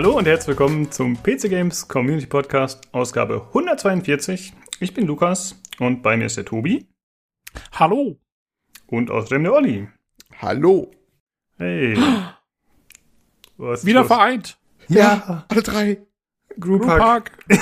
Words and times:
Hallo 0.00 0.16
und 0.16 0.26
herzlich 0.26 0.56
willkommen 0.56 0.90
zum 0.90 1.22
PC 1.22 1.50
Games 1.50 1.86
Community 1.86 2.26
Podcast, 2.26 2.80
Ausgabe 2.92 3.42
142. 3.48 4.54
Ich 4.80 4.94
bin 4.94 5.06
Lukas 5.06 5.60
und 5.78 6.02
bei 6.02 6.16
mir 6.16 6.24
ist 6.24 6.38
der 6.38 6.46
Tobi. 6.46 6.88
Hallo. 7.72 8.16
Und 8.86 9.10
außerdem 9.10 9.42
der 9.42 9.52
Olli. 9.52 9.88
Hallo. 10.40 10.90
Hey. 11.58 11.98
Was 13.58 13.84
Wieder 13.84 14.00
los? 14.00 14.06
vereint. 14.06 14.56
Ja, 14.88 14.98
ja, 14.98 15.44
alle 15.46 15.62
drei. 15.62 15.98
Group 16.58 16.86
Park. 16.86 17.32
oh 17.50 17.54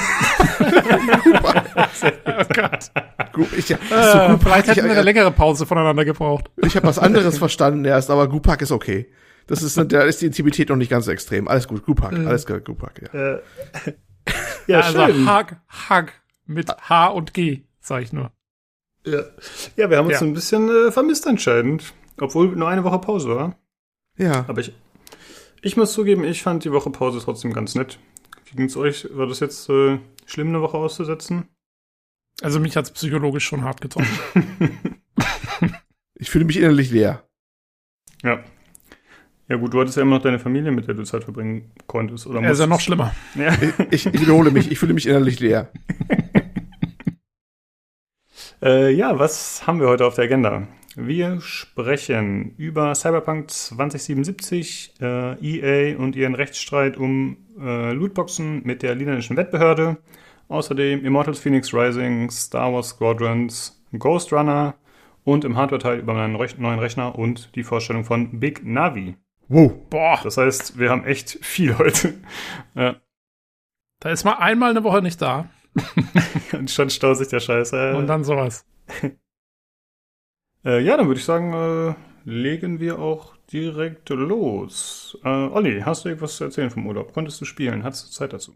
Gott. 2.55 2.93
Group, 3.33 3.53
ich, 3.59 3.69
ja, 3.69 3.79
äh, 3.91 4.31
so 4.31 4.39
vielleicht 4.39 4.69
hätten 4.69 4.85
wir 4.85 4.93
eine 4.93 5.03
längere 5.03 5.33
Pause 5.33 5.67
voneinander 5.67 6.05
gebraucht. 6.05 6.53
Ich 6.59 6.77
habe 6.77 6.87
was 6.87 7.01
anderes 7.01 7.37
verstanden 7.37 7.85
erst, 7.85 8.11
aber 8.11 8.29
Group 8.29 8.45
Park 8.45 8.63
ist 8.63 8.71
okay. 8.71 9.11
Das 9.49 9.63
ist, 9.63 9.79
da 9.79 10.03
ist 10.03 10.21
die 10.21 10.27
Intimität 10.27 10.69
noch 10.69 10.77
nicht 10.77 10.91
ganz 10.91 11.07
so 11.07 11.11
extrem. 11.11 11.49
Alles 11.49 11.67
gut, 11.67 11.85
Group 11.85 12.03
Hug, 12.03 12.13
mhm. 12.13 12.29
alles 12.29 12.47
gut, 12.47 12.65
Group 12.67 12.83
Hug, 12.83 12.93
ja. 13.03 13.35
Äh, 13.37 13.43
ja, 14.67 14.81
also 14.81 15.07
schön. 15.07 15.27
Hug, 15.27 15.57
Hug 15.89 16.13
mit 16.47 16.69
H 16.69 17.07
und 17.09 17.33
G, 17.33 17.63
sag 17.81 18.03
ich 18.03 18.13
nur. 18.13 18.31
Ja, 19.07 19.23
ja 19.77 19.89
wir 19.89 19.97
haben 19.97 20.07
uns 20.07 20.21
ja. 20.21 20.27
ein 20.27 20.35
bisschen 20.35 20.69
äh, 20.69 20.93
vermisst 20.93 21.27
anscheinend, 21.27 21.95
obwohl 22.21 22.49
nur 22.49 22.69
eine 22.69 22.85
Woche 22.85 22.99
Pause 22.99 23.31
war. 23.31 23.59
Ja. 24.19 24.45
Aber 24.49 24.61
ich, 24.61 24.75
ich 25.63 25.79
muss 25.79 25.95
zugeben, 25.95 26.25
ich 26.25 26.43
fand 26.43 26.65
die 26.65 26.73
Woche 26.73 26.91
Pause 26.91 27.21
trotzdem 27.25 27.55
ganz 27.55 27.75
nett. 27.75 27.99
Wie 28.51 28.57
ging's 28.57 28.77
euch? 28.77 29.09
War 29.13 29.27
das 29.27 29.41
jetzt 29.41 29.71
äh, 29.71 29.99
schlimm, 30.27 30.49
eine 30.49 30.61
Woche 30.61 30.77
auszusetzen? 30.77 31.49
Also 32.43 32.61
mich 32.61 32.77
hat's 32.77 32.91
psychologisch 32.91 33.47
schon 33.47 33.65
hart 33.65 33.81
getroffen. 33.81 34.19
ich 36.15 36.29
fühle 36.29 36.45
mich 36.45 36.59
innerlich 36.59 36.91
leer. 36.91 37.25
Ja, 38.23 38.45
ja 39.49 39.57
gut, 39.57 39.73
du 39.73 39.81
hattest 39.81 39.97
ja 39.97 40.03
immer 40.03 40.17
noch 40.17 40.23
deine 40.23 40.39
Familie, 40.39 40.71
mit 40.71 40.87
der 40.87 40.95
du 40.95 41.05
Zeit 41.05 41.25
verbringen 41.25 41.71
konntest. 41.87 42.27
Oder 42.27 42.43
ja, 42.43 42.51
ist 42.51 42.61
ja 42.61 42.67
noch 42.67 42.81
schlimmer. 42.81 43.15
Ja. 43.35 43.57
Ich, 43.91 44.07
ich, 44.07 44.21
wiederhole 44.21 44.51
mich, 44.51 44.71
ich 44.71 44.79
fühle 44.79 44.93
mich 44.93 45.07
innerlich 45.07 45.41
leer. 45.41 45.71
äh, 48.63 48.93
ja, 48.93 49.19
was 49.19 49.67
haben 49.67 49.81
wir 49.81 49.89
heute 49.89 50.05
auf 50.05 50.15
der 50.15 50.25
Agenda? 50.25 50.69
Wir 50.97 51.41
sprechen 51.41 52.55
über 52.57 52.95
Cyberpunk 52.95 53.51
2077, 53.51 54.95
äh, 55.01 55.35
EA 55.41 55.97
und 55.97 56.17
ihren 56.17 56.35
Rechtsstreit 56.35 56.97
um 56.97 57.37
äh, 57.59 57.93
Lootboxen 57.93 58.63
mit 58.65 58.83
der 58.83 58.97
niederländischen 58.97 59.37
Wettbehörde. 59.37 59.97
Außerdem 60.49 61.05
Immortals 61.05 61.39
Phoenix 61.39 61.73
Rising, 61.73 62.31
Star 62.31 62.73
Wars 62.73 62.91
Squadrons, 62.91 63.81
Ghost 63.99 64.33
Runner 64.33 64.75
und 65.25 65.45
im 65.45 65.57
Hardware-Teil 65.57 66.01
über 66.01 66.15
meinen 66.15 66.33
neuen 66.33 66.79
Rechner 66.79 67.19
und 67.19 67.55
die 67.55 67.63
Vorstellung 67.63 68.05
von 68.05 68.41
Big 68.41 68.65
Navi. 68.65 69.17
Wow. 69.49 69.73
Boah. 69.89 70.21
Das 70.23 70.37
heißt, 70.37 70.79
wir 70.79 70.91
haben 70.91 71.05
echt 71.05 71.39
viel 71.45 71.77
heute. 71.79 72.15
Ja. 72.75 72.97
Da 74.01 74.11
ist 74.11 74.25
mal 74.25 74.35
einmal 74.35 74.71
eine 74.71 74.85
Woche 74.85 75.03
nicht 75.03 75.21
da. 75.21 75.49
Und 76.53 76.71
schon 76.71 76.91
staut 76.91 77.17
sich 77.17 77.29
der 77.29 77.41
Scheiß. 77.41 77.73
Äh. 77.73 77.95
Und 77.95 78.07
dann 78.07 78.25
sowas. 78.25 78.67
äh, 80.65 80.81
ja, 80.81 80.97
dann 80.97 81.07
würde 81.07 81.19
ich 81.19 81.25
sagen, 81.25 81.53
äh, 81.53 81.95
legen 82.25 82.81
wir 82.81 82.99
auch 82.99 83.37
direkt 83.53 84.09
los. 84.11 85.19
Äh, 85.25 85.29
Olli, 85.29 85.81
hast 85.81 86.05
du 86.05 86.11
irgendwas 86.11 86.37
zu 86.37 86.45
erzählen 86.45 86.71
vom 86.71 86.87
Urlaub? 86.87 87.13
Konntest 87.13 87.41
du 87.41 87.45
spielen? 87.45 87.85
Hattest 87.85 88.07
du 88.07 88.11
Zeit 88.13 88.33
dazu? 88.33 88.55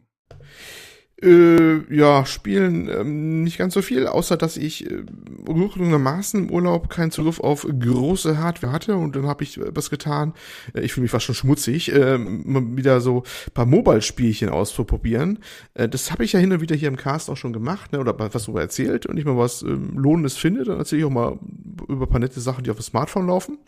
Äh, 1.22 1.94
ja, 1.94 2.26
spielen 2.26 2.88
ähm, 2.88 3.44
nicht 3.44 3.56
ganz 3.56 3.74
so 3.74 3.82
viel, 3.82 4.08
außer 4.08 4.36
dass 4.36 4.56
ich 4.56 4.90
äh, 4.90 5.04
rückendermaßen 5.48 6.48
im 6.48 6.50
Urlaub 6.50 6.90
keinen 6.90 7.12
Zugriff 7.12 7.38
auf 7.38 7.64
große 7.64 8.38
Hardware 8.38 8.72
hatte 8.72 8.96
und 8.96 9.14
dann 9.14 9.26
habe 9.26 9.44
ich 9.44 9.56
äh, 9.56 9.70
was 9.72 9.88
getan. 9.88 10.34
Äh, 10.74 10.80
ich 10.80 10.92
fühle 10.92 11.02
mich 11.02 11.12
fast 11.12 11.26
schon 11.26 11.36
schmutzig, 11.36 11.92
äh, 11.92 12.18
wieder 12.18 13.00
so 13.00 13.22
paar 13.54 13.66
Mobile-Spielchen 13.66 14.48
auszuprobieren. 14.48 15.38
Äh, 15.74 15.88
das 15.88 16.10
habe 16.10 16.24
ich 16.24 16.32
ja 16.32 16.40
hin 16.40 16.52
und 16.52 16.60
wieder 16.60 16.74
hier 16.74 16.88
im 16.88 16.96
Cast 16.96 17.30
auch 17.30 17.36
schon 17.36 17.52
gemacht, 17.52 17.92
ne, 17.92 18.00
oder 18.00 18.18
was 18.18 18.44
darüber 18.44 18.60
erzählt. 18.60 19.06
Und 19.06 19.16
ich 19.16 19.24
mal 19.24 19.36
was 19.38 19.62
äh, 19.62 19.66
Lohnendes 19.66 20.36
finde, 20.36 20.64
dann 20.64 20.78
erzähle 20.78 21.02
ich 21.02 21.06
auch 21.06 21.10
mal 21.10 21.38
über 21.88 22.08
paar 22.08 22.18
nette 22.18 22.40
Sachen, 22.40 22.64
die 22.64 22.70
auf 22.70 22.78
dem 22.78 22.82
Smartphone 22.82 23.28
laufen. 23.28 23.58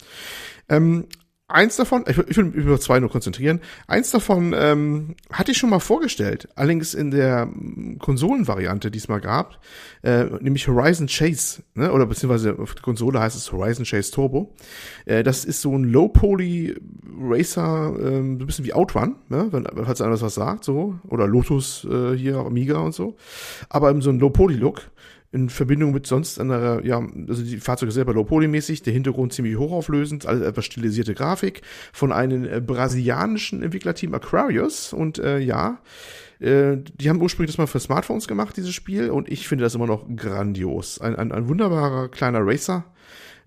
Ähm, 0.68 1.04
Eins 1.46 1.76
davon, 1.76 2.04
ich, 2.08 2.16
ich 2.16 2.38
will 2.38 2.46
mich 2.46 2.54
über 2.54 2.80
zwei 2.80 3.00
nur 3.00 3.10
konzentrieren. 3.10 3.60
Eins 3.86 4.10
davon 4.10 4.54
ähm, 4.56 5.14
hatte 5.30 5.52
ich 5.52 5.58
schon 5.58 5.68
mal 5.68 5.78
vorgestellt, 5.78 6.48
allerdings 6.54 6.94
in 6.94 7.10
der 7.10 7.44
mm, 7.44 7.98
Konsolenvariante, 7.98 8.90
die 8.90 8.96
es 8.96 9.08
mal 9.08 9.20
gab, 9.20 9.60
äh, 10.02 10.24
nämlich 10.40 10.66
Horizon 10.68 11.06
Chase, 11.06 11.62
ne? 11.74 11.92
oder 11.92 12.06
beziehungsweise 12.06 12.58
auf 12.58 12.74
der 12.74 12.82
Konsole 12.82 13.20
heißt 13.20 13.36
es 13.36 13.52
Horizon 13.52 13.84
Chase 13.84 14.10
Turbo. 14.10 14.54
Äh, 15.04 15.22
das 15.22 15.44
ist 15.44 15.60
so 15.60 15.76
ein 15.76 15.84
Low-Poly 15.84 16.76
Racer, 17.20 17.94
äh, 17.94 18.00
so 18.00 18.16
ein 18.16 18.38
bisschen 18.38 18.64
wie 18.64 18.72
Outrun, 18.72 19.16
ne? 19.28 19.48
wenn, 19.50 19.66
falls 19.84 20.00
einer 20.00 20.18
was 20.18 20.34
sagt, 20.34 20.64
so, 20.64 20.98
oder 21.08 21.26
Lotus 21.26 21.84
äh, 21.84 22.16
hier, 22.16 22.38
Amiga 22.38 22.78
und 22.78 22.94
so, 22.94 23.16
aber 23.68 23.90
eben 23.90 24.00
so 24.00 24.08
ein 24.08 24.18
Low-Poly-Look 24.18 24.80
in 25.34 25.48
Verbindung 25.50 25.92
mit 25.92 26.06
sonst 26.06 26.40
einer, 26.40 26.84
ja, 26.84 27.04
also 27.28 27.42
die 27.42 27.58
Fahrzeuge 27.58 27.90
selber 27.90 28.14
low-poly-mäßig, 28.14 28.82
der 28.82 28.92
Hintergrund 28.92 29.32
ziemlich 29.32 29.58
hochauflösend, 29.58 30.26
also 30.26 30.44
etwas 30.44 30.64
stilisierte 30.64 31.12
Grafik 31.12 31.62
von 31.92 32.12
einem 32.12 32.44
äh, 32.44 32.60
brasilianischen 32.60 33.62
Entwicklerteam 33.62 34.14
Aquarius. 34.14 34.92
Und 34.92 35.18
äh, 35.18 35.40
ja, 35.40 35.80
äh, 36.38 36.76
die 37.00 37.10
haben 37.10 37.20
ursprünglich 37.20 37.50
das 37.50 37.58
mal 37.58 37.66
für 37.66 37.80
Smartphones 37.80 38.28
gemacht, 38.28 38.56
dieses 38.56 38.72
Spiel, 38.72 39.10
und 39.10 39.28
ich 39.28 39.48
finde 39.48 39.64
das 39.64 39.74
immer 39.74 39.88
noch 39.88 40.06
grandios. 40.14 41.00
Ein, 41.00 41.16
ein, 41.16 41.32
ein 41.32 41.48
wunderbarer 41.48 42.08
kleiner 42.08 42.46
Racer, 42.46 42.84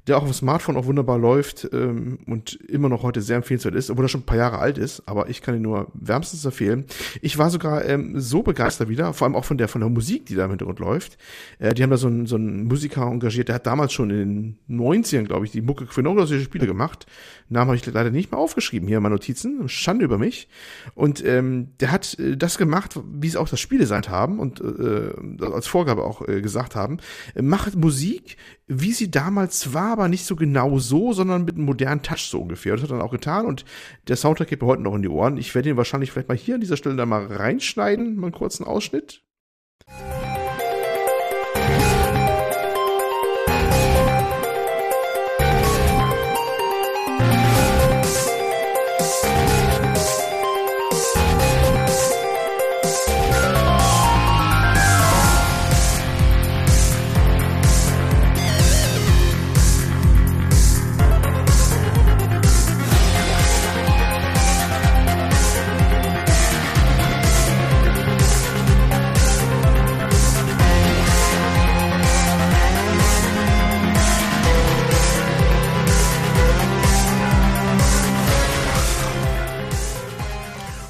der 0.07 0.17
auch 0.17 0.21
auf 0.21 0.29
dem 0.29 0.33
Smartphone 0.33 0.77
auch 0.77 0.85
wunderbar 0.85 1.17
läuft 1.17 1.69
ähm, 1.73 2.19
und 2.25 2.53
immer 2.67 2.89
noch 2.89 3.03
heute 3.03 3.21
sehr 3.21 3.37
empfehlenswert 3.37 3.75
ist, 3.75 3.89
obwohl 3.89 4.05
er 4.05 4.09
schon 4.09 4.21
ein 4.21 4.25
paar 4.25 4.37
Jahre 4.37 4.59
alt 4.59 4.77
ist, 4.77 5.03
aber 5.05 5.29
ich 5.29 5.41
kann 5.41 5.55
ihn 5.55 5.61
nur 5.61 5.87
wärmstens 5.93 6.45
empfehlen. 6.45 6.85
Ich 7.21 7.37
war 7.37 7.49
sogar 7.49 7.85
ähm, 7.85 8.19
so 8.19 8.41
begeistert 8.41 8.89
wieder, 8.89 9.13
vor 9.13 9.25
allem 9.25 9.35
auch 9.35 9.45
von 9.45 9.57
der 9.57 9.67
von 9.67 9.81
der 9.81 9.89
Musik, 9.89 10.25
die 10.25 10.35
da 10.35 10.45
im 10.45 10.51
Hintergrund 10.51 10.79
läuft. 10.79 11.17
Äh, 11.59 11.73
die 11.73 11.83
haben 11.83 11.89
da 11.89 11.97
so 11.97 12.07
einen, 12.07 12.25
so 12.25 12.35
einen 12.35 12.65
Musiker 12.65 13.03
engagiert, 13.03 13.49
der 13.49 13.55
hat 13.55 13.67
damals 13.67 13.93
schon 13.93 14.09
in 14.09 14.57
den 14.67 14.79
90ern, 14.79 15.23
glaube 15.23 15.45
ich, 15.45 15.51
die 15.51 15.61
Mucke 15.61 15.87
für 15.87 16.01
Spiele 16.39 16.67
gemacht. 16.67 17.05
Namen 17.49 17.67
habe 17.67 17.75
ich 17.77 17.85
leider 17.85 18.11
nicht 18.11 18.31
mehr 18.31 18.39
aufgeschrieben 18.39 18.87
hier 18.87 18.97
in 18.97 19.03
meinen 19.03 19.13
Notizen. 19.13 19.69
Schande 19.69 20.05
über 20.05 20.17
mich. 20.17 20.47
Und 20.95 21.23
ähm, 21.23 21.69
der 21.79 21.91
hat 21.91 22.17
äh, 22.19 22.37
das 22.37 22.57
gemacht, 22.57 22.99
wie 23.05 23.27
es 23.27 23.35
auch 23.35 23.49
das 23.49 23.59
Spieldesign 23.59 23.97
haben 24.09 24.39
und 24.39 24.61
äh, 24.61 25.43
als 25.43 25.67
Vorgabe 25.67 26.03
auch 26.03 26.27
äh, 26.27 26.41
gesagt 26.41 26.75
haben. 26.75 26.97
Macht 27.39 27.75
Musik, 27.75 28.37
wie 28.67 28.91
sie 28.91 29.09
damals 29.09 29.73
war, 29.73 29.93
aber 29.93 30.07
nicht 30.07 30.25
so 30.25 30.35
genau 30.35 30.79
so, 30.79 31.13
sondern 31.13 31.45
mit 31.45 31.55
einem 31.55 31.65
modernen 31.65 32.01
Touch 32.01 32.29
so 32.29 32.41
ungefähr. 32.41 32.73
Das 32.73 32.83
hat 32.83 32.91
er 32.91 32.97
dann 32.97 33.05
auch 33.05 33.11
getan 33.11 33.45
und 33.45 33.65
der 34.07 34.17
Soundtrack 34.17 34.49
geht 34.49 34.61
mir 34.61 34.67
heute 34.67 34.83
noch 34.83 34.95
in 34.95 35.01
die 35.01 35.09
Ohren. 35.09 35.37
Ich 35.37 35.55
werde 35.55 35.69
ihn 35.69 35.77
wahrscheinlich 35.77 36.11
vielleicht 36.11 36.27
mal 36.27 36.37
hier 36.37 36.55
an 36.55 36.61
dieser 36.61 36.77
Stelle 36.77 36.95
dann 36.95 37.09
mal 37.09 37.25
reinschneiden, 37.25 38.17
mal 38.17 38.27
einen 38.27 38.35
kurzen 38.35 38.65
Ausschnitt. 38.65 39.23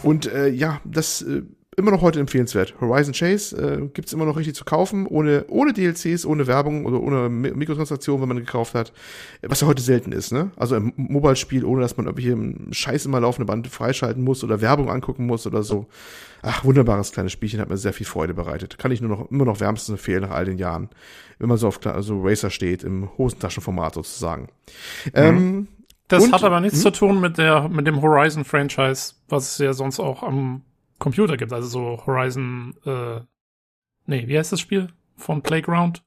Und 0.07 0.31
äh, 0.31 0.47
ja, 0.47 0.79
das 0.85 1.21
äh, 1.21 1.41
immer 1.75 1.91
noch 1.91 2.01
heute 2.01 2.19
empfehlenswert. 2.21 2.73
Horizon 2.79 3.13
Chase 3.13 3.55
äh, 3.55 3.87
gibt 3.93 4.11
immer 4.13 4.25
noch 4.25 4.37
richtig 4.37 4.55
zu 4.55 4.63
kaufen, 4.63 5.05
ohne, 5.05 5.45
ohne 5.49 5.73
DLCs, 5.73 6.25
ohne 6.25 6.47
Werbung 6.47 6.85
oder 6.85 7.01
ohne 7.01 7.29
Mikrotransaktion, 7.29 8.21
wenn 8.21 8.29
man 8.29 8.37
gekauft 8.37 8.73
hat. 8.73 8.93
Was 9.41 9.61
ja 9.61 9.67
heute 9.67 9.83
selten 9.83 10.13
ist, 10.13 10.31
ne? 10.31 10.51
Also 10.55 10.77
im 10.77 10.93
Mobile-Spiel, 10.95 11.65
ohne 11.65 11.81
dass 11.81 11.97
man 11.97 12.07
irgendwelche 12.07 12.73
Scheiß 12.73 13.05
immer 13.05 13.19
laufende 13.19 13.45
Band 13.45 13.67
freischalten 13.67 14.23
muss 14.23 14.45
oder 14.45 14.61
Werbung 14.61 14.89
angucken 14.89 15.25
muss 15.25 15.45
oder 15.45 15.61
so. 15.61 15.87
Ach, 16.41 16.63
wunderbares 16.63 17.11
kleines 17.11 17.33
Spielchen, 17.33 17.59
hat 17.59 17.69
mir 17.69 17.77
sehr 17.77 17.93
viel 17.93 18.07
Freude 18.07 18.33
bereitet. 18.33 18.79
Kann 18.79 18.91
ich 18.91 19.01
nur 19.01 19.09
noch, 19.09 19.29
immer 19.29 19.45
noch 19.45 19.59
wärmstens 19.59 19.99
empfehlen 19.99 20.21
nach 20.21 20.31
all 20.31 20.45
den 20.45 20.57
Jahren. 20.57 20.89
Wenn 21.37 21.49
man 21.49 21.57
so 21.57 21.67
auf 21.67 21.85
also 21.85 22.21
Racer 22.23 22.49
steht, 22.49 22.83
im 22.83 23.09
Hosentaschenformat 23.17 23.93
sozusagen. 23.93 24.47
Mhm. 25.07 25.11
Ähm, 25.13 25.67
das 26.07 26.23
und, 26.23 26.33
hat 26.33 26.43
aber 26.43 26.59
nichts 26.59 26.77
hm? 26.77 26.83
zu 26.83 26.91
tun 26.91 27.19
mit 27.21 27.37
der, 27.37 27.67
mit 27.69 27.87
dem 27.87 28.01
Horizon-Franchise, 28.01 29.15
was 29.29 29.51
es 29.53 29.57
ja 29.57 29.73
sonst 29.73 29.99
auch 29.99 30.23
am 30.23 30.61
Computer 30.99 31.37
gibt. 31.37 31.53
Also 31.53 31.67
so 31.67 32.03
Horizon, 32.05 32.75
äh, 32.85 33.21
nee, 34.05 34.27
wie 34.27 34.37
heißt 34.37 34.51
das 34.51 34.59
Spiel? 34.59 34.89
Von 35.17 35.41
Playground? 35.41 36.03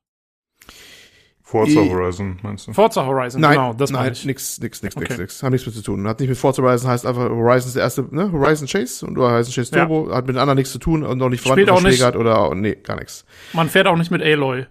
Forza 1.42 1.80
I- 1.80 1.90
Horizon, 1.90 2.38
meinst 2.42 2.68
du? 2.68 2.72
Forza 2.72 3.04
Horizon, 3.04 3.40
Nein, 3.40 3.54
genau, 3.54 3.72
das 3.74 3.90
meine 3.90 4.04
nein, 4.04 4.12
ich. 4.12 4.24
nix, 4.24 4.60
nix, 4.60 4.82
nix, 4.84 4.94
nix, 4.96 5.10
Okay. 5.10 5.20
nix. 5.20 5.42
Hat 5.42 5.50
nichts 5.50 5.66
mit 5.66 5.74
zu 5.74 5.82
tun. 5.82 6.06
Hat 6.06 6.20
nicht 6.20 6.28
mit 6.28 6.38
Forza 6.38 6.62
Horizon, 6.62 6.88
heißt 6.88 7.04
einfach 7.04 7.28
Horizon 7.28 7.66
ist 7.68 7.74
der 7.74 7.82
erste, 7.82 8.06
ne? 8.14 8.30
Horizon 8.30 8.68
Chase 8.68 9.04
und 9.04 9.18
Horizon 9.18 9.52
Chase 9.52 9.74
Ja. 9.74 9.84
Turbo 9.84 10.14
hat 10.14 10.26
mit 10.28 10.36
den 10.36 10.40
anderen 10.40 10.58
nichts 10.58 10.70
zu 10.72 10.78
tun 10.78 11.02
und 11.02 11.18
noch 11.18 11.28
nicht 11.28 11.40
Spielt 11.44 11.66
verwandt 11.66 11.88
verschlägert 11.88 12.14
oder, 12.14 12.54
nee, 12.54 12.76
gar 12.76 12.96
nichts. 12.96 13.24
Man 13.52 13.68
fährt 13.68 13.88
auch 13.88 13.96
nicht 13.96 14.12
mit 14.12 14.22
Aloy. 14.22 14.66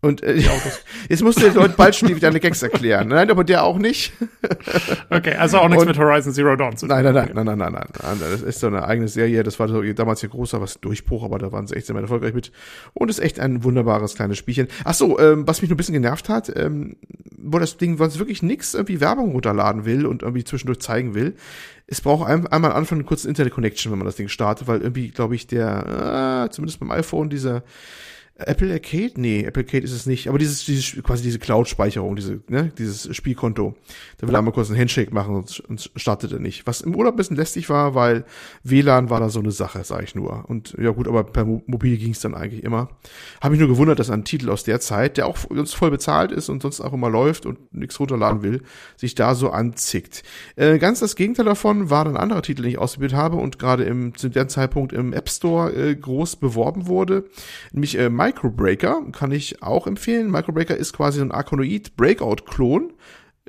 Und 0.00 0.22
äh, 0.22 0.34
jetzt 1.08 1.22
musst 1.22 1.38
du 1.38 1.46
den 1.46 1.54
Leuten 1.54 1.74
bald 1.76 1.96
schon 1.96 2.16
deine 2.20 2.38
Gags 2.38 2.62
erklären. 2.62 3.08
Nein, 3.08 3.30
aber 3.30 3.42
der 3.44 3.64
auch 3.64 3.78
nicht. 3.78 4.12
Okay, 5.10 5.34
also 5.34 5.58
auch 5.58 5.68
nichts 5.68 5.82
Und- 5.82 5.88
mit 5.88 5.98
Horizon 5.98 6.32
Zero 6.32 6.54
Dawn 6.54 6.76
zu 6.76 6.86
tun. 6.86 6.94
Nein, 6.94 7.12
nein, 7.12 7.30
nein, 7.34 7.44
nein, 7.44 7.58
nein, 7.58 7.58
nein, 7.58 7.72
nein, 7.72 7.88
nein. 8.02 8.30
Das 8.30 8.42
ist 8.42 8.60
so 8.60 8.66
eine 8.66 8.84
eigene 8.84 9.08
Serie. 9.08 9.42
Das 9.42 9.58
war 9.58 9.68
so 9.68 9.82
damals 9.92 10.20
hier 10.20 10.28
großer 10.28 10.60
was 10.60 10.80
Durchbruch, 10.80 11.24
aber 11.24 11.38
da 11.38 11.50
waren 11.50 11.66
sie 11.66 11.74
echt 11.74 11.86
sehr 11.86 11.96
erfolgreich 11.96 12.34
mit. 12.34 12.52
Und 12.94 13.08
ist 13.08 13.18
echt 13.18 13.40
ein 13.40 13.64
wunderbares 13.64 14.14
kleines 14.14 14.38
Spielchen. 14.38 14.68
Ach 14.84 14.94
so, 14.94 15.18
ähm, 15.18 15.46
was 15.48 15.62
mich 15.62 15.70
nur 15.70 15.74
ein 15.74 15.78
bisschen 15.78 15.94
genervt 15.94 16.28
hat, 16.28 16.52
ähm, 16.54 16.96
wo 17.36 17.58
das 17.58 17.76
Ding, 17.78 17.98
was 17.98 18.18
wirklich 18.18 18.42
nix 18.42 18.74
irgendwie 18.74 19.00
Werbung 19.00 19.32
runterladen 19.32 19.84
will 19.84 20.06
und 20.06 20.22
irgendwie 20.22 20.44
zwischendurch 20.44 20.80
zeigen 20.80 21.14
will. 21.14 21.34
Es 21.86 22.00
braucht 22.02 22.28
ein, 22.28 22.46
einmal 22.46 22.72
am 22.72 22.76
Anfang 22.76 22.98
einen 22.98 23.06
kurzen 23.06 23.28
Internet 23.28 23.54
Connection, 23.54 23.90
wenn 23.90 23.98
man 23.98 24.06
das 24.06 24.16
Ding 24.16 24.28
startet, 24.28 24.68
weil 24.68 24.82
irgendwie, 24.82 25.08
glaube 25.08 25.34
ich, 25.34 25.46
der, 25.46 26.44
äh, 26.46 26.50
zumindest 26.50 26.80
beim 26.80 26.90
iPhone, 26.90 27.30
dieser 27.30 27.62
Apple 28.38 28.72
Arcade? 28.72 29.12
Nee, 29.16 29.44
Apple 29.44 29.64
Arcade 29.64 29.84
ist 29.84 29.92
es 29.92 30.06
nicht. 30.06 30.28
Aber 30.28 30.38
dieses, 30.38 30.64
dieses 30.64 31.02
quasi 31.02 31.24
diese 31.24 31.40
Cloud-Speicherung, 31.40 32.14
diese, 32.14 32.40
ne, 32.48 32.72
dieses 32.78 33.14
Spielkonto. 33.14 33.74
Da 34.18 34.28
will 34.28 34.34
er 34.34 34.38
einmal 34.38 34.54
kurz 34.54 34.70
einen 34.70 34.78
Handshake 34.78 35.12
machen 35.12 35.34
und, 35.34 35.60
und 35.68 35.90
startet 35.96 36.32
er 36.32 36.38
nicht. 36.38 36.66
Was 36.66 36.80
im 36.80 36.94
Urlaub 36.94 37.14
ein 37.14 37.16
bisschen 37.16 37.36
lästig 37.36 37.68
war, 37.68 37.96
weil 37.96 38.24
WLAN 38.62 39.10
war 39.10 39.18
da 39.18 39.28
so 39.28 39.40
eine 39.40 39.50
Sache, 39.50 39.82
sag 39.82 40.04
ich 40.04 40.14
nur. 40.14 40.44
Und 40.48 40.76
ja 40.80 40.90
gut, 40.90 41.08
aber 41.08 41.24
per 41.24 41.44
Mo 41.44 41.62
Mobil 41.66 41.96
ging 41.98 42.12
es 42.12 42.20
dann 42.20 42.34
eigentlich 42.34 42.62
immer. 42.62 42.88
Habe 43.40 43.52
mich 43.52 43.60
nur 43.60 43.68
gewundert, 43.68 43.98
dass 43.98 44.10
ein 44.10 44.24
Titel 44.24 44.50
aus 44.50 44.62
der 44.62 44.78
Zeit, 44.78 45.16
der 45.16 45.26
auch 45.26 45.44
uns 45.44 45.74
voll 45.74 45.90
bezahlt 45.90 46.30
ist 46.30 46.48
und 46.48 46.62
sonst 46.62 46.80
auch 46.80 46.92
immer 46.92 47.10
läuft 47.10 47.44
und 47.44 47.74
nichts 47.74 47.98
runterladen 47.98 48.42
will, 48.42 48.62
sich 48.96 49.16
da 49.16 49.34
so 49.34 49.50
anzickt. 49.50 50.22
Äh, 50.54 50.78
ganz 50.78 51.00
das 51.00 51.16
Gegenteil 51.16 51.44
davon 51.44 51.90
war 51.90 52.06
ein 52.06 52.16
anderer 52.16 52.42
Titel, 52.42 52.62
den 52.62 52.70
ich 52.70 52.78
ausprobiert 52.78 53.14
habe 53.14 53.36
und 53.36 53.58
gerade 53.58 53.82
im 53.82 54.14
zu 54.14 54.28
dem 54.28 54.48
Zeitpunkt 54.48 54.92
im 54.92 55.12
App 55.12 55.28
Store 55.28 55.72
äh, 55.72 55.96
groß 55.96 56.36
beworben 56.36 56.86
wurde, 56.86 57.24
nämlich 57.72 57.98
äh, 57.98 58.08
Microbreaker, 58.28 59.06
kann 59.12 59.32
ich 59.32 59.62
auch 59.62 59.86
empfehlen. 59.86 60.30
Microbreaker 60.30 60.76
ist 60.76 60.92
quasi 60.92 61.18
so 61.18 61.24
ein 61.24 61.32
Arkanoid 61.32 61.96
Breakout 61.96 62.44
Klon. 62.46 62.92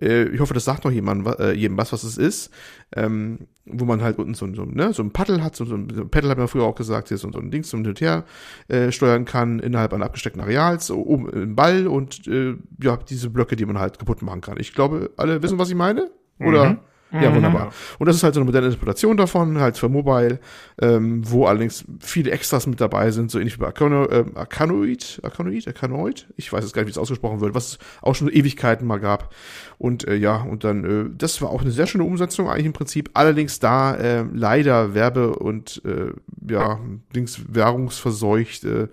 Äh, 0.01 0.29
ich 0.29 0.39
hoffe, 0.39 0.53
das 0.53 0.63
sagt 0.65 0.85
noch 0.85 0.91
jemand, 0.91 1.27
äh, 1.39 1.51
jedem 1.53 1.77
was, 1.77 1.91
was 1.91 2.03
es 2.03 2.17
ist. 2.17 2.51
Ähm, 2.95 3.47
wo 3.65 3.85
man 3.85 4.01
halt 4.01 4.17
unten 4.17 4.33
so, 4.33 4.45
ein- 4.45 4.55
so, 4.55 4.63
ne, 4.65 4.93
so 4.93 5.03
ein 5.03 5.11
Paddel 5.11 5.43
hat, 5.43 5.55
so, 5.55 5.63
so 5.65 5.75
ein 5.75 6.09
Paddle 6.09 6.29
hat 6.31 6.37
man 6.39 6.47
früher 6.47 6.63
auch 6.63 6.73
gesagt, 6.75 7.09
hier 7.09 7.17
so, 7.17 7.31
so 7.31 7.39
ein 7.39 7.51
Ding 7.51 7.63
zum 7.63 7.81
Hin 7.81 7.89
und 7.89 8.01
her 8.01 8.23
äh, 8.67 8.91
steuern 8.91 9.25
kann 9.25 9.59
innerhalb 9.59 9.93
eines 9.93 10.05
abgesteckten 10.07 10.41
Areals, 10.41 10.89
oben 10.89 11.29
im 11.29 11.55
Ball 11.55 11.85
und 11.87 12.25
äh, 12.27 12.55
ja, 12.81 12.97
diese 12.97 13.29
Blöcke, 13.29 13.55
die 13.55 13.65
man 13.65 13.77
halt 13.77 13.99
kaputt 13.99 14.21
machen 14.23 14.41
kann. 14.41 14.57
Ich 14.59 14.73
glaube, 14.73 15.11
alle 15.17 15.43
wissen, 15.43 15.59
was 15.59 15.69
ich 15.69 15.75
meine? 15.75 16.09
Oder? 16.39 16.79
Ja, 17.11 17.33
wunderbar. 17.33 17.71
Und 17.97 18.07
das 18.07 18.15
ist 18.15 18.23
halt 18.23 18.35
so 18.35 18.39
eine 18.39 18.45
moderne 18.45 18.67
Interpretation 18.67 19.17
davon, 19.17 19.59
halt 19.59 19.77
für 19.77 19.89
Mobile, 19.89 20.39
ähm, 20.79 21.21
wo 21.29 21.47
allerdings 21.47 21.83
viele 21.99 22.29
Extras 22.29 22.67
mit 22.67 22.79
dabei 22.79 23.09
sind, 23.09 23.31
so 23.31 23.39
ähnlich 23.39 23.55
wie 23.55 23.61
bei 23.61 23.67
Arcano, 23.67 24.05
äh, 24.05 24.25
Arcanoid, 24.35 25.19
Arcanoid, 25.23 25.67
Arcanoid, 25.67 26.27
ich 26.37 26.53
weiß 26.53 26.63
jetzt 26.63 26.73
gar 26.73 26.81
nicht, 26.81 26.89
wie 26.89 26.91
es 26.91 26.97
ausgesprochen 26.99 27.41
wird, 27.41 27.55
was 27.55 27.67
es 27.67 27.79
auch 28.01 28.13
schon 28.13 28.29
Ewigkeiten 28.29 28.85
mal 28.85 28.99
gab. 28.99 29.33
Und 29.79 30.07
äh, 30.07 30.15
ja, 30.15 30.41
und 30.43 30.63
dann, 30.63 30.83
äh, 30.85 31.09
das 31.17 31.41
war 31.41 31.49
auch 31.49 31.61
eine 31.61 31.71
sehr 31.71 31.87
schöne 31.87 32.03
Umsetzung 32.03 32.47
eigentlich 32.47 32.67
im 32.67 32.73
Prinzip, 32.73 33.09
allerdings 33.15 33.59
da 33.59 33.95
äh, 33.95 34.25
leider 34.31 34.93
Werbe- 34.93 35.35
und 35.35 35.81
äh, 35.85 36.11
ja, 36.47 36.79
Dings 37.15 37.41
währungsverseucht, 37.47 38.65
äh, 38.65 38.87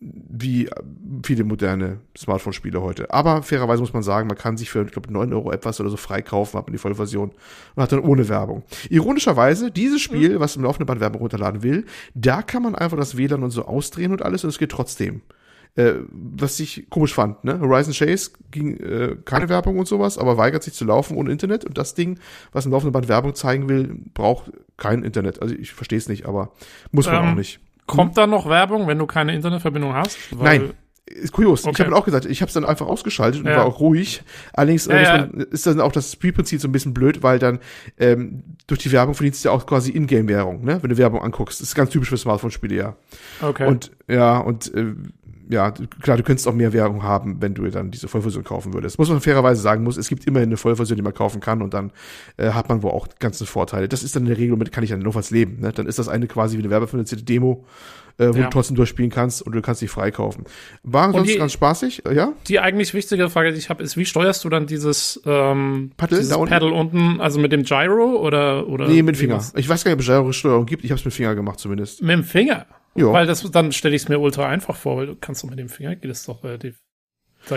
wie 0.00 0.68
viele 1.24 1.44
moderne 1.44 2.00
Smartphone-Spiele 2.16 2.80
heute. 2.82 3.12
Aber 3.12 3.42
fairerweise 3.42 3.80
muss 3.80 3.92
man 3.92 4.02
sagen, 4.02 4.28
man 4.28 4.36
kann 4.36 4.56
sich 4.56 4.70
für, 4.70 4.84
ich 4.84 4.92
glaube, 4.92 5.12
9 5.12 5.32
Euro 5.32 5.52
etwas 5.52 5.80
oder 5.80 5.90
so 5.90 5.96
freikaufen, 5.96 6.58
hat 6.58 6.66
man 6.66 6.72
die 6.72 6.78
Vollversion 6.78 7.30
und 7.74 7.82
hat 7.82 7.92
dann 7.92 8.00
ohne 8.00 8.28
Werbung. 8.28 8.62
Ironischerweise, 8.88 9.70
dieses 9.70 10.00
Spiel, 10.00 10.40
was 10.40 10.56
im 10.56 10.62
laufenden 10.62 10.86
Band 10.86 11.00
Werbung 11.00 11.22
runterladen 11.22 11.62
will, 11.62 11.86
da 12.14 12.42
kann 12.42 12.62
man 12.62 12.74
einfach 12.74 12.96
das 12.96 13.16
WLAN 13.16 13.42
und 13.42 13.50
so 13.50 13.64
ausdrehen 13.64 14.12
und 14.12 14.22
alles 14.22 14.44
und 14.44 14.50
es 14.50 14.58
geht 14.58 14.70
trotzdem. 14.70 15.22
Äh, 15.76 15.94
was 16.10 16.58
ich 16.58 16.90
komisch 16.90 17.14
fand, 17.14 17.44
ne? 17.44 17.60
Horizon 17.60 17.94
Chase 17.94 18.32
ging 18.50 18.76
äh, 18.78 19.16
keine 19.24 19.48
Werbung 19.48 19.78
und 19.78 19.86
sowas, 19.86 20.18
aber 20.18 20.36
weigert 20.36 20.64
sich 20.64 20.74
zu 20.74 20.84
laufen 20.84 21.16
ohne 21.16 21.30
Internet 21.30 21.64
und 21.64 21.78
das 21.78 21.94
Ding, 21.94 22.18
was 22.50 22.66
im 22.66 22.72
laufenden 22.72 22.92
Band 22.92 23.08
Werbung 23.08 23.36
zeigen 23.36 23.68
will, 23.68 23.96
braucht 24.12 24.50
kein 24.76 25.04
Internet. 25.04 25.40
Also 25.40 25.54
ich 25.54 25.72
verstehe 25.72 25.98
es 25.98 26.08
nicht, 26.08 26.26
aber 26.26 26.50
muss 26.90 27.06
man 27.06 27.22
Ähm, 27.22 27.30
auch 27.30 27.34
nicht. 27.36 27.60
Kommt 27.90 28.16
da 28.16 28.26
noch 28.26 28.48
Werbung, 28.48 28.86
wenn 28.86 28.98
du 28.98 29.06
keine 29.06 29.34
Internetverbindung 29.34 29.94
hast? 29.94 30.16
Weil- 30.32 30.58
Nein. 30.60 30.70
Ist 31.12 31.32
kurios. 31.32 31.62
Ich 31.62 31.66
Okay. 31.66 31.82
habe 31.86 31.96
auch 31.96 32.04
gesagt, 32.04 32.24
ich 32.24 32.40
habe 32.40 32.46
es 32.50 32.54
dann 32.54 32.64
einfach 32.64 32.86
ausgeschaltet 32.86 33.40
und 33.40 33.48
Ja. 33.48 33.56
war 33.56 33.64
auch 33.66 33.80
ruhig. 33.80 34.22
Allerdings 34.52 34.86
äh, 34.86 35.02
Ja, 35.02 35.16
man, 35.26 35.40
ist 35.50 35.66
dann 35.66 35.80
auch 35.80 35.90
das 35.90 36.12
Spielprinzip 36.12 36.60
so 36.60 36.68
ein 36.68 36.72
bisschen 36.72 36.94
blöd, 36.94 37.20
weil 37.24 37.40
dann 37.40 37.58
ähm, 37.98 38.44
durch 38.68 38.78
die 38.78 38.92
Werbung 38.92 39.14
verdienst 39.16 39.44
du 39.44 39.48
ja 39.48 39.52
auch 39.52 39.66
quasi 39.66 39.90
Ingame-Währung, 39.90 40.64
ne? 40.64 40.78
Wenn 40.80 40.88
du 40.90 40.96
Werbung 40.98 41.20
anguckst. 41.20 41.60
Das 41.60 41.66
ist 41.66 41.74
ganz 41.74 41.90
typisch 41.90 42.10
für 42.10 42.16
Smartphone-Spiele, 42.16 42.76
ja. 42.76 42.96
Okay. 43.42 43.66
Und 43.66 43.90
ja, 44.06 44.38
und 44.38 44.72
äh, 44.72 44.94
ja, 45.50 45.70
klar, 45.72 46.16
du 46.16 46.22
könntest 46.22 46.46
auch 46.48 46.54
mehr 46.54 46.72
Währung 46.72 47.02
haben, 47.02 47.36
wenn 47.40 47.54
du 47.54 47.68
dann 47.70 47.90
diese 47.90 48.08
Vollversion 48.08 48.44
kaufen 48.44 48.72
würdest. 48.72 48.98
Muss 48.98 49.08
man 49.10 49.20
fairerweise 49.20 49.60
sagen 49.60 49.82
muss, 49.82 49.96
es 49.96 50.08
gibt 50.08 50.24
immerhin 50.26 50.48
eine 50.48 50.56
Vollversion, 50.56 50.96
die 50.96 51.02
man 51.02 51.12
kaufen 51.14 51.40
kann 51.40 51.60
und 51.60 51.74
dann 51.74 51.90
äh, 52.36 52.50
hat 52.50 52.68
man 52.68 52.82
wohl 52.82 52.92
auch 52.92 53.08
ganze 53.18 53.46
Vorteile. 53.46 53.88
Das 53.88 54.02
ist 54.02 54.14
dann 54.16 54.22
in 54.22 54.28
der 54.28 54.38
Regel, 54.38 54.50
damit 54.56 54.70
kann 54.72 54.84
ich 54.84 54.90
dann 54.90 55.00
notfalls 55.00 55.30
leben. 55.30 55.60
Ne? 55.60 55.72
Dann 55.72 55.86
ist 55.86 55.98
das 55.98 56.08
eine 56.08 56.26
quasi 56.28 56.56
wie 56.56 56.62
eine 56.62 56.70
werbefinanzierte 56.70 57.24
Demo, 57.24 57.64
äh, 58.18 58.28
wo 58.28 58.38
Ja. 58.38 58.44
du 58.44 58.50
trotzdem 58.50 58.76
durchspielen 58.76 59.10
kannst 59.10 59.42
und 59.42 59.52
du 59.54 59.60
kannst 59.62 59.82
dich 59.82 59.90
freikaufen. 59.90 60.44
War 60.82 61.02
Und 61.04 61.08
ansonsten 61.10 61.32
die- 61.32 61.38
ganz 61.38 61.52
spaßig, 61.52 62.06
äh, 62.06 62.14
ja? 62.14 62.32
die 62.48 62.60
eigentlich 62.60 62.94
wichtige 62.94 63.28
Frage, 63.28 63.52
die 63.52 63.58
ich 63.58 63.70
habe, 63.70 63.82
ist, 63.82 63.96
wie 63.96 64.04
steuerst 64.04 64.44
du 64.44 64.48
dann 64.50 64.66
dieses, 64.66 65.20
ähm, 65.26 65.90
Paddel 65.96 66.18
dieses? 66.18 66.36
Paddle 66.36 66.72
unten, 66.72 67.20
also 67.20 67.40
mit 67.40 67.50
dem 67.52 67.64
Gyro 67.64 68.16
oder 68.20 68.68
oder 68.68 68.86
Nee, 68.88 69.02
mit 69.02 69.16
Finger. 69.16 69.42
Ich 69.56 69.68
weiß 69.68 69.84
gar 69.84 69.94
nicht, 69.96 70.08
ob 70.10 70.28
es 70.30 70.36
Steuerung 70.36 70.66
gibt. 70.66 70.84
Ich 70.84 70.90
habe 70.90 70.98
es 70.98 71.04
mit 71.04 71.14
Finger 71.14 71.34
gemacht 71.34 71.58
zumindest. 71.58 72.02
Mit 72.02 72.10
dem 72.12 72.24
Finger. 72.24 72.66
Ja. 72.94 73.12
Weil 73.12 73.26
das 73.26 73.48
dann 73.50 73.72
stelle 73.72 73.94
ich 73.94 74.02
es 74.02 74.08
mir 74.08 74.18
ultra 74.18 74.48
einfach 74.48 74.76
vor, 74.76 74.96
weil 74.96 75.06
du 75.06 75.16
kannst 75.16 75.42
doch 75.44 75.48
mit 75.50 75.58
dem 75.58 75.68
Finger 75.68 75.94
geht 75.96 76.10
es 76.10 76.24
doch 76.24 76.42
relativ. 76.44 76.80
Da, 77.48 77.56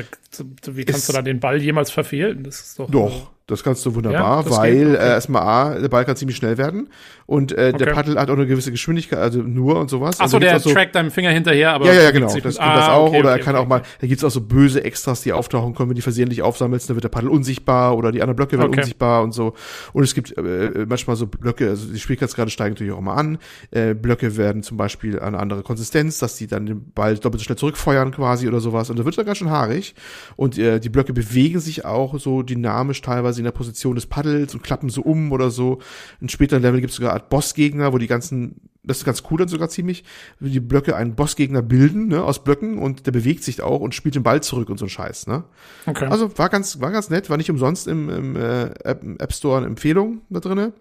wie 0.68 0.86
kannst 0.86 1.02
Ist- 1.02 1.10
du 1.10 1.14
da 1.14 1.22
den 1.22 1.40
Ball 1.40 1.62
jemals 1.62 1.92
verfehlen? 1.92 2.44
Das 2.44 2.60
ist 2.60 2.80
doch. 2.80 2.90
Doch, 2.90 3.32
das 3.48 3.64
kannst 3.64 3.86
du 3.86 3.94
wunderbar, 3.96 4.46
Ja, 4.46 4.50
weil 4.58 4.88
okay. 4.94 4.96
äh, 4.96 5.10
erstmal 5.10 5.42
A, 5.44 5.80
der 5.80 5.90
Ball 5.90 6.06
kann 6.06 6.16
ziemlich 6.16 6.38
schnell 6.38 6.58
werden 6.58 6.90
und 7.26 7.52
äh, 7.52 7.74
der 7.74 7.88
Okay. 7.88 7.94
Paddel 7.94 8.20
hat 8.20 8.30
auch 8.30 8.36
eine 8.36 8.48
gewisse 8.48 8.72
Geschwindigkeit, 8.72 9.20
also 9.20 9.42
nur 9.42 9.80
und 9.80 9.90
sowas. 9.90 10.20
Achso, 10.20 10.40
da 10.40 10.46
der 10.48 10.60
so, 10.60 10.72
trackt 10.72 10.96
deinem 10.96 11.12
Finger 11.12 11.30
hinterher, 11.32 11.74
aber. 11.74 11.86
Ja, 11.88 11.94
ja, 11.94 12.12
genau. 12.12 12.28
Das 12.28 12.58
kann 12.58 12.76
das 12.76 12.88
Ah, 12.88 12.94
auch. 12.96 13.10
okay, 13.10 13.20
oder 13.20 13.32
er 13.32 13.40
kann 13.40 13.56
auch 13.56 13.68
mal, 13.68 13.82
da 14.00 14.08
gibt's 14.08 14.24
auch 14.24 14.30
so 14.32 14.42
böse 14.42 14.84
Extras, 14.84 15.22
die 15.22 15.34
auftauchen 15.34 15.74
können, 15.76 15.90
wenn 15.90 15.96
die 15.96 16.02
versehentlich 16.02 16.42
aufsammelst, 16.42 16.90
dann 16.90 16.96
wird 16.96 17.04
der 17.04 17.10
Paddel 17.10 17.30
unsichtbar 17.30 17.98
oder 17.98 18.12
die 18.12 18.22
anderen 18.22 18.36
Blöcke 18.38 18.58
werden 18.58 18.72
unsichtbar 18.78 19.24
und 19.24 19.34
so. 19.34 19.54
Und 19.94 20.04
es 20.04 20.14
gibt 20.14 20.38
äh, 20.38 20.86
manchmal 20.88 21.16
so 21.16 21.28
Blöcke, 21.28 21.70
also 21.70 21.92
die 21.92 22.00
Schwierigkeitsgrade 22.00 22.50
steigen 22.50 22.74
natürlich 22.76 22.94
auch 22.94 23.00
immer 23.00 23.18
an. 23.18 23.38
Äh, 23.72 23.94
Blöcke 23.94 24.38
werden 24.38 24.64
zum 24.64 24.78
Beispiel 24.78 25.20
eine 25.20 25.38
andere 25.40 25.64
Konsistenz, 25.64 26.20
dass 26.20 26.36
die 26.38 26.48
dann 26.48 26.66
den 26.66 26.92
Ball 26.94 27.18
doppelt 27.18 27.42
so 27.42 27.46
schnell 27.46 27.58
zurückfeuern 27.58 28.12
quasi 28.12 28.48
oder 28.48 28.60
sowas. 28.60 28.90
Und 28.90 29.00
da 29.00 29.06
wird 29.06 29.18
dann 29.18 29.26
ganz 29.26 29.38
schön 29.38 29.50
haarig. 29.50 29.96
Und 30.36 30.58
äh, 30.58 30.80
die 30.80 30.90
Blöcke 30.90 31.14
bewegen 31.14 31.60
sich 31.60 31.84
auch 31.86 32.18
so 32.20 32.42
dynamisch 32.44 33.02
teilweise 33.02 33.33
in 33.40 33.46
der 33.46 33.52
Position 33.52 33.96
des 33.96 34.06
Paddels 34.06 34.54
und 34.54 34.64
klappen 34.64 34.90
so 34.90 35.02
um 35.02 35.32
oder 35.32 35.50
so. 35.50 35.80
In 36.22 36.30
späteren 36.30 36.62
Level 36.62 36.82
gibt 36.82 36.92
es 36.92 36.98
sogar 36.98 37.14
Art 37.14 37.30
Bossgegner, 37.30 37.94
wo 37.94 37.98
die 37.98 38.08
ganzen, 38.08 38.70
das 38.84 38.98
ist 39.00 39.06
ganz 39.06 39.24
cool 39.30 39.38
dann 39.38 39.48
sogar 39.48 39.70
ziemlich, 39.70 40.04
wie 40.40 40.50
die 40.52 40.60
Blöcke 40.60 40.96
einen 40.96 41.16
Bossgegner 41.16 41.62
bilden, 41.62 42.08
ne, 42.08 42.24
aus 42.24 42.44
Blöcken 42.44 42.78
und 42.78 43.06
der 43.06 43.12
bewegt 43.12 43.44
sich 43.44 43.62
auch 43.62 43.80
und 43.80 43.96
spielt 43.96 44.16
den 44.16 44.24
Ball 44.24 44.42
zurück 44.42 44.70
und 44.70 44.78
so 44.78 44.86
ein 44.86 44.90
Scheiß, 44.90 45.28
ne. 45.28 45.44
Okay. 45.86 46.06
Also 46.06 46.38
war 46.38 46.50
ganz, 46.50 46.80
war 46.80 46.92
ganz 46.92 47.10
nett, 47.10 47.30
war 47.30 47.38
nicht 47.38 47.50
umsonst 47.50 47.88
im, 47.88 48.10
im 48.10 48.36
äh, 48.36 48.66
App 48.84 49.34
Store 49.34 49.58
eine 49.58 49.68
Empfehlung 49.68 50.22
da 50.30 50.40
drinne. 50.40 50.74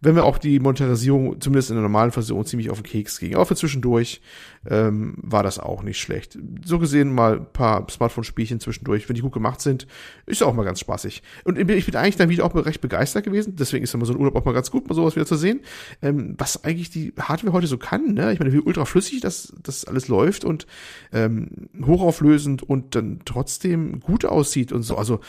Wenn 0.00 0.14
wir 0.14 0.24
auch 0.24 0.38
die 0.38 0.60
Monetarisierung 0.60 1.40
zumindest 1.40 1.70
in 1.70 1.76
der 1.76 1.82
normalen 1.82 2.10
Version 2.10 2.44
ziemlich 2.46 2.70
auf 2.70 2.80
den 2.80 2.90
Keks 2.90 3.18
ging. 3.18 3.34
Aber 3.34 3.46
für 3.46 3.56
zwischendurch 3.56 4.22
ähm, 4.68 5.14
war 5.18 5.42
das 5.42 5.58
auch 5.58 5.82
nicht 5.82 5.98
schlecht. 6.00 6.38
So 6.64 6.78
gesehen 6.78 7.14
mal 7.14 7.36
ein 7.36 7.52
paar 7.52 7.86
Smartphone-Spielchen 7.88 8.60
zwischendurch, 8.60 9.08
wenn 9.08 9.16
die 9.16 9.22
gut 9.22 9.32
gemacht 9.32 9.60
sind, 9.60 9.86
ist 10.26 10.42
auch 10.42 10.54
mal 10.54 10.64
ganz 10.64 10.80
spaßig. 10.80 11.22
Und 11.44 11.58
ich 11.58 11.66
bin 11.66 11.76
ich 11.76 11.86
bin 11.86 11.96
eigentlich 11.96 12.16
dann 12.16 12.28
wieder 12.28 12.44
auch 12.44 12.54
recht 12.54 12.80
begeistert 12.80 13.24
gewesen. 13.24 13.56
Deswegen 13.56 13.84
ist 13.84 13.94
immer 13.94 14.06
so 14.06 14.12
ein 14.12 14.18
Urlaub 14.18 14.36
auch 14.36 14.44
mal 14.44 14.52
ganz 14.52 14.70
gut, 14.70 14.88
mal 14.88 14.94
sowas 14.94 15.16
wieder 15.16 15.26
zu 15.26 15.36
sehen. 15.36 15.60
Ähm, 16.02 16.34
was 16.38 16.64
eigentlich 16.64 16.90
die 16.90 17.12
Hardware 17.18 17.52
heute 17.52 17.66
so 17.66 17.78
kann, 17.78 18.14
ne? 18.14 18.32
Ich 18.32 18.38
meine, 18.38 18.52
wie 18.52 18.58
ultra 18.58 18.84
flüssig 18.84 19.20
das, 19.20 19.52
das 19.62 19.84
alles 19.84 20.08
läuft 20.08 20.44
und 20.44 20.66
ähm, 21.12 21.68
hochauflösend 21.84 22.62
und 22.62 22.94
dann 22.94 23.20
trotzdem 23.24 24.00
gut 24.00 24.24
aussieht 24.24 24.72
und 24.72 24.82
so. 24.82 24.96
Also 24.96 25.20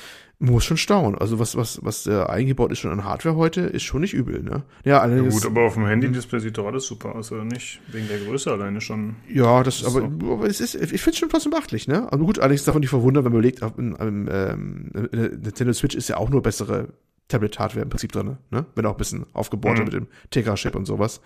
muss 0.42 0.66
schon 0.66 0.78
staunen. 0.78 1.18
Also 1.18 1.40
was, 1.40 1.56
was, 1.56 1.80
was 1.84 2.08
äh, 2.08 2.24
eingebaut 2.24 2.72
ist 2.72 2.80
schon 2.80 2.92
an 2.92 3.04
Hardware 3.04 3.36
heute, 3.36 3.62
ist 3.62 3.84
schon 3.84 4.02
nicht 4.02 4.14
übel, 4.14 4.42
ne? 4.42 4.64
Ja, 4.84 4.92
Ja, 4.92 5.00
allerdings, 5.02 5.36
gut, 5.36 5.46
aber 5.46 5.68
auf 5.68 5.76
dem 5.76 5.86
Handy-Display 5.86 6.40
sieht 6.40 6.58
doch 6.58 6.66
alles 6.66 6.86
super 6.86 7.16
aus, 7.16 7.32
oder 7.32 7.46
nicht? 7.46 7.80
Wegen 7.92 8.08
der 8.08 8.20
Größe 8.20 8.52
alleine 8.52 8.82
schon. 8.82 9.16
ja, 9.30 9.64
das, 9.64 9.82
ist 9.82 9.86
aber, 9.86 10.04
aber 10.04 10.48
es 10.48 10.60
ist, 10.60 10.76
ich 10.76 11.02
finde 11.02 11.12
es 11.12 11.18
schon 11.18 11.30
trotzdem 11.30 11.52
beachtlich, 11.52 11.88
ne? 11.88 12.12
Aber 12.12 12.26
gut, 12.26 12.40
allerdings 12.40 12.66
davon 12.66 12.82
nicht 12.82 12.90
verwundern, 12.90 13.24
wenn 13.24 13.32
man 13.32 13.40
überlegt, 13.40 13.64
auf, 13.64 13.78
in, 13.78 13.96
ähm, 14.00 14.28
ähm, 14.32 14.90
Nintendo 15.12 15.74
Switch 15.74 15.96
ist 15.96 16.10
ja 16.10 16.18
auch 16.18 16.30
nur 16.30 16.42
bessere 16.42 16.90
Tablet-Hardware 17.32 17.84
im 17.84 17.90
Prinzip 17.90 18.12
drin, 18.12 18.38
ne? 18.52 18.66
Wenn 18.76 18.86
auch 18.86 18.92
ein 18.92 18.98
bisschen 18.98 19.26
aufgebohrt 19.34 19.78
Mhm. 19.80 19.84
mit 19.86 19.94
dem 19.94 20.08
Tegra-Chip 20.30 20.76
und 20.76 20.86
sowas. 20.86 21.22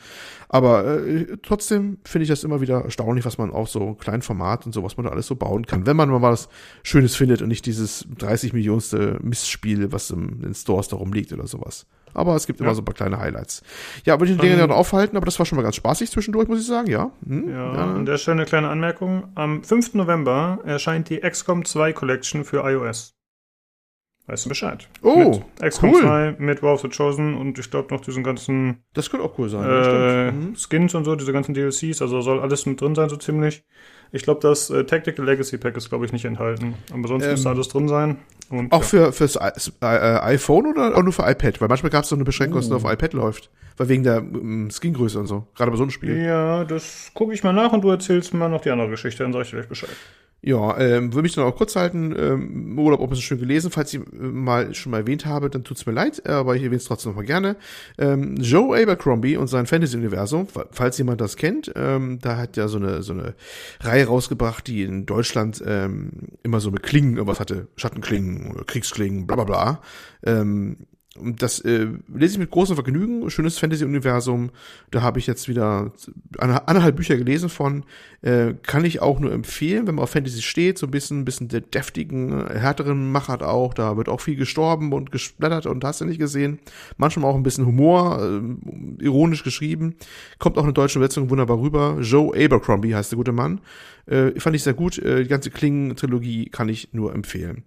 Aber 0.50 0.86
äh, 1.06 1.38
trotzdem 1.44 1.98
finde 2.06 2.24
ich 2.24 2.30
das 2.30 2.44
immer 2.44 2.62
wieder 2.62 2.82
erstaunlich, 2.84 3.26
was 3.26 3.38
man 3.38 3.52
auch 3.52 3.68
so 3.68 3.94
kleinen 3.96 4.22
Format 4.22 4.66
und 4.66 4.74
so, 4.74 4.84
was 4.84 4.98
man 4.98 5.06
da 5.06 5.12
alles 5.12 5.28
so 5.28 5.36
bauen 5.36 5.66
kann. 5.66 5.86
Wenn 5.86 5.96
man 5.98 6.10
mal 6.10 6.22
was 6.22 6.48
Schönes 6.84 7.16
findet 7.16 7.42
und 7.42 7.48
nicht 7.50 7.66
dieses 7.66 8.06
30 8.18 8.54
Millionste 8.54 9.20
Mistspiel, 9.22 9.92
was 9.92 10.10
im, 10.12 10.30
in 10.30 10.40
den 10.42 10.54
Stores 10.54 10.88
da 10.88 10.96
rumliegt 10.96 11.34
oder 11.34 11.48
sowas. 11.48 11.86
Aber 12.14 12.36
es 12.38 12.48
gibt 12.48 12.62
immer 12.62 12.70
Ja. 12.70 12.76
so 12.76 12.82
ein 12.82 12.86
paar 12.86 12.94
kleine 12.96 13.20
Highlights. 13.20 13.62
Ja, 14.06 14.18
würde 14.20 14.32
ich 14.32 14.38
den 14.38 14.46
Ähm, 14.46 14.52
Dinge 14.52 14.62
dann 14.62 14.72
aufhalten, 14.72 15.18
aber 15.18 15.26
das 15.26 15.38
war 15.38 15.46
schon 15.46 15.58
mal 15.58 15.64
ganz 15.64 15.76
spaßig 15.76 16.10
zwischendurch, 16.12 16.48
muss 16.48 16.62
ich 16.62 16.66
sagen, 16.68 16.90
ja. 16.90 17.12
Hm, 17.28 17.50
Ja, 17.50 17.72
an 17.74 18.06
der 18.06 18.18
Stelle 18.18 18.38
eine 18.38 18.46
kleine 18.46 18.70
Anmerkung. 18.70 19.26
Am 19.36 19.64
5. 19.64 19.96
November 19.96 20.60
erscheint 20.64 21.10
die 21.10 21.20
XCOM 21.20 21.66
2 21.66 21.92
Collection 21.92 22.46
für 22.46 22.64
iOS. 22.70 23.16
Weißt 24.28 24.46
du 24.46 24.50
Bescheid? 24.50 24.88
Oh, 25.04 25.40
mit 25.62 25.70
XCOM 25.70 25.92
cool. 25.94 26.02
2, 26.02 26.36
mit 26.40 26.64
War 26.64 26.74
of 26.74 26.82
the 26.82 26.90
Chosen 26.90 27.36
und 27.36 27.60
ich 27.60 27.70
glaube 27.70 27.94
noch 27.94 28.02
diesen 28.02 28.24
ganzen 28.24 28.84
Das 28.94 29.12
könnte 29.12 29.24
auch 29.26 29.38
cool 29.38 29.50
sein. 29.50 29.64
äh. 29.70 30.32
Mhm. 30.32 30.56
Skins 30.56 30.96
und 30.96 31.04
so, 31.06 31.16
diese 31.16 31.32
ganzen 31.32 31.54
DLCs, 31.54 32.02
also 32.02 32.22
soll 32.22 32.40
alles 32.40 32.66
mit 32.66 32.82
drin 32.82 32.96
sein, 32.96 33.08
so 33.10 33.18
ziemlich. 33.18 33.64
Ich 34.12 34.24
glaube, 34.24 34.40
das 34.42 34.70
äh, 34.70 34.84
Tactical 34.86 35.26
Legacy 35.26 35.58
Pack 35.58 35.78
ist, 35.78 35.90
glaube 35.90 36.06
ich, 36.06 36.14
nicht 36.14 36.26
enthalten. 36.26 36.74
Aber 36.92 37.08
sonst 37.08 37.26
Ähm, 37.26 37.32
müsste 37.32 37.50
alles 37.50 37.68
drin 37.68 37.88
sein. 37.88 38.18
Und, 38.50 38.72
Auch 38.72 38.82
ja. 38.82 39.12
für 39.12 39.12
fürs 39.12 39.36
I 39.36 39.50
äh, 39.82 39.86
iPhone 39.86 40.68
oder 40.68 40.96
auch 40.98 41.04
nur 41.04 41.12
für 41.14 41.24
iPad? 41.30 41.60
Weil 41.62 41.68
manchmal 41.68 41.90
gab 41.92 42.04
es 42.04 42.10
so 42.10 42.16
eine 42.16 42.24
Beschränkung, 42.24 42.56
dass 42.58 42.66
es 42.66 42.70
nur 42.72 42.84
auf 42.84 42.92
iPad 42.92 43.14
läuft. 43.14 43.50
Weil 43.78 43.90
wegen 43.90 44.04
der 44.04 44.18
ähm, 44.18 44.70
Skingröße 44.72 45.20
und 45.20 45.28
so. 45.28 45.46
Gerade 45.56 45.70
bei 45.72 45.78
so 45.78 45.84
einem 45.84 45.92
Spiel. 45.92 46.18
Ja, 46.18 46.64
das 46.64 47.12
gucke 47.14 47.34
ich 47.34 47.44
mal 47.44 47.52
nach 47.54 47.74
und 47.74 47.82
du 47.84 47.90
erzählst 47.90 48.34
mir 48.34 48.48
noch 48.48 48.62
die 48.62 48.70
andere 48.70 48.90
Geschichte, 48.90 49.24
dann 49.24 49.34
sag 49.34 49.42
ich 49.42 49.50
dir 49.50 49.58
gleich 49.58 49.68
Bescheid. 49.70 49.90
Ja, 50.48 50.78
ähm, 50.78 51.12
würde 51.12 51.24
mich 51.24 51.34
dann 51.34 51.44
auch 51.46 51.56
kurz 51.56 51.76
halten. 51.76 52.14
Ähm, 52.16 52.78
Urlaub 52.78 53.00
auch 53.00 53.06
ein 53.06 53.10
bisschen 53.10 53.40
gelesen. 53.40 53.72
Falls 53.72 53.92
ich 53.96 54.00
äh, 54.00 54.04
mal 54.14 54.76
schon 54.76 54.92
mal 54.92 55.00
erwähnt 55.00 55.26
habe, 55.26 55.50
dann 55.50 55.64
tut's 55.64 55.88
mir 55.88 55.92
leid, 55.92 56.24
aber 56.30 56.56
ich 56.56 56.62
erwähne 56.62 56.78
es 56.78 56.84
trotzdem 56.86 57.14
noch 57.14 57.16
mal 57.18 57.26
gerne. 57.26 57.56
Ähm, 57.98 58.36
Joe 58.36 58.80
Abercrombie 58.80 59.38
und 59.38 59.48
sein 59.48 59.66
Fantasy-Universum, 59.66 60.46
fa- 60.48 60.68
falls 60.70 61.00
jemand 61.00 61.20
das 61.20 61.36
kennt, 61.36 61.72
ähm, 61.76 62.20
da 62.22 62.38
hat 62.38 62.58
er 62.58 62.68
so 62.68 62.78
eine 62.78 63.02
so 63.02 63.14
eine 63.14 63.34
Reihe 63.80 64.06
rausgebracht, 64.06 64.68
die 64.68 64.84
in 64.84 65.08
Deutschland 65.08 65.64
ähm, 65.66 66.12
immer 66.44 66.60
so 66.60 66.70
mit 66.70 66.84
Klingen 66.84 67.16
irgendwas 67.18 67.40
hatte, 67.40 67.68
Schattenklingen, 67.76 68.52
oder 68.52 68.66
Kriegsklingen, 68.66 69.26
bla 69.26 69.38
bla 69.38 69.46
bla. 69.46 69.82
Ähm, 70.24 70.78
und 71.18 71.42
das 71.42 71.60
äh, 71.62 71.88
lese 72.14 72.34
ich 72.34 72.40
mit 72.40 72.52
großem 72.52 72.76
Vergnügen. 72.76 73.30
Schönes 73.30 73.58
Fantasy-Universum. 73.58 74.50
Da 74.92 75.02
habe 75.02 75.20
ich 75.20 75.28
jetzt 75.28 75.48
wieder 75.48 75.94
eine, 76.38 76.68
anderthalb 76.68 76.98
Bücher 76.98 77.16
gelesen 77.16 77.48
von. 77.48 77.84
Äh, 78.22 78.56
kann 78.64 78.84
ich 78.84 79.02
auch 79.02 79.20
nur 79.20 79.32
empfehlen, 79.32 79.88
wenn 79.88 79.96
man 79.96 80.04
auf 80.04 80.10
Fantasy 80.10 80.42
steht. 80.42 80.78
So 80.78 80.88
ein 80.88 80.92
bisschen, 80.92 81.22
ein 81.22 81.26
bisschen 81.26 81.48
der 81.48 81.62
deftigen, 81.62 82.48
äh, 82.48 82.60
härteren 82.60 83.12
Machart 83.12 83.44
auch. 83.44 83.74
Da 83.74 83.96
wird 83.96 84.10
auch 84.10 84.20
viel 84.20 84.36
gestorben 84.36 84.92
und 84.92 85.12
gesplattert 85.12 85.68
und 85.68 85.84
hast 85.86 86.02
du 86.02 86.06
nicht 86.06 86.20
gesehen. 86.20 86.60
Manchmal 86.98 87.32
auch 87.32 87.36
ein 87.36 87.44
bisschen 87.44 87.66
Humor, 87.66 88.22
äh, 88.22 89.04
ironisch 89.04 89.44
geschrieben. 89.44 89.96
Kommt 90.38 90.58
auch 90.58 90.64
eine 90.64 90.74
deutsche 90.74 91.00
Übersetzung 91.00 91.30
wunderbar 91.30 91.60
rüber. 91.60 91.98
Joe 92.02 92.36
Abercrombie 92.36 92.94
heißt 92.94 93.12
der 93.12 93.18
gute 93.18 93.32
Mann. 93.32 93.62
Äh, 94.08 94.40
fand 94.40 94.56
ich 94.56 94.64
sehr 94.64 94.74
gut. 94.74 94.98
Äh, 95.00 95.24
die 95.24 95.30
ganze 95.30 95.50
Klingen-Trilogie 95.50 96.50
kann 96.50 96.70
ich 96.70 96.90
nur 96.94 97.14
empfehlen. 97.14 97.64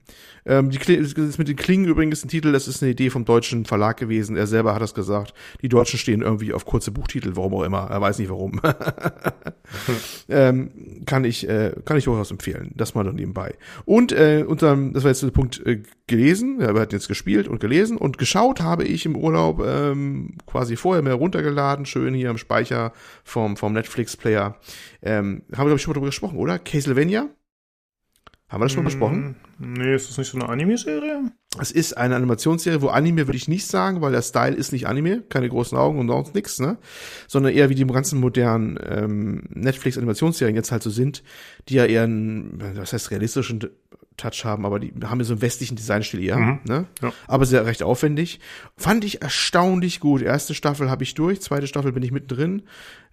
Ähm, 0.46 0.70
die 0.70 0.78
Kli- 0.78 1.00
das 1.26 1.36
mit 1.38 1.48
den 1.48 1.56
Klingen 1.56 1.86
übrigens 1.86 2.24
ein 2.24 2.28
Titel, 2.28 2.52
das 2.52 2.68
ist 2.68 2.82
eine 2.82 2.92
Idee 2.92 3.10
vom 3.10 3.24
deutschen 3.24 3.64
Verlag 3.64 3.96
gewesen. 3.96 4.36
Er 4.36 4.46
selber 4.46 4.74
hat 4.74 4.80
das 4.82 4.94
gesagt. 4.94 5.34
Die 5.62 5.68
Deutschen 5.68 5.98
stehen 5.98 6.22
irgendwie 6.22 6.52
auf 6.52 6.64
kurze 6.64 6.90
Buchtitel, 6.90 7.32
warum 7.34 7.54
auch 7.54 7.64
immer. 7.64 7.88
Er 7.90 8.00
weiß 8.00 8.18
nicht 8.18 8.30
warum. 8.30 8.60
ähm, 10.28 10.70
kann 11.06 11.24
ich 11.24 11.48
äh, 11.48 11.72
kann 11.84 11.96
ich 11.96 12.04
durchaus 12.04 12.30
empfehlen. 12.30 12.72
Das 12.76 12.94
mal 12.94 13.04
dann 13.04 13.16
nebenbei. 13.16 13.54
Und 13.84 14.12
äh, 14.12 14.44
unter 14.46 14.76
das 14.92 15.02
war 15.04 15.10
jetzt 15.10 15.22
der 15.22 15.28
Punkt 15.30 15.64
äh, 15.66 15.82
gelesen. 16.06 16.58
Ja, 16.60 16.74
wir 16.74 16.80
hatten 16.80 16.94
jetzt 16.94 17.08
gespielt 17.08 17.48
und 17.48 17.60
gelesen 17.60 17.96
und 17.96 18.18
geschaut 18.18 18.60
habe 18.60 18.84
ich 18.84 19.04
im 19.06 19.16
Urlaub 19.16 19.62
ähm, 19.66 20.34
quasi 20.46 20.76
vorher 20.76 21.02
mehr 21.02 21.14
runtergeladen, 21.14 21.84
schön 21.86 22.14
hier 22.14 22.30
im 22.30 22.38
Speicher 22.38 22.92
vom 23.24 23.56
vom 23.56 23.72
Netflix 23.72 24.16
Player. 24.16 24.56
Ähm, 25.02 25.42
haben 25.52 25.58
wir 25.58 25.64
glaube 25.66 25.76
ich 25.76 25.82
schon 25.82 25.90
mal 25.92 25.94
drüber 25.94 26.06
gesprochen, 26.06 26.38
oder? 26.38 26.58
Castlevania? 26.58 27.28
Haben 28.48 28.60
wir 28.62 28.64
das 28.64 28.72
schon 28.72 28.82
mal 28.82 28.88
besprochen? 28.90 29.36
Mm, 29.58 29.72
Nee, 29.74 29.94
ist 29.94 30.08
das 30.08 30.16
nicht 30.16 30.30
so 30.30 30.38
eine 30.38 30.48
Anime-Serie? 30.48 31.32
Es 31.60 31.70
ist 31.70 31.96
eine 31.98 32.16
Animationsserie, 32.16 32.80
wo 32.80 32.88
Anime 32.88 33.26
würde 33.26 33.36
ich 33.36 33.46
nicht 33.48 33.66
sagen, 33.66 34.00
weil 34.00 34.12
der 34.12 34.22
Style 34.22 34.54
ist 34.54 34.72
nicht 34.72 34.86
Anime, 34.86 35.20
keine 35.28 35.48
großen 35.50 35.76
Augen 35.76 35.98
und 35.98 36.08
sonst 36.08 36.34
nix, 36.34 36.58
ne? 36.58 36.78
Sondern 37.26 37.52
eher 37.52 37.68
wie 37.68 37.74
die 37.74 37.84
ganzen 37.86 38.20
modernen 38.20 38.78
ähm, 38.88 39.42
Netflix-Animationsserien 39.50 40.56
jetzt 40.56 40.72
halt 40.72 40.82
so 40.82 40.88
sind, 40.90 41.22
die 41.68 41.74
ja 41.74 41.84
eher 41.84 42.04
einen, 42.04 42.58
was 42.76 42.92
heißt 42.94 43.10
realistischen 43.10 43.60
Touch 44.16 44.44
haben, 44.44 44.64
aber 44.64 44.78
die 44.80 44.94
haben 45.04 45.18
ja 45.18 45.24
so 45.24 45.34
einen 45.34 45.42
westlichen 45.42 45.76
Designstil 45.76 46.22
eher, 46.22 46.38
Mhm. 46.38 46.60
ne? 46.64 46.86
Ja. 47.02 47.12
Aber 47.26 47.44
sehr 47.44 47.66
recht 47.66 47.82
aufwendig. 47.82 48.40
Fand 48.76 49.04
ich 49.04 49.20
erstaunlich 49.20 50.00
gut. 50.00 50.22
Erste 50.22 50.54
Staffel 50.54 50.88
habe 50.90 51.02
ich 51.02 51.14
durch, 51.14 51.42
zweite 51.42 51.66
Staffel 51.66 51.92
bin 51.92 52.02
ich 52.02 52.12
mittendrin. 52.12 52.62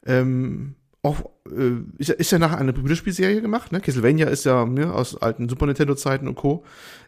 Ähm, 0.05 0.75
auch, 1.01 1.29
äh, 1.49 1.71
ist, 1.97 2.07
ja- 2.09 2.15
ist 2.15 2.31
ja 2.31 2.39
nachher 2.39 2.57
eine 2.57 2.73
Computerspielserie 2.73 3.41
gemacht, 3.41 3.71
ne? 3.71 3.79
Castlevania 3.81 4.27
ist 4.27 4.45
ja 4.45 4.65
ne, 4.65 4.93
aus 4.93 5.21
alten 5.21 5.47
Super 5.49 5.65
Nintendo-Zeiten 5.67 6.27
und 6.27 6.35
Co. 6.35 6.63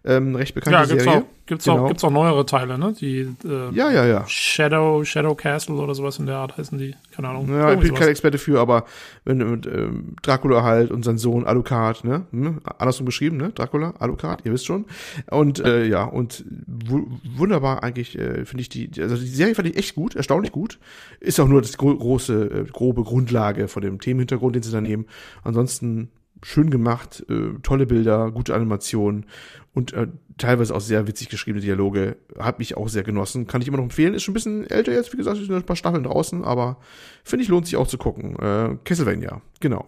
Ähm, 0.06 0.36
recht 0.36 0.54
bekannte 0.54 0.80
Ja, 0.80 0.86
gibt's 0.86 1.04
Serie. 1.04 1.20
auch, 1.20 1.26
gibt's 1.48 1.66
Genau. 1.66 1.84
auch, 1.84 1.88
gibt's 1.90 2.04
auch 2.04 2.12
neuere 2.12 2.46
Teile, 2.46 2.78
ne? 2.78 2.94
Die 2.98 3.28
äh, 3.46 3.72
Ja, 3.74 3.92
ja, 3.92 4.06
ja. 4.06 4.24
Shadow, 4.28 5.04
Shadow 5.04 5.36
Castle 5.36 5.76
oder 5.76 5.96
sowas 5.96 6.18
in 6.20 6.28
der 6.28 6.38
Art 6.38 6.56
heißen 6.58 6.78
die. 6.78 6.96
Keine 7.14 7.28
Ahnung. 7.30 7.50
Ja, 7.50 7.74
ich 7.74 7.80
bin 7.80 7.90
kein 7.90 7.96
sowas. 7.98 8.08
Experte 8.10 8.38
für, 8.38 8.60
aber 8.62 8.86
wenn 9.26 9.42
ähm, 9.42 10.16
Dracula 10.22 10.64
halt 10.64 10.92
und 10.92 11.04
sein 11.04 11.18
Sohn 11.18 11.46
Alucard, 11.46 12.06
ne? 12.06 12.26
Hm? 12.32 12.62
Andersrum 12.78 13.06
geschrieben, 13.08 13.36
ne? 13.38 13.50
Dracula, 13.54 13.96
Alucard, 14.00 14.46
ihr 14.46 14.54
wisst 14.54 14.66
schon. 14.68 14.86
Und 15.30 15.60
äh, 15.60 15.86
ja, 15.86 16.06
und 16.06 16.46
wu 16.68 17.08
wunderbar 17.36 17.84
eigentlich, 17.84 18.18
äh, 18.18 18.46
finde 18.46 18.62
ich 18.62 18.70
die, 18.70 18.90
also 19.02 19.18
die 19.18 19.26
Serie 19.26 19.56
fand 19.56 19.68
ich 19.68 19.76
echt 19.78 19.96
gut, 19.96 20.16
erstaunlich 20.16 20.52
gut. 20.54 20.80
Ist 21.20 21.40
auch 21.40 21.48
nur 21.50 21.62
das 21.62 21.76
gro 21.78 21.94
große, 21.94 22.66
äh, 22.68 22.72
grobe 22.72 23.04
Grundlage 23.04 23.68
von 23.68 23.82
dem 23.82 24.00
Themenhintergrund, 24.28 24.56
den 24.56 24.64
sie 24.64 24.72
da 24.72 24.82
nehmen. 24.82 25.06
Ansonsten 25.44 26.10
schön 26.44 26.70
gemacht, 26.70 27.26
äh, 27.30 27.60
tolle 27.64 27.88
Bilder, 27.88 28.30
gute 28.32 28.54
Animation 28.54 29.26
und 29.74 29.94
äh, 29.94 30.08
teilweise 30.38 30.76
auch 30.76 30.82
sehr 30.82 31.08
witzig 31.08 31.30
geschriebene 31.30 31.64
Dialoge. 31.64 32.18
Hat 32.38 32.60
mich 32.60 32.78
auch 32.78 32.90
sehr 32.90 33.04
genossen. 33.04 33.48
Kann 33.48 33.62
ich 33.62 33.68
immer 33.68 33.78
noch 33.78 33.86
empfehlen. 33.86 34.14
Ist 34.14 34.24
schon 34.24 34.34
ein 34.34 34.36
bisschen 34.36 34.70
älter 34.70 34.92
jetzt, 34.92 35.14
wie 35.14 35.18
gesagt, 35.18 35.38
sind 35.38 35.52
ein 35.52 35.64
paar 35.64 35.76
Staffeln 35.76 36.04
draußen, 36.04 36.44
aber 36.44 36.78
finde 37.24 37.44
ich, 37.44 37.50
lohnt 37.50 37.66
sich 37.66 37.76
auch 37.76 37.88
zu 37.88 37.98
gucken. 37.98 38.36
Äh, 38.38 38.78
Castlevania, 38.84 39.42
genau. 39.60 39.88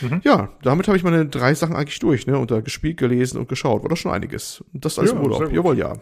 Mhm. 0.00 0.20
Ja, 0.22 0.50
damit 0.62 0.86
habe 0.86 0.96
ich 0.96 1.02
meine 1.02 1.26
drei 1.26 1.54
Sachen 1.54 1.74
eigentlich 1.74 1.98
durch, 1.98 2.26
ne? 2.26 2.38
Und 2.38 2.50
da 2.50 2.60
gespielt, 2.60 2.98
gelesen 2.98 3.38
und 3.38 3.48
geschaut. 3.48 3.82
War 3.82 3.88
doch 3.88 3.96
schon 3.96 4.12
einiges. 4.12 4.62
Und 4.72 4.84
das 4.84 4.98
alles 4.98 5.10
Ja, 5.10 5.16
im 5.16 5.24
Urlaub. 5.24 5.52
Jawohl, 5.52 5.78
ja. 5.78 5.94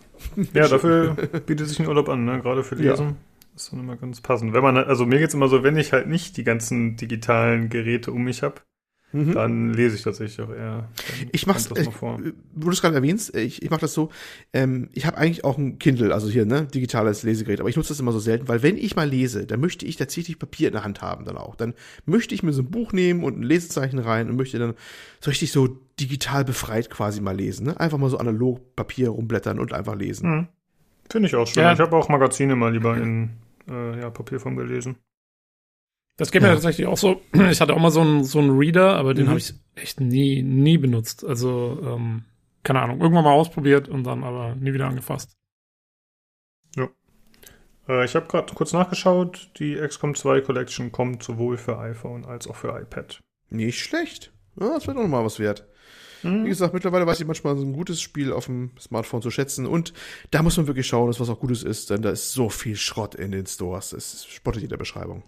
Ja, 0.52 0.68
dafür 0.68 1.14
bietet 1.46 1.68
sich 1.68 1.80
ein 1.80 1.88
Urlaub 1.88 2.08
an, 2.08 2.24
ne? 2.24 2.40
gerade 2.40 2.62
für. 2.62 2.74
Lesen. 2.74 3.16
Ist 3.62 3.72
dann 3.72 3.80
immer 3.80 3.96
ganz 3.96 4.20
passend. 4.20 4.52
Wenn 4.52 4.62
man, 4.62 4.76
also 4.76 5.06
mir 5.06 5.18
geht's 5.18 5.34
immer 5.34 5.48
so, 5.48 5.62
wenn 5.62 5.76
ich 5.76 5.92
halt 5.92 6.08
nicht 6.08 6.36
die 6.36 6.44
ganzen 6.44 6.96
digitalen 6.96 7.68
Geräte 7.68 8.12
um 8.12 8.22
mich 8.24 8.42
habe, 8.42 8.62
Mhm. 9.10 9.32
dann 9.32 9.72
lese 9.72 9.96
ich 9.96 10.02
tatsächlich 10.02 10.38
auch 10.46 10.52
eher. 10.52 10.86
Ich 11.32 11.46
mach's, 11.46 11.66
das 11.66 11.86
mal 11.86 11.92
vor. 11.92 12.20
äh, 12.20 12.34
wo 12.54 12.66
du 12.66 12.72
es 12.72 12.82
gerade 12.82 12.94
erwähnst, 12.94 13.34
äh, 13.34 13.40
ich, 13.40 13.62
ich 13.62 13.70
mache 13.70 13.80
das 13.80 13.94
so, 13.94 14.10
ähm, 14.52 14.90
ich 14.92 15.06
habe 15.06 15.16
eigentlich 15.16 15.44
auch 15.44 15.56
ein 15.56 15.78
Kindle, 15.78 16.12
also 16.12 16.28
hier, 16.28 16.44
ne, 16.44 16.66
digitales 16.66 17.22
Lesegerät, 17.22 17.60
aber 17.60 17.70
ich 17.70 17.76
nutze 17.76 17.88
das 17.88 18.00
immer 18.00 18.12
so 18.12 18.18
selten, 18.18 18.48
weil 18.48 18.62
wenn 18.62 18.76
ich 18.76 18.96
mal 18.96 19.08
lese, 19.08 19.46
dann 19.46 19.60
möchte 19.60 19.86
ich 19.86 19.96
tatsächlich 19.96 20.38
Papier 20.38 20.68
in 20.68 20.74
der 20.74 20.84
Hand 20.84 21.00
haben 21.00 21.24
dann 21.24 21.38
auch. 21.38 21.56
Dann 21.56 21.72
möchte 22.04 22.34
ich 22.34 22.42
mir 22.42 22.52
so 22.52 22.60
ein 22.60 22.70
Buch 22.70 22.92
nehmen 22.92 23.24
und 23.24 23.38
ein 23.38 23.42
Lesezeichen 23.44 23.98
rein 23.98 24.28
und 24.28 24.36
möchte 24.36 24.58
dann 24.58 24.74
so 25.20 25.30
richtig 25.30 25.52
so 25.52 25.68
digital 25.98 26.44
befreit 26.44 26.90
quasi 26.90 27.22
mal 27.22 27.34
lesen, 27.34 27.64
ne? 27.66 27.80
Einfach 27.80 27.96
mal 27.96 28.10
so 28.10 28.18
analog 28.18 28.76
Papier 28.76 29.08
rumblättern 29.08 29.58
und 29.58 29.72
einfach 29.72 29.96
lesen. 29.96 30.30
Hm. 30.30 30.48
Finde 31.10 31.28
ich 31.28 31.34
auch 31.34 31.46
schön. 31.46 31.62
Ja. 31.62 31.72
Ich 31.72 31.80
habe 31.80 31.96
auch 31.96 32.10
Magazine 32.10 32.54
mal 32.56 32.74
lieber 32.74 32.94
in 32.98 33.30
äh, 33.68 34.00
ja, 34.00 34.10
Papierform 34.10 34.56
gelesen. 34.56 34.96
Das 36.16 36.32
geht 36.32 36.42
mir 36.42 36.48
Ja. 36.48 36.54
tatsächlich 36.54 36.86
auch 36.86 36.96
so. 36.98 37.20
Ich 37.50 37.60
hatte 37.60 37.74
auch 37.74 37.80
mal 37.80 37.90
so 37.90 38.00
einen 38.00 38.24
so 38.24 38.38
einen 38.40 38.56
Reader, 38.58 38.96
aber 38.96 39.14
den 39.14 39.26
Mhm. 39.26 39.28
habe 39.30 39.38
ich 39.38 39.54
echt 39.76 40.00
nie, 40.00 40.42
nie 40.42 40.78
benutzt. 40.78 41.24
Also, 41.24 41.78
ähm, 41.82 42.24
keine 42.64 42.80
Ahnung, 42.82 43.00
irgendwann 43.00 43.24
mal 43.24 43.32
ausprobiert 43.32 43.88
und 43.88 44.04
dann 44.04 44.24
aber 44.24 44.54
nie 44.56 44.72
wieder 44.72 44.86
angefasst. 44.88 45.34
Äh, 47.88 48.04
ich 48.04 48.14
habe 48.14 48.26
gerade 48.26 48.52
kurz 48.54 48.72
nachgeschaut. 48.72 49.50
Die 49.58 49.74
XCOM 49.76 50.14
2 50.14 50.40
Collection 50.42 50.92
kommt 50.92 51.22
sowohl 51.22 51.56
für 51.56 51.78
iPhone 51.78 52.24
als 52.24 52.46
auch 52.46 52.56
für 52.56 52.78
iPad. 52.78 53.20
Nicht 53.50 53.78
schlecht. 53.80 54.32
Ja, 54.60 54.68
das 54.74 54.86
wird 54.86 54.96
auch 54.96 55.02
noch 55.02 55.08
mal 55.08 55.24
was 55.24 55.38
wert. 55.38 55.66
Wie 56.22 56.28
Hm. 56.28 56.44
gesagt, 56.48 56.74
mittlerweile 56.74 57.06
weiß 57.06 57.20
ich 57.20 57.26
manchmal 57.26 57.56
so 57.56 57.64
ein 57.64 57.72
gutes 57.72 58.00
Spiel 58.00 58.32
auf 58.32 58.46
dem 58.46 58.70
Smartphone 58.80 59.22
zu 59.22 59.30
schätzen 59.30 59.66
und 59.66 59.92
da 60.30 60.42
muss 60.42 60.56
man 60.56 60.66
wirklich 60.66 60.86
schauen, 60.86 61.06
dass 61.08 61.20
was 61.20 61.28
auch 61.30 61.40
Gutes 61.40 61.62
ist, 61.62 61.90
denn 61.90 62.02
da 62.02 62.10
ist 62.10 62.32
so 62.32 62.48
viel 62.48 62.76
Schrott 62.76 63.14
in 63.14 63.30
den 63.32 63.46
Stores. 63.46 63.92
Es 63.92 64.26
spottet 64.26 64.62
jeder 64.62 64.76
Beschreibung. 64.76 65.22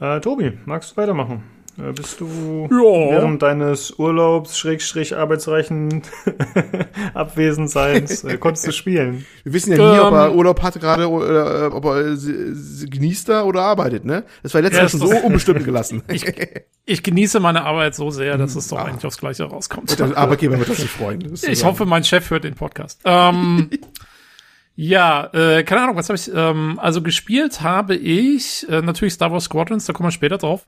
Äh, 0.00 0.20
Tobi, 0.20 0.58
magst 0.66 0.92
du 0.92 0.96
weitermachen? 0.98 1.42
Äh, 1.78 1.92
bist 1.92 2.20
du 2.20 2.68
Ja. 2.70 3.10
während 3.16 3.42
deines 3.42 3.98
Urlaubs, 3.98 4.58
Schrägstrich, 4.58 5.16
arbeitsreichen 5.16 6.02
Abwesenseins, 7.14 8.24
äh, 8.24 8.38
konntest 8.38 8.66
du 8.66 8.72
spielen? 8.72 9.26
Wir 9.44 9.52
wissen 9.52 9.72
ja 9.72 9.78
nie, 9.78 9.98
ob 10.00 10.12
er 10.14 10.28
Ähm. 10.30 10.36
Urlaub 10.36 10.62
hat 10.62 10.80
gerade 10.80 11.08
oder 11.08 11.66
äh, 11.66 11.66
ob 11.66 11.84
er 11.84 12.06
äh, 12.12 12.86
genießt 12.88 13.28
da 13.28 13.42
oder 13.44 13.62
arbeitet, 13.62 14.04
ne? 14.04 14.24
Das 14.42 14.54
war 14.54 14.62
letztes 14.62 14.92
Ja, 14.94 14.98
so 14.98 15.08
unbestimmt 15.18 15.64
gelassen. 15.64 16.02
Ich 16.88 17.02
genieße 17.02 17.40
meine 17.40 17.64
Arbeit 17.64 17.96
so 17.96 18.10
sehr, 18.10 18.38
dass 18.38 18.54
es 18.54 18.68
doch 18.68 18.78
Ah. 18.78 18.84
eigentlich 18.84 19.04
aufs 19.04 19.18
Gleiche 19.18 19.42
rauskommt. 19.42 19.98
Der 19.98 20.16
Arbeitgeber 20.16 20.56
wird 20.56 20.68
das 20.68 20.78
nicht 20.78 20.92
freuen. 20.92 21.18
das 21.28 21.42
Ich 21.42 21.64
hoffe, 21.64 21.84
mein 21.84 22.04
Chef 22.04 22.30
hört 22.30 22.44
den 22.44 22.54
Podcast. 22.54 23.00
Ähm, 23.04 23.70
ja, 24.76 25.28
äh, 25.32 25.64
keine 25.64 25.82
Ahnung, 25.82 25.96
was 25.96 26.08
habe 26.08 26.16
ich, 26.16 26.30
ähm, 26.32 26.78
also 26.80 27.02
gespielt 27.02 27.60
habe 27.62 27.96
ich 27.96 28.66
äh, 28.68 28.82
natürlich 28.82 29.14
Star 29.14 29.32
Wars 29.32 29.44
Squadrons, 29.44 29.86
da 29.86 29.92
kommen 29.94 30.06
wir 30.06 30.12
später 30.12 30.38
drauf. 30.38 30.64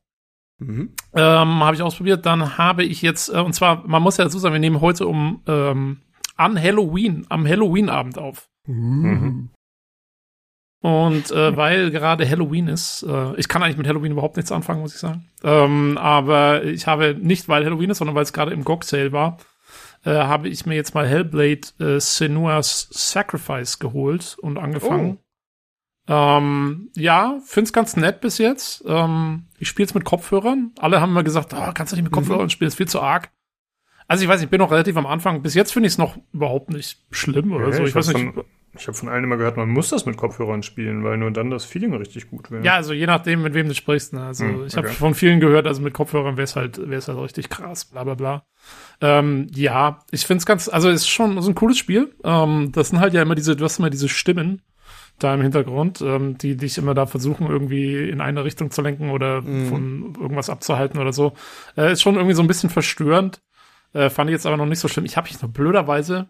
Mhm. 0.59 0.93
Ähm, 1.15 1.65
habe 1.65 1.77
ich 1.77 1.83
ausprobiert. 1.83 2.27
Dann 2.27 2.59
habe 2.59 2.85
ich 2.85 3.03
jetzt, 3.03 3.29
äh, 3.29 3.41
und 3.41 3.55
zwar, 3.55 3.87
man 3.87 4.03
muss 4.03 4.17
ja 4.17 4.25
dazu 4.25 4.39
sagen, 4.39 4.53
wir 4.53 4.61
nehmen 4.61 4.81
heute 4.81 5.07
um 5.07 5.43
ähm, 5.47 5.99
an 6.37 6.61
Halloween, 6.61 7.27
am 7.29 7.47
Halloween-Abend 7.47 8.19
auf. 8.19 8.49
Mhm. 8.67 9.51
Und 10.81 11.33
äh, 11.33 11.57
weil 11.57 11.91
gerade 11.91 12.29
Halloween 12.29 12.69
ist, 12.69 13.03
äh, 13.03 13.35
ich 13.37 13.49
kann 13.49 13.63
eigentlich 13.63 13.79
mit 13.79 13.89
Halloween 13.89 14.13
überhaupt 14.13 14.37
nichts 14.37 14.53
anfangen, 14.53 14.81
muss 14.81 14.95
ich 14.95 15.01
sagen. 15.01 15.29
Ähm, 15.43 15.99
aber 15.99 16.65
ich 16.65 16.87
habe 16.87 17.17
nicht, 17.21 17.49
weil 17.49 17.65
Halloween 17.65 17.91
ist, 17.91 17.99
sondern 17.99 18.15
weil 18.15 18.23
es 18.23 18.33
gerade 18.33 18.53
im 18.53 18.65
GOG-Sale 18.65 19.11
war, 19.11 19.39
äh, 20.05 20.13
habe 20.13 20.49
ich 20.49 20.67
mir 20.67 20.77
jetzt 20.77 20.95
mal 20.95 21.07
Hellblade 21.07 21.61
äh, 21.81 21.99
Senua's 21.99 22.89
Sacrifice 22.93 23.81
geholt 23.81 24.37
und 24.41 24.57
angefangen. 24.57 25.19
Ähm, 26.09 26.91
ja, 26.97 27.39
find's 27.45 27.73
ganz 27.73 27.97
nett 27.97 28.21
bis 28.21 28.39
jetzt. 28.39 28.83
Ähm, 28.87 29.45
ich 29.59 29.69
spiele 29.69 29.87
es 29.87 29.95
mit 29.95 30.05
Kopfhörern. 30.05 30.73
Alle 30.79 31.01
haben 31.01 31.11
immer 31.11 31.23
gesagt, 31.23 31.53
oh, 31.55 31.71
kannst 31.75 31.93
du 31.93 31.97
nicht 31.97 32.05
mit 32.05 32.13
Kopfhörern 32.13 32.51
spielen, 32.51 32.69
ist 32.69 32.77
viel 32.77 32.89
zu 32.89 33.01
arg. 33.01 33.31
Also 34.07 34.25
ich 34.25 34.29
weiß, 34.29 34.41
ich 34.41 34.49
bin 34.49 34.59
noch 34.59 34.71
relativ 34.71 34.97
am 34.97 35.07
Anfang. 35.07 35.43
Bis 35.43 35.55
jetzt 35.55 35.73
finde 35.73 35.87
ich 35.87 35.93
es 35.93 35.99
noch 35.99 36.17
überhaupt 36.33 36.71
nicht 36.71 37.05
schlimm 37.11 37.53
oder 37.53 37.67
Ja, 37.67 37.73
so. 37.75 37.85
Ich, 37.85 37.95
weiß 37.95 38.09
hab 38.09 38.17
nicht. 38.17 38.35
Von, 38.35 38.45
ich 38.75 38.87
habe 38.87 38.97
von 38.97 39.11
allen 39.11 39.25
immer 39.25 39.37
gehört, 39.37 39.59
man 39.59 39.69
muss 39.69 39.91
das 39.91 40.07
mit 40.07 40.17
Kopfhörern 40.17 40.63
spielen, 40.63 41.05
weil 41.05 41.19
nur 41.19 41.31
dann 41.31 41.51
das 41.51 41.67
Feeling 41.67 41.93
richtig 41.95 42.31
gut 42.31 42.51
wäre. 42.51 42.65
Ja, 42.65 42.77
also 42.77 42.95
je 42.95 43.07
nachdem, 43.07 43.43
mit 43.43 43.53
wem 43.53 43.69
du 43.69 43.75
sprichst. 43.75 44.15
Ne? 44.15 44.23
Also 44.23 44.45
Hm, 44.45 44.67
ich 44.67 44.79
habe 44.79 44.89
okay. 44.89 44.97
von 44.97 45.15
vielen 45.15 45.41
gehört, 45.41 45.67
also 45.67 45.83
mit 45.83 45.93
Kopfhörern 45.93 46.39
wäre 46.39 46.45
es 46.45 46.57
halt, 46.57 46.79
wäre 46.79 46.97
es 46.97 47.09
halt 47.09 47.19
richtig 47.19 47.51
krass, 47.51 47.85
bla 47.85 48.05
bla 48.05 48.15
bla. 48.15 48.47
Ähm, 49.03 49.49
ja, 49.55 49.99
ich 50.11 50.27
find's 50.27 50.47
ganz, 50.47 50.71
also 50.71 50.89
es 50.89 51.03
ist 51.03 51.09
schon 51.09 51.41
so 51.43 51.51
ein 51.51 51.55
cooles 51.55 51.77
Spiel. 51.77 52.15
Ähm, 52.25 52.73
das 52.73 52.89
sind 52.89 53.01
halt 53.01 53.13
ja 53.13 53.21
immer 53.21 53.35
diese, 53.35 53.57
du 53.57 53.65
hast 53.65 53.79
immer 53.79 53.91
diese 53.91 54.09
Stimmen 54.09 54.63
da 55.19 55.35
im 55.35 55.43
Hintergrund, 55.43 56.01
ähm, 56.01 56.39
die 56.39 56.57
dich 56.57 56.79
immer 56.79 56.95
da 56.95 57.07
versuchen, 57.07 57.47
irgendwie 57.47 58.09
in 58.09 58.21
eine 58.21 58.45
Richtung 58.45 58.71
zu 58.71 58.83
lenken 58.83 59.11
oder 59.11 59.43
von 59.43 60.15
irgendwas 60.19 60.51
abzuhalten 60.51 61.01
oder 61.01 61.13
so. 61.13 61.33
Äh, 61.77 61.93
ist 61.93 62.03
schon 62.03 62.15
irgendwie 62.15 62.35
so 62.35 62.43
ein 62.43 62.49
bisschen 62.49 62.71
verstörend. 62.71 63.41
Äh, 63.93 64.11
fand 64.11 64.31
ich 64.31 64.35
jetzt 64.35 64.47
aber 64.47 64.57
noch 64.57 64.67
nicht 64.67 64.81
so 64.81 64.89
schlimm. 64.89 65.05
Ich 65.05 65.17
habe 65.17 65.29
mich 65.29 65.41
nur 65.41 65.51
blöderweise 65.51 66.29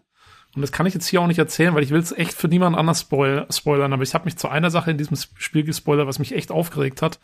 und 0.55 0.61
das 0.61 0.71
kann 0.71 0.87
ich 0.87 0.95
jetzt 0.95 1.07
hier 1.07 1.21
auch 1.21 1.27
nicht 1.27 1.37
erzählen, 1.37 1.75
weil 1.75 1.83
ich 1.83 1.91
will 1.91 1.99
es 1.99 2.11
echt 2.11 2.33
für 2.33 2.47
niemand 2.47 2.75
anders 2.75 3.01
spoil 3.01 3.45
spoilern, 3.51 3.93
aber 3.93 4.03
ich 4.03 4.15
habe 4.15 4.25
mich 4.25 4.37
zu 4.37 4.47
einer 4.47 4.71
Sache 4.71 4.91
in 4.91 4.97
diesem 4.97 5.15
Spiel 5.37 5.63
gespoilert, 5.63 6.07
was 6.07 6.17
mich 6.17 6.33
echt 6.33 6.51
aufgeregt 6.51 7.01
hat. 7.01 7.19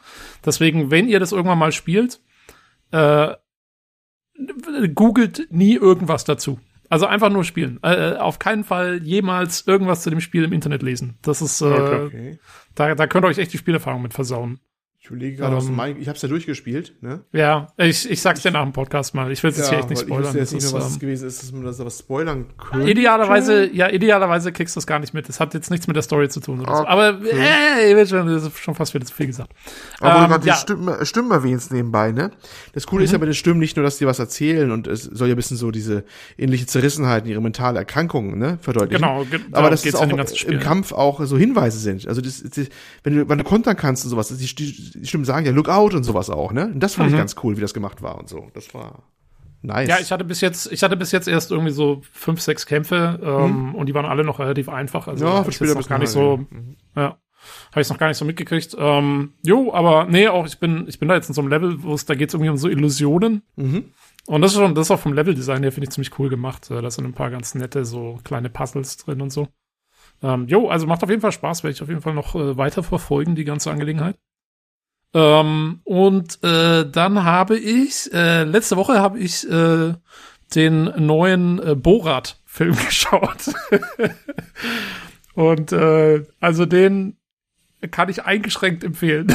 Deswegen, 0.46 0.92
wenn 0.92 1.08
ihr 1.08 1.20
das 1.20 1.32
irgendwann 1.32 1.58
mal 1.58 1.72
spielt, 1.72 2.22
äh, 2.92 3.34
googelt 4.94 5.48
nie 5.50 5.76
irgendwas 5.76 6.24
dazu. 6.24 6.60
Also 6.90 7.06
einfach 7.08 7.30
nur 7.30 7.44
spielen. 7.44 7.80
Äh, 7.84 8.14
auf 8.18 8.40
keinen 8.40 8.64
Fall 8.64 9.02
jemals 9.04 9.66
irgendwas 9.68 10.04
zu 10.04 10.10
dem 10.10 10.22
Spiel 10.22 10.44
im 10.44 10.54
Internet 10.54 10.84
lesen. 10.84 11.18
Das 11.22 11.42
ist, 11.42 11.62
äh, 11.62 11.66
Okay. 11.66 12.06
Okay. 12.06 12.40
da, 12.76 12.96
da 12.96 13.08
könnt 13.08 13.26
ihr 13.26 13.30
euch 13.30 13.38
echt 13.38 13.54
die 13.54 13.58
Spielerfahrung 13.58 14.02
mit 14.02 14.14
versauen. 14.14 14.60
Ich 15.06 15.12
überlege 15.12 15.38
gerade, 15.38 15.56
was 15.56 15.68
Ähm, 15.68 15.76
mein, 15.76 16.02
ich 16.02 16.10
hab's 16.10 16.24
ja 16.24 16.28
durchgespielt, 16.28 16.96
ne? 17.02 17.20
Ja, 17.32 17.68
ich, 17.78 18.10
ich 18.10 18.20
sag's 18.22 18.42
dir 18.42 18.50
nach 18.50 18.64
dem 18.64 18.74
Podcast 18.74 19.14
mal. 19.14 19.32
Ich 19.32 19.44
will 19.44 19.52
es 19.52 19.58
jetzt 19.58 19.70
hier 19.70 19.78
echt 19.78 19.90
nicht 19.92 20.00
weil 20.00 20.08
ich 20.08 20.10
spoilern. 20.10 20.24
wusste 20.26 20.40
jetzt 20.40 20.54
Das 20.56 20.64
nicht 20.64 20.74
mehr, 20.74 20.82
was 20.82 20.88
es 20.90 20.94
ähm, 20.96 21.00
gewesen 21.00 21.28
ist, 21.28 21.44
dass 21.44 21.52
man 21.52 21.64
das 21.64 21.78
was 21.78 22.00
spoilern 22.00 22.46
könnte. 22.58 22.90
Idealerweise, 22.90 23.72
ja, 23.72 23.88
idealerweise 23.92 24.52
kriegst 24.52 24.76
du 24.76 24.80
es 24.80 24.88
gar 24.88 24.98
nicht 24.98 25.14
mit. 25.14 25.30
Das 25.30 25.40
hat 25.40 25.54
jetzt 25.54 25.70
nichts 25.70 25.86
mit 25.86 25.96
der 25.96 26.02
Story 26.02 26.28
zu 26.30 26.40
tun 26.40 26.62
oder 26.62 26.76
so. 26.76 26.82
Okay. 26.82 26.90
Aber 26.90 27.20
äh, 27.24 27.90
ich 27.92 27.96
will 27.96 28.08
schon, 28.08 28.26
das 28.26 28.46
ist 28.46 28.58
schon 28.58 28.74
fast 28.74 28.96
wieder 28.96 29.06
zu 29.06 29.14
viel 29.14 29.28
gesagt. 29.28 29.52
Aber 30.00 30.10
du 30.16 30.24
Ähm, 30.24 30.30
gerade 30.32 30.48
ja. 30.48 30.54
die 30.56 30.60
Stimmen, 30.60 31.06
Stimmen 31.06 31.30
erwähnst 31.32 31.72
nebenbei, 31.72 32.12
ne? 32.12 32.32
Das 32.74 32.88
Coole 32.88 33.04
ist 33.04 33.12
ja 33.12 33.20
bei 33.20 33.26
den 33.26 33.36
Stimmen 33.36 33.60
nicht 33.60 33.76
nur, 33.76 33.84
dass 33.84 34.00
die 34.00 34.08
was 34.08 34.18
erzählen 34.18 34.72
und 34.72 34.88
es 34.88 35.04
soll 35.04 35.28
ja 35.28 35.36
ein 35.36 35.38
bisschen 35.38 35.58
so 35.58 35.70
diese 35.70 36.04
ähnliche 36.36 36.66
Zerrissenheit, 36.66 37.28
ihre 37.28 37.42
mentale 37.44 37.78
Erkrankungen, 37.78 38.40
ne, 38.40 38.58
verdeutlichen. 38.60 39.04
Genau, 39.04 39.24
ge- 39.26 39.40
Aber 39.52 39.70
dass 39.70 39.84
geht's 39.84 39.94
es 39.96 40.02
auch 40.02 40.48
im 40.50 40.60
Kampf 40.62 40.94
auch 40.94 41.24
so 41.26 41.38
Hinweise 41.38 41.78
sind. 41.78 42.08
Also 42.08 42.22
das, 42.22 42.42
das 42.42 42.70
wenn 43.04 43.18
du, 43.18 43.30
wenn 43.30 43.38
du 43.38 43.44
kontern 43.44 43.76
kannst 43.78 44.04
und 44.04 44.10
sowas, 44.10 44.30
die, 44.30 44.56
die, 44.56 44.95
die 44.96 45.06
Stimmen 45.08 45.26
sagen 45.26 45.46
ja 45.46 45.52
Look 45.52 45.70
out 45.70 45.94
und 45.94 46.04
sowas 46.04 46.30
auch, 46.30 46.52
ne? 46.52 46.66
Und 46.74 46.80
das 46.80 46.96
fand 46.96 47.12
ich 47.12 47.18
ganz 47.18 47.36
cool, 47.44 47.58
wie 47.58 47.62
das 47.62 47.74
gemacht 47.74 48.02
war 48.02 48.18
und 48.18 48.28
so. 48.30 48.50
Das 48.54 48.74
war 48.74 49.04
nice. 49.62 49.86
Mhm. 49.86 49.90
Ja, 49.90 50.00
ich 50.00 50.12
hatte 50.12 50.24
bis 50.24 50.42
jetzt, 50.42 50.72
ich 50.72 50.84
hatte 50.84 50.96
bis 50.98 51.12
jetzt 51.12 51.28
erst 51.28 51.52
irgendwie 51.52 51.72
so 51.72 52.02
fünf, 52.12 52.42
sechs 52.42 52.66
Kämpfe 52.66 53.20
ähm, 53.24 53.76
und 53.76 53.88
die 53.88 53.94
waren 53.94 54.06
alle 54.06 54.24
noch 54.24 54.40
relativ 54.40 54.70
einfach. 54.70 55.08
Also 55.08 55.26
Mhm. 55.26 55.32
ja, 55.32 55.38
hab 55.40 55.48
ich 55.50 55.60
jetzt 55.60 55.76
noch 55.76 55.88
gar 55.88 56.00
nicht 56.00 56.10
so, 56.10 56.38
Mhm. 56.50 56.76
ja, 56.96 57.18
habe 57.72 57.82
ich 57.82 57.90
noch 57.90 57.98
gar 57.98 58.08
nicht 58.08 58.18
so 58.18 58.26
mitgekriegt. 58.26 58.76
Ähm, 58.80 59.34
jo, 59.44 59.72
aber 59.74 60.06
nee, 60.06 60.28
auch 60.28 60.46
ich 60.48 60.60
bin, 60.60 60.86
ich 60.88 60.98
bin 61.00 61.08
da 61.10 61.16
jetzt 61.16 61.28
in 61.30 61.34
so 61.36 61.42
einem 61.42 61.50
Level, 61.50 61.84
wo 61.84 61.94
es 61.94 62.06
da 62.06 62.16
geht's 62.16 62.34
irgendwie 62.34 62.50
um 62.50 62.58
so 62.58 62.68
Illusionen. 62.70 63.44
Mhm. 63.56 63.86
Und 64.28 64.42
das 64.42 64.54
ist 64.54 64.58
schon, 64.60 64.74
das 64.74 64.88
ist 64.88 64.92
auch 64.92 65.00
vom 65.00 65.14
Leveldesign 65.14 65.62
her 65.62 65.72
finde 65.72 65.86
ich 65.86 65.92
ziemlich 65.92 66.18
cool 66.18 66.30
gemacht. 66.30 66.72
Äh, 66.72 66.82
Da 66.82 66.90
sind 66.90 67.06
ein 67.06 67.14
paar 67.14 67.30
ganz 67.30 67.54
nette 67.54 67.86
so 67.86 68.20
kleine 68.24 68.50
Puzzles 68.50 68.98
drin 68.98 69.22
und 69.22 69.32
so. 69.32 69.48
Ähm, 70.24 70.48
jo, 70.48 70.70
also 70.70 70.88
macht 70.88 71.04
auf 71.04 71.10
jeden 71.10 71.22
Fall 71.22 71.32
Spaß, 71.34 71.64
werde 71.64 71.74
ich 71.74 71.82
auf 71.84 71.90
jeden 71.90 72.02
Fall 72.02 72.14
noch 72.14 72.34
äh, 72.36 72.58
weiter 72.58 72.82
verfolgen, 72.84 73.36
die 73.36 73.44
ganze 73.44 73.70
Angelegenheit. 73.70 74.18
Ähm, 75.16 75.80
und 75.86 76.44
äh, 76.44 76.86
dann 76.92 77.24
habe 77.24 77.58
ich, 77.58 78.14
äh, 78.14 78.44
letzte 78.44 78.76
Woche 78.76 79.00
habe 79.00 79.18
ich 79.18 79.50
äh, 79.50 79.94
den 80.54 80.92
neuen 80.98 81.66
äh, 81.66 81.74
Borat-Film 81.74 82.76
geschaut. 82.86 83.56
und 85.34 85.72
äh, 85.72 86.26
also 86.42 86.66
den 86.66 87.16
kann 87.92 88.10
ich 88.10 88.26
eingeschränkt 88.26 88.84
empfehlen. 88.84 89.34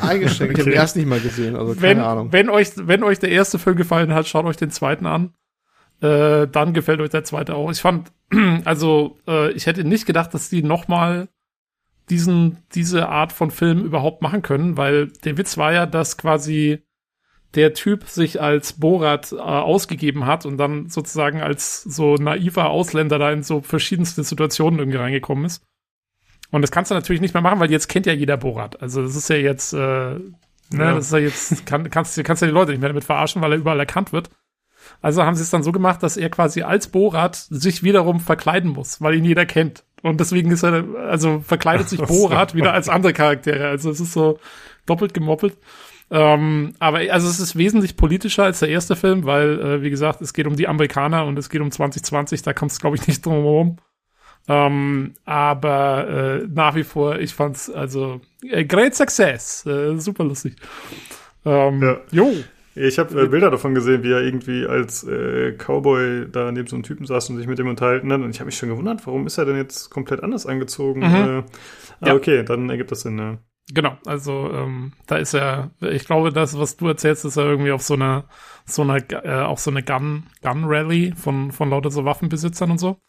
Eingeschränkt. 0.00 0.58
Ich 0.58 0.60
habe 0.60 0.70
den 0.70 0.78
erst 0.78 0.94
nicht 0.94 1.06
mal 1.06 1.18
gesehen, 1.18 1.56
also 1.56 1.74
keine 1.74 1.82
wenn, 1.82 2.00
Ahnung. 2.00 2.32
wenn 2.32 2.48
euch, 2.48 2.70
wenn 2.76 3.02
euch 3.02 3.18
der 3.18 3.30
erste 3.30 3.58
Film 3.58 3.74
gefallen 3.74 4.14
hat, 4.14 4.28
schaut 4.28 4.44
euch 4.44 4.56
den 4.56 4.70
zweiten 4.70 5.06
an. 5.06 5.32
Äh, 6.02 6.46
dann 6.46 6.72
gefällt 6.72 7.00
euch 7.00 7.10
der 7.10 7.24
zweite 7.24 7.56
auch. 7.56 7.70
Ich 7.72 7.80
fand, 7.80 8.12
also 8.64 9.18
äh, 9.26 9.50
ich 9.52 9.66
hätte 9.66 9.82
nicht 9.82 10.06
gedacht, 10.06 10.34
dass 10.34 10.50
die 10.50 10.62
noch 10.62 10.86
mal 10.86 11.26
diesen 12.10 12.58
diese 12.74 13.08
Art 13.08 13.32
von 13.32 13.50
Film 13.50 13.84
überhaupt 13.84 14.22
machen 14.22 14.42
können, 14.42 14.76
weil 14.76 15.08
der 15.24 15.38
Witz 15.38 15.56
war 15.58 15.72
ja, 15.72 15.86
dass 15.86 16.16
quasi 16.18 16.82
der 17.54 17.74
Typ 17.74 18.04
sich 18.04 18.40
als 18.40 18.74
Borat 18.74 19.32
äh, 19.32 19.36
ausgegeben 19.36 20.26
hat 20.26 20.44
und 20.46 20.58
dann 20.58 20.88
sozusagen 20.88 21.40
als 21.40 21.82
so 21.82 22.16
naiver 22.16 22.68
Ausländer 22.70 23.18
da 23.18 23.32
in 23.32 23.42
so 23.42 23.60
verschiedenste 23.62 24.22
Situationen 24.24 24.78
irgendwie 24.78 24.98
reingekommen 24.98 25.44
ist. 25.46 25.62
Und 26.50 26.62
das 26.62 26.70
kannst 26.70 26.90
du 26.90 26.94
natürlich 26.94 27.20
nicht 27.20 27.34
mehr 27.34 27.42
machen, 27.42 27.58
weil 27.58 27.70
jetzt 27.70 27.88
kennt 27.88 28.06
ja 28.06 28.12
jeder 28.12 28.36
Borat. 28.36 28.80
Also 28.80 29.02
das 29.02 29.16
ist 29.16 29.28
ja 29.30 29.36
jetzt, 29.36 29.72
äh, 29.72 29.76
ne, 29.76 30.20
Ja. 30.72 30.94
das 30.94 31.06
ist 31.06 31.12
ja 31.12 31.18
jetzt, 31.18 31.66
kann, 31.66 31.90
kannst, 31.90 32.16
du- 32.16 32.22
kannst 32.22 32.42
ja 32.42 32.46
die 32.48 32.54
Leute 32.54 32.70
nicht 32.72 32.80
mehr 32.80 32.90
damit 32.90 33.04
verarschen, 33.04 33.42
weil 33.42 33.52
er 33.52 33.58
überall 33.58 33.80
erkannt 33.80 34.12
wird. 34.12 34.30
Also 35.00 35.24
haben 35.24 35.34
sie 35.34 35.42
es 35.42 35.50
dann 35.50 35.62
so 35.64 35.72
gemacht, 35.72 36.02
dass 36.02 36.16
er 36.16 36.30
quasi 36.30 36.62
als 36.62 36.88
Borat 36.88 37.34
sich 37.34 37.82
wiederum 37.82 38.20
verkleiden 38.20 38.70
muss, 38.70 39.00
weil 39.00 39.14
ihn 39.16 39.24
jeder 39.24 39.46
kennt. 39.46 39.84
Und 40.06 40.20
deswegen 40.20 40.50
ist 40.50 40.62
er, 40.62 40.84
also 41.08 41.40
verkleidet 41.40 41.88
sich. 41.88 42.00
Borat 42.00 42.54
wieder 42.54 42.72
als 42.72 42.88
andere 42.88 43.12
Charaktere. 43.12 43.68
Also 43.68 43.90
es 43.90 44.00
ist 44.00 44.12
so 44.12 44.38
doppelt 44.86 45.14
gemoppelt. 45.14 45.56
Ähm, 46.08 46.74
aber 46.78 46.98
also 47.10 47.28
es 47.28 47.40
ist 47.40 47.56
wesentlich 47.56 47.96
politischer 47.96 48.44
als 48.44 48.60
der 48.60 48.68
erste 48.68 48.94
Film, 48.94 49.24
weil, 49.24 49.60
äh, 49.60 49.82
wie 49.82 49.90
gesagt, 49.90 50.20
es 50.20 50.32
geht 50.32 50.46
um 50.46 50.54
die 50.54 50.68
Amerikaner 50.68 51.24
und 51.26 51.36
es 51.36 51.50
geht 51.50 51.60
um 51.60 51.72
2020, 51.72 52.42
da 52.42 52.52
kommt 52.52 52.70
es, 52.70 52.80
glaube 52.80 52.96
ich, 52.96 53.06
nicht 53.08 53.26
drum 53.26 53.32
herum. 53.34 53.76
Ähm, 54.48 55.14
aber 55.24 56.08
äh, 56.08 56.46
nach 56.48 56.76
wie 56.76 56.84
vor, 56.84 57.18
ich 57.18 57.34
fand's 57.34 57.68
also 57.68 58.20
äh, 58.48 58.64
great 58.64 58.94
success, 58.94 59.66
äh, 59.66 59.98
super 59.98 60.22
lustig. 60.22 60.54
Ähm, 61.44 61.82
Ja. 61.82 61.96
Jo, 62.12 62.32
Ich 62.76 62.98
habe 62.98 63.22
äh, 63.22 63.26
Bilder 63.26 63.50
davon 63.50 63.74
gesehen, 63.74 64.02
wie 64.02 64.12
er 64.12 64.20
irgendwie 64.22 64.66
als 64.66 65.02
äh, 65.04 65.52
Cowboy 65.52 66.30
da 66.30 66.52
neben 66.52 66.66
so 66.68 66.76
einem 66.76 66.82
Typen 66.82 67.06
saß 67.06 67.30
und 67.30 67.38
sich 67.38 67.46
mit 67.46 67.58
dem 67.58 67.68
unterhalten 67.68 68.12
hat. 68.12 68.20
Und 68.20 68.30
ich 68.30 68.38
habe 68.38 68.46
mich 68.46 68.56
schon 68.58 68.68
gewundert, 68.68 69.06
warum 69.06 69.26
ist 69.26 69.38
er 69.38 69.46
denn 69.46 69.56
jetzt 69.56 69.90
komplett 69.90 70.22
anders 70.22 70.46
angezogen? 70.46 71.00
Mhm. 71.00 71.14
Äh, 71.14 71.42
ah, 72.00 72.06
Ja. 72.08 72.14
okay, 72.14 72.44
dann 72.44 72.68
ergibt 72.68 72.92
das 72.92 73.00
Sinn. 73.00 73.18
Ja. 73.18 73.38
Genau, 73.72 73.96
also 74.04 74.50
ähm, 74.52 74.92
da 75.06 75.16
ist 75.16 75.34
er, 75.34 75.72
ich 75.80 76.04
glaube, 76.04 76.32
das, 76.32 76.56
was 76.56 76.76
du 76.76 76.86
erzählst, 76.86 77.24
ist 77.24 77.36
er 77.36 77.46
irgendwie 77.46 77.72
auf 77.72 77.82
so 77.82 77.94
einer, 77.94 78.28
so 78.64 78.82
einer, 78.82 78.98
äh, 79.24 79.42
auch 79.42 79.58
so 79.58 79.72
eine 79.72 79.82
Gun, 79.82 80.24
Gun 80.42 80.64
Rally 80.66 81.14
von, 81.16 81.50
von 81.50 81.70
lauter 81.70 81.90
so 81.90 82.04
Waffenbesitzern 82.04 82.70
und 82.70 82.78
so. 82.78 83.00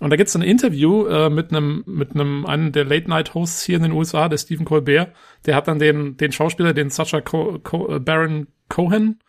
Und 0.00 0.10
da 0.10 0.16
gibt's 0.16 0.36
ein 0.36 0.42
Interview 0.42 1.06
äh, 1.06 1.30
mit 1.30 1.50
einem, 1.50 1.82
mit 1.86 2.14
einem, 2.14 2.44
einen 2.44 2.72
der 2.72 2.84
Late 2.84 3.08
Night 3.08 3.34
Hosts 3.34 3.62
hier 3.62 3.76
in 3.76 3.82
den 3.82 3.92
USA, 3.92 4.28
der 4.28 4.36
Stephen 4.36 4.66
Colbert, 4.66 5.12
der 5.46 5.56
hat 5.56 5.68
dann 5.68 5.78
den, 5.78 6.16
den 6.18 6.32
Schauspieler, 6.32 6.74
den 6.74 6.90
Sacha 6.90 7.22
Co 7.22 7.58
Co 7.62 7.94
äh, 7.94 7.98
Baron 7.98 8.48
Cohen, 8.68 9.20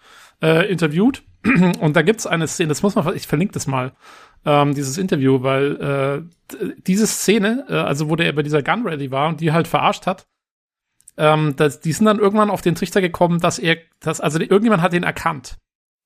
äh, 0.42 0.70
interviewt. 0.70 1.24
Und 1.80 1.96
da 1.96 2.02
gibt's 2.02 2.28
eine 2.28 2.48
Szene, 2.48 2.70
das 2.70 2.84
muss 2.84 2.96
man, 2.96 3.16
ich 3.16 3.28
verlinke 3.28 3.54
das 3.54 3.68
mal, 3.68 3.94
ähm, 4.46 4.74
dieses 4.74 4.98
Interview, 4.98 5.42
weil 5.42 6.28
äh, 6.52 6.76
diese 6.86 7.08
Szene, 7.08 7.66
äh, 7.70 7.74
also 7.74 8.10
wo 8.10 8.16
der 8.18 8.34
bei 8.34 8.44
dieser 8.44 8.62
Gun 8.62 8.86
Rally 8.86 9.10
war 9.12 9.30
und 9.30 9.40
die 9.40 9.54
halt 9.54 9.68
verarscht 9.68 10.06
hat, 10.06 10.28
ähm, 11.16 11.56
das, 11.56 11.80
die 11.80 11.94
sind 11.94 12.06
dann 12.06 12.20
irgendwann 12.20 12.50
auf 12.50 12.62
den 12.62 12.76
Trichter 12.76 13.02
gekommen, 13.02 13.40
dass 13.40 13.58
er, 13.58 13.78
dass, 14.02 14.20
also 14.20 14.40
irgendjemand 14.40 14.82
hat 14.82 14.94
den 14.94 15.04
erkannt. 15.04 15.58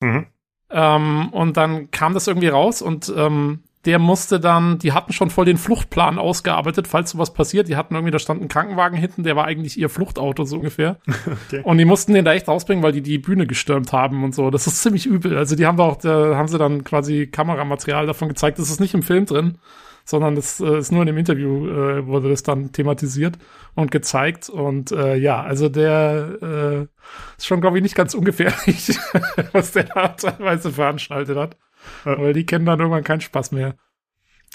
Mhm. 0.01 0.27
Ähm, 0.69 1.29
und 1.29 1.57
dann 1.57 1.91
kam 1.91 2.13
das 2.13 2.27
irgendwie 2.27 2.47
raus 2.47 2.81
und 2.81 3.11
ähm, 3.15 3.63
der 3.85 3.97
musste 3.97 4.39
dann, 4.39 4.77
die 4.77 4.91
hatten 4.91 5.11
schon 5.11 5.31
voll 5.31 5.45
den 5.45 5.57
Fluchtplan 5.57 6.19
ausgearbeitet, 6.19 6.87
falls 6.87 7.11
sowas 7.11 7.33
passiert. 7.33 7.67
Die 7.67 7.75
hatten 7.75 7.95
irgendwie, 7.95 8.11
da 8.11 8.19
stand 8.19 8.41
ein 8.41 8.47
Krankenwagen 8.47 8.97
hinten, 8.97 9.23
der 9.23 9.35
war 9.35 9.45
eigentlich 9.45 9.77
ihr 9.77 9.89
Fluchtauto 9.89 10.43
so 10.43 10.57
ungefähr. 10.57 10.97
Okay. 11.47 11.61
Und 11.63 11.77
die 11.77 11.85
mussten 11.85 12.13
den 12.13 12.25
da 12.25 12.33
echt 12.33 12.47
rausbringen, 12.47 12.83
weil 12.83 12.91
die 12.91 13.01
die 13.01 13.17
Bühne 13.17 13.47
gestürmt 13.47 13.93
haben 13.93 14.23
und 14.23 14.35
so. 14.35 14.49
Das 14.49 14.67
ist 14.67 14.81
ziemlich 14.81 15.05
übel. 15.05 15.37
Also 15.37 15.55
die 15.55 15.65
haben 15.65 15.77
da 15.77 15.83
auch, 15.83 15.97
da 15.97 16.35
haben 16.35 16.47
sie 16.47 16.57
dann 16.57 16.83
quasi 16.83 17.27
Kameramaterial 17.27 18.05
davon 18.05 18.27
gezeigt. 18.27 18.59
Das 18.59 18.69
ist 18.69 18.79
nicht 18.79 18.93
im 18.93 19.03
Film 19.03 19.25
drin, 19.25 19.57
sondern 20.03 20.35
das 20.35 20.59
äh, 20.59 20.77
ist 20.77 20.91
nur 20.91 21.01
in 21.01 21.07
dem 21.07 21.17
Interview, 21.17 21.67
äh, 21.67 22.05
wurde 22.05 22.29
das 22.29 22.43
dann 22.43 22.71
thematisiert 22.71 23.37
und 23.75 23.91
gezeigt. 23.91 24.49
Und 24.49 24.91
äh, 24.91 25.15
ja, 25.15 25.41
also 25.41 25.69
der 25.69 26.37
äh, 26.41 26.81
ist 27.37 27.47
schon, 27.47 27.61
glaube 27.61 27.77
ich, 27.77 27.83
nicht 27.83 27.95
ganz 27.95 28.13
ungefährlich, 28.13 28.97
was 29.51 29.71
der 29.71 29.83
da 29.85 30.09
teilweise 30.09 30.71
veranstaltet 30.71 31.37
hat. 31.37 31.57
Weil 32.03 32.33
die 32.33 32.45
kennen 32.45 32.65
dann 32.65 32.79
irgendwann 32.79 33.03
keinen 33.03 33.21
Spaß 33.21 33.51
mehr. 33.51 33.75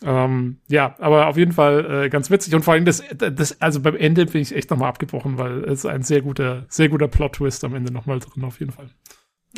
Ähm, 0.05 0.59
ja, 0.69 0.95
aber 0.99 1.27
auf 1.27 1.39
jeden 1.39 1.53
Fall 1.53 2.05
äh, 2.05 2.09
ganz 2.11 2.31
witzig 2.31 2.55
und 2.55 2.63
vor 2.63 2.75
allem 2.75 2.85
das, 2.85 3.03
das, 3.17 3.61
also 3.63 3.81
beim 3.81 3.97
Ende 3.97 4.27
bin 4.27 4.43
ich 4.43 4.55
echt 4.55 4.71
nochmal 4.71 4.91
abgebrochen, 4.91 5.39
weil 5.39 5.65
es 5.65 5.81
ist 5.81 5.87
ein 5.87 6.03
sehr 6.03 6.21
guter, 6.21 6.67
sehr 6.69 6.91
guter 6.91 7.09
Plot-Twist 7.09 7.65
am 7.65 7.75
Ende 7.75 7.91
nochmal 7.91 8.19
drin, 8.19 8.45
auf 8.45 8.61
jeden 8.61 8.73
Fall. 8.73 8.91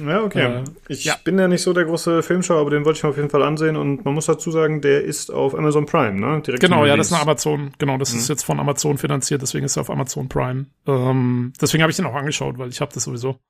Ja, 0.01 0.23
okay. 0.23 0.43
Äh, 0.43 0.65
ich 0.89 1.05
ja. 1.05 1.17
bin 1.25 1.41
ja 1.41 1.49
nicht 1.49 1.63
so 1.63 1.73
der 1.73 1.85
große 1.85 2.23
Filmschauer, 2.23 2.61
aber 2.61 2.71
den 2.71 2.85
wollte 2.85 2.99
ich 2.99 3.03
mir 3.03 3.11
auf 3.11 3.17
jeden 3.17 3.31
Fall 3.31 3.43
ansehen 3.43 3.77
und 3.77 4.05
man 4.05 4.15
muss 4.15 4.27
dazu 4.27 4.53
sagen, 4.53 4.81
der 4.81 5.03
ist 5.03 5.33
auf 5.33 5.57
Amazon 5.57 5.87
Prime, 5.87 6.21
ne? 6.21 6.41
Direkt 6.41 6.63
Genau, 6.63 6.87
ja, 6.87 6.97
das 6.97 7.09
ist 7.09 7.15
eine. 7.15 7.23
Amazon, 7.23 7.73
genau, 7.79 7.99
das 7.99 8.15
ist 8.15 8.29
jetzt 8.29 8.45
von 8.45 8.61
Amazon 8.61 8.97
finanziert, 8.97 9.43
deswegen 9.43 9.65
ist 9.65 9.77
er 9.77 9.81
auf 9.81 9.91
Amazon 9.91 10.29
Prime. 10.29 10.67
Ähm, 10.87 11.53
deswegen 11.61 11.83
habe 11.83 11.91
ich 11.91 11.97
den 11.97 12.07
auch 12.07 12.15
angeschaut, 12.15 12.59
weil 12.59 12.69
ich 12.69 12.81
habe 12.81 12.93
das 12.95 13.03
sowieso. 13.03 13.41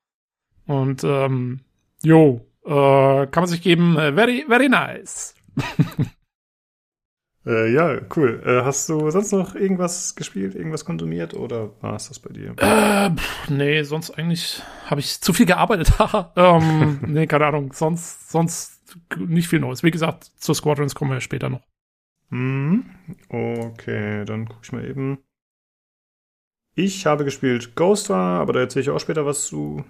Und 0.65 1.03
ähm, 1.03 1.59
jo, 2.01 2.41
äh, 2.65 3.27
kann 3.27 3.43
man 3.43 3.47
sich 3.47 3.61
geben, 3.61 3.97
äh, 3.97 4.13
very, 4.13 4.45
very 4.47 4.69
nice. 4.69 5.35
Äh, 7.45 7.73
ja, 7.73 7.99
cool. 8.15 8.43
Äh, 8.45 8.63
hast 8.63 8.89
du 8.89 9.09
sonst 9.09 9.31
noch 9.31 9.55
irgendwas 9.55 10.15
gespielt, 10.15 10.55
irgendwas 10.55 10.83
konsumiert 10.83 11.33
oder 11.33 11.71
war 11.81 11.95
es 11.95 12.09
das 12.09 12.19
bei 12.19 12.31
dir? 12.31 12.53
Äh, 12.57 13.15
pff, 13.15 13.49
nee, 13.49 13.81
sonst 13.83 14.11
eigentlich 14.11 14.61
habe 14.85 14.99
ich 14.99 15.21
zu 15.21 15.31
viel 15.33 15.45
gearbeitet. 15.45 15.91
ähm, 16.35 16.99
nee, 17.07 17.27
keine 17.27 17.47
Ahnung. 17.47 17.71
Sonst, 17.73 18.29
sonst 18.29 18.83
nicht 19.17 19.47
viel 19.47 19.59
Neues. 19.59 19.83
Wie 19.83 19.91
gesagt, 19.91 20.25
zu 20.37 20.53
Squadrons 20.53 20.95
kommen 20.95 21.11
wir 21.11 21.15
ja 21.15 21.21
später 21.21 21.49
noch. 21.49 21.65
Mhm. 22.29 22.85
Okay, 23.29 24.25
dann 24.25 24.47
guck 24.47 24.59
ich 24.63 24.71
mal 24.71 24.85
eben. 24.85 25.19
Ich 26.75 27.05
habe 27.05 27.25
gespielt 27.25 27.75
Ghost 27.75 28.09
War, 28.09 28.41
aber 28.41 28.53
da 28.53 28.59
erzähle 28.59 28.83
ich 28.83 28.89
auch 28.89 28.99
später 28.99 29.25
was 29.25 29.45
zu. 29.45 29.83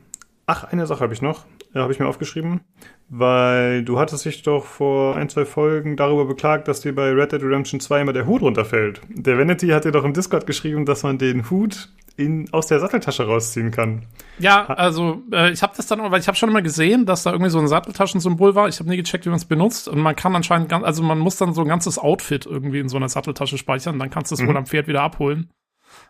Ach, 0.51 0.63
eine 0.63 0.87
Sache 0.87 1.01
habe 1.01 1.13
ich 1.13 1.21
noch. 1.21 1.45
Äh, 1.75 1.79
habe 1.79 1.93
ich 1.93 1.99
mir 1.99 2.07
aufgeschrieben. 2.07 2.61
Weil 3.07 3.83
du 3.83 3.99
hattest 3.99 4.25
dich 4.25 4.41
doch 4.41 4.65
vor 4.65 5.15
ein, 5.15 5.29
zwei 5.29 5.45
Folgen 5.45 5.95
darüber 5.95 6.25
beklagt, 6.25 6.67
dass 6.67 6.81
dir 6.81 6.93
bei 6.95 7.11
Red 7.11 7.31
Dead 7.33 7.43
Redemption 7.43 7.79
2 7.79 8.01
immer 8.01 8.13
der 8.13 8.25
Hut 8.25 8.41
runterfällt. 8.41 9.01
Der 9.09 9.37
Vanity 9.37 9.67
hat 9.67 9.85
dir 9.85 9.91
doch 9.91 10.03
im 10.03 10.13
Discord 10.13 10.47
geschrieben, 10.47 10.85
dass 10.85 11.03
man 11.03 11.19
den 11.19 11.51
Hut 11.51 11.89
in, 12.17 12.51
aus 12.51 12.65
der 12.65 12.79
Satteltasche 12.79 13.27
rausziehen 13.27 13.69
kann. 13.69 14.07
Ja, 14.39 14.65
also 14.65 15.21
äh, 15.31 15.51
ich 15.51 15.61
habe 15.61 15.73
das 15.77 15.85
dann, 15.85 15.99
weil 16.11 16.19
ich 16.19 16.27
habe 16.27 16.35
schon 16.35 16.49
immer 16.49 16.63
gesehen, 16.63 17.05
dass 17.05 17.21
da 17.23 17.31
irgendwie 17.31 17.51
so 17.51 17.59
ein 17.59 17.67
Satteltaschensymbol 17.67 18.55
war. 18.55 18.67
Ich 18.67 18.79
habe 18.79 18.89
nie 18.89 18.97
gecheckt, 18.97 19.25
wie 19.25 19.29
man 19.29 19.37
es 19.37 19.45
benutzt. 19.45 19.87
Und 19.87 19.99
man 19.99 20.15
kann 20.15 20.35
anscheinend, 20.35 20.67
ganz, 20.69 20.83
also 20.83 21.03
man 21.03 21.19
muss 21.19 21.37
dann 21.37 21.53
so 21.53 21.61
ein 21.61 21.67
ganzes 21.67 21.99
Outfit 21.99 22.47
irgendwie 22.47 22.79
in 22.79 22.89
so 22.89 22.97
einer 22.97 23.07
Satteltasche 23.09 23.59
speichern. 23.59 23.99
Dann 23.99 24.09
kannst 24.09 24.31
du 24.31 24.35
es 24.35 24.41
Mhm. 24.41 24.47
wohl 24.47 24.57
am 24.57 24.65
Pferd 24.65 24.87
wieder 24.87 25.03
abholen. 25.03 25.49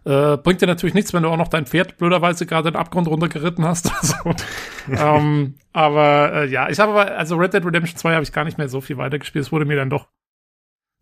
Äh, 0.05 0.37
bringt 0.37 0.61
dir 0.61 0.67
natürlich 0.67 0.93
nichts, 0.93 1.13
wenn 1.13 1.23
du 1.23 1.29
auch 1.29 1.37
noch 1.37 1.49
dein 1.49 1.65
Pferd 1.65 1.97
blöderweise 1.97 2.45
gerade 2.45 2.71
den 2.71 2.79
Abgrund 2.79 3.07
runtergeritten 3.07 3.65
hast. 3.65 3.91
Also, 4.87 5.15
ähm, 5.19 5.55
aber 5.73 6.31
äh, 6.33 6.47
ja, 6.49 6.69
ich 6.69 6.79
habe 6.79 6.91
aber, 6.93 7.11
also 7.17 7.35
Red 7.35 7.53
Dead 7.53 7.63
Redemption 7.65 7.97
2 7.97 8.13
habe 8.13 8.23
ich 8.23 8.31
gar 8.31 8.43
nicht 8.43 8.57
mehr 8.57 8.69
so 8.69 8.81
viel 8.81 8.97
weitergespielt. 8.97 9.45
Es 9.45 9.51
wurde 9.51 9.65
mir 9.65 9.75
dann 9.75 9.89
doch, 9.91 10.07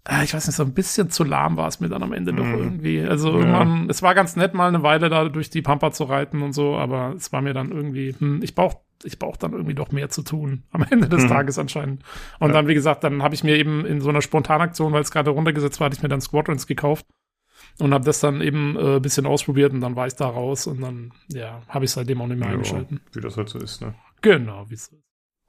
äh, 0.10 0.23
ich 0.23 0.33
weiß 0.33 0.47
nicht, 0.47 0.55
so 0.55 0.63
ein 0.63 0.73
bisschen 0.73 1.10
zu 1.10 1.23
lahm 1.23 1.55
war 1.57 1.67
es 1.67 1.79
mir 1.79 1.88
dann 1.89 2.03
am 2.03 2.12
Ende 2.13 2.33
doch 2.33 2.45
Mhm. 2.45 2.60
irgendwie. 2.60 3.01
Also 3.03 3.29
Ja. 3.31 3.38
irgendwann, 3.39 3.89
es 3.89 4.01
war 4.01 4.13
ganz 4.15 4.36
nett, 4.36 4.53
mal 4.53 4.67
eine 4.67 4.83
Weile 4.83 5.10
da 5.10 5.25
durch 5.29 5.49
die 5.49 5.62
Pampa 5.62 5.91
zu 5.91 6.03
reiten 6.05 6.41
und 6.41 6.53
so, 6.53 6.75
aber 6.75 7.13
es 7.15 7.31
war 7.31 7.41
mir 7.41 7.53
dann 7.53 7.71
irgendwie, 7.71 8.15
hm, 8.17 8.41
ich 8.43 8.55
brauch 8.55 8.75
ich 9.03 9.19
brauche 9.19 9.38
dann 9.38 9.51
irgendwie 9.53 9.75
doch 9.75 9.91
mehr 9.91 10.10
zu 10.10 10.23
tun 10.23 10.63
am 10.71 10.83
Ende 10.89 11.07
des 11.07 11.25
Mhm. 11.25 11.29
Tages 11.29 11.60
anscheinend. 11.60 12.01
Und 12.39 12.47
Ja. 12.49 12.53
dann, 12.55 12.67
wie 12.67 12.73
gesagt, 12.73 13.03
dann 13.03 13.21
habe 13.21 13.36
ich 13.36 13.43
mir 13.43 13.55
eben 13.55 13.86
in 13.86 14.01
so 14.01 14.10
einer 14.10 14.23
Spontanaktion, 14.23 14.91
weil 14.91 15.01
es 15.03 15.12
gerade 15.12 15.29
runtergesetzt 15.29 15.79
war, 15.79 15.86
hatte 15.86 15.95
ich 15.97 16.01
mir 16.03 16.10
dann 16.10 16.19
Squadrons 16.19 16.65
gekauft 16.65 17.05
und 17.80 17.94
habe 17.94 18.06
das 18.06 18.20
dann 18.20 18.42
eben 18.42 18.76
äh, 18.76 18.96
ein 18.96 19.02
bisschen 19.02 19.26
ausprobiert 19.26 19.74
und 19.74 19.82
dann 19.82 19.96
war 19.96 20.08
ich 20.08 20.16
da 20.16 20.28
raus 20.28 20.68
und 20.68 20.82
dann, 20.82 21.12
ja, 21.30 21.62
habe 21.68 21.86
ich 21.86 21.92
seitdem 21.92 22.22
auch 22.22 22.28
nicht 22.28 22.40
mehr 22.40 22.50
eingeschalten. 22.50 23.02
wie 23.13 23.22
das 23.22 23.38
halt 23.38 23.50
so 23.50 23.60
ist, 23.60 23.82
ne? 23.82 23.94
Genau, 24.22 24.66
wie 24.70 24.74
es 24.76 24.88
ist. 24.88 25.04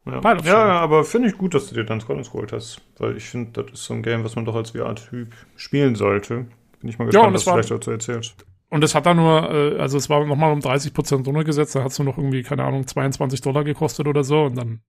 Ja, 0.07 0.21
ja, 0.23 0.43
ja, 0.45 0.81
aber 0.81 1.05
finde 1.05 1.29
ich 1.29 1.37
gut, 1.37 1.53
dass 1.55 1.69
du 1.69 1.75
dir 1.75 1.85
dann 1.85 2.01
Squadrons 2.01 2.31
geholt 2.31 2.53
hast. 2.53 2.81
Weil 2.99 3.17
ich 3.17 3.25
finde, 3.25 3.62
das 3.62 3.73
ist 3.75 3.85
so 3.85 3.93
ein 3.95 4.03
Game, 4.03 4.25
was 4.25 4.37
man 4.37 4.47
doch 4.47 4.55
als 4.55 4.71
VR-Typ 4.71 5.35
spielen 5.57 5.97
sollte. 5.97 6.47
Bin 6.81 6.88
ich 6.88 6.99
mal 6.99 7.05
Ja, 7.12 7.29
gespannt, 7.29 7.29
und 7.29 7.35
was 7.35 7.45
du 7.45 7.51
vielleicht 7.51 7.71
dazu 7.71 7.91
erzählst. 7.91 8.47
Und 8.71 8.85
es 8.85 8.95
hat 8.95 9.05
dann 9.05 9.17
nur, 9.19 9.51
äh, 9.51 9.79
also 9.79 9.99
es 9.99 10.09
war 10.09 10.25
nochmal 10.25 10.53
um 10.53 10.61
30 10.61 10.95
Prozent 10.95 11.27
runtergesetzt, 11.27 11.75
da 11.75 11.83
hat 11.85 11.91
es 11.91 11.99
nur 11.99 12.07
noch 12.07 12.17
irgendwie, 12.17 12.43
keine 12.43 12.64
Ahnung, 12.64 12.87
22 12.87 13.41
Dollar 13.43 13.64
gekostet 13.64 14.07
oder 14.07 14.25
so 14.25 14.45
und 14.45 14.57
dann, 14.57 14.81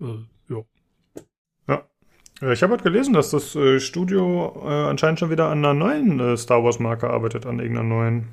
äh, 0.00 0.54
ja. 0.54 0.62
Äh, 2.42 2.52
Ich 2.52 2.62
habe 2.62 2.72
halt 2.72 2.82
gelesen, 2.82 3.14
dass 3.14 3.30
das 3.30 3.54
äh, 3.54 3.80
Studio 3.80 4.62
äh, 4.64 4.68
anscheinend 4.90 5.20
schon 5.20 5.30
wieder 5.30 5.48
an 5.48 5.58
einer 5.64 5.74
neuen 5.74 6.20
äh, 6.20 6.36
Star 6.36 6.62
Wars-Marke 6.64 7.08
arbeitet, 7.08 7.46
an 7.46 7.58
irgendeiner 7.58 7.88
neuen. 7.88 8.28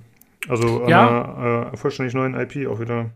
Also 0.48 0.84
an 0.84 0.90
Ja. 0.90 1.08
einer 1.08 1.74
äh, 1.74 1.78
vollständig 1.78 2.14
neuen 2.14 2.34
IP 2.34 2.68
auch 2.68 2.80
wieder. 2.80 3.12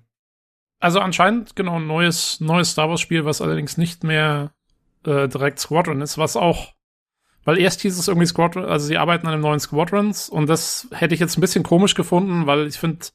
Also 0.80 1.00
anscheinend, 1.00 1.56
genau, 1.56 1.78
ein 1.78 1.88
neues, 1.88 2.42
neues 2.42 2.72
Star 2.72 2.90
Wars 2.90 3.00
Spiel, 3.02 3.24
was 3.26 3.42
allerdings 3.42 3.78
nicht 3.78 4.04
mehr 4.04 4.52
äh, 5.06 5.28
direkt 5.30 5.60
Squadron 5.60 6.02
ist, 6.02 6.18
was 6.18 6.36
auch, 6.36 6.74
weil 7.46 7.58
erst 7.58 7.82
hieß 7.82 7.98
es 7.98 8.10
irgendwie 8.10 8.28
Squadron, 8.28 8.66
also 8.66 8.86
sie 8.86 8.98
arbeiten 8.98 9.26
an 9.28 9.34
einem 9.34 9.42
neuen 9.44 9.62
Squadrons 9.62 10.28
und 10.28 10.48
das 10.50 10.88
hätte 10.92 11.14
ich 11.14 11.22
jetzt 11.22 11.38
ein 11.38 11.42
bisschen 11.42 11.64
komisch 11.64 11.96
gefunden, 11.96 12.48
weil 12.48 12.68
ich 12.68 12.78
finde, 12.78 13.06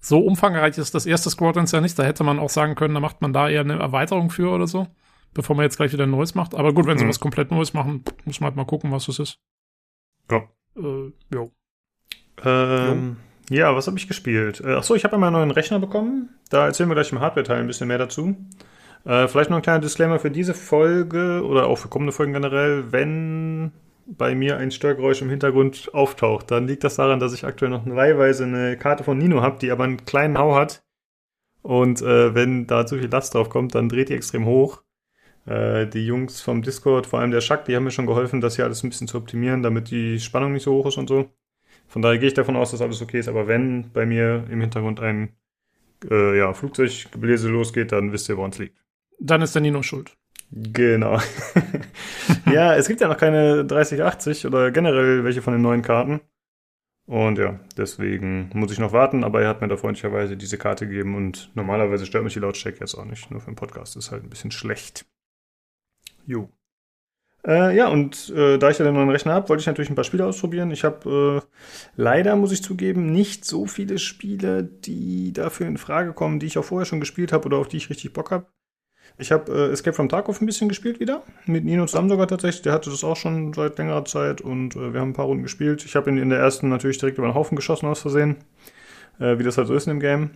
so 0.00 0.18
umfangreich 0.18 0.78
ist 0.78 0.94
das 0.96 1.06
erste 1.06 1.30
Squadrons 1.30 1.70
ja 1.70 1.80
nicht, 1.80 1.96
da 1.96 2.02
hätte 2.02 2.24
man 2.24 2.40
auch 2.40 2.50
sagen 2.50 2.74
können, 2.74 2.94
da 2.94 3.00
macht 3.00 3.22
man 3.22 3.32
da 3.32 3.48
eher 3.48 3.60
eine 3.60 3.78
Erweiterung 3.78 4.30
für 4.30 4.50
oder 4.50 4.66
so, 4.66 4.88
bevor 5.36 5.54
man 5.56 5.64
jetzt 5.64 5.76
gleich 5.76 5.92
wieder 5.92 6.04
ein 6.04 6.10
neues 6.10 6.34
macht. 6.34 6.54
Aber 6.54 6.72
gut, 6.72 6.86
wenn 6.86 6.98
sie 6.98 7.04
Mhm. 7.04 7.08
was 7.10 7.20
komplett 7.20 7.50
Neues 7.50 7.72
machen, 7.74 8.02
muss 8.24 8.40
man 8.40 8.48
halt 8.48 8.56
mal 8.56 8.64
gucken, 8.64 8.90
was 8.90 9.06
das 9.06 9.18
ist. 9.18 9.38
Ja. 10.30 10.42
Äh, 10.76 11.12
jo. 11.32 11.52
Ähm, 12.44 13.16
ja, 13.48 13.74
was 13.74 13.86
habe 13.86 13.98
ich 13.98 14.08
gespielt? 14.08 14.60
Äh, 14.60 14.74
achso, 14.74 14.94
ich 14.94 15.04
habe 15.04 15.14
einmal 15.14 15.28
einen 15.28 15.36
neuen 15.36 15.50
Rechner 15.52 15.78
bekommen. 15.78 16.30
Da 16.50 16.66
erzählen 16.66 16.88
wir 16.88 16.94
gleich 16.94 17.12
im 17.12 17.20
Hardware-Teil 17.20 17.60
ein 17.60 17.66
bisschen 17.66 17.88
mehr 17.88 17.98
dazu. 17.98 18.36
Äh, 19.04 19.28
vielleicht 19.28 19.50
noch 19.50 19.56
ein 19.56 19.62
kleiner 19.62 19.78
Disclaimer 19.80 20.18
für 20.18 20.30
diese 20.30 20.52
Folge 20.52 21.42
oder 21.44 21.66
auch 21.66 21.76
für 21.76 21.88
kommende 21.88 22.12
Folgen 22.12 22.32
generell. 22.32 22.92
Wenn 22.92 23.72
bei 24.06 24.34
mir 24.34 24.56
ein 24.58 24.70
Störgeräusch 24.70 25.22
im 25.22 25.30
Hintergrund 25.30 25.90
auftaucht, 25.94 26.50
dann 26.50 26.66
liegt 26.66 26.84
das 26.84 26.96
daran, 26.96 27.20
dass 27.20 27.32
ich 27.32 27.44
aktuell 27.44 27.70
noch 27.70 27.86
leihweise 27.86 28.44
eine 28.44 28.76
Karte 28.76 29.04
von 29.04 29.18
Nino 29.18 29.42
habe, 29.42 29.58
die 29.58 29.70
aber 29.70 29.84
einen 29.84 30.04
kleinen 30.04 30.38
Hau 30.38 30.54
hat. 30.54 30.82
Und 31.62 32.02
äh, 32.02 32.34
wenn 32.34 32.66
da 32.66 32.86
zu 32.86 32.98
viel 32.98 33.08
Last 33.08 33.34
drauf 33.34 33.48
kommt, 33.48 33.74
dann 33.74 33.88
dreht 33.88 34.08
die 34.08 34.14
extrem 34.14 34.44
hoch. 34.44 34.82
Äh, 35.46 35.86
die 35.86 36.04
Jungs 36.04 36.40
vom 36.40 36.62
Discord, 36.62 37.06
vor 37.06 37.20
allem 37.20 37.30
der 37.30 37.40
Schack, 37.40 37.64
die 37.64 37.76
haben 37.76 37.84
mir 37.84 37.90
schon 37.90 38.06
geholfen, 38.06 38.40
das 38.40 38.56
hier 38.56 38.64
alles 38.64 38.82
ein 38.82 38.90
bisschen 38.90 39.08
zu 39.08 39.16
optimieren, 39.16 39.62
damit 39.62 39.90
die 39.90 40.20
Spannung 40.20 40.52
nicht 40.52 40.64
so 40.64 40.72
hoch 40.72 40.86
ist 40.86 40.98
und 40.98 41.08
so. 41.08 41.30
Von 41.88 42.02
daher 42.02 42.18
gehe 42.18 42.28
ich 42.28 42.34
davon 42.34 42.56
aus, 42.56 42.72
dass 42.72 42.82
alles 42.82 43.00
okay 43.00 43.20
ist. 43.20 43.28
Aber 43.28 43.46
wenn 43.46 43.90
bei 43.92 44.06
mir 44.06 44.44
im 44.50 44.60
Hintergrund 44.60 45.00
ein 45.00 45.30
äh, 46.10 46.36
ja, 46.36 46.52
Flugzeuggebläse 46.52 47.48
losgeht, 47.48 47.92
dann 47.92 48.12
wisst 48.12 48.28
ihr, 48.28 48.36
woran 48.36 48.50
es 48.50 48.58
liegt. 48.58 48.76
Dann 49.18 49.42
ist 49.42 49.54
der 49.54 49.62
Nino 49.62 49.82
schuld. 49.82 50.16
Genau. 50.50 51.18
ja, 52.52 52.74
es 52.76 52.88
gibt 52.88 53.00
ja 53.00 53.08
noch 53.08 53.16
keine 53.16 53.64
3080 53.64 54.46
oder 54.46 54.70
generell 54.70 55.24
welche 55.24 55.42
von 55.42 55.52
den 55.52 55.62
neuen 55.62 55.82
Karten. 55.82 56.20
Und 57.06 57.38
ja, 57.38 57.60
deswegen 57.76 58.50
muss 58.52 58.72
ich 58.72 58.80
noch 58.80 58.92
warten, 58.92 59.22
aber 59.22 59.40
er 59.40 59.48
hat 59.48 59.60
mir 59.60 59.68
da 59.68 59.76
freundlicherweise 59.76 60.36
diese 60.36 60.58
Karte 60.58 60.88
gegeben 60.88 61.14
und 61.14 61.52
normalerweise 61.54 62.04
stört 62.04 62.24
mich 62.24 62.34
die 62.34 62.40
Lautstärke 62.40 62.80
jetzt 62.80 62.96
auch 62.96 63.04
nicht. 63.04 63.30
Nur 63.30 63.40
für 63.40 63.50
den 63.50 63.56
Podcast 63.56 63.96
ist 63.96 64.10
halt 64.10 64.24
ein 64.24 64.30
bisschen 64.30 64.50
schlecht. 64.50 65.06
Jo. 66.26 66.50
Äh, 67.46 67.76
ja, 67.76 67.88
und 67.88 68.30
äh, 68.30 68.58
da 68.58 68.70
ich 68.70 68.78
ja 68.78 68.84
den 68.84 68.94
neuen 68.94 69.08
Rechner 69.08 69.32
habe, 69.32 69.48
wollte 69.48 69.60
ich 69.60 69.66
natürlich 69.66 69.88
ein 69.88 69.94
paar 69.94 70.04
Spiele 70.04 70.26
ausprobieren. 70.26 70.72
Ich 70.72 70.84
habe 70.84 71.42
äh, 71.44 71.48
leider, 71.94 72.34
muss 72.34 72.50
ich 72.50 72.62
zugeben, 72.62 73.12
nicht 73.12 73.44
so 73.44 73.66
viele 73.66 73.98
Spiele, 73.98 74.64
die 74.64 75.32
dafür 75.32 75.68
in 75.68 75.78
Frage 75.78 76.12
kommen, 76.12 76.40
die 76.40 76.46
ich 76.46 76.58
auch 76.58 76.64
vorher 76.64 76.86
schon 76.86 77.00
gespielt 77.00 77.32
habe 77.32 77.46
oder 77.46 77.58
auf 77.58 77.68
die 77.68 77.76
ich 77.76 77.88
richtig 77.88 78.12
Bock 78.12 78.32
habe. 78.32 78.46
Ich 79.18 79.30
habe 79.30 79.52
äh, 79.52 79.72
Escape 79.72 79.94
from 79.94 80.08
Tarkov 80.08 80.40
ein 80.40 80.46
bisschen 80.46 80.68
gespielt 80.68 80.98
wieder. 80.98 81.22
Mit 81.46 81.64
Nino 81.64 81.86
zusammen 81.86 82.08
sogar 82.08 82.26
tatsächlich. 82.26 82.62
Der 82.62 82.72
hatte 82.72 82.90
das 82.90 83.04
auch 83.04 83.16
schon 83.16 83.52
seit 83.52 83.78
längerer 83.78 84.04
Zeit 84.04 84.40
und 84.40 84.74
äh, 84.74 84.92
wir 84.92 85.00
haben 85.00 85.10
ein 85.10 85.14
paar 85.14 85.26
Runden 85.26 85.44
gespielt. 85.44 85.84
Ich 85.84 85.94
habe 85.94 86.10
ihn 86.10 86.18
in 86.18 86.30
der 86.30 86.40
ersten 86.40 86.68
natürlich 86.68 86.98
direkt 86.98 87.18
über 87.18 87.28
den 87.28 87.34
Haufen 87.34 87.54
geschossen 87.54 87.86
aus 87.86 88.00
Versehen. 88.00 88.36
Äh, 89.20 89.38
wie 89.38 89.44
das 89.44 89.56
halt 89.56 89.68
so 89.68 89.74
ist 89.74 89.86
in 89.86 89.94
dem 89.94 90.00
Game. 90.00 90.30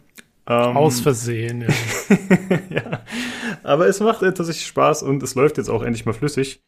Ähm, 0.47 0.77
Aus 0.77 1.01
Versehen, 1.01 1.63
ja. 1.63 1.69
ja. 2.71 3.05
Aber 3.63 3.87
es 3.87 4.01
macht 4.01 4.23
äh, 4.23 4.33
tatsächlich 4.33 4.67
Spaß 4.67 5.03
und 5.03 5.23
es 5.23 5.35
läuft 5.35 5.59
jetzt 5.59 5.69
auch 5.69 5.83
endlich 5.83 6.07
mal 6.07 6.13
flüssig. 6.13 6.63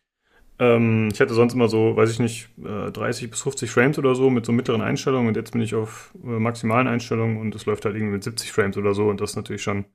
Ähm, 0.58 1.08
ich 1.12 1.20
hatte 1.20 1.34
sonst 1.34 1.54
immer 1.54 1.68
so, 1.68 1.96
weiß 1.96 2.10
ich 2.10 2.18
nicht, 2.18 2.48
äh, 2.62 2.90
30 2.90 3.30
bis 3.30 3.42
50 3.42 3.70
Frames 3.70 3.98
oder 3.98 4.14
so 4.14 4.30
mit 4.30 4.46
so 4.46 4.52
mittleren 4.52 4.82
Einstellungen 4.82 5.28
und 5.28 5.36
jetzt 5.36 5.52
bin 5.52 5.62
ich 5.62 5.74
auf 5.74 6.14
äh, 6.22 6.38
maximalen 6.38 6.86
Einstellungen 6.86 7.38
und 7.38 7.54
es 7.54 7.66
läuft 7.66 7.84
halt 7.84 7.96
irgendwie 7.96 8.14
mit 8.14 8.24
70 8.24 8.52
Frames 8.52 8.76
oder 8.76 8.94
so 8.94 9.08
und 9.08 9.20
das 9.20 9.30
ist 9.30 9.36
natürlich 9.36 9.62
schon 9.62 9.86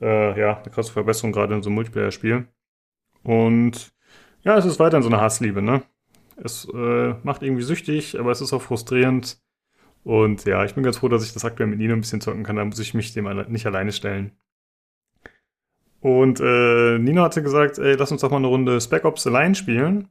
äh, 0.00 0.38
ja, 0.38 0.58
eine 0.58 0.70
krasse 0.70 0.92
Verbesserung 0.92 1.32
gerade 1.32 1.54
in 1.54 1.62
so 1.62 1.68
einem 1.68 1.76
Multiplayer-Spiel. 1.76 2.46
Und 3.22 3.92
ja, 4.42 4.56
es 4.56 4.64
ist 4.64 4.78
weiterhin 4.78 5.02
so 5.02 5.08
eine 5.08 5.20
Hassliebe, 5.20 5.62
ne? 5.62 5.82
Es 6.36 6.68
äh, 6.72 7.14
macht 7.22 7.42
irgendwie 7.42 7.62
süchtig, 7.62 8.18
aber 8.18 8.30
es 8.30 8.40
ist 8.40 8.52
auch 8.52 8.62
frustrierend. 8.62 9.38
Und 10.06 10.44
ja, 10.44 10.64
ich 10.64 10.72
bin 10.72 10.84
ganz 10.84 10.98
froh, 10.98 11.08
dass 11.08 11.24
ich 11.24 11.32
das 11.32 11.44
aktuell 11.44 11.68
mit 11.68 11.80
Nino 11.80 11.92
ein 11.92 12.00
bisschen 12.00 12.20
zocken 12.20 12.44
kann. 12.44 12.54
Da 12.54 12.64
muss 12.64 12.78
ich 12.78 12.94
mich 12.94 13.12
dem 13.12 13.24
nicht 13.48 13.66
alleine 13.66 13.90
stellen. 13.90 14.30
Und 15.98 16.38
äh, 16.38 16.96
Nino 17.00 17.22
hatte 17.22 17.42
gesagt, 17.42 17.78
ey, 17.78 17.96
lass 17.96 18.12
uns 18.12 18.20
doch 18.20 18.30
mal 18.30 18.36
eine 18.36 18.46
Runde 18.46 18.80
Spec 18.80 19.04
Ops 19.04 19.26
allein 19.26 19.56
spielen. 19.56 20.06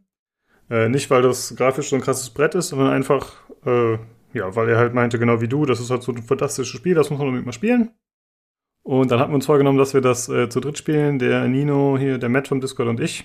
Äh, 0.70 0.90
nicht, 0.90 1.10
weil 1.10 1.22
das 1.22 1.56
grafisch 1.56 1.88
so 1.88 1.96
ein 1.96 2.02
krasses 2.02 2.30
Brett 2.30 2.56
ist, 2.56 2.70
sondern 2.70 2.90
einfach, 2.90 3.36
äh, 3.66 3.94
ja, 4.34 4.54
weil 4.54 4.68
er 4.68 4.80
halt 4.80 4.94
meinte, 4.94 5.18
genau 5.18 5.40
wie 5.40 5.48
du, 5.48 5.66
das 5.66 5.80
ist 5.80 5.92
halt 5.92 6.04
so 6.04 6.12
ein 6.12 6.22
fantastisches 6.24 6.76
Spiel, 6.76 6.96
das 6.96 7.10
muss 7.10 7.20
man 7.20 7.30
unbedingt 7.30 7.46
mal 7.46 7.54
spielen. 7.54 7.92
Und 8.84 9.12
dann 9.12 9.22
hatten 9.22 9.32
wir 9.32 9.36
uns 9.36 9.46
vorgenommen, 9.46 9.78
dass 9.78 9.94
wir 9.94 10.02
das 10.02 10.28
äh, 10.28 10.50
zu 10.50 10.60
dritt 10.60 10.78
spielen, 10.78 11.20
der 11.20 11.48
Nino 11.48 11.98
hier, 11.98 12.18
der 12.18 12.28
Matt 12.28 12.50
vom 12.50 12.60
Discord 12.60 12.90
und 12.90 13.00
ich. 13.00 13.24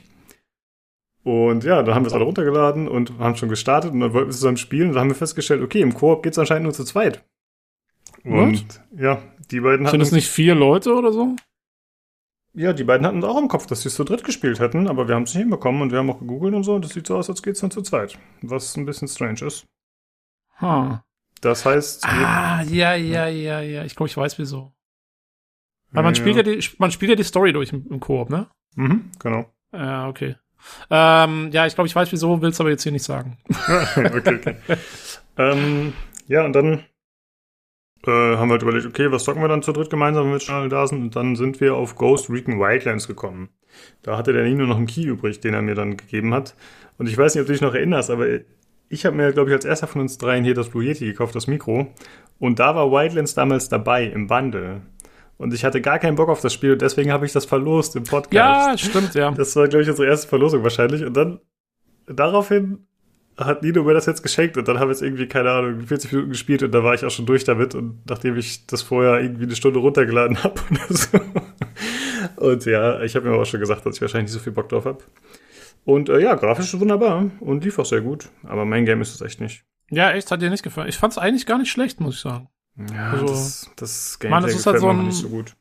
Und 1.23 1.65
ja, 1.65 1.83
da 1.83 1.95
haben 1.95 2.05
wir 2.05 2.09
es 2.09 2.15
alle 2.15 2.25
runtergeladen 2.25 2.89
und 2.89 3.19
haben 3.19 3.37
schon 3.37 3.51
gestartet 3.51 3.93
und 3.93 4.01
dann 4.01 4.15
wollten 4.15 4.29
wir 4.29 4.35
zusammen 4.35 4.57
spielen 4.57 4.89
und 4.89 4.95
dann 4.95 5.03
haben 5.03 5.11
wir 5.11 5.17
festgestellt, 5.17 5.63
okay, 5.63 5.83
im 5.83 5.95
Koop 5.95 6.23
geht 6.23 6.33
es 6.33 6.39
anscheinend 6.39 6.65
nur 6.65 6.73
zu 6.73 6.85
zweit. 6.85 7.25
Und 8.25 8.65
What? 8.67 9.01
ja, 9.01 9.23
die 9.51 9.61
beiden 9.61 9.87
hatten. 9.87 9.93
Sind 9.93 10.01
das 10.01 10.13
nicht 10.13 10.29
vier 10.29 10.55
Leute 10.55 10.95
oder 10.95 11.13
so? 11.13 11.37
Ja, 12.53 12.73
die 12.73 12.85
beiden 12.85 13.07
hatten 13.07 13.23
auch 13.23 13.39
im 13.39 13.49
Kopf, 13.49 13.67
dass 13.67 13.83
sie 13.83 13.89
es 13.89 13.95
zu 13.95 14.05
dritt 14.05 14.25
gespielt 14.25 14.59
hätten, 14.59 14.89
aber 14.89 15.07
wir 15.07 15.15
haben 15.15 15.23
es 15.23 15.35
nicht 15.35 15.43
hinbekommen 15.43 15.83
und 15.83 15.93
wir 15.93 15.99
haben 15.99 16.11
auch 16.11 16.19
gegoogelt 16.19 16.55
und 16.55 16.65
so 16.65 16.75
und 16.75 16.85
es 16.85 16.93
sieht 16.93 17.07
so 17.07 17.17
aus, 17.17 17.31
als 17.31 17.43
geht's 17.43 17.61
dann 17.61 17.71
zu 17.71 17.83
zweit. 17.83 18.19
Was 18.43 18.77
ein 18.77 18.87
bisschen 18.87 19.07
strange 19.07 19.45
ist. 19.45 19.67
Huh. 20.61 20.99
Das 21.41 21.65
heißt. 21.65 22.05
Ah, 22.07 22.63
ja, 22.63 22.95
ja, 22.95 23.29
ja, 23.29 23.61
ja. 23.61 23.85
Ich 23.85 23.95
glaube, 23.95 24.09
ich 24.09 24.17
weiß 24.17 24.39
wieso. 24.39 24.73
Weil 25.93 26.03
man 26.03 26.15
ja. 26.15 26.21
spielt 26.21 26.37
ja 26.37 26.43
die, 26.43 26.61
man 26.79 26.91
spielt 26.91 27.11
ja 27.11 27.17
die 27.17 27.25
Story 27.25 27.53
durch 27.53 27.73
im, 27.73 27.87
im 27.89 28.01
Koop, 28.01 28.31
ne? 28.31 28.49
Mhm, 28.75 29.11
genau. 29.19 29.47
Ja, 29.73 30.09
okay. 30.09 30.37
Ähm, 30.91 31.51
ja, 31.53 31.67
ich 31.67 31.75
glaube, 31.75 31.89
ich 31.89 31.97
weiß 31.97 32.11
wieso, 32.13 32.41
will's 32.43 32.61
aber 32.61 32.71
jetzt 32.71 32.83
hier 32.83 32.93
nicht 32.93 33.05
sagen. 33.05 33.39
okay, 33.97 34.35
okay. 34.35 34.57
ähm, 35.37 35.93
ja, 36.27 36.45
und 36.45 36.53
dann 36.53 36.85
äh, 38.07 38.37
haben 38.37 38.49
wir 38.49 38.53
halt 38.53 38.63
überlegt, 38.63 38.87
okay, 38.87 39.11
was 39.11 39.25
zocken 39.25 39.43
wir 39.43 39.49
dann 39.49 39.63
zu 39.63 39.73
dritt 39.73 39.91
gemeinsam, 39.91 40.25
wenn 40.25 40.33
wir 40.33 40.41
schon 40.41 40.55
alle 40.55 40.69
da 40.69 40.87
sind? 40.87 41.03
Und 41.03 41.17
dann 41.17 41.37
sind 41.37 41.61
wir 41.61 41.75
auf 41.75 41.97
Ghost 41.97 42.31
Recon 42.31 42.59
Wildlands 42.59 43.07
gekommen. 43.07 43.51
Da 44.03 44.17
hatte 44.17 44.33
der 44.33 44.45
Nino 44.45 44.67
noch 44.67 44.77
einen 44.77 44.87
Key 44.87 45.03
übrig, 45.03 45.41
den 45.41 45.55
er 45.55 45.63
mir 45.63 45.75
dann 45.75 45.97
gegeben 45.97 46.35
hat. 46.35 46.55
Und 46.99 47.09
ich 47.09 47.17
weiß 47.17 47.35
nicht, 47.35 47.43
ob 47.43 47.47
du 47.47 47.53
dich 47.53 47.63
noch 47.63 47.75
erinnerst, 47.75 48.11
aber 48.11 48.27
ich 48.89 49.07
habe 49.07 49.17
mir, 49.17 49.33
glaube 49.33 49.51
ich, 49.51 49.55
als 49.55 49.65
erster 49.65 49.87
von 49.87 50.01
uns 50.01 50.19
dreien 50.19 50.45
hier 50.45 50.55
das 50.55 50.69
Blue 50.69 50.85
Yeti 50.85 51.07
gekauft, 51.07 51.35
das 51.35 51.47
Mikro. 51.47 51.87
Und 52.39 52.59
da 52.59 52.75
war 52.75 52.91
Wildlands 52.91 53.35
damals 53.35 53.69
dabei 53.69 54.05
im 54.05 54.27
Bundle. 54.27 54.83
Und 55.41 55.55
ich 55.55 55.65
hatte 55.65 55.81
gar 55.81 55.99
keinen 55.99 56.17
Bock 56.17 56.29
auf 56.29 56.43
das 56.43 56.53
Spiel 56.53 56.73
und 56.73 56.83
deswegen 56.83 57.11
habe 57.11 57.25
ich 57.25 57.33
das 57.33 57.47
verlost 57.47 57.97
im 57.97 58.05
Podcast. 58.05 58.33
Ja, 58.33 58.77
stimmt, 58.77 59.15
ja. 59.15 59.31
Das 59.31 59.57
war, 59.57 59.69
glaube 59.69 59.83
ich, 59.83 59.89
unsere 59.89 60.07
erste 60.07 60.29
Verlosung 60.29 60.63
wahrscheinlich. 60.63 61.03
Und 61.03 61.17
dann 61.17 61.41
daraufhin 62.05 62.87
hat 63.39 63.63
Nino 63.63 63.83
mir 63.83 63.95
das 63.95 64.05
jetzt 64.05 64.23
geschenkt 64.23 64.59
und 64.59 64.69
dann 64.69 64.79
haben 64.79 64.89
wir 64.89 64.93
jetzt 64.93 65.01
irgendwie, 65.01 65.29
keine 65.29 65.51
Ahnung, 65.51 65.81
40 65.81 66.13
Minuten 66.13 66.33
gespielt 66.33 66.63
und 66.63 66.73
da 66.73 66.85
war 66.85 66.93
ich 66.93 67.07
auch 67.07 67.11
schon 67.11 67.25
durch 67.25 67.45
damit 67.45 67.75
und 67.75 68.03
nachdem 68.07 68.37
ich 68.37 68.67
das 68.67 68.83
vorher 68.83 69.19
irgendwie 69.19 69.45
eine 69.45 69.57
Stunde 69.57 69.79
runtergeladen 69.79 70.37
habe 70.45 70.61
oder 70.71 70.95
so. 70.95 71.19
Und 72.37 72.67
ja, 72.67 73.01
ich 73.01 73.17
habe 73.17 73.31
mir 73.31 73.35
auch 73.35 73.47
schon 73.47 73.61
gesagt, 73.61 73.87
dass 73.87 73.95
ich 73.97 74.03
wahrscheinlich 74.03 74.31
nicht 74.31 74.39
so 74.39 74.45
viel 74.45 74.53
Bock 74.53 74.69
drauf 74.69 74.85
habe. 74.85 74.99
Und 75.87 76.11
äh, 76.11 76.21
ja, 76.21 76.35
grafisch 76.35 76.75
ist 76.75 76.81
wunderbar 76.81 77.31
und 77.41 77.65
lief 77.65 77.79
auch 77.79 77.87
sehr 77.87 78.03
gut, 78.03 78.29
aber 78.43 78.67
mein 78.67 78.85
Game 78.85 79.01
ist 79.01 79.15
es 79.15 79.23
echt 79.23 79.41
nicht. 79.41 79.65
Ja, 79.89 80.11
echt, 80.11 80.31
hat 80.31 80.43
dir 80.43 80.51
nicht 80.51 80.63
gefallen. 80.63 80.91
Ich 80.91 80.99
fand 80.99 81.15
es 81.15 81.19
eigentlich 81.19 81.47
gar 81.47 81.57
nicht 81.57 81.71
schlecht, 81.71 81.99
muss 81.99 82.17
ich 82.17 82.21
sagen. 82.21 82.51
Ja, 82.77 83.11
also, 83.11 83.27
das, 83.27 83.71
das 83.77 84.19
Gameplay 84.19 84.41
man, 84.41 84.43
das 84.45 84.55
ist 84.55 84.67
halt 84.67 84.81
so 84.81 84.89
ein, 84.89 85.07
nicht 85.07 85.17
so 85.17 85.29
gut. 85.29 85.57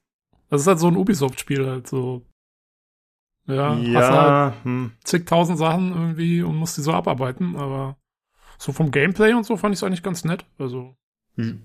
Das 0.49 0.61
ist 0.61 0.67
halt 0.67 0.79
so 0.79 0.87
ein 0.87 0.97
Ubisoft-Spiel 0.97 1.67
halt 1.67 1.87
so. 1.87 2.23
Ja, 3.45 3.75
ja 3.75 3.99
hast 3.99 4.11
halt 4.11 4.53
hm. 4.63 4.91
zigtausend 5.03 5.57
Sachen 5.57 5.91
irgendwie 5.91 6.41
und 6.43 6.55
musst 6.55 6.77
die 6.77 6.81
so 6.81 6.93
abarbeiten, 6.93 7.55
aber 7.55 7.97
so 8.57 8.71
vom 8.71 8.91
Gameplay 8.91 9.33
und 9.33 9.45
so 9.45 9.57
fand 9.57 9.73
ich 9.73 9.79
es 9.79 9.83
eigentlich 9.83 10.03
ganz 10.03 10.23
nett. 10.23 10.45
Also. 10.57 10.95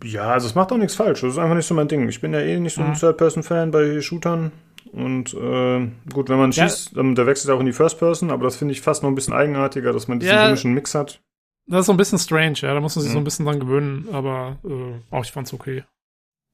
Ja, 0.05 0.31
also 0.31 0.47
es 0.47 0.55
macht 0.55 0.71
auch 0.71 0.77
nichts 0.77 0.95
falsch. 0.95 1.23
Das 1.23 1.33
ist 1.33 1.39
einfach 1.39 1.57
nicht 1.57 1.67
so 1.67 1.75
mein 1.75 1.89
Ding. 1.89 2.09
Ich 2.09 2.21
bin 2.21 2.33
ja 2.33 2.41
eh 2.41 2.61
nicht 2.61 2.75
so 2.75 2.83
ein 2.83 2.91
mhm. 2.91 2.95
Third-Person-Fan 2.95 3.71
bei 3.71 4.01
Shootern. 4.01 4.53
Und 4.93 5.35
äh, 5.35 5.89
gut, 6.13 6.29
wenn 6.29 6.39
man 6.39 6.53
ja. 6.53 6.69
schießt, 6.69 6.97
dann, 6.97 7.17
der 7.17 7.27
wechselt 7.27 7.51
auch 7.51 7.59
in 7.59 7.67
die 7.67 7.73
First 7.73 7.99
Person, 7.99 8.31
aber 8.31 8.45
das 8.45 8.57
finde 8.57 8.73
ich 8.73 8.81
fast 8.81 9.03
noch 9.03 9.11
ein 9.11 9.17
bisschen 9.17 9.35
eigenartiger, 9.35 9.93
dass 9.93 10.07
man 10.07 10.21
diesen 10.21 10.35
ja. 10.35 10.45
komischen 10.45 10.73
Mix 10.75 10.95
hat. 10.95 11.21
Das 11.67 11.81
ist 11.81 11.87
so 11.87 11.93
ein 11.93 11.97
bisschen 11.97 12.19
strange, 12.19 12.59
ja. 12.61 12.75
Da 12.75 12.81
muss 12.81 12.97
man 12.97 13.03
sich 13.03 13.11
mhm. 13.11 13.15
so 13.15 13.21
ein 13.21 13.25
bisschen 13.25 13.47
dran 13.47 13.61
gewöhnen, 13.61 14.09
aber 14.13 14.59
äh, 14.65 15.15
auch 15.15 15.25
ich 15.25 15.33
fand's 15.33 15.53
okay. 15.53 15.85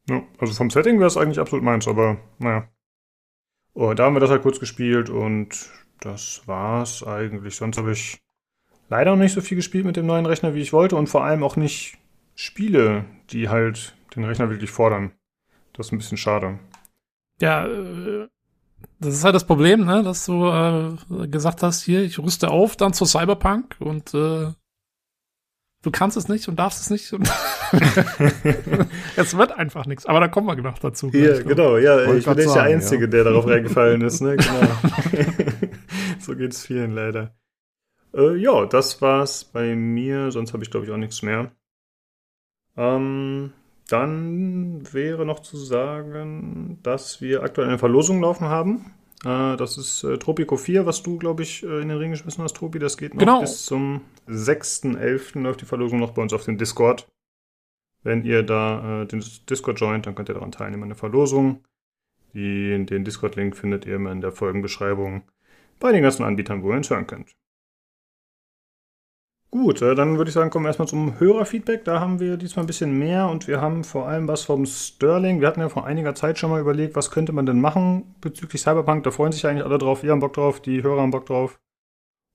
Ja, 0.08 0.22
also 0.38 0.54
vom 0.54 0.70
Setting 0.70 0.98
wäre 0.98 1.08
es 1.08 1.16
eigentlich 1.16 1.40
absolut 1.40 1.64
meins, 1.64 1.86
aber 1.88 2.18
naja. 2.38 2.68
Oh, 3.74 3.94
da 3.94 4.04
haben 4.04 4.14
wir 4.14 4.20
das 4.20 4.30
halt 4.30 4.42
kurz 4.42 4.58
gespielt 4.58 5.10
und 5.10 5.70
das 6.00 6.42
war's 6.46 7.02
eigentlich. 7.04 7.56
Sonst 7.56 7.78
habe 7.78 7.92
ich 7.92 8.20
leider 8.88 9.12
noch 9.12 9.18
nicht 9.18 9.32
so 9.32 9.40
viel 9.40 9.56
gespielt 9.56 9.84
mit 9.84 9.96
dem 9.96 10.06
neuen 10.06 10.26
Rechner, 10.26 10.54
wie 10.54 10.60
ich 10.60 10.72
wollte 10.72 10.96
und 10.96 11.08
vor 11.08 11.24
allem 11.24 11.42
auch 11.42 11.56
nicht 11.56 11.98
Spiele, 12.34 13.04
die 13.30 13.48
halt 13.48 13.94
den 14.16 14.24
Rechner 14.24 14.50
wirklich 14.50 14.70
fordern. 14.70 15.12
Das 15.72 15.86
ist 15.86 15.92
ein 15.92 15.98
bisschen 15.98 16.18
schade. 16.18 16.58
Ja, 17.40 17.66
äh, 17.66 18.28
das 18.98 19.14
ist 19.14 19.24
halt 19.24 19.34
das 19.34 19.46
Problem, 19.46 19.84
ne, 19.84 20.02
dass 20.02 20.26
du 20.26 20.46
äh, 20.46 21.26
gesagt 21.28 21.62
hast, 21.62 21.82
hier, 21.82 22.02
ich 22.02 22.18
rüste 22.18 22.50
auf, 22.50 22.76
dann 22.76 22.92
zu 22.92 23.04
Cyberpunk 23.04 23.76
und 23.78 24.12
äh, 24.14 24.52
du 25.82 25.90
kannst 25.90 26.16
es 26.16 26.28
nicht 26.28 26.48
und 26.48 26.58
darfst 26.58 26.80
es 26.80 26.90
nicht. 26.90 27.12
es 29.16 29.36
wird 29.36 29.52
einfach 29.52 29.86
nichts. 29.86 30.06
Aber 30.06 30.20
da 30.20 30.28
kommen 30.28 30.46
wir 30.46 30.56
noch 30.56 30.78
dazu. 30.78 31.10
Ja, 31.12 31.40
genau. 31.42 31.76
Ja, 31.76 32.12
ich 32.12 32.24
bin 32.24 32.36
nicht 32.36 32.54
der 32.54 32.62
Einzige, 32.62 33.04
ja. 33.04 33.10
der 33.10 33.24
darauf 33.24 33.46
reingefallen 33.46 34.02
ist. 34.02 34.20
Ne? 34.20 34.36
Genau. 34.36 35.20
so 36.18 36.36
geht 36.36 36.52
es 36.52 36.66
vielen 36.66 36.92
leider. 36.92 37.34
Äh, 38.14 38.36
ja, 38.36 38.66
das 38.66 39.00
war's 39.00 39.44
bei 39.44 39.74
mir. 39.74 40.30
Sonst 40.30 40.52
habe 40.52 40.62
ich, 40.62 40.70
glaube 40.70 40.86
ich, 40.86 40.92
auch 40.92 40.96
nichts 40.96 41.22
mehr. 41.22 41.52
Ähm, 42.76 43.52
dann 43.88 44.92
wäre 44.92 45.26
noch 45.26 45.40
zu 45.40 45.56
sagen, 45.56 46.78
dass 46.82 47.20
wir 47.20 47.42
aktuell 47.42 47.68
eine 47.68 47.78
Verlosung 47.78 48.20
laufen 48.20 48.46
haben. 48.46 48.94
Äh, 49.24 49.56
das 49.56 49.76
ist 49.76 50.02
äh, 50.04 50.18
Tropico 50.18 50.56
4, 50.56 50.86
was 50.86 51.02
du, 51.02 51.18
glaube 51.18 51.42
ich, 51.42 51.62
äh, 51.62 51.80
in 51.80 51.88
den 51.88 51.98
Ring 51.98 52.10
geschmissen 52.10 52.42
hast, 52.42 52.56
Tobi. 52.56 52.78
Das 52.78 52.96
geht 52.96 53.14
noch 53.14 53.20
genau. 53.20 53.40
bis 53.40 53.64
zum 53.64 54.02
6.11. 54.28 55.40
läuft 55.40 55.60
die 55.60 55.66
Verlosung 55.66 55.98
noch 55.98 56.12
bei 56.12 56.22
uns 56.22 56.32
auf 56.32 56.44
dem 56.44 56.56
Discord. 56.56 57.06
Wenn 58.02 58.24
ihr 58.24 58.42
da 58.42 59.02
äh, 59.02 59.06
den 59.06 59.22
Discord 59.48 59.78
joint, 59.78 60.06
dann 60.06 60.14
könnt 60.14 60.30
ihr 60.30 60.34
daran 60.34 60.52
teilnehmen 60.52 60.84
an 60.84 60.88
der 60.90 60.96
Verlosung. 60.96 61.64
Die, 62.32 62.86
den 62.86 63.04
Discord-Link 63.04 63.56
findet 63.56 63.84
ihr 63.86 63.96
immer 63.96 64.12
in 64.12 64.20
der 64.20 64.32
Folgenbeschreibung 64.32 65.22
bei 65.80 65.92
den 65.92 66.02
ganzen 66.02 66.22
Anbietern, 66.22 66.62
wo 66.62 66.70
ihr 66.70 66.76
uns 66.76 66.88
hören 66.88 67.06
könnt. 67.06 67.34
Gut, 69.52 69.82
äh, 69.82 69.96
dann 69.96 70.16
würde 70.16 70.28
ich 70.28 70.34
sagen, 70.34 70.48
kommen 70.50 70.64
wir 70.64 70.68
erstmal 70.68 70.86
zum 70.86 71.18
Hörerfeedback. 71.18 71.84
Da 71.84 71.98
haben 71.98 72.20
wir 72.20 72.36
diesmal 72.36 72.64
ein 72.64 72.68
bisschen 72.68 72.96
mehr 72.96 73.28
und 73.28 73.48
wir 73.48 73.60
haben 73.60 73.82
vor 73.82 74.06
allem 74.06 74.28
was 74.28 74.44
vom 74.44 74.64
Sterling. 74.64 75.40
Wir 75.40 75.48
hatten 75.48 75.60
ja 75.60 75.68
vor 75.68 75.86
einiger 75.86 76.14
Zeit 76.14 76.38
schon 76.38 76.50
mal 76.50 76.60
überlegt, 76.60 76.94
was 76.94 77.10
könnte 77.10 77.32
man 77.32 77.46
denn 77.46 77.60
machen 77.60 78.14
bezüglich 78.20 78.62
Cyberpunk. 78.62 79.02
Da 79.02 79.10
freuen 79.10 79.32
sich 79.32 79.44
eigentlich 79.46 79.64
alle 79.64 79.78
drauf. 79.78 80.04
Wir 80.04 80.12
haben 80.12 80.20
Bock 80.20 80.34
drauf, 80.34 80.60
die 80.60 80.84
Hörer 80.84 81.02
haben 81.02 81.10
Bock 81.10 81.26
drauf. 81.26 81.58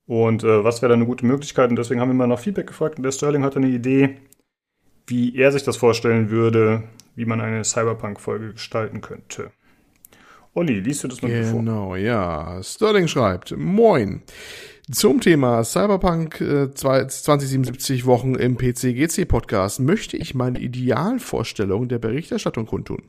Und 0.06 0.44
äh, 0.44 0.62
was 0.62 0.82
wäre 0.82 0.90
da 0.90 0.94
eine 0.94 1.06
gute 1.06 1.24
Möglichkeit? 1.24 1.70
Und 1.70 1.76
deswegen 1.76 2.00
haben 2.00 2.10
wir 2.10 2.14
mal 2.14 2.26
nach 2.26 2.38
Feedback 2.38 2.66
gefragt. 2.66 2.98
Und 2.98 3.02
der 3.02 3.12
Sterling 3.12 3.44
hatte 3.44 3.60
eine 3.60 3.68
Idee, 3.68 4.18
wie 5.06 5.36
er 5.36 5.52
sich 5.52 5.62
das 5.62 5.78
vorstellen 5.78 6.28
würde, 6.30 6.82
wie 7.14 7.24
man 7.24 7.40
eine 7.40 7.64
Cyberpunk-Folge 7.64 8.52
gestalten 8.52 9.00
könnte. 9.00 9.52
Olli, 10.52 10.80
liest 10.80 11.04
du 11.04 11.08
das 11.08 11.22
noch 11.22 11.28
genau, 11.28 11.50
vor? 11.50 11.58
Genau, 11.60 11.96
ja. 11.96 12.62
Sterling 12.62 13.08
schreibt, 13.08 13.56
Moin. 13.56 14.22
Zum 14.92 15.20
Thema 15.20 15.64
Cyberpunk 15.64 16.40
äh, 16.40 16.72
2077 16.72 18.06
Wochen 18.06 18.36
im 18.36 18.56
PC-GC 18.56 19.26
Podcast 19.26 19.80
möchte 19.80 20.16
ich 20.16 20.36
meine 20.36 20.60
Idealvorstellung 20.60 21.88
der 21.88 21.98
Berichterstattung 21.98 22.66
kundtun. 22.66 23.02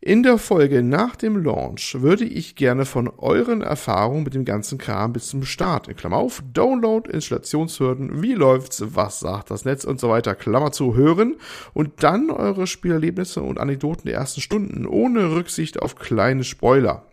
In 0.00 0.22
der 0.22 0.38
Folge 0.38 0.84
nach 0.84 1.16
dem 1.16 1.42
Launch 1.42 2.00
würde 2.02 2.24
ich 2.24 2.54
gerne 2.54 2.84
von 2.84 3.08
euren 3.08 3.62
Erfahrungen 3.62 4.22
mit 4.22 4.34
dem 4.34 4.44
ganzen 4.44 4.78
Kram 4.78 5.12
bis 5.12 5.26
zum 5.26 5.44
Start, 5.44 5.88
in 5.88 5.96
Klammer 5.96 6.18
auf, 6.18 6.44
Download, 6.52 7.10
Installationshürden, 7.10 8.22
wie 8.22 8.34
läuft's, 8.34 8.84
was 8.94 9.18
sagt 9.18 9.50
das 9.50 9.64
Netz 9.64 9.82
und 9.82 9.98
so 9.98 10.08
weiter, 10.08 10.36
Klammer 10.36 10.70
zu, 10.70 10.94
hören 10.94 11.34
und 11.74 12.04
dann 12.04 12.30
eure 12.30 12.68
Spielerlebnisse 12.68 13.42
und 13.42 13.58
Anekdoten 13.58 14.06
der 14.06 14.18
ersten 14.18 14.40
Stunden 14.40 14.86
ohne 14.86 15.32
Rücksicht 15.32 15.82
auf 15.82 15.96
kleine 15.96 16.44
Spoiler. 16.44 17.06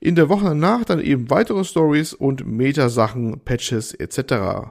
In 0.00 0.14
der 0.14 0.28
Woche 0.28 0.44
danach 0.44 0.84
dann 0.84 1.00
eben 1.00 1.30
weitere 1.30 1.64
Stories 1.64 2.12
und 2.12 2.46
Metasachen, 2.46 3.40
Patches 3.44 3.94
etc. 3.94 4.70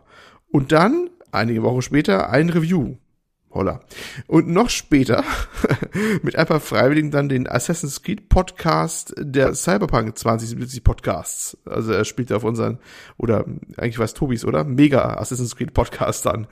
Und 0.52 0.72
dann, 0.72 1.10
einige 1.32 1.64
Wochen 1.64 1.82
später, 1.82 2.30
ein 2.30 2.50
Review. 2.50 2.96
Holla. 3.56 3.80
Und 4.28 4.50
noch 4.50 4.70
später 4.70 5.24
mit 6.22 6.36
ein 6.36 6.46
paar 6.46 6.60
Freiwilligen 6.60 7.10
dann 7.10 7.30
den 7.30 7.48
Assassin's 7.48 8.04
Creed 8.04 8.28
Podcast 8.28 9.16
der 9.18 9.56
Cyberpunk 9.56 10.18
2077 10.18 10.84
Podcasts. 10.84 11.58
Also 11.66 11.94
er 11.94 12.04
spielt 12.04 12.34
auf 12.34 12.44
unseren, 12.44 12.80
oder 13.18 13.46
eigentlich 13.78 13.98
war 13.98 14.06
es 14.06 14.14
Tobis, 14.14 14.44
oder? 14.44 14.66
Mega 14.66 15.16
Assassin's 15.16 15.56
Creed 15.56 15.74
Podcast 15.74 16.26
dann. 16.26 16.48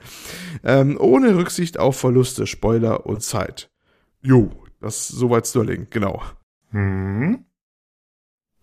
Ähm, 0.64 0.96
ohne 0.98 1.36
Rücksicht 1.36 1.78
auf 1.78 2.00
Verluste, 2.00 2.46
Spoiler 2.46 3.04
und 3.04 3.22
Zeit. 3.22 3.68
Jo, 4.22 4.50
das 4.80 5.06
soweit 5.06 5.46
Sterling, 5.46 5.88
genau. 5.90 6.22
Hm. 6.70 7.44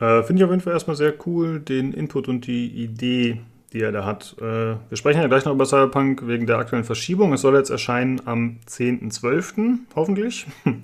Äh, 0.02 0.24
Finde 0.24 0.42
ich 0.42 0.44
auf 0.44 0.50
jeden 0.50 0.62
Fall 0.62 0.74
erstmal 0.74 0.96
sehr 0.96 1.14
cool, 1.28 1.60
den 1.60 1.94
Input 1.94 2.28
und 2.28 2.48
die 2.48 2.68
Idee, 2.68 3.40
die 3.72 3.82
er 3.82 3.92
da 3.92 4.04
hat. 4.04 4.36
Äh, 4.40 4.42
wir 4.42 4.98
sprechen 4.98 5.22
ja 5.22 5.28
gleich 5.28 5.46
noch 5.46 5.54
über 5.54 5.66
Cyberpunk 5.66 6.28
wegen 6.28 6.48
der 6.48 6.58
aktuellen 6.58 6.84
Verschiebung. 6.84 7.34
Es 7.34 7.42
soll 7.42 7.56
jetzt 7.56 7.70
erscheinen 7.70 8.20
am 8.26 8.60
10.12., 8.68 9.78
hoffentlich. 9.96 10.48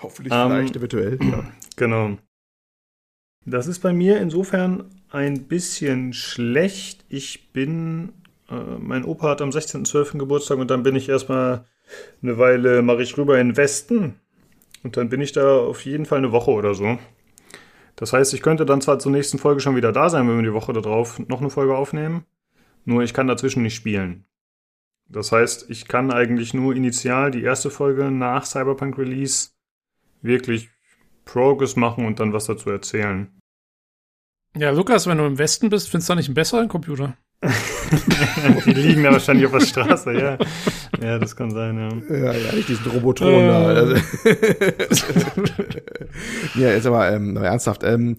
Hoffentlich 0.00 0.32
vielleicht, 0.32 0.76
Ähm, 0.76 0.80
eventuell. 0.82 1.18
Ja. 1.22 1.44
Genau. 1.76 2.18
Das 3.44 3.68
ist 3.68 3.78
bei 3.80 3.92
mir 3.92 4.20
insofern 4.20 4.84
ein 5.10 5.44
bisschen 5.44 6.12
schlecht. 6.12 7.04
Ich 7.08 7.52
bin, 7.52 8.12
äh, 8.50 8.54
mein 8.80 9.04
Opa 9.04 9.30
hat 9.30 9.42
am 9.42 9.50
16.12. 9.50 10.18
Geburtstag 10.18 10.58
und 10.58 10.70
dann 10.70 10.82
bin 10.82 10.96
ich 10.96 11.08
erstmal 11.08 11.64
eine 12.20 12.36
Weile, 12.36 12.82
mache 12.82 13.02
ich 13.02 13.16
rüber 13.16 13.38
in 13.40 13.50
den 13.50 13.56
Westen. 13.56 14.20
Und 14.82 14.96
dann 14.96 15.08
bin 15.08 15.20
ich 15.20 15.32
da 15.32 15.58
auf 15.58 15.84
jeden 15.84 16.04
Fall 16.04 16.18
eine 16.18 16.32
Woche 16.32 16.50
oder 16.50 16.74
so. 16.74 16.98
Das 17.98 18.12
heißt, 18.12 18.32
ich 18.32 18.42
könnte 18.42 18.64
dann 18.64 18.80
zwar 18.80 19.00
zur 19.00 19.10
nächsten 19.10 19.38
Folge 19.38 19.60
schon 19.60 19.74
wieder 19.74 19.90
da 19.90 20.08
sein, 20.08 20.28
wenn 20.28 20.36
wir 20.36 20.44
die 20.44 20.54
Woche 20.54 20.72
darauf 20.72 21.18
noch 21.18 21.40
eine 21.40 21.50
Folge 21.50 21.76
aufnehmen. 21.76 22.24
Nur 22.84 23.02
ich 23.02 23.12
kann 23.12 23.26
dazwischen 23.26 23.64
nicht 23.64 23.74
spielen. 23.74 24.24
Das 25.08 25.32
heißt, 25.32 25.68
ich 25.68 25.88
kann 25.88 26.12
eigentlich 26.12 26.54
nur 26.54 26.76
initial 26.76 27.32
die 27.32 27.42
erste 27.42 27.70
Folge 27.70 28.12
nach 28.12 28.44
Cyberpunk 28.44 28.98
Release 28.98 29.50
wirklich 30.22 30.70
Progress 31.24 31.74
machen 31.74 32.06
und 32.06 32.20
dann 32.20 32.32
was 32.32 32.44
dazu 32.44 32.70
erzählen. 32.70 33.32
Ja, 34.56 34.70
Lukas, 34.70 35.08
wenn 35.08 35.18
du 35.18 35.26
im 35.26 35.38
Westen 35.38 35.68
bist, 35.68 35.88
findest 35.88 36.08
du 36.08 36.12
da 36.12 36.16
nicht 36.16 36.28
einen 36.28 36.34
besseren 36.34 36.68
Computer? 36.68 37.16
Die 38.66 38.72
liegen 38.72 39.04
da 39.04 39.12
wahrscheinlich 39.12 39.46
auf 39.46 39.52
der 39.52 39.60
Straße, 39.60 40.12
ja. 40.12 40.38
Ja, 41.00 41.18
das 41.18 41.36
kann 41.36 41.50
sein, 41.52 41.78
ja. 42.10 42.16
Ja, 42.16 42.32
ja, 42.32 42.52
nicht 42.52 42.68
diesen 42.68 42.90
Robotron 42.90 43.46
da. 43.48 43.64
Also. 43.66 43.94
ja, 46.56 46.70
jetzt 46.72 46.86
aber 46.86 47.12
ähm, 47.12 47.36
ernsthaft. 47.36 47.84
Ähm, 47.84 48.16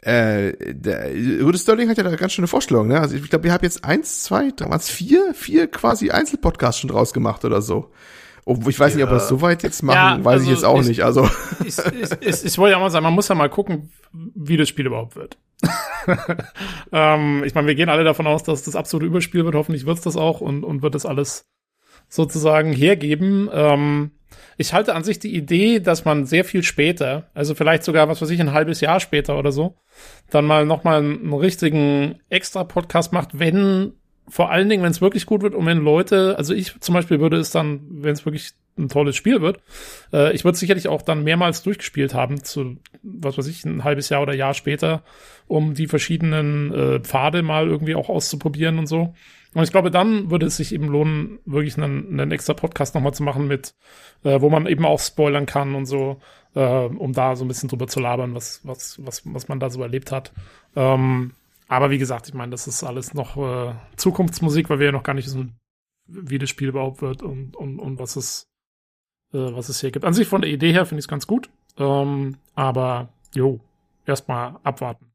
äh, 0.00 0.52
der, 0.74 1.10
Rudi 1.42 1.58
Sterling 1.58 1.88
hat 1.88 1.96
ja 1.96 2.02
da 2.04 2.14
ganz 2.16 2.32
schöne 2.32 2.48
Vorstellung, 2.48 2.88
ne? 2.88 3.00
Also 3.00 3.16
ich 3.16 3.30
glaube, 3.30 3.46
ihr 3.46 3.52
habt 3.52 3.62
jetzt 3.62 3.84
eins, 3.84 4.24
zwei, 4.24 4.50
drei, 4.54 4.68
was 4.68 4.90
vier, 4.90 5.32
vier 5.34 5.66
quasi 5.68 6.10
Einzelpodcasts 6.10 6.80
schon 6.80 6.90
draus 6.90 7.12
gemacht 7.14 7.44
oder 7.44 7.62
so. 7.62 7.90
Obwohl 8.44 8.70
ich 8.72 8.78
weiß 8.78 8.94
nicht, 8.94 9.04
ob 9.04 9.10
wir 9.10 9.16
es 9.16 9.28
so 9.28 9.40
weit 9.40 9.62
jetzt 9.62 9.82
machen, 9.82 10.18
Ja, 10.20 10.24
weiß 10.24 10.42
ich 10.42 10.48
also 10.48 10.50
jetzt 10.50 10.64
auch 10.64 10.80
ich- 10.82 10.88
nicht. 10.88 11.04
Also 11.04 11.26
ich, 11.64 11.78
ich, 11.78 12.10
ich, 12.20 12.44
ich 12.44 12.58
wollte 12.58 12.72
ja 12.72 12.78
mal 12.78 12.90
sagen, 12.90 13.04
man 13.04 13.14
muss 13.14 13.28
ja 13.28 13.34
mal 13.34 13.48
gucken, 13.48 13.90
wie 14.12 14.58
das 14.58 14.68
Spiel 14.68 14.86
überhaupt 14.86 15.16
wird. 15.16 15.38
ähm, 16.92 17.42
ich 17.44 17.54
meine, 17.54 17.66
wir 17.66 17.74
gehen 17.74 17.88
alle 17.88 18.04
davon 18.04 18.26
aus, 18.26 18.42
dass 18.42 18.64
das 18.64 18.76
absolute 18.76 19.06
Überspiel 19.06 19.44
wird. 19.44 19.54
Hoffentlich 19.54 19.86
wird 19.86 19.98
es 19.98 20.04
das 20.04 20.16
auch 20.16 20.40
und, 20.40 20.64
und 20.64 20.82
wird 20.82 20.94
das 20.94 21.06
alles 21.06 21.50
sozusagen 22.08 22.72
hergeben. 22.72 23.48
Ähm, 23.52 24.12
ich 24.56 24.72
halte 24.72 24.94
an 24.94 25.04
sich 25.04 25.18
die 25.18 25.34
Idee, 25.34 25.80
dass 25.80 26.04
man 26.04 26.26
sehr 26.26 26.44
viel 26.44 26.62
später, 26.62 27.30
also 27.34 27.54
vielleicht 27.54 27.84
sogar, 27.84 28.08
was 28.08 28.22
weiß 28.22 28.30
ich, 28.30 28.40
ein 28.40 28.52
halbes 28.52 28.80
Jahr 28.80 29.00
später 29.00 29.38
oder 29.38 29.52
so, 29.52 29.76
dann 30.30 30.44
mal 30.44 30.64
nochmal 30.64 30.98
einen, 30.98 31.32
richtigen 31.32 32.20
Extra-Podcast 32.28 33.12
macht, 33.12 33.38
wenn, 33.38 33.94
vor 34.28 34.50
allen 34.50 34.68
Dingen, 34.68 34.82
wenn 34.82 34.90
es 34.90 35.00
wirklich 35.00 35.26
gut 35.26 35.42
wird 35.42 35.54
und 35.54 35.66
wenn 35.66 35.78
Leute, 35.78 36.36
also 36.38 36.54
ich 36.54 36.78
zum 36.80 36.94
Beispiel 36.94 37.20
würde 37.20 37.36
es 37.36 37.50
dann, 37.50 37.80
wenn 37.90 38.12
es 38.12 38.24
wirklich 38.24 38.52
ein 38.76 38.88
tolles 38.88 39.16
Spiel 39.16 39.40
wird, 39.40 39.60
äh, 40.12 40.32
ich 40.34 40.44
würde 40.44 40.58
sicherlich 40.58 40.88
auch 40.88 41.02
dann 41.02 41.24
mehrmals 41.24 41.62
durchgespielt 41.62 42.14
haben, 42.14 42.42
zu, 42.42 42.76
was 43.02 43.38
weiß 43.38 43.46
ich, 43.46 43.64
ein 43.64 43.84
halbes 43.84 44.08
Jahr 44.08 44.22
oder 44.22 44.34
Jahr 44.34 44.54
später, 44.54 45.02
um 45.46 45.74
die 45.74 45.86
verschiedenen 45.86 46.72
äh, 46.72 47.00
Pfade 47.00 47.42
mal 47.42 47.68
irgendwie 47.68 47.94
auch 47.94 48.08
auszuprobieren 48.08 48.78
und 48.78 48.86
so. 48.86 49.14
Und 49.54 49.62
ich 49.62 49.70
glaube, 49.70 49.92
dann 49.92 50.30
würde 50.30 50.46
es 50.46 50.56
sich 50.56 50.74
eben 50.74 50.88
lohnen, 50.88 51.38
wirklich 51.44 51.76
einen, 51.76 52.20
einen 52.20 52.32
extra 52.32 52.54
Podcast 52.54 52.94
nochmal 52.94 53.14
zu 53.14 53.22
machen 53.22 53.46
mit, 53.46 53.74
äh, 54.24 54.40
wo 54.40 54.50
man 54.50 54.66
eben 54.66 54.84
auch 54.84 54.98
spoilern 54.98 55.46
kann 55.46 55.76
und 55.76 55.86
so, 55.86 56.20
äh, 56.56 56.60
um 56.60 57.12
da 57.12 57.36
so 57.36 57.44
ein 57.44 57.48
bisschen 57.48 57.68
drüber 57.68 57.86
zu 57.86 58.00
labern, 58.00 58.34
was, 58.34 58.60
was, 58.64 58.98
was, 59.04 59.22
was 59.24 59.46
man 59.46 59.60
da 59.60 59.70
so 59.70 59.80
erlebt 59.82 60.10
hat. 60.10 60.32
Ähm, 60.74 61.32
aber 61.68 61.90
wie 61.90 61.98
gesagt, 61.98 62.28
ich 62.28 62.34
meine, 62.34 62.50
das 62.50 62.66
ist 62.66 62.84
alles 62.84 63.14
noch 63.14 63.36
äh, 63.36 63.74
Zukunftsmusik, 63.96 64.70
weil 64.70 64.78
wir 64.78 64.86
ja 64.86 64.92
noch 64.92 65.02
gar 65.02 65.14
nicht 65.14 65.26
wissen, 65.26 65.56
wie 66.06 66.38
das 66.38 66.50
Spiel 66.50 66.68
überhaupt 66.68 67.02
wird 67.02 67.22
und, 67.22 67.56
und, 67.56 67.78
und 67.78 67.98
was 67.98 68.16
es, 68.16 68.50
äh, 69.32 69.38
was 69.38 69.68
es 69.68 69.80
hier 69.80 69.90
gibt. 69.90 70.04
An 70.04 70.14
sich 70.14 70.28
von 70.28 70.42
der 70.42 70.50
Idee 70.50 70.72
her 70.72 70.86
finde 70.86 71.00
ich 71.00 71.04
es 71.04 71.08
ganz 71.08 71.26
gut. 71.26 71.48
Ähm, 71.78 72.36
aber 72.54 73.08
jo, 73.34 73.60
erstmal 74.06 74.56
abwarten. 74.62 75.06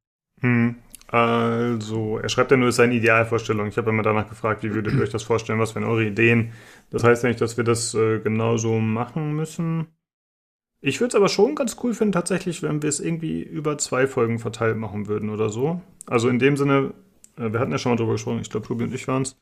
Hm. 0.41 0.75
Also, 1.07 2.19
er 2.19 2.29
schreibt 2.29 2.51
ja 2.51 2.57
nur, 2.57 2.67
es 2.67 2.73
ist 2.73 2.77
seine 2.77 2.93
Idealvorstellung. 2.93 3.67
Ich 3.67 3.77
habe 3.77 3.89
immer 3.89 4.03
danach 4.03 4.29
gefragt, 4.29 4.61
wie 4.61 4.73
würdet 4.75 4.93
ihr 4.93 5.01
euch 5.01 5.09
das 5.09 5.23
vorstellen, 5.23 5.59
was 5.59 5.73
wären 5.73 5.85
eure 5.85 6.05
Ideen? 6.05 6.53
Das 6.91 7.03
heißt 7.03 7.23
ja 7.23 7.29
nicht, 7.29 7.41
dass 7.41 7.57
wir 7.57 7.63
das 7.63 7.95
äh, 7.95 8.19
genauso 8.19 8.79
machen 8.79 9.35
müssen. 9.35 9.87
Ich 10.81 11.01
würde 11.01 11.09
es 11.09 11.15
aber 11.15 11.27
schon 11.27 11.55
ganz 11.55 11.75
cool 11.83 11.93
finden, 11.93 12.13
tatsächlich, 12.13 12.63
wenn 12.63 12.81
wir 12.81 12.89
es 12.89 12.99
irgendwie 12.99 13.41
über 13.41 13.77
zwei 13.77 14.07
Folgen 14.07 14.39
verteilt 14.39 14.77
machen 14.77 15.07
würden 15.07 15.29
oder 15.29 15.49
so. 15.49 15.81
Also 16.05 16.29
in 16.29 16.39
dem 16.39 16.55
Sinne, 16.55 16.93
äh, 17.37 17.51
wir 17.51 17.59
hatten 17.59 17.71
ja 17.71 17.77
schon 17.77 17.91
mal 17.91 17.97
drüber 17.97 18.13
gesprochen, 18.13 18.39
ich 18.41 18.49
glaube, 18.49 18.67
Ruby 18.67 18.85
und 18.85 18.93
ich 18.93 19.07
waren 19.07 19.23
es, 19.23 19.35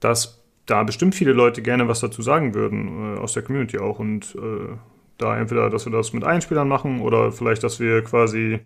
dass 0.00 0.42
da 0.66 0.82
bestimmt 0.82 1.14
viele 1.14 1.32
Leute 1.32 1.62
gerne 1.62 1.88
was 1.88 2.00
dazu 2.00 2.22
sagen 2.22 2.54
würden, 2.54 3.16
äh, 3.16 3.18
aus 3.18 3.34
der 3.34 3.42
Community 3.42 3.78
auch. 3.78 3.98
Und 3.98 4.34
äh, 4.36 4.76
da 5.18 5.38
entweder, 5.38 5.68
dass 5.68 5.84
wir 5.84 5.92
das 5.92 6.12
mit 6.12 6.24
Einspielern 6.24 6.68
machen 6.68 7.00
oder 7.00 7.32
vielleicht, 7.32 7.62
dass 7.62 7.80
wir 7.80 8.02
quasi 8.02 8.60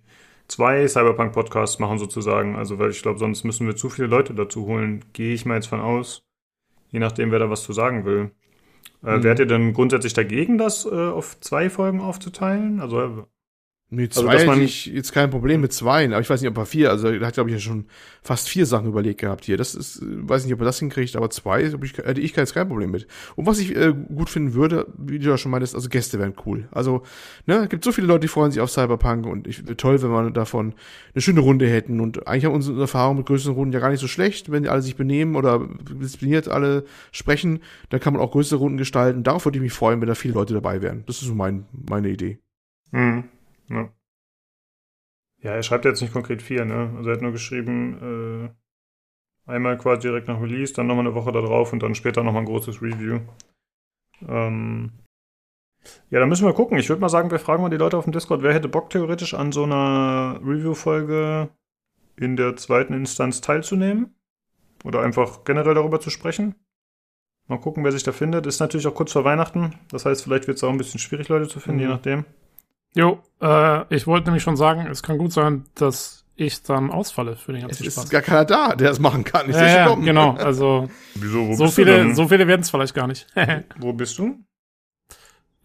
zwei 0.46 0.86
Cyberpunk-Podcasts 0.86 1.78
machen 1.80 1.98
sozusagen. 1.98 2.56
Also, 2.56 2.78
weil 2.78 2.90
ich 2.90 3.02
glaube, 3.02 3.18
sonst 3.18 3.44
müssen 3.44 3.66
wir 3.66 3.74
zu 3.76 3.88
viele 3.90 4.08
Leute 4.08 4.34
dazu 4.34 4.66
holen. 4.66 5.04
Gehe 5.12 5.34
ich 5.34 5.44
mal 5.46 5.56
jetzt 5.56 5.66
von 5.66 5.80
aus. 5.80 6.22
Je 6.90 7.00
nachdem, 7.00 7.32
wer 7.32 7.40
da 7.40 7.50
was 7.50 7.64
zu 7.64 7.72
sagen 7.72 8.04
will. 8.04 8.30
Äh, 9.04 9.18
Mhm. 9.18 9.22
Wärt 9.22 9.38
ihr 9.38 9.46
denn 9.46 9.72
grundsätzlich 9.72 10.14
dagegen, 10.14 10.58
das 10.58 10.86
äh, 10.86 10.90
auf 10.90 11.38
zwei 11.40 11.70
Folgen 11.70 12.00
aufzuteilen? 12.00 12.80
Also, 12.80 13.26
äh, 13.94 14.00
mit 14.02 14.12
Also, 14.12 14.22
zwei 14.26 14.32
dass 14.32 14.42
hätte 14.42 14.50
man- 14.52 14.62
ich 14.62 14.86
jetzt 14.86 15.12
kein 15.12 15.30
Problem 15.30 15.60
mit 15.60 15.72
zwei, 15.72 16.04
aber 16.06 16.20
ich 16.20 16.28
weiß 16.28 16.40
nicht, 16.40 16.50
ob 16.50 16.58
er 16.58 16.66
vier, 16.66 16.90
also 16.90 17.08
er 17.08 17.26
hat, 17.26 17.34
glaube 17.34 17.50
ich, 17.50 17.54
ja 17.54 17.60
schon 17.60 17.86
fast 18.22 18.48
vier 18.48 18.66
Sachen 18.66 18.88
überlegt 18.88 19.20
gehabt 19.20 19.44
hier. 19.44 19.56
Das 19.56 19.74
ist, 19.74 20.02
äh, 20.02 20.04
weiß 20.28 20.44
nicht, 20.44 20.54
ob 20.54 20.60
er 20.60 20.64
das 20.66 20.78
hinkriegt, 20.78 21.16
aber 21.16 21.30
zwei 21.30 21.62
ich, 21.62 21.96
hätte 21.98 22.20
ich 22.20 22.34
jetzt 22.36 22.54
kein 22.54 22.68
Problem 22.68 22.90
mit. 22.90 23.06
Und 23.36 23.46
was 23.46 23.58
ich 23.58 23.74
äh, 23.76 23.92
gut 24.14 24.30
finden 24.30 24.54
würde, 24.54 24.86
wie 24.98 25.18
du 25.18 25.28
ja 25.30 25.38
schon 25.38 25.50
meintest, 25.50 25.74
also 25.74 25.88
Gäste 25.88 26.18
wären 26.18 26.34
cool. 26.46 26.68
Also, 26.70 27.02
ne, 27.46 27.56
es 27.64 27.68
gibt 27.68 27.84
so 27.84 27.92
viele 27.92 28.06
Leute, 28.06 28.20
die 28.20 28.28
freuen 28.28 28.50
sich 28.50 28.60
auf 28.60 28.70
Cyberpunk 28.70 29.26
und 29.26 29.46
ich 29.46 29.62
toll, 29.76 30.02
wenn 30.02 30.10
wir 30.10 30.30
davon 30.30 30.74
eine 31.14 31.22
schöne 31.22 31.40
Runde 31.40 31.66
hätten. 31.68 32.00
Und 32.00 32.26
eigentlich 32.26 32.44
haben 32.46 32.54
unsere 32.54 32.80
Erfahrungen 32.80 33.18
mit 33.18 33.26
größeren 33.26 33.54
Runden 33.54 33.72
ja 33.72 33.80
gar 33.80 33.90
nicht 33.90 34.00
so 34.00 34.08
schlecht, 34.08 34.50
wenn 34.50 34.62
die 34.62 34.68
alle 34.68 34.82
sich 34.82 34.96
benehmen 34.96 35.36
oder 35.36 35.68
diszipliniert 35.92 36.48
alle 36.48 36.84
sprechen, 37.12 37.60
dann 37.90 38.00
kann 38.00 38.12
man 38.14 38.22
auch 38.22 38.32
größere 38.32 38.58
Runden 38.58 38.78
gestalten. 38.78 39.22
Darauf 39.22 39.44
würde 39.44 39.58
ich 39.58 39.62
mich 39.62 39.72
freuen, 39.72 40.00
wenn 40.00 40.08
da 40.08 40.14
viele 40.14 40.34
Leute 40.34 40.54
dabei 40.54 40.82
wären. 40.82 41.04
Das 41.06 41.16
ist 41.22 41.28
so 41.28 41.34
mein, 41.34 41.66
meine 41.88 42.08
Idee. 42.08 42.38
hm, 42.92 43.24
ja. 43.68 43.88
Ja, 45.42 45.50
er 45.52 45.62
schreibt 45.62 45.84
jetzt 45.84 46.00
nicht 46.00 46.12
konkret 46.12 46.40
vier, 46.42 46.64
ne? 46.64 46.92
Also, 46.96 47.10
er 47.10 47.16
hat 47.16 47.22
nur 47.22 47.32
geschrieben, 47.32 48.54
äh, 49.46 49.50
einmal 49.50 49.76
quasi 49.76 50.02
direkt 50.02 50.26
nach 50.28 50.40
Release, 50.40 50.72
dann 50.72 50.86
nochmal 50.86 51.06
eine 51.06 51.14
Woche 51.14 51.32
da 51.32 51.40
drauf 51.42 51.72
und 51.72 51.82
dann 51.82 51.94
später 51.94 52.22
nochmal 52.22 52.42
ein 52.42 52.46
großes 52.46 52.80
Review. 52.80 53.20
Ähm, 54.26 54.92
ja, 56.08 56.18
dann 56.20 56.30
müssen 56.30 56.46
wir 56.46 56.54
gucken. 56.54 56.78
Ich 56.78 56.88
würde 56.88 57.00
mal 57.02 57.10
sagen, 57.10 57.30
wir 57.30 57.38
fragen 57.38 57.62
mal 57.62 57.68
die 57.68 57.76
Leute 57.76 57.98
auf 57.98 58.04
dem 58.04 58.12
Discord, 58.12 58.42
wer 58.42 58.54
hätte 58.54 58.68
Bock 58.68 58.88
theoretisch 58.88 59.34
an 59.34 59.52
so 59.52 59.64
einer 59.64 60.40
Review-Folge 60.42 61.50
in 62.16 62.36
der 62.36 62.56
zweiten 62.56 62.94
Instanz 62.94 63.42
teilzunehmen? 63.42 64.14
Oder 64.82 65.02
einfach 65.02 65.44
generell 65.44 65.74
darüber 65.74 66.00
zu 66.00 66.08
sprechen? 66.10 66.54
Mal 67.48 67.60
gucken, 67.60 67.84
wer 67.84 67.92
sich 67.92 68.02
da 68.02 68.12
findet. 68.12 68.46
Ist 68.46 68.60
natürlich 68.60 68.86
auch 68.86 68.94
kurz 68.94 69.12
vor 69.12 69.24
Weihnachten. 69.24 69.74
Das 69.90 70.06
heißt, 70.06 70.22
vielleicht 70.24 70.46
wird 70.46 70.56
es 70.56 70.64
auch 70.64 70.70
ein 70.70 70.78
bisschen 70.78 71.00
schwierig, 71.00 71.28
Leute 71.28 71.48
zu 71.48 71.60
finden, 71.60 71.78
Mhm. 71.80 71.82
je 71.82 71.88
nachdem. 71.88 72.24
Jo, 72.94 73.20
äh, 73.40 73.94
ich 73.94 74.06
wollte 74.06 74.26
nämlich 74.26 74.42
schon 74.42 74.56
sagen, 74.56 74.86
es 74.86 75.02
kann 75.02 75.18
gut 75.18 75.32
sein, 75.32 75.64
dass 75.74 76.24
ich 76.36 76.62
dann 76.62 76.90
ausfalle 76.90 77.36
für 77.36 77.52
den 77.52 77.62
Es 77.62 77.78
ganzen 77.78 77.86
ist 77.86 77.94
Spaß. 77.94 78.10
gar 78.10 78.22
keiner 78.22 78.44
da, 78.44 78.74
der 78.74 78.88
das 78.88 78.98
machen 78.98 79.24
kann. 79.24 79.48
Ich 79.50 79.56
ja, 79.56 79.66
ja, 79.66 79.86
kommen. 79.88 80.04
genau, 80.04 80.32
also 80.38 80.88
Wieso? 81.14 81.48
Wo 81.48 81.54
so 81.54 81.64
bist 81.64 81.78
du 81.78 81.82
viele, 81.84 81.96
denn? 81.98 82.14
so 82.14 82.28
viele 82.28 82.46
werden 82.48 82.60
es 82.62 82.70
vielleicht 82.70 82.94
gar 82.94 83.06
nicht. 83.06 83.26
Wo 83.78 83.92
bist 83.92 84.18
du? 84.18 84.38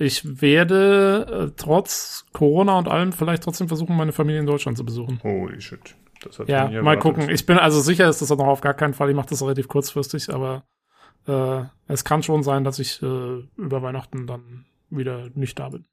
ich 0.01 0.41
werde 0.41 1.49
äh, 1.49 1.53
trotz 1.57 2.25
Corona 2.31 2.77
und 2.77 2.87
allem 2.87 3.11
vielleicht 3.11 3.43
trotzdem 3.43 3.67
versuchen, 3.67 3.97
meine 3.97 4.13
Familie 4.13 4.39
in 4.39 4.45
Deutschland 4.45 4.77
zu 4.77 4.85
besuchen. 4.85 5.19
Holy 5.23 5.59
shit. 5.59 5.93
Das 6.23 6.39
hat 6.39 6.47
Ja, 6.47 6.65
mal 6.67 6.73
erwartet. 6.73 7.01
gucken. 7.01 7.29
Ich 7.29 7.45
bin 7.45 7.57
also 7.57 7.81
sicher, 7.81 8.07
ist 8.07 8.21
das 8.21 8.29
noch 8.29 8.39
auf 8.39 8.61
gar 8.61 8.73
keinen 8.73 8.93
Fall. 8.93 9.09
Ich 9.09 9.15
mache 9.15 9.27
das 9.29 9.41
relativ 9.41 9.67
kurzfristig, 9.67 10.33
aber 10.33 10.63
äh, 11.27 11.63
es 11.87 12.05
kann 12.05 12.23
schon 12.23 12.43
sein, 12.43 12.63
dass 12.63 12.79
ich 12.79 13.01
äh, 13.03 13.39
über 13.57 13.81
Weihnachten 13.81 14.25
dann 14.25 14.65
wieder 14.89 15.27
nicht 15.33 15.59
da 15.59 15.67
bin. 15.69 15.85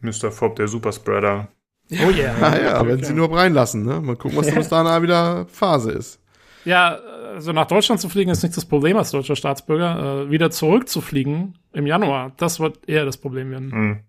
Mr. 0.00 0.30
Fob, 0.30 0.56
der 0.56 0.68
Superspreader. 0.68 1.48
Oh 1.90 2.10
yeah. 2.10 2.34
Ah 2.40 2.58
ja, 2.58 2.86
wenn 2.86 3.02
sie 3.02 3.14
nur 3.14 3.34
reinlassen, 3.34 3.84
ne? 3.84 4.00
Mal 4.00 4.16
gucken, 4.16 4.38
was 4.38 4.50
bis 4.54 4.68
dahin 4.68 5.02
wieder 5.02 5.46
Phase 5.46 5.92
ist. 5.92 6.20
Ja, 6.64 6.98
also 7.34 7.52
nach 7.52 7.66
Deutschland 7.66 8.00
zu 8.00 8.08
fliegen 8.08 8.30
ist 8.30 8.42
nicht 8.42 8.56
das 8.56 8.66
Problem 8.66 8.96
als 8.96 9.10
deutscher 9.10 9.36
Staatsbürger. 9.36 10.24
Äh, 10.26 10.30
wieder 10.30 10.50
zurückzufliegen 10.50 11.56
im 11.72 11.86
Januar, 11.86 12.32
das 12.36 12.60
wird 12.60 12.88
eher 12.88 13.04
das 13.04 13.16
Problem 13.16 13.50
werden. 13.50 13.68
Mhm. 13.68 14.00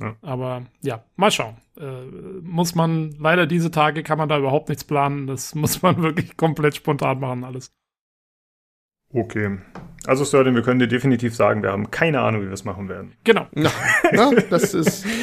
Ja. 0.00 0.16
Aber 0.22 0.62
ja, 0.82 1.04
mal 1.16 1.30
schauen. 1.30 1.56
Äh, 1.78 2.04
muss 2.42 2.74
man, 2.74 3.14
leider 3.18 3.46
diese 3.46 3.70
Tage 3.70 4.02
kann 4.02 4.18
man 4.18 4.28
da 4.28 4.38
überhaupt 4.38 4.68
nichts 4.68 4.84
planen. 4.84 5.26
Das 5.26 5.54
muss 5.54 5.82
man 5.82 6.02
wirklich 6.02 6.36
komplett 6.36 6.76
spontan 6.76 7.20
machen, 7.20 7.44
alles. 7.44 7.72
Okay. 9.14 9.58
Also 10.06 10.24
Sterling, 10.24 10.54
wir 10.54 10.62
können 10.62 10.78
dir 10.80 10.88
definitiv 10.88 11.34
sagen, 11.34 11.62
wir 11.62 11.72
haben 11.72 11.90
keine 11.90 12.20
Ahnung, 12.20 12.42
wie 12.42 12.46
wir 12.46 12.52
es 12.52 12.64
machen 12.64 12.90
werden. 12.90 13.12
Genau. 13.24 13.46
Ja, 13.54 13.70
ja, 14.12 14.30
das 14.50 14.74
ist. 14.74 15.06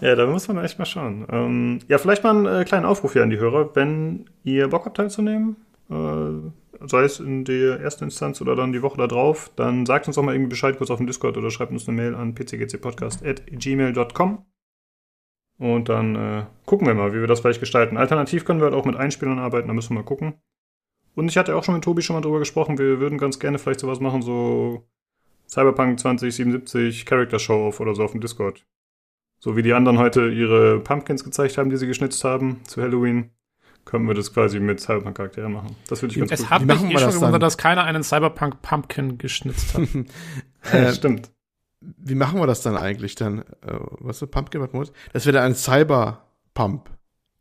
Ja, 0.00 0.16
da 0.16 0.26
muss 0.26 0.48
man 0.48 0.58
echt 0.62 0.78
mal 0.78 0.84
schauen. 0.84 1.24
Ähm, 1.30 1.78
ja, 1.86 1.98
vielleicht 1.98 2.24
mal 2.24 2.36
einen 2.36 2.46
äh, 2.46 2.64
kleinen 2.64 2.84
Aufruf 2.84 3.12
hier 3.12 3.22
an 3.22 3.30
die 3.30 3.38
Hörer, 3.38 3.76
wenn 3.76 4.24
ihr 4.42 4.66
Bock 4.68 4.84
habt 4.84 4.96
teilzunehmen, 4.96 5.54
äh, 5.88 6.86
sei 6.86 7.04
es 7.04 7.20
in 7.20 7.44
der 7.44 7.78
ersten 7.80 8.02
Instanz 8.04 8.40
oder 8.40 8.56
dann 8.56 8.72
die 8.72 8.82
Woche 8.82 8.98
da 8.98 9.06
drauf, 9.06 9.52
dann 9.54 9.86
sagt 9.86 10.08
uns 10.08 10.16
doch 10.16 10.24
mal 10.24 10.34
irgendwie 10.34 10.50
Bescheid 10.50 10.76
kurz 10.76 10.90
auf 10.90 10.98
dem 10.98 11.06
Discord 11.06 11.36
oder 11.36 11.52
schreibt 11.52 11.70
uns 11.70 11.86
eine 11.88 11.96
Mail 11.96 12.16
an 12.16 12.34
pcgcpodcast.gmail.com 12.34 14.44
und 15.58 15.88
dann 15.88 16.16
äh, 16.16 16.44
gucken 16.66 16.86
wir 16.86 16.94
mal, 16.94 17.14
wie 17.14 17.20
wir 17.20 17.28
das 17.28 17.40
vielleicht 17.40 17.60
gestalten. 17.60 17.96
Alternativ 17.96 18.44
können 18.44 18.60
wir 18.60 18.64
halt 18.64 18.74
auch 18.74 18.84
mit 18.84 18.96
Einspielern 18.96 19.38
arbeiten, 19.38 19.68
da 19.68 19.74
müssen 19.74 19.90
wir 19.90 20.00
mal 20.00 20.06
gucken. 20.06 20.34
Und 21.18 21.28
ich 21.28 21.36
hatte 21.36 21.56
auch 21.56 21.64
schon 21.64 21.74
mit 21.74 21.82
Tobi 21.82 22.00
schon 22.00 22.14
mal 22.14 22.20
drüber 22.20 22.38
gesprochen, 22.38 22.78
wir 22.78 23.00
würden 23.00 23.18
ganz 23.18 23.40
gerne 23.40 23.58
vielleicht 23.58 23.80
sowas 23.80 23.98
machen, 23.98 24.22
so 24.22 24.86
Cyberpunk 25.48 25.98
2077 25.98 27.06
Character 27.06 27.40
Show 27.40 27.66
Off 27.66 27.80
oder 27.80 27.96
so 27.96 28.04
auf 28.04 28.12
dem 28.12 28.20
Discord. 28.20 28.64
So 29.40 29.56
wie 29.56 29.62
die 29.62 29.72
anderen 29.72 29.98
heute 29.98 30.28
ihre 30.28 30.78
Pumpkins 30.78 31.24
gezeigt 31.24 31.58
haben, 31.58 31.70
die 31.70 31.76
sie 31.76 31.88
geschnitzt 31.88 32.22
haben 32.22 32.60
zu 32.68 32.80
Halloween, 32.80 33.30
können 33.84 34.06
wir 34.06 34.14
das 34.14 34.32
quasi 34.32 34.60
mit 34.60 34.78
Cyberpunk-Charakteren 34.78 35.52
machen. 35.52 35.74
Das 35.88 36.02
würde 36.02 36.12
ich 36.12 36.20
ganz 36.20 36.30
Es 36.30 36.40
gut 36.42 36.50
hat 36.50 36.62
mich 36.62 36.76
machen 36.76 36.90
eh 36.90 36.94
wir 36.94 37.00
schon 37.00 37.14
gewundert, 37.14 37.42
dass 37.42 37.58
keiner 37.58 37.82
einen 37.82 38.04
Cyberpunk 38.04 38.62
Pumpkin 38.62 39.18
geschnitzt 39.18 39.74
hat. 39.74 39.88
Äh, 40.72 40.92
Stimmt. 40.92 41.32
wie 41.80 42.14
machen 42.14 42.38
wir 42.38 42.46
das 42.46 42.62
dann 42.62 42.76
eigentlich 42.76 43.16
dann? 43.16 43.40
Äh, 43.40 43.78
was 43.98 44.22
ist 44.22 44.30
Pumpkin? 44.30 44.60
Was 44.60 44.72
muss? 44.72 44.92
Das 45.12 45.26
wäre 45.26 45.38
dann 45.38 45.46
ein 45.46 45.54
Cyber-Pump. 45.56 46.97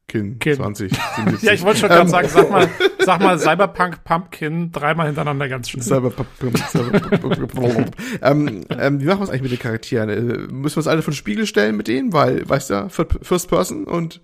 Kin 0.08 0.40
Kin. 0.40 0.56
20. 0.56 0.94
ja, 1.42 1.52
ich 1.52 1.64
wollte 1.64 1.80
schon 1.82 1.90
gerade 1.90 2.04
Ähm, 2.04 2.08
sagen, 2.08 2.30
sag 2.30 2.50
mal, 2.50 2.70
sag 3.00 3.20
mal 3.22 3.38
Cyberpunk 3.38 4.06
Pumpkin 4.06 4.72
dreimal 4.72 5.08
hintereinander 5.08 5.50
ganz 5.50 5.70
schnell. 5.70 5.84
Cyberpunk. 5.84 6.28
Cyberpunk. 6.70 7.92
ähm, 8.22 8.64
ähm, 8.70 9.02
wie 9.02 9.06
machen 9.06 9.20
wir 9.20 9.24
es 9.26 9.30
eigentlich 9.30 9.42
mit 9.42 9.52
den 9.52 9.60
Charakteren? 9.60 10.10
Äh, 10.10 10.54
müssen 10.54 10.76
wir 10.76 10.78
uns 10.78 10.88
alle 10.88 11.02
von 11.02 11.14
Spiegel 11.14 11.46
stellen 11.46 11.76
mit 11.76 11.90
denen? 11.90 12.14
Weil, 12.14 12.48
weißt 12.48 12.70
du, 12.70 12.90
First 12.90 13.50
Person 13.50 13.84
und 13.84 14.22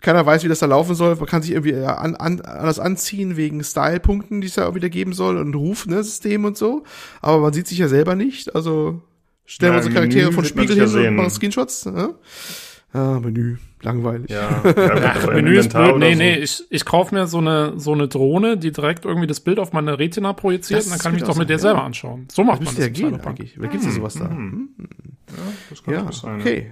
keiner 0.00 0.26
weiß, 0.26 0.42
wie 0.42 0.48
das 0.48 0.58
da 0.58 0.66
laufen 0.66 0.96
soll. 0.96 1.14
Man 1.14 1.26
kann 1.26 1.42
sich 1.42 1.52
irgendwie 1.52 1.72
äh, 1.72 1.84
an, 1.86 2.16
an, 2.16 2.40
anders 2.40 2.80
anziehen 2.80 3.36
wegen 3.36 3.62
Style-Punkten, 3.62 4.40
die 4.40 4.48
es 4.48 4.56
ja 4.56 4.66
auch 4.66 4.74
wieder 4.74 4.88
geben 4.88 5.12
soll 5.12 5.38
und 5.38 5.54
Ruf, 5.54 5.86
ne, 5.86 6.02
System 6.02 6.44
und 6.44 6.58
so. 6.58 6.82
Aber 7.22 7.38
man 7.38 7.52
sieht 7.52 7.68
sich 7.68 7.78
ja 7.78 7.86
selber 7.86 8.16
nicht. 8.16 8.54
Also 8.56 9.00
stellen 9.46 9.74
Ja, 9.74 9.78
wir 9.78 9.84
unsere 9.86 9.94
Charaktere 9.94 10.32
von 10.32 10.44
Spiegel 10.44 10.76
ja 10.76 10.86
hin 10.86 11.06
und 11.10 11.16
machen 11.16 11.30
Screenshots. 11.30 11.86
Ne? 11.86 12.14
Ah, 12.92 13.20
Menü. 13.20 13.58
Langweilig. 13.82 14.30
Ja, 14.30 14.62
ja 14.64 15.14
Ach, 15.14 15.26
Menü 15.32 15.58
ist 15.58 15.72
blöd. 15.72 15.98
Nee, 15.98 16.12
so. 16.14 16.18
nee, 16.18 16.34
ich, 16.36 16.64
ich 16.70 16.84
kaufe 16.84 17.14
mir 17.14 17.26
so 17.26 17.38
eine, 17.38 17.78
so 17.78 17.92
eine 17.92 18.08
Drohne, 18.08 18.56
die 18.56 18.72
direkt 18.72 19.04
irgendwie 19.04 19.26
das 19.26 19.40
Bild 19.40 19.58
auf 19.58 19.72
meine 19.72 19.98
Retina 19.98 20.32
projiziert 20.32 20.80
Das 20.80 20.86
und 20.86 20.92
dann 20.92 20.98
kann 21.00 21.14
ich 21.14 21.20
mich 21.20 21.28
doch 21.28 21.36
mit 21.36 21.50
der 21.50 21.58
sein, 21.58 21.68
selber 21.70 21.80
ja. 21.80 21.84
anschauen. 21.86 22.26
So 22.32 22.42
Das 22.42 22.46
macht 22.46 22.60
man 22.60 22.64
müsste 22.74 22.88
das 22.88 22.98
ja 22.98 23.08
gehen 23.10 23.20
eigentlich. 23.20 23.60
Wer 23.60 23.68
gibt's 23.68 23.86
da 23.86 23.92
sowas 23.92 24.14
da? 24.14 24.28
Mhm. 24.28 24.70
Hm? 24.78 24.88
Ja, 25.28 25.42
das 25.70 25.82
kann 25.82 25.94
Ja, 25.94 26.12
sein. 26.12 26.40
okay. 26.40 26.70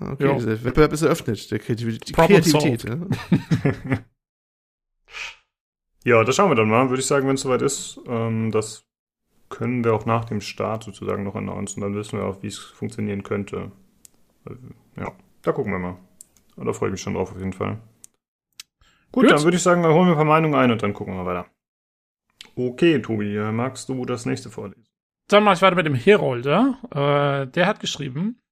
Okay, 0.00 0.24
Ja. 0.26 0.38
der 0.38 0.64
Wettbewerb 0.64 0.92
ist 0.92 1.02
eröffnet, 1.02 1.50
der 1.50 1.58
Kreativität. 1.60 2.08
Die 2.08 2.12
Kreativität 2.12 2.84
ne? 2.84 3.06
Ja, 6.04 6.22
das 6.24 6.36
schauen 6.36 6.50
wir 6.50 6.56
dann 6.56 6.68
mal, 6.68 6.90
würde 6.90 7.00
ich 7.00 7.06
sagen, 7.06 7.26
wenn 7.26 7.36
es 7.36 7.40
soweit 7.40 7.62
ist. 7.62 7.98
Ähm, 8.06 8.50
das 8.50 8.84
können 9.48 9.82
wir 9.84 9.94
auch 9.94 10.04
nach 10.04 10.24
dem 10.26 10.40
Start 10.40 10.84
sozusagen 10.84 11.24
noch 11.24 11.34
announcen. 11.36 11.80
Dann 11.80 11.94
wissen 11.94 12.18
wir 12.18 12.26
auch, 12.26 12.42
wie 12.42 12.48
es 12.48 12.58
funktionieren 12.58 13.22
könnte. 13.22 13.72
Also, 14.44 14.60
Ja, 14.96 15.12
da 15.44 15.52
gucken 15.52 15.72
wir 15.72 15.78
mal. 15.78 15.96
Und 16.56 16.66
da 16.66 16.72
freue 16.72 16.88
ich 16.88 16.92
mich 16.92 17.00
schon 17.00 17.14
drauf 17.14 17.32
auf 17.32 17.38
jeden 17.38 17.52
Fall. 17.52 17.78
Gut, 19.12 19.24
Gut. 19.24 19.30
dann 19.30 19.42
würde 19.44 19.56
ich 19.56 19.62
sagen, 19.62 19.82
wir 19.82 19.92
holen 19.92 20.06
wir 20.08 20.12
ein 20.12 20.16
paar 20.16 20.24
Meinungen 20.24 20.54
ein 20.54 20.70
und 20.72 20.82
dann 20.82 20.92
gucken 20.92 21.14
wir 21.14 21.24
weiter. 21.24 21.46
Okay, 22.56 23.00
Tobi, 23.00 23.36
äh, 23.36 23.52
magst 23.52 23.88
du 23.88 24.04
das 24.04 24.26
nächste 24.26 24.50
vorlesen? 24.50 24.86
Dann 25.28 25.44
mache 25.44 25.54
ich 25.54 25.62
weiter 25.62 25.76
mit 25.76 25.86
dem 25.86 25.94
Herolder. 25.94 26.78
Äh, 26.90 27.50
der 27.50 27.66
hat 27.66 27.80
geschrieben, 27.80 28.42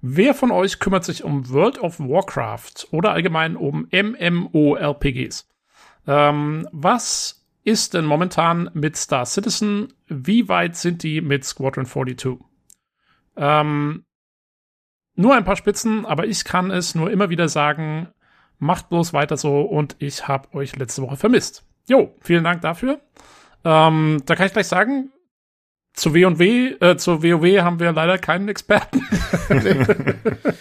wer 0.00 0.34
von 0.34 0.50
euch 0.50 0.78
kümmert 0.78 1.04
sich 1.04 1.24
um 1.24 1.48
World 1.50 1.78
of 1.80 1.98
Warcraft 1.98 2.88
oder 2.90 3.12
allgemein 3.12 3.56
um 3.56 3.88
MMORPGs? 3.90 5.48
Ähm, 6.06 6.68
was 6.72 7.46
ist 7.64 7.94
denn 7.94 8.04
momentan 8.04 8.70
mit 8.74 8.96
Star 8.96 9.26
Citizen? 9.26 9.92
Wie 10.06 10.48
weit 10.48 10.76
sind 10.76 11.02
die 11.02 11.20
mit 11.20 11.44
Squadron 11.44 11.86
42? 11.86 12.38
Ähm, 13.36 14.04
nur 15.14 15.34
ein 15.34 15.44
paar 15.44 15.56
Spitzen, 15.56 16.06
aber 16.06 16.26
ich 16.26 16.44
kann 16.44 16.70
es 16.70 16.94
nur 16.94 17.10
immer 17.10 17.30
wieder 17.30 17.48
sagen, 17.48 18.08
macht 18.58 18.88
bloß 18.88 19.12
weiter 19.12 19.36
so 19.36 19.62
und 19.62 19.96
ich 19.98 20.28
habe 20.28 20.52
euch 20.54 20.76
letzte 20.76 21.02
Woche 21.02 21.16
vermisst. 21.16 21.64
Jo, 21.88 22.14
vielen 22.20 22.44
Dank 22.44 22.60
dafür. 22.60 23.00
Ähm, 23.64 24.22
da 24.26 24.36
kann 24.36 24.46
ich 24.46 24.52
gleich 24.52 24.68
sagen, 24.68 25.10
zu 25.92 26.14
W&W, 26.14 26.76
äh, 26.80 26.96
zur 26.96 27.22
WoW 27.22 27.62
haben 27.62 27.80
wir 27.80 27.92
leider 27.92 28.18
keinen 28.18 28.48
Experten. 28.48 29.04
Ah. 29.48 30.44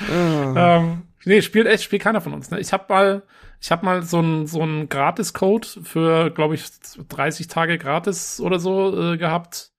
ähm, 0.78 1.02
nee, 1.24 1.42
spielt 1.42 1.66
echt, 1.66 1.84
spielt 1.84 2.02
keiner 2.02 2.20
von 2.20 2.32
uns. 2.32 2.50
Ne? 2.50 2.60
Ich 2.60 2.72
habe 2.72 2.86
mal, 2.88 3.22
ich 3.60 3.70
habe 3.70 3.84
mal 3.84 4.02
so 4.02 4.18
einen 4.18 4.46
so 4.46 4.62
einen 4.62 4.88
Gratis-Code 4.88 5.68
für, 5.82 6.30
glaube 6.30 6.54
ich, 6.54 6.64
30 7.08 7.48
Tage 7.48 7.78
gratis 7.78 8.40
oder 8.40 8.58
so 8.58 9.12
äh, 9.12 9.16
gehabt. 9.16 9.72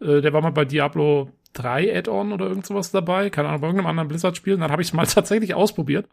Äh, 0.00 0.20
der 0.20 0.32
war 0.32 0.42
mal 0.42 0.52
bei 0.52 0.64
Diablo 0.64 1.30
3 1.54 1.96
Add-on 1.96 2.32
oder 2.32 2.46
irgend 2.46 2.66
sowas 2.66 2.90
dabei. 2.90 3.30
Keine 3.30 3.48
Ahnung, 3.48 3.60
bei 3.60 3.66
irgendeinem 3.68 3.90
anderen 3.90 4.08
Blizzard-Spiel. 4.08 4.54
Und 4.54 4.60
Dann 4.60 4.72
habe 4.72 4.82
ich 4.82 4.88
es 4.88 4.94
mal 4.94 5.06
tatsächlich 5.06 5.54
ausprobiert. 5.54 6.08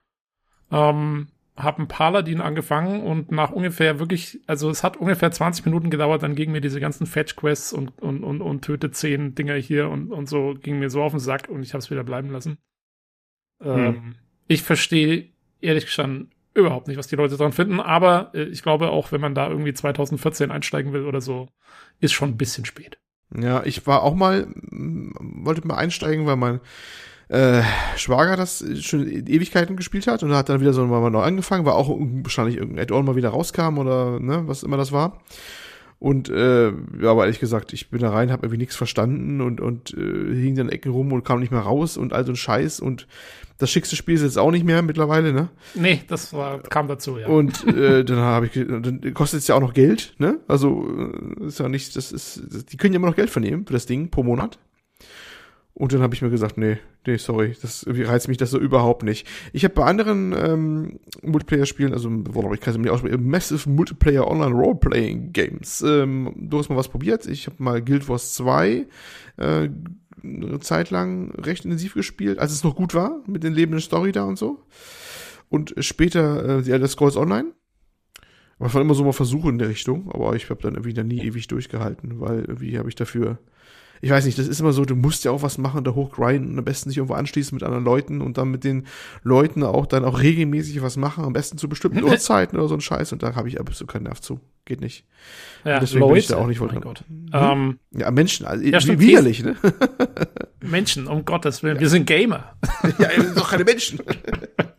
Ähm, 0.72 1.28
habe 1.58 1.80
einen 1.80 1.88
Paladin 1.88 2.40
angefangen 2.40 3.02
und 3.02 3.32
nach 3.32 3.52
ungefähr 3.52 4.00
wirklich, 4.00 4.40
also 4.46 4.70
es 4.70 4.84
hat 4.84 4.96
ungefähr 4.96 5.32
20 5.32 5.66
Minuten 5.66 5.90
gedauert, 5.90 6.22
dann 6.22 6.36
gingen 6.36 6.52
mir 6.52 6.62
diese 6.62 6.80
ganzen 6.80 7.08
Fetch-Quests 7.08 7.74
und, 7.74 8.00
und, 8.00 8.24
und, 8.24 8.42
und 8.42 8.62
töte 8.62 8.92
10 8.92 9.34
Dinger 9.34 9.56
hier 9.56 9.90
und, 9.90 10.12
und 10.12 10.30
so, 10.30 10.54
ging 10.54 10.78
mir 10.78 10.92
so 10.92 11.02
auf 11.02 11.14
den 11.14 11.20
Sack 11.20 11.50
und 11.50 11.64
ich 11.64 11.74
habe 11.74 11.80
es 11.80 11.90
wieder 11.90 12.04
bleiben 12.04 12.30
lassen. 12.30 12.60
Ähm, 13.60 14.16
ich 14.48 14.62
verstehe 14.62 15.30
ehrlich 15.60 15.86
gestanden 15.86 16.32
überhaupt 16.54 16.88
nicht, 16.88 16.98
was 16.98 17.08
die 17.08 17.16
Leute 17.16 17.38
dran 17.38 17.54
finden, 17.54 17.80
aber 17.80 18.32
äh, 18.34 18.44
ich 18.44 18.62
glaube 18.62 18.90
auch, 18.90 19.12
wenn 19.12 19.22
man 19.22 19.34
da 19.34 19.50
irgendwie 19.50 19.74
2014 19.74 20.52
einsteigen 20.52 20.94
will 20.94 21.06
oder 21.06 21.22
so, 21.22 21.50
ist 22.00 22.14
schon 22.14 22.30
ein 22.30 22.38
bisschen 22.38 22.66
spät. 22.66 23.00
Ja, 23.36 23.64
ich 23.64 23.86
war 23.88 24.04
auch 24.04 24.16
mal, 24.16 24.48
mm, 24.72 25.46
wollte 25.46 25.68
mal 25.68 25.76
einsteigen, 25.76 26.26
weil 26.26 26.38
mein 26.38 26.60
äh, 27.30 27.62
Schwager 27.98 28.38
das 28.38 28.64
schon 28.82 29.06
Ewigkeiten 29.08 29.76
gespielt 29.76 30.08
hat 30.08 30.24
und 30.24 30.34
hat 30.34 30.50
dann 30.50 30.62
wieder 30.62 30.74
so 30.74 30.86
mal 30.86 31.10
neu 31.10 31.22
angefangen, 31.22 31.66
war 31.66 31.76
auch 31.76 31.90
wahrscheinlich 31.90 32.56
irgendein 32.56 32.84
Add-on 32.84 33.06
mal 33.06 33.16
wieder 33.16 33.30
rauskam 33.30 33.78
oder 33.78 34.20
ne, 34.20 34.44
was 34.48 34.64
immer 34.64 34.78
das 34.78 34.92
war. 34.92 35.20
Und 36.00 36.30
äh, 36.30 36.68
ja, 36.68 37.10
aber 37.10 37.24
ehrlich 37.24 37.40
gesagt, 37.40 37.74
ich 37.74 37.90
bin 37.90 38.02
da 38.02 38.12
rein, 38.12 38.32
habe 38.32 38.46
irgendwie 38.46 38.60
nichts 38.60 38.76
verstanden 38.76 39.42
und 39.42 39.60
und 39.60 39.96
äh, 39.96 40.36
hing 40.36 40.56
dann 40.56 40.70
Ecken 40.70 40.92
rum 40.92 41.12
und 41.12 41.24
kam 41.26 41.40
nicht 41.40 41.52
mehr 41.52 41.62
raus 41.62 41.98
und 41.98 42.14
all 42.14 42.24
so 42.24 42.32
ein 42.34 42.36
Scheiß 42.36 42.80
und 42.80 43.08
das 43.58 43.72
schickste 43.72 43.96
Spiel 43.96 44.14
ist 44.14 44.22
jetzt 44.22 44.38
auch 44.38 44.52
nicht 44.52 44.64
mehr 44.66 44.84
mittlerweile, 44.84 45.34
ne? 45.34 45.50
Nee, 45.74 46.02
das 46.08 46.32
war, 46.34 46.60
kam 46.60 46.88
dazu, 46.88 47.18
ja. 47.18 47.28
Und 47.28 47.66
äh, 47.68 48.06
dann 48.06 48.20
habe 48.20 48.46
ich, 48.46 48.54
dann 48.54 49.14
kostet 49.16 49.40
es 49.40 49.48
ja 49.48 49.56
auch 49.56 49.62
noch 49.62 49.74
Geld, 49.74 50.14
ne? 50.20 50.40
Also 50.48 50.88
äh, 51.42 51.48
ist 51.48 51.60
ja 51.60 51.68
nicht, 51.68 51.96
das 51.96 52.12
ist, 52.12 52.72
die 52.72 52.78
können 52.78 52.94
ja 52.94 52.98
immer 52.98 53.08
noch 53.08 53.16
Geld 53.16 53.32
vernehmen 53.32 53.66
für 53.66 53.74
das 53.74 53.88
Ding 53.88 54.12
pro 54.12 54.22
Monat. 54.22 54.60
Und 55.78 55.94
dann 55.94 56.02
habe 56.02 56.16
ich 56.16 56.24
mir 56.24 56.32
gesagt, 56.32 56.58
nee, 56.58 56.80
nee, 57.06 57.18
sorry, 57.18 57.56
das 57.62 57.86
reizt 57.88 58.28
mich 58.28 58.38
das 58.38 58.50
so 58.50 58.58
überhaupt 58.58 59.04
nicht. 59.04 59.28
Ich 59.54 59.64
habe 59.64 59.76
bei 59.76 59.84
anderen 59.84 60.34
ähm, 60.36 61.00
Multiplayer-Spielen, 61.22 61.94
also 61.94 62.10
boah, 62.10 62.52
ich 62.52 62.62
kann 62.62 62.82
nicht 62.82 63.20
Massive 63.20 63.70
Multiplayer 63.70 64.28
Online 64.28 64.56
Role-Playing 64.56 65.34
Games, 65.34 65.84
ähm, 65.86 66.34
durchaus 66.36 66.70
mal 66.70 66.78
was 66.78 66.88
probiert. 66.88 67.28
Ich 67.28 67.46
habe 67.46 67.62
mal 67.62 67.84
Guild 67.84 68.10
Wars 68.10 68.34
2 68.34 68.88
äh, 69.38 69.70
eine 70.24 70.60
Zeit 70.62 70.90
lang 70.90 71.30
recht 71.36 71.64
intensiv 71.64 71.94
gespielt, 71.94 72.40
als 72.40 72.54
es 72.54 72.64
noch 72.64 72.76
gut 72.76 72.96
war, 72.96 73.22
mit 73.28 73.44
den 73.44 73.54
lebenden 73.54 73.80
Story 73.80 74.12
da 74.12 74.24
und 74.24 74.40
so. 74.40 74.64
Und 75.48 75.76
später 75.78 76.58
äh, 76.58 76.64
The 76.64 76.72
Elder 76.72 76.88
Scrolls 76.88 77.18
Online. 77.18 77.54
Aber 78.58 78.66
es 78.66 78.74
waren 78.74 78.82
immer 78.82 78.96
so 78.96 79.04
mal 79.04 79.14
Versuche 79.14 79.50
in 79.50 79.60
der 79.60 79.70
Richtung, 79.70 80.12
aber 80.12 80.36
ich 80.36 80.50
habe 80.50 80.64
dann 80.64 80.74
irgendwie 80.74 80.96
dann 80.96 81.08
nie 81.08 81.22
ewig 81.22 81.48
durchgehalten, 81.48 82.20
weil 82.20 82.40
irgendwie 82.40 82.80
habe 82.80 82.90
ich 82.90 82.96
dafür, 82.96 83.38
ich 84.02 84.10
weiß 84.10 84.26
nicht, 84.26 84.38
das 84.38 84.48
ist 84.48 84.60
immer 84.60 84.74
so, 84.74 84.86
du 84.86 84.96
musst 84.96 85.26
ja 85.26 85.32
auch 85.32 85.42
was 85.42 85.58
machen, 85.58 85.84
da 85.84 85.92
hochgrinden 85.92 86.52
und 86.52 86.60
am 86.60 86.66
besten 86.66 86.90
sich 86.90 86.98
irgendwo 86.98 87.16
anschließen 87.16 87.56
mit 87.56 87.64
anderen 87.64 87.84
Leuten 87.84 88.22
und 88.22 88.38
dann 88.38 88.50
mit 88.50 88.64
den 88.64 88.86
Leuten 89.24 89.64
auch 89.64 89.86
dann 89.86 90.06
auch 90.06 90.22
regelmäßig 90.22 90.82
was 90.82 90.98
machen, 90.98 91.24
am 91.24 91.34
besten 91.34 91.58
zu 91.58 91.70
bestimmten 91.70 92.04
Uhrzeiten 92.04 92.58
oder 92.58 92.68
so 92.68 92.76
ein 92.76 92.82
Scheiß 92.82 93.14
und 93.14 93.24
da 93.24 93.36
habe 93.36 93.48
ich 93.48 93.60
absolut 93.60 93.92
keinen 93.92 94.04
Nerv 94.04 94.22
zu. 94.22 94.40
Geht 94.66 94.82
nicht. 94.82 95.06
ja, 95.64 95.80
deswegen 95.80 96.06
bin 96.08 96.18
ich 96.18 96.28
da 96.28 96.36
auch 96.38 96.48
nicht 96.48 96.60
oh 96.60 96.68
voll 96.68 96.74
mein 96.74 96.82
dran. 96.82 96.94
Gott. 96.94 97.04
Ähm, 97.32 97.80
Ja, 97.92 98.12
Menschen, 98.12 98.46
also 98.46 98.64
Ja, 98.66 98.82
stimmt, 98.82 99.00
widerlich, 99.00 99.44
ne? 99.44 99.56
Menschen, 100.62 101.08
um 101.08 101.24
Gottes 101.24 101.64
Willen, 101.64 101.80
wir 101.80 101.88
sind 101.88 102.06
Gamer. 102.06 102.56
ja, 103.00 103.10
wir 103.16 103.24
sind 103.24 103.38
doch 103.38 103.50
keine 103.50 103.64
Menschen. 103.64 104.00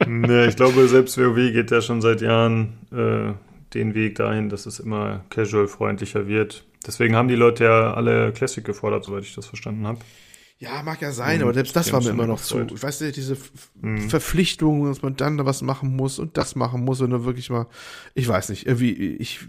nee, 0.07 0.47
ich 0.47 0.57
glaube, 0.57 0.87
selbst 0.89 1.16
WoW 1.16 1.37
geht 1.37 1.71
ja 1.71 1.81
schon 1.81 2.03
seit 2.03 2.21
Jahren 2.21 2.75
äh, 2.93 3.33
den 3.75 3.95
Weg 3.95 4.16
dahin, 4.16 4.49
dass 4.49 4.66
es 4.66 4.79
immer 4.79 5.25
casual-freundlicher 5.31 6.27
wird. 6.27 6.64
Deswegen 6.87 7.16
haben 7.16 7.29
die 7.29 7.35
Leute 7.35 7.64
ja 7.64 7.95
alle 7.95 8.33
Classic 8.33 8.64
gefordert, 8.64 9.05
soweit 9.05 9.24
ich 9.24 9.35
das 9.35 9.47
verstanden 9.47 9.87
habe. 9.87 10.01
Ja, 10.61 10.83
mag 10.83 11.01
ja 11.01 11.12
sein, 11.12 11.37
mhm. 11.37 11.45
aber 11.45 11.55
selbst 11.55 11.76
das 11.76 11.93
war 11.93 12.03
mir 12.03 12.11
immer 12.11 12.26
noch 12.26 12.41
zu. 12.41 12.61
Ich 12.61 12.83
weiß 12.83 13.01
nicht, 13.03 13.16
diese 13.16 13.37
mhm. 13.81 14.11
Verpflichtung, 14.11 14.87
dass 14.87 15.03
man 15.03 15.14
dann 15.14 15.39
da 15.39 15.47
was 15.47 15.62
machen 15.62 15.95
muss 15.95 16.18
und 16.18 16.37
das 16.37 16.57
machen 16.57 16.85
muss 16.85 17.01
und 17.01 17.11
dann 17.11 17.24
wirklich 17.24 17.49
mal, 17.49 17.66
ich 18.14 18.26
weiß 18.26 18.49
nicht, 18.49 18.66
irgendwie, 18.66 18.93
ich, 18.93 19.41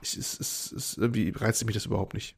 ich 0.00 0.18
es, 0.18 0.40
es, 0.40 0.72
es, 0.72 0.96
irgendwie 0.96 1.30
reizt 1.30 1.64
mich 1.64 1.74
das 1.74 1.86
überhaupt 1.86 2.14
nicht. 2.14 2.36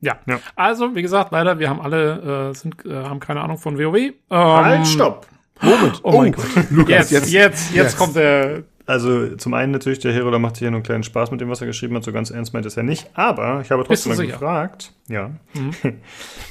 Ja. 0.00 0.18
ja. 0.26 0.38
Also, 0.54 0.94
wie 0.94 1.00
gesagt, 1.00 1.32
leider, 1.32 1.58
wir 1.58 1.70
haben 1.70 1.80
alle, 1.80 2.50
äh, 2.50 2.54
sind, 2.54 2.84
äh, 2.84 3.04
haben 3.04 3.20
keine 3.20 3.40
Ahnung 3.40 3.56
von 3.56 3.78
WoW. 3.78 3.96
Ähm, 3.96 4.14
halt, 4.30 4.86
stopp! 4.86 5.26
Moment. 5.62 6.00
Oh, 6.02 6.12
oh 6.12 6.18
mein 6.18 6.32
Gott. 6.32 6.44
Lukas, 6.70 7.10
jetzt, 7.10 7.10
jetzt, 7.10 7.32
jetzt, 7.32 7.74
jetzt 7.74 7.84
yes. 7.84 7.96
kommt 7.96 8.16
der, 8.16 8.64
also 8.86 9.34
zum 9.36 9.54
einen 9.54 9.72
natürlich, 9.72 9.98
der 9.98 10.12
Hero, 10.12 10.30
da 10.30 10.38
macht 10.38 10.56
sich 10.56 10.64
ja 10.64 10.70
nur 10.70 10.78
einen 10.78 10.84
kleinen 10.84 11.02
Spaß 11.02 11.32
mit 11.32 11.40
dem, 11.40 11.48
was 11.48 11.60
er 11.60 11.66
geschrieben 11.66 11.96
hat. 11.96 12.04
So 12.04 12.12
ganz 12.12 12.30
ernst 12.30 12.54
meint 12.54 12.66
es 12.66 12.76
ja 12.76 12.84
nicht. 12.84 13.10
Aber 13.14 13.60
ich 13.60 13.70
habe 13.70 13.82
trotzdem 13.84 14.16
mal 14.16 14.26
gefragt. 14.26 14.92
Ja. 15.08 15.32
Mhm. 15.54 15.72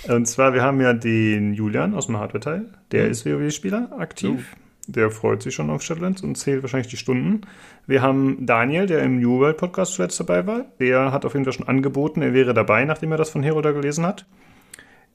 Und 0.13 0.25
zwar, 0.27 0.53
wir 0.53 0.61
haben 0.61 0.81
ja 0.81 0.93
den 0.93 1.53
Julian 1.53 1.93
aus 1.93 2.07
dem 2.07 2.17
Hardware-Teil. 2.17 2.65
Der 2.91 3.05
mhm. 3.05 3.11
ist 3.11 3.25
WoW-Spieler, 3.25 3.91
aktiv. 3.97 4.53
Oh. 4.53 4.59
Der 4.87 5.09
freut 5.09 5.41
sich 5.41 5.55
schon 5.55 5.69
auf 5.71 5.81
Shadowlands 5.81 6.21
und 6.21 6.35
zählt 6.35 6.61
wahrscheinlich 6.61 6.89
die 6.89 6.97
Stunden. 6.97 7.41
Wir 7.87 8.03
haben 8.03 8.45
Daniel, 8.45 8.85
der 8.85 9.01
im 9.01 9.19
New 9.19 9.39
World 9.39 9.57
Podcast 9.57 9.93
zuletzt 9.93 10.19
dabei 10.19 10.45
war. 10.45 10.65
Der 10.79 11.11
hat 11.11 11.25
auf 11.25 11.33
jeden 11.33 11.43
Fall 11.43 11.53
schon 11.53 11.67
angeboten, 11.67 12.21
er 12.21 12.33
wäre 12.33 12.53
dabei, 12.53 12.85
nachdem 12.85 13.11
er 13.11 13.17
das 13.17 13.31
von 13.31 13.41
Hero 13.41 13.61
da 13.61 13.71
gelesen 13.71 14.05
hat. 14.05 14.27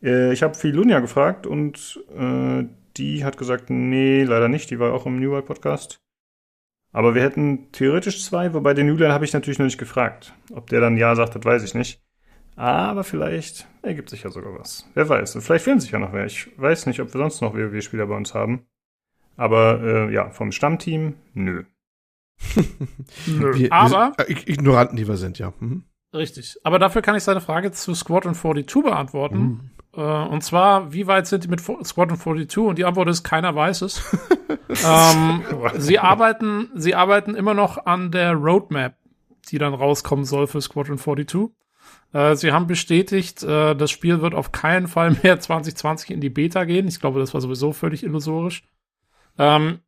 Äh, 0.02 0.32
ich 0.32 0.42
habe 0.42 0.54
Filunia 0.54 0.98
gefragt 0.98 1.46
und 1.46 2.00
äh, 2.18 2.64
die 2.96 3.24
hat 3.24 3.36
gesagt, 3.36 3.70
nee, 3.70 4.24
leider 4.24 4.48
nicht. 4.48 4.70
Die 4.70 4.80
war 4.80 4.92
auch 4.92 5.06
im 5.06 5.20
New 5.20 5.30
World 5.30 5.46
Podcast. 5.46 6.00
Aber 6.92 7.14
wir 7.14 7.22
hätten 7.22 7.70
theoretisch 7.72 8.24
zwei, 8.24 8.52
wobei 8.52 8.74
den 8.74 8.88
Julian 8.88 9.12
habe 9.12 9.24
ich 9.24 9.32
natürlich 9.32 9.58
noch 9.58 9.66
nicht 9.66 9.78
gefragt. 9.78 10.34
Ob 10.52 10.68
der 10.68 10.80
dann 10.80 10.96
Ja 10.96 11.14
sagt, 11.14 11.36
das 11.36 11.44
weiß 11.44 11.62
ich 11.62 11.74
nicht. 11.74 12.02
Aber 12.56 13.04
vielleicht 13.04 13.68
ergibt 13.82 14.10
sich 14.10 14.24
ja 14.24 14.30
sogar 14.30 14.58
was. 14.58 14.86
Wer 14.94 15.08
weiß. 15.08 15.38
Vielleicht 15.40 15.64
fehlen 15.64 15.80
sich 15.80 15.92
ja 15.92 15.98
noch 15.98 16.12
wer. 16.12 16.26
Ich 16.26 16.50
weiß 16.58 16.86
nicht, 16.86 17.00
ob 17.00 17.14
wir 17.14 17.18
sonst 17.18 17.40
noch 17.40 17.54
WoW-Spieler 17.54 18.06
bei 18.06 18.16
uns 18.16 18.34
haben. 18.34 18.66
Aber 19.36 19.80
äh, 19.82 20.12
ja, 20.12 20.30
vom 20.30 20.52
Stammteam, 20.52 21.14
nö. 21.32 21.64
nö. 23.26 23.54
Wir, 23.54 23.72
Aber 23.72 24.12
wir 24.16 24.26
sind, 24.26 24.48
äh, 24.48 24.52
Ignoranten, 24.52 24.96
die 24.96 25.08
wir 25.08 25.16
sind, 25.16 25.38
ja. 25.38 25.52
Mhm. 25.60 25.84
Richtig. 26.12 26.56
Aber 26.64 26.78
dafür 26.78 27.02
kann 27.02 27.16
ich 27.16 27.22
seine 27.22 27.40
Frage 27.40 27.70
zu 27.70 27.94
Squadron 27.94 28.34
42 28.34 28.82
beantworten. 28.82 29.38
Mhm. 29.38 29.70
Äh, 29.96 30.00
und 30.00 30.42
zwar, 30.42 30.92
wie 30.92 31.06
weit 31.06 31.26
sind 31.26 31.44
die 31.44 31.48
mit 31.48 31.60
Squadron 31.60 32.18
42? 32.18 32.58
Und 32.58 32.78
die 32.78 32.84
Antwort 32.84 33.08
ist, 33.08 33.22
keiner 33.22 33.54
weiß 33.54 33.82
es. 33.82 34.02
ähm, 34.86 35.42
sie 35.78 35.98
arbeiten, 35.98 36.70
sie 36.74 36.94
arbeiten 36.94 37.34
immer 37.34 37.54
noch 37.54 37.86
an 37.86 38.10
der 38.10 38.34
Roadmap, 38.34 38.94
die 39.50 39.58
dann 39.58 39.74
rauskommen 39.74 40.24
soll 40.24 40.46
für 40.46 40.60
Squadron 40.60 40.98
42. 40.98 41.50
Äh, 42.12 42.36
sie 42.36 42.52
haben 42.52 42.66
bestätigt, 42.66 43.42
äh, 43.42 43.74
das 43.74 43.90
Spiel 43.90 44.20
wird 44.20 44.34
auf 44.34 44.52
keinen 44.52 44.88
Fall 44.88 45.16
mehr 45.22 45.40
2020 45.40 46.10
in 46.10 46.20
die 46.20 46.30
Beta 46.30 46.64
gehen. 46.64 46.88
Ich 46.88 47.00
glaube, 47.00 47.20
das 47.20 47.34
war 47.34 47.40
sowieso 47.40 47.72
völlig 47.72 48.02
illusorisch. 48.02 48.64
Ähm, 49.38 49.80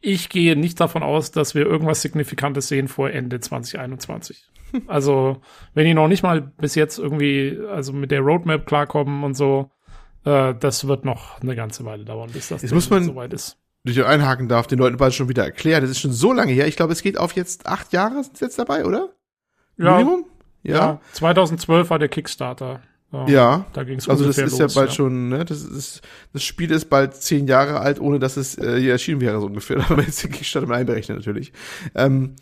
ich 0.00 0.28
gehe 0.28 0.56
nicht 0.56 0.80
davon 0.80 1.02
aus, 1.02 1.30
dass 1.30 1.54
wir 1.54 1.66
irgendwas 1.66 2.02
Signifikantes 2.02 2.68
sehen 2.68 2.88
vor 2.88 3.10
Ende 3.10 3.40
2021. 3.40 4.44
Also, 4.88 5.40
wenn 5.74 5.86
die 5.86 5.94
noch 5.94 6.08
nicht 6.08 6.24
mal 6.24 6.42
bis 6.42 6.74
jetzt 6.74 6.98
irgendwie, 6.98 7.56
also 7.70 7.92
mit 7.92 8.10
der 8.10 8.20
Roadmap 8.20 8.66
klarkommen 8.66 9.22
und 9.22 9.34
so, 9.34 9.70
äh, 10.24 10.54
das 10.54 10.86
wird 10.86 11.04
noch 11.04 11.40
eine 11.40 11.54
ganze 11.54 11.84
Weile 11.84 12.04
dauern, 12.04 12.30
bis 12.32 12.48
das 12.48 12.68
muss 12.72 12.90
man 12.90 13.04
soweit 13.04 13.32
ist. 13.32 13.56
Durch 13.84 14.04
einhaken 14.04 14.48
darf, 14.48 14.66
den 14.66 14.80
Leuten 14.80 14.96
bald 14.96 15.14
schon 15.14 15.28
wieder 15.28 15.44
erklären. 15.44 15.80
Das 15.80 15.90
ist 15.90 16.00
schon 16.00 16.12
so 16.12 16.32
lange 16.32 16.52
her. 16.52 16.66
Ich 16.66 16.76
glaube, 16.76 16.92
es 16.92 17.02
geht 17.02 17.16
auf 17.16 17.32
jetzt 17.36 17.66
acht 17.66 17.92
Jahre 17.92 18.24
sind 18.24 18.40
jetzt 18.40 18.58
dabei, 18.58 18.84
oder? 18.84 19.10
Ja. 19.78 19.92
Minimum? 19.92 20.26
Ja. 20.64 20.74
ja. 20.74 21.00
2012 21.12 21.88
war 21.88 21.98
der 22.00 22.08
Kickstarter. 22.08 22.82
Ja, 23.26 23.32
ja. 23.32 23.66
da 23.72 23.84
ging's 23.84 24.08
also 24.08 24.24
das 24.26 24.38
ist 24.38 24.58
los, 24.58 24.58
ja 24.58 24.66
bald 24.80 24.90
ja. 24.90 24.94
schon, 24.94 25.28
ne, 25.28 25.44
das 25.44 25.62
ist, 25.62 26.02
das 26.32 26.42
Spiel 26.42 26.70
ist 26.70 26.86
bald 26.90 27.14
zehn 27.14 27.46
Jahre 27.46 27.80
alt, 27.80 28.00
ohne 28.00 28.18
dass 28.18 28.36
es 28.36 28.58
äh, 28.58 28.78
hier 28.80 28.92
erschienen 28.92 29.20
wäre 29.20 29.40
so 29.40 29.46
ungefähr, 29.46 29.78
aber 29.90 30.02
jetzt 30.02 30.22
den 30.22 30.32
Kickstarter 30.32 30.66
mal 30.66 30.76
einberechnet 30.76 31.18
natürlich. 31.18 31.52
Ähm, 31.94 32.36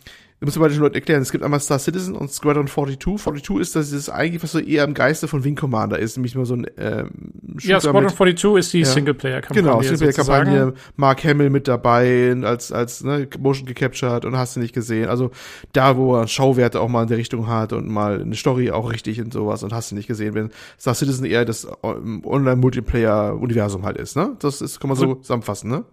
Du 0.45 0.49
musst 0.49 0.59
mal 0.59 0.69
den 0.69 0.79
Leuten 0.79 0.97
erklären, 0.97 1.23
es 1.23 1.33
gibt 1.33 1.43
einmal 1.43 1.59
Star 1.59 1.79
Citizen 1.79 2.15
und 2.15 2.31
Squadron 2.31 2.67
42. 2.67 3.01
42 3.01 3.57
ist 3.61 3.77
das 3.77 3.93
ist 3.93 4.11
eigentlich, 4.11 4.43
was 4.43 4.53
so 4.53 4.59
eher 4.59 4.85
im 4.85 4.93
Geiste 4.93 5.27
von 5.27 5.43
Wing 5.43 5.55
Commander 5.55 5.99
ist, 5.99 6.19
nämlich 6.19 6.35
mal 6.35 6.45
so 6.45 6.53
ein 6.53 6.67
ähm, 6.77 7.11
Shooter 7.57 7.73
Ja, 7.73 7.81
Squadron 7.81 8.05
mit, 8.05 8.15
42 8.15 8.59
ist 8.59 8.73
die 8.75 8.81
ja, 8.81 8.85
Singleplayer-Kampagne. 8.85 9.63
Genau, 9.63 9.81
Singleplayer-Kampagne, 9.81 10.75
Mark 10.97 11.25
Hamill 11.25 11.49
mit 11.49 11.67
dabei, 11.67 12.37
als, 12.43 12.73
als 12.73 13.03
ne, 13.03 13.27
Motion 13.39 13.65
gecaptured 13.65 14.27
und 14.27 14.37
hast 14.37 14.57
du 14.57 14.61
nicht 14.61 14.75
gesehen. 14.75 15.09
Also 15.09 15.31
da, 15.73 15.97
wo 15.97 16.15
er 16.15 16.29
Schauwerte 16.29 16.79
auch 16.79 16.89
mal 16.91 17.05
in 17.05 17.09
der 17.09 17.17
Richtung 17.17 17.47
hat 17.47 17.73
und 17.73 17.89
mal 17.89 18.21
eine 18.21 18.35
Story 18.35 18.71
auch 18.71 18.93
richtig 18.93 19.23
und 19.23 19.33
sowas 19.33 19.63
und 19.63 19.73
hast 19.73 19.93
du 19.93 19.95
nicht 19.95 20.09
gesehen, 20.09 20.35
wenn 20.35 20.51
Star 20.79 20.95
Citizen 20.95 21.25
eher 21.25 21.47
das 21.47 21.67
ähm, 21.83 22.23
Online-Multiplayer-Universum 22.23 23.83
halt 23.87 23.97
ist, 23.97 24.15
ne? 24.15 24.37
Das 24.41 24.61
ist, 24.61 24.79
kann 24.79 24.89
man 24.89 24.99
so 24.99 25.15
zusammenfassen, 25.15 25.71
ne? 25.71 25.85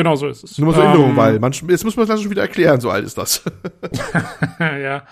Genau 0.00 0.16
so 0.16 0.28
ist 0.28 0.42
es. 0.42 0.56
Nur 0.56 0.68
mal 0.68 0.74
so 0.74 0.80
Erinnerung, 0.80 1.10
ähm, 1.10 1.16
weil 1.18 1.38
manchmal, 1.40 1.72
jetzt 1.72 1.84
muss 1.84 1.94
man 1.94 2.08
das 2.08 2.22
schon 2.22 2.30
wieder 2.30 2.40
erklären, 2.40 2.80
so 2.80 2.88
alt 2.88 3.04
ist 3.04 3.18
das. 3.18 3.44
ja. 4.58 5.02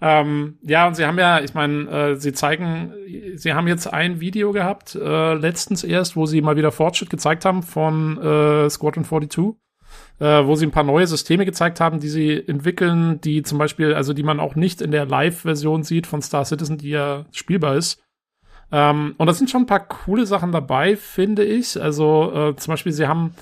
Ähm, 0.00 0.58
ja, 0.62 0.86
und 0.86 0.94
sie 0.94 1.04
haben 1.04 1.18
ja, 1.18 1.40
ich 1.40 1.52
meine, 1.52 1.90
äh, 1.90 2.14
sie 2.14 2.32
zeigen, 2.32 2.92
sie 3.34 3.54
haben 3.54 3.66
jetzt 3.66 3.92
ein 3.92 4.20
Video 4.20 4.52
gehabt, 4.52 4.94
äh, 4.94 5.34
letztens 5.34 5.82
erst, 5.82 6.14
wo 6.14 6.26
sie 6.26 6.42
mal 6.42 6.54
wieder 6.54 6.70
Fortschritt 6.70 7.10
gezeigt 7.10 7.44
haben 7.44 7.64
von 7.64 8.22
äh, 8.22 8.70
Squadron 8.70 9.04
42. 9.04 9.46
Äh, 10.20 10.46
wo 10.46 10.54
sie 10.54 10.66
ein 10.66 10.70
paar 10.70 10.84
neue 10.84 11.08
Systeme 11.08 11.44
gezeigt 11.44 11.80
haben, 11.80 11.98
die 11.98 12.08
sie 12.08 12.40
entwickeln, 12.46 13.20
die 13.20 13.42
zum 13.42 13.58
Beispiel, 13.58 13.94
also 13.94 14.12
die 14.12 14.22
man 14.22 14.38
auch 14.38 14.54
nicht 14.54 14.80
in 14.80 14.92
der 14.92 15.06
Live-Version 15.06 15.82
sieht 15.82 16.06
von 16.06 16.22
Star 16.22 16.44
Citizen, 16.44 16.78
die 16.78 16.90
ja 16.90 17.26
spielbar 17.32 17.74
ist. 17.74 18.00
Ähm, 18.70 19.16
und 19.18 19.26
da 19.26 19.32
sind 19.32 19.50
schon 19.50 19.62
ein 19.62 19.66
paar 19.66 19.88
coole 19.88 20.24
Sachen 20.24 20.52
dabei, 20.52 20.94
finde 20.94 21.44
ich. 21.44 21.82
Also 21.82 22.32
äh, 22.32 22.54
zum 22.54 22.72
Beispiel, 22.74 22.92
sie 22.92 23.08
haben 23.08 23.34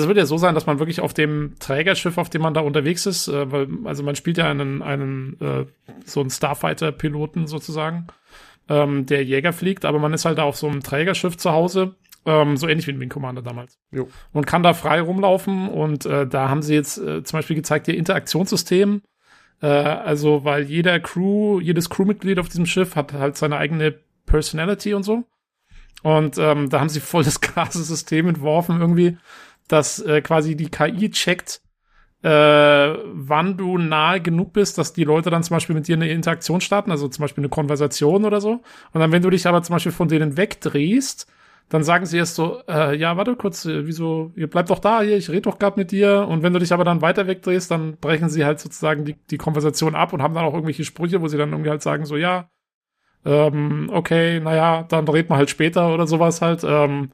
es 0.00 0.08
wird 0.08 0.18
ja 0.18 0.26
so 0.26 0.38
sein, 0.38 0.54
dass 0.54 0.66
man 0.66 0.78
wirklich 0.78 1.00
auf 1.00 1.14
dem 1.14 1.54
Trägerschiff, 1.58 2.18
auf 2.18 2.30
dem 2.30 2.42
man 2.42 2.54
da 2.54 2.60
unterwegs 2.60 3.06
ist, 3.06 3.28
äh, 3.28 3.50
weil, 3.50 3.68
also 3.84 4.02
man 4.02 4.16
spielt 4.16 4.38
ja 4.38 4.50
einen, 4.50 4.82
einen 4.82 5.40
äh, 5.40 5.66
so 6.04 6.20
einen 6.20 6.30
Starfighter-Piloten 6.30 7.46
sozusagen, 7.46 8.06
ähm, 8.68 9.06
der 9.06 9.24
Jäger 9.24 9.52
fliegt, 9.52 9.84
aber 9.84 9.98
man 9.98 10.12
ist 10.12 10.24
halt 10.24 10.38
da 10.38 10.44
auf 10.44 10.56
so 10.56 10.68
einem 10.68 10.82
Trägerschiff 10.82 11.36
zu 11.36 11.52
Hause, 11.52 11.96
ähm, 12.24 12.56
so 12.56 12.68
ähnlich 12.68 12.86
wie 12.86 12.92
ein 12.92 13.00
Wing 13.00 13.08
Commander 13.08 13.42
damals. 13.42 13.78
Jo. 13.90 14.08
Und 14.32 14.46
kann 14.46 14.62
da 14.62 14.74
frei 14.74 15.00
rumlaufen 15.00 15.68
und 15.68 16.06
äh, 16.06 16.26
da 16.26 16.48
haben 16.48 16.62
sie 16.62 16.74
jetzt 16.74 16.98
äh, 16.98 17.22
zum 17.24 17.38
Beispiel 17.38 17.56
gezeigt, 17.56 17.88
ihr 17.88 17.96
Interaktionssystem, 17.96 19.02
äh, 19.60 19.66
also 19.66 20.44
weil 20.44 20.64
jeder 20.64 21.00
Crew, 21.00 21.60
jedes 21.60 21.90
Crewmitglied 21.90 22.38
auf 22.38 22.48
diesem 22.48 22.66
Schiff 22.66 22.94
hat 22.96 23.12
halt 23.12 23.36
seine 23.36 23.56
eigene 23.56 23.98
Personality 24.26 24.94
und 24.94 25.02
so. 25.02 25.24
Und 26.02 26.36
ähm, 26.38 26.68
da 26.68 26.80
haben 26.80 26.88
sie 26.88 27.00
voll 27.00 27.24
das 27.24 27.40
krasse 27.40 27.82
System 27.82 28.28
entworfen 28.28 28.80
irgendwie 28.80 29.16
dass 29.72 30.00
äh, 30.00 30.20
quasi 30.20 30.54
die 30.54 30.68
KI 30.68 31.10
checkt, 31.10 31.62
äh, 32.22 32.28
wann 32.28 33.56
du 33.56 33.78
nahe 33.78 34.20
genug 34.20 34.52
bist, 34.52 34.78
dass 34.78 34.92
die 34.92 35.04
Leute 35.04 35.30
dann 35.30 35.42
zum 35.42 35.56
Beispiel 35.56 35.74
mit 35.74 35.88
dir 35.88 35.96
eine 35.96 36.08
Interaktion 36.08 36.60
starten, 36.60 36.90
also 36.90 37.08
zum 37.08 37.22
Beispiel 37.22 37.42
eine 37.42 37.48
Konversation 37.48 38.24
oder 38.24 38.40
so. 38.40 38.62
Und 38.92 39.00
dann, 39.00 39.10
wenn 39.12 39.22
du 39.22 39.30
dich 39.30 39.46
aber 39.46 39.62
zum 39.62 39.74
Beispiel 39.74 39.92
von 39.92 40.08
denen 40.08 40.36
wegdrehst, 40.36 41.26
dann 41.68 41.84
sagen 41.84 42.04
sie 42.04 42.18
erst 42.18 42.34
so, 42.34 42.60
äh, 42.68 42.94
ja, 42.96 43.16
warte 43.16 43.34
kurz, 43.34 43.64
äh, 43.64 43.86
wieso, 43.86 44.30
ihr 44.36 44.48
bleibt 44.48 44.68
doch 44.68 44.78
da 44.78 45.00
hier, 45.00 45.16
ich 45.16 45.30
rede 45.30 45.42
doch 45.42 45.58
gerade 45.58 45.80
mit 45.80 45.90
dir. 45.90 46.28
Und 46.28 46.42
wenn 46.42 46.52
du 46.52 46.58
dich 46.58 46.72
aber 46.72 46.84
dann 46.84 47.00
weiter 47.00 47.26
wegdrehst, 47.26 47.70
dann 47.70 47.96
brechen 47.96 48.28
sie 48.28 48.44
halt 48.44 48.60
sozusagen 48.60 49.04
die, 49.06 49.14
die 49.30 49.38
Konversation 49.38 49.94
ab 49.94 50.12
und 50.12 50.22
haben 50.22 50.34
dann 50.34 50.44
auch 50.44 50.52
irgendwelche 50.52 50.84
Sprüche, 50.84 51.22
wo 51.22 51.28
sie 51.28 51.38
dann 51.38 51.50
irgendwie 51.50 51.70
halt 51.70 51.82
sagen, 51.82 52.04
so, 52.04 52.16
ja, 52.16 52.50
ähm, 53.24 53.88
okay, 53.90 54.38
naja, 54.40 54.82
dann 54.82 55.08
redet 55.08 55.30
man 55.30 55.38
halt 55.38 55.50
später 55.50 55.94
oder 55.94 56.06
sowas 56.06 56.42
halt. 56.42 56.62
Ähm, 56.62 57.10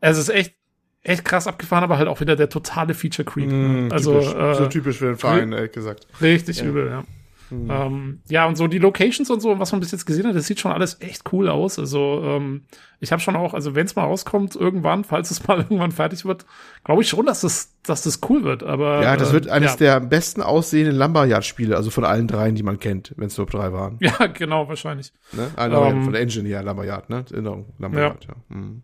es 0.00 0.18
ist 0.18 0.28
echt 0.28 0.56
echt 1.04 1.24
krass 1.24 1.46
abgefahren, 1.46 1.84
aber 1.84 1.98
halt 1.98 2.08
auch 2.08 2.20
wieder 2.20 2.34
der 2.34 2.48
totale 2.48 2.94
Feature 2.94 3.24
Creep. 3.24 3.50
Mm, 3.50 3.92
also 3.92 4.18
typisch, 4.18 4.34
äh, 4.34 4.54
so 4.54 4.66
typisch 4.66 4.98
für 4.98 5.06
den 5.06 5.16
Verein, 5.16 5.52
ehrlich 5.52 5.72
gesagt. 5.72 6.06
Richtig 6.20 6.58
ja. 6.58 6.64
übel, 6.64 6.88
ja. 6.88 7.04
Mhm. 7.50 7.70
Ähm, 7.70 8.20
ja, 8.28 8.46
und 8.46 8.56
so 8.56 8.66
die 8.66 8.78
Locations 8.78 9.30
und 9.30 9.40
so, 9.40 9.58
was 9.58 9.70
man 9.72 9.80
bis 9.80 9.92
jetzt 9.92 10.06
gesehen 10.06 10.26
hat, 10.26 10.34
das 10.34 10.46
sieht 10.46 10.60
schon 10.60 10.72
alles 10.72 11.00
echt 11.00 11.32
cool 11.32 11.48
aus. 11.48 11.78
Also 11.78 12.22
ähm, 12.24 12.62
ich 13.00 13.12
habe 13.12 13.20
schon 13.20 13.36
auch, 13.36 13.52
also 13.52 13.74
wenn 13.74 13.84
es 13.84 13.96
mal 13.96 14.04
rauskommt, 14.04 14.56
irgendwann, 14.56 15.04
falls 15.04 15.30
es 15.30 15.46
mal 15.46 15.58
irgendwann 15.58 15.92
fertig 15.92 16.24
wird, 16.24 16.46
glaube 16.84 17.02
ich 17.02 17.08
schon, 17.08 17.26
dass 17.26 17.42
das, 17.42 17.74
dass 17.82 18.02
das 18.02 18.20
cool 18.28 18.44
wird. 18.44 18.62
Aber 18.62 19.02
ja, 19.02 19.16
das 19.16 19.32
wird 19.32 19.46
äh, 19.46 19.50
eines 19.50 19.72
ja. 19.72 19.76
der 19.76 19.96
am 19.96 20.08
besten 20.08 20.40
aussehenden 20.40 20.96
Lumberyard-Spiele, 20.96 21.76
also 21.76 21.90
von 21.90 22.04
allen 22.04 22.28
dreien, 22.28 22.54
die 22.54 22.62
man 22.62 22.78
kennt, 22.78 23.12
wenn 23.16 23.26
es 23.26 23.36
nur 23.36 23.46
drei 23.46 23.72
waren. 23.72 23.98
Ja, 24.00 24.26
genau, 24.32 24.68
wahrscheinlich. 24.68 25.12
Ne? 25.32 25.50
Ah, 25.56 25.66
um, 25.66 26.04
von 26.04 26.12
der 26.12 26.22
Engine 26.22 26.48
her, 26.48 26.62
Lumberyard, 26.62 27.10
ne? 27.10 27.24
Erinnerung, 27.30 27.74
Lumberyard, 27.78 28.24
ja. 28.24 28.30
Ja. 28.30 28.56
Mhm. 28.56 28.82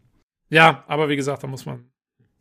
ja, 0.50 0.84
aber 0.86 1.08
wie 1.08 1.16
gesagt, 1.16 1.42
da 1.42 1.46
muss 1.46 1.64
man 1.64 1.86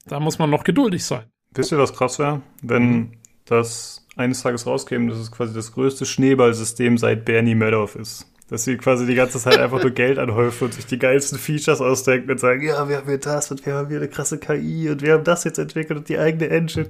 da 0.06 0.20
muss 0.20 0.40
man 0.40 0.50
noch 0.50 0.64
geduldig 0.64 1.06
sein. 1.06 1.26
Wisst 1.54 1.72
ihr, 1.72 1.78
was 1.78 1.94
krass 1.94 2.20
wäre? 2.20 2.42
Wenn 2.62 2.92
mhm. 2.92 3.12
das 3.46 4.06
eines 4.16 4.42
Tages 4.42 4.68
rauskäme, 4.68 5.10
dass 5.10 5.20
es 5.20 5.32
quasi 5.32 5.54
das 5.54 5.72
größte 5.72 6.06
Schneeballsystem 6.06 6.98
seit 6.98 7.26
Bernie 7.26 7.56
Madoff 7.56 7.96
ist. 7.96 8.32
Dass 8.50 8.64
sie 8.64 8.78
quasi 8.78 9.06
die 9.06 9.16
ganze 9.16 9.40
Zeit 9.40 9.60
einfach 9.60 9.82
nur 9.82 9.92
Geld 9.92 10.18
anhäufen 10.18 10.66
und 10.66 10.74
sich 10.74 10.86
die 10.86 10.98
geilsten 10.98 11.38
Features 11.38 11.82
ausdenken 11.82 12.32
und 12.32 12.40
sagen, 12.40 12.62
ja, 12.62 12.90
wir 12.90 12.98
haben 12.98 13.08
hier 13.08 13.20
das 13.20 13.52
und 13.52 13.66
wir 13.66 13.76
haben 13.76 13.88
hier 13.88 13.98
eine 13.98 14.08
krasse 14.08 14.40
KI 14.40 14.90
und 14.90 15.02
wir 15.02 15.14
haben 15.14 15.24
das 15.24 15.44
jetzt 15.44 15.60
entwickelt 15.60 16.00
und 16.00 16.10
die 16.10 16.18
eigene 16.18 16.50
Engine. 16.50 16.88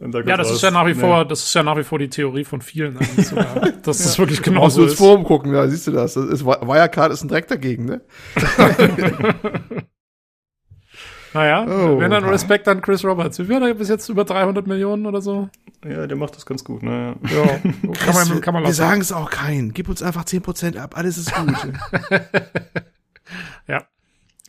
Ja, 0.00 0.36
das 0.36 0.50
ist 0.50 0.62
ja 0.62 0.70
nach 0.70 0.86
wie 0.86 0.94
vor, 0.94 1.24
das 1.24 1.44
ist 1.44 1.54
ja 1.54 1.62
nach 1.62 1.76
wie 1.78 1.84
vor 1.84 1.98
die 1.98 2.08
Theorie 2.08 2.44
von 2.44 2.60
vielen 2.60 2.98
eigentlich 2.98 3.28
sogar. 3.28 3.72
Das 3.82 4.00
ist 4.00 4.18
wirklich 4.18 4.42
genau 4.42 4.68
so 4.68 4.80
du 4.80 4.84
ins 4.84 4.92
ist. 4.94 4.98
Forum 4.98 5.24
gucken, 5.24 5.52
da 5.52 5.68
siehst 5.68 5.86
du 5.86 5.92
das. 5.92 6.14
das 6.14 6.24
ist, 6.26 6.44
Wirecard 6.44 7.12
ist 7.12 7.22
ein 7.22 7.28
Dreck 7.28 7.48
dagegen, 7.48 7.84
ne? 7.84 8.00
Naja, 11.34 11.66
Oh. 11.68 11.98
wenn 11.98 12.10
dann 12.12 12.24
Respekt 12.24 12.68
an 12.68 12.80
Chris 12.80 13.04
Roberts. 13.04 13.38
Wie 13.40 13.44
viel 13.44 13.56
hat 13.56 13.62
er 13.64 13.74
bis 13.74 13.88
jetzt 13.88 14.08
über 14.08 14.24
300 14.24 14.66
Millionen 14.66 15.04
oder 15.04 15.20
so? 15.20 15.48
Ja, 15.84 16.06
der 16.06 16.16
macht 16.16 16.36
das 16.36 16.46
ganz 16.46 16.64
gut, 16.64 16.82
ne? 16.82 17.16
Ja, 17.28 17.44
kann 17.92 18.14
man, 18.14 18.40
kann 18.40 18.54
man 18.54 18.64
Wir 18.64 18.72
sagen 18.72 19.00
es 19.00 19.12
auch 19.12 19.30
keinen. 19.30 19.74
Gib 19.74 19.88
uns 19.88 20.02
einfach 20.02 20.24
10% 20.24 20.78
ab, 20.78 20.96
alles 20.96 21.18
ist 21.18 21.34
gut. 21.34 21.52
Ja. 23.66 23.84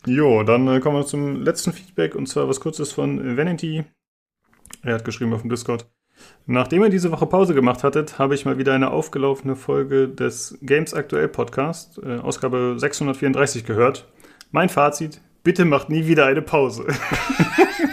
Jo, 0.05 0.43
dann 0.43 0.67
äh, 0.67 0.79
kommen 0.79 0.97
wir 0.97 1.05
zum 1.05 1.41
letzten 1.41 1.71
Feedback 1.73 2.13
und 2.15 2.27
zwar 2.27 2.47
was 2.49 2.59
kurzes 2.59 2.91
von 2.91 3.37
Vanity. 3.37 3.85
Er 4.83 4.95
hat 4.95 5.05
geschrieben 5.05 5.33
auf 5.33 5.41
dem 5.41 5.49
Discord. 5.49 5.87
Nachdem 6.45 6.83
ihr 6.83 6.89
diese 6.89 7.11
Woche 7.11 7.25
Pause 7.25 7.53
gemacht 7.55 7.83
hattet, 7.83 8.19
habe 8.19 8.35
ich 8.35 8.45
mal 8.45 8.57
wieder 8.57 8.73
eine 8.73 8.91
aufgelaufene 8.91 9.55
Folge 9.55 10.07
des 10.09 10.57
Games 10.61 10.93
Aktuell 10.93 11.27
Podcast, 11.27 11.99
äh, 12.03 12.17
Ausgabe 12.19 12.75
634 12.77 13.65
gehört. 13.65 14.07
Mein 14.51 14.69
Fazit, 14.69 15.21
bitte 15.45 15.63
macht 15.63 15.89
nie 15.89 16.05
wieder 16.07 16.25
eine 16.25 16.41
Pause. 16.41 16.85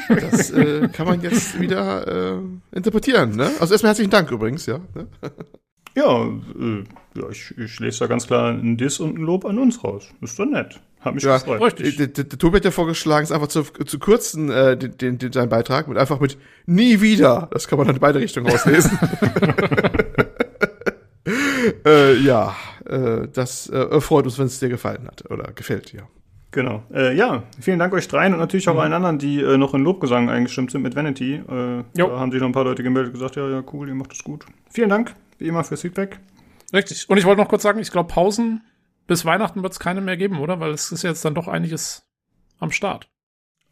Das 0.08 0.50
äh, 0.50 0.88
kann 0.88 1.06
man 1.06 1.22
jetzt 1.22 1.58
wieder 1.58 2.34
äh, 2.34 2.38
interpretieren, 2.72 3.34
ne? 3.34 3.50
Also 3.60 3.72
erstmal 3.72 3.90
herzlichen 3.90 4.10
Dank 4.10 4.30
übrigens, 4.30 4.66
ja. 4.66 4.78
Ne? 4.94 5.06
ja, 5.96 6.24
äh, 6.24 6.84
ja 7.14 7.30
ich, 7.30 7.56
ich 7.56 7.80
lese 7.80 8.00
da 8.00 8.06
ganz 8.08 8.26
klar 8.26 8.50
ein 8.52 8.76
Diss 8.76 9.00
und 9.00 9.16
ein 9.16 9.22
Lob 9.22 9.46
an 9.46 9.58
uns 9.58 9.82
raus. 9.82 10.08
Ist 10.20 10.38
doch 10.38 10.44
nett. 10.44 10.80
Hat 11.00 11.14
mich 11.14 11.24
Ja, 11.24 11.38
gefreut. 11.38 11.62
Richtig. 11.62 11.96
Der, 11.96 12.08
der, 12.08 12.24
der 12.24 12.38
Tobi 12.38 12.56
hat 12.58 12.64
ja 12.66 12.70
vorgeschlagen, 12.72 13.24
es 13.24 13.32
einfach 13.32 13.48
zu, 13.48 13.62
zu 13.62 13.98
kürzen, 13.98 14.50
äh, 14.50 14.76
den, 14.76 14.98
den, 14.98 15.18
den, 15.18 15.32
seinen 15.32 15.48
Beitrag, 15.48 15.88
mit 15.88 15.96
einfach 15.96 16.20
mit 16.20 16.36
nie 16.66 17.00
wieder. 17.00 17.48
Das 17.50 17.66
kann 17.66 17.78
man 17.78 17.86
dann 17.86 17.96
in 17.96 18.00
beide 18.00 18.18
Richtungen 18.18 18.52
auslesen. 18.52 18.98
äh, 21.86 22.14
ja, 22.18 22.54
äh, 22.84 23.28
das 23.32 23.70
äh, 23.70 24.00
freut 24.00 24.26
uns, 24.26 24.38
wenn 24.38 24.46
es 24.46 24.58
dir 24.58 24.68
gefallen 24.68 25.06
hat 25.06 25.30
oder 25.30 25.52
gefällt 25.52 25.92
dir. 25.92 26.06
Genau. 26.52 26.82
Äh, 26.92 27.16
ja, 27.16 27.42
vielen 27.60 27.78
Dank 27.78 27.92
euch 27.94 28.06
dreien 28.08 28.34
und 28.34 28.38
natürlich 28.38 28.68
auch 28.68 28.78
allen 28.78 28.92
anderen, 28.92 29.18
die 29.18 29.40
äh, 29.40 29.56
noch 29.56 29.74
in 29.74 29.82
Lobgesang 29.82 30.28
eingestimmt 30.28 30.70
sind 30.70 30.82
mit 30.82 30.94
Vanity. 30.94 31.36
Äh, 31.36 31.84
da 31.94 32.10
haben 32.10 32.30
sich 32.30 32.40
noch 32.40 32.48
ein 32.48 32.52
paar 32.52 32.64
Leute 32.64 32.82
gemeldet 32.82 33.08
und 33.08 33.18
gesagt, 33.18 33.36
ja, 33.36 33.48
ja, 33.48 33.62
cool, 33.72 33.88
ihr 33.88 33.94
macht 33.94 34.12
das 34.12 34.22
gut. 34.22 34.44
Vielen 34.70 34.90
Dank, 34.90 35.14
wie 35.38 35.48
immer, 35.48 35.64
fürs 35.64 35.80
Feedback. 35.80 36.20
Richtig. 36.72 37.08
Und 37.08 37.16
ich 37.16 37.24
wollte 37.24 37.40
noch 37.40 37.48
kurz 37.48 37.62
sagen, 37.62 37.80
ich 37.80 37.90
glaube, 37.90 38.12
Pausen 38.12 38.62
bis 39.06 39.24
Weihnachten 39.24 39.62
wird 39.62 39.72
es 39.72 39.80
keine 39.80 40.00
mehr 40.00 40.16
geben, 40.16 40.38
oder? 40.40 40.60
Weil 40.60 40.70
es 40.72 40.92
ist 40.92 41.02
jetzt 41.02 41.24
dann 41.24 41.34
doch 41.34 41.48
einiges 41.48 42.06
am 42.60 42.70
Start. 42.70 43.08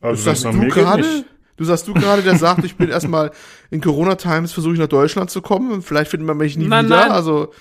Also, 0.01 0.23
sagst 0.23 0.45
wenn's 0.45 0.57
du 0.57 0.69
gerade? 0.69 1.25
Du 1.57 1.65
sagst 1.65 1.87
du 1.87 1.93
gerade, 1.93 2.23
der 2.23 2.37
sagt, 2.37 2.65
ich 2.65 2.77
bin 2.77 2.89
erstmal 2.89 3.31
in 3.71 3.83
Corona-Times 3.83 4.53
versuche 4.53 4.73
ich 4.73 4.79
nach 4.81 4.87
Deutschland 4.89 5.31
zu 5.31 5.43
kommen 5.43 5.83
vielleicht 5.83 6.11
findet 6.11 6.27
man 6.27 6.39
mich 6.39 6.57
nie 6.57 6.67
Nein, 6.67 6.87
wieder. 6.87 6.97
nein. 6.97 7.11
Also 7.11 7.53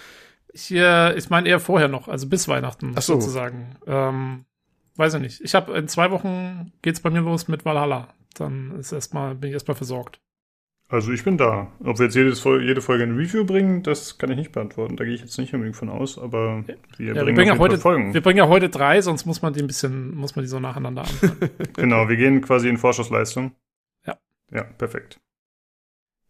Ich, 0.54 0.72
äh, 0.72 1.18
ich 1.18 1.30
meine 1.30 1.50
eher 1.50 1.60
vorher 1.60 1.90
noch, 1.90 2.08
also 2.08 2.28
bis 2.28 2.48
Weihnachten 2.48 2.94
Ach 2.96 3.02
so. 3.02 3.16
sozusagen. 3.16 3.76
Ähm, 3.86 4.46
weiß 5.00 5.16
ich 5.16 5.22
nicht. 5.22 5.42
Ich 5.42 5.56
habe 5.56 5.76
in 5.78 5.88
zwei 5.88 6.12
Wochen 6.12 6.72
geht's 6.82 7.00
bei 7.00 7.10
mir 7.10 7.22
los 7.22 7.48
mit 7.48 7.66
Valhalla. 7.66 8.10
Dann 8.36 8.78
ist 8.80 8.92
erstmal 8.92 9.34
bin 9.36 9.50
ich 9.50 9.54
erstmal 9.54 9.76
versorgt. 9.76 10.20
Also 10.92 11.12
ich 11.12 11.24
bin 11.24 11.38
da. 11.38 11.72
Ob 11.84 12.00
wir 12.00 12.06
jetzt 12.06 12.16
jedes, 12.16 12.44
jede 12.44 12.82
Folge 12.82 13.04
ein 13.04 13.16
Review 13.16 13.46
bringen, 13.46 13.84
das 13.84 14.18
kann 14.18 14.32
ich 14.32 14.38
nicht 14.38 14.52
beantworten. 14.52 14.98
Da 14.98 15.06
gehe 15.06 15.14
ich 15.14 15.22
jetzt 15.22 15.38
nicht 15.38 15.54
unbedingt 15.54 15.76
von 15.78 15.88
aus, 15.90 16.18
aber 16.18 16.64
wir 16.68 16.76
Ja, 17.08 17.14
wir 17.16 17.24
bringen 17.24 17.36
bringen 17.36 17.54
ja 17.54 17.58
heute, 17.60 17.78
Folgen. 17.78 18.14
wir 18.14 18.22
bringen 18.22 18.40
ja 18.40 18.48
heute 18.48 18.70
drei, 18.70 19.02
sonst 19.02 19.26
muss 19.28 19.44
man 19.44 19.54
die 19.54 19.62
ein 19.62 19.68
bisschen, 19.68 20.16
muss 20.16 20.36
man 20.36 20.44
die 20.44 20.50
so 20.50 20.60
nacheinander 20.60 21.02
anfangen. 21.04 21.50
Genau, 21.76 22.10
wir 22.10 22.16
gehen 22.18 22.42
quasi 22.42 22.70
in 22.70 22.78
Vorschussleistung. 22.78 23.52
Ja. 24.06 24.18
Ja, 24.52 24.64
perfekt. 24.64 25.20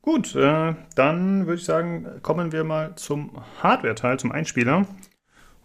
Gut, 0.02 0.36
äh, 0.36 0.76
dann 0.96 1.46
würde 1.46 1.60
ich 1.60 1.66
sagen, 1.66 2.08
kommen 2.22 2.52
wir 2.52 2.66
mal 2.66 2.96
zum 2.96 3.42
Hardware-Teil, 3.64 4.20
zum 4.20 4.32
Einspieler. 4.34 4.86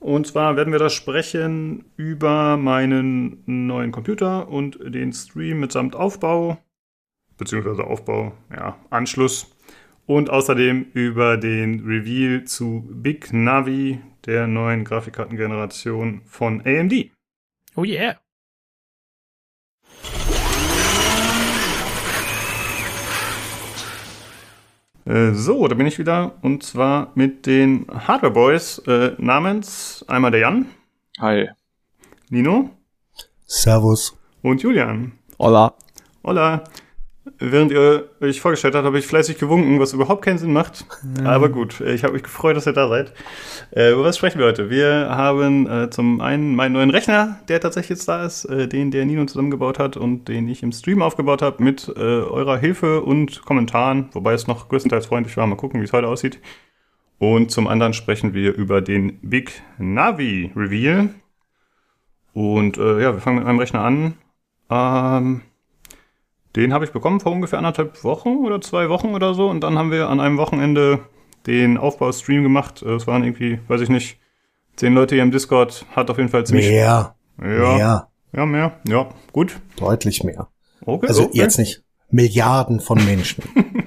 Und 0.05 0.27
zwar 0.27 0.55
werden 0.55 0.71
wir 0.71 0.79
da 0.79 0.91
sprechen 0.91 1.87
über 1.97 2.59
meinen 2.59 3.43
neuen 3.47 3.91
Computer 3.91 4.49
und 4.49 4.79
den 4.85 5.15
Stream 5.15 5.61
mitsamt 5.61 5.97
Aufbau, 5.97 6.59
beziehungsweise 7.39 7.85
Aufbau, 7.85 8.35
ja, 8.55 8.79
Anschluss. 8.91 9.57
Und 10.05 10.29
außerdem 10.29 10.89
über 10.93 11.39
den 11.39 11.87
Reveal 11.87 12.45
zu 12.45 12.87
Big 12.87 13.33
Navi, 13.33 13.99
der 14.27 14.47
neuen 14.47 14.85
Grafikkartengeneration 14.85 16.21
von 16.27 16.61
AMD. 16.67 17.11
oh 17.75 17.85
yeah. 17.85 18.21
Äh, 25.07 25.33
So, 25.35 25.69
da 25.69 25.75
bin 25.75 25.87
ich 25.87 25.99
wieder 25.99 26.33
und 26.43 26.63
zwar 26.63 27.11
mit 27.15 27.47
den 27.47 27.87
Hardware 27.93 28.33
Boys 28.33 28.79
äh, 28.87 29.13
namens 29.19 30.05
einmal 30.09 30.31
der 30.31 30.41
Jan, 30.41 30.67
Hi. 31.21 31.49
Nino 32.31 32.71
Servus. 33.47 34.17
und 34.43 34.63
Julian. 34.63 35.13
Hola. 35.39 35.75
Hola. 36.25 36.65
Während 37.39 37.73
ihr 37.73 38.09
euch 38.21 38.41
vorgestellt 38.41 38.75
habt, 38.75 38.85
habe 38.85 38.99
ich 38.99 39.07
fleißig 39.07 39.39
gewunken, 39.39 39.81
was 39.81 39.93
überhaupt 39.93 40.25
keinen 40.25 40.39
Sinn 40.39 40.53
macht. 40.53 40.87
Aber 41.25 41.49
gut, 41.49 41.81
ich 41.81 42.05
habe 42.05 42.15
mich 42.15 42.23
gefreut, 42.23 42.57
dass 42.57 42.67
ihr 42.67 42.73
da 42.73 42.89
seid. 42.89 43.13
Äh, 43.75 43.93
über 43.93 44.05
was 44.05 44.17
sprechen 44.17 44.39
wir 44.39 44.47
heute? 44.47 44.71
Wir 44.71 45.09
haben 45.11 45.69
äh, 45.69 45.91
zum 45.91 46.21
einen 46.21 46.55
meinen 46.55 46.73
neuen 46.73 46.91
Rechner, 46.91 47.41
der 47.49 47.61
tatsächlich 47.61 47.91
jetzt 47.91 48.09
da 48.09 48.25
ist, 48.25 48.45
äh, 48.45 48.69
den 48.69 48.91
der 48.91 49.05
Nino 49.05 49.25
zusammengebaut 49.27 49.79
hat 49.79 49.97
und 49.97 50.29
den 50.29 50.49
ich 50.49 50.63
im 50.63 50.73
Stream 50.73 51.03
aufgebaut 51.03 51.43
habe 51.43 51.63
mit 51.63 51.89
äh, 51.89 52.01
eurer 52.01 52.57
Hilfe 52.57 53.03
und 53.03 53.45
Kommentaren, 53.45 54.09
wobei 54.13 54.33
es 54.33 54.47
noch 54.47 54.69
größtenteils 54.69 55.07
freundlich 55.07 55.37
war. 55.37 55.47
Mal 55.47 55.57
gucken, 55.57 55.81
wie 55.81 55.85
es 55.85 55.93
heute 55.93 56.09
aussieht. 56.09 56.39
Und 57.19 57.51
zum 57.51 57.67
anderen 57.67 57.95
sprechen 57.95 58.35
wir 58.35 58.55
über 58.55 58.81
den 58.81 59.19
Big 59.23 59.63
Navi 59.79 60.53
Reveal. 60.55 61.11
Und 62.33 62.79
äh, 62.79 63.03
ja, 63.03 63.13
wir 63.13 63.21
fangen 63.21 63.39
mit 63.39 63.47
meinem 63.47 63.59
Rechner 63.59 63.81
an. 63.81 64.15
Ähm, 64.71 65.43
den 66.57 66.73
habe 66.73 66.85
ich 66.85 66.93
bekommen 66.93 67.21
vor 67.21 67.33
ungefähr 67.33 67.59
anderthalb 67.59 68.05
Wochen 68.05 68.45
oder 68.45 68.61
zwei 68.61 68.89
Wochen 68.89 69.09
oder 69.15 69.35
so. 69.35 69.49
Und 69.49 69.63
dann 69.63 69.79
haben 69.79 69.91
wir 69.91 70.09
an 70.09 70.21
einem 70.21 70.39
Wochenende 70.39 71.01
den 71.47 71.77
Aufbaustream 71.77 72.43
gemacht. 72.43 72.83
Äh, 72.83 72.95
Es 72.95 73.07
waren 73.07 73.25
irgendwie, 73.25 73.59
weiß 73.69 73.81
ich 73.81 73.89
nicht, 73.89 74.19
zehn 74.77 74.95
Leute 74.95 75.15
hier 75.17 75.23
im 75.25 75.31
Discord. 75.31 75.85
Hat 75.95 76.11
auf 76.11 76.19
jeden 76.19 76.31
Fall 76.31 76.47
ziemlich. 76.47 76.69
Mehr. 76.69 77.15
Ja, 77.41 77.47
Mehr. 77.47 78.09
ja, 78.33 78.47
mehr. 78.47 78.81
Ja, 78.87 79.09
gut. 79.33 79.57
Deutlich 79.77 80.23
mehr. 80.23 80.49
Okay, 80.87 81.07
Also 81.09 81.25
okay. 81.25 81.39
jetzt 81.39 81.59
nicht 81.59 81.83
Milliarden 82.11 82.81
von 82.81 83.05
Menschen. 83.05 83.45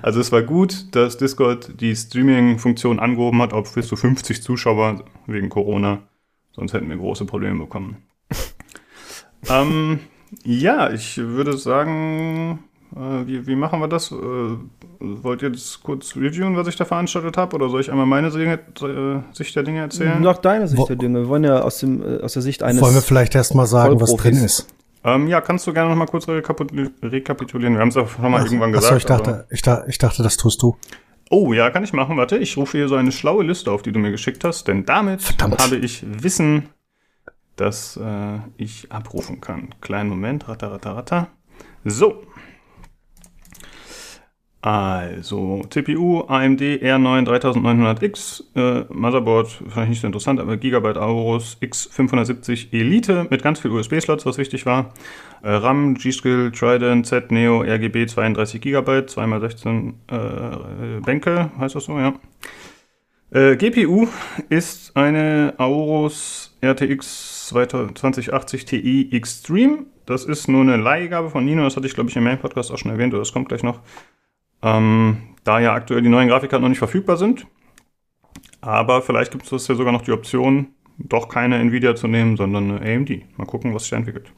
Also 0.00 0.20
es 0.20 0.32
war 0.32 0.42
gut, 0.42 0.94
dass 0.94 1.18
Discord 1.18 1.80
die 1.80 1.94
Streaming-Funktion 1.94 2.98
angehoben 2.98 3.42
hat, 3.42 3.52
auf 3.52 3.74
bis 3.74 3.88
zu 3.88 3.96
50 3.96 4.42
Zuschauer 4.42 5.04
wegen 5.26 5.48
Corona. 5.48 6.02
Sonst 6.52 6.72
hätten 6.72 6.88
wir 6.88 6.96
große 6.96 7.24
Probleme 7.24 7.58
bekommen. 7.58 8.04
ähm, 9.50 10.00
ja, 10.44 10.90
ich 10.90 11.16
würde 11.18 11.56
sagen, 11.56 12.58
äh, 12.94 13.26
wie, 13.26 13.46
wie 13.46 13.56
machen 13.56 13.80
wir 13.80 13.88
das? 13.88 14.12
Äh, 14.12 14.14
wollt 15.00 15.42
ihr 15.42 15.50
das 15.50 15.80
kurz 15.82 16.16
reviewen, 16.16 16.56
was 16.56 16.66
ich 16.68 16.76
da 16.76 16.84
veranstaltet 16.84 17.36
habe? 17.36 17.54
Oder 17.56 17.68
soll 17.68 17.80
ich 17.80 17.90
einmal 17.90 18.06
meine 18.06 18.30
Dinge, 18.30 18.54
äh, 18.82 19.34
Sicht 19.34 19.54
der 19.56 19.62
Dinge 19.62 19.80
erzählen? 19.80 20.20
Nach 20.20 20.38
deiner 20.38 20.66
Sicht 20.66 20.80
Wo- 20.80 20.86
der 20.86 20.96
Dinge. 20.96 21.20
Wir 21.20 21.28
wollen 21.28 21.44
ja 21.44 21.60
aus, 21.60 21.78
dem, 21.78 22.02
äh, 22.02 22.20
aus 22.22 22.32
der 22.32 22.42
Sicht 22.42 22.62
eines. 22.62 22.82
Wollen 22.82 22.94
wir 22.94 23.02
vielleicht 23.02 23.34
erst 23.34 23.54
mal 23.54 23.66
sagen, 23.66 24.00
was 24.00 24.14
drin 24.16 24.36
ist? 24.36 24.66
Ähm, 25.04 25.28
ja, 25.28 25.40
kannst 25.40 25.66
du 25.66 25.72
gerne 25.72 25.90
noch 25.90 25.96
mal 25.96 26.06
kurz 26.06 26.26
rekapitul- 26.26 26.90
rekapitulieren? 27.02 27.74
Wir 27.74 27.80
haben 27.80 27.88
es 27.90 27.96
auch 27.96 28.08
schon 28.08 28.30
mal 28.30 28.42
irgendwann 28.44 28.72
gesagt. 28.72 28.90
so, 28.90 28.96
ich 28.96 29.06
dachte, 29.06 29.30
aber- 29.30 29.44
ich, 29.50 29.62
da, 29.62 29.84
ich 29.86 29.98
dachte, 29.98 30.22
das 30.22 30.36
tust 30.36 30.60
du. 30.62 30.76
Oh, 31.30 31.52
ja, 31.52 31.70
kann 31.70 31.84
ich 31.84 31.92
machen. 31.92 32.16
Warte, 32.16 32.38
ich 32.38 32.56
rufe 32.56 32.78
hier 32.78 32.88
so 32.88 32.96
eine 32.96 33.12
schlaue 33.12 33.44
Liste 33.44 33.70
auf, 33.70 33.82
die 33.82 33.92
du 33.92 33.98
mir 34.00 34.10
geschickt 34.10 34.42
hast, 34.44 34.66
denn 34.66 34.86
damit 34.86 35.22
Verdammt. 35.22 35.62
habe 35.62 35.76
ich 35.76 36.04
Wissen, 36.22 36.70
das 37.60 37.96
äh, 37.96 38.38
ich 38.56 38.90
abrufen 38.90 39.40
kann. 39.40 39.74
Kleinen 39.80 40.08
Moment, 40.08 40.48
ratter, 40.48 40.72
ratter, 40.72 40.96
ratter. 40.96 41.28
So. 41.84 42.22
Also, 44.60 45.62
CPU 45.70 46.22
AMD 46.22 46.60
R9 46.60 47.28
3900X, 47.28 48.42
äh, 48.56 48.84
Motherboard, 48.92 49.62
ich 49.68 49.88
nicht 49.88 50.00
so 50.00 50.08
interessant, 50.08 50.40
aber 50.40 50.56
Gigabyte 50.56 50.96
Aorus 50.96 51.58
X570 51.62 52.72
Elite 52.72 53.28
mit 53.30 53.42
ganz 53.42 53.60
viel 53.60 53.70
USB-Slots, 53.70 54.26
was 54.26 54.36
wichtig 54.36 54.66
war. 54.66 54.92
Äh, 55.42 55.50
RAM, 55.50 55.94
G-Skill, 55.94 56.50
Trident, 56.50 57.06
Z 57.06 57.30
Neo, 57.30 57.62
RGB 57.62 58.06
32 58.06 58.60
GB, 58.60 58.90
2x16 59.02 59.92
äh, 60.08 61.00
Bänke, 61.02 61.52
heißt 61.56 61.76
das 61.76 61.84
so, 61.84 61.96
ja. 61.96 62.14
Äh, 63.30 63.56
GPU 63.56 64.08
ist 64.48 64.96
eine 64.96 65.54
Aorus 65.58 66.58
RTX 66.64 67.37
2080 67.48 68.64
Ti 68.64 69.08
Extreme. 69.12 69.86
Das 70.06 70.24
ist 70.24 70.48
nur 70.48 70.62
eine 70.62 70.76
Leihgabe 70.76 71.30
von 71.30 71.44
Nino, 71.44 71.64
das 71.64 71.76
hatte 71.76 71.86
ich 71.86 71.94
glaube 71.94 72.10
ich 72.10 72.16
im 72.16 72.24
Main-Podcast 72.24 72.70
auch 72.70 72.78
schon 72.78 72.90
erwähnt, 72.90 73.12
oder 73.12 73.20
das 73.20 73.32
kommt 73.32 73.48
gleich 73.48 73.62
noch. 73.62 73.80
Ähm, 74.62 75.34
da 75.44 75.60
ja 75.60 75.74
aktuell 75.74 76.02
die 76.02 76.08
neuen 76.08 76.28
Grafikkarten 76.28 76.62
noch 76.62 76.68
nicht 76.68 76.78
verfügbar 76.78 77.16
sind. 77.16 77.46
Aber 78.60 79.02
vielleicht 79.02 79.32
gibt 79.32 79.50
es 79.50 79.68
ja 79.68 79.74
sogar 79.74 79.92
noch 79.92 80.02
die 80.02 80.12
Option, 80.12 80.68
doch 80.98 81.28
keine 81.28 81.58
Nvidia 81.58 81.94
zu 81.94 82.08
nehmen, 82.08 82.36
sondern 82.36 82.70
eine 82.70 82.94
AMD. 82.94 83.38
Mal 83.38 83.46
gucken, 83.46 83.74
was 83.74 83.82
sich 83.82 83.90
da 83.90 83.96
entwickelt. 83.96 84.32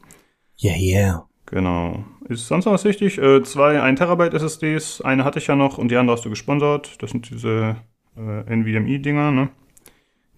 Yeah, 0.61 0.77
yeah. 0.77 1.27
Genau. 1.47 2.05
ist 2.29 2.47
sonst 2.47 2.65
noch 2.65 2.73
was 2.73 2.85
wichtig? 2.85 3.17
Äh, 3.17 3.43
zwei 3.43 3.81
1 3.81 3.99
Terabyte 3.99 4.33
SSDs. 4.33 5.01
Eine 5.01 5.25
hatte 5.25 5.39
ich 5.39 5.47
ja 5.47 5.55
noch 5.55 5.77
und 5.77 5.89
die 5.89 5.97
andere 5.97 6.15
hast 6.15 6.23
du 6.23 6.29
gesponsert. 6.29 7.01
Das 7.01 7.11
sind 7.11 7.29
diese 7.29 7.77
äh, 8.15 8.55
NVMe-Dinger, 8.55 9.31
ne? 9.31 9.49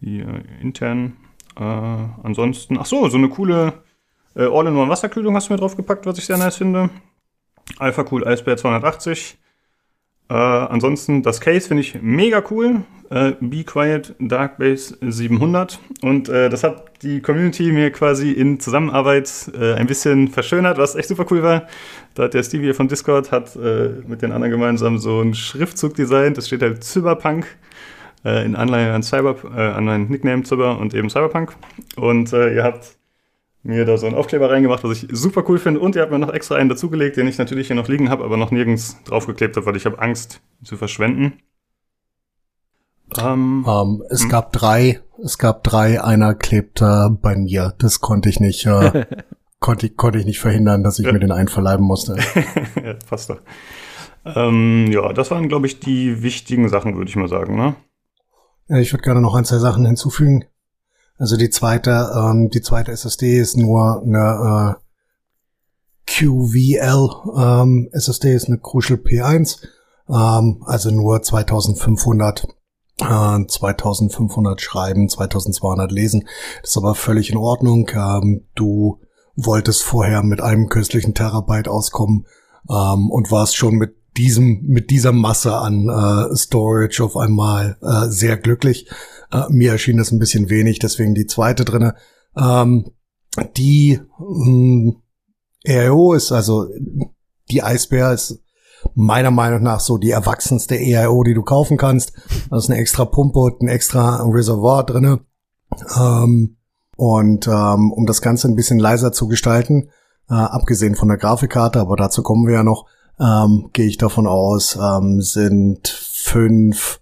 Die 0.02 0.22
äh, 0.22 0.42
internen. 0.62 1.18
Äh, 1.58 1.64
ansonsten, 2.24 2.78
ach 2.80 2.86
so, 2.86 3.08
so 3.10 3.18
eine 3.18 3.30
coole 3.30 3.74
äh, 4.36 4.44
All-in-One 4.44 4.90
Wasserkühlung 4.90 5.36
hast 5.36 5.50
du 5.50 5.54
mir 5.54 5.60
draufgepackt, 5.60 6.06
was 6.06 6.18
ich 6.18 6.26
sehr 6.26 6.38
nice 6.38 6.58
finde. 6.58 6.90
Alpha 7.78 8.06
Cool 8.10 8.28
Eisbär 8.28 8.58
280. 8.58 9.38
Äh, 10.30 10.34
ansonsten, 10.34 11.22
das 11.22 11.42
Case 11.42 11.68
finde 11.68 11.82
ich 11.82 12.02
mega 12.02 12.44
cool. 12.50 12.84
Äh, 13.10 13.34
Be 13.40 13.64
Quiet 13.64 14.16
Dark 14.20 14.58
Base 14.58 14.98
700. 15.02 15.80
Und 16.02 16.30
äh, 16.30 16.50
das 16.50 16.64
hat 16.64 17.04
die 17.04 17.22
Community 17.22 17.72
mir 17.72 17.92
quasi 17.92 18.32
in 18.32 18.60
Zusammenarbeit 18.60 19.52
äh, 19.54 19.74
ein 19.74 19.86
bisschen 19.86 20.30
verschönert, 20.30 20.78
was 20.78 20.96
echt 20.96 21.10
super 21.10 21.26
cool 21.30 21.44
war. 21.44 21.68
Da 22.16 22.24
hat 22.24 22.34
der 22.34 22.44
Stevie 22.44 22.74
von 22.74 22.88
Discord 22.88 23.32
hat 23.32 23.56
äh, 23.56 23.90
mit 24.08 24.22
den 24.22 24.32
anderen 24.32 24.52
gemeinsam 24.52 24.98
so 24.98 25.20
einen 25.20 25.36
Schriftzug 25.36 25.96
designt. 25.96 26.38
Das 26.38 26.48
steht 26.48 26.64
halt 26.64 26.84
Cyberpunk 26.84 27.46
äh, 28.24 28.46
in 28.46 28.56
Anleihe 28.56 28.94
an 28.94 29.04
Cyber, 29.04 29.36
äh, 29.56 29.62
an 29.62 29.86
meinen 29.86 30.10
Nickname 30.10 30.46
Cyber 30.46 30.78
und 30.80 30.94
eben 30.94 31.10
Cyberpunk. 31.10 31.56
Und 31.96 32.34
äh, 32.34 32.56
ihr 32.56 32.64
habt 32.64 32.98
mir 33.64 33.86
da 33.86 33.98
so 33.98 34.06
einen 34.06 34.16
Aufkleber 34.16 34.50
reingemacht, 34.50 34.84
was 34.84 35.04
ich 35.04 35.10
super 35.12 35.44
cool 35.48 35.58
finde. 35.58 35.80
Und 35.80 35.96
ihr 35.96 36.02
habt 36.02 36.12
mir 36.12 36.20
noch 36.20 36.34
extra 36.34 36.56
einen 36.56 36.70
dazugelegt, 36.70 37.18
den 37.18 37.28
ich 37.28 37.38
natürlich 37.38 37.68
hier 37.68 37.76
noch 37.76 37.88
liegen 37.88 38.10
habe, 38.10 38.24
aber 38.24 38.38
noch 38.38 38.52
nirgends 38.52 39.02
draufgeklebt 39.06 39.56
habe, 39.56 39.66
weil 39.66 39.76
ich 39.76 39.86
habe 39.86 40.00
Angst 40.00 40.42
zu 40.64 40.78
verschwenden. 40.78 41.40
Ähm, 43.18 43.66
ähm, 43.68 44.04
es 44.10 44.24
hm. 44.24 44.30
gab 44.30 44.52
drei, 44.52 45.02
es 45.24 45.38
gab 45.38 45.64
drei, 45.64 46.02
einer 46.04 46.36
klebt 46.36 46.82
äh, 46.82 47.10
bei 47.10 47.36
mir. 47.36 47.74
Das 47.78 48.02
konnte 48.02 48.30
ich 48.30 48.40
nicht, 48.40 48.66
äh, 48.66 49.06
konnte 49.60 49.88
ich, 49.88 49.96
konnte 49.96 50.20
ich 50.20 50.26
nicht 50.26 50.40
verhindern, 50.40 50.84
dass 50.84 51.00
ich 51.00 51.12
mir 51.12 51.20
den 51.20 51.32
einverleiben 51.32 51.86
musste. 51.86 52.18
ja, 52.84 52.96
passt 53.08 53.30
doch. 53.30 53.40
Ähm, 54.26 54.88
ja, 54.92 55.12
das 55.14 55.32
waren, 55.32 55.50
glaube 55.50 55.68
ich, 55.68 55.80
die 55.80 56.24
wichtigen 56.24 56.70
Sachen, 56.70 56.96
würde 56.96 57.10
ich 57.10 57.16
mal 57.16 57.28
sagen, 57.28 57.56
ne? 57.56 57.76
Ich 58.68 58.94
würde 58.94 59.04
gerne 59.04 59.22
noch 59.22 59.36
ein, 59.36 59.46
zwei 59.46 59.60
Sachen 59.60 59.86
hinzufügen. 59.86 60.46
Also 61.18 61.38
die 61.38 61.50
zweite, 61.50 62.12
ähm, 62.16 62.50
die 62.50 62.62
zweite 62.62 62.92
SSD 62.92 63.38
ist 63.40 63.58
nur 63.58 64.02
eine 64.02 64.78
äh, 64.78 64.84
QVL 66.06 67.10
ähm, 67.38 67.90
SSD, 67.92 68.34
ist 68.34 68.48
eine 68.48 68.60
Crucial 68.60 69.00
P1, 69.00 69.60
ähm, 70.10 70.64
also 70.66 70.92
nur 70.92 71.22
2500 71.22 72.48
äh, 73.00 73.46
2500 73.48 74.62
schreiben, 74.62 75.10
2200 75.10 75.92
lesen. 75.92 76.28
Das 76.62 76.72
ist 76.72 76.78
aber 76.78 76.96
völlig 76.96 77.32
in 77.32 77.38
Ordnung. 77.38 77.90
Ähm, 77.94 78.48
du 78.56 79.00
wolltest 79.36 79.84
vorher 79.84 80.24
mit 80.24 80.42
einem 80.42 80.70
künstlichen 80.70 81.14
Terabyte 81.14 81.68
auskommen 81.68 82.28
ähm, 82.70 83.10
und 83.10 83.32
warst 83.32 83.56
schon 83.56 83.76
mit 83.76 83.96
diesem 84.18 84.62
mit 84.64 84.90
dieser 84.90 85.12
Masse 85.12 85.56
an 85.56 85.90
äh, 85.90 86.36
Storage 86.36 87.04
auf 87.04 87.18
einmal 87.18 87.78
äh, 87.82 88.08
sehr 88.10 88.38
glücklich. 88.38 88.90
Äh, 89.32 89.44
mir 89.50 89.72
erschien 89.72 89.98
das 89.98 90.12
ein 90.12 90.20
bisschen 90.20 90.50
wenig, 90.50 90.80
deswegen 90.80 91.16
die 91.16 91.26
zweite 91.26 91.66
drinne. 91.66 91.96
Ähm, 92.38 92.92
die 93.58 94.00
mh, 94.20 94.46
hm, 94.46 94.96
EIO 95.66 96.14
ist 96.14 96.32
also 96.32 96.68
die 97.50 97.64
Eisbär 97.64 98.12
ist 98.12 98.44
meiner 98.96 99.32
Meinung 99.32 99.64
nach 99.64 99.80
so 99.80 99.98
die 99.98 100.12
erwachsenste 100.12 100.76
EIO, 100.76 101.24
die 101.24 101.34
du 101.34 101.44
kaufen 101.44 101.78
kannst. 101.78 102.14
Da 102.50 102.58
ist 102.58 102.70
eine 102.70 102.80
extra 102.80 103.06
Pumpe 103.06 103.40
und 103.40 103.62
ein 103.62 103.68
extra 103.68 104.24
Reservoir 104.24 104.86
drinne. 104.86 105.22
Ähm, 105.98 106.58
und 106.96 107.48
ähm, 107.48 107.92
um 107.92 108.06
das 108.06 108.22
Ganze 108.22 108.48
ein 108.48 108.56
bisschen 108.56 108.80
leiser 108.80 109.12
zu 109.12 109.28
gestalten, 109.28 109.90
äh, 110.30 110.34
abgesehen 110.34 110.96
von 110.96 111.08
der 111.08 111.18
Grafikkarte, 111.18 111.80
aber 111.80 111.96
dazu 111.96 112.22
kommen 112.22 112.46
wir 112.46 112.56
ja 112.56 112.64
noch, 112.64 112.86
ähm, 113.20 113.70
gehe 113.74 113.88
ich 113.88 113.98
davon 113.98 114.28
aus, 114.28 114.78
ähm, 114.82 115.22
sind 115.22 115.88
fünf 115.88 117.02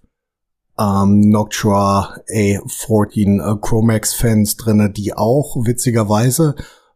ähm, 0.78 1.20
Noctua 1.30 2.16
A14 2.32 3.40
äh, 3.40 3.58
Chromax 3.60 4.14
Fans 4.14 4.56
drinne, 4.56 4.90
die 4.90 5.14
auch 5.14 5.56
witzigerweise 5.64 6.54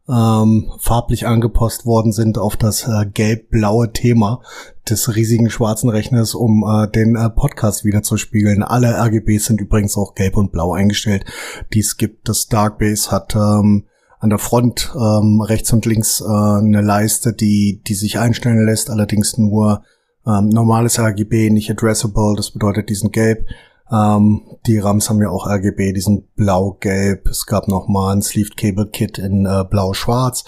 ähm, 0.09 0.71
farblich 0.79 1.27
angepasst 1.27 1.85
worden 1.85 2.11
sind 2.11 2.37
auf 2.37 2.55
das 2.55 2.87
äh, 2.87 3.05
gelb-blaue 3.05 3.91
Thema 3.91 4.41
des 4.89 5.15
riesigen 5.15 5.49
schwarzen 5.49 5.89
Rechners, 5.89 6.33
um 6.33 6.63
äh, 6.63 6.89
den 6.89 7.15
äh, 7.15 7.29
Podcast 7.29 7.83
wieder 7.83 8.03
zu 8.03 8.15
spiegeln. 8.15 8.63
Alle 8.63 8.93
RGBs 8.97 9.45
sind 9.45 9.59
übrigens 9.59 9.97
auch 9.97 10.15
gelb 10.15 10.37
und 10.37 10.51
blau 10.51 10.73
eingestellt, 10.73 11.25
die 11.73 11.81
es 11.81 11.97
gibt. 11.97 12.29
Das 12.29 12.47
Darkbase 12.47 13.11
hat 13.11 13.35
ähm, 13.35 13.85
an 14.19 14.29
der 14.29 14.39
Front 14.39 14.91
ähm, 14.95 15.41
rechts 15.41 15.71
und 15.73 15.85
links 15.85 16.21
äh, 16.21 16.25
eine 16.25 16.81
Leiste, 16.81 17.33
die, 17.33 17.81
die 17.85 17.93
sich 17.93 18.19
einstellen 18.19 18.65
lässt, 18.65 18.89
allerdings 18.89 19.37
nur 19.37 19.83
ähm, 20.25 20.49
normales 20.49 20.99
RGB, 20.99 21.49
nicht 21.49 21.69
addressable, 21.69 22.35
das 22.35 22.51
bedeutet, 22.51 22.89
die 22.89 22.95
sind 22.95 23.13
gelb. 23.13 23.45
Ähm, 23.89 24.41
die 24.65 24.79
RAMs 24.79 25.09
haben 25.09 25.21
ja 25.21 25.29
auch 25.29 25.47
RGB, 25.47 25.93
die 25.93 26.01
sind 26.01 26.35
blau-gelb. 26.35 27.27
Es 27.27 27.45
gab 27.45 27.67
noch 27.67 27.87
mal 27.87 28.13
ein 28.13 28.21
Sleeved 28.21 28.57
Cable 28.57 28.87
Kit 28.87 29.17
in 29.17 29.45
äh, 29.45 29.63
blau-schwarz. 29.63 30.45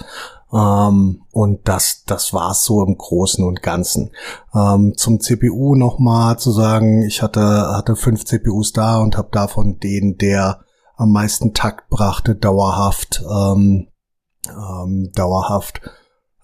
Ähm, 0.52 1.22
und 1.32 1.68
das, 1.68 2.04
das 2.06 2.34
war's 2.34 2.66
so 2.66 2.84
im 2.84 2.98
Großen 2.98 3.44
und 3.46 3.62
Ganzen. 3.62 4.12
Ähm, 4.54 4.94
zum 4.98 5.20
CPU 5.22 5.76
noch 5.76 6.00
mal 6.00 6.38
zu 6.38 6.52
sagen, 6.52 7.04
ich 7.04 7.22
hatte, 7.22 7.42
hatte 7.42 7.96
fünf 7.96 8.26
CPUs 8.26 8.74
da 8.74 8.98
und 8.98 9.16
habe 9.16 9.30
davon 9.32 9.80
den, 9.80 10.18
der 10.18 10.62
am 11.00 11.14
meisten 11.14 11.54
Takt 11.54 11.90
brachte, 11.90 12.36
dauerhaft, 12.36 13.24
ähm, 13.24 13.88
ähm, 14.48 15.12
dauerhaft 15.16 15.82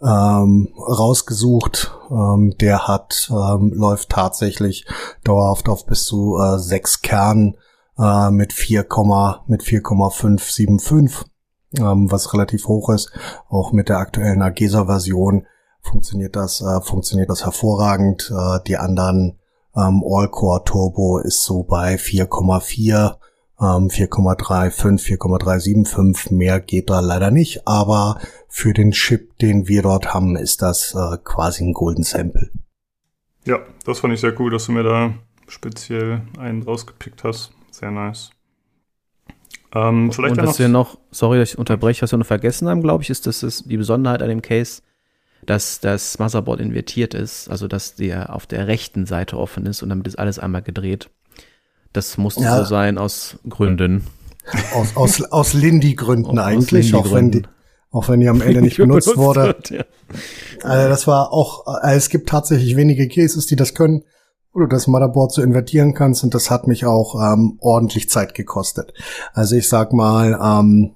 ähm, 0.02 0.74
rausgesucht. 0.78 1.92
Ähm, 2.10 2.56
der 2.62 2.88
hat 2.88 3.30
ähm, 3.32 3.74
läuft 3.74 4.10
tatsächlich 4.10 4.88
dauerhaft 5.26 5.68
auf 5.68 5.86
bis 5.86 6.06
zu 6.06 6.38
äh, 6.38 6.58
sechs 6.58 7.02
Kernen 7.02 7.58
äh, 8.00 8.32
mit 8.32 8.54
4, 8.54 8.88
mit 9.48 9.62
4,575, 9.62 11.26
ähm, 11.78 12.10
was 12.10 12.34
relativ 12.34 12.70
hoch 12.70 12.90
ist. 12.90 13.12
Auch 13.50 13.74
mit 13.74 13.90
der 13.90 13.98
aktuellen 13.98 14.42
Agesa-Version 14.42 15.48
funktioniert 15.82 16.38
das 16.38 16.62
äh, 16.62 16.80
funktioniert 16.80 17.30
das 17.30 17.44
hervorragend. 17.44 18.32
Äh, 18.34 18.60
die 18.68 18.78
anderen 18.78 19.38
ähm, 19.76 20.02
All-Core 20.10 20.64
Turbo 20.64 21.20
ist 21.20 21.44
so 21.44 21.64
bei 21.64 21.96
4,4 21.96 23.18
ähm, 23.60 23.88
4,35, 23.88 25.00
4,375, 25.00 26.32
mehr 26.32 26.60
geht 26.60 26.90
da 26.90 27.00
leider 27.00 27.32
nicht, 27.32 27.68
aber 27.68 28.20
für 28.50 28.74
den 28.74 28.92
Chip, 28.92 29.38
den 29.40 29.68
wir 29.68 29.82
dort 29.82 30.14
haben, 30.14 30.36
ist 30.36 30.62
das 30.62 30.94
äh, 30.96 31.18
quasi 31.24 31.64
ein 31.64 31.74
Golden 31.74 32.04
Sample. 32.04 32.50
Ja, 33.46 33.60
das 33.86 34.00
fand 34.00 34.14
ich 34.14 34.20
sehr 34.20 34.40
cool, 34.40 34.52
dass 34.52 34.66
du 34.66 34.72
mir 34.72 34.84
da 34.84 35.14
speziell 35.48 36.22
einen 36.38 36.64
rausgepickt 36.64 37.24
hast. 37.24 37.52
Sehr 37.72 37.92
nice. 37.92 38.32
Ähm, 39.74 40.12
vielleicht 40.12 40.38
Und 40.38 40.44
was 40.44 40.54
noch 40.54 40.60
wir 40.60 40.68
noch, 40.68 40.98
sorry, 41.12 41.38
dass 41.38 41.52
ich 41.52 41.58
unterbreche, 41.58 42.02
was 42.02 42.12
wir 42.12 42.18
noch 42.18 42.26
vergessen 42.26 42.68
haben, 42.68 42.82
glaube 42.82 43.04
ich, 43.04 43.10
ist, 43.10 43.28
dass 43.28 43.44
es 43.44 43.64
die 43.64 43.78
Besonderheit 43.78 44.22
an 44.22 44.30
dem 44.30 44.42
Case, 44.42 44.82
dass 45.46 45.80
das 45.80 46.18
Motherboard 46.18 46.60
invertiert 46.60 47.14
ist, 47.14 47.50
also 47.50 47.68
dass 47.68 47.96
der 47.96 48.34
auf 48.34 48.48
der 48.48 48.68
rechten 48.68 49.06
Seite 49.06 49.38
offen 49.38 49.66
ist 49.66 49.84
und 49.84 49.90
damit 49.90 50.08
ist 50.08 50.18
alles 50.18 50.40
einmal 50.40 50.62
gedreht. 50.62 51.10
Das 51.96 52.18
musste 52.18 52.44
ja. 52.44 52.58
so 52.58 52.66
sein 52.66 52.98
aus 52.98 53.38
Gründen. 53.48 54.06
Aus, 54.74 54.96
aus, 54.96 55.22
aus 55.24 55.54
Lindy-Gründen 55.54 56.38
eigentlich, 56.40 56.92
Lindy 56.92 56.98
auch 56.98 57.14
wenn 57.14 57.32
die, 57.32 57.44
auch 57.90 58.10
wenn 58.10 58.20
die 58.20 58.28
am 58.28 58.42
Ende 58.42 58.62
nicht 58.62 58.78
benutzt, 58.78 59.16
wurde. 59.16 59.44
Wird, 59.44 59.70
ja. 59.70 59.86
Also 60.62 60.90
das 60.90 61.08
war 61.08 61.32
auch, 61.32 61.66
also 61.66 61.98
es 61.98 62.10
gibt 62.10 62.28
tatsächlich 62.28 62.76
wenige 62.76 63.08
Cases, 63.08 63.46
die 63.46 63.56
das 63.56 63.74
können, 63.74 64.04
wo 64.52 64.60
du 64.60 64.68
das 64.68 64.88
Motherboard 64.88 65.32
so 65.32 65.42
invertieren 65.42 65.94
kannst 65.94 66.24
und 66.24 66.34
das 66.34 66.52
hat 66.52 66.68
mich 66.68 66.86
auch 66.86 67.16
ähm, 67.16 67.58
ordentlich 67.62 68.10
Zeit 68.10 68.34
gekostet. 68.36 68.94
Also 69.34 69.56
ich 69.56 69.70
sag 69.70 69.94
mal, 69.94 70.38
ähm, 70.42 70.96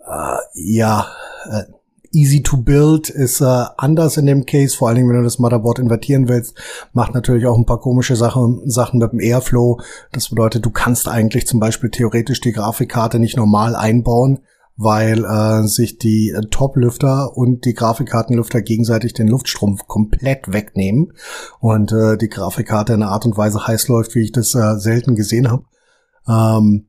äh, 0.00 0.38
ja, 0.54 1.06
äh, 1.50 1.64
easy 2.18 2.42
to 2.42 2.56
build 2.56 3.08
ist 3.08 3.40
äh, 3.40 3.64
anders 3.76 4.16
in 4.16 4.26
dem 4.26 4.44
Case, 4.44 4.76
vor 4.76 4.88
allen 4.88 4.96
Dingen, 4.96 5.08
wenn 5.08 5.18
du 5.18 5.22
das 5.22 5.38
Motherboard 5.38 5.78
invertieren 5.78 6.28
willst. 6.28 6.56
Macht 6.92 7.14
natürlich 7.14 7.46
auch 7.46 7.56
ein 7.56 7.66
paar 7.66 7.80
komische 7.80 8.16
Sachen, 8.16 8.60
Sachen 8.68 8.98
mit 8.98 9.12
dem 9.12 9.20
Airflow. 9.20 9.80
Das 10.12 10.28
bedeutet, 10.28 10.66
du 10.66 10.70
kannst 10.70 11.08
eigentlich 11.08 11.46
zum 11.46 11.60
Beispiel 11.60 11.90
theoretisch 11.90 12.40
die 12.40 12.52
Grafikkarte 12.52 13.18
nicht 13.18 13.36
normal 13.36 13.76
einbauen, 13.76 14.40
weil 14.76 15.24
äh, 15.24 15.66
sich 15.66 15.98
die 15.98 16.30
äh, 16.30 16.40
Top-Lüfter 16.50 17.36
und 17.36 17.64
die 17.64 17.74
Grafikkartenlüfter 17.74 18.62
gegenseitig 18.62 19.12
den 19.12 19.28
Luftstrom 19.28 19.78
komplett 19.86 20.52
wegnehmen 20.52 21.12
und 21.60 21.92
äh, 21.92 22.16
die 22.16 22.28
Grafikkarte 22.28 22.94
in 22.94 23.02
einer 23.02 23.12
Art 23.12 23.26
und 23.26 23.36
Weise 23.36 23.66
heiß 23.66 23.88
läuft, 23.88 24.14
wie 24.14 24.22
ich 24.22 24.32
das 24.32 24.54
äh, 24.54 24.78
selten 24.78 25.14
gesehen 25.14 25.50
habe. 25.50 25.64
Ähm, 26.28 26.88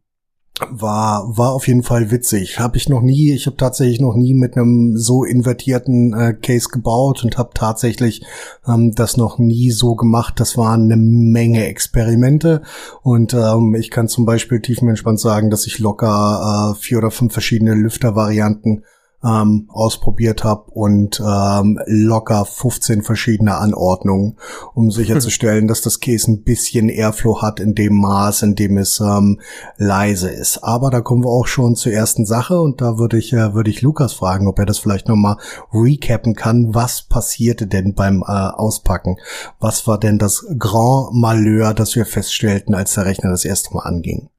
war 0.69 1.37
war 1.37 1.53
auf 1.53 1.67
jeden 1.67 1.83
Fall 1.83 2.11
witzig. 2.11 2.59
Habe 2.59 2.77
ich 2.77 2.89
noch 2.89 3.01
nie, 3.01 3.33
ich 3.33 3.45
habe 3.45 3.57
tatsächlich 3.57 3.99
noch 3.99 4.15
nie 4.15 4.33
mit 4.33 4.57
einem 4.57 4.97
so 4.97 5.23
invertierten 5.23 6.13
äh, 6.13 6.33
Case 6.33 6.69
gebaut 6.71 7.23
und 7.23 7.37
habe 7.37 7.51
tatsächlich 7.53 8.23
ähm, 8.67 8.93
das 8.93 9.17
noch 9.17 9.39
nie 9.39 9.71
so 9.71 9.95
gemacht. 9.95 10.39
Das 10.39 10.57
waren 10.57 10.83
eine 10.83 10.97
Menge 10.97 11.65
Experimente 11.65 12.61
und 13.01 13.33
ähm, 13.33 13.75
ich 13.75 13.89
kann 13.89 14.07
zum 14.07 14.25
Beispiel 14.25 14.61
tiefenentspannt 14.61 15.19
sagen, 15.19 15.49
dass 15.49 15.65
ich 15.67 15.79
locker 15.79 16.73
äh, 16.75 16.79
vier 16.81 16.99
oder 16.99 17.11
fünf 17.11 17.33
verschiedene 17.33 17.73
Lüftervarianten 17.75 18.83
ähm, 19.23 19.65
ausprobiert 19.69 20.43
habe 20.43 20.71
und 20.71 21.19
ähm, 21.19 21.79
locker 21.85 22.45
15 22.45 23.03
verschiedene 23.03 23.57
Anordnungen, 23.57 24.37
um 24.73 24.91
sicherzustellen, 24.91 25.67
dass 25.67 25.81
das 25.81 25.99
Case 25.99 26.31
ein 26.31 26.43
bisschen 26.43 26.89
Airflow 26.89 27.41
hat 27.41 27.59
in 27.59 27.75
dem 27.75 27.95
Maß, 27.95 28.43
in 28.43 28.55
dem 28.55 28.77
es 28.77 28.99
ähm, 28.99 29.41
leise 29.77 30.29
ist. 30.29 30.63
Aber 30.63 30.89
da 30.89 31.01
kommen 31.01 31.23
wir 31.23 31.29
auch 31.29 31.47
schon 31.47 31.75
zur 31.75 31.91
ersten 31.91 32.25
Sache 32.25 32.61
und 32.61 32.81
da 32.81 32.97
würde 32.97 33.17
ich 33.17 33.33
äh, 33.33 33.53
würde 33.53 33.69
ich 33.69 33.81
Lukas 33.81 34.13
fragen, 34.13 34.47
ob 34.47 34.57
er 34.59 34.65
das 34.65 34.79
vielleicht 34.79 35.07
noch 35.07 35.15
mal 35.15 35.37
recappen 35.73 36.33
kann. 36.33 36.73
Was 36.73 37.03
passierte 37.03 37.67
denn 37.67 37.93
beim 37.93 38.21
äh, 38.21 38.31
Auspacken? 38.31 39.17
Was 39.59 39.85
war 39.87 39.99
denn 39.99 40.17
das 40.17 40.45
Grand 40.57 41.13
Malheur, 41.13 41.73
das 41.73 41.95
wir 41.95 42.05
feststellten, 42.05 42.73
als 42.73 42.93
der 42.93 43.05
Rechner 43.05 43.31
das 43.31 43.45
erste 43.45 43.73
Mal 43.73 43.83
anging? 43.83 44.29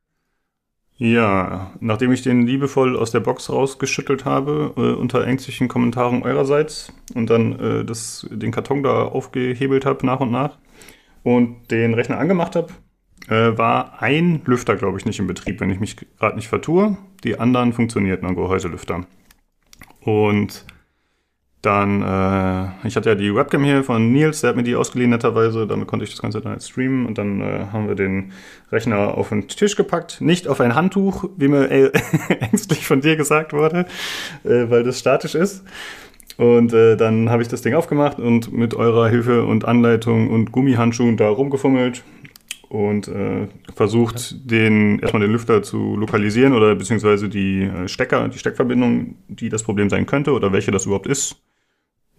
Ja, 1.03 1.72
nachdem 1.80 2.12
ich 2.12 2.20
den 2.20 2.46
liebevoll 2.46 2.94
aus 2.94 3.11
der 3.11 3.20
Box 3.20 3.48
rausgeschüttelt 3.48 4.26
habe, 4.26 4.74
äh, 4.76 5.01
unter 5.01 5.26
ängstlichen 5.26 5.66
Kommentaren 5.66 6.22
eurerseits 6.22 6.92
und 7.14 7.30
dann 7.30 7.59
äh, 7.59 7.84
das, 7.86 8.28
den 8.30 8.53
Karton 8.53 8.82
da 8.82 9.05
aufgehebelt 9.05 9.86
habe 9.86 10.05
nach 10.05 10.20
und 10.20 10.30
nach 10.30 10.59
und 11.22 11.70
den 11.70 11.94
Rechner 11.94 12.18
angemacht 12.18 12.55
habe, 12.55 12.74
äh, 13.28 13.57
war 13.57 14.03
ein 14.03 14.42
Lüfter, 14.44 14.76
glaube 14.76 14.98
ich, 14.98 15.07
nicht 15.07 15.18
in 15.18 15.26
Betrieb, 15.26 15.59
wenn 15.61 15.70
ich 15.70 15.80
mich 15.80 15.96
gerade 16.18 16.36
nicht 16.36 16.48
vertue. 16.48 16.98
Die 17.24 17.40
anderen 17.40 17.72
funktionierten, 17.72 18.28
an 18.28 18.34
Gehäuselüfter. 18.34 19.07
Und 20.03 20.66
dann, 21.62 22.02
äh, 22.02 22.88
ich 22.88 22.96
hatte 22.96 23.11
ja 23.11 23.14
die 23.14 23.34
Webcam 23.34 23.64
hier 23.64 23.84
von 23.84 24.12
Nils, 24.12 24.40
der 24.40 24.50
hat 24.50 24.56
mir 24.56 24.62
die 24.62 24.76
ausgeliehen 24.76 25.11
netterweise, 25.11 25.66
damit 25.66 25.88
konnte 25.88 26.04
ich 26.04 26.11
das 26.11 26.22
Ganze 26.22 26.40
dann 26.40 26.58
streamen. 26.58 27.04
Und 27.04 27.18
dann 27.18 27.42
äh, 27.42 27.66
haben 27.70 27.86
wir 27.86 27.96
den 27.96 28.32
Rechner 28.72 29.18
auf 29.18 29.28
den 29.28 29.46
Tisch 29.46 29.76
gepackt, 29.76 30.22
nicht 30.22 30.48
auf 30.48 30.61
ein 30.61 30.74
Handtuch, 30.74 31.28
wie 31.36 31.48
mir 31.48 31.70
äh, 31.70 31.92
ängstlich 32.40 32.86
von 32.86 33.02
dir 33.02 33.16
gesagt 33.16 33.52
wurde, 33.52 33.84
äh, 34.44 34.70
weil 34.70 34.84
das 34.84 34.98
statisch 34.98 35.34
ist. 35.34 35.64
Und 36.38 36.72
äh, 36.72 36.96
dann 36.96 37.28
habe 37.28 37.42
ich 37.42 37.48
das 37.48 37.61
Ding 37.61 37.74
aufgemacht 37.74 38.18
und 38.18 38.50
mit 38.50 38.72
eurer 38.72 39.11
Hilfe 39.11 39.44
und 39.44 39.66
Anleitung 39.66 40.30
und 40.30 40.52
Gummihandschuhen 40.52 41.18
da 41.18 41.28
rumgefummelt 41.28 42.02
und 42.70 43.08
äh, 43.08 43.48
versucht, 43.74 44.50
den 44.50 45.00
erstmal 45.00 45.20
den 45.20 45.32
Lüfter 45.32 45.62
zu 45.62 45.96
lokalisieren 45.96 46.54
oder 46.54 46.74
beziehungsweise 46.74 47.28
die 47.28 47.64
äh, 47.64 47.86
Stecker, 47.86 48.28
die 48.28 48.38
Steckverbindung, 48.38 49.16
die 49.28 49.50
das 49.50 49.62
Problem 49.62 49.90
sein 49.90 50.06
könnte 50.06 50.32
oder 50.32 50.54
welche 50.54 50.70
das 50.70 50.86
überhaupt 50.86 51.06
ist 51.06 51.36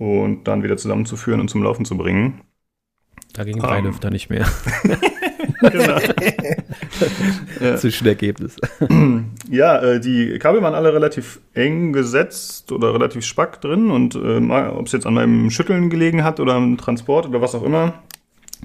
und 0.01 0.45
dann 0.45 0.63
wieder 0.63 0.77
zusammenzuführen 0.77 1.39
und 1.39 1.49
zum 1.49 1.61
Laufen 1.61 1.85
zu 1.85 1.95
bringen. 1.95 2.41
Da 3.33 3.43
gingen 3.43 3.59
drei 3.59 3.77
um, 3.77 3.85
Lüfter 3.85 4.09
nicht 4.09 4.31
mehr. 4.31 4.47
genau. 5.61 5.99
ja. 7.61 7.77
Zwischen 7.77 8.07
Ergebnis. 8.07 8.57
ja, 9.49 9.77
äh, 9.77 9.99
die 9.99 10.39
Kabel 10.39 10.63
waren 10.63 10.73
alle 10.73 10.91
relativ 10.91 11.39
eng 11.53 11.93
gesetzt 11.93 12.71
oder 12.71 12.95
relativ 12.95 13.23
spack 13.23 13.61
drin 13.61 13.91
und 13.91 14.15
äh, 14.15 14.69
ob 14.71 14.87
es 14.87 14.91
jetzt 14.91 15.05
an 15.05 15.13
meinem 15.13 15.51
Schütteln 15.51 15.91
gelegen 15.91 16.23
hat 16.23 16.39
oder 16.39 16.55
am 16.55 16.77
Transport 16.77 17.27
oder 17.27 17.39
was 17.41 17.53
auch 17.53 17.63
immer, 17.63 18.01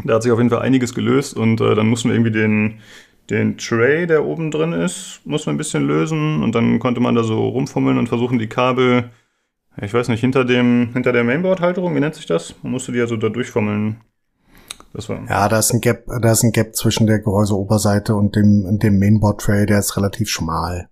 da 0.05 0.15
hat 0.15 0.23
sich 0.23 0.33
auf 0.33 0.39
jeden 0.39 0.49
Fall 0.51 0.63
einiges 0.63 0.95
gelöst 0.95 1.37
und 1.37 1.61
äh, 1.61 1.75
dann 1.75 1.87
mussten 1.87 2.09
wir 2.09 2.15
irgendwie 2.15 2.33
den, 2.33 2.81
den 3.29 3.59
Tray, 3.59 4.07
der 4.07 4.25
oben 4.25 4.51
drin 4.51 4.73
ist, 4.73 5.21
muss 5.27 5.45
man 5.45 5.57
ein 5.57 5.59
bisschen 5.59 5.87
lösen 5.87 6.43
und 6.43 6.55
dann 6.55 6.79
konnte 6.79 7.01
man 7.01 7.15
da 7.15 7.25
so 7.25 7.47
rumfummeln 7.47 7.99
und 7.99 8.09
versuchen, 8.09 8.39
die 8.39 8.49
Kabel 8.49 9.11
ich 9.83 9.93
weiß 9.93 10.09
nicht, 10.09 10.21
hinter 10.21 10.45
dem, 10.45 10.91
hinter 10.93 11.13
der 11.13 11.25
Mainboard-Halterung, 11.25 11.95
wie 11.95 12.01
nennt 12.01 12.15
sich 12.15 12.27
das? 12.27 12.55
Man 12.63 12.73
musste 12.73 12.93
die 12.93 12.99
ja 12.99 13.07
so 13.07 13.17
da 13.17 13.29
durchfummeln. 13.29 14.01
Das 14.93 15.09
war. 15.09 15.21
Ja, 15.29 15.49
da 15.49 15.59
ist 15.59 15.73
ein 15.73 15.81
Gap, 15.81 16.07
da 16.07 16.33
ist 16.33 16.43
ein 16.43 16.53
Gap 16.53 16.75
zwischen 16.75 17.07
der 17.07 17.19
Gehäuseoberseite 17.19 18.15
und 18.15 18.35
dem, 18.35 18.79
dem 18.79 18.99
Mainboard-Tray, 18.99 19.67
der 19.67 19.81
ist 19.81 19.97
relativ 19.97 20.31
schmal. 20.31 20.89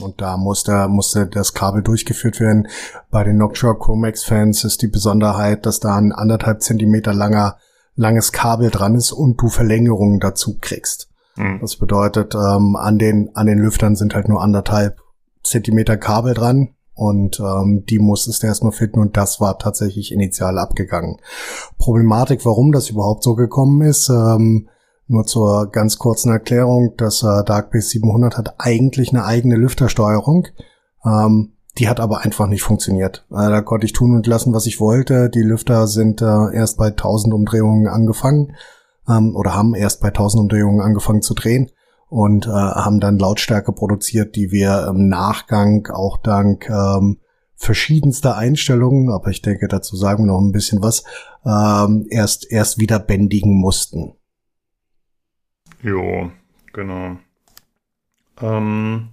Und 0.00 0.20
da 0.20 0.36
musste, 0.36 0.86
musste 0.88 1.26
das 1.26 1.54
Kabel 1.54 1.82
durchgeführt 1.82 2.38
werden. 2.38 2.68
Bei 3.10 3.24
den 3.24 3.38
Noctua 3.38 3.74
Chromax-Fans 3.74 4.62
ist 4.64 4.82
die 4.82 4.88
Besonderheit, 4.88 5.66
dass 5.66 5.80
da 5.80 5.96
ein 5.96 6.12
anderthalb 6.12 6.62
Zentimeter 6.62 7.14
langer, 7.14 7.56
langes 7.94 8.30
Kabel 8.30 8.70
dran 8.70 8.94
ist 8.94 9.10
und 9.10 9.40
du 9.40 9.48
Verlängerungen 9.48 10.20
dazu 10.20 10.58
kriegst. 10.60 11.08
Mhm. 11.36 11.58
Das 11.62 11.76
bedeutet, 11.76 12.34
ähm, 12.34 12.76
an 12.76 12.98
den, 12.98 13.30
an 13.34 13.46
den 13.46 13.58
Lüftern 13.58 13.96
sind 13.96 14.14
halt 14.14 14.28
nur 14.28 14.42
anderthalb 14.42 15.00
Zentimeter 15.42 15.96
Kabel 15.96 16.34
dran 16.34 16.75
und 16.96 17.38
ähm, 17.40 17.84
die 17.88 17.98
musstest 17.98 18.42
erstmal 18.42 18.72
finden 18.72 19.00
und 19.00 19.16
das 19.16 19.40
war 19.40 19.58
tatsächlich 19.58 20.12
initial 20.12 20.58
abgegangen. 20.58 21.18
Problematik, 21.78 22.44
warum 22.44 22.72
das 22.72 22.88
überhaupt 22.88 23.22
so 23.22 23.34
gekommen 23.34 23.82
ist, 23.82 24.08
ähm, 24.08 24.68
nur 25.06 25.24
zur 25.24 25.70
ganz 25.70 25.98
kurzen 25.98 26.32
Erklärung, 26.32 26.94
das 26.96 27.22
äh, 27.22 27.44
Darkbase 27.44 27.88
700 27.90 28.38
hat 28.38 28.54
eigentlich 28.58 29.10
eine 29.10 29.24
eigene 29.24 29.56
Lüftersteuerung. 29.56 30.48
Ähm, 31.04 31.52
die 31.78 31.88
hat 31.88 32.00
aber 32.00 32.22
einfach 32.24 32.48
nicht 32.48 32.62
funktioniert. 32.62 33.26
Äh, 33.30 33.50
da 33.50 33.60
konnte 33.60 33.84
ich 33.84 33.92
tun 33.92 34.16
und 34.16 34.26
lassen, 34.26 34.54
was 34.54 34.66
ich 34.66 34.80
wollte. 34.80 35.28
Die 35.28 35.42
Lüfter 35.42 35.86
sind 35.86 36.22
äh, 36.22 36.54
erst 36.54 36.78
bei 36.78 36.86
1000 36.86 37.34
Umdrehungen 37.34 37.86
angefangen 37.86 38.56
ähm, 39.06 39.36
oder 39.36 39.54
haben 39.54 39.74
erst 39.74 40.00
bei 40.00 40.08
1000 40.08 40.40
Umdrehungen 40.40 40.80
angefangen 40.80 41.22
zu 41.22 41.34
drehen 41.34 41.70
und 42.08 42.46
äh, 42.46 42.50
haben 42.50 43.00
dann 43.00 43.18
Lautstärke 43.18 43.72
produziert, 43.72 44.36
die 44.36 44.50
wir 44.50 44.86
im 44.88 45.08
Nachgang 45.08 45.88
auch 45.88 46.18
dank 46.18 46.68
ähm, 46.68 47.18
verschiedenster 47.56 48.36
Einstellungen, 48.36 49.10
aber 49.10 49.30
ich 49.30 49.42
denke, 49.42 49.66
dazu 49.66 49.96
sagen 49.96 50.24
wir 50.24 50.32
noch 50.32 50.40
ein 50.40 50.52
bisschen 50.52 50.82
was, 50.82 51.04
ähm, 51.44 52.06
erst, 52.10 52.50
erst 52.50 52.78
wieder 52.78 52.98
bändigen 52.98 53.58
mussten. 53.58 54.12
Jo, 55.82 56.30
genau. 56.72 57.16
Ähm, 58.42 59.08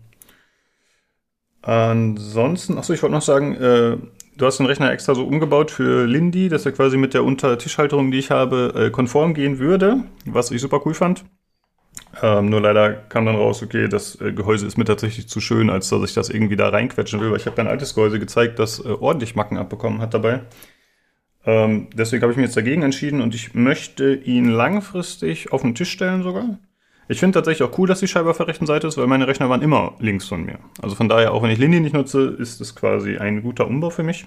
ansonsten, 1.61 2.77
achso, 2.77 2.93
ich 2.93 3.01
wollte 3.01 3.15
noch 3.15 3.21
sagen, 3.21 3.55
äh, 3.55 3.97
du 4.35 4.45
hast 4.45 4.57
den 4.57 4.65
Rechner 4.65 4.91
extra 4.91 5.15
so 5.15 5.25
umgebaut 5.25 5.71
für 5.71 6.05
Lindy, 6.05 6.49
dass 6.49 6.65
er 6.65 6.73
quasi 6.73 6.97
mit 6.97 7.13
der 7.13 7.23
Untertischhalterung, 7.23 8.11
die 8.11 8.19
ich 8.19 8.31
habe, 8.31 8.73
äh, 8.75 8.89
konform 8.91 9.33
gehen 9.33 9.59
würde, 9.59 10.03
was 10.25 10.51
ich 10.51 10.61
super 10.61 10.81
cool 10.85 10.93
fand. 10.93 11.23
Ähm, 12.21 12.49
nur 12.49 12.61
leider 12.61 12.93
kam 12.93 13.25
dann 13.25 13.35
raus, 13.35 13.63
okay, 13.63 13.87
das 13.87 14.19
äh, 14.21 14.33
Gehäuse 14.33 14.67
ist 14.67 14.77
mir 14.77 14.85
tatsächlich 14.85 15.27
zu 15.27 15.41
schön, 15.41 15.69
als 15.69 15.89
dass 15.89 16.03
ich 16.03 16.13
das 16.13 16.29
irgendwie 16.29 16.55
da 16.55 16.69
reinquetschen 16.69 17.19
will, 17.19 17.31
weil 17.31 17.37
ich 17.37 17.47
habe 17.47 17.59
ein 17.59 17.67
altes 17.67 17.95
Gehäuse 17.95 18.19
gezeigt, 18.19 18.59
das 18.59 18.79
äh, 18.79 18.89
ordentlich 18.89 19.35
Macken 19.35 19.57
abbekommen 19.57 19.99
hat 19.99 20.13
dabei. 20.13 20.41
Ähm, 21.45 21.87
deswegen 21.93 22.21
habe 22.21 22.31
ich 22.31 22.37
mich 22.37 22.45
jetzt 22.45 22.57
dagegen 22.57 22.83
entschieden 22.83 23.21
und 23.21 23.33
ich 23.33 23.55
möchte 23.55 24.13
ihn 24.13 24.49
langfristig 24.49 25.51
auf 25.51 25.61
den 25.61 25.75
Tisch 25.75 25.91
stellen 25.91 26.23
sogar. 26.23 26.59
Ich 27.09 27.19
finde 27.19 27.37
tatsächlich 27.37 27.67
auch 27.67 27.77
cool, 27.77 27.87
dass 27.87 27.99
die 27.99 28.07
Scheibe 28.07 28.29
auf 28.29 28.37
der 28.37 28.47
rechten 28.47 28.65
Seite 28.65 28.87
ist, 28.87 28.97
weil 28.97 29.07
meine 29.07 29.27
Rechner 29.27 29.49
waren 29.49 29.61
immer 29.61 29.95
links 29.99 30.27
von 30.27 30.45
mir. 30.45 30.59
Also 30.81 30.95
von 30.95 31.09
daher, 31.09 31.33
auch 31.33 31.43
wenn 31.43 31.51
ich 31.51 31.59
Lindy 31.59 31.79
nicht 31.79 31.93
nutze, 31.93 32.27
ist 32.39 32.61
es 32.61 32.75
quasi 32.75 33.17
ein 33.17 33.41
guter 33.41 33.67
Umbau 33.67 33.89
für 33.89 34.03
mich. 34.03 34.25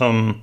Ähm, 0.00 0.36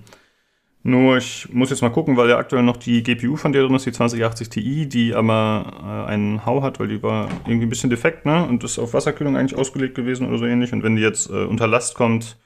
nur 0.86 1.18
ich 1.18 1.52
muss 1.52 1.72
jetzt 1.72 1.82
mal 1.82 1.90
gucken, 1.90 2.16
weil 2.16 2.30
ja 2.30 2.38
aktuell 2.38 2.62
noch 2.62 2.78
die 2.78 3.02
GPU 3.02 3.38
von 3.38 3.52
der 3.52 3.64
drin 3.64 3.74
ist, 3.74 3.88
die 3.88 3.92
2080 3.92 4.50
Ti, 4.50 4.88
die 4.88 5.16
aber 5.16 6.06
äh, 6.08 6.12
einen 6.12 6.46
Hau 6.46 6.62
hat, 6.62 6.80
weil 6.80 6.90
die 6.90 7.02
war 7.02 7.28
irgendwie 7.48 7.66
ein 7.66 7.70
bisschen 7.70 7.90
defekt, 7.90 8.28
ne? 8.28 8.46
Und 8.46 8.64
ist 8.64 8.78
auf 8.78 8.94
Wasserkühlung 8.94 9.36
eigentlich 9.36 9.58
ausgelegt 9.58 9.96
gewesen 9.96 10.28
oder 10.28 10.38
so 10.38 10.46
ähnlich. 10.46 10.74
Und 10.74 10.84
wenn 10.84 10.96
die 10.96 11.02
jetzt 11.02 11.28
äh, 11.32 11.46
unter 11.46 11.66
Last 11.66 11.96
kommt, 11.96 12.38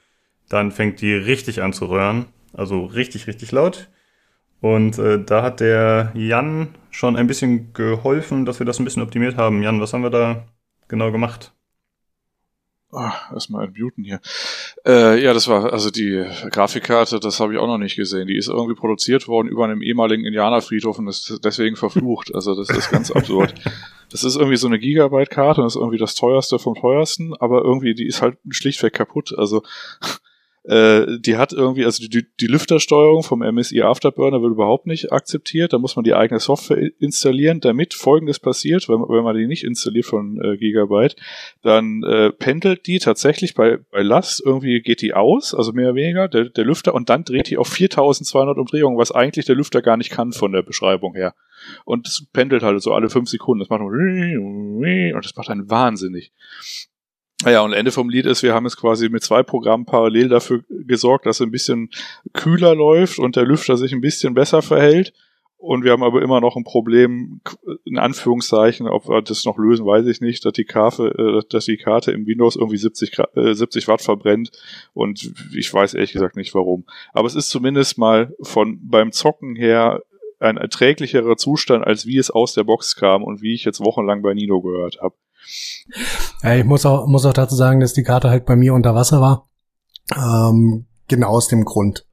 dann 0.48 0.72
fängt 0.72 1.02
die 1.02 1.12
richtig 1.12 1.60
an 1.60 1.74
zu 1.74 1.84
röhren. 1.84 2.28
Also 2.54 2.86
richtig, 2.86 3.26
richtig 3.26 3.52
laut. 3.52 3.90
Und 4.62 4.98
äh, 4.98 5.22
da 5.22 5.42
hat 5.42 5.60
der 5.60 6.10
Jan 6.14 6.68
schon 6.90 7.16
ein 7.16 7.26
bisschen 7.26 7.74
geholfen, 7.74 8.46
dass 8.46 8.58
wir 8.58 8.64
das 8.64 8.78
ein 8.78 8.84
bisschen 8.84 9.02
optimiert 9.02 9.36
haben. 9.36 9.62
Jan, 9.62 9.82
was 9.82 9.92
haben 9.92 10.02
wir 10.02 10.08
da 10.08 10.44
genau 10.88 11.12
gemacht? 11.12 11.52
Ach, 12.92 13.32
erstmal 13.32 13.66
entmuten 13.66 14.02
hier. 14.02 14.20
Äh, 14.84 15.22
ja, 15.22 15.32
das 15.32 15.46
war 15.46 15.72
also 15.72 15.90
die 15.90 16.24
Grafikkarte, 16.50 17.20
das 17.20 17.38
habe 17.38 17.52
ich 17.52 17.58
auch 17.60 17.68
noch 17.68 17.78
nicht 17.78 17.94
gesehen. 17.94 18.26
Die 18.26 18.36
ist 18.36 18.48
irgendwie 18.48 18.74
produziert 18.74 19.28
worden 19.28 19.46
über 19.46 19.64
einem 19.64 19.80
ehemaligen 19.80 20.24
Indianerfriedhof 20.24 20.98
und 20.98 21.06
ist 21.06 21.40
deswegen 21.44 21.76
verflucht. 21.76 22.34
Also 22.34 22.56
das 22.56 22.68
ist 22.68 22.90
ganz 22.90 23.10
absurd. 23.12 23.54
Das 24.10 24.24
ist 24.24 24.34
irgendwie 24.34 24.56
so 24.56 24.66
eine 24.66 24.80
Gigabyte-Karte 24.80 25.60
und 25.60 25.68
ist 25.68 25.76
irgendwie 25.76 25.98
das 25.98 26.16
teuerste 26.16 26.58
vom 26.58 26.74
teuersten, 26.74 27.32
aber 27.38 27.62
irgendwie 27.62 27.94
die 27.94 28.06
ist 28.06 28.22
halt 28.22 28.38
schlichtweg 28.50 28.92
kaputt. 28.92 29.32
Also 29.38 29.62
äh, 30.64 31.18
die 31.18 31.36
hat 31.36 31.52
irgendwie, 31.52 31.86
also 31.86 32.06
die, 32.06 32.26
die 32.38 32.46
Lüftersteuerung 32.46 33.22
vom 33.22 33.40
MSI 33.40 33.80
Afterburner 33.80 34.42
wird 34.42 34.52
überhaupt 34.52 34.86
nicht 34.86 35.10
akzeptiert. 35.10 35.72
Da 35.72 35.78
muss 35.78 35.96
man 35.96 36.04
die 36.04 36.14
eigene 36.14 36.38
Software 36.38 36.90
installieren, 36.98 37.60
damit 37.60 37.94
folgendes 37.94 38.38
passiert, 38.38 38.88
wenn, 38.88 39.00
wenn 39.00 39.24
man 39.24 39.36
die 39.36 39.46
nicht 39.46 39.64
installiert 39.64 40.06
von 40.06 40.38
äh, 40.42 40.58
Gigabyte, 40.58 41.16
dann 41.62 42.02
äh, 42.02 42.30
pendelt 42.30 42.86
die 42.86 42.98
tatsächlich 42.98 43.54
bei, 43.54 43.78
bei 43.90 44.02
Last, 44.02 44.42
irgendwie 44.44 44.80
geht 44.82 45.00
die 45.00 45.14
aus, 45.14 45.54
also 45.54 45.72
mehr 45.72 45.86
oder 45.86 45.94
weniger, 45.96 46.28
der, 46.28 46.50
der 46.50 46.64
Lüfter, 46.64 46.94
und 46.94 47.08
dann 47.08 47.24
dreht 47.24 47.48
die 47.48 47.56
auf 47.56 47.68
4200 47.68 48.58
Umdrehungen, 48.58 48.98
was 48.98 49.12
eigentlich 49.12 49.46
der 49.46 49.56
Lüfter 49.56 49.80
gar 49.80 49.96
nicht 49.96 50.10
kann 50.10 50.32
von 50.32 50.52
der 50.52 50.62
Beschreibung 50.62 51.14
her. 51.14 51.34
Und 51.84 52.06
es 52.06 52.26
pendelt 52.32 52.62
halt 52.62 52.80
so 52.82 52.92
alle 52.92 53.08
fünf 53.08 53.28
Sekunden. 53.28 53.60
Das 53.60 53.68
macht 53.68 53.80
und 53.80 55.24
das 55.24 55.36
macht 55.36 55.50
einen 55.50 55.70
wahnsinnig. 55.70 56.32
Naja, 57.44 57.62
und 57.62 57.72
Ende 57.72 57.90
vom 57.90 58.10
Lied 58.10 58.26
ist, 58.26 58.42
wir 58.42 58.54
haben 58.54 58.66
jetzt 58.66 58.76
quasi 58.76 59.08
mit 59.08 59.22
zwei 59.22 59.42
Programmen 59.42 59.86
parallel 59.86 60.28
dafür 60.28 60.62
gesorgt, 60.68 61.24
dass 61.24 61.40
es 61.40 61.46
ein 61.46 61.50
bisschen 61.50 61.88
kühler 62.34 62.74
läuft 62.74 63.18
und 63.18 63.36
der 63.36 63.44
Lüfter 63.44 63.76
sich 63.76 63.92
ein 63.92 64.02
bisschen 64.02 64.34
besser 64.34 64.62
verhält. 64.62 65.12
und 65.56 65.84
wir 65.84 65.92
haben 65.92 66.02
aber 66.02 66.22
immer 66.22 66.40
noch 66.40 66.56
ein 66.56 66.64
Problem, 66.64 67.42
in 67.84 67.98
Anführungszeichen, 67.98 68.88
ob 68.88 69.08
wir 69.08 69.20
das 69.20 69.44
noch 69.44 69.58
lösen, 69.58 69.84
weiß 69.84 70.06
ich 70.06 70.22
nicht, 70.22 70.44
dass 70.44 70.54
die 70.54 70.64
Karte, 70.64 71.08
äh, 71.18 71.46
dass 71.50 71.66
die 71.66 71.76
Karte 71.76 72.12
im 72.12 72.26
Windows 72.26 72.56
irgendwie 72.56 72.78
70, 72.78 73.18
äh, 73.34 73.54
70 73.54 73.86
Watt 73.86 74.00
verbrennt 74.00 74.50
und 74.94 75.32
ich 75.54 75.72
weiß 75.72 75.94
ehrlich 75.94 76.12
gesagt 76.12 76.36
nicht 76.36 76.54
warum. 76.54 76.84
Aber 77.12 77.26
es 77.26 77.34
ist 77.34 77.50
zumindest 77.50 77.98
mal 77.98 78.34
von 78.40 78.78
beim 78.82 79.12
Zocken 79.12 79.54
her 79.54 80.02
ein 80.38 80.56
erträglicherer 80.56 81.36
Zustand, 81.36 81.86
als 81.86 82.06
wie 82.06 82.16
es 82.16 82.30
aus 82.30 82.54
der 82.54 82.64
Box 82.64 82.96
kam 82.96 83.22
und 83.22 83.42
wie 83.42 83.54
ich 83.54 83.64
jetzt 83.64 83.80
wochenlang 83.80 84.22
bei 84.22 84.32
Nino 84.32 84.62
gehört 84.62 84.98
habe. 85.02 85.14
Ja, 86.42 86.54
ich 86.54 86.64
muss 86.64 86.86
auch, 86.86 87.06
muss 87.06 87.26
auch 87.26 87.32
dazu 87.32 87.54
sagen, 87.54 87.80
dass 87.80 87.92
die 87.92 88.02
Karte 88.02 88.30
halt 88.30 88.46
bei 88.46 88.56
mir 88.56 88.74
unter 88.74 88.94
Wasser 88.94 89.20
war. 89.20 89.48
Ähm, 90.16 90.86
genau 91.08 91.28
aus 91.28 91.48
dem 91.48 91.64
Grund. 91.64 92.06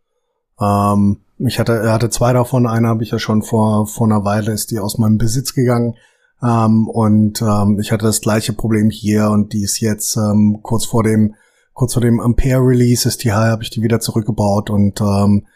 Ähm, 0.59 1.21
ich 1.39 1.59
hatte, 1.59 1.91
hatte 1.91 2.09
zwei 2.09 2.33
davon. 2.33 2.67
Eine 2.67 2.87
habe 2.87 3.03
ich 3.03 3.11
ja 3.11 3.19
schon 3.19 3.43
vor, 3.43 3.87
vor 3.87 4.07
einer 4.07 4.25
Weile 4.25 4.51
ist 4.51 4.71
die 4.71 4.79
aus 4.79 4.97
meinem 4.97 5.17
Besitz 5.17 5.53
gegangen. 5.53 5.95
Ähm, 6.41 6.87
und 6.87 7.41
ähm, 7.41 7.79
ich 7.79 7.91
hatte 7.91 8.05
das 8.05 8.21
gleiche 8.21 8.53
Problem 8.53 8.89
hier 8.89 9.29
und 9.29 9.53
die 9.53 9.63
ist 9.63 9.79
jetzt 9.79 10.17
ähm, 10.17 10.59
kurz 10.61 10.85
vor 10.85 11.03
dem, 11.03 11.35
kurz 11.73 11.93
vor 11.93 12.01
dem 12.01 12.19
Ampere-Release 12.19 13.07
ist 13.07 13.23
die 13.23 13.31
habe 13.31 13.63
ich 13.63 13.69
die 13.69 13.81
wieder 13.81 13.99
zurückgebaut 13.99 14.69
und 14.69 15.01
ähm, 15.01 15.47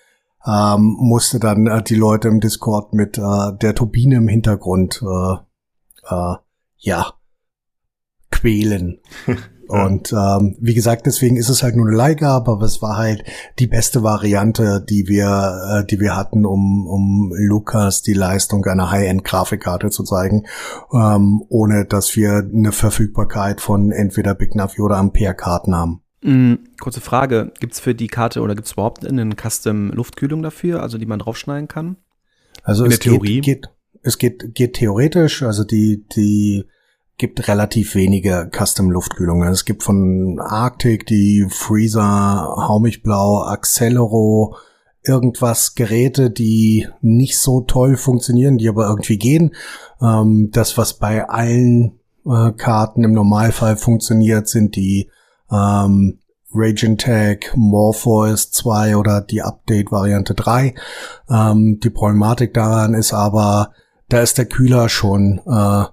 ähm, 0.45 0.95
musste 0.99 1.39
dann 1.39 1.67
äh, 1.67 1.83
die 1.83 1.95
Leute 1.95 2.29
im 2.29 2.39
Discord 2.39 2.93
mit 2.93 3.19
äh, 3.19 3.57
der 3.61 3.75
Turbine 3.75 4.15
im 4.15 4.27
Hintergrund 4.27 5.03
äh, 5.03 5.33
äh, 6.09 6.35
ja 6.77 7.13
quälen. 8.31 8.99
Und 9.71 10.11
ähm, 10.11 10.57
wie 10.59 10.73
gesagt, 10.73 11.05
deswegen 11.05 11.37
ist 11.37 11.47
es 11.47 11.63
halt 11.63 11.77
nur 11.77 11.87
eine 11.87 11.95
Leihgabe, 11.95 12.51
aber 12.51 12.65
es 12.65 12.81
war 12.81 12.97
halt 12.97 13.23
die 13.57 13.67
beste 13.67 14.03
Variante, 14.03 14.83
die 14.87 15.07
wir, 15.07 15.79
äh, 15.79 15.85
die 15.85 16.01
wir 16.01 16.13
hatten, 16.13 16.45
um, 16.45 16.85
um 16.87 17.31
Lukas 17.33 18.01
die 18.01 18.13
Leistung 18.13 18.65
einer 18.65 18.91
High-End-Grafikkarte 18.91 19.89
zu 19.89 20.03
zeigen, 20.03 20.43
ähm, 20.91 21.41
ohne 21.47 21.85
dass 21.85 22.17
wir 22.17 22.45
eine 22.53 22.73
Verfügbarkeit 22.73 23.61
von 23.61 23.93
entweder 23.93 24.35
Big 24.35 24.55
Navi 24.55 24.81
oder 24.81 24.97
Ampere-Karten 24.97 25.73
haben. 25.73 26.01
Mhm, 26.21 26.59
kurze 26.81 26.99
Frage, 26.99 27.53
gibt's 27.61 27.79
für 27.79 27.95
die 27.95 28.07
Karte 28.07 28.41
oder 28.41 28.55
gibt's 28.55 28.73
überhaupt 28.73 29.07
eine 29.07 29.35
Custom-Luftkühlung 29.35 30.43
dafür, 30.43 30.83
also 30.83 30.97
die 30.97 31.05
man 31.05 31.19
draufschneiden 31.19 31.69
kann? 31.69 31.95
Also 32.63 32.83
In 32.83 32.91
es 32.91 32.99
der 32.99 33.11
Theorie? 33.13 33.39
Geht, 33.39 33.61
geht, 33.61 33.69
es 34.03 34.17
geht, 34.17 34.53
geht 34.53 34.73
theoretisch, 34.73 35.43
also 35.43 35.63
die, 35.63 36.05
die 36.13 36.65
gibt 37.21 37.47
relativ 37.47 37.93
wenige 37.93 38.49
Custom-Luftkühlungen. 38.51 39.47
Es 39.49 39.63
gibt 39.65 39.83
von 39.83 40.39
Arctic 40.39 41.05
die 41.05 41.45
Freezer, 41.51 42.55
Haumigblau, 42.67 43.43
Accelero, 43.43 44.55
irgendwas 45.03 45.75
Geräte, 45.75 46.31
die 46.31 46.87
nicht 47.01 47.37
so 47.37 47.61
toll 47.61 47.95
funktionieren, 47.95 48.57
die 48.57 48.67
aber 48.67 48.89
irgendwie 48.89 49.19
gehen. 49.19 49.53
Ähm, 50.01 50.49
das, 50.51 50.79
was 50.79 50.95
bei 50.95 51.29
allen 51.29 51.99
äh, 52.25 52.53
Karten 52.53 53.03
im 53.03 53.13
Normalfall 53.13 53.77
funktioniert, 53.77 54.47
sind 54.47 54.75
die 54.75 55.11
ähm, 55.51 56.17
Raging 56.51 56.97
Tag, 56.97 57.53
Morpheus 57.55 58.49
2 58.49 58.97
oder 58.97 59.21
die 59.21 59.43
Update-Variante 59.43 60.33
3. 60.33 60.73
Ähm, 61.29 61.79
die 61.83 61.91
Problematik 61.91 62.55
daran 62.55 62.95
ist 62.95 63.13
aber, 63.13 63.73
da 64.09 64.21
ist 64.21 64.39
der 64.39 64.47
Kühler 64.47 64.89
schon 64.89 65.39
äh, 65.45 65.85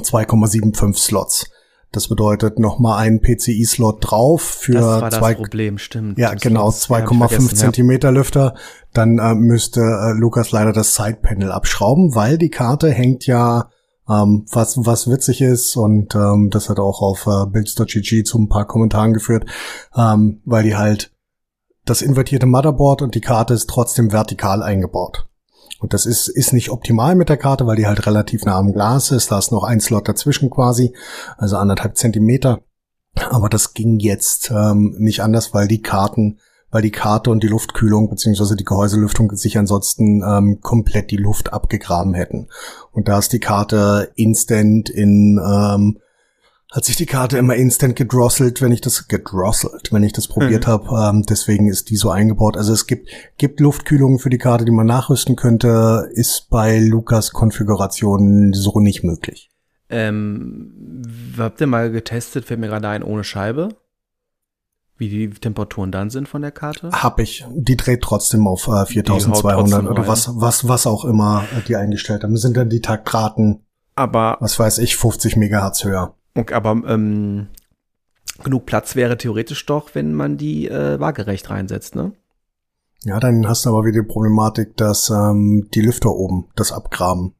2,75 0.00 0.96
Slots. 0.96 1.50
Das 1.92 2.08
bedeutet 2.08 2.58
nochmal 2.58 2.98
einen 2.98 3.20
PCI-Slot 3.20 3.98
drauf 4.00 4.42
für 4.42 4.72
das 4.72 4.84
war 4.84 5.10
zwei, 5.10 5.32
das 5.34 5.42
Problem, 5.42 5.78
stimmt. 5.78 6.18
Ja, 6.18 6.34
genau, 6.34 6.68
2,5 6.68 7.54
Zentimeter. 7.54 8.12
Lüfter. 8.12 8.54
Dann 8.92 9.18
äh, 9.18 9.34
müsste 9.34 9.80
äh, 9.80 10.12
Lukas 10.12 10.50
leider 10.50 10.72
das 10.72 10.94
Sidepanel 10.94 11.52
abschrauben, 11.52 12.14
weil 12.14 12.38
die 12.38 12.50
Karte 12.50 12.90
hängt 12.90 13.26
ja, 13.26 13.70
ähm, 14.08 14.46
was, 14.50 14.76
was 14.84 15.10
witzig 15.10 15.40
ist 15.40 15.76
und 15.76 16.14
ähm, 16.14 16.50
das 16.50 16.68
hat 16.68 16.78
auch 16.78 17.02
auf 17.02 17.26
äh, 17.26 17.46
Builds.gg 17.46 18.24
zu 18.24 18.38
ein 18.38 18.48
paar 18.48 18.66
Kommentaren 18.66 19.12
geführt, 19.12 19.46
ähm, 19.96 20.42
weil 20.44 20.64
die 20.64 20.76
halt 20.76 21.12
das 21.84 22.02
invertierte 22.02 22.46
Motherboard 22.46 23.02
und 23.02 23.14
die 23.14 23.20
Karte 23.20 23.54
ist 23.54 23.70
trotzdem 23.70 24.12
vertikal 24.12 24.62
eingebaut. 24.62 25.26
Und 25.86 25.94
das 25.94 26.04
ist, 26.04 26.26
ist 26.26 26.52
nicht 26.52 26.70
optimal 26.70 27.14
mit 27.14 27.28
der 27.28 27.36
Karte, 27.36 27.64
weil 27.68 27.76
die 27.76 27.86
halt 27.86 28.08
relativ 28.08 28.44
nah 28.44 28.56
am 28.56 28.72
Glas 28.72 29.12
ist. 29.12 29.30
Da 29.30 29.38
ist 29.38 29.52
noch 29.52 29.62
ein 29.62 29.78
Slot 29.78 30.08
dazwischen 30.08 30.50
quasi, 30.50 30.92
also 31.38 31.58
anderthalb 31.58 31.96
Zentimeter. 31.96 32.58
Aber 33.30 33.48
das 33.48 33.72
ging 33.72 34.00
jetzt 34.00 34.50
ähm, 34.50 34.96
nicht 34.98 35.22
anders, 35.22 35.54
weil 35.54 35.68
die 35.68 35.82
Karten, 35.82 36.40
weil 36.72 36.82
die 36.82 36.90
Karte 36.90 37.30
und 37.30 37.44
die 37.44 37.46
Luftkühlung 37.46 38.10
beziehungsweise 38.10 38.56
die 38.56 38.64
Gehäuselüftung 38.64 39.30
sich 39.36 39.58
ansonsten 39.58 40.24
ähm, 40.28 40.58
komplett 40.60 41.12
die 41.12 41.18
Luft 41.18 41.52
abgegraben 41.52 42.14
hätten. 42.14 42.48
Und 42.90 43.06
da 43.06 43.20
ist 43.20 43.32
die 43.32 43.38
Karte 43.38 44.10
instant 44.16 44.90
in 44.90 45.40
ähm, 45.40 45.98
hat 46.72 46.84
sich 46.84 46.96
die 46.96 47.06
Karte 47.06 47.38
immer 47.38 47.54
instant 47.54 47.94
gedrosselt, 47.94 48.60
wenn 48.60 48.72
ich 48.72 48.80
das 48.80 49.06
gedrosselt, 49.08 49.92
wenn 49.92 50.02
ich 50.02 50.12
das 50.12 50.26
probiert 50.26 50.66
mhm. 50.66 50.70
habe. 50.70 51.16
Ähm, 51.16 51.22
deswegen 51.22 51.68
ist 51.68 51.90
die 51.90 51.96
so 51.96 52.10
eingebaut. 52.10 52.56
Also 52.56 52.72
es 52.72 52.86
gibt 52.86 53.08
gibt 53.38 53.60
Luftkühlungen 53.60 54.18
für 54.18 54.30
die 54.30 54.38
Karte, 54.38 54.64
die 54.64 54.72
man 54.72 54.86
nachrüsten 54.86 55.36
könnte, 55.36 56.08
ist 56.12 56.48
bei 56.50 56.78
Lukas 56.78 57.30
Konfiguration 57.30 58.52
so 58.52 58.80
nicht 58.80 59.04
möglich. 59.04 59.50
Ähm, 59.88 61.02
habt 61.38 61.60
ihr 61.60 61.68
mal 61.68 61.90
getestet, 61.92 62.46
fällt 62.46 62.58
mir 62.58 62.66
gerade 62.66 62.88
ein, 62.88 63.04
ohne 63.04 63.22
Scheibe? 63.22 63.68
Wie 64.98 65.08
die 65.08 65.28
Temperaturen 65.28 65.92
dann 65.92 66.10
sind 66.10 66.26
von 66.26 66.42
der 66.42 66.50
Karte? 66.50 66.90
Hab 66.90 67.20
ich. 67.20 67.44
Die 67.54 67.76
dreht 67.76 68.00
trotzdem 68.02 68.46
auf 68.46 68.66
äh, 68.66 68.86
4200 68.86 69.86
oder 69.86 70.08
was, 70.08 70.30
was, 70.40 70.66
was 70.66 70.86
auch 70.86 71.04
immer 71.04 71.44
äh, 71.56 71.60
die 71.60 71.76
eingestellt 71.76 72.24
haben. 72.24 72.36
Sind 72.36 72.56
dann 72.56 72.70
die 72.70 72.80
Taktraten, 72.80 73.60
aber 73.94 74.38
was 74.40 74.58
weiß 74.58 74.78
ich, 74.78 74.96
50 74.96 75.36
Megahertz 75.36 75.84
höher. 75.84 76.16
Okay, 76.36 76.54
aber 76.54 76.82
ähm, 76.86 77.48
genug 78.44 78.66
Platz 78.66 78.94
wäre 78.94 79.16
theoretisch 79.16 79.64
doch, 79.66 79.94
wenn 79.94 80.14
man 80.14 80.36
die 80.36 80.68
äh, 80.68 81.00
waagerecht 81.00 81.50
reinsetzt, 81.50 81.96
ne? 81.96 82.12
Ja, 83.04 83.20
dann 83.20 83.46
hast 83.46 83.64
du 83.64 83.70
aber 83.70 83.84
wieder 83.84 84.02
die 84.02 84.08
Problematik, 84.08 84.76
dass 84.76 85.10
ähm, 85.10 85.68
die 85.74 85.80
Lüfter 85.80 86.10
oben 86.10 86.48
das 86.56 86.72
abgraben. 86.72 87.34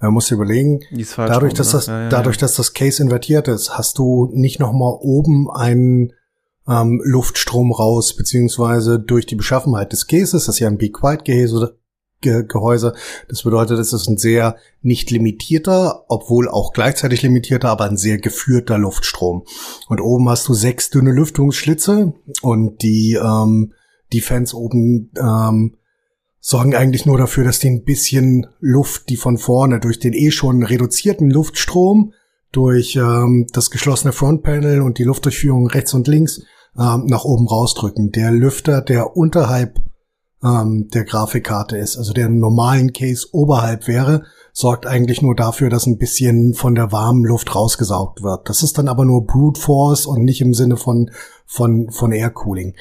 Man 0.00 0.12
muss 0.12 0.30
überlegen, 0.30 0.80
dadurch, 1.16 1.54
dass 1.54 1.68
ne? 1.68 1.72
das, 1.72 1.86
ja, 1.86 2.02
ja, 2.02 2.08
dadurch, 2.10 2.36
dass 2.36 2.56
das 2.56 2.74
Case 2.74 3.02
invertiert 3.02 3.48
ist, 3.48 3.78
hast 3.78 3.96
du 3.96 4.28
nicht 4.34 4.60
nochmal 4.60 4.98
oben 5.00 5.50
einen 5.50 6.12
ähm, 6.68 7.00
Luftstrom 7.04 7.72
raus, 7.72 8.14
beziehungsweise 8.14 8.98
durch 8.98 9.24
die 9.24 9.36
Beschaffenheit 9.36 9.92
des 9.92 10.06
Cases, 10.06 10.32
das 10.32 10.48
ist 10.48 10.58
ja 10.58 10.68
ein 10.68 10.76
Be 10.76 10.90
Quiet 10.90 11.24
Gehäuse, 11.24 11.78
Gehäuse. 12.24 12.94
Das 13.28 13.42
bedeutet, 13.42 13.78
es 13.78 13.92
ist 13.92 14.08
ein 14.08 14.16
sehr 14.16 14.56
nicht 14.82 15.10
limitierter, 15.10 16.04
obwohl 16.08 16.48
auch 16.48 16.72
gleichzeitig 16.72 17.22
limitierter, 17.22 17.68
aber 17.68 17.84
ein 17.84 17.96
sehr 17.96 18.18
geführter 18.18 18.78
Luftstrom. 18.78 19.44
Und 19.88 20.00
oben 20.00 20.28
hast 20.28 20.48
du 20.48 20.54
sechs 20.54 20.90
dünne 20.90 21.12
Lüftungsschlitze 21.12 22.14
und 22.42 22.82
die, 22.82 23.14
ähm, 23.14 23.72
die 24.12 24.20
Fans 24.20 24.54
oben 24.54 25.10
ähm, 25.18 25.76
sorgen 26.40 26.74
eigentlich 26.74 27.06
nur 27.06 27.16
dafür, 27.16 27.44
dass 27.44 27.58
die 27.58 27.68
ein 27.68 27.84
bisschen 27.84 28.46
Luft, 28.60 29.08
die 29.08 29.16
von 29.16 29.38
vorne 29.38 29.80
durch 29.80 29.98
den 29.98 30.12
eh 30.12 30.30
schon 30.30 30.62
reduzierten 30.62 31.30
Luftstrom, 31.30 32.12
durch 32.52 32.96
ähm, 32.96 33.46
das 33.52 33.70
geschlossene 33.70 34.12
Frontpanel 34.12 34.82
und 34.82 34.98
die 34.98 35.04
Luftdurchführung 35.04 35.66
rechts 35.66 35.94
und 35.94 36.06
links 36.06 36.42
ähm, 36.78 37.06
nach 37.06 37.24
oben 37.24 37.48
rausdrücken. 37.48 38.12
Der 38.12 38.30
Lüfter, 38.30 38.80
der 38.82 39.16
unterhalb 39.16 39.80
ähm, 40.44 40.88
der 40.92 41.04
Grafikkarte 41.04 41.76
ist, 41.76 41.96
also 41.96 42.12
der 42.12 42.28
normalen 42.28 42.92
Case 42.92 43.26
oberhalb 43.32 43.88
wäre, 43.88 44.24
sorgt 44.56 44.86
eigentlich 44.86 45.20
nur 45.20 45.34
dafür, 45.34 45.68
dass 45.68 45.86
ein 45.86 45.98
bisschen 45.98 46.54
von 46.54 46.76
der 46.76 46.92
warmen 46.92 47.24
Luft 47.24 47.56
rausgesaugt 47.56 48.22
wird. 48.22 48.48
Das 48.48 48.62
ist 48.62 48.78
dann 48.78 48.86
aber 48.86 49.04
nur 49.04 49.26
Brute 49.26 49.60
Force 49.60 50.06
und 50.06 50.22
nicht 50.22 50.40
im 50.40 50.54
Sinne 50.54 50.76
von 50.76 51.10
von 51.44 51.90
von 51.90 52.12
Air 52.12 52.30
Cooling. 52.30 52.74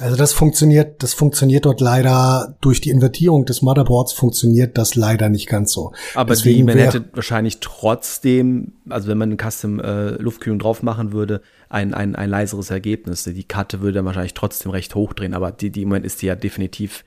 Also 0.00 0.16
das 0.16 0.32
funktioniert, 0.32 1.02
das 1.02 1.12
funktioniert 1.12 1.66
dort 1.66 1.82
leider 1.82 2.56
durch 2.62 2.80
die 2.80 2.88
Invertierung 2.88 3.44
des 3.44 3.60
Motherboards 3.60 4.14
funktioniert 4.14 4.78
das 4.78 4.94
leider 4.94 5.28
nicht 5.28 5.48
ganz 5.48 5.72
so. 5.72 5.92
Aber 6.14 6.30
Deswegen 6.30 6.66
die, 6.66 6.74
man 6.74 6.78
hätte 6.78 7.04
wahrscheinlich 7.12 7.60
trotzdem, 7.60 8.72
also 8.88 9.08
wenn 9.08 9.18
man 9.18 9.28
eine 9.28 9.36
Custom 9.36 9.80
äh, 9.80 10.12
Luftkühlung 10.12 10.58
drauf 10.58 10.82
machen 10.82 11.12
würde, 11.12 11.42
ein, 11.68 11.92
ein, 11.92 12.16
ein 12.16 12.30
leiseres 12.30 12.70
Ergebnis. 12.70 13.24
Die 13.24 13.44
Karte 13.44 13.80
würde 13.80 13.96
dann 13.96 14.06
wahrscheinlich 14.06 14.34
trotzdem 14.34 14.72
recht 14.72 14.94
hochdrehen, 14.94 15.34
aber 15.34 15.52
die, 15.52 15.68
die 15.68 15.82
im 15.82 15.88
Moment 15.90 16.06
ist 16.06 16.22
die 16.22 16.26
ja 16.26 16.36
definitiv 16.36 17.04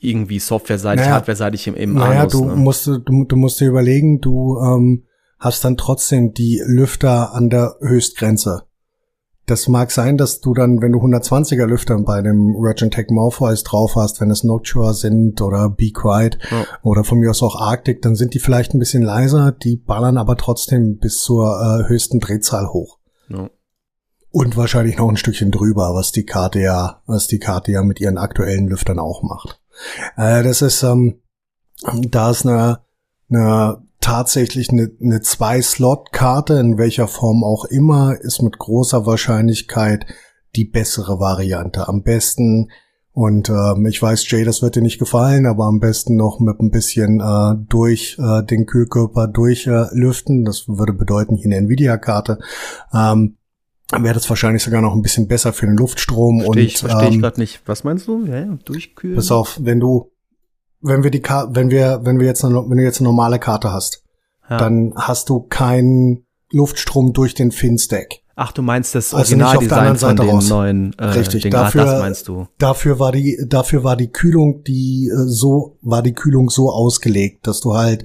irgendwie 0.00 0.38
softwareseitig, 0.38 1.04
naja, 1.04 1.14
hardwareseitig 1.14 1.66
im, 1.66 1.74
im 1.74 1.94
naja, 1.94 2.22
Anus, 2.22 2.32
du 2.32 2.44
ne? 2.44 2.56
musst 2.56 2.86
du, 2.86 2.98
du 2.98 3.36
musst 3.36 3.60
dir 3.60 3.68
überlegen, 3.68 4.20
du 4.20 4.58
ähm, 4.58 5.04
hast 5.38 5.64
dann 5.64 5.76
trotzdem 5.76 6.34
die 6.34 6.62
Lüfter 6.64 7.34
an 7.34 7.50
der 7.50 7.76
Höchstgrenze. 7.80 8.62
Das 9.46 9.66
mag 9.66 9.90
sein, 9.90 10.18
dass 10.18 10.40
du 10.40 10.52
dann, 10.52 10.82
wenn 10.82 10.92
du 10.92 10.98
120er 10.98 11.64
Lüfter 11.64 11.98
bei 12.02 12.20
dem 12.20 12.54
Regentech 12.56 13.06
Morpheus 13.08 13.64
drauf 13.64 13.96
hast, 13.96 14.20
wenn 14.20 14.30
es 14.30 14.44
Noctua 14.44 14.92
sind 14.92 15.40
oder 15.40 15.70
Be 15.70 15.90
Quiet 15.90 16.38
ja. 16.50 16.66
oder 16.82 17.02
von 17.02 17.18
mir 17.18 17.30
aus 17.30 17.42
auch 17.42 17.58
Arctic, 17.58 18.02
dann 18.02 18.14
sind 18.14 18.34
die 18.34 18.40
vielleicht 18.40 18.74
ein 18.74 18.78
bisschen 18.78 19.02
leiser, 19.02 19.52
die 19.52 19.76
ballern 19.76 20.18
aber 20.18 20.36
trotzdem 20.36 20.98
bis 20.98 21.22
zur 21.22 21.46
äh, 21.46 21.88
höchsten 21.88 22.20
Drehzahl 22.20 22.68
hoch. 22.68 22.98
Ja. 23.30 23.48
Und 24.30 24.58
wahrscheinlich 24.58 24.98
noch 24.98 25.08
ein 25.08 25.16
Stückchen 25.16 25.50
drüber, 25.50 25.94
was 25.94 26.12
die 26.12 26.26
Karte 26.26 26.60
ja, 26.60 27.00
was 27.06 27.26
die 27.26 27.38
Karte 27.38 27.72
ja 27.72 27.82
mit 27.82 28.00
ihren 28.00 28.18
aktuellen 28.18 28.68
Lüftern 28.68 28.98
auch 28.98 29.22
macht. 29.22 29.62
Äh, 30.16 30.42
das 30.42 30.62
ist, 30.62 30.82
ähm, 30.82 31.20
da 32.08 32.30
ist 32.30 32.46
eine, 32.46 32.80
eine 33.30 33.82
tatsächlich 34.00 34.70
eine, 34.70 34.90
eine 35.02 35.20
Zwei-Slot-Karte, 35.20 36.54
in 36.54 36.78
welcher 36.78 37.08
Form 37.08 37.44
auch 37.44 37.64
immer, 37.64 38.16
ist 38.20 38.42
mit 38.42 38.58
großer 38.58 39.06
Wahrscheinlichkeit 39.06 40.06
die 40.56 40.64
bessere 40.64 41.20
Variante. 41.20 41.88
Am 41.88 42.02
besten, 42.02 42.70
und 43.12 43.50
ähm, 43.50 43.86
ich 43.86 44.00
weiß, 44.00 44.30
Jay, 44.30 44.44
das 44.44 44.62
wird 44.62 44.76
dir 44.76 44.82
nicht 44.82 44.98
gefallen, 44.98 45.46
aber 45.46 45.64
am 45.64 45.80
besten 45.80 46.16
noch 46.16 46.40
mit 46.40 46.60
ein 46.60 46.70
bisschen 46.70 47.20
äh, 47.20 47.54
durch 47.68 48.16
äh, 48.18 48.44
den 48.44 48.66
Kühlkörper 48.66 49.26
durchlüften. 49.26 50.42
Äh, 50.42 50.44
das 50.44 50.68
würde 50.68 50.92
bedeuten, 50.92 51.36
hier 51.36 51.46
eine 51.46 51.56
Nvidia-Karte. 51.56 52.38
Ähm, 52.94 53.37
wäre 53.92 54.14
das 54.14 54.28
wahrscheinlich 54.28 54.62
sogar 54.62 54.82
noch 54.82 54.94
ein 54.94 55.02
bisschen 55.02 55.28
besser 55.28 55.52
für 55.52 55.66
den 55.66 55.76
Luftstrom. 55.76 56.40
Versteh 56.40 56.60
ich, 56.60 56.82
und 56.82 56.90
verstehe 56.90 57.08
ähm, 57.08 57.14
ich 57.14 57.20
gerade 57.20 57.40
nicht. 57.40 57.62
Was 57.66 57.84
meinst 57.84 58.06
du? 58.08 58.24
Ja, 58.26 58.44
durchkühlen? 58.64 59.16
Pass 59.16 59.30
auf, 59.30 59.58
wenn 59.60 59.80
du 59.80 60.10
wenn 60.80 61.02
wir 61.02 61.10
die 61.10 61.20
Karte, 61.20 61.54
wenn 61.54 61.70
wir, 61.70 62.00
wenn 62.04 62.18
wir 62.18 62.26
jetzt 62.26 62.44
eine, 62.44 62.64
wenn 62.68 62.78
du 62.78 62.84
jetzt 62.84 63.00
eine 63.00 63.08
normale 63.08 63.38
Karte 63.38 63.72
hast, 63.72 64.04
ja. 64.48 64.58
dann 64.58 64.94
hast 64.96 65.28
du 65.28 65.40
keinen 65.40 66.26
Luftstrom 66.50 67.12
durch 67.12 67.34
den 67.34 67.50
Fin-Stack. 67.50 68.20
Ach, 68.40 68.52
du 68.52 68.62
meinst 68.62 68.94
das 68.94 69.12
also 69.12 69.34
Originaldesign 69.34 69.96
von 69.96 70.16
dem 70.16 70.28
raus. 70.28 70.48
neuen 70.48 70.92
äh, 70.96 71.06
Richtig, 71.06 71.42
Ding. 71.42 71.50
dafür, 71.50 71.82
ah, 71.82 71.84
das 71.86 72.00
meinst 72.00 72.28
du. 72.28 72.46
Dafür 72.58 73.00
war 73.00 73.10
die, 73.10 73.36
dafür 73.48 73.82
war 73.82 73.96
die 73.96 74.12
Kühlung, 74.12 74.62
die 74.62 75.10
äh, 75.12 75.26
so, 75.26 75.76
war 75.82 76.02
die 76.02 76.12
Kühlung 76.12 76.48
so 76.48 76.70
ausgelegt, 76.70 77.48
dass 77.48 77.60
du 77.60 77.74
halt 77.74 78.04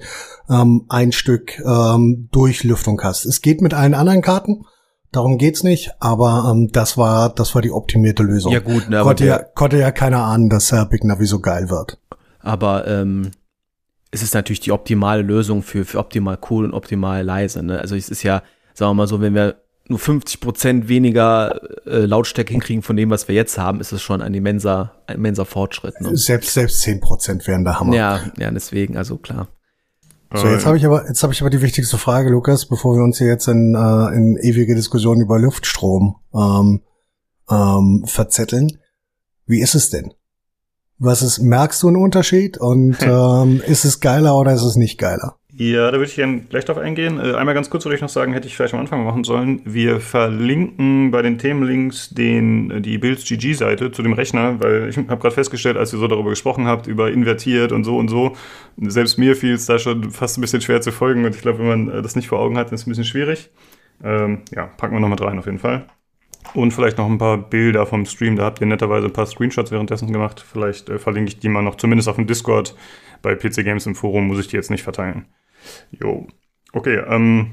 ähm, 0.49 0.86
ein 0.89 1.11
Stück 1.11 1.59
ähm, 1.59 2.29
Durchlüftung 2.31 2.99
hast. 3.03 3.25
Es 3.25 3.41
geht 3.41 3.61
mit 3.61 3.75
allen 3.75 3.93
anderen 3.93 4.23
Karten, 4.23 4.65
darum 5.14 5.38
geht's 5.38 5.64
nicht, 5.64 5.91
aber 5.99 6.51
ähm, 6.51 6.70
das 6.72 6.97
war, 6.97 7.30
das 7.30 7.55
war 7.55 7.61
die 7.61 7.72
optimierte 7.72 8.24
Lösung. 8.24 8.51
Ja 8.51 8.59
gut, 8.59 8.89
ne, 8.89 8.99
aber 8.99 9.11
konnte, 9.11 9.26
ja, 9.26 9.39
konnte 9.39 9.78
ja 9.78 9.91
keiner 9.91 10.26
ahnen, 10.26 10.49
dass 10.49 10.72
Herr 10.72 10.86
Big 10.86 11.03
Navi 11.05 11.26
so 11.26 11.39
geil 11.39 11.70
wird. 11.70 11.97
Aber 12.39 12.88
ähm, 12.88 13.32
es 14.11 14.22
ist 14.22 14.34
natürlich 14.34 14.59
die 14.59 14.72
optimale 14.72 15.22
Lösung 15.22 15.64
für, 15.64 15.86
für 15.86 15.99
optimal 15.99 16.38
cool 16.49 16.66
und 16.66 16.74
optimal 16.74 17.24
leise. 17.24 17.64
Ne? 17.64 17.80
Also 17.80 17.95
es 17.95 18.09
ist 18.09 18.24
ja, 18.24 18.43
sagen 18.74 18.91
wir 18.91 18.95
mal 18.95 19.07
so, 19.07 19.22
wenn 19.22 19.34
wir 19.34 19.64
nur 19.88 19.99
50 19.99 20.39
Prozent 20.39 20.88
weniger 20.88 21.59
äh, 21.86 22.05
Lautstärke 22.05 22.51
hinkriegen 22.51 22.84
von 22.84 22.95
dem, 22.95 23.09
was 23.09 23.28
wir 23.28 23.36
jetzt 23.36 23.57
haben, 23.57 23.80
ist 23.82 23.91
es 23.91 24.01
schon 24.01 24.22
ein 24.22 24.34
immenser, 24.34 24.93
ein 25.07 25.16
immenser 25.16 25.45
Fortschritt. 25.45 25.99
Ne? 25.99 26.16
Selbst 26.16 26.53
selbst 26.53 26.82
10 26.82 26.99
Prozent 27.01 27.47
wären 27.47 27.64
der 27.64 27.80
Hammer. 27.80 27.95
Ja, 27.95 28.22
ja, 28.38 28.51
deswegen, 28.51 28.97
also 28.97 29.18
klar. 29.18 29.47
So, 30.36 30.47
jetzt 30.47 30.65
habe 30.65 30.77
ich 30.77 30.86
aber 30.86 31.07
jetzt 31.07 31.21
habe 31.21 31.31
ich 31.31 31.41
aber 31.41 31.51
die 31.51 31.61
wichtigste 31.61 31.99
Frage, 31.99 32.31
Lukas, 32.31 32.65
bevor 32.65 32.95
wir 32.95 33.03
uns 33.03 33.19
hier 33.19 33.27
jetzt 33.27 33.47
in, 33.47 33.75
äh, 33.75 34.15
in 34.15 34.36
ewige 34.38 34.73
Diskussionen 34.73 35.21
über 35.21 35.38
Luftstrom 35.38 36.15
ähm, 36.34 36.81
ähm, 37.49 38.03
verzetteln. 38.07 38.79
Wie 39.45 39.61
ist 39.61 39.75
es 39.75 39.91
denn? 39.91 40.13
Was 40.99 41.21
ist, 41.21 41.39
merkst 41.39 41.81
du 41.83 41.87
einen 41.87 41.97
Unterschied 41.97 42.57
und 42.57 42.97
ähm, 43.01 43.61
ist 43.65 43.85
es 43.85 43.99
geiler 43.99 44.37
oder 44.37 44.53
ist 44.53 44.63
es 44.63 44.75
nicht 44.75 44.97
geiler? 44.97 45.35
Ja, 45.55 45.91
da 45.91 45.97
würde 45.97 46.05
ich 46.05 46.15
gerne 46.15 46.41
gleich 46.49 46.65
drauf 46.65 46.79
eingehen. 46.79 47.19
Äh, 47.19 47.35
einmal 47.35 47.53
ganz 47.53 47.69
kurz 47.69 47.85
würde 47.85 47.95
ich 47.95 48.01
noch 48.01 48.09
sagen, 48.09 48.33
hätte 48.33 48.47
ich 48.47 48.55
vielleicht 48.55 48.73
am 48.73 48.79
Anfang 48.79 49.03
machen 49.03 49.23
sollen. 49.23 49.61
Wir 49.65 49.99
verlinken 49.99 51.11
bei 51.11 51.21
den 51.21 51.37
Themenlinks 51.37 52.09
den, 52.09 52.71
äh, 52.71 52.81
die 52.81 52.97
Builds 52.97 53.23
GG-Seite 53.25 53.91
zu 53.91 54.01
dem 54.01 54.13
Rechner, 54.13 54.59
weil 54.61 54.89
ich 54.89 54.97
habe 54.97 55.17
gerade 55.17 55.35
festgestellt, 55.35 55.77
als 55.77 55.93
ihr 55.93 55.99
so 55.99 56.07
darüber 56.07 56.31
gesprochen 56.31 56.65
habt, 56.65 56.87
über 56.87 57.11
invertiert 57.11 57.71
und 57.71 57.83
so 57.83 57.97
und 57.97 58.07
so, 58.07 58.35
selbst 58.77 59.19
mir 59.19 59.35
fiel 59.35 59.53
es 59.53 59.67
da 59.67 59.77
schon 59.77 60.09
fast 60.09 60.39
ein 60.39 60.41
bisschen 60.41 60.61
schwer 60.61 60.81
zu 60.81 60.91
folgen 60.91 61.23
und 61.23 61.35
ich 61.35 61.41
glaube, 61.43 61.59
wenn 61.59 61.67
man 61.67 61.89
äh, 61.89 62.01
das 62.01 62.15
nicht 62.15 62.29
vor 62.29 62.39
Augen 62.39 62.57
hat, 62.57 62.71
ist 62.71 62.81
es 62.81 62.87
ein 62.87 62.89
bisschen 62.89 63.05
schwierig. 63.05 63.51
Ähm, 64.03 64.41
ja, 64.55 64.65
packen 64.65 64.95
wir 64.95 65.01
noch 65.01 65.09
mit 65.09 65.21
rein 65.21 65.37
auf 65.37 65.45
jeden 65.45 65.59
Fall. 65.59 65.85
Und 66.53 66.71
vielleicht 66.71 66.97
noch 66.97 67.09
ein 67.09 67.17
paar 67.17 67.37
Bilder 67.37 67.85
vom 67.85 68.05
Stream. 68.05 68.35
Da 68.35 68.43
habt 68.43 68.61
ihr 68.61 68.67
netterweise 68.67 69.07
ein 69.07 69.13
paar 69.13 69.25
Screenshots 69.25 69.71
währenddessen 69.71 70.11
gemacht. 70.11 70.43
Vielleicht 70.45 70.89
äh, 70.89 70.99
verlinke 70.99 71.29
ich 71.29 71.39
die 71.39 71.49
mal 71.49 71.63
noch, 71.63 71.75
zumindest 71.75 72.09
auf 72.09 72.17
dem 72.17 72.27
Discord. 72.27 72.75
Bei 73.21 73.35
PC 73.35 73.63
Games 73.63 73.85
im 73.85 73.95
Forum 73.95 74.27
muss 74.27 74.39
ich 74.39 74.47
die 74.47 74.55
jetzt 74.55 74.69
nicht 74.69 74.83
verteilen. 74.83 75.25
Jo. 75.91 76.27
Okay, 76.73 77.01
ähm, 77.07 77.51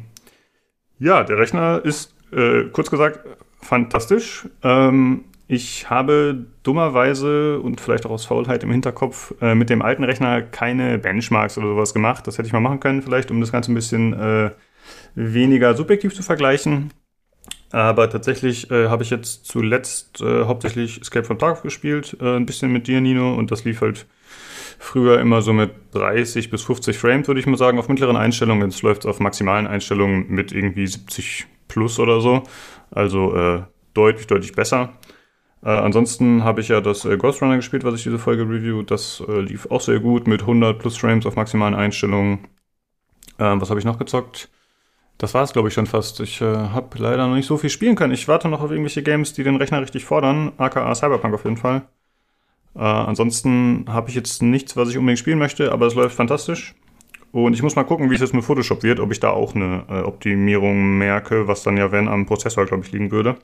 ja, 0.99 1.23
der 1.25 1.39
Rechner 1.39 1.81
ist, 1.85 2.15
äh, 2.33 2.65
kurz 2.73 2.91
gesagt, 2.91 3.21
fantastisch. 3.61 4.49
Ähm, 4.63 5.25
ich 5.47 5.91
habe 5.91 6.47
dummerweise 6.63 7.59
und 7.59 7.81
vielleicht 7.81 8.07
auch 8.07 8.11
aus 8.11 8.25
Faulheit 8.25 8.63
im 8.63 8.71
Hinterkopf 8.71 9.35
äh, 9.41 9.55
mit 9.55 9.69
dem 9.69 9.83
alten 9.83 10.05
Rechner 10.05 10.43
keine 10.43 10.99
Benchmarks 10.99 11.59
oder 11.59 11.69
sowas 11.69 11.93
gemacht. 11.93 12.27
Das 12.27 12.39
hätte 12.39 12.47
ich 12.47 12.53
mal 12.53 12.61
machen 12.61 12.81
können, 12.81 13.03
vielleicht, 13.03 13.31
um 13.31 13.41
das 13.41 13.51
Ganze 13.51 13.73
ein 13.73 13.75
bisschen 13.75 14.13
äh, 14.13 14.51
weniger 15.15 15.75
subjektiv 15.75 16.15
zu 16.15 16.23
vergleichen. 16.23 16.93
Aber 17.73 18.11
tatsächlich 18.11 18.71
äh, 18.71 18.89
habe 18.89 19.05
ich 19.05 19.11
jetzt 19.11 19.47
zuletzt 19.47 20.21
äh, 20.21 20.45
hauptsächlich 20.45 21.01
Escape 21.01 21.25
from 21.25 21.39
Tarkov 21.39 21.63
gespielt, 21.63 22.17
äh, 22.21 22.37
ein 22.37 22.47
bisschen 22.47 22.73
mit 22.73 22.89
dir, 22.89 23.01
Nino, 23.01 23.35
und 23.35 23.51
das 23.51 23.65
lief 23.65 23.81
halt 23.81 24.07
früher 24.79 25.21
immer 25.21 25.43
so 25.43 25.53
mit 25.53 25.71
30 25.93 26.51
bis 26.51 26.63
50 26.63 26.99
Frames, 26.99 27.29
würde 27.29 27.39
ich 27.39 27.47
mal 27.47 27.57
sagen, 27.57 27.79
auf 27.79 27.89
mittleren 27.89 28.17
Einstellungen. 28.17 28.71
Jetzt 28.71 28.83
läuft 28.83 29.03
es 29.03 29.07
auf 29.07 29.21
maximalen 29.21 29.67
Einstellungen 29.67 30.27
mit 30.29 30.53
irgendwie 30.53 30.87
70 30.87 31.47
plus 31.69 31.99
oder 32.01 32.21
so. 32.21 32.43
Also 32.91 33.37
äh, 33.37 33.63
deutlich, 33.95 34.27
deutlich 34.27 34.53
besser. 34.53 34.95
Äh, 35.63 35.69
ansonsten 35.69 36.43
habe 36.43 36.61
ich 36.61 36.69
ja 36.69 36.81
das 36.81 37.05
äh, 37.05 37.17
Ghost 37.17 37.43
Runner 37.43 37.57
gespielt, 37.57 37.85
was 37.85 37.95
ich 37.95 38.03
diese 38.03 38.19
Folge 38.19 38.43
review. 38.45 38.83
Das 38.83 39.23
äh, 39.29 39.41
lief 39.41 39.67
auch 39.71 39.81
sehr 39.81 40.01
gut 40.01 40.27
mit 40.27 40.41
100 40.41 40.79
plus 40.79 40.97
Frames 40.97 41.27
auf 41.27 41.37
maximalen 41.37 41.75
Einstellungen. 41.75 42.49
Ähm, 43.39 43.61
was 43.61 43.71
habe 43.71 43.79
ich 43.79 43.87
noch 43.87 43.99
gezockt? 43.99 44.49
Das 45.21 45.35
war 45.35 45.43
es, 45.43 45.53
glaube 45.53 45.69
ich, 45.69 45.75
schon 45.75 45.85
fast. 45.85 46.19
Ich 46.21 46.41
äh, 46.41 46.47
habe 46.47 46.97
leider 46.97 47.29
noch 47.29 47.35
nicht 47.35 47.47
so 47.47 47.59
viel 47.59 47.69
spielen 47.69 47.95
können. 47.95 48.15
Ich 48.15 48.27
warte 48.27 48.49
noch 48.49 48.63
auf 48.63 48.71
irgendwelche 48.71 49.03
Games, 49.03 49.35
die 49.35 49.45
den 49.45 49.57
Rechner 49.57 49.83
richtig 49.83 50.07
fordern. 50.07 50.53
aka 50.57 50.95
Cyberpunk 50.95 51.35
auf 51.35 51.45
jeden 51.45 51.59
Fall. 51.59 51.83
Äh, 52.75 52.79
ansonsten 52.79 53.85
habe 53.87 54.09
ich 54.09 54.15
jetzt 54.15 54.41
nichts, 54.41 54.79
was 54.79 54.89
ich 54.89 54.97
unbedingt 54.97 55.19
spielen 55.19 55.39
möchte, 55.39 55.73
aber 55.73 55.87
es 55.87 55.95
läuft 55.95 56.17
fantastisch. 56.17 56.75
Und 57.33 57.53
ich 57.53 57.63
muss 57.63 57.77
mal 57.77 57.85
gucken, 57.85 58.09
wie 58.09 58.15
es 58.15 58.23
jetzt 58.23 58.33
mit 58.33 58.45
Photoshop 58.45 58.83
wird, 58.83 58.99
ob 58.99 59.13
ich 59.13 59.21
da 59.21 59.29
auch 59.29 59.55
eine 59.55 59.85
äh, 59.91 60.01
Optimierung 60.01 60.97
merke, 60.97 61.47
was 61.47 61.65
dann 61.65 61.77
ja, 61.77 61.93
wenn 61.93 62.09
am 62.09 62.25
Prozessor, 62.25 62.65
glaube 62.65 62.85
ich, 62.87 62.93
liegen 62.93 63.11
würde. 63.11 63.37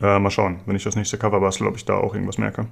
Äh, 0.00 0.18
mal 0.20 0.30
schauen, 0.30 0.60
wenn 0.64 0.74
ich 0.74 0.84
das 0.84 0.96
nächste 0.96 1.18
Cover 1.18 1.40
bastel, 1.40 1.66
ob 1.66 1.76
ich 1.76 1.84
da 1.84 1.98
auch 1.98 2.14
irgendwas 2.14 2.38
merke. 2.38 2.68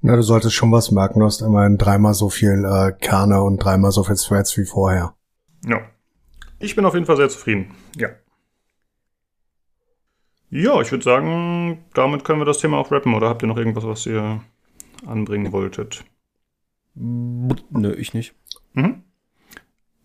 Na, 0.00 0.16
du 0.16 0.22
solltest 0.22 0.56
schon 0.56 0.72
was 0.72 0.90
merken. 0.90 1.20
Du 1.20 1.26
hast 1.26 1.42
immerhin 1.42 1.78
dreimal 1.78 2.12
so 2.12 2.28
viel 2.28 2.64
äh, 2.64 2.90
Kerne 3.00 3.40
und 3.40 3.58
dreimal 3.58 3.92
so 3.92 4.02
viel 4.02 4.16
Threads 4.16 4.58
wie 4.58 4.64
vorher. 4.64 5.14
Ja, 5.64 5.80
ich 6.60 6.76
bin 6.76 6.84
auf 6.84 6.94
jeden 6.94 7.06
Fall 7.06 7.16
sehr 7.16 7.28
zufrieden. 7.28 7.74
Ja. 7.96 8.10
Ja, 10.50 10.80
ich 10.80 10.90
würde 10.90 11.04
sagen, 11.04 11.84
damit 11.94 12.24
können 12.24 12.40
wir 12.40 12.44
das 12.44 12.58
Thema 12.58 12.78
auch 12.78 12.90
rappen. 12.90 13.14
Oder 13.14 13.28
habt 13.28 13.42
ihr 13.42 13.48
noch 13.48 13.56
irgendwas, 13.56 13.86
was 13.86 14.06
ihr 14.06 14.40
anbringen 15.06 15.52
wolltet? 15.52 16.04
Nö, 16.94 17.94
ich 17.96 18.14
nicht. 18.14 18.34
Mhm. 18.74 19.04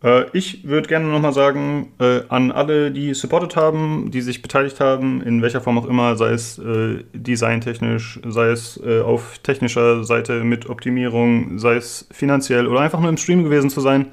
Äh, 0.04 0.26
ich 0.34 0.64
würde 0.66 0.88
gerne 0.88 1.08
nochmal 1.08 1.34
sagen, 1.34 1.94
äh, 2.00 2.22
an 2.30 2.52
alle, 2.52 2.92
die 2.92 3.14
supportet 3.16 3.56
haben, 3.56 4.12
die 4.12 4.22
sich 4.22 4.42
beteiligt 4.44 4.80
haben, 4.80 5.22
in 5.22 5.42
welcher 5.42 5.62
Form 5.62 5.80
auch 5.80 5.88
immer, 5.88 6.16
sei 6.16 6.32
es 6.32 6.60
äh, 6.60 7.04
designtechnisch, 7.14 8.20
sei 8.26 8.50
es 8.50 8.80
äh, 8.86 9.02
auf 9.02 9.40
technischer 9.40 10.04
Seite 10.04 10.44
mit 10.44 10.70
Optimierung, 10.70 11.58
sei 11.58 11.76
es 11.76 12.08
finanziell 12.12 12.68
oder 12.68 12.82
einfach 12.82 13.00
nur 13.00 13.10
im 13.10 13.18
Stream 13.18 13.44
gewesen 13.44 13.72
zu 13.72 13.82
sein. 13.82 14.08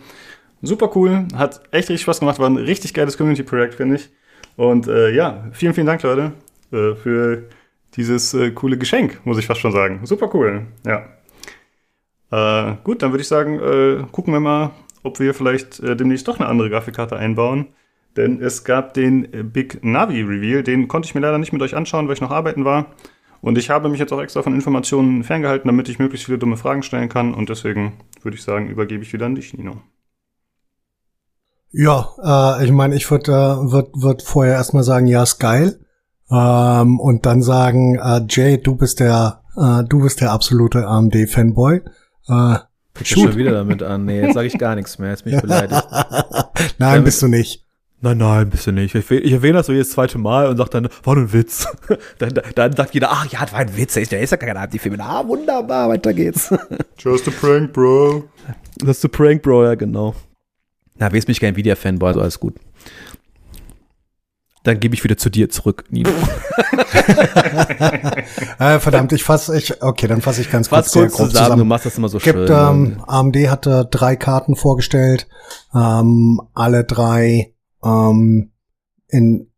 Super 0.62 0.90
cool, 0.94 1.26
hat 1.34 1.60
echt 1.72 1.90
richtig 1.90 2.02
Spaß 2.02 2.20
gemacht, 2.20 2.38
war 2.38 2.48
ein 2.48 2.56
richtig 2.56 2.94
geiles 2.94 3.18
Community-Projekt, 3.18 3.74
finde 3.74 3.96
ich. 3.96 4.10
Und 4.56 4.86
äh, 4.86 5.10
ja, 5.10 5.48
vielen, 5.52 5.74
vielen 5.74 5.86
Dank, 5.86 6.02
Leute, 6.02 6.32
äh, 6.70 6.94
für 6.94 7.48
dieses 7.96 8.32
äh, 8.32 8.52
coole 8.52 8.78
Geschenk, 8.78 9.20
muss 9.24 9.38
ich 9.38 9.46
fast 9.46 9.60
schon 9.60 9.72
sagen. 9.72 10.00
Super 10.04 10.30
cool, 10.34 10.66
ja. 10.86 11.04
Äh, 12.30 12.76
gut, 12.84 13.02
dann 13.02 13.10
würde 13.10 13.22
ich 13.22 13.28
sagen, 13.28 13.58
äh, 13.58 14.04
gucken 14.12 14.32
wir 14.32 14.40
mal, 14.40 14.70
ob 15.02 15.18
wir 15.18 15.34
vielleicht 15.34 15.80
äh, 15.80 15.96
demnächst 15.96 16.28
doch 16.28 16.38
eine 16.38 16.48
andere 16.48 16.70
Grafikkarte 16.70 17.16
einbauen. 17.16 17.68
Denn 18.16 18.42
es 18.42 18.64
gab 18.64 18.92
den 18.92 19.50
Big 19.52 19.82
Navi 19.82 20.20
Reveal, 20.20 20.62
den 20.62 20.86
konnte 20.86 21.06
ich 21.06 21.14
mir 21.14 21.22
leider 21.22 21.38
nicht 21.38 21.52
mit 21.52 21.62
euch 21.62 21.74
anschauen, 21.74 22.08
weil 22.08 22.14
ich 22.14 22.20
noch 22.20 22.30
arbeiten 22.30 22.64
war. 22.64 22.86
Und 23.40 23.56
ich 23.56 23.70
habe 23.70 23.88
mich 23.88 23.98
jetzt 23.98 24.12
auch 24.12 24.20
extra 24.20 24.42
von 24.42 24.54
Informationen 24.54 25.24
ferngehalten, 25.24 25.66
damit 25.66 25.88
ich 25.88 25.98
möglichst 25.98 26.26
viele 26.26 26.38
dumme 26.38 26.58
Fragen 26.58 26.82
stellen 26.82 27.08
kann. 27.08 27.32
Und 27.32 27.48
deswegen 27.48 27.94
würde 28.22 28.36
ich 28.36 28.42
sagen, 28.42 28.68
übergebe 28.68 29.02
ich 29.02 29.12
wieder 29.12 29.26
an 29.26 29.34
dich, 29.34 29.54
Nino. 29.54 29.80
Ja, 31.72 32.08
äh, 32.22 32.64
ich 32.64 32.70
meine, 32.70 32.94
ich 32.94 33.10
würde 33.10 33.32
äh, 33.32 33.72
würd, 33.72 33.90
würd 33.94 34.22
vorher 34.22 34.54
erstmal 34.54 34.84
sagen, 34.84 35.06
ja, 35.06 35.22
ist 35.22 35.38
geil. 35.38 35.78
Ähm, 36.30 37.00
und 37.00 37.26
dann 37.26 37.42
sagen, 37.42 37.96
äh, 37.96 38.20
Jay, 38.28 38.58
du 38.58 38.76
bist 38.76 39.00
der, 39.00 39.42
äh, 39.56 39.82
du 39.84 40.02
bist 40.02 40.20
der 40.20 40.32
absolute 40.32 40.86
AMD-Fanboy. 40.86 41.82
Äh, 42.28 42.56
Fängt 42.94 43.08
schon 43.08 43.36
wieder 43.36 43.52
damit 43.52 43.82
an. 43.82 44.04
Nee, 44.04 44.20
jetzt 44.20 44.34
sage 44.34 44.46
ich 44.46 44.58
gar 44.58 44.74
nichts 44.74 44.98
mehr. 44.98 45.10
Jetzt 45.10 45.24
bin 45.24 45.34
ich 45.34 45.40
beleidigt. 45.40 45.82
Nein, 45.90 46.44
damit, 46.78 47.04
bist 47.06 47.22
du 47.22 47.28
nicht. 47.28 47.64
Nein, 48.04 48.18
nein, 48.18 48.50
bist 48.50 48.66
du 48.66 48.72
nicht. 48.72 48.94
Ich, 48.96 49.08
ich 49.10 49.32
erwähne 49.32 49.58
das 49.58 49.66
so 49.66 49.72
jedes 49.72 49.92
zweite 49.92 50.18
Mal 50.18 50.48
und 50.48 50.56
sag 50.56 50.70
dann, 50.70 50.88
war 51.04 51.14
nur 51.14 51.24
ein 51.24 51.32
Witz. 51.32 51.68
dann, 52.18 52.34
dann 52.56 52.72
sagt 52.72 52.94
jeder, 52.94 53.12
ach 53.12 53.26
ja, 53.26 53.40
das 53.42 53.52
war 53.52 53.60
ein 53.60 53.76
Witz. 53.76 53.94
Der 53.94 54.02
ist, 54.02 54.12
ist 54.12 54.30
ja 54.30 54.36
kein 54.36 54.56
AMD-Film. 54.56 55.00
Ah, 55.00 55.26
wunderbar, 55.26 55.88
weiter 55.88 56.12
geht's. 56.12 56.52
Just 56.98 57.28
a 57.28 57.30
prank, 57.30 57.72
bro. 57.72 58.24
Das 58.78 58.98
ist 58.98 59.04
a 59.04 59.08
prank, 59.08 59.42
bro, 59.42 59.64
ja, 59.64 59.76
genau. 59.76 60.14
Na, 61.02 61.10
wesentlich 61.10 61.40
kein 61.40 61.54
Nvidia-Fanboy, 61.54 62.10
also 62.10 62.20
alles 62.20 62.38
gut. 62.38 62.54
Dann 64.62 64.78
gebe 64.78 64.94
ich 64.94 65.02
wieder 65.02 65.16
zu 65.16 65.30
dir 65.30 65.50
zurück, 65.50 65.86
Nino. 65.90 66.10
äh, 68.60 68.78
verdammt, 68.78 69.12
ich 69.12 69.24
fasse, 69.24 69.58
ich, 69.58 69.82
okay, 69.82 70.06
dann 70.06 70.20
fasse 70.20 70.42
ich 70.42 70.50
ganz 70.52 70.70
kurz, 70.70 70.92
kurz 70.92 71.14
zusammen. 71.14 71.30
zusammen. 71.32 71.58
Du 71.58 71.64
machst 71.64 71.86
das 71.86 71.98
immer 71.98 72.08
so 72.08 72.18
Gibt, 72.18 72.38
schön. 72.38 72.48
Ähm, 72.48 73.02
AMD 73.04 73.36
hatte 73.50 73.88
drei 73.90 74.14
Karten 74.14 74.54
vorgestellt, 74.54 75.26
ähm, 75.74 76.40
alle 76.54 76.84
drei 76.84 77.52
ähm, 77.82 78.52
in 79.08 79.50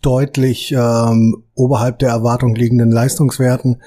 deutlich 0.00 0.70
ähm, 0.70 1.42
oberhalb 1.54 1.98
der 1.98 2.10
Erwartung 2.10 2.54
liegenden 2.54 2.92
Leistungswerten 2.92 3.82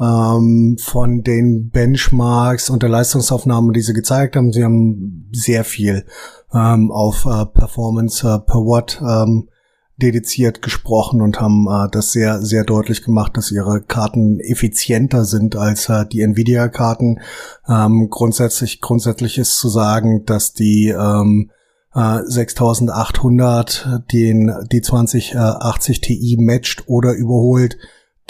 ähm, 0.00 0.76
von 0.80 1.22
den 1.22 1.70
Benchmarks 1.70 2.70
und 2.70 2.82
der 2.82 2.90
Leistungsaufnahme, 2.90 3.72
die 3.72 3.82
sie 3.82 3.94
gezeigt 3.94 4.36
haben. 4.36 4.52
Sie 4.52 4.64
haben 4.64 5.30
sehr 5.32 5.64
viel 5.64 6.04
ähm, 6.52 6.90
auf 6.90 7.26
äh, 7.26 7.46
Performance 7.46 8.26
äh, 8.26 8.38
per 8.38 8.60
Watt 8.60 9.00
ähm, 9.02 9.48
dediziert 9.96 10.60
gesprochen 10.60 11.20
und 11.20 11.40
haben 11.40 11.68
äh, 11.68 11.88
das 11.90 12.10
sehr, 12.12 12.42
sehr 12.42 12.64
deutlich 12.64 13.04
gemacht, 13.04 13.36
dass 13.36 13.52
ihre 13.52 13.80
Karten 13.80 14.40
effizienter 14.40 15.24
sind 15.24 15.56
als 15.56 15.88
äh, 15.88 16.04
die 16.06 16.22
Nvidia-Karten. 16.22 17.20
Ähm, 17.68 18.08
grundsätzlich, 18.10 18.80
grundsätzlich 18.80 19.38
ist 19.38 19.58
zu 19.58 19.68
sagen, 19.68 20.24
dass 20.26 20.52
die 20.52 20.88
ähm, 20.88 21.50
äh, 21.94 22.18
6800 22.24 24.02
den, 24.12 24.52
die 24.72 24.82
2080 24.82 26.00
Ti 26.00 26.36
matcht 26.40 26.88
oder 26.88 27.12
überholt, 27.12 27.76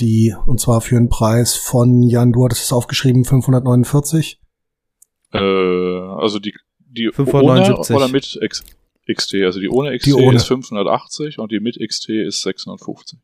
die, 0.00 0.34
und 0.46 0.60
zwar 0.60 0.80
für 0.80 0.96
einen 0.96 1.08
Preis 1.08 1.54
von, 1.54 2.02
Jan, 2.02 2.32
du 2.32 2.44
hattest 2.44 2.64
es 2.64 2.72
aufgeschrieben, 2.72 3.24
549? 3.24 4.40
Äh, 5.32 5.38
also 5.38 6.38
die, 6.38 6.54
die 6.78 7.10
579. 7.12 7.94
ohne 7.94 8.04
oder 8.04 8.12
mit 8.12 8.38
X 8.40 8.64
XT. 9.12 9.34
Also 9.44 9.60
die 9.60 9.68
ohne 9.68 9.96
XT 9.96 10.06
die 10.06 10.14
ohne. 10.14 10.36
ist 10.36 10.46
580 10.46 11.38
und 11.38 11.52
die 11.52 11.60
mit 11.60 11.78
XT 11.78 12.08
ist 12.10 12.42
650. 12.42 13.18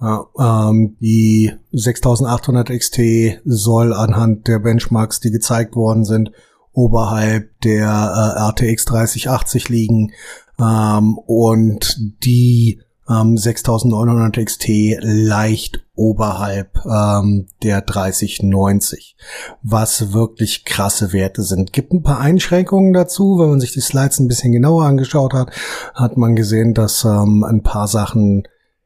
Ja, 0.00 0.26
ähm, 0.38 0.96
die 1.00 1.52
6800 1.70 2.70
XT 2.70 3.40
soll 3.44 3.92
anhand 3.92 4.48
der 4.48 4.58
Benchmarks, 4.58 5.20
die 5.20 5.30
gezeigt 5.30 5.76
worden 5.76 6.04
sind, 6.04 6.32
oberhalb 6.72 7.60
der 7.60 7.86
äh, 7.86 8.40
RTX 8.48 8.84
3080 8.86 9.68
liegen 9.68 10.12
ähm, 10.58 11.16
und 11.18 11.96
die 12.24 12.80
ähm, 13.08 13.36
6900 13.36 14.44
XT 14.44 14.98
leicht 15.00 15.84
oberhalb 15.94 16.78
ähm, 16.86 17.46
der 17.62 17.82
3090, 17.82 19.16
was 19.62 20.12
wirklich 20.12 20.64
krasse 20.64 21.12
Werte 21.12 21.42
sind. 21.42 21.72
Gibt 21.72 21.92
ein 21.92 22.02
paar 22.02 22.20
Einschränkungen 22.20 22.92
dazu, 22.92 23.38
wenn 23.38 23.50
man 23.50 23.60
sich 23.60 23.72
die 23.72 23.80
Slides 23.80 24.20
ein 24.20 24.28
bisschen 24.28 24.52
genauer 24.52 24.84
angeschaut 24.84 25.34
hat, 25.34 25.50
hat 25.94 26.16
man 26.16 26.36
gesehen, 26.36 26.74
dass 26.74 27.04
ähm, 27.04 27.44
ein 27.44 27.62
paar 27.62 27.88
Sachen 27.88 28.44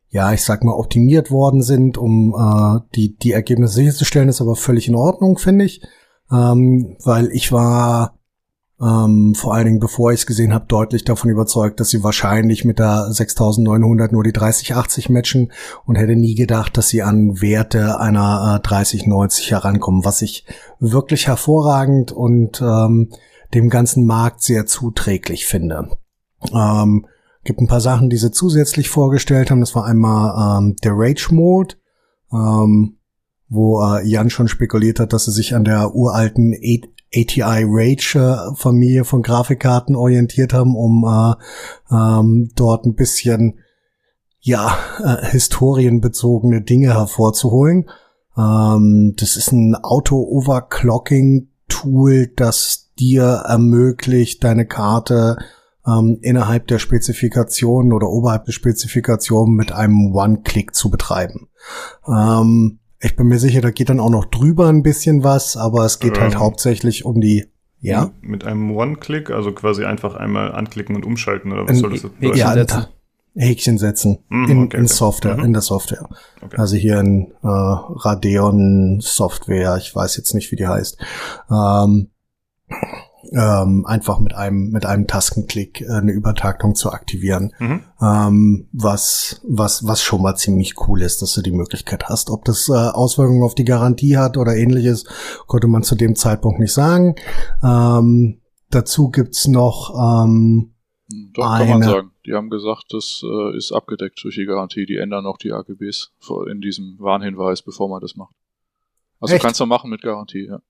ja, 0.08 0.32
ich 0.32 0.44
sag 0.44 0.64
mal, 0.64 0.72
optimiert 0.72 1.30
worden 1.30 1.62
sind, 1.62 1.98
um 1.98 2.34
äh, 2.34 2.80
die, 2.94 3.16
die 3.16 3.32
Ergebnisse 3.32 3.74
sicherzustellen, 3.74 4.30
ist 4.30 4.40
aber 4.40 4.56
völlig 4.56 4.88
in 4.88 4.94
Ordnung, 4.94 5.36
finde 5.36 5.66
ich. 5.66 5.82
Ähm, 6.32 6.96
weil 7.04 7.30
ich 7.32 7.52
war 7.52 8.15
ähm, 8.80 9.34
vor 9.34 9.54
allen 9.54 9.64
Dingen, 9.64 9.80
bevor 9.80 10.12
ich 10.12 10.20
es 10.20 10.26
gesehen 10.26 10.52
habe, 10.52 10.66
deutlich 10.66 11.04
davon 11.04 11.30
überzeugt, 11.30 11.80
dass 11.80 11.88
sie 11.88 12.02
wahrscheinlich 12.02 12.64
mit 12.64 12.78
der 12.78 13.10
6900 13.10 14.12
nur 14.12 14.22
die 14.22 14.32
3080 14.32 15.08
matchen 15.08 15.52
und 15.86 15.96
hätte 15.96 16.14
nie 16.14 16.34
gedacht, 16.34 16.76
dass 16.76 16.88
sie 16.88 17.02
an 17.02 17.40
Werte 17.40 17.98
einer 18.00 18.56
äh, 18.56 18.66
3090 18.66 19.50
herankommen, 19.52 20.04
was 20.04 20.20
ich 20.20 20.44
wirklich 20.78 21.26
hervorragend 21.26 22.12
und 22.12 22.60
ähm, 22.60 23.10
dem 23.54 23.70
ganzen 23.70 24.04
Markt 24.04 24.42
sehr 24.42 24.66
zuträglich 24.66 25.46
finde. 25.46 25.88
Ähm, 26.52 27.06
gibt 27.44 27.60
ein 27.60 27.68
paar 27.68 27.80
Sachen, 27.80 28.10
die 28.10 28.18
sie 28.18 28.30
zusätzlich 28.30 28.90
vorgestellt 28.90 29.50
haben. 29.50 29.60
Das 29.60 29.74
war 29.74 29.86
einmal 29.86 30.58
ähm, 30.58 30.76
der 30.84 30.92
Rage 30.94 31.28
Mode, 31.30 31.76
ähm, 32.30 32.98
wo 33.48 33.80
äh, 33.80 34.06
Jan 34.06 34.28
schon 34.28 34.48
spekuliert 34.48 35.00
hat, 35.00 35.14
dass 35.14 35.24
sie 35.24 35.32
sich 35.32 35.54
an 35.54 35.64
der 35.64 35.94
uralten 35.94 36.52
ATI 37.14 37.64
Rage 37.66 38.52
Familie 38.56 39.04
von 39.04 39.22
Grafikkarten 39.22 39.96
orientiert 39.96 40.52
haben, 40.52 40.76
um 40.76 41.04
äh, 41.04 41.94
ähm, 41.94 42.50
dort 42.54 42.84
ein 42.84 42.94
bisschen 42.94 43.60
ja 44.40 44.76
äh, 45.02 45.26
historienbezogene 45.26 46.62
Dinge 46.62 46.94
hervorzuholen. 46.94 47.88
Ähm, 48.36 49.14
das 49.16 49.36
ist 49.36 49.52
ein 49.52 49.74
Auto-Overclocking 49.74 51.48
Tool, 51.68 52.28
das 52.28 52.92
dir 52.98 53.24
ermöglicht, 53.46 54.44
deine 54.44 54.66
Karte 54.66 55.38
ähm, 55.86 56.18
innerhalb 56.22 56.66
der 56.66 56.78
Spezifikation 56.78 57.92
oder 57.92 58.08
oberhalb 58.08 58.44
der 58.44 58.52
Spezifikation 58.52 59.54
mit 59.54 59.72
einem 59.72 60.14
One-Click 60.14 60.74
zu 60.74 60.90
betreiben. 60.90 61.48
Ähm, 62.06 62.78
ich 63.06 63.16
bin 63.16 63.28
mir 63.28 63.38
sicher, 63.38 63.60
da 63.60 63.70
geht 63.70 63.88
dann 63.88 64.00
auch 64.00 64.10
noch 64.10 64.26
drüber 64.26 64.68
ein 64.68 64.82
bisschen 64.82 65.24
was, 65.24 65.56
aber 65.56 65.84
es 65.84 65.98
geht 66.00 66.12
halt 66.12 66.18
ähm, 66.18 66.24
halt 66.24 66.38
hauptsächlich 66.38 67.04
um 67.04 67.20
die, 67.20 67.46
ja? 67.80 68.10
Mit 68.20 68.44
einem 68.44 68.76
One-Click, 68.76 69.30
also 69.30 69.52
quasi 69.52 69.84
einfach 69.84 70.14
einmal 70.14 70.52
anklicken 70.52 70.96
und 70.96 71.06
umschalten, 71.06 71.52
oder 71.52 71.68
was 71.68 71.78
soll 71.78 71.90
das 71.90 72.02
bedeuten? 72.02 72.36
Ja, 72.36 72.52
setzen. 72.52 72.86
Häkchen 73.38 73.76
setzen 73.76 74.18
mm, 74.28 74.44
in, 74.50 74.64
okay, 74.64 74.76
in 74.78 74.86
Software, 74.88 75.36
mhm. 75.36 75.44
in 75.44 75.52
der 75.52 75.62
Software. 75.62 76.08
Okay. 76.42 76.56
Also 76.56 76.76
hier 76.76 76.98
in 76.98 77.32
äh, 77.42 77.46
Radeon 77.46 78.98
Software, 79.00 79.76
ich 79.76 79.94
weiß 79.94 80.16
jetzt 80.16 80.34
nicht, 80.34 80.50
wie 80.52 80.56
die 80.56 80.66
heißt. 80.66 80.98
Ähm, 81.50 82.08
ähm, 83.32 83.84
einfach 83.86 84.18
mit 84.18 84.34
einem 84.34 84.70
mit 84.70 84.86
einem 84.86 85.06
Tastenklick 85.06 85.80
äh, 85.80 85.92
eine 85.92 86.12
Übertaktung 86.12 86.74
zu 86.74 86.90
aktivieren, 86.90 87.52
mhm. 87.58 87.82
ähm, 88.00 88.68
was 88.72 89.40
was 89.46 89.86
was 89.86 90.02
schon 90.02 90.22
mal 90.22 90.36
ziemlich 90.36 90.74
cool 90.86 91.02
ist, 91.02 91.22
dass 91.22 91.34
du 91.34 91.42
die 91.42 91.52
Möglichkeit 91.52 92.08
hast. 92.08 92.30
Ob 92.30 92.44
das 92.44 92.68
äh, 92.68 92.72
Auswirkungen 92.72 93.42
auf 93.42 93.54
die 93.54 93.64
Garantie 93.64 94.16
hat 94.16 94.36
oder 94.36 94.56
ähnliches, 94.56 95.04
konnte 95.46 95.68
man 95.68 95.82
zu 95.82 95.94
dem 95.94 96.16
Zeitpunkt 96.16 96.60
nicht 96.60 96.72
sagen. 96.72 97.14
Ähm, 97.62 98.40
dazu 98.70 99.10
gibt's 99.10 99.46
noch 99.46 99.94
ähm, 99.94 100.74
Doch, 101.34 101.50
eine, 101.50 101.70
kann 101.70 101.80
man 101.80 101.88
sagen. 101.88 102.10
Die 102.26 102.34
haben 102.34 102.50
gesagt, 102.50 102.86
das 102.90 103.22
äh, 103.24 103.56
ist 103.56 103.72
abgedeckt 103.72 104.20
durch 104.22 104.34
die 104.34 104.46
Garantie. 104.46 104.86
Die 104.86 104.96
ändern 104.96 105.24
noch 105.24 105.38
die 105.38 105.52
AGBs 105.52 106.12
in 106.50 106.60
diesem 106.60 106.96
Warnhinweis, 106.98 107.62
bevor 107.62 107.88
man 107.88 108.00
das 108.00 108.16
macht. 108.16 108.34
Also 109.20 109.34
Echt? 109.34 109.44
kannst 109.44 109.60
du 109.60 109.66
machen 109.66 109.90
mit 109.90 110.02
Garantie, 110.02 110.46
ja. 110.46 110.60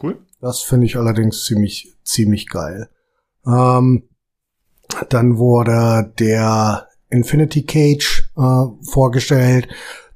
Cool. 0.00 0.18
Das 0.40 0.60
finde 0.60 0.86
ich 0.86 0.96
allerdings 0.96 1.44
ziemlich, 1.44 1.94
ziemlich 2.04 2.48
geil. 2.48 2.88
Ähm, 3.46 4.04
dann 5.08 5.38
wurde 5.38 6.12
der 6.18 6.88
Infinity 7.10 7.64
Cage 7.64 8.30
äh, 8.36 8.64
vorgestellt. 8.90 9.68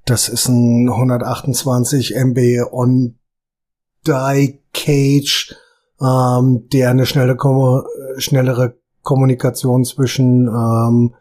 Das 0.05 0.29
ist 0.29 0.49
ein 0.49 0.89
128 0.89 2.15
MB 2.15 2.71
On-Die 2.71 4.61
Cage, 4.73 5.57
ähm, 6.01 6.69
der 6.73 6.91
eine 6.91 7.07
schnelle 7.07 7.37
schnellere 8.19 8.77
Kommunikation 9.03 9.85
zwischen 9.85 10.49
ähm, 10.49 11.15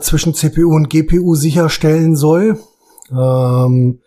zwischen 0.00 0.34
CPU 0.34 0.74
und 0.74 0.90
GPU 0.90 1.34
sicherstellen 1.34 2.16
soll. 2.16 2.58
Ähm, 3.10 4.00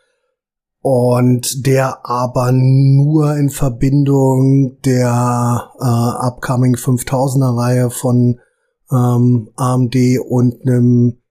und 0.83 1.65
der 1.65 2.05
aber 2.05 2.51
nur 2.51 3.37
in 3.37 3.49
Verbindung 3.49 4.81
der 4.83 5.71
äh, 5.79 6.27
upcoming 6.27 6.75
5000er 6.75 7.57
Reihe 7.57 7.89
von 7.89 8.41
ähm, 8.91 9.49
AMD 9.55 9.95
und 10.27 10.61
einem 10.61 11.21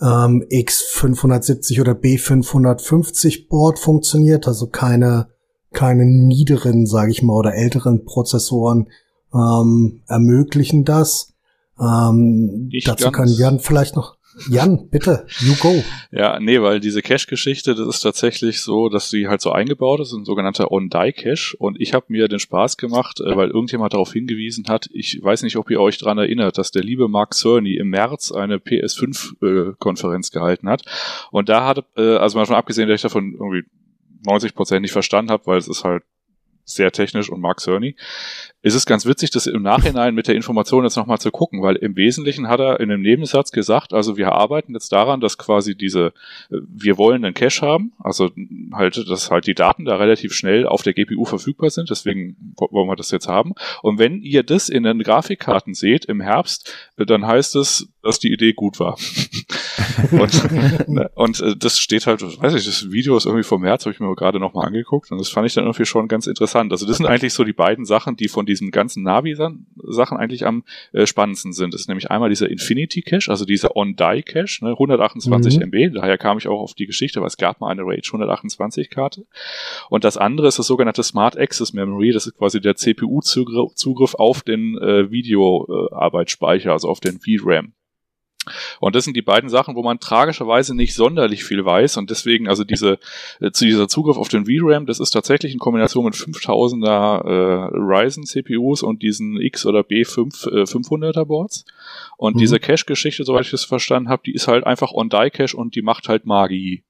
ähm, 0.00 0.42
X570 0.50 1.82
oder 1.82 1.92
B550 1.92 3.48
Board 3.48 3.78
funktioniert, 3.78 4.48
also 4.48 4.68
keine 4.68 5.28
keine 5.74 6.06
niederen, 6.06 6.86
sage 6.86 7.10
ich 7.10 7.22
mal, 7.22 7.34
oder 7.34 7.54
älteren 7.54 8.06
Prozessoren 8.06 8.88
ähm, 9.34 10.00
ermöglichen 10.06 10.84
das. 10.86 11.34
Ähm, 11.78 12.70
dazu 12.86 13.10
können 13.10 13.36
wir 13.36 13.58
vielleicht 13.58 13.96
noch 13.96 14.16
Jan, 14.48 14.88
bitte, 14.90 15.26
you 15.40 15.54
go. 15.60 15.84
Ja, 16.10 16.40
nee, 16.40 16.60
weil 16.60 16.80
diese 16.80 17.02
Cache-Geschichte, 17.02 17.74
das 17.74 17.86
ist 17.86 18.00
tatsächlich 18.00 18.60
so, 18.60 18.88
dass 18.88 19.08
sie 19.10 19.28
halt 19.28 19.40
so 19.40 19.52
eingebaut 19.52 20.00
ist, 20.00 20.12
ein 20.12 20.24
sogenannter 20.24 20.72
On-Die-Cache. 20.72 21.56
Und 21.58 21.80
ich 21.80 21.94
habe 21.94 22.06
mir 22.08 22.28
den 22.28 22.38
Spaß 22.38 22.76
gemacht, 22.76 23.20
äh, 23.20 23.36
weil 23.36 23.50
irgendjemand 23.50 23.92
darauf 23.92 24.12
hingewiesen 24.12 24.66
hat, 24.68 24.88
ich 24.92 25.20
weiß 25.22 25.42
nicht, 25.42 25.56
ob 25.56 25.70
ihr 25.70 25.80
euch 25.80 25.98
dran 25.98 26.18
erinnert, 26.18 26.58
dass 26.58 26.70
der 26.70 26.82
liebe 26.82 27.08
Mark 27.08 27.34
Cerny 27.34 27.76
im 27.76 27.88
März 27.88 28.32
eine 28.32 28.56
PS5-Konferenz 28.56 30.28
äh, 30.28 30.32
gehalten 30.32 30.68
hat. 30.68 30.82
Und 31.30 31.48
da 31.48 31.66
hat, 31.66 31.84
äh, 31.96 32.16
also 32.16 32.38
mal 32.38 32.46
schon 32.46 32.56
abgesehen, 32.56 32.88
dass 32.88 32.96
ich 32.96 33.02
davon 33.02 33.32
irgendwie 33.32 33.64
90 34.26 34.54
Prozent 34.54 34.82
nicht 34.82 34.92
verstanden 34.92 35.30
habe, 35.30 35.46
weil 35.46 35.58
es 35.58 35.68
ist 35.68 35.84
halt 35.84 36.02
sehr 36.64 36.92
technisch 36.92 37.30
und 37.30 37.40
Mark 37.40 37.60
Cerny. 37.60 37.96
Es 38.62 38.74
ganz 38.86 39.04
witzig, 39.04 39.30
das 39.30 39.46
im 39.46 39.62
Nachhinein 39.62 40.14
mit 40.14 40.26
der 40.26 40.34
Information 40.34 40.84
jetzt 40.84 40.96
nochmal 40.96 41.18
zu 41.18 41.30
gucken, 41.30 41.62
weil 41.62 41.76
im 41.76 41.96
Wesentlichen 41.96 42.48
hat 42.48 42.60
er 42.60 42.80
in 42.80 42.90
einem 42.90 43.02
Nebensatz 43.02 43.52
gesagt, 43.52 43.92
also 43.92 44.16
wir 44.16 44.32
arbeiten 44.32 44.72
jetzt 44.72 44.90
daran, 44.90 45.20
dass 45.20 45.36
quasi 45.36 45.74
diese, 45.76 46.14
äh, 46.50 46.56
wir 46.66 46.96
wollen 46.96 47.24
einen 47.24 47.34
Cache 47.34 47.66
haben, 47.66 47.92
also 47.98 48.30
halt, 48.72 48.96
dass 49.08 49.30
halt 49.30 49.46
die 49.46 49.54
Daten 49.54 49.84
da 49.84 49.96
relativ 49.96 50.32
schnell 50.32 50.66
auf 50.66 50.82
der 50.82 50.94
GPU 50.94 51.26
verfügbar 51.26 51.68
sind, 51.68 51.90
deswegen 51.90 52.54
wollen 52.56 52.88
wir 52.88 52.96
das 52.96 53.10
jetzt 53.10 53.28
haben. 53.28 53.52
Und 53.82 53.98
wenn 53.98 54.22
ihr 54.22 54.42
das 54.42 54.70
in 54.70 54.84
den 54.84 55.02
Grafikkarten 55.02 55.74
seht 55.74 56.06
im 56.06 56.22
Herbst, 56.22 56.74
äh, 56.96 57.04
dann 57.04 57.26
heißt 57.26 57.56
es, 57.56 57.88
dass 58.04 58.18
die 58.18 58.32
Idee 58.32 58.52
gut 58.52 58.78
war. 58.78 58.98
und, 60.12 60.88
ne, 60.88 61.10
und 61.14 61.40
äh, 61.40 61.56
das 61.56 61.78
steht 61.78 62.06
halt, 62.06 62.22
weiß 62.22 62.54
ich, 62.54 62.64
das 62.64 62.90
Video 62.92 63.16
ist 63.16 63.26
irgendwie 63.26 63.44
vom 63.44 63.62
März, 63.62 63.86
habe 63.86 63.94
ich 63.94 64.00
mir 64.00 64.14
gerade 64.14 64.38
nochmal 64.38 64.66
angeguckt 64.66 65.10
und 65.10 65.18
das 65.18 65.30
fand 65.30 65.46
ich 65.46 65.54
dann 65.54 65.64
irgendwie 65.64 65.86
schon 65.86 66.08
ganz 66.08 66.26
interessant. 66.26 66.72
Also 66.72 66.86
das 66.86 66.98
sind 66.98 67.06
eigentlich 67.06 67.32
so 67.32 67.44
die 67.44 67.52
beiden 67.52 67.84
Sachen, 67.84 68.16
die 68.16 68.28
von 68.28 68.46
diesen 68.46 68.70
ganzen 68.70 69.02
Navi-Sachen 69.02 70.16
eigentlich 70.16 70.46
am 70.46 70.64
äh, 70.92 71.06
spannendsten 71.06 71.52
sind. 71.52 71.74
Das 71.74 71.82
ist 71.82 71.88
nämlich 71.88 72.10
einmal 72.10 72.28
dieser 72.28 72.50
Infinity 72.50 73.02
Cache, 73.02 73.30
also 73.30 73.44
dieser 73.44 73.76
On-Die-Cache, 73.76 74.64
ne, 74.64 74.70
128 74.70 75.56
mhm. 75.56 75.72
MB. 75.72 75.94
Daher 75.94 76.18
kam 76.18 76.38
ich 76.38 76.46
auch 76.48 76.60
auf 76.60 76.74
die 76.74 76.86
Geschichte, 76.86 77.20
weil 77.20 77.28
es 77.28 77.36
gab 77.36 77.60
mal 77.60 77.70
eine 77.70 77.82
Rage 77.82 78.10
128-Karte. 78.12 79.24
Und 79.88 80.04
das 80.04 80.16
andere 80.16 80.48
ist 80.48 80.58
das 80.58 80.66
sogenannte 80.66 81.02
Smart 81.02 81.38
Access 81.38 81.72
Memory. 81.72 82.12
Das 82.12 82.26
ist 82.26 82.36
quasi 82.36 82.60
der 82.60 82.76
CPU-Zugriff 82.76 84.14
auf 84.14 84.42
den 84.42 84.76
äh, 84.78 85.10
Videoarbeitsspeicher, 85.10 86.72
also 86.72 86.88
auf 86.88 87.00
den 87.00 87.20
VRAM. 87.20 87.72
Und 88.80 88.94
das 88.94 89.04
sind 89.04 89.16
die 89.16 89.22
beiden 89.22 89.48
Sachen, 89.48 89.76
wo 89.76 89.82
man 89.82 90.00
tragischerweise 90.00 90.74
nicht 90.74 90.94
sonderlich 90.94 91.44
viel 91.44 91.64
weiß 91.64 91.96
und 91.96 92.10
deswegen 92.10 92.48
also 92.48 92.64
diese 92.64 92.98
äh, 93.40 93.50
zu 93.50 93.64
dieser 93.64 93.88
Zugriff 93.88 94.16
auf 94.16 94.28
den 94.28 94.46
VRAM, 94.46 94.86
das 94.86 95.00
ist 95.00 95.10
tatsächlich 95.10 95.52
in 95.52 95.58
Kombination 95.58 96.04
mit 96.04 96.14
5000er 96.14 97.24
äh, 97.24 97.70
Ryzen 97.74 98.24
CPUs 98.24 98.82
und 98.82 99.02
diesen 99.02 99.40
X 99.40 99.66
oder 99.66 99.80
B5 99.80 100.50
äh, 100.50 100.62
500er 100.62 101.24
Boards. 101.24 101.64
Und 102.16 102.36
mhm. 102.36 102.40
diese 102.40 102.60
Cache-Geschichte, 102.60 103.24
soweit 103.24 103.44
ich 103.44 103.50
das 103.50 103.64
verstanden 103.64 104.08
habe, 104.08 104.22
die 104.24 104.34
ist 104.34 104.48
halt 104.48 104.64
einfach 104.64 104.92
On-Die-Cache 104.92 105.56
und 105.56 105.74
die 105.74 105.82
macht 105.82 106.08
halt 106.08 106.26
Magie 106.26 106.82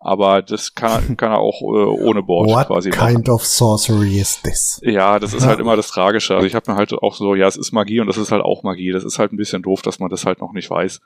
aber 0.00 0.40
das 0.40 0.74
kann, 0.74 1.16
kann 1.16 1.30
er 1.30 1.38
auch 1.38 1.60
äh, 1.60 1.64
ohne 1.64 2.22
Board 2.22 2.48
What 2.48 2.66
quasi 2.66 2.90
kind 2.90 3.28
machen. 3.28 3.30
of 3.30 3.44
sorcery 3.44 4.18
is 4.18 4.40
this? 4.42 4.80
Ja, 4.82 5.18
das 5.18 5.34
ist 5.34 5.46
halt 5.46 5.60
immer 5.60 5.76
das 5.76 5.88
Tragische. 5.88 6.34
Also 6.34 6.46
ich 6.46 6.54
habe 6.54 6.70
mir 6.72 6.76
halt 6.76 6.92
auch 6.94 7.14
so, 7.14 7.34
ja, 7.34 7.46
es 7.46 7.56
ist 7.56 7.72
Magie 7.72 8.00
und 8.00 8.06
das 8.06 8.16
ist 8.16 8.32
halt 8.32 8.42
auch 8.42 8.62
Magie. 8.62 8.92
Das 8.92 9.04
ist 9.04 9.18
halt 9.18 9.32
ein 9.32 9.36
bisschen 9.36 9.62
doof, 9.62 9.82
dass 9.82 9.98
man 9.98 10.08
das 10.08 10.24
halt 10.24 10.40
noch 10.40 10.52
nicht 10.52 10.70
weiß. 10.70 11.00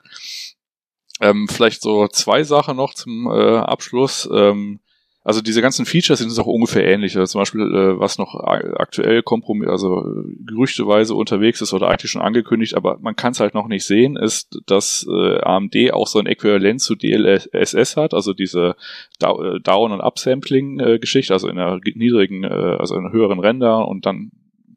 Ähm, 1.20 1.48
vielleicht 1.48 1.82
so 1.82 2.08
zwei 2.08 2.44
Sachen 2.44 2.76
noch 2.76 2.94
zum 2.94 3.26
äh, 3.30 3.58
Abschluss. 3.58 4.28
Ähm, 4.32 4.80
also 5.24 5.40
diese 5.40 5.62
ganzen 5.62 5.86
Features 5.86 6.18
sind 6.18 6.38
auch 6.38 6.46
ungefähr 6.46 6.86
ähnlich. 6.86 7.16
Also 7.16 7.32
zum 7.32 7.40
Beispiel, 7.40 7.62
äh, 7.62 7.98
was 7.98 8.18
noch 8.18 8.34
aktuell 8.34 9.22
kompromiss, 9.22 9.70
also 9.70 10.04
gerüchteweise 10.46 11.14
unterwegs 11.14 11.62
ist 11.62 11.72
oder 11.72 11.88
eigentlich 11.88 12.10
schon 12.10 12.20
angekündigt, 12.20 12.74
aber 12.74 12.98
man 13.00 13.16
kann 13.16 13.32
es 13.32 13.40
halt 13.40 13.54
noch 13.54 13.66
nicht 13.66 13.86
sehen, 13.86 14.16
ist, 14.16 14.60
dass 14.66 15.06
äh, 15.08 15.40
AMD 15.40 15.92
auch 15.94 16.06
so 16.06 16.18
ein 16.18 16.26
Äquivalent 16.26 16.82
zu 16.82 16.94
DLSS 16.94 17.96
hat, 17.96 18.12
also 18.12 18.34
diese 18.34 18.76
äh, 19.22 19.60
Down- 19.60 19.92
und 19.92 20.02
Upsampling-Geschichte, 20.02 21.32
also 21.32 21.48
in 21.48 21.58
einer 21.58 21.80
niedrigen, 21.94 22.44
äh, 22.44 22.76
also 22.78 22.94
in 22.94 23.06
einer 23.06 23.12
höheren 23.12 23.40
Render 23.40 23.88
und 23.88 24.04
dann 24.04 24.30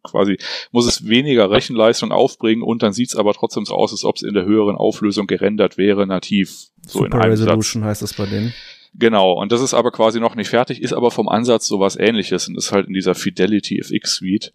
quasi 0.03 0.37
muss 0.71 0.87
es 0.87 1.09
weniger 1.09 1.51
Rechenleistung 1.51 2.13
aufbringen 2.13 2.61
und 2.61 2.83
dann 2.83 2.93
sieht 2.93 3.09
es 3.09 3.15
aber 3.17 3.33
trotzdem 3.33 3.65
so 3.65 3.75
aus, 3.75 3.91
als 3.91 4.05
ob 4.05 4.15
es 4.15 4.21
in 4.21 4.33
der 4.33 4.45
höheren 4.45 4.77
Auflösung 4.77 5.27
gerendert 5.27 5.77
wäre, 5.77 6.07
nativ. 6.07 6.67
So 6.83 6.99
Super 6.99 7.05
in 7.07 7.13
einem 7.21 7.31
Resolution 7.31 7.83
Satz. 7.83 7.89
heißt 7.89 8.01
das 8.03 8.13
bei 8.13 8.25
denen. 8.25 8.53
Genau, 8.93 9.33
und 9.33 9.51
das 9.51 9.61
ist 9.61 9.73
aber 9.73 9.91
quasi 9.91 10.19
noch 10.19 10.35
nicht 10.35 10.49
fertig, 10.49 10.81
ist 10.81 10.93
aber 10.93 11.11
vom 11.11 11.29
Ansatz 11.29 11.67
sowas 11.67 11.97
ähnliches 11.97 12.47
und 12.47 12.57
ist 12.57 12.71
halt 12.71 12.87
in 12.87 12.93
dieser 12.93 13.15
Fidelity 13.15 13.79
FX 13.79 14.15
Suite. 14.15 14.53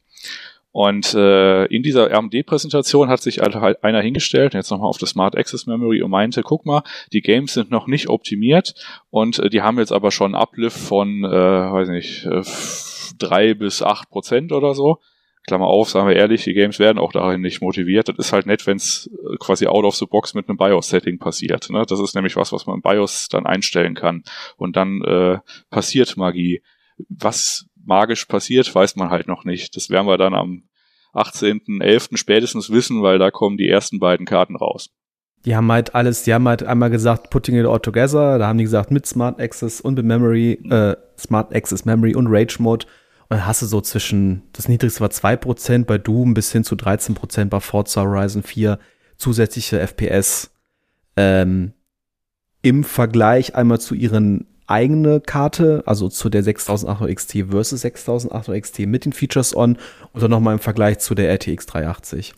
Und 0.73 1.13
äh, 1.13 1.67
in 1.67 1.83
dieser 1.83 2.11
AMD-Präsentation 2.11 3.11
hat 3.11 3.21
sich 3.21 3.41
halt 3.41 3.85
einer 3.85 4.01
hingestellt, 4.01 4.55
jetzt 4.55 4.71
nochmal 4.71 4.89
auf 4.89 4.97
das 4.97 5.11
Smart 5.11 5.37
Access 5.37 5.67
Memory 5.67 6.01
und 6.01 6.11
meinte, 6.11 6.43
guck 6.43 6.65
mal, 6.65 6.83
die 7.13 7.21
Games 7.21 7.53
sind 7.53 7.71
noch 7.71 7.87
nicht 7.87 8.09
optimiert 8.09 8.75
und 9.11 9.39
äh, 9.39 9.51
die 9.51 9.61
haben 9.61 9.79
jetzt 9.79 9.93
aber 9.93 10.11
schon 10.11 10.35
einen 10.35 10.43
Uplift 10.43 10.79
von, 10.79 11.25
äh, 11.25 11.29
weiß 11.29 11.89
nicht, 11.89 12.25
äh, 12.25 12.43
drei 13.19 13.53
bis 13.53 13.83
acht 13.83 14.09
Prozent 14.09 14.51
oder 14.51 14.75
so. 14.75 14.99
Klammer 15.47 15.67
auf, 15.67 15.91
sagen 15.91 16.09
wir 16.09 16.17
ehrlich, 16.17 16.45
die 16.45 16.55
Games 16.55 16.79
werden 16.79 16.99
auch 16.99 17.13
darin 17.13 17.41
nicht 17.41 17.61
motiviert. 17.61 18.09
Das 18.09 18.17
ist 18.19 18.33
halt 18.33 18.47
nett, 18.47 18.67
wenn 18.67 18.77
es 18.77 19.11
äh, 19.13 19.37
quasi 19.39 19.67
out 19.67 19.85
of 19.85 19.97
the 19.97 20.07
box 20.07 20.35
mit 20.35 20.49
einem 20.49 20.57
BIOS-Setting 20.57 21.19
passiert. 21.19 21.69
Ne? 21.71 21.85
Das 21.87 21.99
ist 21.99 22.15
nämlich 22.15 22.37
was, 22.37 22.53
was 22.53 22.67
man 22.67 22.77
im 22.77 22.83
BIOS 22.83 23.29
dann 23.29 23.47
einstellen 23.47 23.95
kann. 23.95 24.23
Und 24.57 24.77
dann 24.77 25.03
äh, 25.03 25.39
passiert 25.71 26.17
Magie. 26.17 26.63
Was 27.09 27.67
magisch 27.85 28.27
passiert, 28.27 28.73
weiß 28.73 28.97
man 28.97 29.11
halt 29.11 29.27
noch 29.27 29.45
nicht. 29.45 29.75
Das 29.75 29.91
werden 29.91 30.07
wir 30.07 30.17
dann 30.17 30.35
am 30.35 30.63
18.11. 31.15 32.17
spätestens 32.17 32.71
wissen, 32.71 33.03
weil 33.03 33.19
da 33.19 33.31
kommen 33.31 33.57
die 33.57 33.69
ersten 33.69 33.99
beiden 33.99 34.27
Karten 34.27 34.57
raus. 34.57 34.91
Die 35.45 35.57
haben 35.57 35.71
halt 35.73 35.95
alles, 35.97 36.23
die 36.23 36.33
haben 36.33 36.47
halt 36.47 36.63
einmal 36.63 36.91
gesagt, 36.91 37.31
putting 37.31 37.57
it 37.57 37.67
all 37.67 37.81
together, 37.81 38.39
da 38.39 38.47
haben 38.47 38.59
die 38.59 38.65
gesagt, 38.65 38.93
mit 38.93 39.07
Smart 39.07 39.41
Access 39.41 39.81
und 39.81 39.97
mit 39.97 40.05
Memory, 40.05 40.53
äh, 40.71 40.95
Smart 41.19 41.53
Access 41.53 41.85
Memory 41.85 42.15
und 42.15 42.29
Rage 42.29 42.63
Mode 42.63 42.87
hast 43.41 43.63
du 43.63 43.67
so 43.67 43.81
zwischen, 43.81 44.43
das 44.53 44.69
niedrigste 44.69 45.01
war 45.01 45.11
2% 45.11 45.85
bei 45.85 45.99
Doom 45.99 46.35
bis 46.35 46.53
hin 46.53 46.65
zu 46.65 46.75
13% 46.75 47.47
bei 47.47 47.61
Forza 47.61 48.03
Horizon 48.03 48.43
4 48.43 48.79
zusätzliche 49.17 49.81
FPS. 49.81 50.51
Ähm, 51.17 51.73
Im 52.63 52.85
Vergleich 52.85 53.55
einmal 53.55 53.81
zu 53.81 53.95
ihren 53.95 54.47
eigene 54.67 55.21
Karte, 55.21 55.83
also 55.87 56.09
zu 56.09 56.29
der 56.29 56.43
6800 56.43 57.15
XT 57.15 57.51
versus 57.51 57.83
6800 57.83 58.63
XT 58.63 58.79
mit 58.81 59.05
den 59.05 59.13
Features 59.13 59.55
on 59.55 59.77
und 60.13 60.23
dann 60.23 60.31
nochmal 60.31 60.55
im 60.55 60.61
Vergleich 60.61 60.99
zu 60.99 61.15
der 61.15 61.31
RTX 61.31 61.67
380. 61.67 62.35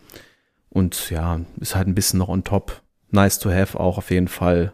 Und 0.68 1.10
ja, 1.10 1.40
ist 1.60 1.76
halt 1.76 1.86
ein 1.86 1.94
bisschen 1.94 2.18
noch 2.18 2.28
on 2.28 2.44
top. 2.44 2.82
Nice 3.10 3.38
to 3.38 3.50
have 3.50 3.78
auch 3.78 3.98
auf 3.98 4.10
jeden 4.10 4.28
Fall. 4.28 4.72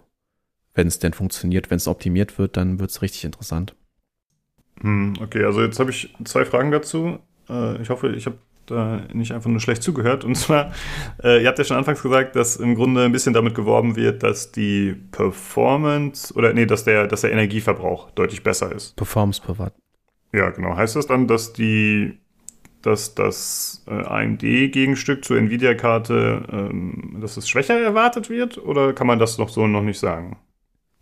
Wenn 0.73 0.87
es 0.87 0.99
denn 0.99 1.13
funktioniert, 1.13 1.71
wenn 1.71 1.77
es 1.77 1.89
optimiert 1.89 2.39
wird, 2.39 2.57
dann 2.57 2.79
wird 2.79 2.91
es 2.91 3.03
richtig 3.03 3.25
interessant. 3.25 3.75
Hm, 4.83 5.15
okay, 5.21 5.45
also 5.45 5.63
jetzt 5.63 5.79
habe 5.79 5.91
ich 5.91 6.15
zwei 6.25 6.45
Fragen 6.45 6.71
dazu. 6.71 7.19
Äh, 7.49 7.81
ich 7.83 7.91
hoffe, 7.91 8.09
ich 8.11 8.27
habe 8.27 8.39
da 8.67 9.03
nicht 9.13 9.33
einfach 9.33 9.51
nur 9.51 9.61
schlecht 9.61 9.83
zugehört. 9.83 10.25
Und 10.25 10.37
zwar, 10.37 10.73
äh, 11.23 11.43
ihr 11.43 11.49
habt 11.49 11.59
ja 11.59 11.65
schon 11.65 11.77
anfangs 11.77 12.03
gesagt, 12.03 12.37
dass 12.37 12.57
im 12.57 12.75
Grunde 12.75 13.05
ein 13.05 13.13
bisschen 13.13 13.35
damit 13.35 13.55
geworben 13.55 13.97
wird, 13.97 14.23
dass 14.23 14.53
die 14.53 14.97
Performance 15.11 16.33
oder 16.35 16.53
nee, 16.53 16.67
dass 16.67 16.85
der, 16.85 17.07
dass 17.07 17.23
der 17.23 17.33
Energieverbrauch 17.33 18.11
deutlich 18.13 18.43
besser 18.43 18.73
ist. 18.73 18.97
Performance 18.97 19.43
per 19.43 19.59
Watt. 19.59 19.75
Ja, 20.33 20.51
genau. 20.51 20.77
Heißt 20.77 20.97
das 20.97 21.07
dann, 21.07 21.27
dass 21.27 21.53
die 21.53 22.19
dass 22.83 23.15
das 23.15 23.85
äh, 23.89 23.93
AMD-Gegenstück 23.93 25.23
zur 25.25 25.37
Nvidia-Karte, 25.37 26.43
ähm, 26.51 27.19
dass 27.21 27.37
es 27.37 27.47
schwächer 27.47 27.79
erwartet 27.79 28.31
wird? 28.31 28.57
Oder 28.57 28.95
kann 28.95 29.07
man 29.07 29.19
das 29.19 29.37
noch 29.37 29.51
so 29.51 29.67
noch 29.67 29.83
nicht 29.83 29.99
sagen? 29.99 30.39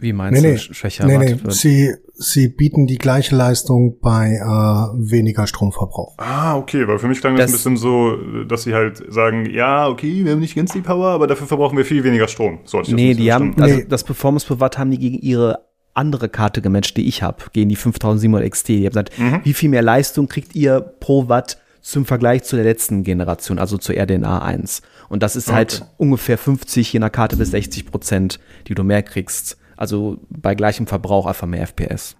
Wie 0.00 0.12
meinst 0.12 0.40
nee, 0.40 0.48
du, 0.48 0.54
nee, 0.54 0.58
schwächer 0.58 1.06
nee, 1.06 1.18
nee. 1.18 1.42
Wird? 1.42 1.52
Sie, 1.52 1.92
sie 2.14 2.48
bieten 2.48 2.86
die 2.86 2.98
gleiche 2.98 3.34
Leistung 3.34 3.98
bei 4.00 4.34
äh, 4.34 5.10
weniger 5.10 5.48
Stromverbrauch. 5.48 6.14
Ah, 6.18 6.56
okay, 6.56 6.86
weil 6.86 7.00
für 7.00 7.08
mich 7.08 7.20
klang 7.20 7.34
das, 7.34 7.50
das 7.50 7.66
ein 7.66 7.74
bisschen 7.74 7.76
so, 7.76 8.44
dass 8.44 8.62
sie 8.62 8.74
halt 8.74 9.02
sagen, 9.12 9.50
ja, 9.50 9.88
okay, 9.88 10.24
wir 10.24 10.32
haben 10.32 10.40
nicht 10.40 10.54
ganz 10.54 10.72
die 10.72 10.82
Power, 10.82 11.08
aber 11.08 11.26
dafür 11.26 11.48
verbrauchen 11.48 11.76
wir 11.76 11.84
viel 11.84 12.04
weniger 12.04 12.28
Strom. 12.28 12.60
So 12.64 12.80
nee, 12.82 13.14
die 13.14 13.32
haben, 13.32 13.60
also 13.60 13.76
nee. 13.76 13.86
das 13.88 14.04
Performance 14.04 14.46
per 14.46 14.60
Watt 14.60 14.78
haben 14.78 14.92
die 14.92 14.98
gegen 14.98 15.18
ihre 15.18 15.66
andere 15.94 16.28
Karte 16.28 16.62
gematcht, 16.62 16.96
die 16.96 17.08
ich 17.08 17.24
habe, 17.24 17.44
gegen 17.52 17.68
die 17.68 17.76
5700 17.76 18.48
XT. 18.48 18.68
Die 18.68 18.86
haben 18.86 18.90
gesagt, 18.90 19.18
mhm. 19.18 19.40
wie 19.42 19.52
viel 19.52 19.68
mehr 19.68 19.82
Leistung 19.82 20.28
kriegt 20.28 20.54
ihr 20.54 20.80
pro 20.80 21.28
Watt 21.28 21.58
zum 21.80 22.06
Vergleich 22.06 22.44
zu 22.44 22.54
der 22.54 22.64
letzten 22.64 23.02
Generation, 23.02 23.58
also 23.58 23.78
zur 23.78 23.96
RDNA 23.96 24.42
1. 24.42 24.82
Und 25.08 25.22
das 25.22 25.34
ist 25.34 25.52
halt 25.52 25.74
okay. 25.74 25.82
halt 25.82 25.90
ungefähr 25.96 26.38
50 26.38 26.92
je 26.92 27.00
nach 27.00 27.10
Karte 27.10 27.36
bis 27.36 27.50
60 27.50 27.86
Prozent, 27.86 28.38
die 28.68 28.74
du 28.74 28.84
mehr 28.84 29.02
kriegst. 29.02 29.58
Also 29.78 30.18
bei 30.28 30.56
gleichem 30.56 30.88
Verbrauch 30.88 31.26
einfach 31.26 31.46
mehr 31.46 31.62
FPS. 31.62 32.16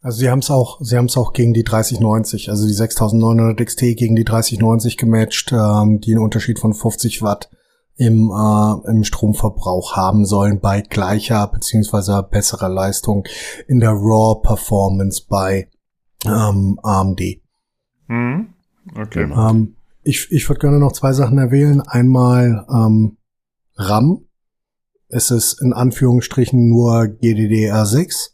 Also 0.00 0.18
sie 0.18 0.30
haben 0.30 0.40
es 0.40 0.50
auch, 0.50 0.78
sie 0.82 0.96
haben 0.96 1.06
es 1.06 1.16
auch 1.16 1.32
gegen 1.32 1.54
die 1.54 1.64
3090, 1.64 2.50
also 2.50 2.66
die 2.66 2.74
6900 2.74 3.58
XT 3.66 3.80
gegen 3.96 4.14
die 4.14 4.24
3090 4.24 4.98
gematcht, 4.98 5.52
ähm, 5.52 6.00
die 6.00 6.12
einen 6.12 6.22
Unterschied 6.22 6.58
von 6.58 6.74
50 6.74 7.22
Watt 7.22 7.50
im, 7.96 8.30
äh, 8.30 8.90
im 8.90 9.04
Stromverbrauch 9.04 9.96
haben 9.96 10.26
sollen 10.26 10.60
bei 10.60 10.82
gleicher 10.82 11.48
beziehungsweise 11.48 12.22
besserer 12.22 12.68
Leistung 12.68 13.24
in 13.66 13.80
der 13.80 13.90
Raw 13.90 14.40
Performance 14.40 15.22
bei 15.26 15.68
ähm, 16.26 16.78
AMD. 16.82 17.20
Mhm. 18.06 18.54
Okay. 18.96 19.32
Ähm, 19.34 19.76
ich 20.02 20.30
ich 20.30 20.48
würde 20.48 20.60
gerne 20.60 20.78
noch 20.78 20.92
zwei 20.92 21.12
Sachen 21.12 21.38
erwähnen. 21.38 21.80
Einmal 21.80 22.66
ähm, 22.70 23.16
RAM 23.76 24.27
es 25.08 25.30
ist 25.30 25.60
in 25.62 25.72
Anführungsstrichen 25.72 26.68
nur 26.68 27.02
GDDR6, 27.02 28.30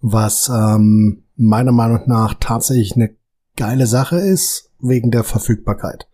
was 0.00 0.48
ähm, 0.48 1.24
meiner 1.36 1.72
Meinung 1.72 2.02
nach 2.06 2.34
tatsächlich 2.38 2.94
eine 2.96 3.14
geile 3.56 3.86
Sache 3.86 4.18
ist, 4.18 4.70
wegen 4.80 5.10
der 5.10 5.24
Verfügbarkeit. 5.24 6.06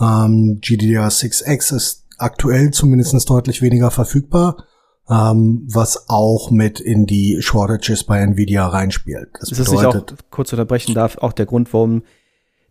Ähm, 0.00 0.60
GDDR6X 0.62 1.74
ist 1.74 2.04
aktuell 2.18 2.70
zumindest 2.70 3.28
deutlich 3.28 3.62
weniger 3.62 3.90
verfügbar, 3.90 4.64
ähm, 5.08 5.66
was 5.70 6.08
auch 6.08 6.50
mit 6.50 6.80
in 6.80 7.06
die 7.06 7.38
Shortages 7.40 8.04
bei 8.04 8.20
Nvidia 8.20 8.66
reinspielt. 8.66 9.30
Das 9.40 9.50
ist 9.50 9.58
bedeutet, 9.58 9.94
das 9.94 9.94
nicht 9.94 10.12
auch 10.12 10.30
kurz 10.30 10.52
unterbrechen 10.52 10.94
darf, 10.94 11.18
auch 11.18 11.32
der 11.32 11.46
Grund, 11.46 11.72
warum 11.72 12.02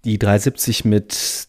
die 0.05 0.19
370 0.19 0.85
mit 0.85 1.47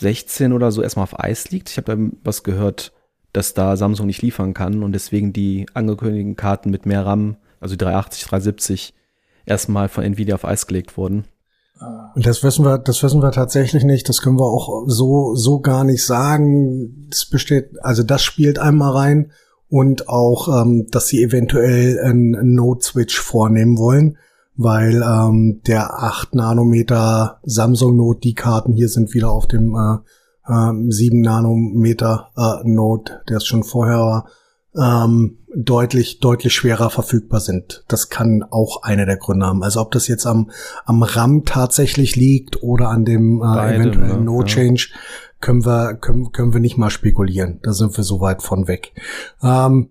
16 0.00 0.52
oder 0.52 0.72
so 0.72 0.82
erstmal 0.82 1.04
auf 1.04 1.18
Eis 1.18 1.50
liegt. 1.50 1.70
Ich 1.70 1.76
habe 1.76 1.96
da 1.96 2.16
was 2.24 2.42
gehört, 2.42 2.92
dass 3.32 3.54
da 3.54 3.76
Samsung 3.76 4.06
nicht 4.06 4.22
liefern 4.22 4.54
kann 4.54 4.82
und 4.82 4.92
deswegen 4.92 5.32
die 5.32 5.66
angekündigten 5.74 6.36
Karten 6.36 6.70
mit 6.70 6.86
mehr 6.86 7.04
RAM, 7.04 7.36
also 7.60 7.74
die 7.74 7.84
380, 7.84 8.24
370, 8.24 8.94
erstmal 9.46 9.88
von 9.88 10.04
Nvidia 10.04 10.34
auf 10.34 10.44
Eis 10.44 10.66
gelegt 10.66 10.96
wurden. 10.96 11.24
Und 12.14 12.26
das 12.26 12.42
wissen 12.42 12.64
wir, 12.64 12.78
das 12.78 13.02
wissen 13.02 13.22
wir 13.22 13.30
tatsächlich 13.30 13.84
nicht. 13.84 14.08
Das 14.08 14.20
können 14.20 14.38
wir 14.38 14.46
auch 14.46 14.84
so, 14.86 15.36
so 15.36 15.60
gar 15.60 15.84
nicht 15.84 16.04
sagen. 16.04 17.06
Das 17.10 17.26
besteht, 17.26 17.70
also 17.82 18.02
das 18.02 18.22
spielt 18.22 18.58
einmal 18.58 18.92
rein 18.92 19.32
und 19.68 20.08
auch, 20.08 20.62
ähm, 20.62 20.86
dass 20.90 21.06
sie 21.06 21.22
eventuell 21.22 22.00
einen 22.00 22.54
Node-Switch 22.54 23.20
vornehmen 23.20 23.78
wollen, 23.78 24.18
weil 24.56 25.02
ähm, 25.02 25.60
der 25.66 26.02
8 26.02 26.34
Nanometer 26.34 27.38
Samsung 27.44 27.96
Note, 27.96 28.20
die 28.20 28.34
Karten 28.34 28.72
hier 28.72 28.88
sind 28.88 29.14
wieder 29.14 29.30
auf 29.30 29.46
dem 29.46 29.74
äh, 29.74 29.98
äh, 30.48 30.72
7 30.88 31.20
Nanometer 31.20 32.30
äh, 32.36 32.68
Note, 32.68 33.20
der 33.28 33.38
es 33.38 33.46
schon 33.46 33.64
vorher 33.64 33.98
war 33.98 34.28
ähm, 34.76 35.38
deutlich, 35.54 36.20
deutlich 36.20 36.52
schwerer 36.54 36.90
verfügbar 36.90 37.40
sind. 37.40 37.84
Das 37.88 38.08
kann 38.08 38.44
auch 38.50 38.82
einer 38.82 39.06
der 39.06 39.16
Gründe 39.16 39.46
haben. 39.46 39.62
Also 39.62 39.80
ob 39.80 39.90
das 39.90 40.08
jetzt 40.08 40.26
am, 40.26 40.50
am 40.84 41.02
RAM 41.02 41.44
tatsächlich 41.44 42.16
liegt 42.16 42.62
oder 42.62 42.88
an 42.88 43.04
dem 43.04 43.38
äh, 43.38 43.44
Beide, 43.44 43.74
eventuellen 43.76 44.18
ne? 44.18 44.24
No-Change, 44.24 44.88
ja. 44.90 44.98
können 45.40 45.64
wir, 45.64 45.94
können, 45.94 46.32
können 46.32 46.52
wir 46.52 46.60
nicht 46.60 46.78
mal 46.78 46.90
spekulieren. 46.90 47.60
Da 47.62 47.72
sind 47.72 47.96
wir 47.96 48.04
so 48.04 48.20
weit 48.20 48.42
von 48.42 48.68
weg. 48.68 48.92
Ähm, 49.42 49.90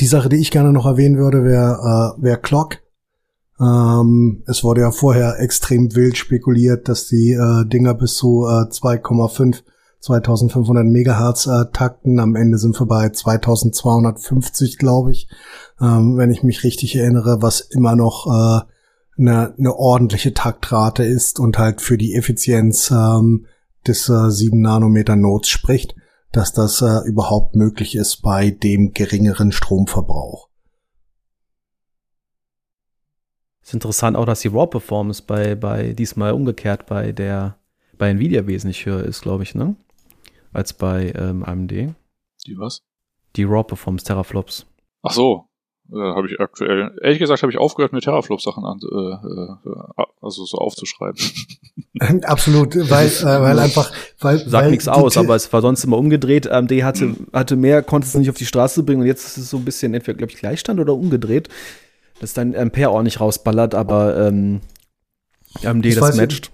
die 0.00 0.06
Sache, 0.06 0.28
die 0.28 0.36
ich 0.36 0.50
gerne 0.50 0.72
noch 0.72 0.86
erwähnen 0.86 1.18
würde, 1.18 1.44
wäre 1.44 2.14
äh, 2.18 2.22
wär 2.22 2.36
Clock. 2.38 2.78
Ähm, 3.60 4.44
es 4.46 4.62
wurde 4.62 4.82
ja 4.82 4.90
vorher 4.90 5.40
extrem 5.40 5.94
wild 5.94 6.16
spekuliert, 6.16 6.88
dass 6.88 7.06
die 7.06 7.32
äh, 7.32 7.66
Dinger 7.66 7.94
bis 7.94 8.14
zu 8.14 8.44
äh, 8.44 8.68
2,5 8.68 9.62
2500 10.06 10.86
Megahertz 10.86 11.46
äh, 11.46 11.64
Takten. 11.72 12.20
Am 12.20 12.36
Ende 12.36 12.58
sind 12.58 12.78
wir 12.80 12.86
bei 12.86 13.08
2250, 13.08 14.78
glaube 14.78 15.12
ich, 15.12 15.28
ähm, 15.80 16.16
wenn 16.16 16.30
ich 16.30 16.42
mich 16.42 16.64
richtig 16.64 16.96
erinnere, 16.96 17.42
was 17.42 17.60
immer 17.60 17.96
noch 17.96 18.26
äh, 18.26 18.60
eine, 19.18 19.54
eine 19.58 19.74
ordentliche 19.74 20.32
Taktrate 20.32 21.04
ist 21.04 21.40
und 21.40 21.58
halt 21.58 21.80
für 21.80 21.98
die 21.98 22.14
Effizienz 22.14 22.90
ähm, 22.90 23.46
des 23.86 24.08
äh, 24.08 24.30
7 24.30 24.60
Nanometer 24.60 25.16
Nodes 25.16 25.48
spricht, 25.48 25.96
dass 26.32 26.52
das 26.52 26.82
äh, 26.82 27.06
überhaupt 27.06 27.56
möglich 27.56 27.96
ist 27.96 28.22
bei 28.22 28.50
dem 28.50 28.92
geringeren 28.92 29.52
Stromverbrauch. 29.52 30.48
Ist 33.62 33.74
interessant 33.74 34.16
auch, 34.16 34.26
dass 34.26 34.40
die 34.40 34.48
Raw 34.48 34.68
Performance 34.68 35.24
bei, 35.26 35.56
bei 35.56 35.92
diesmal 35.92 36.32
umgekehrt 36.32 36.86
bei 36.86 37.10
der 37.10 37.56
bei 37.98 38.10
Nvidia 38.10 38.46
wesentlich 38.46 38.84
höher 38.84 39.02
ist, 39.02 39.22
glaube 39.22 39.42
ich, 39.42 39.54
ne? 39.54 39.74
Als 40.56 40.72
bei 40.72 41.12
ähm, 41.16 41.44
AMD. 41.44 41.70
Die 41.70 42.58
was? 42.58 42.82
Die 43.36 43.44
Raw 43.44 43.62
Performance 43.62 44.06
Teraflops. 44.06 44.66
Ach 45.02 45.12
so, 45.12 45.44
äh, 45.92 45.96
habe 45.96 46.28
ich 46.28 46.40
aktuell, 46.40 46.96
ehrlich 47.02 47.18
gesagt, 47.18 47.42
habe 47.42 47.52
ich 47.52 47.58
aufgehört, 47.58 47.92
mir 47.92 48.00
Teraflop-Sachen 48.00 48.64
an, 48.64 48.80
äh, 48.82 48.96
äh, 48.96 50.04
also 50.22 50.44
so 50.44 50.56
aufzuschreiben. 50.58 51.20
Absolut, 52.24 52.74
weil, 52.90 53.06
äh, 53.20 53.24
weil 53.24 53.58
einfach, 53.58 53.92
weil. 54.20 54.38
Sagt 54.38 54.70
nichts 54.70 54.88
aus, 54.88 55.16
aber 55.16 55.36
es 55.36 55.52
war 55.52 55.60
sonst 55.60 55.84
immer 55.84 55.98
umgedreht. 55.98 56.50
AMD 56.50 56.72
hatte, 56.82 57.14
hatte 57.32 57.56
mehr, 57.56 57.82
konnte 57.82 58.08
es 58.08 58.14
nicht 58.14 58.30
auf 58.30 58.36
die 58.36 58.46
Straße 58.46 58.82
bringen 58.82 59.02
und 59.02 59.06
jetzt 59.06 59.26
ist 59.26 59.36
es 59.36 59.50
so 59.50 59.58
ein 59.58 59.64
bisschen 59.64 59.92
entweder, 59.92 60.16
glaube 60.16 60.32
ich, 60.32 60.38
Gleichstand 60.38 60.80
oder 60.80 60.94
umgedreht, 60.94 61.50
dass 62.20 62.32
dein 62.32 62.56
Ampere 62.56 62.90
ordentlich 62.90 63.20
rausballert, 63.20 63.74
aber 63.74 64.26
ähm, 64.26 64.62
AMD 65.62 65.84
ich 65.84 65.94
das 65.94 66.02
weiß, 66.02 66.16
matcht. 66.16 66.50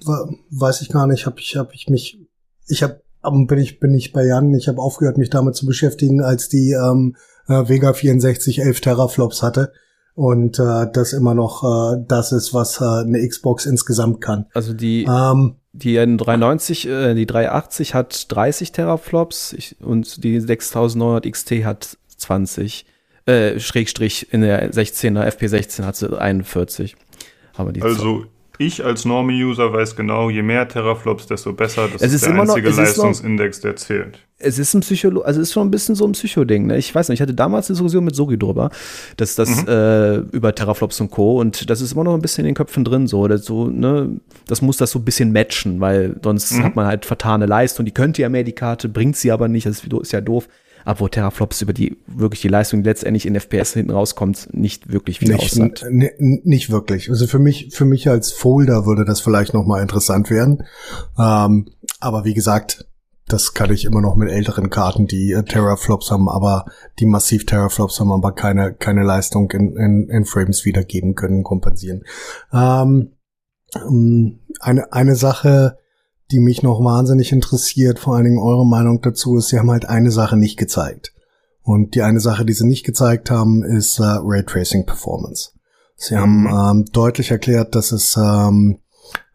Weiß 0.51 0.83
ich 0.83 0.89
gar 0.89 1.07
nicht, 1.07 1.27
habe 1.27 1.39
ich, 1.39 1.57
hab 1.57 1.73
ich 1.73 1.89
mich, 1.89 2.19
ich 2.67 2.83
habe 2.83 3.01
bin 3.23 3.59
ich, 3.59 3.81
bin 3.81 3.95
ich 3.95 4.13
bei 4.13 4.25
Jan. 4.27 4.55
Ich 4.55 4.69
habe 4.69 4.81
aufgehört, 4.81 5.19
mich 5.19 5.31
damit 5.31 5.55
zu 5.55 5.67
beschäftigen, 5.67 6.23
als 6.23 6.49
die 6.49 6.73
ähm, 6.73 7.17
äh, 7.49 7.69
Vega 7.69 7.93
64 7.93 8.61
11 8.61 8.81
Teraflops 8.81 9.43
hatte. 9.43 9.73
Und 10.15 10.59
äh, 10.59 10.87
das 10.93 11.15
immer 11.15 11.35
noch 11.35 11.65
äh, 11.65 12.05
das 12.07 12.33
ist, 12.33 12.53
was 12.53 12.81
äh, 12.81 12.85
eine 12.85 13.27
Xbox 13.27 13.65
insgesamt 13.65 14.21
kann. 14.21 14.47
Also 14.53 14.75
die, 14.75 15.05
ähm, 15.05 15.55
die 15.73 15.99
N390, 15.99 16.89
äh, 16.89 17.15
die 17.15 17.25
380 17.25 17.95
hat 17.95 18.31
30 18.31 18.73
Teraflops 18.73 19.55
ich, 19.55 19.77
und 19.81 20.23
die 20.23 20.39
6900 20.39 21.31
XT 21.31 21.51
hat 21.65 21.97
20. 22.17 22.85
Äh, 23.25 23.61
Schrägstrich 23.61 24.33
in 24.33 24.43
der 24.43 24.73
16er 24.73 25.25
FP16 25.29 25.85
hat 25.85 25.97
sie 25.97 26.21
41. 26.21 26.97
Aber 27.55 27.73
die 27.73 27.81
also 27.83 28.27
ich 28.59 28.85
als 28.85 29.05
Normie-User 29.05 29.73
weiß 29.73 29.97
genau, 29.97 30.31
je 30.31 30.43
mehr 30.43 30.69
Teraflops, 30.69 31.27
desto 31.27 31.53
besser. 31.53 31.89
Das 31.93 32.03
es 32.03 32.09
ist, 32.09 32.23
ist 32.23 32.27
der 32.27 32.41
einzige 32.41 32.71
noch, 32.71 32.77
Leistungsindex, 32.77 33.61
der 33.61 33.77
zählt. 33.77 34.19
Es 34.39 34.59
ist 34.59 34.75
ein 34.75 34.81
Psycho, 34.81 35.21
also 35.21 35.41
es 35.41 35.49
ist 35.49 35.53
schon 35.55 35.69
ein 35.69 35.71
bisschen 35.71 35.95
so 35.95 36.05
ein 36.05 36.13
Psychoding. 36.13 36.67
Ne? 36.67 36.77
Ich 36.77 36.95
weiß 36.95 37.09
nicht, 37.09 37.19
ich 37.19 37.23
hatte 37.23 37.35
damals 37.35 37.69
eine 37.69 37.77
Diskussion 37.77 38.05
mit 38.05 38.15
Sogi 38.15 38.39
drüber, 38.39 38.71
dass 39.17 39.37
das 39.37 39.63
mhm. 39.63 39.69
äh, 39.69 40.17
über 40.37 40.55
Teraflops 40.55 41.01
und 41.01 41.11
Co. 41.11 41.41
Und 41.41 41.71
das 41.71 41.81
ist 41.81 41.93
immer 41.93 42.05
noch 42.05 42.15
ein 42.15 42.21
bisschen 42.21 42.45
in 42.45 42.51
den 42.51 42.55
Köpfen 42.55 42.85
drin, 42.85 43.07
so, 43.07 43.29
das, 43.29 43.45
so 43.45 43.69
ne, 43.69 44.21
das 44.47 44.61
muss 44.63 44.77
das 44.77 44.91
so 44.91 44.99
ein 44.99 45.05
bisschen 45.05 45.33
matchen, 45.33 45.81
weil 45.81 46.17
sonst 46.23 46.53
mhm. 46.53 46.65
hat 46.65 46.77
man 46.77 46.87
halt 46.87 47.05
vertane 47.05 47.47
Leistung. 47.47 47.87
Die 47.87 47.93
könnte 47.93 48.23
ja 48.23 48.29
mehr 48.29 48.45
die 48.45 48.53
Karte, 48.53 48.89
bringt 48.89 49.17
sie 49.17 49.31
aber 49.31 49.49
nicht, 49.49 49.67
das 49.67 49.85
ist 49.85 50.13
ja 50.13 50.21
doof 50.21 50.49
obwohl 50.85 51.11
Teraflops 51.11 51.63
über 51.63 51.73
die 51.73 51.97
wirklich 52.07 52.41
die 52.41 52.49
Leistung, 52.49 52.83
die 52.83 52.89
letztendlich 52.89 53.27
in 53.27 53.35
FPS 53.35 53.75
hinten 53.75 53.93
rauskommt, 53.93 54.49
nicht 54.53 54.93
wirklich 54.93 55.19
viel 55.19 55.33
nicht, 55.33 55.43
aussagt. 55.43 55.85
Nicht 55.89 56.71
wirklich. 56.71 57.09
Also 57.11 57.27
für 57.27 57.39
mich, 57.39 57.71
für 57.73 57.85
mich 57.85 58.09
als 58.09 58.33
Folder 58.33 58.87
würde 58.87 59.05
das 59.05 59.21
vielleicht 59.21 59.55
noch 59.55 59.65
mal 59.65 59.83
interessant 59.83 60.31
werden. 60.31 60.65
Ähm, 61.19 61.69
aber 62.01 62.25
wie 62.25 62.35
gesagt, 62.35 62.87
das 63.29 63.55
kann 63.55 63.73
ich 63.73 63.85
immer 63.85 64.01
noch 64.01 64.17
mit 64.17 64.29
älteren 64.29 64.69
Karten, 64.69 65.07
die 65.07 65.33
äh, 65.33 65.43
Teraflops 65.43 66.11
haben, 66.11 66.29
aber 66.29 66.67
die 66.99 67.07
massiv 67.07 67.47
Teraflops 67.47 68.01
haben, 68.01 68.13
aber 68.13 68.33
keine 68.33 68.75
keine 68.75 69.05
Leistung 69.05 69.51
in, 69.53 69.77
in, 69.77 70.09
in 70.09 70.25
Frames 70.25 70.65
wiedergeben 70.65 71.15
können, 71.15 71.45
kompensieren. 71.45 72.03
Ähm, 72.53 73.13
ähm 73.75 74.41
eine 74.61 74.93
eine 74.93 75.15
Sache 75.15 75.79
die 76.33 76.41
mich 76.41 76.63
noch 76.63 76.83
wahnsinnig 76.83 77.31
interessiert, 77.33 77.99
vor 77.99 78.17
allen 78.17 78.25
Dingen 78.25 78.39
eure 78.39 78.67
Meinung 78.67 79.01
dazu, 79.03 79.37
ist, 79.37 79.49
sie 79.49 79.59
haben 79.59 79.71
halt 79.71 79.85
eine 79.85 80.11
Sache 80.11 80.37
nicht 80.37 80.59
gezeigt. 80.59 81.13
Und 81.63 81.95
die 81.95 82.03
eine 82.03 82.21
Sache, 82.21 82.45
die 82.45 82.55
sie 82.55 82.67
nicht 82.67 82.85
gezeigt 82.85 83.31
haben, 83.31 83.63
ist 83.63 83.99
äh, 84.01 84.03
Raytracing 84.03 84.85
Performance. 84.85 85.51
Sie 85.97 86.15
mhm. 86.15 86.51
haben 86.51 86.79
ähm, 86.81 86.85
deutlich 86.93 87.31
erklärt, 87.31 87.75
dass 87.75 87.93
es 87.93 88.17
ähm, 88.17 88.79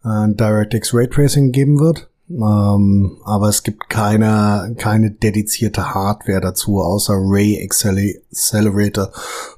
äh, 0.04 0.34
DirectX 0.34 0.94
Raytracing 0.94 1.52
geben 1.52 1.80
wird, 1.80 2.10
ähm, 2.30 3.18
aber 3.24 3.48
es 3.48 3.64
gibt 3.64 3.90
keine, 3.90 4.76
keine 4.78 5.12
dedizierte 5.12 5.94
Hardware 5.94 6.42
dazu, 6.42 6.82
außer 6.82 7.14
Ray 7.16 7.64
Accelerator 7.64 9.12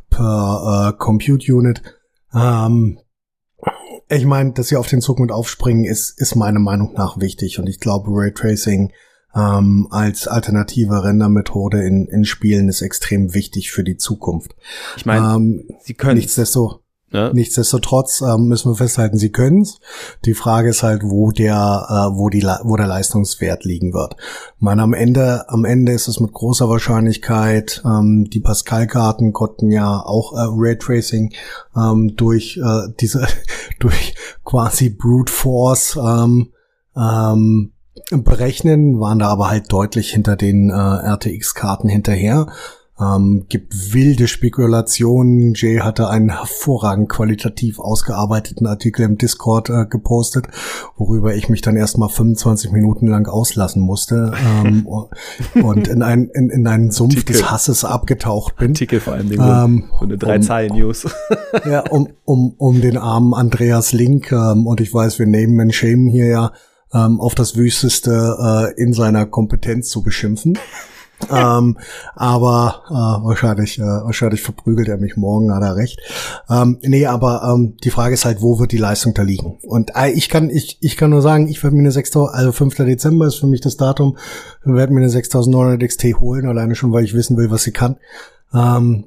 per 0.10 0.92
äh, 0.94 0.98
Compute 0.98 1.52
Unit. 1.52 1.82
Ähm, 2.34 3.00
ich 4.10 4.26
meine, 4.26 4.54
dass 4.54 4.70
sie 4.70 4.76
auf 4.76 4.88
den 4.88 5.02
Zug 5.02 5.20
mit 5.20 5.32
aufspringen, 5.32 5.86
ist, 5.86 6.20
ist 6.20 6.36
meiner 6.36 6.60
Meinung 6.60 6.94
nach 6.94 7.20
wichtig. 7.20 7.60
Und 7.60 7.68
ich 7.70 7.80
glaube, 7.80 8.10
Raytracing 8.12 8.92
ähm, 9.36 9.88
als 9.92 10.28
alternative 10.28 11.04
Rendermethode 11.04 11.84
in, 11.84 12.08
in 12.08 12.26
Spielen 12.26 12.68
ist 12.70 12.82
extrem 12.82 13.34
wichtig 13.34 13.72
für 13.72 13.84
die 13.84 13.98
Zukunft. 13.98 14.56
Ich 14.98 15.06
meine, 15.06 15.36
ähm, 15.36 15.68
sie 15.82 15.94
können 15.94 16.18
nichtsdestotrotz 16.18 16.82
Ne? 17.12 17.32
Nichtsdestotrotz 17.34 18.22
ähm, 18.22 18.48
müssen 18.48 18.72
wir 18.72 18.76
festhalten, 18.76 19.18
sie 19.18 19.32
können's. 19.32 19.80
Die 20.26 20.36
Frage 20.36 20.70
ist 20.70 20.84
halt, 20.84 21.02
wo 21.04 21.32
der, 21.32 21.56
äh, 21.56 22.18
wo 22.18 22.30
die, 22.30 22.44
wo 22.44 22.76
der 22.76 22.88
Leistungswert 22.88 23.66
liegen 23.66 23.94
wird. 23.94 24.16
Ich 24.56 24.62
meine, 24.62 24.84
am 24.84 24.94
Ende, 24.94 25.50
am 25.50 25.66
Ende 25.66 25.92
ist 25.92 26.08
es 26.08 26.20
mit 26.20 26.34
großer 26.34 26.70
Wahrscheinlichkeit. 26.70 27.82
Ähm, 27.84 28.30
die 28.30 28.40
Pascal-Karten 28.40 29.34
konnten 29.34 29.72
ja 29.72 30.00
auch 30.00 30.34
äh, 30.34 30.48
Raytracing 30.50 31.34
ähm, 31.76 32.16
durch 32.16 32.58
äh, 32.58 32.94
diese, 33.00 33.26
durch 33.80 34.14
quasi 34.46 34.90
Brute 34.90 35.32
Force 35.32 35.98
ähm, 36.02 36.50
ähm, 36.96 37.74
berechnen, 38.12 39.00
waren 39.00 39.20
da 39.20 39.28
aber 39.28 39.50
halt 39.50 39.72
deutlich 39.72 40.12
hinter 40.12 40.36
den 40.36 40.70
äh, 40.70 40.74
RTX-Karten 40.74 41.90
hinterher. 41.90 42.48
Ähm, 43.00 43.46
gibt 43.48 43.94
wilde 43.94 44.28
Spekulationen. 44.28 45.54
Jay 45.56 45.78
hatte 45.78 46.10
einen 46.10 46.30
hervorragend 46.30 47.08
qualitativ 47.08 47.80
ausgearbeiteten 47.80 48.68
Artikel 48.68 49.04
im 49.04 49.18
Discord 49.18 49.70
äh, 49.70 49.86
gepostet, 49.86 50.48
worüber 50.98 51.34
ich 51.34 51.48
mich 51.48 51.62
dann 51.62 51.78
erstmal 51.78 52.10
25 52.10 52.72
Minuten 52.72 53.08
lang 53.08 53.28
auslassen 53.28 53.82
musste 53.82 54.34
ähm, 54.46 54.86
und 55.64 55.88
in, 55.88 56.02
ein, 56.02 56.30
in, 56.34 56.50
in 56.50 56.68
einen 56.68 56.92
Sumpf 56.92 57.16
Artikel. 57.16 57.34
des 57.34 57.50
Hasses 57.50 57.86
abgetaucht 57.86 58.58
bin. 58.58 58.72
Artikel 58.72 59.00
vor 59.00 59.14
allem, 59.14 59.32
ähm, 59.32 59.86
so 59.98 60.06
eine 60.06 60.18
drei 60.18 60.36
um, 60.36 60.42
Zeilen 60.42 60.74
News. 60.74 61.08
ja, 61.66 61.82
um, 61.90 62.10
um, 62.26 62.54
um 62.58 62.82
den 62.82 62.98
armen 62.98 63.34
Andreas 63.34 63.94
Link 63.94 64.32
ähm, 64.32 64.68
und 64.68 64.82
ich 64.82 64.94
weiß, 64.94 65.20
wir 65.20 65.26
nehmen 65.26 65.60
and 65.62 65.74
Shame 65.74 66.08
hier 66.08 66.26
ja 66.26 66.52
ähm, 66.94 67.22
auf 67.22 67.36
das 67.36 67.56
Wüsteste 67.56 68.74
äh, 68.76 68.82
in 68.82 68.94
seiner 68.94 69.26
Kompetenz 69.26 69.90
zu 69.90 70.02
beschimpfen. 70.02 70.58
Ähm, 71.30 71.78
aber 72.16 72.84
äh, 72.90 73.26
wahrscheinlich, 73.26 73.78
äh, 73.80 73.84
wahrscheinlich 73.84 74.42
verprügelt 74.42 74.88
er 74.88 74.98
mich 74.98 75.18
morgen, 75.18 75.54
hat 75.54 75.64
er 75.64 75.76
recht. 75.76 76.00
Ähm, 76.50 76.78
nee, 76.82 77.06
aber 77.06 77.44
ähm, 77.54 77.76
die 77.84 77.90
Frage 77.90 78.14
ist 78.14 78.26
halt, 78.26 78.42
wo 78.42 78.60
wird 78.60 78.72
die 78.72 78.78
Leistung 78.78 79.14
da 79.14 79.24
liegen? 79.24 79.58
Und 79.64 79.92
äh, 79.96 80.12
ich 80.12 80.30
kann, 80.30 80.50
ich, 80.50 80.78
ich 80.82 80.96
kann 80.98 81.10
nur 81.10 81.22
sagen, 81.22 81.48
ich 81.48 81.62
werde 81.64 81.76
mir 81.76 81.82
eine 81.82 81.92
6000, 81.92 82.36
also 82.36 82.52
5. 82.52 82.76
Dezember 82.76 83.28
ist 83.28 83.36
für 83.36 83.48
mich 83.48 83.62
das 83.62 83.78
Datum, 83.78 84.18
werde 84.64 84.94
mir 84.94 85.02
eine 85.02 85.10
6900 85.10 85.88
XT 85.88 86.20
holen, 86.20 86.48
alleine 86.48 86.76
schon, 86.76 86.94
weil 86.94 87.04
ich 87.04 87.14
wissen 87.14 87.38
will, 87.38 87.52
was 87.52 87.64
sie 87.64 87.72
kann. 87.72 87.98
Ähm, 88.54 89.06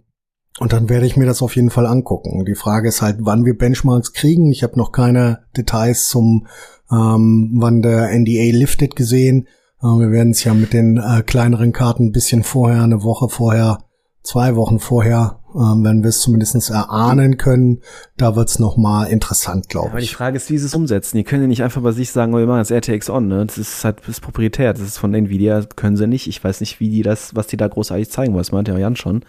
und 0.59 0.73
dann 0.73 0.89
werde 0.89 1.07
ich 1.07 1.17
mir 1.17 1.27
das 1.27 1.43
auf 1.43 1.57
jeden 1.57 1.71
Fall 1.71 1.87
angucken. 1.87 2.45
Die 2.45 2.55
Frage 2.55 2.89
ist 2.89 3.01
halt, 3.01 3.19
wann 3.21 3.47
wir 3.47 3.57
Benchmarks 3.57 4.13
kriegen. 4.13 4.51
Ich 4.53 4.63
habe 4.63 4.77
noch 4.77 4.93
keine 4.93 5.45
Details 5.57 6.09
zum, 6.09 6.47
ähm, 6.91 7.53
wann 7.57 7.81
der 7.81 8.11
NDA 8.11 8.55
liftet 8.57 8.95
gesehen. 8.95 9.49
Äh, 9.83 9.87
wir 9.87 10.11
werden 10.11 10.31
es 10.31 10.45
ja 10.45 10.55
mit 10.55 10.73
den 10.73 10.97
äh, 10.99 11.23
kleineren 11.23 11.73
Karten 11.73 12.07
ein 12.07 12.13
bisschen 12.13 12.43
vorher, 12.43 12.83
eine 12.83 13.03
Woche 13.03 13.29
vorher, 13.29 13.79
zwei 14.23 14.57
Wochen 14.57 14.79
vorher, 14.79 15.41
äh, 15.55 15.59
wenn 15.59 16.03
wir 16.03 16.09
es 16.09 16.21
zumindest 16.21 16.71
erahnen 16.71 17.37
können, 17.37 17.83
da 18.17 18.37
wird's 18.37 18.59
noch 18.59 18.77
mal 18.77 19.05
interessant, 19.05 19.69
glaube 19.69 19.89
ich. 19.89 19.93
Aber 19.93 20.01
die 20.01 20.09
Frage 20.09 20.37
ist, 20.37 20.51
wie 20.51 20.59
sie 20.59 20.67
es 20.67 20.75
umsetzen. 20.75 21.17
Die 21.17 21.25
können 21.25 21.43
ja 21.43 21.49
nicht 21.49 21.63
einfach 21.63 21.83
bei 21.83 21.93
sich 21.93 22.11
sagen, 22.11 22.35
oh, 22.35 22.39
wir 22.39 22.47
machen 22.47 22.59
das 22.59 22.71
RTX 22.71 23.11
on, 23.11 23.27
ne? 23.29 23.45
Das 23.45 23.59
ist 23.59 23.85
halt 23.85 24.01
das 24.01 24.09
ist 24.09 24.21
proprietär, 24.21 24.73
das 24.73 24.83
ist 24.83 24.99
von 24.99 25.15
Nvidia, 25.15 25.63
können 25.77 25.97
sie 25.97 26.07
nicht. 26.07 26.29
Ich 26.29 26.43
weiß 26.43 26.61
nicht, 26.61 26.81
wie 26.81 26.89
die 26.89 27.03
das, 27.03 27.35
was 27.35 27.49
die 27.49 27.57
da 27.57 27.69
großartig 27.69 28.11
zeigen 28.11 28.33
wollen, 28.33 28.43
das 28.43 28.53
meinte 28.53 28.73
ja 28.73 28.79
Jan 28.79 28.97
schon. 28.97 29.25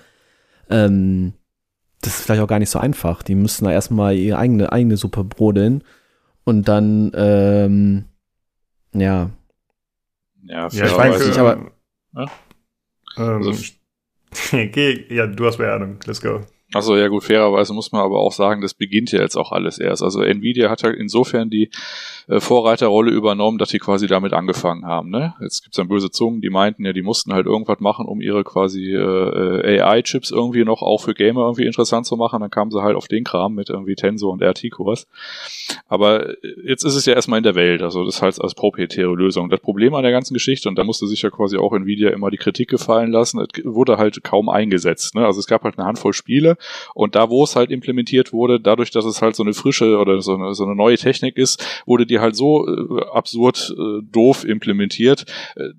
Ähm, 0.70 1.34
das 2.02 2.20
ist 2.20 2.22
vielleicht 2.26 2.42
auch 2.42 2.48
gar 2.48 2.60
nicht 2.60 2.70
so 2.70 2.80
einfach. 2.80 3.24
Die 3.24 3.36
müssen 3.36 3.66
da 3.66 3.72
erstmal 3.72 4.16
ihre 4.16 4.38
eigene, 4.38 4.72
eigene 4.72 4.98
Suppe 4.98 5.24
brodeln 5.24 5.84
und 6.44 6.68
dann, 6.68 7.12
ähm, 7.16 8.06
ja. 8.94 9.30
Ja, 10.46 10.68
ja 10.68 10.86
ich 10.86 10.98
weiß 10.98 11.28
nicht, 11.28 11.38
aber. 11.38 11.72
Ja? 12.14 12.26
Ähm, 13.18 13.48
also, 13.48 13.64
okay, 14.54 15.06
ja, 15.10 15.28
du 15.28 15.46
hast 15.46 15.58
mehr 15.60 15.74
Ahnung. 15.74 16.00
Let's 16.06 16.22
go. 16.22 16.42
Also 16.74 16.96
ja 16.98 17.08
gut, 17.08 17.24
fairerweise 17.24 17.74
muss 17.74 17.92
man 17.92 18.02
aber 18.02 18.20
auch 18.20 18.32
sagen, 18.32 18.62
das 18.62 18.74
beginnt 18.74 19.12
ja 19.12 19.22
jetzt 19.22 19.38
auch 19.38 19.52
alles 19.52 19.78
erst. 19.78 20.02
Also 20.02 20.22
Nvidia 20.22 20.72
hat 20.72 20.84
halt 20.84 20.98
insofern 20.98 21.52
die 21.52 21.70
äh, 22.28 22.40
Vorreiterrolle 22.40 23.12
übernommen, 23.12 23.60
dass 23.60 23.70
sie 23.70 23.78
quasi 23.78 24.08
damit 24.08 24.34
angefangen 24.34 24.86
haben. 24.86 25.12
Ne? 25.12 25.36
Jetzt 25.40 25.64
gibt's 25.64 25.78
dann 25.78 25.88
böse 25.88 26.10
Zungen, 26.10 26.42
die 26.42 26.50
meinten 26.50 26.84
ja, 26.84 26.94
die 26.94 27.04
mussten 27.04 27.32
halt 27.32 27.46
irgendwas 27.46 27.80
machen, 27.80 28.08
um 28.08 28.22
ihre 28.22 28.44
quasi 28.44 28.92
äh, 28.92 29.82
AI-Chips 29.82 30.32
irgendwie 30.32 30.66
noch 30.66 30.82
auch 30.82 30.98
für 30.98 31.14
Gamer 31.14 31.42
irgendwie 31.42 31.66
interessant 31.66 32.08
zu 32.08 32.18
machen. 32.18 32.42
Dann 32.42 32.50
kamen 32.50 32.72
sie 32.72 32.82
halt 32.82 32.96
auf 32.96 33.08
den 33.08 33.24
Kram 33.24 33.54
mit 33.54 33.70
irgendwie 33.70 33.96
Tensor 33.96 34.34
und 34.34 34.42
RT-Cores. 34.42 35.08
Aber 35.88 36.30
äh, 36.30 36.36
jetzt 36.66 36.84
ist 36.84 36.96
es 36.96 37.06
ja 37.06 37.14
erstmal 37.14 37.38
in 37.38 37.44
der 37.44 37.56
Welt, 37.56 37.84
also 37.84 38.04
das 38.04 38.20
heißt 38.20 38.42
als 38.42 38.56
proprietäre 38.56 39.14
Lösung. 39.14 39.52
Das 39.52 39.60
Problem 39.60 39.94
an 39.94 40.02
der 40.02 40.12
ganzen 40.12 40.34
Geschichte, 40.34 40.70
und 40.70 40.78
da 40.80 40.84
musste 40.84 41.06
sich 41.06 41.22
ja 41.22 41.30
quasi 41.30 41.58
auch 41.58 41.74
Nvidia 41.74 42.10
immer 42.10 42.32
die 42.32 42.38
Kritik 42.38 42.70
gefallen 42.70 43.12
lassen, 43.12 43.46
wurde 43.64 43.98
halt 43.98 44.24
kaum 44.24 44.50
eingesetzt. 44.50 45.14
Ne? 45.14 45.24
Also 45.24 45.40
es 45.40 45.46
gab 45.46 45.64
halt 45.64 45.78
eine 45.78 45.86
Handvoll 45.86 46.14
Spiele 46.14 46.58
und 46.94 47.16
da, 47.16 47.30
wo 47.30 47.44
es 47.44 47.56
halt 47.56 47.72
implementiert 47.72 48.34
wurde, 48.34 48.60
dadurch, 48.60 48.92
dass 48.92 49.06
es 49.06 49.22
halt 49.22 49.36
so 49.36 49.44
eine 49.44 49.54
frische 49.54 49.98
oder 49.98 50.22
so 50.22 50.36
eine, 50.36 50.54
so 50.54 50.64
eine 50.64 50.76
neue 50.76 50.98
Technik 50.98 51.38
ist, 51.38 51.84
wurde 51.86 52.06
die 52.06 52.20
halt 52.20 52.36
so 52.36 52.68
äh, 52.68 53.06
absurd 53.12 53.74
äh, 53.78 54.02
doof 54.12 54.46
implementiert, 54.46 55.26
äh, 55.56 55.70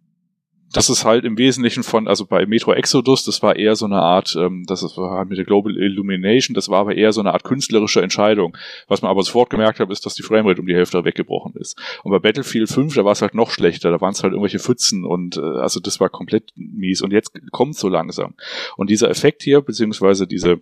das 0.74 0.90
ist 0.90 1.04
halt 1.04 1.24
im 1.24 1.38
Wesentlichen 1.38 1.84
von, 1.84 2.08
also 2.08 2.26
bei 2.26 2.46
Metro 2.46 2.72
Exodus, 2.72 3.24
das 3.24 3.42
war 3.42 3.56
eher 3.56 3.76
so 3.76 3.86
eine 3.86 4.00
Art, 4.00 4.36
ähm, 4.36 4.64
das 4.66 4.82
war 4.96 5.18
halt 5.18 5.28
mit 5.28 5.38
der 5.38 5.44
Global 5.44 5.76
Illumination, 5.76 6.54
das 6.54 6.68
war 6.68 6.80
aber 6.80 6.96
eher 6.96 7.12
so 7.12 7.20
eine 7.20 7.32
Art 7.32 7.44
künstlerische 7.44 8.02
Entscheidung. 8.02 8.56
Was 8.88 9.00
man 9.00 9.10
aber 9.10 9.22
sofort 9.22 9.50
gemerkt 9.50 9.78
hat, 9.78 9.90
ist, 9.90 10.04
dass 10.04 10.14
die 10.14 10.22
Framerate 10.22 10.60
um 10.60 10.66
die 10.66 10.74
Hälfte 10.74 11.04
weggebrochen 11.04 11.54
ist. 11.54 11.80
Und 12.02 12.10
bei 12.10 12.18
Battlefield 12.18 12.68
5, 12.68 12.94
da 12.94 13.04
war 13.04 13.12
es 13.12 13.22
halt 13.22 13.34
noch 13.34 13.50
schlechter, 13.50 13.90
da 13.90 14.00
waren 14.00 14.12
es 14.12 14.22
halt 14.24 14.32
irgendwelche 14.32 14.58
Pfützen 14.58 15.04
und 15.04 15.36
äh, 15.36 15.40
also 15.40 15.78
das 15.78 16.00
war 16.00 16.08
komplett 16.08 16.50
mies. 16.56 17.02
Und 17.02 17.12
jetzt 17.12 17.32
kommt 17.52 17.76
so 17.76 17.88
langsam. 17.88 18.34
Und 18.76 18.90
dieser 18.90 19.08
Effekt 19.08 19.44
hier, 19.44 19.60
beziehungsweise 19.60 20.26
diese 20.26 20.60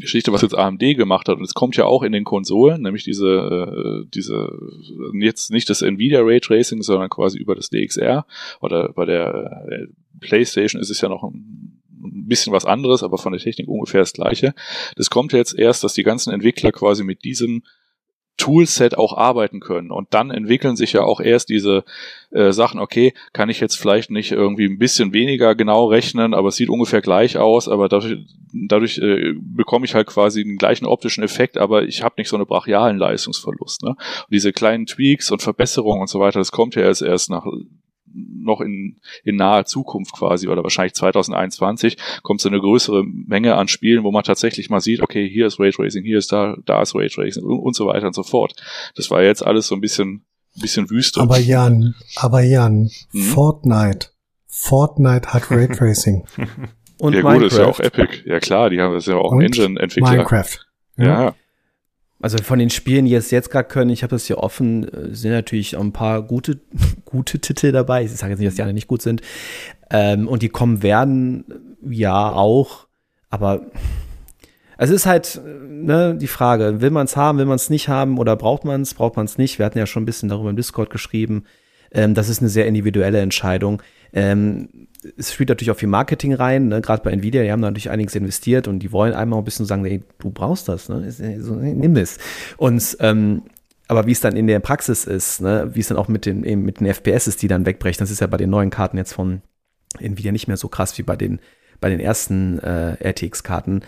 Geschichte, 0.00 0.32
was 0.32 0.42
jetzt 0.42 0.56
AMD 0.56 0.80
gemacht 0.80 1.28
hat, 1.28 1.38
und 1.38 1.44
es 1.44 1.54
kommt 1.54 1.76
ja 1.76 1.86
auch 1.86 2.02
in 2.02 2.12
den 2.12 2.24
Konsolen, 2.24 2.82
nämlich 2.82 3.04
diese, 3.04 3.26
äh, 3.26 4.08
diese, 4.12 4.50
jetzt 5.14 5.50
nicht 5.50 5.70
das 5.70 5.80
Nvidia 5.80 6.20
Raytracing, 6.22 6.82
sondern 6.82 7.08
quasi 7.08 7.38
über 7.38 7.54
das 7.54 7.70
DXR 7.70 8.26
oder 8.60 8.92
bei 8.92 9.06
der 9.06 9.66
äh, 9.70 9.86
PlayStation 10.20 10.80
ist 10.80 10.90
es 10.90 11.00
ja 11.00 11.08
noch 11.08 11.22
ein, 11.22 11.80
ein 12.02 12.26
bisschen 12.28 12.52
was 12.52 12.66
anderes, 12.66 13.02
aber 13.02 13.16
von 13.16 13.32
der 13.32 13.40
Technik 13.40 13.68
ungefähr 13.68 14.00
das 14.00 14.12
gleiche. 14.12 14.54
Das 14.96 15.08
kommt 15.08 15.32
jetzt 15.32 15.58
erst, 15.58 15.82
dass 15.82 15.94
die 15.94 16.02
ganzen 16.02 16.32
Entwickler 16.32 16.72
quasi 16.72 17.02
mit 17.02 17.24
diesem 17.24 17.62
Toolset 18.36 18.98
auch 18.98 19.16
arbeiten 19.16 19.60
können. 19.60 19.90
Und 19.90 20.12
dann 20.12 20.30
entwickeln 20.30 20.76
sich 20.76 20.92
ja 20.92 21.02
auch 21.02 21.20
erst 21.20 21.48
diese 21.48 21.84
äh, 22.30 22.52
Sachen, 22.52 22.80
okay, 22.80 23.14
kann 23.32 23.48
ich 23.48 23.60
jetzt 23.60 23.76
vielleicht 23.76 24.10
nicht 24.10 24.32
irgendwie 24.32 24.66
ein 24.66 24.78
bisschen 24.78 25.12
weniger 25.12 25.54
genau 25.54 25.86
rechnen, 25.86 26.34
aber 26.34 26.48
es 26.48 26.56
sieht 26.56 26.68
ungefähr 26.68 27.00
gleich 27.00 27.38
aus, 27.38 27.68
aber 27.68 27.88
dadurch, 27.88 28.18
dadurch 28.52 28.98
äh, 28.98 29.34
bekomme 29.38 29.86
ich 29.86 29.94
halt 29.94 30.06
quasi 30.06 30.44
den 30.44 30.58
gleichen 30.58 30.86
optischen 30.86 31.24
Effekt, 31.24 31.56
aber 31.56 31.84
ich 31.84 32.02
habe 32.02 32.16
nicht 32.18 32.28
so 32.28 32.36
einen 32.36 32.46
brachialen 32.46 32.98
Leistungsverlust. 32.98 33.82
Ne? 33.82 33.90
Und 33.90 34.30
diese 34.30 34.52
kleinen 34.52 34.86
Tweaks 34.86 35.30
und 35.30 35.42
Verbesserungen 35.42 36.02
und 36.02 36.08
so 36.08 36.20
weiter, 36.20 36.38
das 36.38 36.52
kommt 36.52 36.74
ja 36.74 36.82
erst, 36.82 37.02
erst 37.02 37.30
nach 37.30 37.46
noch 38.16 38.60
in, 38.60 38.96
in 39.24 39.36
naher 39.36 39.66
Zukunft 39.66 40.14
quasi 40.14 40.48
oder 40.48 40.62
wahrscheinlich 40.62 40.94
2021 40.94 41.96
kommt 42.22 42.40
so 42.40 42.48
eine 42.48 42.60
größere 42.60 43.04
Menge 43.04 43.56
an 43.56 43.68
Spielen, 43.68 44.04
wo 44.04 44.10
man 44.10 44.24
tatsächlich 44.24 44.70
mal 44.70 44.80
sieht, 44.80 45.02
okay, 45.02 45.28
hier 45.28 45.46
ist 45.46 45.60
Raytracing, 45.60 46.04
hier 46.04 46.18
ist 46.18 46.32
da, 46.32 46.56
da 46.64 46.82
ist 46.82 46.94
Raytracing 46.94 47.44
und, 47.44 47.58
und 47.58 47.76
so 47.76 47.86
weiter 47.86 48.06
und 48.06 48.14
so 48.14 48.22
fort. 48.22 48.54
Das 48.94 49.10
war 49.10 49.22
jetzt 49.22 49.44
alles 49.44 49.66
so 49.66 49.74
ein 49.74 49.80
bisschen, 49.80 50.24
ein 50.56 50.60
bisschen 50.62 50.90
Wüste. 50.90 51.20
Aber 51.20 51.38
Jan, 51.38 51.94
aber 52.16 52.40
Jan, 52.42 52.90
hm? 53.10 53.20
Fortnite, 53.20 54.08
Fortnite 54.46 55.32
hat 55.32 55.50
Raytracing. 55.50 56.24
und 56.98 57.14
ja 57.14 57.20
gut, 57.20 57.42
ist 57.42 57.58
ja 57.58 57.66
auch 57.66 57.80
Epic. 57.80 58.22
Ja 58.24 58.40
klar, 58.40 58.70
die 58.70 58.80
haben 58.80 58.94
das 58.94 59.06
ja 59.06 59.16
auch 59.16 59.32
Engine-Entwickler. 59.32 60.10
Minecraft. 60.10 60.66
ja. 60.96 61.04
ja. 61.04 61.34
Also 62.20 62.38
von 62.38 62.58
den 62.58 62.70
Spielen, 62.70 63.04
die 63.04 63.14
es 63.14 63.30
jetzt 63.30 63.50
gerade 63.50 63.68
können, 63.68 63.90
ich 63.90 64.02
habe 64.02 64.10
das 64.10 64.26
hier 64.26 64.38
offen, 64.38 64.88
äh, 64.88 65.14
sind 65.14 65.32
natürlich 65.32 65.76
auch 65.76 65.82
ein 65.82 65.92
paar 65.92 66.22
gute, 66.22 66.60
gute 67.04 67.38
Titel 67.40 67.72
dabei. 67.72 68.04
Ich 68.04 68.12
sage 68.12 68.32
jetzt 68.32 68.40
nicht, 68.40 68.48
dass 68.48 68.56
die 68.56 68.62
alle 68.62 68.72
nicht 68.72 68.88
gut 68.88 69.02
sind. 69.02 69.20
Ähm, 69.90 70.26
und 70.26 70.42
die 70.42 70.48
kommen 70.48 70.82
werden, 70.82 71.44
ja 71.82 72.32
auch. 72.32 72.86
Aber 73.28 73.66
es 74.78 74.90
ist 74.90 75.06
halt 75.06 75.40
ne, 75.44 76.16
die 76.18 76.26
Frage, 76.26 76.80
will 76.80 76.90
man 76.90 77.06
es 77.06 77.16
haben, 77.16 77.38
will 77.38 77.46
man 77.46 77.56
es 77.56 77.70
nicht 77.70 77.88
haben 77.88 78.18
oder 78.18 78.36
braucht 78.36 78.64
man 78.64 78.82
es, 78.82 78.94
braucht 78.94 79.16
man 79.16 79.26
es 79.26 79.38
nicht. 79.38 79.58
Wir 79.58 79.66
hatten 79.66 79.78
ja 79.78 79.86
schon 79.86 80.02
ein 80.02 80.06
bisschen 80.06 80.28
darüber 80.28 80.50
im 80.50 80.56
Discord 80.56 80.90
geschrieben. 80.90 81.44
Ähm, 81.92 82.14
das 82.14 82.28
ist 82.28 82.40
eine 82.40 82.48
sehr 82.48 82.66
individuelle 82.66 83.20
Entscheidung. 83.20 83.82
Ähm, 84.12 84.88
es 85.16 85.32
spielt 85.32 85.48
natürlich 85.48 85.70
auch 85.70 85.76
viel 85.76 85.88
Marketing 85.88 86.34
rein, 86.34 86.68
ne? 86.68 86.80
gerade 86.80 87.02
bei 87.02 87.10
Nvidia, 87.12 87.42
die 87.42 87.52
haben 87.52 87.60
natürlich 87.60 87.90
einiges 87.90 88.14
investiert 88.14 88.68
und 88.68 88.80
die 88.80 88.92
wollen 88.92 89.14
einmal 89.14 89.38
ein 89.38 89.44
bisschen 89.44 89.66
sagen, 89.66 89.84
ey, 89.84 90.02
du 90.18 90.30
brauchst 90.30 90.68
das, 90.68 90.88
ne? 90.88 91.10
So, 91.40 91.54
nimm 91.54 91.96
es. 91.96 92.18
Und 92.56 92.96
ähm, 93.00 93.42
aber 93.88 94.06
wie 94.06 94.12
es 94.12 94.20
dann 94.20 94.36
in 94.36 94.46
der 94.46 94.60
Praxis 94.60 95.04
ist, 95.04 95.40
ne? 95.40 95.70
wie 95.72 95.80
es 95.80 95.88
dann 95.88 95.96
auch 95.96 96.08
mit 96.08 96.26
den, 96.26 96.42
eben 96.44 96.62
mit 96.62 96.80
den 96.80 96.86
FPS 96.86 97.28
ist, 97.28 97.42
die 97.42 97.48
dann 97.48 97.66
wegbrechen, 97.66 98.00
das 98.00 98.10
ist 98.10 98.20
ja 98.20 98.26
bei 98.26 98.36
den 98.36 98.50
neuen 98.50 98.70
Karten 98.70 98.96
jetzt 98.96 99.12
von 99.12 99.42
Nvidia 100.00 100.32
nicht 100.32 100.48
mehr 100.48 100.56
so 100.56 100.68
krass 100.68 100.98
wie 100.98 101.02
bei 101.02 101.16
den, 101.16 101.38
bei 101.80 101.88
den 101.88 102.00
ersten 102.00 102.58
äh, 102.58 102.96
RTX-Karten. 103.08 103.82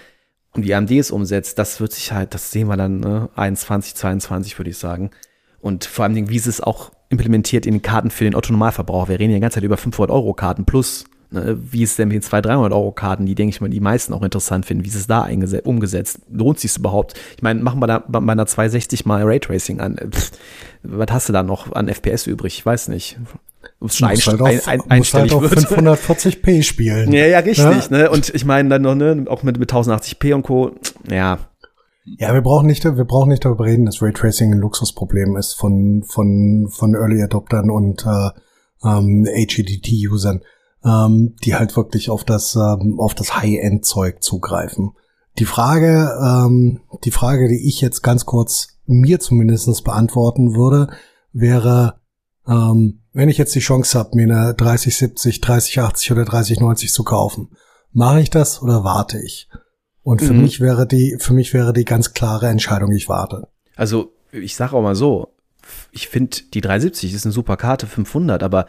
Und 0.52 0.64
wie 0.64 0.74
AMD 0.74 0.92
es 0.92 1.10
umsetzt, 1.10 1.58
das 1.58 1.80
wird 1.80 1.92
sich 1.92 2.12
halt, 2.12 2.32
das 2.32 2.52
sehen 2.52 2.68
wir 2.68 2.76
dann, 2.76 3.00
ne? 3.00 3.28
21, 3.34 3.94
22 3.96 4.58
würde 4.58 4.70
ich 4.70 4.78
sagen. 4.78 5.10
Und 5.60 5.84
vor 5.84 6.04
allem, 6.04 6.28
wie 6.28 6.38
sie 6.38 6.48
es 6.48 6.60
auch 6.60 6.92
implementiert 7.10 7.66
in 7.66 7.74
den 7.74 7.82
Karten 7.82 8.10
für 8.10 8.24
den 8.24 8.34
Autonomalverbraucher. 8.34 9.08
Wir 9.08 9.18
reden 9.18 9.30
ja 9.30 9.36
die 9.36 9.40
ganze 9.40 9.56
Zeit 9.56 9.64
über 9.64 9.76
500 9.76 10.14
Euro 10.14 10.34
Karten 10.34 10.64
plus. 10.64 11.04
Ne, 11.30 11.58
wie 11.60 11.82
ist 11.82 11.98
denn 11.98 12.08
mit 12.08 12.14
den 12.14 12.22
200, 12.22 12.52
300 12.52 12.72
Euro 12.72 12.90
Karten, 12.92 13.26
die 13.26 13.34
denke 13.34 13.50
ich 13.50 13.60
mal 13.60 13.68
die 13.68 13.80
meisten 13.80 14.14
auch 14.14 14.22
interessant 14.22 14.64
finden. 14.64 14.84
Wie 14.84 14.88
ist 14.88 14.94
es 14.94 15.06
da 15.06 15.28
umgesetzt? 15.64 16.20
Lohnt 16.30 16.58
sich 16.58 16.76
überhaupt? 16.76 17.14
Ich 17.36 17.42
meine, 17.42 17.62
machen 17.62 17.80
wir 17.80 17.86
da 17.86 18.02
bei 18.06 18.18
einer 18.18 18.46
260 18.46 19.04
mal 19.04 19.22
Raytracing 19.24 19.80
an. 19.80 19.96
Pff, 20.10 20.32
was 20.82 21.08
hast 21.10 21.28
du 21.28 21.32
da 21.34 21.42
noch 21.42 21.72
an 21.72 21.88
FPS 21.88 22.26
übrig? 22.26 22.58
Ich 22.58 22.64
weiß 22.64 22.88
nicht. 22.88 23.18
Muss 23.80 24.00
halt 24.00 24.40
auf, 24.40 24.48
ein, 24.48 24.60
ein, 24.66 24.90
einstellig 24.90 25.32
halt 25.32 25.44
auf 25.44 25.52
540p 25.52 26.62
spielen. 26.62 27.12
Ja, 27.12 27.26
ja, 27.26 27.40
richtig. 27.40 27.90
Ja? 27.90 27.96
Ne? 27.96 28.10
Und 28.10 28.34
ich 28.34 28.44
meine 28.44 28.68
dann 28.68 28.82
noch, 28.82 28.94
ne, 28.94 29.26
auch 29.28 29.42
mit, 29.42 29.58
mit 29.58 29.70
1080p 29.70 30.34
und 30.34 30.42
Co. 30.44 30.72
Ja, 31.10 31.38
ja, 32.16 32.32
wir 32.32 32.40
brauchen 32.40 32.66
nicht, 32.66 32.84
wir 32.84 33.04
brauchen 33.04 33.28
nicht 33.28 33.44
darüber 33.44 33.66
reden, 33.66 33.84
dass 33.84 34.00
Raytracing 34.00 34.52
ein 34.52 34.58
Luxusproblem 34.58 35.36
ist 35.36 35.54
von, 35.54 36.02
von, 36.04 36.68
von 36.70 36.94
Early 36.94 37.22
Adoptern 37.22 37.70
und 37.70 38.06
äh, 38.06 38.30
ähm, 38.84 39.26
HEDT-Usern, 39.26 40.40
ähm, 40.84 41.36
die 41.44 41.54
halt 41.54 41.76
wirklich 41.76 42.10
auf 42.10 42.24
das, 42.24 42.56
ähm, 42.56 42.98
auf 42.98 43.14
das 43.14 43.36
High-End-Zeug 43.36 44.22
zugreifen. 44.22 44.92
Die 45.38 45.44
Frage, 45.44 46.10
ähm, 46.20 46.80
die 47.04 47.10
Frage, 47.10 47.48
die 47.48 47.68
ich 47.68 47.80
jetzt 47.80 48.02
ganz 48.02 48.26
kurz 48.26 48.78
mir 48.86 49.20
zumindestens 49.20 49.82
beantworten 49.82 50.56
würde, 50.56 50.88
wäre, 51.32 52.00
ähm, 52.46 53.02
wenn 53.12 53.28
ich 53.28 53.38
jetzt 53.38 53.54
die 53.54 53.60
Chance 53.60 53.98
habe, 53.98 54.16
mir 54.16 54.24
eine 54.24 54.54
3070, 54.54 55.40
3080 55.40 56.12
oder 56.12 56.24
3090 56.24 56.92
zu 56.92 57.04
kaufen, 57.04 57.50
mache 57.92 58.20
ich 58.20 58.30
das 58.30 58.62
oder 58.62 58.84
warte 58.84 59.20
ich? 59.20 59.48
Und 60.02 60.22
für 60.22 60.32
mhm. 60.32 60.42
mich 60.42 60.60
wäre 60.60 60.86
die, 60.86 61.16
für 61.18 61.34
mich 61.34 61.52
wäre 61.52 61.72
die 61.72 61.84
ganz 61.84 62.14
klare 62.14 62.48
Entscheidung, 62.48 62.92
ich 62.92 63.08
warte. 63.08 63.48
Also, 63.76 64.12
ich 64.32 64.56
sage 64.56 64.74
auch 64.74 64.82
mal 64.82 64.94
so, 64.94 65.34
ich 65.92 66.08
finde, 66.08 66.38
die 66.54 66.60
370 66.60 67.12
ist 67.12 67.26
eine 67.26 67.32
super 67.32 67.56
Karte, 67.56 67.86
500, 67.86 68.42
aber 68.42 68.66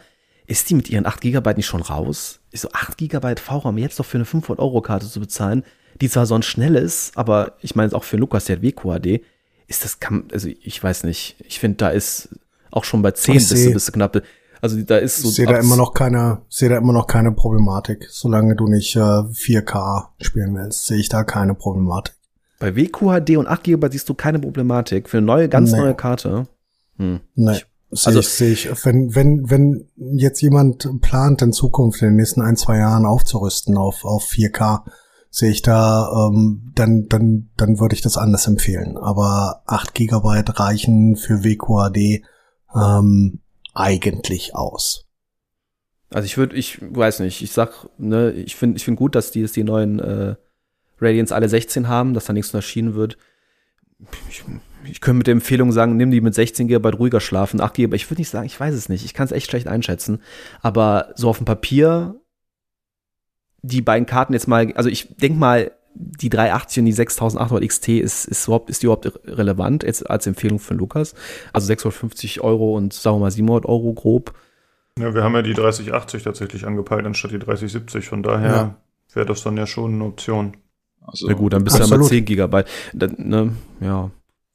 ist 0.50 0.68
die 0.68 0.74
mit 0.74 0.90
ihren 0.90 1.06
8 1.06 1.20
GB 1.20 1.54
nicht 1.54 1.66
schon 1.66 1.80
raus? 1.80 2.40
Ist 2.50 2.62
so 2.62 2.70
8 2.72 2.98
GB 2.98 3.36
VRAM 3.36 3.78
jetzt 3.78 4.00
doch 4.00 4.04
für 4.04 4.18
eine 4.18 4.24
500-Euro-Karte 4.24 5.08
zu 5.08 5.20
bezahlen, 5.20 5.62
die 6.00 6.08
zwar 6.08 6.26
sonst 6.26 6.46
schnell 6.46 6.74
ist, 6.74 7.16
aber 7.16 7.52
ich 7.60 7.76
meine 7.76 7.92
auch 7.92 8.02
für 8.02 8.16
Lukas, 8.16 8.46
der 8.46 8.56
hat 8.56 8.62
WQAD, 8.62 9.20
ist 9.68 9.84
das, 9.84 9.98
also 10.32 10.48
ich 10.48 10.82
weiß 10.82 11.04
nicht, 11.04 11.36
ich 11.46 11.60
finde, 11.60 11.76
da 11.76 11.90
ist 11.90 12.30
auch 12.72 12.82
schon 12.82 13.00
bei 13.00 13.12
10 13.12 13.34
bist 13.34 13.52
du, 13.52 13.72
bist 13.72 13.88
du 13.88 13.92
knapp. 13.92 14.22
Also 14.60 14.82
da 14.82 14.98
ist 14.98 15.18
so. 15.18 15.28
Ich 15.28 15.36
sehe 15.36 15.46
da 15.46 15.56
immer 15.56 15.76
noch 15.76 15.94
keine, 15.94 16.42
sehe 16.48 16.68
da 16.68 16.76
immer 16.76 16.92
noch 16.92 17.06
keine 17.06 17.32
Problematik. 17.32 18.08
Solange 18.10 18.56
du 18.56 18.66
nicht 18.66 18.96
äh, 18.96 18.98
4K 18.98 20.08
spielen 20.20 20.54
willst, 20.56 20.86
sehe 20.86 20.98
ich 20.98 21.08
da 21.08 21.22
keine 21.22 21.54
Problematik. 21.54 22.14
Bei 22.58 22.76
WQHD 22.76 23.36
und 23.36 23.46
8 23.46 23.62
GB 23.62 23.88
siehst 23.92 24.08
du 24.08 24.14
keine 24.14 24.40
Problematik 24.40 25.08
für 25.08 25.18
eine 25.18 25.26
neue, 25.26 25.48
ganz 25.48 25.70
nee. 25.72 25.78
neue 25.78 25.94
Karte. 25.94 26.46
Hm. 26.98 27.20
Nee. 27.36 27.52
Ich, 27.52 27.66
also 27.92 28.20
sehe 28.20 28.52
ich, 28.52 28.68
wenn, 28.84 29.14
wenn, 29.14 29.50
wenn 29.50 29.88
jetzt 29.96 30.40
jemand 30.40 30.88
plant, 31.00 31.42
in 31.42 31.52
Zukunft 31.52 32.02
in 32.02 32.08
den 32.08 32.16
nächsten 32.16 32.40
ein, 32.40 32.56
zwei 32.56 32.78
Jahren 32.78 33.04
aufzurüsten 33.04 33.76
auf, 33.76 34.04
auf 34.04 34.24
4K, 34.24 34.82
sehe 35.30 35.50
ich 35.50 35.62
da, 35.62 36.28
ähm, 36.28 36.72
dann, 36.74 37.06
dann, 37.08 37.50
dann 37.56 37.80
würde 37.80 37.94
ich 37.94 38.00
das 38.00 38.16
anders 38.16 38.46
empfehlen. 38.46 38.96
Aber 38.96 39.62
8 39.66 39.94
Gigabyte 39.94 40.58
reichen 40.58 41.16
für 41.16 41.44
WQHD 41.44 42.24
ähm, 42.74 43.40
eigentlich 43.74 44.54
aus. 44.54 45.06
Also 46.10 46.26
ich 46.26 46.36
würde, 46.36 46.56
ich 46.56 46.78
weiß 46.80 47.20
nicht, 47.20 47.42
ich 47.42 47.52
sag, 47.52 47.88
ne, 47.98 48.32
ich 48.32 48.56
finde, 48.56 48.76
ich 48.76 48.84
finde 48.84 48.98
gut, 48.98 49.14
dass 49.14 49.30
die, 49.30 49.42
dass 49.42 49.52
die 49.52 49.62
neuen 49.62 50.00
äh, 50.00 50.34
Radiants 51.00 51.32
alle 51.32 51.48
16 51.48 51.88
haben, 51.88 52.14
dass 52.14 52.24
da 52.24 52.32
nichts 52.32 52.52
erschienen 52.52 52.94
wird. 52.94 53.16
Ich, 54.28 54.42
ich 54.84 55.00
könnte 55.00 55.18
mit 55.18 55.26
der 55.26 55.32
Empfehlung 55.32 55.72
sagen, 55.72 55.96
nimm 55.96 56.10
die 56.10 56.20
mit 56.20 56.34
16 56.34 56.68
GB 56.68 56.90
ruhiger 56.90 57.20
schlafen, 57.20 57.60
8 57.60 57.74
GB. 57.74 57.96
Ich 57.96 58.10
würde 58.10 58.20
nicht 58.20 58.30
sagen, 58.30 58.46
ich 58.46 58.58
weiß 58.58 58.74
es 58.74 58.88
nicht. 58.88 59.04
Ich 59.04 59.14
kann 59.14 59.26
es 59.26 59.32
echt 59.32 59.50
schlecht 59.50 59.68
einschätzen. 59.68 60.20
Aber 60.60 61.12
so 61.14 61.28
auf 61.28 61.38
dem 61.38 61.46
Papier, 61.46 62.14
die 63.62 63.82
beiden 63.82 64.06
Karten 64.06 64.32
jetzt 64.32 64.48
mal, 64.48 64.72
also 64.74 64.88
ich 64.88 65.16
denke 65.16 65.38
mal, 65.38 65.72
die 65.94 66.30
380 66.30 66.80
und 66.80 66.84
die 66.86 66.92
6800 66.92 67.68
XT 67.68 67.88
ist, 67.88 68.24
ist, 68.26 68.46
überhaupt, 68.46 68.70
ist 68.70 68.82
die 68.82 68.86
überhaupt 68.86 69.12
relevant 69.24 69.82
jetzt 69.82 70.08
als 70.08 70.26
Empfehlung 70.26 70.58
für 70.58 70.74
Lukas? 70.74 71.14
Also 71.52 71.66
650 71.66 72.40
Euro 72.42 72.76
und 72.76 72.92
sagen 72.92 73.16
wir 73.16 73.20
mal 73.20 73.30
700 73.30 73.66
Euro 73.66 73.92
grob. 73.92 74.34
Ja, 74.98 75.14
wir 75.14 75.24
haben 75.24 75.34
ja 75.34 75.42
die 75.42 75.54
3080 75.54 76.22
tatsächlich 76.22 76.66
angepeilt 76.66 77.06
anstatt 77.06 77.32
die 77.32 77.38
3070. 77.38 78.08
Von 78.08 78.22
daher 78.22 78.50
ja. 78.50 78.76
wäre 79.14 79.26
das 79.26 79.42
dann 79.42 79.56
ja 79.56 79.66
schon 79.66 79.94
eine 79.94 80.04
Option. 80.04 80.56
Also, 81.02 81.26
Na 81.28 81.34
gut, 81.34 81.52
dann 81.52 81.64
bist 81.64 81.78
du 81.78 81.82
ja 81.82 81.88
mal 81.88 82.02
10 82.02 82.24
Gigabyte. 82.24 82.68
Dann, 82.92 83.14
ne, 83.18 83.52
ja. 83.80 84.10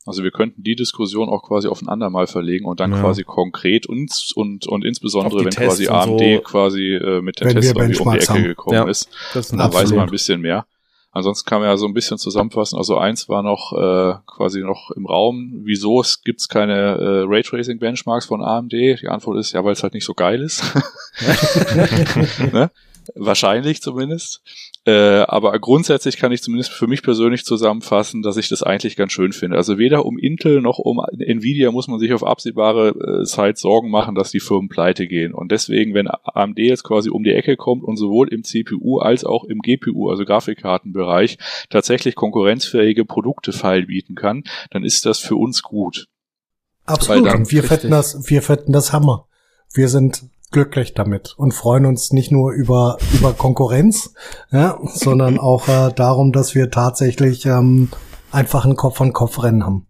Also 0.05 0.23
wir 0.23 0.31
könnten 0.31 0.61
die 0.61 0.75
Diskussion 0.75 1.29
auch 1.29 1.41
quasi 1.41 1.67
auf 1.67 1.81
ein 1.81 1.89
andermal 1.89 2.27
verlegen 2.27 2.65
und 2.65 2.79
dann 2.79 2.91
ja. 2.91 2.99
quasi 2.99 3.23
konkret 3.23 3.87
uns 3.87 4.31
und, 4.31 4.67
und 4.67 4.85
insbesondere 4.85 5.45
wenn 5.45 5.51
Tests 5.51 5.79
quasi 5.79 5.87
AMD 5.87 6.19
so, 6.19 6.41
quasi 6.41 6.93
äh, 6.93 7.21
mit 7.21 7.39
der 7.39 7.49
Test 7.49 7.75
irgendwie 7.75 7.99
um 7.99 8.11
die 8.11 8.19
Ecke 8.19 8.29
haben. 8.29 8.43
gekommen 8.43 8.75
ja, 8.75 8.87
ist, 8.87 9.09
dann 9.33 9.73
weiß 9.73 9.91
man 9.91 10.01
ein 10.01 10.11
bisschen 10.11 10.41
mehr. 10.41 10.65
Ansonsten 11.15 11.49
kann 11.49 11.61
man 11.61 11.69
ja 11.69 11.77
so 11.77 11.87
ein 11.87 11.93
bisschen 11.93 12.17
zusammenfassen. 12.17 12.77
Also 12.77 12.97
eins 12.97 13.29
war 13.29 13.41
noch 13.41 13.71
äh, 13.71 14.15
quasi 14.27 14.59
noch 14.59 14.91
im 14.91 15.05
Raum. 15.05 15.61
Wieso 15.63 16.01
es 16.01 16.21
gibt's 16.23 16.49
keine 16.49 16.73
äh, 16.73 17.23
Raytracing 17.25 17.79
Benchmarks 17.79 18.25
von 18.25 18.43
AMD? 18.43 18.73
Die 18.73 19.07
Antwort 19.07 19.37
ist 19.37 19.53
ja, 19.53 19.63
weil 19.63 19.71
es 19.71 19.81
halt 19.81 19.93
nicht 19.93 20.03
so 20.03 20.13
geil 20.13 20.41
ist. 20.41 20.61
ne? 22.51 22.69
Wahrscheinlich 23.15 23.81
zumindest. 23.81 24.41
Äh, 24.87 25.21
aber 25.27 25.57
grundsätzlich 25.59 26.17
kann 26.17 26.31
ich 26.31 26.43
zumindest 26.43 26.71
für 26.71 26.85
mich 26.85 27.01
persönlich 27.01 27.43
zusammenfassen, 27.43 28.21
dass 28.21 28.37
ich 28.37 28.49
das 28.49 28.61
eigentlich 28.61 28.95
ganz 28.95 29.13
schön 29.13 29.31
finde. 29.31 29.57
Also 29.57 29.79
weder 29.79 30.05
um 30.05 30.19
Intel 30.19 30.61
noch 30.61 30.77
um 30.77 31.01
Nvidia 31.17 31.71
muss 31.71 31.87
man 31.87 31.99
sich 31.99 32.13
auf 32.13 32.23
absehbare 32.23 32.89
äh, 32.89 33.25
Zeit 33.25 33.57
Sorgen 33.57 33.89
machen, 33.89 34.13
dass 34.13 34.29
die 34.29 34.39
Firmen 34.39 34.69
pleite 34.69 35.07
gehen. 35.07 35.33
Und 35.33 35.51
deswegen, 35.51 35.95
wenn 35.95 36.07
AMD 36.07 36.59
jetzt 36.59 36.83
quasi 36.83 37.09
um 37.09 37.23
die 37.23 37.33
Ecke 37.33 37.57
kommt 37.57 37.83
und 37.83 37.97
sowohl 37.97 38.31
im 38.31 38.43
CPU 38.43 38.99
als 38.99 39.23
auch 39.23 39.43
im 39.45 39.59
GPU, 39.59 40.09
also 40.09 40.23
Grafikkartenbereich, 40.23 41.39
tatsächlich 41.71 42.13
konkurrenzfähige 42.13 43.05
Produkte 43.05 43.53
feilbieten 43.53 44.13
kann, 44.13 44.43
dann 44.69 44.83
ist 44.83 45.07
das 45.07 45.17
für 45.17 45.35
uns 45.35 45.63
gut. 45.63 46.05
Absolut. 46.85 47.33
Und 47.33 47.51
wir 47.51 47.63
fetten 47.63 47.89
das, 47.89 48.29
wir 48.29 48.43
fetten 48.43 48.71
das 48.71 48.93
Hammer. 48.93 49.27
Wir 49.73 49.89
sind 49.89 50.25
glücklich 50.55 50.93
damit 50.93 51.33
und 51.35 51.53
freuen 51.53 51.85
uns 51.85 52.13
nicht 52.13 52.31
nur 52.31 52.53
über, 52.53 52.97
über 53.13 53.33
Konkurrenz, 53.33 54.13
ja, 54.51 54.79
sondern 54.85 55.37
auch 55.37 55.67
äh, 55.67 55.91
darum, 55.93 56.31
dass 56.31 56.55
wir 56.55 56.71
tatsächlich 56.71 57.45
ähm, 57.45 57.89
einfach 58.31 58.63
ein 58.63 58.77
Kopf 58.77 59.01
an 59.01 59.11
Kopf 59.11 59.43
Rennen 59.43 59.65
haben. 59.65 59.85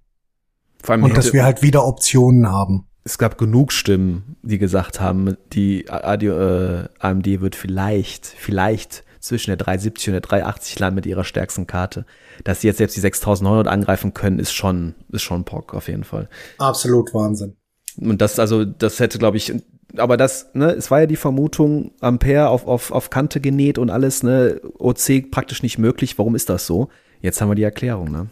Vor 0.82 0.94
allem 0.94 1.04
und 1.04 1.16
dass 1.16 1.34
wir 1.34 1.44
halt 1.44 1.62
wieder 1.62 1.86
Optionen 1.86 2.50
haben. 2.50 2.88
Es 3.04 3.20
gab 3.20 3.38
genug 3.38 3.74
Stimmen, 3.74 4.38
die 4.42 4.58
gesagt 4.58 5.00
haben, 5.00 5.38
die 5.54 5.86
äh, 5.86 6.88
AMD 6.98 7.42
wird 7.42 7.56
vielleicht, 7.56 8.26
vielleicht 8.26 9.04
zwischen 9.20 9.52
der 9.52 9.58
370 9.58 10.08
und 10.08 10.14
der 10.14 10.22
380 10.22 10.80
landen 10.80 10.96
mit 10.96 11.06
ihrer 11.06 11.26
stärksten 11.26 11.68
Karte. 11.68 12.08
Dass 12.44 12.62
sie 12.62 12.68
jetzt 12.68 12.78
selbst 12.78 12.96
die 12.96 13.02
6900 13.02 13.68
angreifen 13.68 14.16
können, 14.16 14.40
ist 14.40 14.54
schon, 14.54 14.96
ist 15.12 15.22
schon 15.22 15.46
Pock 15.46 15.76
auf 15.76 15.90
jeden 15.90 16.04
Fall. 16.04 16.28
Absolut 16.58 17.14
Wahnsinn. 17.14 17.56
Und 17.98 18.22
das, 18.22 18.40
also, 18.40 18.66
das 18.66 19.00
hätte, 19.00 19.20
glaube 19.20 19.38
ich, 19.38 19.54
aber 19.98 20.18
das, 20.18 20.52
ne, 20.54 20.72
es 20.72 20.92
war 20.92 21.02
ja 21.02 21.06
die 21.06 21.16
Vermutung, 21.16 21.92
Ampere 22.00 22.50
auf, 22.50 22.68
auf, 22.68 22.92
auf 22.92 23.10
Kante 23.10 23.42
genäht 23.42 23.78
und 23.78 23.90
alles, 23.90 24.24
ne, 24.24 24.62
OC 24.78 25.32
praktisch 25.32 25.64
nicht 25.64 25.78
möglich. 25.78 26.18
Warum 26.18 26.36
ist 26.36 26.50
das 26.50 26.66
so? 26.66 26.90
Jetzt 27.22 27.42
haben 27.42 27.50
wir 27.50 27.56
die 27.56 27.64
Erklärung, 27.64 28.12
ne? 28.12 28.28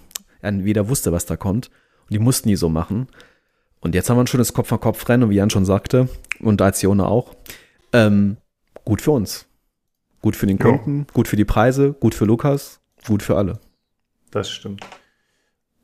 Jeder 0.66 0.90
wusste, 0.90 1.12
was 1.12 1.26
da 1.26 1.38
kommt. 1.38 1.68
Und 2.04 2.14
die 2.14 2.20
mussten 2.20 2.50
die 2.50 2.58
so 2.58 2.68
machen. 2.68 3.08
Und 3.80 3.96
jetzt 3.96 4.10
haben 4.10 4.18
wir 4.18 4.24
ein 4.24 4.28
schönes 4.28 4.54
Kopf-an-Kopf-Rennen, 4.54 5.24
und 5.24 5.30
wie 5.30 5.36
Jan 5.36 5.50
schon 5.50 5.66
sagte, 5.66 6.10
und 6.40 6.62
Azione 6.62 7.08
auch. 7.08 7.36
Ähm, 7.94 8.38
gut 8.86 9.02
für 9.02 9.12
uns. 9.12 9.46
Gut 10.22 10.36
für 10.36 10.48
den 10.48 10.60
Kunden, 10.60 11.00
ja. 11.00 11.06
gut 11.14 11.28
für 11.28 11.36
die 11.36 11.46
Preise, 11.46 11.94
gut 11.94 12.16
für 12.16 12.26
Lukas, 12.26 12.80
gut 13.06 13.22
für 13.22 13.36
alle. 13.36 13.60
Das 14.32 14.50
stimmt. 14.50 14.86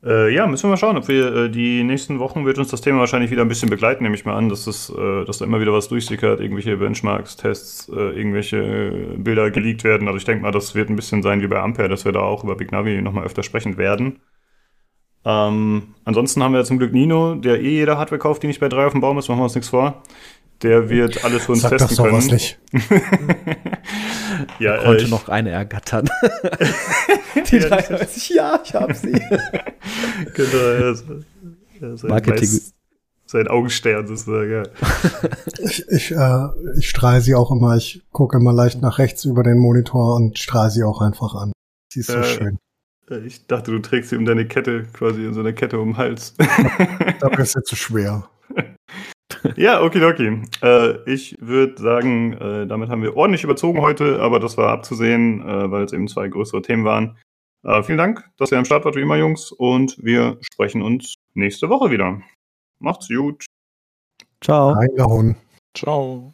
Äh, 0.02 0.32
ja, 0.34 0.46
müssen 0.46 0.64
wir 0.64 0.70
mal 0.70 0.76
schauen, 0.78 0.96
ob 0.96 1.08
wir 1.08 1.34
äh, 1.34 1.50
die 1.50 1.84
nächsten 1.84 2.18
Wochen 2.20 2.46
wird 2.46 2.58
uns 2.58 2.68
das 2.68 2.80
Thema 2.80 3.00
wahrscheinlich 3.00 3.30
wieder 3.30 3.42
ein 3.42 3.48
bisschen 3.48 3.68
begleiten, 3.68 4.02
nehme 4.02 4.14
ich 4.14 4.24
mal 4.24 4.34
an, 4.34 4.48
dass, 4.48 4.64
das, 4.64 4.88
äh, 4.88 5.24
dass 5.26 5.38
da 5.38 5.44
immer 5.44 5.60
wieder 5.60 5.74
was 5.74 5.88
durchsickert, 5.88 6.40
irgendwelche 6.40 6.78
Benchmarks, 6.78 7.36
Tests, 7.36 7.88
äh, 7.90 8.16
irgendwelche 8.16 8.56
äh, 8.56 9.16
Bilder 9.18 9.50
geleakt 9.50 9.84
werden. 9.84 10.08
Also 10.08 10.16
ich 10.16 10.24
denke 10.24 10.42
mal, 10.42 10.52
das 10.52 10.74
wird 10.74 10.88
ein 10.88 10.96
bisschen 10.96 11.22
sein 11.22 11.42
wie 11.42 11.48
bei 11.48 11.60
Ampere, 11.60 11.88
dass 11.90 12.06
wir 12.06 12.12
da 12.12 12.20
auch 12.20 12.44
über 12.44 12.56
Big 12.56 12.72
Navi 12.72 13.02
nochmal 13.02 13.26
öfter 13.26 13.42
sprechen 13.42 13.76
werden. 13.76 14.20
Ähm, 15.22 15.94
ansonsten 16.06 16.42
haben 16.42 16.54
wir 16.54 16.64
zum 16.64 16.78
Glück 16.78 16.94
Nino, 16.94 17.34
der 17.34 17.60
eh 17.60 17.68
jeder 17.68 17.98
Hardware 17.98 18.18
kauft, 18.18 18.42
die 18.42 18.46
nicht 18.46 18.60
bei 18.60 18.70
drei 18.70 18.86
auf 18.86 18.92
dem 18.92 19.02
Baum 19.02 19.18
ist, 19.18 19.28
machen 19.28 19.40
wir 19.40 19.44
uns 19.44 19.54
nichts 19.54 19.68
vor. 19.68 20.02
Der 20.62 20.90
wird 20.90 21.24
alles 21.24 21.46
für 21.46 21.52
uns 21.52 21.62
Sag 21.62 21.78
testen 21.78 21.96
können. 21.96 22.26
nicht. 22.26 22.58
ja, 24.58 24.76
ich 24.76 24.84
konnte 24.84 25.04
äh, 25.04 25.08
noch 25.08 25.28
eine 25.28 25.50
ergattern. 25.50 26.08
die 27.50 27.56
ja, 27.56 27.68
33, 27.68 28.28
ja, 28.30 28.60
ich 28.62 28.74
hab 28.74 28.94
sie. 28.94 29.12
genau, 30.34 30.56
ja, 30.56 30.94
ja, 31.80 31.96
sein 31.96 32.10
Marketing. 32.10 32.48
Weiß, 32.48 32.74
sein 33.24 33.48
Augenstern 33.48 34.06
sozusagen, 34.06 34.50
ja. 34.50 34.62
ich, 35.62 35.88
ich, 35.88 36.10
äh, 36.10 36.48
ich 36.76 36.90
strahle 36.90 37.20
sie 37.20 37.34
auch 37.34 37.50
immer, 37.52 37.76
ich 37.76 38.02
gucke 38.10 38.36
immer 38.36 38.52
leicht 38.52 38.82
nach 38.82 38.98
rechts 38.98 39.24
über 39.24 39.42
den 39.42 39.56
Monitor 39.56 40.16
und 40.16 40.38
strahle 40.38 40.70
sie 40.70 40.82
auch 40.82 41.00
einfach 41.00 41.34
an. 41.36 41.52
Sie 41.92 42.00
ist 42.00 42.10
so 42.10 42.18
äh, 42.18 42.24
schön. 42.24 42.58
Ich 43.24 43.46
dachte, 43.46 43.70
du 43.70 43.78
trägst 43.78 44.10
sie 44.10 44.16
um 44.16 44.24
deine 44.24 44.46
Kette, 44.46 44.84
quasi 44.92 45.24
in 45.24 45.32
so 45.32 45.40
eine 45.40 45.54
Kette 45.54 45.80
um 45.80 45.90
den 45.90 45.96
Hals. 45.96 46.34
Dafür 47.20 47.40
ist 47.40 47.52
sie 47.52 47.62
zu 47.62 47.76
schwer. 47.76 48.28
Ja, 49.56 49.82
okay, 49.82 50.04
okay. 50.04 50.42
Äh, 50.62 51.10
ich 51.10 51.36
würde 51.40 51.80
sagen, 51.80 52.32
äh, 52.34 52.66
damit 52.66 52.88
haben 52.88 53.02
wir 53.02 53.16
ordentlich 53.16 53.44
überzogen 53.44 53.80
heute, 53.80 54.20
aber 54.20 54.40
das 54.40 54.56
war 54.56 54.68
abzusehen, 54.68 55.40
äh, 55.42 55.70
weil 55.70 55.84
es 55.84 55.92
eben 55.92 56.08
zwei 56.08 56.28
größere 56.28 56.62
Themen 56.62 56.84
waren. 56.84 57.16
Äh, 57.62 57.82
vielen 57.82 57.98
Dank, 57.98 58.28
dass 58.38 58.52
ihr 58.52 58.58
am 58.58 58.64
Start 58.64 58.84
wart, 58.84 58.96
wie 58.96 59.02
immer, 59.02 59.16
Jungs, 59.16 59.52
und 59.52 59.96
wir 60.02 60.38
sprechen 60.40 60.82
uns 60.82 61.14
nächste 61.34 61.68
Woche 61.68 61.90
wieder. 61.90 62.20
Macht's 62.78 63.08
gut. 63.08 63.44
Ciao. 64.40 64.70
Reingehauen. 64.72 65.36
Ciao. 65.76 66.32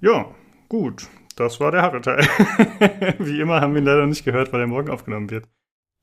Ja, 0.00 0.34
gut. 0.68 1.08
Das 1.36 1.58
war 1.60 1.70
der 1.70 1.82
harte 1.82 2.00
Teil. 2.00 2.20
Wie 3.18 3.40
immer 3.40 3.60
haben 3.60 3.74
wir 3.74 3.82
ihn 3.82 3.86
leider 3.86 4.06
nicht 4.06 4.24
gehört, 4.24 4.52
weil 4.52 4.60
er 4.60 4.66
morgen 4.66 4.88
aufgenommen 4.88 5.30
wird. 5.30 5.48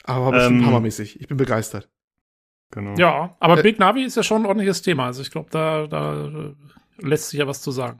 Aber 0.03 0.31
bestimmt 0.31 0.61
ähm, 0.61 0.65
hammermäßig. 0.67 1.19
Ich 1.19 1.27
bin 1.27 1.37
begeistert. 1.37 1.89
Genau. 2.71 2.95
Ja, 2.95 3.35
aber 3.39 3.59
äh, 3.59 3.61
Big 3.61 3.79
Navi 3.79 4.03
ist 4.03 4.17
ja 4.17 4.23
schon 4.23 4.43
ein 4.43 4.45
ordentliches 4.45 4.81
Thema. 4.81 5.05
Also 5.05 5.21
ich 5.21 5.31
glaube, 5.31 5.49
da, 5.51 5.87
da 5.87 6.53
lässt 6.97 7.29
sich 7.29 7.39
ja 7.39 7.47
was 7.47 7.61
zu 7.61 7.71
sagen. 7.71 7.99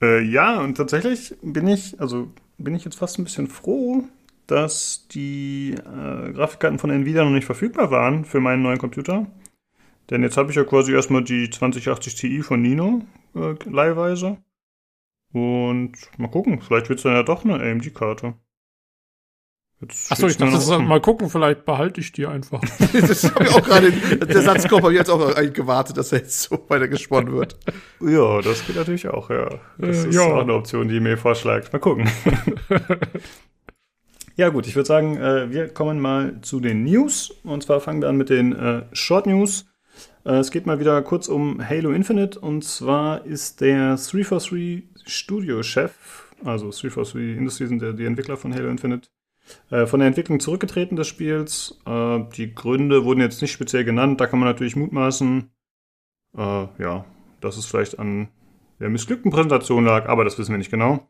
Äh, 0.00 0.22
ja, 0.22 0.60
und 0.60 0.76
tatsächlich 0.76 1.36
bin 1.42 1.66
ich, 1.66 2.00
also 2.00 2.32
bin 2.58 2.74
ich 2.74 2.84
jetzt 2.84 2.98
fast 2.98 3.18
ein 3.18 3.24
bisschen 3.24 3.48
froh, 3.48 4.04
dass 4.46 5.08
die 5.08 5.72
äh, 5.72 6.32
Grafikkarten 6.32 6.78
von 6.78 6.90
Nvidia 6.90 7.24
noch 7.24 7.30
nicht 7.30 7.46
verfügbar 7.46 7.90
waren 7.90 8.24
für 8.24 8.40
meinen 8.40 8.62
neuen 8.62 8.78
Computer. 8.78 9.26
Denn 10.10 10.22
jetzt 10.22 10.36
habe 10.36 10.50
ich 10.50 10.56
ja 10.56 10.64
quasi 10.64 10.92
erstmal 10.92 11.24
die 11.24 11.48
2080 11.48 12.14
Ti 12.14 12.42
von 12.42 12.60
Nino 12.60 13.02
äh, 13.34 13.54
leihweise. 13.64 14.38
Und 15.32 15.92
mal 16.18 16.28
gucken, 16.28 16.60
vielleicht 16.60 16.88
wird 16.88 16.98
es 16.98 17.02
dann 17.02 17.14
ja 17.14 17.22
doch 17.22 17.44
eine 17.44 17.54
AMD-Karte. 17.54 18.34
Achso, 20.08 20.28
ich 20.28 20.36
dachte, 20.36 20.78
mal 20.78 21.00
gucken, 21.00 21.28
vielleicht 21.28 21.64
behalte 21.64 22.00
ich 22.00 22.12
die 22.12 22.26
einfach. 22.26 22.60
das 22.92 23.24
habe 23.34 23.44
ich 23.44 23.50
auch 23.50 23.62
gerade, 23.62 23.92
der 23.92 24.42
Satz 24.42 24.68
kommt, 24.68 24.82
habe 24.82 24.92
ich 24.92 24.98
jetzt 24.98 25.10
auch 25.10 25.34
eigentlich 25.34 25.54
gewartet, 25.54 25.96
dass 25.96 26.12
er 26.12 26.20
jetzt 26.20 26.42
so 26.42 26.64
weiter 26.68 26.88
gesponnen 26.88 27.32
wird. 27.32 27.58
Ja, 28.00 28.40
das 28.40 28.66
geht 28.66 28.76
natürlich 28.76 29.08
auch, 29.08 29.30
ja. 29.30 29.48
Das 29.78 30.04
äh, 30.04 30.08
ist 30.08 30.14
ja. 30.14 30.22
auch 30.22 30.40
eine 30.40 30.54
Option, 30.54 30.88
die 30.88 31.00
mir 31.00 31.18
vorschlägt. 31.18 31.72
Mal 31.72 31.80
gucken. 31.80 32.08
ja, 34.36 34.48
gut, 34.48 34.66
ich 34.66 34.76
würde 34.76 34.86
sagen, 34.86 35.16
äh, 35.16 35.50
wir 35.50 35.68
kommen 35.68 36.00
mal 36.00 36.40
zu 36.40 36.60
den 36.60 36.84
News. 36.84 37.34
Und 37.42 37.64
zwar 37.64 37.80
fangen 37.80 38.00
wir 38.00 38.08
an 38.08 38.16
mit 38.16 38.30
den 38.30 38.54
äh, 38.54 38.82
Short 38.92 39.26
News. 39.26 39.66
Äh, 40.24 40.36
es 40.36 40.50
geht 40.50 40.66
mal 40.66 40.80
wieder 40.80 41.02
kurz 41.02 41.28
um 41.28 41.66
Halo 41.66 41.90
Infinite. 41.90 42.38
Und 42.38 42.64
zwar 42.64 43.26
ist 43.26 43.60
der 43.60 43.96
343 43.96 44.84
Studio-Chef, 45.04 45.92
also 46.44 46.70
343 46.70 47.36
Industries 47.36 47.68
sind 47.68 47.82
der, 47.82 47.92
die 47.92 48.06
Entwickler 48.06 48.36
von 48.36 48.54
Halo 48.54 48.68
Infinite, 48.68 49.08
von 49.68 50.00
der 50.00 50.08
Entwicklung 50.08 50.40
zurückgetreten 50.40 50.96
des 50.96 51.06
Spiels. 51.06 51.78
Äh, 51.86 52.20
die 52.36 52.54
Gründe 52.54 53.04
wurden 53.04 53.20
jetzt 53.20 53.42
nicht 53.42 53.52
speziell 53.52 53.84
genannt. 53.84 54.20
Da 54.20 54.26
kann 54.26 54.38
man 54.38 54.48
natürlich 54.48 54.76
mutmaßen, 54.76 55.50
äh, 56.36 56.66
ja, 56.78 57.04
dass 57.40 57.56
es 57.56 57.66
vielleicht 57.66 57.98
an 57.98 58.28
der 58.80 58.88
missglückten 58.90 59.30
Präsentation 59.30 59.84
lag, 59.84 60.08
aber 60.08 60.24
das 60.24 60.38
wissen 60.38 60.52
wir 60.52 60.58
nicht 60.58 60.70
genau. 60.70 61.08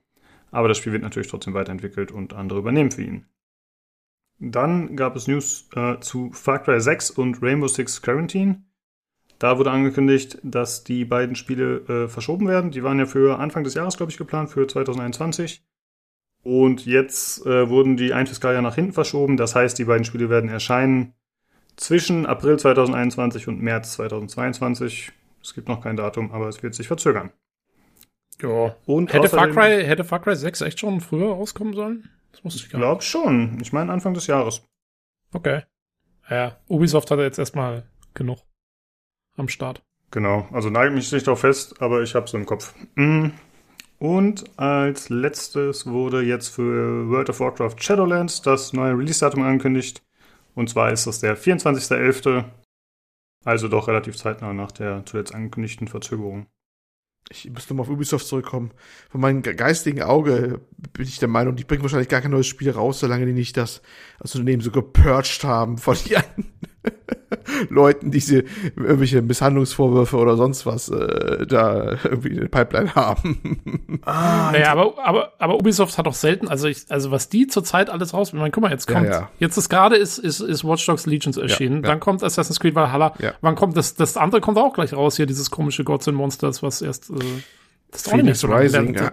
Aber 0.51 0.69
das 0.69 0.79
Spiel 0.79 0.93
wird 0.93 1.03
natürlich 1.03 1.29
trotzdem 1.29 1.55
weiterentwickelt 1.55 2.13
und 2.13 2.35
andere 2.35 2.59
übernehmen 2.59 2.91
für 2.91 3.03
ihn. 3.03 3.27
Dann 4.39 4.97
gab 4.97 5.17
es 5.17 5.27
News 5.27 5.69
äh, 5.75 5.99
zu 6.01 6.31
Far 6.33 6.61
Cry 6.61 6.81
6 6.81 7.11
und 7.11 7.43
Rainbow 7.43 7.69
Six 7.69 8.03
Quarantine. 8.03 8.65
Da 9.39 9.59
wurde 9.59 9.71
angekündigt, 9.71 10.39
dass 10.43 10.85
die 10.85 11.05
beiden 11.05 11.35
Spiele 11.35 11.79
äh, 11.89 12.09
verschoben 12.09 12.47
werden. 12.47 12.71
Die 12.71 12.83
waren 12.83 12.99
ja 12.99 13.07
für 13.07 13.39
Anfang 13.39 13.65
des 13.65 13.75
Jahres, 13.75 13.97
glaube 13.97 14.13
ich, 14.13 14.19
geplant, 14.19 14.51
für 14.51 14.67
2021. 14.67 15.65
Und 16.45 16.85
jetzt 16.85 17.45
äh, 17.47 17.69
wurden 17.69 17.97
die 17.97 18.13
ein 18.13 18.27
Fiskaljahr 18.27 18.63
nach 18.63 18.75
hinten 18.75 18.93
verschoben. 18.93 19.37
Das 19.37 19.55
heißt, 19.55 19.79
die 19.79 19.85
beiden 19.85 20.05
Spiele 20.05 20.29
werden 20.29 20.51
erscheinen 20.51 21.15
zwischen 21.77 22.27
April 22.27 22.59
2021 22.59 23.49
und 23.49 23.61
März 23.61 23.95
2022. 23.95 25.13
Es 25.43 25.55
gibt 25.55 25.69
noch 25.69 25.83
kein 25.83 25.97
Datum, 25.97 26.33
aber 26.33 26.49
es 26.49 26.63
wird 26.63 26.75
sich 26.75 26.87
verzögern. 26.87 27.33
Ja. 28.43 28.77
Und 28.87 29.13
hätte 29.13 29.29
Far, 29.29 29.49
Cry, 29.49 29.85
hätte 29.85 30.05
Far 30.05 30.21
Cry 30.21 30.37
6 30.37 30.61
echt 30.61 30.81
schon 30.81 31.01
früher 31.01 31.31
rauskommen 31.31 31.75
sollen? 31.75 32.11
Das 32.33 32.45
wusste 32.45 32.65
ich 32.65 32.71
gar 32.71 32.81
glaube 32.81 33.03
schon. 33.03 33.59
Ich 33.63 33.73
meine 33.73 33.93
Anfang 33.93 34.13
des 34.15 34.27
Jahres. 34.27 34.63
Okay. 35.33 35.63
Ja, 36.29 36.59
Ubisoft 36.69 37.11
hatte 37.11 37.23
jetzt 37.23 37.39
erstmal 37.39 37.85
genug 38.13 38.41
am 39.37 39.49
Start. 39.49 39.83
Genau. 40.11 40.47
Also 40.53 40.71
neige 40.71 40.93
mich 40.93 41.11
nicht 41.13 41.27
darauf 41.27 41.41
fest, 41.41 41.81
aber 41.81 42.03
ich 42.03 42.15
habe 42.15 42.27
es 42.27 42.35
im 42.35 42.47
Kopf. 42.47 42.75
Mhm. 42.95 43.33
Und 44.05 44.45
als 44.59 45.09
letztes 45.09 45.87
wurde 45.87 46.21
jetzt 46.21 46.49
für 46.49 47.09
World 47.09 47.31
of 47.31 47.41
Warcraft 47.41 47.77
Shadowlands 47.79 48.43
das 48.43 48.75
neue 48.75 48.93
Release-Datum 48.93 49.43
angekündigt. 49.43 50.03
Und 50.55 50.69
zwar 50.69 50.93
ist 50.93 51.07
das 51.07 51.21
der 51.21 51.39
24.11., 51.39 52.45
also 53.47 53.69
doch 53.69 53.89
relativ 53.89 54.19
zeitnah 54.19 54.53
nach 54.53 54.73
der 54.73 55.07
zuletzt 55.07 55.35
angekündigten 55.35 55.89
Verzögerung. 55.89 56.49
Ich 57.31 57.49
müsste 57.49 57.73
mal 57.73 57.81
auf 57.81 57.89
Ubisoft 57.89 58.27
zurückkommen. 58.27 58.73
Von 59.09 59.23
meinem 59.23 59.41
geistigen 59.41 60.03
Auge 60.03 60.61
bin 60.93 61.07
ich 61.07 61.19
der 61.19 61.29
Meinung, 61.29 61.57
die 61.57 61.65
bringen 61.65 61.81
wahrscheinlich 61.81 62.11
gar 62.11 62.21
kein 62.21 62.33
neues 62.33 62.47
Spiel 62.47 62.73
raus, 62.73 63.01
solange 63.01 63.25
die 63.25 63.33
nicht 63.33 63.57
das, 63.57 63.81
das 64.19 64.35
Unternehmen 64.35 64.61
so 64.61 64.71
gepurcht 64.71 65.45
haben 65.45 65.79
von 65.79 65.97
ihren 66.11 66.53
Leuten, 67.69 68.11
die 68.11 68.21
sie 68.21 68.45
irgendwelche 68.77 69.23
Misshandlungsvorwürfe 69.23 70.17
oder 70.17 70.37
sonst 70.37 70.67
was 70.67 70.89
äh, 70.89 71.47
da 71.47 71.97
irgendwie 72.05 72.29
in 72.29 72.41
der 72.41 72.49
Pipeline 72.49 72.95
haben. 72.95 74.01
ah, 74.05 74.51
naja, 74.53 74.73
aber, 74.73 74.95
aber, 75.05 75.33
aber 75.39 75.55
Ubisoft 75.57 75.99
hat 75.99 76.07
doch 76.07 76.15
selten, 76.15 76.49
also 76.49 76.69
ich, 76.69 76.85
also 76.89 77.11
was 77.11 77.29
die 77.29 77.47
zurzeit 77.47 77.91
alles 77.91 78.15
raus, 78.15 78.29
ich 78.29 78.35
meine, 78.35 78.51
guck 78.51 78.63
mal, 78.63 78.71
jetzt 78.71 78.87
kommt, 78.87 79.07
ja, 79.07 79.13
ja. 79.13 79.31
jetzt 79.39 79.57
ist 79.57 79.69
gerade 79.69 79.97
ist, 79.97 80.19
ist, 80.19 80.41
ist 80.41 80.65
Watch 80.65 80.87
Dogs 80.87 81.07
Legions 81.07 81.37
erschienen, 81.37 81.83
ja, 81.83 81.91
dann 81.91 82.01
kommt 82.01 82.23
Assassin's 82.23 82.61
Creed 82.61 82.75
Valhalla, 82.75 83.15
wann 83.41 83.55
kommt 83.55 83.77
das, 83.77 83.95
das 83.95 84.17
andere 84.17 84.41
kommt 84.41 84.59
auch 84.59 84.73
gleich 84.73 84.93
raus 84.93 85.17
hier, 85.17 85.27
dieses 85.27 85.51
komische 85.51 85.85
Gods 85.85 86.09
and 86.09 86.17
Monsters, 86.17 86.63
was 86.63 86.83
erst, 86.83 87.11
äh, 87.11 87.15
das 87.91 88.09
Phoenix 88.09 88.41
so 88.41 88.49
Rising, 88.49 88.95
äh, 88.97 89.11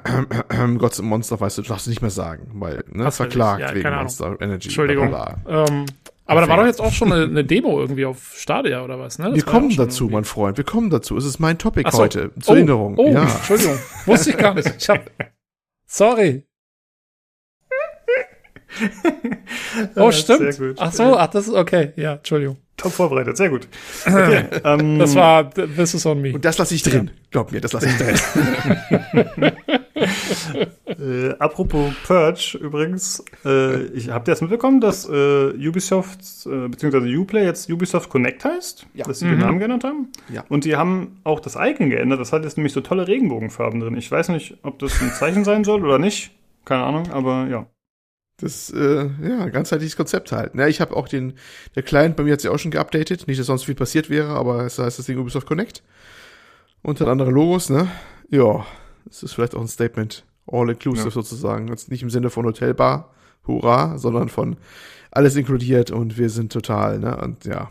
äh, 0.49 0.64
äh, 0.73 0.76
Gods 0.76 0.99
and 0.99 1.07
Monster, 1.07 1.39
weißt 1.39 1.60
du, 1.60 1.61
darfst 1.61 1.85
du 1.85 1.91
nicht 1.91 2.02
mehr 2.02 2.10
sagen, 2.10 2.49
weil, 2.56 2.84
ne, 2.89 3.11
verklagt 3.11 3.76
wegen 3.76 3.93
Monster 3.93 4.38
Energy. 4.39 4.69
Entschuldigung. 4.69 5.15
Ähm, 5.48 5.85
aber 6.26 6.41
da 6.41 6.48
war 6.48 6.57
doch 6.57 6.65
jetzt 6.65 6.80
auch 6.80 6.93
schon 6.93 7.11
eine, 7.11 7.26
eine, 7.26 7.43
Demo 7.43 7.80
irgendwie 7.80 8.06
auf 8.06 8.35
Stadia 8.38 8.84
oder 8.84 8.99
was, 8.99 9.19
ne? 9.19 9.26
Das 9.26 9.35
wir 9.35 9.43
kommen 9.43 9.76
dazu, 9.76 10.07
mein 10.07 10.23
Freund. 10.23 10.57
Wir 10.57 10.64
kommen 10.64 10.89
dazu. 10.89 11.18
Es 11.18 11.26
ist 11.26 11.39
mein 11.39 11.57
Topic 11.57 11.89
so. 11.91 11.98
heute. 11.98 12.31
Zur 12.39 12.53
oh, 12.53 12.56
Erinnerung. 12.56 12.98
Oh, 12.98 13.11
ja. 13.11 13.23
Entschuldigung. 13.23 13.77
Wusste 14.06 14.30
ich 14.30 14.38
gar 14.38 14.53
nicht. 14.53 14.73
Ich 14.77 14.89
hab, 14.89 15.10
sorry. 15.85 16.45
oh, 19.95 20.11
stimmt. 20.11 20.77
Ach 20.80 20.93
so, 20.93 21.18
ach, 21.18 21.27
das 21.27 21.48
ist 21.48 21.53
okay. 21.53 21.91
Ja, 21.95 22.14
Entschuldigung. 22.14 22.57
Top 22.82 22.94
vorbereitet, 22.94 23.38
sehr 23.38 23.49
gut. 23.49 23.68
Okay, 24.08 24.44
ähm, 24.64 24.98
das 24.98 25.14
war 25.16 25.48
This 25.52 25.94
is 25.94 26.03
on 26.08 26.20
me. 26.20 26.34
Und 26.34 26.44
das 26.44 26.58
lasse 26.58 26.74
ich 26.74 26.82
drin. 26.82 27.12
Glaub 27.30 27.52
mir, 27.52 27.62
das 27.62 27.74
lasse 27.74 27.88
ich 27.88 27.95
drin. 27.95 28.16
äh, 30.88 31.36
apropos 31.38 31.94
Purge 32.08 32.58
übrigens, 32.60 33.24
äh, 33.45 33.84
ich 33.90 34.10
habt 34.10 34.28
ihr 34.28 34.32
das 34.32 34.41
mitbekommen, 34.41 34.82
dass 34.82 35.08
äh, 35.08 35.52
Ubisoft 35.68 36.22
äh, 36.48 36.70
bzw. 36.70 37.16
Uplay 37.18 37.45
jetzt 37.45 37.70
Ubisoft 37.70 38.10
Connect 38.10 38.45
heißt, 38.45 38.88
ja. 38.95 39.06
dass 39.06 39.20
sie 39.20 39.26
mhm. 39.26 39.32
den 39.32 39.40
Namen 39.41 39.60
geändert 39.60 39.84
haben. 39.84 40.08
Ja. 40.34 40.44
Und 40.49 40.66
die 40.66 40.76
haben 40.76 41.20
auch 41.24 41.40
das 41.40 41.56
Icon 41.60 41.91
geändert. 41.91 42.20
Das 42.20 42.34
hat 42.34 42.44
jetzt 42.44 42.58
nämlich 42.58 42.74
so 42.74 42.82
tolle 42.82 43.08
Regenbogenfarben 43.08 43.80
drin. 43.80 43.95
Ich 43.95 44.10
weiß 44.10 44.30
nicht, 44.30 44.58
ob 44.64 44.80
das 44.80 44.99
ein 45.03 45.12
Zeichen 45.12 45.44
sein 45.44 45.64
soll 45.64 45.86
oder 45.86 45.99
nicht. 45.99 46.32
Keine 46.66 46.82
Ahnung, 46.82 47.12
aber 47.12 47.45
ja. 47.48 47.68
Das, 48.41 48.72
äh, 48.72 49.09
ja, 49.23 49.49
ganzheitliches 49.49 49.95
Konzept 49.95 50.31
halt. 50.31 50.55
Ja, 50.55 50.68
ich 50.68 50.81
habe 50.81 50.95
auch 50.95 51.07
den, 51.07 51.34
der 51.76 51.84
Client 51.84 52.15
bei 52.15 52.23
mir 52.23 52.34
hat 52.34 52.41
sich 52.41 52.49
auch 52.49 52.57
schon 52.57 52.72
geupdatet. 52.72 53.27
Nicht, 53.27 53.39
dass 53.39 53.47
sonst 53.47 53.65
viel 53.65 53.76
passiert 53.76 54.09
wäre, 54.09 54.30
aber 54.30 54.65
es 54.65 54.80
heißt 54.80 54.99
das 54.99 55.05
Ding 55.05 55.19
Ubisoft 55.19 55.47
Connect. 55.47 55.84
Und 56.81 56.99
hat 56.99 57.07
andere 57.07 57.30
Logos, 57.30 57.69
ne? 57.69 57.88
Ja, 58.30 58.65
das 59.05 59.22
ist 59.23 59.34
vielleicht 59.34 59.55
auch 59.55 59.61
ein 59.61 59.68
Statement. 59.68 60.26
All-inclusive 60.47 61.05
ja. 61.05 61.11
sozusagen. 61.11 61.68
Jetzt 61.68 61.91
nicht 61.91 62.01
im 62.01 62.09
Sinne 62.09 62.31
von 62.31 62.45
Hotelbar, 62.45 63.13
hurra, 63.45 63.97
sondern 63.97 64.30
von 64.30 64.57
alles 65.11 65.35
inkludiert 65.35 65.91
und 65.91 66.18
wir 66.18 66.30
sind 66.30 66.51
total, 66.51 66.99
ne? 66.99 67.18
Und 67.18 67.45
ja. 67.45 67.69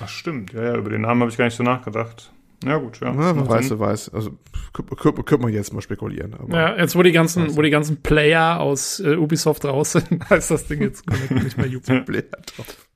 Ach 0.00 0.08
stimmt, 0.08 0.52
ja, 0.52 0.62
ja, 0.62 0.76
über 0.76 0.90
den 0.90 1.02
Namen 1.02 1.22
habe 1.22 1.30
ich 1.30 1.38
gar 1.38 1.44
nicht 1.46 1.56
so 1.56 1.62
nachgedacht. 1.62 2.32
Ja, 2.64 2.76
gut, 2.76 3.00
ja. 3.00 3.08
ja 3.08 3.32
man 3.32 3.48
weiß, 3.48 3.70
wer 3.70 3.80
weiß. 3.80 4.12
Also 4.12 4.32
könnte 4.72 5.22
könnt 5.22 5.42
man 5.42 5.52
jetzt 5.52 5.72
mal 5.72 5.80
spekulieren. 5.80 6.34
Aber 6.34 6.56
ja, 6.56 6.76
jetzt 6.76 6.94
wo 6.94 7.02
die 7.02 7.12
ganzen, 7.12 7.56
wo 7.56 7.62
die 7.62 7.70
ganzen 7.70 8.02
Player 8.02 8.60
aus 8.60 9.00
äh, 9.00 9.16
Ubisoft 9.16 9.64
raus 9.64 9.92
sind, 9.92 10.28
heißt 10.30 10.50
das 10.50 10.66
Ding 10.66 10.82
jetzt 10.82 11.04
nicht 11.08 11.56
mehr 11.56 11.66
Uplay. 11.76 12.00
Player 12.02 12.42
drauf. 12.56 12.86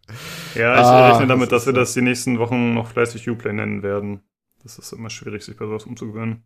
Ja, 0.55 0.75
ich 0.75 0.87
ah, 0.87 1.11
rechne 1.13 1.27
damit, 1.27 1.51
das 1.51 1.65
dass 1.65 1.67
wir 1.67 1.73
das 1.73 1.95
die 1.95 2.03
nächsten 2.03 2.39
Wochen 2.39 2.75
noch 2.75 2.89
fleißig 2.89 3.29
Uplay 3.29 3.55
nennen 3.55 3.83
werden. 3.83 4.21
Das 4.63 4.79
ist 4.79 4.93
immer 4.93 5.11
schwierig, 5.11 5.43
sich 5.43 5.57
bei 5.57 5.67
sowas 5.67 5.85
umzugewöhnen. 5.85 6.45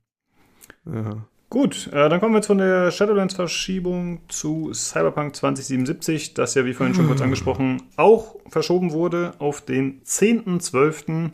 Ja. 0.86 1.26
Gut, 1.50 1.88
äh, 1.92 2.08
dann 2.10 2.20
kommen 2.20 2.34
wir 2.34 2.38
jetzt 2.38 2.46
von 2.46 2.58
der 2.58 2.90
Shadowlands-Verschiebung 2.90 4.28
zu 4.28 4.72
Cyberpunk 4.74 5.34
2077, 5.34 6.34
das 6.34 6.54
ja, 6.54 6.66
wie 6.66 6.74
vorhin 6.74 6.94
schon 6.94 7.06
kurz 7.06 7.22
angesprochen, 7.22 7.82
auch 7.96 8.36
verschoben 8.48 8.92
wurde 8.92 9.32
auf 9.38 9.62
den 9.62 10.02
10.12 10.02 11.30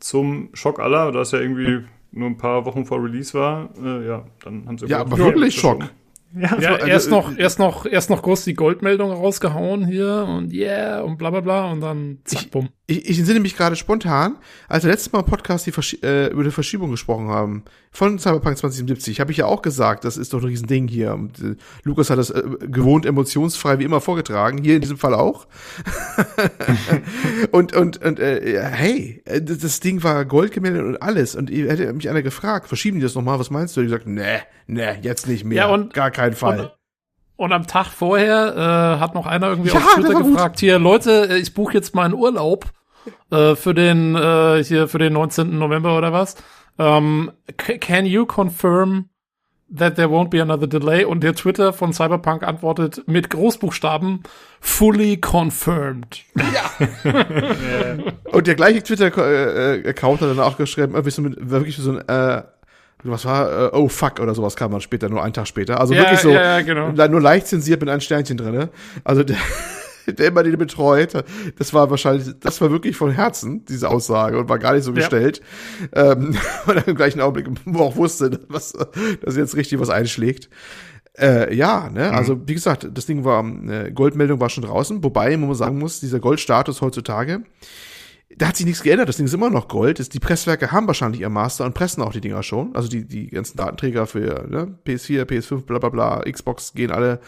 zum 0.00 0.48
Schock 0.54 0.80
aller, 0.80 1.12
da 1.12 1.20
es 1.20 1.30
ja 1.30 1.40
irgendwie 1.40 1.84
nur 2.12 2.28
ein 2.28 2.36
paar 2.36 2.64
Wochen 2.64 2.84
vor 2.84 3.02
Release 3.02 3.34
war. 3.34 3.70
Äh, 3.82 4.06
ja, 4.06 4.24
dann 4.42 4.66
haben 4.66 4.78
sie 4.78 4.86
Ja, 4.86 5.00
aber 5.00 5.16
wirklich 5.18 5.54
Schock. 5.54 5.84
Ja, 6.32 6.60
ja 6.60 6.74
also, 6.74 6.86
erst 6.86 7.10
noch, 7.10 7.36
erst 7.36 7.58
noch, 7.58 7.86
erst 7.86 8.08
noch 8.08 8.22
groß 8.22 8.44
die 8.44 8.54
Goldmeldung 8.54 9.10
rausgehauen 9.10 9.84
hier 9.84 10.26
und 10.28 10.52
yeah 10.52 11.00
und 11.00 11.18
bla 11.18 11.30
bla 11.30 11.40
bla 11.40 11.72
und 11.72 11.80
dann 11.80 12.20
zack, 12.24 12.50
bumm. 12.52 12.68
Ich, 12.86 13.08
ich 13.08 13.18
entsinne 13.18 13.40
mich 13.40 13.56
gerade 13.56 13.74
spontan, 13.74 14.36
als 14.68 14.84
wir 14.84 14.92
letztes 14.92 15.12
Mal 15.12 15.20
im 15.20 15.26
Podcast 15.26 15.66
die 15.66 15.72
Versch 15.72 15.98
äh, 16.02 16.28
über 16.28 16.44
die 16.44 16.52
Verschiebung 16.52 16.92
gesprochen 16.92 17.28
haben, 17.28 17.64
von 17.92 18.18
Cyberpunk 18.18 18.56
2077, 18.56 19.18
habe 19.18 19.32
ich 19.32 19.38
ja 19.38 19.46
auch 19.46 19.62
gesagt, 19.62 20.04
das 20.04 20.16
ist 20.16 20.32
doch 20.32 20.40
ein 20.40 20.46
Riesending 20.46 20.86
hier. 20.86 21.12
Und, 21.14 21.40
äh, 21.40 21.56
Lukas 21.82 22.08
hat 22.08 22.18
das 22.18 22.30
äh, 22.30 22.42
gewohnt 22.60 23.04
emotionsfrei 23.04 23.80
wie 23.80 23.84
immer 23.84 24.00
vorgetragen, 24.00 24.62
hier 24.62 24.76
in 24.76 24.80
diesem 24.80 24.96
Fall 24.96 25.12
auch. 25.12 25.46
und 27.50 27.74
und, 27.74 28.02
und 28.02 28.20
äh, 28.20 28.62
hey, 28.62 29.22
äh, 29.24 29.42
das 29.42 29.80
Ding 29.80 30.04
war 30.04 30.24
Gold 30.24 30.52
gemeldet 30.52 30.84
und 30.84 31.02
alles. 31.02 31.34
Und 31.34 31.50
hätte 31.50 31.92
mich 31.92 32.08
einer 32.08 32.22
gefragt, 32.22 32.68
verschieben 32.68 32.98
die 32.98 33.02
das 33.02 33.16
nochmal, 33.16 33.40
was 33.40 33.50
meinst 33.50 33.76
du? 33.76 33.80
Ich 33.80 33.88
gesagt, 33.88 34.06
nee, 34.06 34.38
nee, 34.68 34.94
jetzt 35.02 35.26
nicht 35.26 35.44
mehr. 35.44 35.58
Ja, 35.58 35.66
und, 35.66 35.92
gar 35.92 36.12
keinen 36.12 36.34
Fall. 36.34 36.60
Und, 36.60 36.70
und 37.36 37.52
am 37.52 37.66
Tag 37.66 37.88
vorher 37.88 38.54
äh, 38.54 39.00
hat 39.00 39.14
noch 39.14 39.26
einer 39.26 39.48
irgendwie 39.48 39.70
ja, 39.70 39.78
auf 39.78 39.94
Twitter 39.94 40.14
gefragt, 40.14 40.60
hier 40.60 40.78
Leute, 40.78 41.28
äh, 41.30 41.38
ich 41.38 41.54
buche 41.54 41.74
jetzt 41.74 41.94
mal 41.96 42.04
einen 42.04 42.14
Urlaub 42.14 42.66
äh, 43.32 43.56
für 43.56 43.74
den 43.74 44.14
äh, 44.14 44.62
hier 44.62 44.86
für 44.86 44.98
den 44.98 45.14
19. 45.14 45.58
November 45.58 45.98
oder 45.98 46.12
was. 46.12 46.36
Um, 46.80 47.30
ähm, 47.58 47.78
can 47.80 48.06
you 48.06 48.24
confirm 48.24 49.10
that 49.68 49.96
there 49.96 50.08
won't 50.08 50.30
be 50.30 50.40
another 50.40 50.66
delay? 50.66 51.04
Und 51.04 51.22
der 51.22 51.34
Twitter 51.34 51.74
von 51.74 51.92
Cyberpunk 51.92 52.42
antwortet 52.42 53.02
mit 53.06 53.28
Großbuchstaben 53.28 54.22
fully 54.60 55.18
confirmed. 55.18 56.24
Ja. 56.34 57.12
Und 58.32 58.46
der 58.46 58.54
gleiche 58.54 58.82
Twitter-Account 58.82 60.22
hat 60.22 60.30
dann 60.30 60.40
auch 60.40 60.56
geschrieben, 60.56 60.94
wirklich 60.94 61.76
so, 61.76 61.92
ein, 61.92 62.08
äh, 62.08 62.42
was 63.02 63.26
war, 63.26 63.74
äh, 63.74 63.76
oh 63.76 63.88
fuck 63.88 64.18
oder 64.18 64.34
sowas 64.34 64.56
kam 64.56 64.72
dann 64.72 64.80
später, 64.80 65.10
nur 65.10 65.22
einen 65.22 65.34
Tag 65.34 65.48
später. 65.48 65.80
Also 65.80 65.92
ja, 65.92 66.00
wirklich 66.00 66.20
so, 66.20 66.30
ja, 66.30 66.62
genau. 66.62 66.92
nur 66.92 67.20
leicht 67.20 67.46
zensiert 67.46 67.80
mit 67.80 67.90
einem 67.90 68.00
Sternchen 68.00 68.38
drin. 68.38 68.70
Also 69.04 69.22
der, 69.22 69.36
der 70.06 70.28
immer 70.28 70.42
den 70.42 70.58
betreut, 70.58 71.24
das 71.58 71.74
war 71.74 71.90
wahrscheinlich, 71.90 72.28
das 72.40 72.60
war 72.60 72.70
wirklich 72.70 72.96
von 72.96 73.10
Herzen, 73.10 73.64
diese 73.64 73.88
Aussage, 73.88 74.38
und 74.38 74.48
war 74.48 74.58
gar 74.58 74.74
nicht 74.74 74.84
so 74.84 74.92
gestellt. 74.92 75.40
Ja. 75.94 76.12
Ähm, 76.12 76.36
weil 76.66 76.78
er 76.78 76.88
im 76.88 76.96
gleichen 76.96 77.20
Augenblick 77.20 77.48
auch 77.74 77.96
wusste, 77.96 78.40
was, 78.48 78.72
dass 79.22 79.36
jetzt 79.36 79.56
richtig 79.56 79.80
was 79.80 79.90
einschlägt. 79.90 80.48
Äh, 81.18 81.54
ja, 81.54 81.90
ne, 81.90 82.08
mhm. 82.08 82.14
also 82.14 82.40
wie 82.46 82.54
gesagt, 82.54 82.88
das 82.92 83.06
Ding 83.06 83.24
war, 83.24 83.44
äh, 83.44 83.90
Goldmeldung 83.90 84.40
war 84.40 84.48
schon 84.48 84.64
draußen, 84.64 85.02
wobei 85.02 85.36
man 85.36 85.54
sagen 85.54 85.78
muss, 85.78 86.00
dieser 86.00 86.20
Goldstatus 86.20 86.80
heutzutage, 86.80 87.42
da 88.36 88.48
hat 88.48 88.56
sich 88.56 88.64
nichts 88.64 88.82
geändert. 88.82 89.08
Das 89.08 89.16
Ding 89.16 89.26
ist 89.26 89.34
immer 89.34 89.50
noch 89.50 89.66
Gold. 89.66 90.14
Die 90.14 90.18
Presswerke 90.20 90.70
haben 90.70 90.86
wahrscheinlich 90.86 91.20
ihr 91.20 91.28
Master 91.28 91.64
und 91.64 91.74
pressen 91.74 92.02
auch 92.02 92.12
die 92.12 92.20
Dinger 92.20 92.42
schon. 92.42 92.74
Also 92.76 92.88
die, 92.88 93.04
die 93.04 93.26
ganzen 93.26 93.56
Datenträger 93.56 94.06
für 94.06 94.46
ne, 94.48 94.78
PS4, 94.86 95.24
PS5, 95.24 95.62
bla 95.62 95.78
bla 95.78 95.88
bla, 95.88 96.20
Xbox 96.30 96.72
gehen 96.72 96.92
alle 96.92 97.20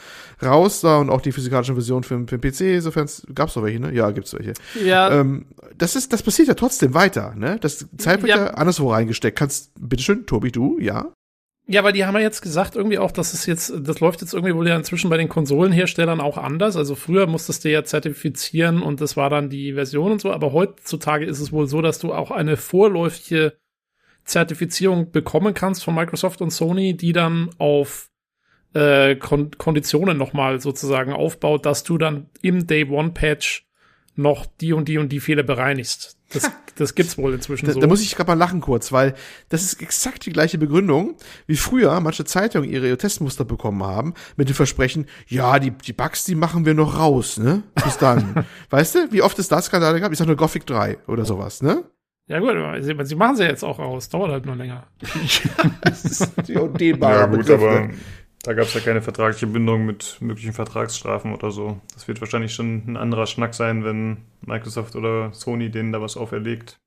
raus 0.43 0.81
da 0.81 0.99
und 0.99 1.11
auch 1.11 1.21
die 1.21 1.33
physikalischen 1.33 1.75
Versionen 1.75 2.05
für, 2.05 2.25
für 2.27 2.39
den 2.39 2.41
PC, 2.41 2.83
sofern 2.83 3.05
es 3.05 3.27
gab's 3.35 3.55
doch 3.55 3.65
welche, 3.65 3.81
ne? 3.81 3.93
Ja, 3.93 4.11
gibt's 4.13 4.33
welche. 4.33 4.55
Ja. 4.85 5.11
Ähm, 5.11 5.47
das 5.77 5.97
ist, 5.97 6.13
das 6.13 6.23
passiert 6.23 6.49
ja 6.49 6.55
trotzdem 6.55 6.95
weiter, 6.95 7.35
ne? 7.37 7.59
Das 7.61 7.87
Zeit 7.99 8.23
wird 8.23 8.31
ja, 8.31 8.45
ja 8.45 8.51
anderswo 8.55 8.93
reingesteckt. 8.93 9.37
Kannst, 9.37 9.73
bitteschön, 9.81 10.27
Tobi, 10.27 10.53
du, 10.53 10.79
ja? 10.79 11.13
Ja, 11.69 11.85
weil 11.85 11.93
die 11.93 12.05
haben 12.05 12.15
ja 12.15 12.21
jetzt 12.21 12.43
gesagt 12.43 12.75
irgendwie 12.75 12.99
auch, 12.99 13.13
dass 13.13 13.35
es 13.35 13.47
jetzt, 13.47 13.73
das 13.83 14.01
läuft 14.01 14.21
jetzt 14.21 14.35
irgendwie 14.35 14.55
wohl 14.55 14.69
ja 14.69 14.77
inzwischen 14.77 15.11
bei 15.11 15.17
den 15.17 15.29
Konsolenherstellern 15.29 16.21
auch 16.21 16.37
anders. 16.37 16.77
Also 16.77 16.97
früher 16.97 17.27
musstest 17.27 17.65
du 17.65 17.71
ja 17.71 17.85
zertifizieren 17.85 18.83
und 18.83 19.01
das 19.01 19.17
war 19.17 19.31
dann 19.31 19.49
die 19.49 19.75
Version 19.75 20.13
und 20.13 20.21
so, 20.21 20.33
aber 20.33 20.53
heutzutage 20.53 21.25
ist 21.25 21.39
es 21.39 21.53
wohl 21.53 21.69
so, 21.69 21.81
dass 21.81 22.01
du 22.01 22.13
auch 22.13 22.33
eine 22.33 22.57
vorläufige 22.57 23.57
Zertifizierung 24.25 25.13
bekommen 25.13 25.55
kannst 25.55 25.85
von 25.85 25.95
Microsoft 25.95 26.41
und 26.43 26.51
Sony, 26.51 26.97
die 26.97 27.13
dann 27.13 27.51
auf 27.59 28.11
äh, 28.75 29.17
Kon 29.17 29.53
Konditionen 29.53 30.17
nochmal 30.17 30.61
sozusagen 30.61 31.13
aufbaut, 31.13 31.65
dass 31.65 31.85
du 31.85 31.97
dann 31.97 32.29
im 32.41 32.67
Day 32.67 32.89
One 32.89 33.11
Patch 33.11 33.67
noch 34.15 34.47
die 34.47 34.73
und 34.73 34.89
die 34.89 34.99
und 34.99 35.11
die 35.11 35.21
Fehler 35.21 35.43
bereinigst. 35.43 36.19
Das, 36.33 36.51
das 36.77 36.95
gibt's 36.95 37.19
wohl 37.19 37.35
inzwischen 37.35 37.67
da, 37.67 37.73
so. 37.73 37.81
Da 37.81 37.87
muss 37.87 38.03
ich 38.03 38.15
gerade 38.17 38.31
mal 38.31 38.39
lachen 38.39 38.61
kurz, 38.61 38.93
weil 38.93 39.15
das 39.49 39.63
ist 39.63 39.81
exakt 39.81 40.27
die 40.27 40.33
gleiche 40.33 40.59
Begründung, 40.59 41.17
wie 41.47 41.57
früher 41.57 41.99
manche 42.01 42.25
Zeitungen 42.25 42.69
ihre 42.69 42.97
Testmuster 42.97 43.45
bekommen 43.45 43.83
haben, 43.83 44.15
mit 44.37 44.49
dem 44.49 44.55
Versprechen, 44.55 45.07
ja, 45.29 45.59
die, 45.59 45.71
die 45.71 45.93
Bugs, 45.93 46.25
die 46.25 46.35
machen 46.35 46.65
wir 46.65 46.75
noch 46.75 46.99
raus, 46.99 47.39
ne? 47.39 47.63
Bis 47.85 47.99
dann. 47.99 48.47
weißt 48.71 48.95
du, 48.95 49.13
wie 49.13 49.23
oft 49.23 49.39
es 49.39 49.49
da 49.49 49.61
Skandale 49.61 50.01
gab? 50.01 50.13
Ich 50.13 50.19
sag 50.19 50.27
nur 50.27 50.37
Gothic 50.37 50.67
3 50.67 50.99
oder 51.07 51.25
sowas, 51.25 51.63
ne? 51.63 51.85
Ja 52.29 52.39
gut, 52.39 52.55
sie, 52.83 52.97
sie 53.03 53.15
machen 53.15 53.37
sie 53.37 53.45
jetzt 53.45 53.65
auch 53.65 53.79
raus, 53.79 54.09
dauert 54.09 54.31
halt 54.31 54.47
nur 54.47 54.57
länger. 54.57 54.87
das 55.83 56.05
ist 56.05 56.33
die 56.47 56.55
ja, 56.55 57.27
gut, 57.27 57.51
aber 57.51 57.91
da 58.43 58.55
gab 58.55 58.67
es 58.67 58.75
ja 58.75 58.81
keine 58.81 59.03
vertragliche 59.03 59.47
Bindung 59.47 59.87
mit 59.87 60.17
möglichen 60.21 60.53
Vertragsstrafen 60.53 61.33
oder 61.33 61.53
so. 61.53 61.81
Das 61.95 62.09
wird 62.09 62.21
wahrscheinlich 62.21 62.53
schon 62.53 62.83
ein 62.87 62.97
anderer 62.97 63.27
Schnack 63.27 63.55
sein, 63.55 63.85
wenn 63.85 64.19
Microsoft 64.45 64.97
oder 64.97 65.33
Sony 65.33 65.71
denen 65.71 65.93
da 65.93 66.01
was 66.01 66.17
auferlegt. 66.17 66.79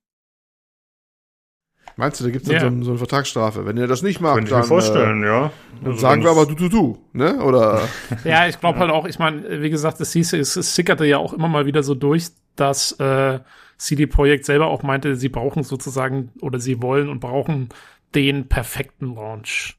Meinst 1.98 2.20
du, 2.20 2.24
da 2.24 2.30
gibt 2.30 2.46
es 2.46 2.52
ja. 2.52 2.60
so, 2.60 2.82
so, 2.82 2.90
eine 2.90 2.98
Vertragsstrafe? 2.98 3.64
Wenn 3.64 3.78
ihr 3.78 3.86
das 3.86 4.02
nicht 4.02 4.20
macht, 4.20 4.34
Könnte 4.34 4.48
ich 4.48 4.52
dann, 4.52 4.60
mir 4.60 4.66
vorstellen, 4.66 5.22
äh, 5.22 5.26
ja. 5.26 5.50
Dann 5.80 5.92
also 5.92 5.98
sagen 5.98 6.22
wir 6.22 6.30
aber 6.30 6.44
du, 6.44 6.54
du, 6.54 6.68
du, 6.68 6.98
ne? 7.14 7.42
Oder? 7.42 7.88
ja, 8.24 8.46
ich 8.46 8.60
glaube 8.60 8.78
ja. 8.78 8.80
halt 8.82 8.92
auch, 8.92 9.06
ich 9.06 9.18
meine, 9.18 9.62
wie 9.62 9.70
gesagt, 9.70 9.98
es 10.00 10.12
hieß, 10.12 10.34
es, 10.34 10.56
es 10.56 10.74
sickerte 10.74 11.06
ja 11.06 11.16
auch 11.16 11.32
immer 11.32 11.48
mal 11.48 11.64
wieder 11.64 11.82
so 11.82 11.94
durch, 11.94 12.28
dass 12.54 12.92
äh, 13.00 13.40
CD 13.78 14.06
Projekt 14.06 14.44
selber 14.44 14.66
auch 14.66 14.82
meinte, 14.82 15.16
sie 15.16 15.30
brauchen 15.30 15.62
sozusagen 15.62 16.32
oder 16.42 16.60
sie 16.60 16.82
wollen 16.82 17.08
und 17.08 17.20
brauchen 17.20 17.70
den 18.14 18.46
perfekten 18.46 19.14
Launch. 19.14 19.78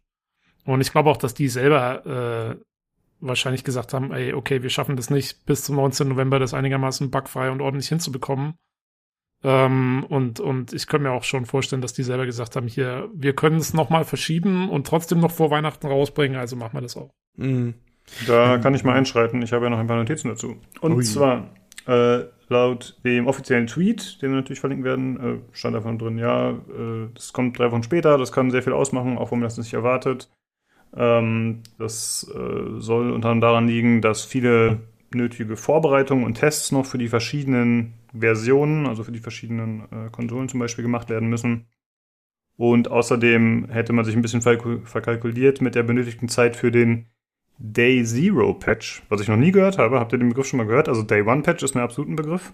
Und 0.67 0.81
ich 0.81 0.91
glaube 0.91 1.09
auch, 1.09 1.17
dass 1.17 1.33
die 1.33 1.47
selber 1.47 2.05
äh, 2.05 2.63
wahrscheinlich 3.21 3.63
gesagt 3.63 3.93
haben, 3.93 4.11
ey, 4.11 4.33
okay, 4.33 4.63
wir 4.63 4.69
schaffen 4.69 4.97
das 4.97 5.09
nicht 5.09 5.45
bis 5.45 5.63
zum 5.63 5.77
19. 5.77 6.09
November, 6.09 6.39
das 6.39 6.53
einigermaßen 6.53 7.09
bugfrei 7.09 7.49
und 7.49 7.61
ordentlich 7.61 7.87
hinzubekommen. 7.87 8.55
Ähm, 9.43 10.05
und, 10.09 10.41
und 10.41 10.73
ich 10.73 10.87
könnte 10.87 11.07
mir 11.07 11.13
auch 11.13 11.23
schon 11.23 11.45
vorstellen, 11.45 11.81
dass 11.81 11.93
die 11.93 12.03
selber 12.03 12.25
gesagt 12.25 12.57
haben, 12.57 12.67
hier, 12.67 13.09
wir 13.13 13.33
können 13.33 13.57
es 13.57 13.73
nochmal 13.73 14.03
verschieben 14.03 14.69
und 14.69 14.85
trotzdem 14.85 15.21
noch 15.21 15.31
vor 15.31 15.51
Weihnachten 15.51 15.87
rausbringen, 15.87 16.37
also 16.37 16.57
machen 16.57 16.73
wir 16.73 16.81
das 16.81 16.97
auch. 16.97 17.11
Mhm. 17.37 17.75
Da 18.25 18.57
kann 18.57 18.73
ich 18.73 18.83
mal 18.83 18.95
einschreiten, 18.95 19.41
ich 19.41 19.53
habe 19.53 19.65
ja 19.65 19.69
noch 19.69 19.79
ein 19.79 19.87
paar 19.87 19.97
Notizen 19.97 20.27
dazu. 20.27 20.57
Und 20.81 20.93
Ui. 20.93 21.03
zwar, 21.03 21.49
äh, 21.85 22.25
laut 22.49 22.99
dem 23.05 23.27
offiziellen 23.27 23.67
Tweet, 23.67 24.21
den 24.21 24.31
wir 24.31 24.37
natürlich 24.37 24.59
verlinken 24.59 24.85
werden, 24.85 25.19
äh, 25.19 25.55
stand 25.55 25.75
davon 25.75 25.97
drin, 25.97 26.17
ja, 26.17 26.51
äh, 26.51 27.09
das 27.13 27.31
kommt 27.31 27.57
drei 27.57 27.71
Wochen 27.71 27.83
später, 27.83 28.17
das 28.17 28.33
kann 28.33 28.51
sehr 28.51 28.63
viel 28.63 28.73
ausmachen, 28.73 29.17
auch 29.17 29.31
wenn 29.31 29.39
man 29.39 29.47
das 29.47 29.57
nicht 29.57 29.73
erwartet. 29.73 30.29
Ähm, 30.95 31.63
das 31.77 32.29
äh, 32.33 32.79
soll 32.79 33.11
unter 33.11 33.29
anderem 33.29 33.41
daran 33.41 33.67
liegen, 33.67 34.01
dass 34.01 34.23
viele 34.23 34.79
nötige 35.13 35.55
Vorbereitungen 35.55 36.25
und 36.25 36.35
Tests 36.35 36.71
noch 36.71 36.85
für 36.85 36.97
die 36.97 37.07
verschiedenen 37.07 37.93
Versionen, 38.17 38.87
also 38.87 39.03
für 39.03 39.11
die 39.11 39.19
verschiedenen 39.19 39.83
äh, 39.91 40.09
Konsolen 40.11 40.49
zum 40.49 40.59
Beispiel 40.59 40.83
gemacht 40.83 41.09
werden 41.09 41.29
müssen. 41.29 41.67
Und 42.57 42.89
außerdem 42.89 43.69
hätte 43.69 43.93
man 43.93 44.03
sich 44.03 44.15
ein 44.15 44.21
bisschen 44.21 44.41
verkalkuliert 44.41 45.61
mit 45.61 45.75
der 45.75 45.83
benötigten 45.83 46.27
Zeit 46.27 46.55
für 46.55 46.71
den 46.71 47.07
Day 47.59 48.03
Zero 48.03 48.53
Patch, 48.53 49.03
was 49.09 49.21
ich 49.21 49.27
noch 49.27 49.37
nie 49.37 49.51
gehört 49.51 49.77
habe. 49.77 49.99
Habt 49.99 50.11
ihr 50.13 50.19
den 50.19 50.29
Begriff 50.29 50.47
schon 50.47 50.57
mal 50.57 50.65
gehört? 50.65 50.89
Also 50.89 51.03
Day 51.03 51.21
One 51.21 51.43
Patch 51.43 51.63
ist 51.63 51.75
mir 51.75 51.81
absolut 51.81 52.09
ein 52.09 52.15
Begriff. 52.15 52.53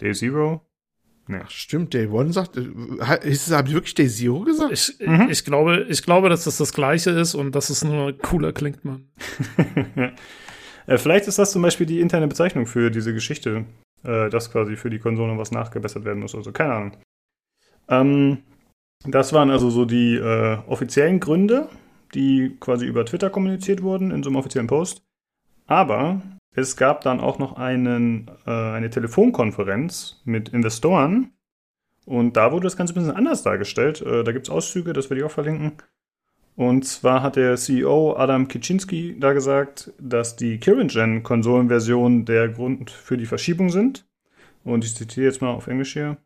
Day 0.00 0.12
Zero 0.12 0.62
Nee. 1.28 1.40
Ach, 1.44 1.50
stimmt, 1.50 1.94
Day 1.94 2.08
One 2.08 2.32
sagt, 2.32 2.56
äh, 2.56 2.62
ist 3.22 3.46
es, 3.46 3.54
haben 3.54 3.68
die 3.68 3.74
wirklich 3.74 3.94
Day 3.94 4.08
Zero 4.08 4.40
gesagt? 4.40 4.72
Ich, 4.72 4.98
mhm. 5.00 5.28
ich, 5.30 5.44
glaube, 5.44 5.86
ich 5.88 6.02
glaube, 6.02 6.28
dass 6.28 6.44
das 6.44 6.58
das 6.58 6.72
Gleiche 6.72 7.10
ist 7.10 7.34
und 7.34 7.54
dass 7.54 7.70
es 7.70 7.84
nur 7.84 8.16
cooler 8.18 8.52
klingt, 8.52 8.84
man. 8.84 9.08
Äh, 10.84 10.98
vielleicht 10.98 11.28
ist 11.28 11.38
das 11.38 11.52
zum 11.52 11.62
Beispiel 11.62 11.86
die 11.86 12.00
interne 12.00 12.26
Bezeichnung 12.26 12.66
für 12.66 12.90
diese 12.90 13.14
Geschichte, 13.14 13.66
äh, 14.02 14.28
dass 14.30 14.50
quasi 14.50 14.74
für 14.74 14.90
die 14.90 14.98
Konsole 14.98 15.38
was 15.38 15.52
nachgebessert 15.52 16.04
werden 16.04 16.18
muss. 16.18 16.34
Also 16.34 16.50
keine 16.50 16.74
Ahnung. 16.74 16.96
Ähm, 17.88 18.38
das 19.04 19.32
waren 19.32 19.50
also 19.50 19.70
so 19.70 19.84
die 19.84 20.16
äh, 20.16 20.58
offiziellen 20.66 21.20
Gründe, 21.20 21.68
die 22.14 22.56
quasi 22.58 22.86
über 22.86 23.04
Twitter 23.04 23.30
kommuniziert 23.30 23.82
wurden 23.82 24.10
in 24.10 24.24
so 24.24 24.30
einem 24.30 24.36
offiziellen 24.36 24.66
Post. 24.66 25.02
Aber 25.66 26.20
es 26.54 26.76
gab 26.76 27.02
dann 27.02 27.20
auch 27.20 27.38
noch 27.38 27.56
einen, 27.56 28.30
äh, 28.46 28.50
eine 28.50 28.90
Telefonkonferenz 28.90 30.20
mit 30.24 30.50
Investoren 30.50 31.32
und 32.04 32.36
da 32.36 32.52
wurde 32.52 32.64
das 32.64 32.76
Ganze 32.76 32.92
ein 32.92 32.96
bisschen 32.96 33.16
anders 33.16 33.42
dargestellt. 33.42 34.00
Äh, 34.02 34.24
da 34.24 34.32
gibt 34.32 34.46
es 34.46 34.50
Auszüge, 34.50 34.92
das 34.92 35.08
werde 35.08 35.20
ich 35.20 35.26
auch 35.26 35.30
verlinken. 35.30 35.72
Und 36.54 36.84
zwar 36.84 37.22
hat 37.22 37.36
der 37.36 37.56
CEO 37.56 38.14
Adam 38.16 38.46
Kiczynski 38.46 39.16
da 39.18 39.32
gesagt, 39.32 39.92
dass 39.98 40.36
die 40.36 40.58
Current-Gen-Konsolenversionen 40.58 42.26
der 42.26 42.48
Grund 42.48 42.90
für 42.90 43.16
die 43.16 43.26
Verschiebung 43.26 43.70
sind. 43.70 44.06
Und 44.64 44.84
ich 44.84 44.94
zitiere 44.94 45.26
jetzt 45.26 45.40
mal 45.40 45.50
auf 45.50 45.66
Englisch 45.66 45.94
hier. 45.94 46.18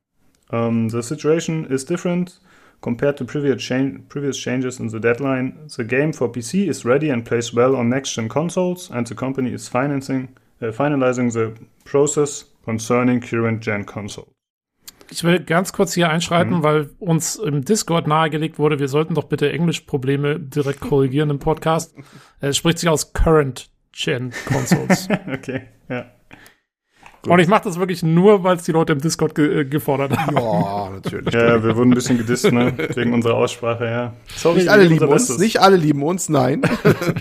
Um, 0.51 0.89
the 0.91 1.03
situation 1.03 1.65
is 1.65 1.85
different 1.85 2.41
compared 2.81 3.17
to 3.17 3.25
previous, 3.25 3.63
change, 3.63 4.09
previous 4.09 4.39
changes 4.39 4.81
in 4.81 4.89
the 4.89 5.01
deadline, 5.01 5.69
the 5.77 5.85
game 5.85 6.13
for 6.13 6.31
PC 6.31 6.69
is 6.69 6.85
ready 6.85 7.11
and 7.11 7.25
plays 7.25 7.55
well 7.55 7.77
on 7.77 7.89
next-gen 7.89 8.29
consoles, 8.29 8.91
and 8.91 9.07
the 9.07 9.15
company 9.15 9.53
is 9.53 9.69
financing, 9.69 10.29
uh, 10.63 10.67
finalizing 10.67 11.33
the 11.33 11.53
process 11.85 12.45
concerning 12.65 13.21
current-gen 13.21 13.85
consoles. 13.85 14.29
Ich 15.11 15.23
will 15.23 15.39
ganz 15.39 15.73
kurz 15.73 15.95
hier 15.95 16.11
einschreiten, 16.11 16.59
mhm. 16.59 16.63
weil 16.63 16.91
uns 16.99 17.37
im 17.37 17.65
Discord 17.65 18.09
nahegelegt 18.09 18.59
wurde, 18.59 18.81
wir 18.81 18.89
sollten 18.89 19.15
doch 19.15 19.25
bitte 19.25 19.53
Englischprobleme 19.53 20.41
direkt 20.41 20.81
korrigieren 20.81 21.31
im 21.31 21.39
Podcast. 21.39 21.95
Es 22.41 22.57
spricht 22.57 22.79
sich 22.79 22.89
aus 22.89 23.13
Current 23.13 23.71
Gen 23.93 24.33
Consoles. 24.47 25.09
okay, 25.33 25.69
ja. 25.89 26.11
Gut. 27.27 27.33
Und 27.33 27.41
ich 27.41 27.49
mache 27.49 27.65
das 27.65 27.77
wirklich 27.77 28.05
nur, 28.05 28.45
weil 28.45 28.57
es 28.57 28.63
die 28.63 28.71
Leute 28.71 28.93
im 28.93 29.01
Discord 29.01 29.35
ge 29.35 29.63
äh, 29.63 29.65
gefordert 29.65 30.17
haben. 30.17 30.37
Ja, 30.37 30.91
natürlich. 30.91 31.35
ja, 31.35 31.63
wir 31.63 31.77
wurden 31.77 31.91
ein 31.91 31.95
bisschen 31.95 32.19
gedisst, 32.19 32.53
ne? 32.53 32.73
Wegen 32.95 33.13
unserer 33.13 33.35
Aussprache, 33.35 33.85
ja. 33.85 34.13
Sorry, 34.37 34.59
nicht 34.59 34.69
alle 34.69 34.85
lieben 34.85 35.09
uns, 35.09 35.27
Bestes. 35.27 35.39
nicht 35.39 35.61
alle 35.61 35.77
lieben 35.77 36.05
uns, 36.05 36.29
nein. 36.29 36.63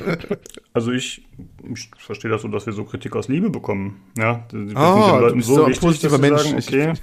also 0.74 0.92
ich, 0.92 1.26
ich 1.74 1.90
verstehe 1.98 2.30
das 2.30 2.44
so, 2.44 2.50
dass 2.50 2.68
wir 2.68 2.74
so 2.74 2.84
Kritik 2.84 3.16
aus 3.16 3.30
Liebe 3.30 3.50
bekommen. 3.50 4.04
Ja, 4.16 4.46
wir 4.52 4.68
sind 4.68 4.78
oh, 4.78 5.12
den 5.12 5.22
Leuten 5.22 5.42
so, 5.42 5.56
so 5.56 5.68
wichtig, 5.68 6.02
dass 6.02 6.22
wir 6.22 6.38
sagen, 6.38 6.56
okay, 6.56 6.94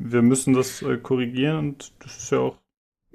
wir 0.00 0.22
müssen 0.22 0.52
das 0.52 0.82
äh, 0.82 0.96
korrigieren 0.96 1.58
und 1.58 1.92
das 2.00 2.16
ist 2.16 2.32
ja 2.32 2.38
auch. 2.38 2.58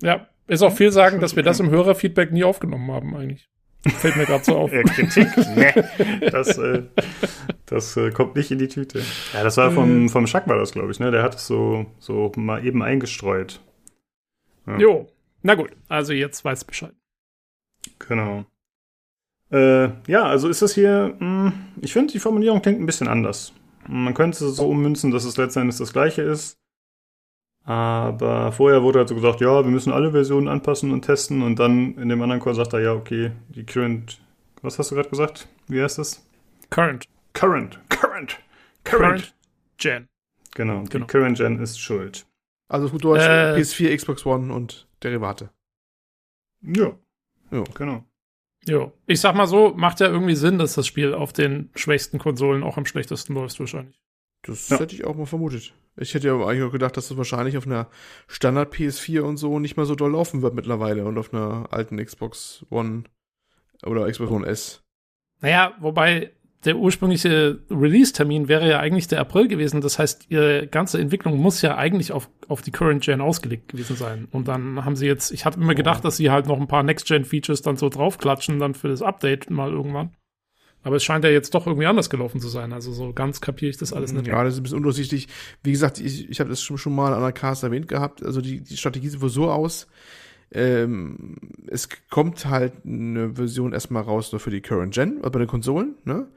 Ja, 0.01 0.27
ist 0.47 0.61
auch 0.61 0.73
viel 0.73 0.93
sagen, 0.93 1.19
dass 1.19 1.35
wir 1.35 1.43
das 1.43 1.59
im 1.59 1.69
Hörerfeedback 1.69 2.31
nie 2.31 2.45
aufgenommen 2.45 2.89
haben, 2.91 3.13
eigentlich. 3.13 3.49
Fällt 3.89 4.15
mir 4.15 4.25
gerade 4.25 4.43
so 4.43 4.55
auf. 4.55 4.71
Kritik? 4.71 5.29
nee. 5.55 6.29
Das, 6.29 6.57
äh, 6.57 6.83
das 7.65 7.97
äh, 7.97 8.11
kommt 8.11 8.35
nicht 8.35 8.51
in 8.51 8.59
die 8.59 8.67
Tüte. 8.67 9.01
Ja, 9.33 9.43
das 9.43 9.57
war 9.57 9.71
vom, 9.71 10.03
mhm. 10.03 10.09
vom 10.09 10.27
Schack 10.27 10.47
war 10.47 10.57
das, 10.57 10.71
glaube 10.71 10.91
ich, 10.91 10.99
ne? 10.99 11.11
Der 11.11 11.23
hat 11.23 11.35
es 11.35 11.47
so, 11.47 11.85
so 11.99 12.31
mal 12.35 12.65
eben 12.65 12.83
eingestreut. 12.83 13.61
Ja. 14.65 14.77
Jo. 14.77 15.07
Na 15.43 15.55
gut, 15.55 15.71
also 15.87 16.13
jetzt 16.13 16.43
weiß 16.43 16.65
Bescheid. 16.65 16.93
Genau. 17.99 18.45
Äh, 19.51 19.89
ja, 20.07 20.23
also 20.23 20.49
ist 20.49 20.61
das 20.61 20.73
hier, 20.73 21.15
mh, 21.19 21.45
hm, 21.45 21.53
ich 21.81 21.93
finde, 21.93 22.11
die 22.11 22.19
Formulierung 22.19 22.61
klingt 22.61 22.79
ein 22.79 22.85
bisschen 22.85 23.07
anders. 23.07 23.53
Man 23.87 24.13
könnte 24.13 24.43
es 24.43 24.57
so 24.57 24.67
ummünzen, 24.67 25.11
dass 25.11 25.23
es 25.23 25.37
letztendlich 25.37 25.77
das 25.77 25.93
gleiche 25.93 26.21
ist. 26.21 26.57
Aber 27.67 28.53
vorher 28.53 28.81
wurde 28.81 28.99
halt 28.99 29.09
so 29.09 29.15
gesagt, 29.15 29.41
ja, 29.41 29.61
wir 29.61 29.69
müssen 29.69 29.91
alle 29.91 30.11
Versionen 30.11 30.47
anpassen 30.47 30.93
und 30.93 31.01
testen. 31.01 31.41
Und 31.41 31.59
dann 31.59 31.95
in 31.97 32.07
dem 32.07 32.21
anderen 32.21 32.39
Core 32.39 32.55
sagt 32.55 32.71
er, 32.71 32.79
ja, 32.79 32.93
okay, 32.93 33.31
die 33.49 33.65
Current, 33.65 34.21
was 34.61 34.79
hast 34.79 34.91
du 34.91 34.95
gerade 34.95 35.09
gesagt? 35.09 35.49
Wie 35.67 35.81
heißt 35.81 35.97
das? 35.97 36.25
Current. 36.69 37.05
Current, 37.33 37.77
Current, 37.89 38.39
Current. 38.85 38.99
Current 39.01 39.35
Gen. 39.77 40.07
Genau, 40.55 40.83
genau, 40.89 41.05
die 41.05 41.11
Current 41.11 41.37
Gen 41.37 41.59
ist 41.59 41.77
schuld. 41.79 42.25
Also 42.69 42.87
gut 42.87 43.03
Deutsch, 43.03 43.21
äh, 43.21 43.55
PS4, 43.55 43.95
Xbox 43.97 44.25
One 44.25 44.53
und 44.53 44.87
Derivate. 45.03 45.49
Ja. 46.61 46.93
Ja. 47.51 47.63
Genau. 47.75 48.05
Jo. 48.65 48.93
Ich 49.07 49.19
sag 49.19 49.35
mal 49.35 49.45
so, 49.45 49.73
macht 49.75 49.99
ja 49.99 50.07
irgendwie 50.07 50.35
Sinn, 50.35 50.57
dass 50.57 50.73
das 50.73 50.87
Spiel 50.87 51.13
auf 51.13 51.33
den 51.33 51.69
schwächsten 51.75 52.17
Konsolen 52.17 52.63
auch 52.63 52.77
am 52.77 52.85
schlechtesten 52.85 53.33
läuft, 53.33 53.59
wahrscheinlich. 53.59 53.99
Das 54.47 54.69
ja. 54.69 54.79
hätte 54.79 54.95
ich 54.95 55.05
auch 55.05 55.15
mal 55.15 55.25
vermutet. 55.25 55.73
Ich 55.95 56.13
hätte 56.13 56.27
ja 56.27 56.35
eigentlich 56.35 56.63
auch 56.63 56.71
gedacht, 56.71 56.95
dass 56.95 57.07
das 57.07 57.17
wahrscheinlich 57.17 57.57
auf 57.57 57.65
einer 57.65 57.87
Standard 58.27 58.73
PS4 58.73 59.21
und 59.21 59.37
so 59.37 59.59
nicht 59.59 59.77
mehr 59.77 59.85
so 59.85 59.95
doll 59.95 60.11
laufen 60.11 60.41
wird 60.41 60.53
mittlerweile 60.53 61.05
und 61.05 61.17
auf 61.17 61.33
einer 61.33 61.67
alten 61.71 61.97
Xbox 61.97 62.65
One 62.69 63.03
oder 63.85 64.09
Xbox 64.09 64.31
One 64.31 64.47
S. 64.47 64.83
Naja, 65.41 65.73
wobei 65.79 66.31
der 66.65 66.77
ursprüngliche 66.77 67.59
Release-Termin 67.69 68.47
wäre 68.47 68.67
ja 68.67 68.79
eigentlich 68.79 69.07
der 69.07 69.19
April 69.21 69.47
gewesen. 69.47 69.81
Das 69.81 69.99
heißt, 69.99 70.25
ihre 70.29 70.67
ganze 70.67 70.99
Entwicklung 70.99 71.37
muss 71.37 71.61
ja 71.61 71.77
eigentlich 71.77 72.11
auf, 72.11 72.29
auf 72.47 72.61
die 72.61 72.71
Current 72.71 73.03
Gen 73.03 73.21
ausgelegt 73.21 73.69
gewesen 73.69 73.95
sein. 73.95 74.27
Und 74.31 74.47
dann 74.47 74.83
haben 74.83 74.95
sie 74.95 75.05
jetzt, 75.05 75.31
ich 75.31 75.45
hatte 75.45 75.59
immer 75.59 75.75
gedacht, 75.75 76.03
dass 76.03 76.17
sie 76.17 76.31
halt 76.31 76.47
noch 76.47 76.59
ein 76.59 76.67
paar 76.67 76.83
Next-Gen-Features 76.83 77.61
dann 77.61 77.77
so 77.77 77.89
draufklatschen, 77.89 78.59
dann 78.59 78.73
für 78.73 78.87
das 78.87 79.01
Update 79.01 79.49
mal 79.49 79.71
irgendwann. 79.71 80.11
Aber 80.87 80.95
es 80.95 81.03
scheint 81.03 81.25
ja 81.25 81.29
jetzt 81.29 81.53
doch 81.53 81.67
irgendwie 81.67 81.85
anders 81.85 82.09
gelaufen 82.09 82.39
zu 82.39 82.47
sein. 82.47 82.71
Also 82.71 82.93
so 82.93 83.11
ganz 83.11 83.41
kapiere 83.41 83.71
ich 83.71 83.75
das 83.75 83.91
alles 83.91 84.13
nicht. 84.13 84.25
Ja, 84.25 84.41
das 84.41 84.53
ist 84.53 84.61
ein 84.61 84.63
bisschen 84.63 84.77
undurchsichtig. 84.77 85.27
Wie 85.61 85.73
gesagt, 85.73 85.99
ich, 85.99 86.29
ich 86.29 86.39
habe 86.39 86.49
das 86.49 86.61
schon, 86.61 86.77
schon 86.77 86.95
mal 86.95 87.13
an 87.13 87.21
der 87.21 87.33
Cast 87.33 87.63
erwähnt 87.63 87.89
gehabt. 87.89 88.25
Also 88.25 88.39
die, 88.39 88.61
die 88.61 88.77
Strategie 88.77 89.09
sieht 89.09 89.19
wohl 89.19 89.27
so 89.27 89.51
aus. 89.51 89.89
Ähm, 90.49 91.35
es 91.67 91.89
kommt 92.09 92.45
halt 92.45 92.85
eine 92.85 93.35
Version 93.35 93.73
erstmal 93.73 94.03
raus 94.03 94.31
nur 94.31 94.39
für 94.39 94.49
die 94.49 94.61
Current 94.61 94.93
Gen, 94.93 95.17
also 95.17 95.31
bei 95.31 95.39
den 95.39 95.49
Konsolen, 95.49 95.95
ne? 96.05 96.27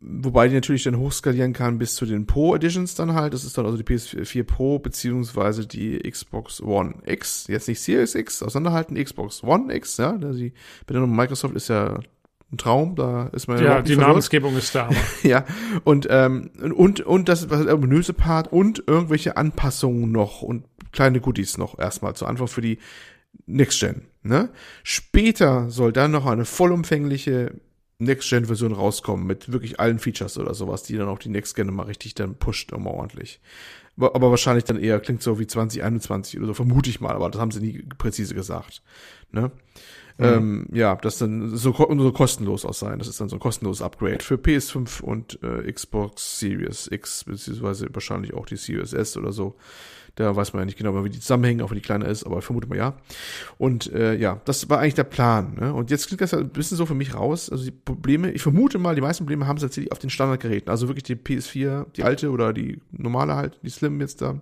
Wobei 0.00 0.48
die 0.48 0.54
natürlich 0.56 0.82
dann 0.82 0.98
hochskalieren 0.98 1.52
kann 1.52 1.78
bis 1.78 1.94
zu 1.94 2.06
den 2.06 2.26
Pro 2.26 2.56
Editions 2.56 2.96
dann 2.96 3.14
halt. 3.14 3.34
Das 3.34 3.44
ist 3.44 3.56
dann 3.56 3.66
also 3.66 3.78
die 3.78 3.84
PS4 3.84 4.42
Pro 4.42 4.80
beziehungsweise 4.80 5.64
die 5.64 5.98
Xbox 5.98 6.60
One 6.60 6.96
X. 7.06 7.46
Jetzt 7.46 7.68
nicht 7.68 7.80
Series 7.80 8.16
X, 8.16 8.42
auseinanderhalten, 8.42 9.02
Xbox 9.02 9.44
One 9.44 9.72
X, 9.72 9.96
ja. 9.96 10.12
Die 10.18 10.52
Benennung 10.86 11.14
Microsoft 11.14 11.54
ist 11.54 11.68
ja 11.68 12.00
ein 12.52 12.58
Traum, 12.58 12.94
da 12.94 13.26
ist 13.28 13.48
man 13.48 13.62
ja. 13.62 13.82
die 13.82 13.96
Namensgebung 13.96 14.56
ist 14.56 14.74
da. 14.74 14.88
ja, 15.22 15.44
und, 15.84 16.06
ähm, 16.10 16.50
und, 16.60 17.00
und 17.00 17.28
das 17.28 17.50
was 17.50 17.64
der 17.64 17.74
ominöse 17.74 18.12
Part 18.12 18.52
und 18.52 18.84
irgendwelche 18.86 19.36
Anpassungen 19.36 20.12
noch 20.12 20.42
und 20.42 20.64
kleine 20.92 21.20
Goodies 21.20 21.58
noch 21.58 21.78
erstmal 21.78 22.14
zur 22.14 22.28
Antwort 22.28 22.50
für 22.50 22.60
die 22.60 22.78
Next 23.46 23.80
Gen. 23.80 24.02
Ne? 24.22 24.50
Später 24.82 25.70
soll 25.70 25.92
dann 25.92 26.12
noch 26.12 26.26
eine 26.26 26.44
vollumfängliche 26.44 27.52
Next-Gen-Version 27.98 28.72
rauskommen 28.72 29.26
mit 29.26 29.50
wirklich 29.52 29.80
allen 29.80 29.98
Features 29.98 30.36
oder 30.38 30.54
sowas, 30.54 30.82
die 30.82 30.96
dann 30.96 31.08
auch 31.08 31.18
die 31.18 31.30
Next-Gen 31.30 31.72
mal 31.72 31.84
richtig 31.84 32.14
dann 32.14 32.34
pusht 32.34 32.72
immer 32.72 32.90
ordentlich. 32.90 33.40
Aber 33.98 34.30
wahrscheinlich 34.30 34.64
dann 34.64 34.78
eher 34.78 35.00
klingt 35.00 35.22
so 35.22 35.38
wie 35.38 35.46
2021 35.46 36.38
oder 36.38 36.48
so, 36.48 36.54
vermute 36.54 36.90
ich 36.90 37.00
mal, 37.00 37.14
aber 37.14 37.30
das 37.30 37.40
haben 37.40 37.50
sie 37.50 37.60
nie 37.60 37.82
präzise 37.96 38.34
gesagt. 38.34 38.82
Ne? 39.30 39.50
Mhm. 40.18 40.24
Ähm, 40.24 40.66
ja, 40.72 40.96
das 40.96 41.18
dann 41.18 41.56
so, 41.56 41.72
so 41.72 42.12
kostenlos 42.12 42.64
aus 42.64 42.78
sein. 42.78 42.98
Das 42.98 43.08
ist 43.08 43.20
dann 43.20 43.28
so 43.28 43.36
ein 43.36 43.40
kostenloses 43.40 43.82
Upgrade 43.82 44.20
für 44.20 44.36
PS5 44.36 45.02
und 45.02 45.38
äh, 45.42 45.70
Xbox 45.70 46.40
Series 46.40 46.88
X, 46.90 47.24
beziehungsweise 47.24 47.88
wahrscheinlich 47.92 48.32
auch 48.32 48.46
die 48.46 48.56
Series 48.56 48.92
S 48.92 49.16
oder 49.16 49.32
so. 49.32 49.56
Da 50.14 50.34
weiß 50.34 50.54
man 50.54 50.62
ja 50.62 50.64
nicht 50.64 50.78
genau, 50.78 51.04
wie 51.04 51.10
die 51.10 51.20
zusammenhängen, 51.20 51.60
auch 51.60 51.70
wenn 51.70 51.76
die 51.76 51.82
kleiner 51.82 52.06
ist, 52.08 52.24
aber 52.24 52.38
ich 52.38 52.44
vermute 52.44 52.66
mal 52.66 52.78
ja. 52.78 52.96
Und 53.58 53.92
äh, 53.92 54.14
ja, 54.14 54.40
das 54.46 54.70
war 54.70 54.78
eigentlich 54.78 54.94
der 54.94 55.04
Plan. 55.04 55.56
Ne? 55.60 55.74
Und 55.74 55.90
jetzt 55.90 56.06
klingt 56.06 56.22
das 56.22 56.30
ja 56.30 56.38
ein 56.38 56.48
bisschen 56.48 56.78
so 56.78 56.86
für 56.86 56.94
mich 56.94 57.14
raus. 57.14 57.50
Also 57.50 57.64
die 57.64 57.70
Probleme, 57.70 58.32
ich 58.32 58.40
vermute 58.40 58.78
mal, 58.78 58.94
die 58.94 59.02
meisten 59.02 59.24
Probleme 59.24 59.46
haben 59.46 59.58
sie 59.58 59.66
tatsächlich 59.66 59.92
auf 59.92 59.98
den 59.98 60.08
Standardgeräten. 60.08 60.70
Also 60.70 60.88
wirklich 60.88 61.04
die 61.04 61.16
PS4, 61.16 61.92
die 61.94 62.02
alte 62.02 62.30
oder 62.30 62.54
die 62.54 62.80
normale 62.92 63.34
halt, 63.34 63.60
die 63.62 63.68
Slim 63.68 64.00
jetzt 64.00 64.22
da. 64.22 64.40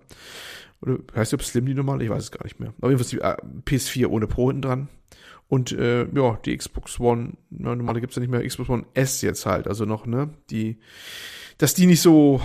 Oder 0.81 0.99
heißt 1.13 1.33
die 1.33 1.43
Slim 1.43 1.65
die 1.65 1.73
normale? 1.73 2.05
Ich 2.05 2.09
weiß 2.09 2.23
es 2.23 2.31
gar 2.31 2.45
nicht 2.45 2.61
mehr. 2.61 2.73
Aber 2.77 2.91
jedenfalls 2.91 3.09
die 3.09 3.19
äh, 3.19 3.35
PS4 3.65 4.07
ohne 4.07 4.27
Pro 4.27 4.47
hinten 4.47 4.61
dran. 4.61 4.87
Und 5.47 5.71
äh, 5.71 6.07
ja, 6.11 6.39
die 6.43 6.57
Xbox 6.57 6.99
One, 6.99 7.33
na, 7.49 7.75
normale 7.75 8.01
gibt's 8.01 8.15
ja 8.15 8.19
nicht 8.19 8.31
mehr, 8.31 8.45
Xbox 8.45 8.69
One 8.69 8.85
S 8.93 9.21
jetzt 9.21 9.45
halt, 9.45 9.67
also 9.67 9.85
noch, 9.85 10.05
ne? 10.05 10.29
Die, 10.49 10.79
dass 11.57 11.75
die 11.75 11.85
nicht 11.85 12.01
so 12.01 12.41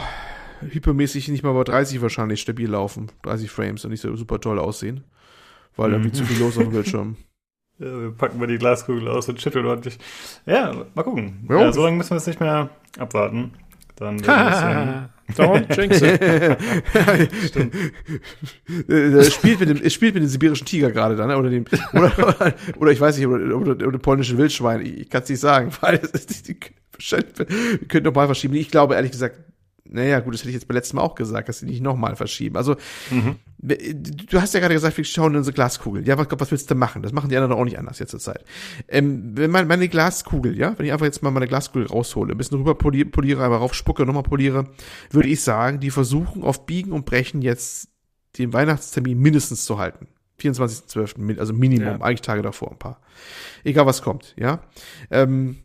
hypermäßig 0.60 1.28
nicht 1.28 1.42
mal 1.42 1.54
bei 1.54 1.64
30 1.64 2.02
wahrscheinlich 2.02 2.40
stabil 2.40 2.68
laufen, 2.68 3.10
30 3.22 3.50
Frames 3.50 3.84
und 3.84 3.90
nicht 3.90 4.02
so 4.02 4.14
super 4.16 4.40
toll 4.40 4.58
aussehen, 4.58 5.04
weil 5.76 5.88
mhm. 5.88 5.94
irgendwie 5.94 6.12
zu 6.12 6.24
viel 6.24 6.38
los 6.38 6.56
auf 6.58 6.64
dem 6.64 6.72
Bildschirm. 6.72 7.16
Ja, 7.82 7.98
wir 7.98 8.10
packen 8.10 8.38
mal 8.38 8.46
die 8.46 8.58
Glaskugel 8.58 9.08
aus 9.08 9.26
und 9.30 9.40
schütteln 9.40 9.64
ordentlich. 9.64 9.98
Ja, 10.44 10.84
mal 10.94 11.02
gucken. 11.02 11.46
Ja, 11.48 11.72
so 11.72 11.82
lange 11.82 11.96
müssen 11.96 12.10
wir 12.10 12.18
es 12.18 12.26
nicht 12.26 12.38
mehr 12.38 12.68
abwarten. 12.98 13.52
Dann 13.96 14.18
Don't 15.36 15.66
jinx 15.76 16.00
it. 16.02 16.20
Stimmt. 17.46 17.74
es, 18.88 19.34
spielt 19.34 19.60
mit 19.60 19.68
dem, 19.68 19.90
spielt 19.90 20.14
mit 20.14 20.22
dem 20.22 20.28
sibirischen 20.28 20.66
Tiger 20.66 20.90
gerade 20.90 21.16
dann, 21.16 21.28
ne? 21.28 21.36
oder 21.36 21.50
dem, 21.50 21.64
oder, 21.92 22.54
oder, 22.78 22.92
ich 22.92 23.00
weiß 23.00 23.16
nicht, 23.16 23.26
oder, 23.26 23.56
oder, 23.56 23.72
oder 23.72 23.92
dem 23.92 24.00
polnischen 24.00 24.38
Wildschwein. 24.38 24.80
Ich, 24.84 25.00
ich 25.00 25.10
kann 25.10 25.22
es 25.22 25.28
nicht 25.28 25.40
sagen, 25.40 25.70
weil 25.80 26.00
es 26.02 26.10
ist, 26.10 26.48
die, 26.48 26.56
wir 26.98 27.88
können 27.88 28.04
doch 28.04 28.14
mal 28.14 28.26
verschieben. 28.26 28.54
Ich 28.54 28.70
glaube, 28.70 28.94
ehrlich 28.94 29.12
gesagt, 29.12 29.38
naja, 29.92 30.20
gut, 30.20 30.34
das 30.34 30.40
hätte 30.40 30.50
ich 30.50 30.54
jetzt 30.54 30.68
beim 30.68 30.76
letzten 30.76 30.96
Mal 30.96 31.02
auch 31.02 31.14
gesagt, 31.14 31.48
dass 31.48 31.58
sie 31.58 31.66
nicht 31.66 31.82
nochmal 31.82 32.14
verschieben. 32.14 32.56
Also, 32.56 32.76
mhm. 33.10 33.36
du 33.58 34.40
hast 34.40 34.54
ja 34.54 34.60
gerade 34.60 34.74
gesagt, 34.74 34.96
wir 34.96 35.04
schauen 35.04 35.32
in 35.32 35.38
unsere 35.38 35.54
Glaskugel. 35.54 36.06
Ja, 36.06 36.16
was, 36.16 36.28
was 36.30 36.50
willst 36.50 36.70
du 36.70 36.74
machen? 36.74 37.02
Das 37.02 37.12
machen 37.12 37.28
die 37.28 37.36
anderen 37.36 37.52
auch 37.52 37.64
nicht 37.64 37.78
anders 37.78 37.98
jetzt 37.98 38.10
zur 38.10 38.20
Zeit. 38.20 38.44
Ähm, 38.88 39.32
wenn 39.36 39.50
man 39.50 39.66
meine 39.66 39.88
Glaskugel, 39.88 40.56
ja, 40.56 40.78
wenn 40.78 40.86
ich 40.86 40.92
einfach 40.92 41.06
jetzt 41.06 41.22
mal 41.22 41.30
meine 41.30 41.48
Glaskugel 41.48 41.88
raushole, 41.88 42.32
ein 42.32 42.38
bisschen 42.38 42.58
rüber 42.58 42.76
poliere, 42.76 43.08
poliere 43.08 43.42
einmal 43.42 43.58
raufspucke, 43.58 44.06
nochmal 44.06 44.22
poliere, 44.22 44.66
würde 45.10 45.28
ich 45.28 45.42
sagen, 45.42 45.80
die 45.80 45.90
versuchen 45.90 46.42
auf 46.42 46.66
Biegen 46.66 46.92
und 46.92 47.04
Brechen 47.04 47.42
jetzt 47.42 47.88
den 48.38 48.52
Weihnachtstermin 48.52 49.18
mindestens 49.18 49.64
zu 49.64 49.78
halten. 49.78 50.06
24.12., 50.40 51.38
also 51.38 51.52
Minimum, 51.52 51.86
ja. 51.86 52.00
eigentlich 52.00 52.22
Tage 52.22 52.42
davor 52.42 52.70
ein 52.70 52.78
paar. 52.78 53.00
Egal 53.64 53.86
was 53.86 54.02
kommt, 54.02 54.34
ja. 54.38 54.62
Ähm, 55.10 55.64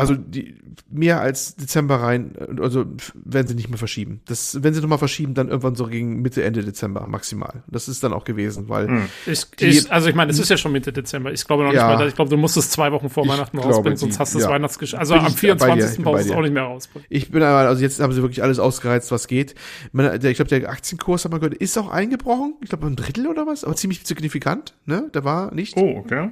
also 0.00 0.14
die, 0.14 0.54
mehr 0.90 1.20
als 1.20 1.56
Dezember 1.56 1.96
rein, 1.96 2.34
also 2.60 2.84
werden 3.14 3.46
sie 3.46 3.54
nicht 3.54 3.68
mehr 3.68 3.78
verschieben. 3.78 4.20
Das, 4.26 4.62
wenn 4.62 4.74
sie 4.74 4.80
nochmal 4.80 4.98
verschieben, 4.98 5.34
dann 5.34 5.48
irgendwann 5.48 5.74
so 5.74 5.86
gegen 5.86 6.20
Mitte, 6.22 6.42
Ende 6.42 6.64
Dezember 6.64 7.06
maximal. 7.06 7.62
Das 7.68 7.88
ist 7.88 8.02
dann 8.02 8.12
auch 8.12 8.24
gewesen, 8.24 8.68
weil. 8.68 8.88
Hm. 8.88 9.08
Ich, 9.26 9.50
die, 9.52 9.66
ich, 9.66 9.92
also 9.92 10.08
ich 10.08 10.14
meine, 10.14 10.30
es 10.30 10.38
ist 10.38 10.48
ja 10.48 10.56
schon 10.56 10.72
Mitte 10.72 10.92
Dezember. 10.92 11.32
Ich 11.32 11.46
glaube 11.46 11.64
noch 11.64 11.72
ja, 11.72 11.88
nicht 11.88 11.98
mal, 11.98 12.08
ich 12.08 12.14
glaube, 12.14 12.30
du 12.30 12.36
musst 12.36 12.56
es 12.56 12.70
zwei 12.70 12.92
Wochen 12.92 13.08
vor 13.08 13.26
Weihnachten 13.26 13.58
rausbringen, 13.58 13.96
sonst 13.96 14.18
hast 14.18 14.34
du 14.34 14.38
das 14.38 14.46
ja. 14.46 14.52
Weihnachtsgeschäft. 14.52 15.00
Also 15.00 15.14
am 15.14 15.32
24. 15.32 16.02
brauchst 16.02 16.26
du 16.26 16.30
es 16.30 16.36
auch 16.36 16.42
nicht 16.42 16.54
mehr 16.54 16.64
rausbringen. 16.64 17.06
Ich 17.08 17.30
bin 17.30 17.42
aber, 17.42 17.68
also 17.68 17.82
jetzt 17.82 18.00
haben 18.00 18.12
sie 18.12 18.22
wirklich 18.22 18.42
alles 18.42 18.58
ausgereizt, 18.58 19.10
was 19.10 19.26
geht. 19.26 19.54
Ich 19.92 20.36
glaube, 20.36 20.44
der 20.44 20.68
Aktienkurs, 20.68 21.24
hat 21.24 21.32
man 21.32 21.40
gehört, 21.40 21.54
ist 21.54 21.76
auch 21.78 21.90
eingebrochen. 21.90 22.54
Ich 22.62 22.68
glaube, 22.68 22.86
ein 22.86 22.96
Drittel 22.96 23.26
oder 23.26 23.46
was, 23.46 23.64
aber 23.64 23.76
ziemlich 23.76 24.02
signifikant, 24.04 24.74
ne? 24.86 25.10
Der 25.14 25.24
war 25.24 25.54
nicht. 25.54 25.76
Oh, 25.76 25.96
okay. 25.98 26.30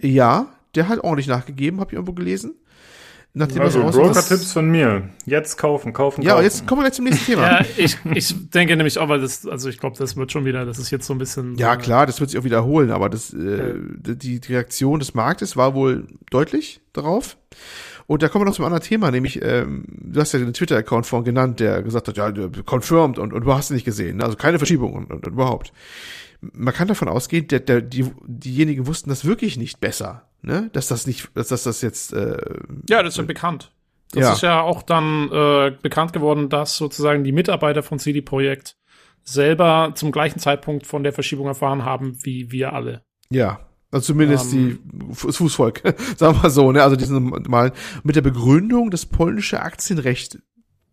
Ja, 0.00 0.46
der 0.74 0.88
hat 0.88 1.00
ordentlich 1.00 1.26
nachgegeben, 1.26 1.80
habe 1.80 1.90
ich 1.90 1.94
irgendwo 1.94 2.12
gelesen. 2.12 2.54
Nachdem 3.38 3.62
also 3.62 3.80
Broker-Tipps 3.80 4.52
von 4.52 4.68
mir. 4.68 5.10
Jetzt 5.24 5.58
kaufen, 5.58 5.92
kaufen, 5.92 6.22
ja, 6.22 6.30
kaufen. 6.30 6.40
Ja, 6.40 6.44
jetzt 6.44 6.66
kommen 6.66 6.80
wir 6.80 6.86
gleich 6.86 6.94
zum 6.94 7.04
nächsten 7.04 7.24
Thema. 7.24 7.42
ja, 7.60 7.66
ich, 7.76 7.96
ich 8.12 8.50
denke 8.50 8.76
nämlich 8.76 8.98
auch, 8.98 9.08
weil 9.08 9.20
das, 9.20 9.46
also 9.46 9.68
ich 9.68 9.78
glaube, 9.78 9.96
das 9.96 10.16
wird 10.16 10.32
schon 10.32 10.44
wieder, 10.44 10.66
das 10.66 10.80
ist 10.80 10.90
jetzt 10.90 11.06
so 11.06 11.14
ein 11.14 11.18
bisschen. 11.18 11.56
Ja, 11.56 11.76
klar, 11.76 12.04
das 12.06 12.18
wird 12.18 12.30
sich 12.30 12.40
auch 12.40 12.44
wiederholen, 12.44 12.90
aber 12.90 13.08
das, 13.08 13.32
äh, 13.32 13.74
die, 14.00 14.40
die 14.40 14.52
Reaktion 14.52 14.98
des 14.98 15.14
Marktes 15.14 15.56
war 15.56 15.74
wohl 15.74 16.08
deutlich 16.30 16.80
darauf. 16.92 17.36
Und 18.08 18.24
da 18.24 18.28
kommen 18.28 18.44
wir 18.44 18.48
noch 18.48 18.56
zum 18.56 18.64
anderen 18.64 18.82
Thema, 18.82 19.12
nämlich, 19.12 19.40
ähm, 19.40 19.84
du 19.86 20.18
hast 20.20 20.32
ja 20.32 20.40
den 20.40 20.52
Twitter-Account 20.52 21.06
vorhin 21.06 21.26
genannt, 21.26 21.60
der 21.60 21.82
gesagt 21.82 22.08
hat, 22.08 22.16
ja, 22.16 22.32
confirmed 22.66 23.20
und, 23.20 23.32
und 23.32 23.44
du 23.44 23.52
hast 23.52 23.66
es 23.66 23.70
nicht 23.70 23.84
gesehen, 23.84 24.16
ne? 24.16 24.24
also 24.24 24.36
keine 24.36 24.58
Verschiebung 24.58 24.94
und, 24.94 25.12
und, 25.12 25.26
und 25.26 25.32
überhaupt. 25.32 25.72
Man 26.40 26.74
kann 26.74 26.88
davon 26.88 27.06
ausgehen, 27.06 27.46
der, 27.46 27.60
der, 27.60 27.82
die, 27.82 28.10
diejenigen 28.26 28.88
wussten 28.88 29.10
das 29.10 29.24
wirklich 29.24 29.58
nicht 29.58 29.78
besser 29.78 30.27
ne? 30.42 30.70
Dass 30.72 30.88
das 30.88 31.06
nicht, 31.06 31.30
dass 31.34 31.48
das, 31.48 31.64
das 31.64 31.82
jetzt. 31.82 32.12
Äh, 32.12 32.36
ja, 32.88 33.02
das 33.02 33.14
ist 33.14 33.18
ja 33.18 33.24
bekannt. 33.24 33.72
Das 34.12 34.22
ja. 34.22 34.32
ist 34.32 34.42
ja 34.42 34.60
auch 34.62 34.82
dann 34.82 35.30
äh, 35.30 35.72
bekannt 35.82 36.12
geworden, 36.12 36.48
dass 36.48 36.76
sozusagen 36.76 37.24
die 37.24 37.32
Mitarbeiter 37.32 37.82
von 37.82 37.98
CD 37.98 38.22
Projekt 38.22 38.76
selber 39.22 39.92
zum 39.94 40.12
gleichen 40.12 40.38
Zeitpunkt 40.38 40.86
von 40.86 41.02
der 41.02 41.12
Verschiebung 41.12 41.46
erfahren 41.46 41.84
haben, 41.84 42.16
wie 42.22 42.50
wir 42.50 42.72
alle. 42.72 43.02
Ja, 43.30 43.60
also 43.90 44.06
zumindest 44.06 44.52
ähm, 44.52 44.80
die 44.92 45.08
das 45.24 45.36
Fußvolk, 45.36 45.82
sagen 46.16 46.36
wir 46.36 46.42
mal 46.42 46.50
so, 46.50 46.72
ne? 46.72 46.82
Also 46.82 46.96
diesen 46.96 47.30
mal 47.48 47.72
mit 48.02 48.16
der 48.16 48.22
Begründung, 48.22 48.90
das 48.90 49.06
polnische 49.06 49.60
Aktienrecht 49.60 50.38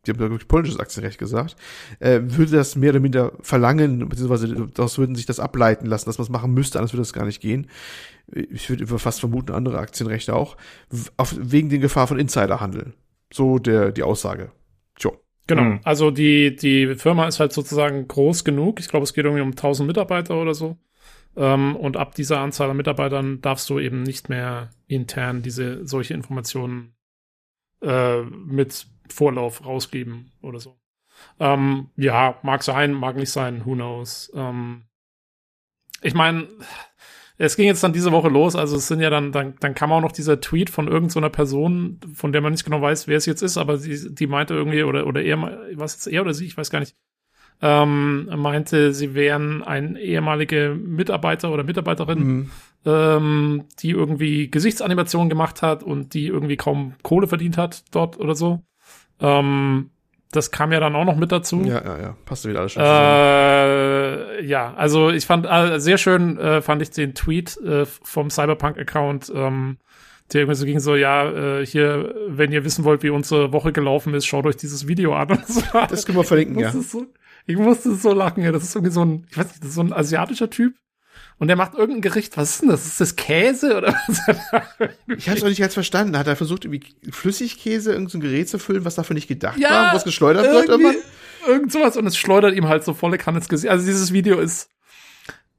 die 0.07 0.11
haben 0.11 0.19
wirklich 0.19 0.47
polnisches 0.47 0.79
Aktienrecht 0.79 1.17
gesagt, 1.17 1.55
äh, 1.99 2.21
würde 2.23 2.51
das 2.51 2.75
mehr 2.75 2.91
oder 2.91 2.99
minder 2.99 3.33
verlangen, 3.41 4.07
beziehungsweise 4.09 4.47
daraus 4.73 4.97
würden 4.97 5.15
sich 5.15 5.25
das 5.25 5.39
ableiten 5.39 5.85
lassen, 5.85 6.05
dass 6.05 6.17
man 6.17 6.25
es 6.25 6.29
machen 6.29 6.53
müsste, 6.53 6.79
anders 6.79 6.93
würde 6.93 7.01
das 7.01 7.13
gar 7.13 7.25
nicht 7.25 7.41
gehen. 7.41 7.67
Ich 8.31 8.69
würde 8.69 8.87
fast 8.97 9.19
vermuten, 9.19 9.53
andere 9.53 9.77
Aktienrechte 9.77 10.35
auch, 10.35 10.57
auf, 11.17 11.35
wegen 11.37 11.69
der 11.69 11.79
Gefahr 11.79 12.07
von 12.07 12.19
Insiderhandel. 12.19 12.93
So 13.31 13.59
der, 13.59 13.91
die 13.91 14.03
Aussage. 14.03 14.51
Tjo. 14.97 15.19
Genau, 15.47 15.63
mhm. 15.63 15.79
also 15.83 16.09
die, 16.09 16.55
die 16.55 16.95
Firma 16.95 17.27
ist 17.27 17.39
halt 17.39 17.53
sozusagen 17.53 18.07
groß 18.07 18.43
genug. 18.43 18.79
Ich 18.79 18.87
glaube, 18.87 19.03
es 19.03 19.13
geht 19.13 19.25
irgendwie 19.25 19.43
um 19.43 19.51
1000 19.51 19.85
Mitarbeiter 19.85 20.41
oder 20.41 20.53
so. 20.53 20.77
Ähm, 21.35 21.75
und 21.75 21.97
ab 21.97 22.15
dieser 22.15 22.39
Anzahl 22.39 22.69
an 22.69 22.77
Mitarbeitern 22.77 23.41
darfst 23.41 23.69
du 23.69 23.79
eben 23.79 24.03
nicht 24.03 24.29
mehr 24.29 24.69
intern 24.87 25.41
diese 25.41 25.85
solche 25.85 26.13
Informationen 26.13 26.95
äh, 27.81 28.21
mit 28.21 28.87
Vorlauf 29.09 29.65
rausgeben 29.65 30.31
oder 30.41 30.59
so. 30.59 30.77
Ähm, 31.39 31.89
ja, 31.95 32.37
mag 32.43 32.63
sein, 32.63 32.93
mag 32.93 33.15
nicht 33.15 33.31
sein, 33.31 33.65
who 33.65 33.73
knows. 33.73 34.31
Ähm, 34.35 34.83
ich 36.01 36.13
meine, 36.13 36.47
es 37.37 37.55
ging 37.55 37.65
jetzt 37.65 37.83
dann 37.83 37.93
diese 37.93 38.11
Woche 38.11 38.29
los, 38.29 38.55
also 38.55 38.77
es 38.77 38.87
sind 38.87 39.01
ja 39.01 39.09
dann, 39.09 39.31
dann, 39.31 39.55
dann 39.59 39.75
kam 39.75 39.91
auch 39.91 40.01
noch 40.01 40.11
dieser 40.11 40.39
Tweet 40.39 40.69
von 40.69 40.87
irgendeiner 40.87 41.27
so 41.27 41.31
Person, 41.31 41.99
von 42.13 42.31
der 42.31 42.41
man 42.41 42.53
nicht 42.53 42.63
genau 42.63 42.81
weiß, 42.81 43.07
wer 43.07 43.17
es 43.17 43.25
jetzt 43.25 43.41
ist, 43.41 43.57
aber 43.57 43.77
sie, 43.77 44.13
die 44.13 44.27
meinte 44.27 44.53
irgendwie, 44.53 44.83
oder, 44.83 45.05
oder 45.05 45.21
er, 45.21 45.41
was 45.73 45.95
jetzt 45.95 46.07
er 46.07 46.21
oder 46.21 46.33
sie, 46.33 46.45
ich 46.45 46.57
weiß 46.57 46.69
gar 46.69 46.79
nicht, 46.79 46.95
ähm, 47.61 48.29
meinte, 48.37 48.93
sie 48.93 49.15
wären 49.15 49.63
ein 49.63 49.95
ehemalige 49.95 50.77
Mitarbeiter 50.81 51.51
oder 51.51 51.63
Mitarbeiterin, 51.63 52.19
mhm. 52.19 52.51
ähm, 52.85 53.65
die 53.79 53.91
irgendwie 53.91 54.49
Gesichtsanimationen 54.49 55.29
gemacht 55.29 55.61
hat 55.61 55.83
und 55.83 56.13
die 56.13 56.27
irgendwie 56.27 56.57
kaum 56.57 56.95
Kohle 57.01 57.27
verdient 57.27 57.57
hat 57.57 57.83
dort 57.91 58.19
oder 58.19 58.35
so. 58.35 58.63
Ähm, 59.19 59.89
das 60.31 60.51
kam 60.51 60.71
ja 60.71 60.79
dann 60.79 60.95
auch 60.95 61.05
noch 61.05 61.15
mit 61.15 61.31
dazu. 61.31 61.61
Ja, 61.61 61.83
ja, 61.83 61.99
ja. 61.99 62.17
Passt 62.25 62.45
wieder 62.47 62.59
alles 62.59 62.73
schon 62.73 62.83
äh, 62.83 64.43
Ja, 64.43 64.73
also 64.75 65.09
ich 65.09 65.25
fand 65.25 65.45
äh, 65.45 65.79
sehr 65.79 65.97
schön, 65.97 66.37
äh, 66.37 66.61
fand 66.61 66.81
ich 66.81 66.91
den 66.91 67.13
Tweet 67.13 67.57
äh, 67.57 67.85
vom 67.85 68.29
Cyberpunk-Account, 68.29 69.31
ähm, 69.33 69.77
der 70.33 70.41
irgendwie 70.41 70.57
so 70.57 70.65
ging 70.65 70.79
so, 70.79 70.95
ja, 70.95 71.59
äh, 71.59 71.65
hier, 71.65 72.13
wenn 72.27 72.51
ihr 72.51 72.65
wissen 72.65 72.83
wollt, 72.83 73.03
wie 73.03 73.11
unsere 73.11 73.53
Woche 73.53 73.71
gelaufen 73.71 74.13
ist, 74.13 74.25
schaut 74.25 74.45
euch 74.45 74.57
dieses 74.57 74.87
Video 74.87 75.15
an. 75.15 75.27
das 75.89 76.05
können 76.05 76.17
wir 76.17 76.23
verlinken, 76.23 76.59
ja. 76.59 76.71
So, 76.71 77.05
ich 77.45 77.57
musste 77.57 77.95
so 77.95 78.11
lachen, 78.11 78.43
ja. 78.43 78.51
Das 78.51 78.63
ist 78.63 78.75
irgendwie 78.75 78.93
so 78.93 79.05
ein, 79.05 79.27
ich 79.29 79.37
weiß 79.37 79.47
nicht, 79.47 79.61
das 79.61 79.69
ist 79.69 79.75
so 79.75 79.81
ein 79.81 79.93
asiatischer 79.93 80.49
Typ. 80.49 80.73
Und 81.37 81.49
der 81.49 81.57
macht 81.57 81.73
irgendein 81.73 82.01
Gericht. 82.01 82.37
Was 82.37 82.51
ist 82.51 82.61
denn 82.61 82.69
das? 82.69 82.85
Ist 82.85 83.01
das 83.01 83.15
Käse 83.15 83.77
oder 83.77 83.93
was? 84.07 84.19
ich 85.17 85.27
habe 85.27 85.37
es 85.37 85.43
auch 85.43 85.49
nicht 85.49 85.59
ganz 85.59 85.73
verstanden. 85.73 86.17
Hat 86.17 86.27
er 86.27 86.35
versucht, 86.35 86.65
irgendwie 86.65 86.93
Flüssigkäse, 87.11 87.91
irgendein 87.91 88.11
so 88.11 88.19
Gerät 88.19 88.47
zu 88.47 88.57
füllen, 88.57 88.85
was 88.85 88.95
dafür 88.95 89.15
nicht 89.15 89.27
gedacht 89.27 89.59
ja, 89.59 89.69
war, 89.69 89.93
wo 89.93 89.97
es 89.97 90.05
geschleudert 90.05 90.45
wird? 90.45 90.69
Irgendwann? 90.69 90.95
Irgend 91.45 91.71
sowas. 91.71 91.97
Und 91.97 92.07
es 92.07 92.17
schleudert 92.17 92.55
ihm 92.55 92.67
halt 92.67 92.85
so 92.85 92.93
volle 92.93 93.17
Kanne 93.17 93.39
ins 93.39 93.49
Gesicht. 93.49 93.69
Also 93.69 93.85
dieses 93.85 94.13
Video 94.13 94.39
ist, 94.39 94.69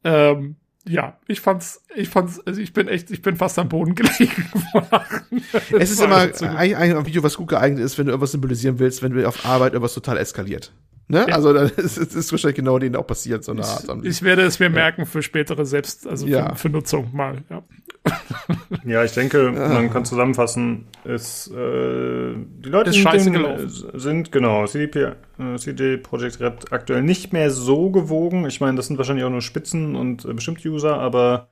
ähm, 0.02 0.56
ja, 0.88 1.18
ich 1.26 1.40
fand's, 1.40 1.82
ich 1.94 2.08
fand's, 2.08 2.40
also 2.46 2.60
ich 2.60 2.72
bin 2.72 2.88
echt, 2.88 3.10
ich 3.10 3.20
bin 3.20 3.36
fast 3.36 3.58
am 3.58 3.68
Boden 3.68 3.94
gelegen. 3.94 4.50
es 5.78 5.90
ist 5.90 6.00
immer 6.00 6.28
ein, 6.56 6.74
ein, 6.74 7.06
Video, 7.06 7.22
was 7.22 7.36
gut 7.36 7.48
geeignet 7.48 7.84
ist, 7.84 7.98
wenn 7.98 8.06
du 8.06 8.12
irgendwas 8.12 8.32
symbolisieren 8.32 8.78
willst, 8.78 9.02
wenn 9.02 9.12
du 9.12 9.26
auf 9.26 9.44
Arbeit 9.44 9.72
irgendwas 9.72 9.94
total 9.94 10.16
eskaliert. 10.16 10.72
Ne? 11.08 11.24
Ja. 11.28 11.36
Also 11.36 11.52
das 11.52 11.72
ist, 11.76 11.98
das 11.98 12.14
ist 12.14 12.32
wahrscheinlich 12.32 12.56
genau 12.56 12.78
denen 12.78 12.96
auch 12.96 13.06
passiert, 13.06 13.44
so 13.44 13.52
eine 13.52 13.64
Art. 13.64 13.84
Ich, 14.02 14.08
ich 14.08 14.22
werde 14.22 14.42
es 14.42 14.58
mir 14.58 14.66
ja. 14.66 14.72
merken 14.72 15.06
für 15.06 15.22
spätere 15.22 15.64
Selbst, 15.64 16.06
also 16.06 16.26
ja. 16.26 16.50
für, 16.50 16.56
für, 16.56 16.68
Nutzung 16.70 17.10
mal. 17.12 17.44
Ja, 17.48 17.62
ja 18.84 19.04
ich 19.04 19.12
denke, 19.12 19.52
man 19.52 19.90
kann 19.90 20.04
zusammenfassen, 20.04 20.86
ist 21.04 21.48
äh, 21.52 22.34
die 22.34 22.68
Leute 22.68 22.90
ist 22.90 22.96
scheiße 22.96 23.30
gelaufen. 23.30 23.70
sind 23.94 24.32
genau 24.32 24.66
CDP, 24.66 25.12
äh, 25.38 25.56
CD 25.58 25.96
Projekt 25.96 26.40
Red 26.40 26.72
aktuell 26.72 27.02
nicht 27.02 27.32
mehr 27.32 27.50
so 27.50 27.90
gewogen. 27.90 28.46
Ich 28.46 28.60
meine, 28.60 28.76
das 28.76 28.88
sind 28.88 28.98
wahrscheinlich 28.98 29.24
auch 29.24 29.30
nur 29.30 29.42
Spitzen 29.42 29.94
und 29.94 30.24
äh, 30.24 30.32
bestimmte 30.32 30.68
User, 30.68 30.98
aber 30.98 31.50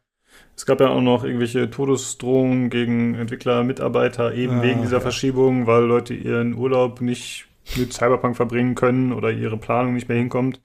es 0.57 0.67
gab 0.67 0.81
ja 0.81 0.89
auch 0.89 1.01
noch 1.01 1.23
irgendwelche 1.23 1.71
Todesdrohungen 1.71 2.71
gegen 2.71 3.15
Entwickler, 3.15 3.63
Mitarbeiter, 3.63 4.35
eben 4.35 4.59
ah, 4.59 4.63
wegen 4.63 4.83
dieser 4.83 5.01
Verschiebung, 5.01 5.69
weil 5.69 5.85
Leute 5.85 6.15
ihren 6.15 6.55
Urlaub 6.55 7.01
nicht 7.01 7.47
mit 7.77 7.93
Cyberpunk 7.93 8.37
verbringen 8.37 8.75
können 8.75 9.13
oder 9.13 9.31
ihre 9.31 9.57
Planung 9.57 9.95
nicht 9.95 10.09
mehr 10.09 10.19
hinkommt. 10.19 10.61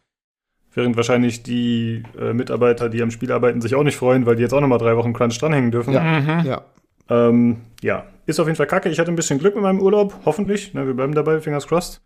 Während 0.72 0.96
wahrscheinlich 0.96 1.42
die 1.44 2.04
äh, 2.20 2.34
Mitarbeiter, 2.34 2.90
die 2.90 3.02
am 3.02 3.12
Spiel 3.12 3.32
arbeiten, 3.32 3.62
sich 3.62 3.76
auch 3.76 3.84
nicht 3.84 3.98
freuen, 3.98 4.26
weil 4.26 4.36
die 4.36 4.44
jetzt 4.44 4.54
auch 4.54 4.62
nochmal 4.62 4.78
drei 4.78 4.96
Wochen 4.96 5.14
Crunch 5.14 5.40
dranhängen 5.40 5.72
dürfen. 5.72 5.94
Ja, 5.94 6.20
mhm. 6.20 6.46
ja. 6.46 6.62
Ähm, 7.10 7.62
ja, 7.82 8.06
ist 8.28 8.40
auf 8.40 8.46
jeden 8.46 8.56
Fall 8.56 8.68
kacke. 8.68 8.90
Ich 8.90 9.00
hatte 9.00 9.12
ein 9.12 9.16
bisschen 9.16 9.40
Glück 9.40 9.56
mit 9.56 9.64
meinem 9.64 9.82
Urlaub, 9.82 10.14
hoffentlich. 10.26 10.74
Ne, 10.76 10.86
wir 10.86 10.94
bleiben 10.94 11.16
dabei, 11.16 11.40
fingers 11.42 11.68
crossed. 11.68 12.02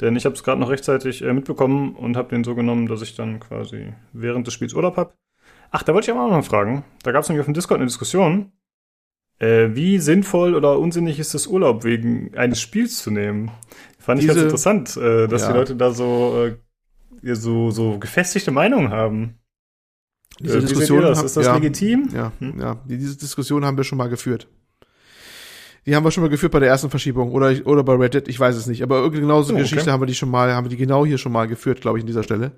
Denn 0.00 0.16
ich 0.16 0.26
habe 0.26 0.34
es 0.34 0.42
gerade 0.42 0.60
noch 0.60 0.70
rechtzeitig 0.70 1.22
äh, 1.22 1.32
mitbekommen 1.32 1.94
und 1.94 2.16
habe 2.16 2.28
den 2.28 2.44
so 2.44 2.54
genommen, 2.54 2.88
dass 2.88 3.00
ich 3.00 3.14
dann 3.14 3.40
quasi 3.40 3.94
während 4.12 4.46
des 4.46 4.52
Spiels 4.52 4.74
Urlaub 4.74 4.96
habe. 4.96 5.14
Ach, 5.70 5.82
da 5.82 5.94
wollte 5.94 6.10
ich 6.10 6.16
aber 6.16 6.26
auch 6.26 6.30
noch 6.30 6.44
fragen. 6.44 6.84
Da 7.02 7.12
gab 7.12 7.22
es 7.22 7.28
nämlich 7.28 7.40
auf 7.40 7.46
dem 7.46 7.54
Discord 7.54 7.78
eine 7.78 7.86
Diskussion. 7.86 8.52
Äh, 9.38 9.70
wie 9.74 9.98
sinnvoll 9.98 10.54
oder 10.54 10.78
unsinnig 10.78 11.18
ist 11.18 11.34
es, 11.34 11.46
Urlaub 11.46 11.84
wegen 11.84 12.36
eines 12.36 12.60
Spiels 12.60 13.02
zu 13.02 13.10
nehmen? 13.10 13.50
Fand 14.04 14.20
ich 14.20 14.26
ganz 14.26 14.40
interessant, 14.40 14.96
äh, 14.98 15.26
dass 15.28 15.42
ja. 15.42 15.48
die 15.48 15.58
Leute 15.58 15.76
da 15.76 15.90
so, 15.90 16.46
äh, 17.22 17.34
so, 17.34 17.70
so 17.70 17.98
gefestigte 17.98 18.50
Meinungen 18.50 18.90
haben. 18.90 19.38
Diese 20.40 20.58
äh, 20.58 20.60
Diskussion 20.60 21.00
das? 21.00 21.22
Ist 21.22 21.38
das 21.38 21.46
ja, 21.46 21.54
legitim? 21.54 22.10
Ja, 22.12 22.32
hm? 22.38 22.60
ja, 22.60 22.82
diese 22.84 23.16
Diskussion 23.16 23.64
haben 23.64 23.78
wir 23.78 23.84
schon 23.84 23.96
mal 23.96 24.10
geführt. 24.10 24.46
Die 25.86 25.96
haben 25.96 26.04
wir 26.04 26.10
schon 26.10 26.22
mal 26.22 26.28
geführt 26.28 26.52
bei 26.52 26.60
der 26.60 26.68
ersten 26.68 26.90
Verschiebung 26.90 27.32
oder 27.32 27.54
oder 27.64 27.82
bei 27.82 27.94
Reddit, 27.94 28.28
ich 28.28 28.38
weiß 28.38 28.56
es 28.56 28.66
nicht, 28.66 28.82
aber 28.82 28.98
irgendwie 28.98 29.20
genauso 29.20 29.52
oh, 29.52 29.56
okay. 29.56 29.62
Geschichte 29.62 29.90
haben 29.90 30.02
wir 30.02 30.06
die 30.06 30.14
schon 30.14 30.30
mal, 30.30 30.52
haben 30.52 30.66
wir 30.66 30.70
die 30.70 30.76
genau 30.76 31.06
hier 31.06 31.18
schon 31.18 31.32
mal 31.32 31.48
geführt, 31.48 31.80
glaube 31.80 31.98
ich, 31.98 32.02
an 32.02 32.06
dieser 32.06 32.22
Stelle. 32.22 32.52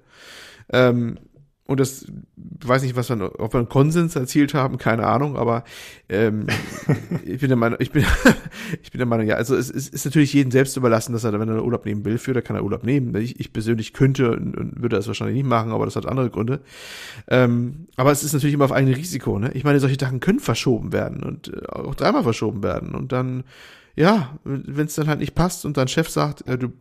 Ähm, 0.73 1.19
und 1.67 1.81
das 1.81 2.07
weiß 2.37 2.83
nicht, 2.83 2.95
was 2.95 3.09
wir, 3.09 3.41
ob 3.41 3.53
wir 3.53 3.59
einen 3.59 3.69
Konsens 3.69 4.15
erzielt 4.15 4.55
haben, 4.55 4.79
keine 4.79 5.05
Ahnung, 5.07 5.37
aber 5.37 5.65
ähm, 6.09 6.47
ich 7.25 7.41
bin 7.41 7.49
der 7.49 7.57
Meinung, 7.57 7.79
ich 7.81 7.91
bin, 7.91 8.05
ich 8.83 8.93
bin 8.93 8.99
der 8.99 9.07
Meinung, 9.07 9.27
ja, 9.27 9.35
also 9.35 9.57
es, 9.57 9.69
es 9.71 9.89
ist 9.89 10.05
natürlich 10.05 10.33
jedem 10.33 10.53
selbst 10.53 10.77
überlassen, 10.77 11.13
dass 11.13 11.25
er, 11.25 11.39
wenn 11.39 11.49
er 11.49 11.65
Urlaub 11.65 11.85
nehmen 11.85 12.05
will, 12.05 12.19
für, 12.19 12.33
da 12.33 12.41
kann 12.41 12.55
er 12.55 12.63
Urlaub 12.63 12.85
nehmen. 12.85 13.15
Ich, 13.17 13.41
ich 13.41 13.53
persönlich 13.53 13.93
könnte 13.93 14.31
und 14.31 14.81
würde 14.81 14.97
das 14.97 15.09
wahrscheinlich 15.09 15.37
nicht 15.37 15.49
machen, 15.49 15.73
aber 15.73 15.85
das 15.87 15.97
hat 15.97 16.07
andere 16.07 16.31
Gründe. 16.31 16.61
Ähm, 17.29 17.89
aber 17.97 18.13
es 18.13 18.23
ist 18.23 18.33
natürlich 18.33 18.55
immer 18.55 18.67
auf 18.67 18.73
eigene 18.73 18.97
Risiko, 18.97 19.39
ne? 19.39 19.51
Ich 19.55 19.65
meine, 19.65 19.81
solche 19.81 19.99
Sachen 19.99 20.21
können 20.21 20.41
verschoben 20.41 20.93
werden 20.93 21.25
und 21.25 21.53
äh, 21.53 21.67
auch 21.69 21.97
dreimal 21.97 22.23
verschoben 22.23 22.63
werden 22.63 22.95
und 22.95 23.11
dann, 23.11 23.43
ja, 23.97 24.39
wenn 24.45 24.87
es 24.87 24.95
dann 24.95 25.09
halt 25.09 25.19
nicht 25.19 25.35
passt 25.35 25.65
und 25.65 25.77
dein 25.77 25.89
Chef 25.89 26.09
sagt, 26.11 26.47
äh, 26.47 26.57
du 26.57 26.73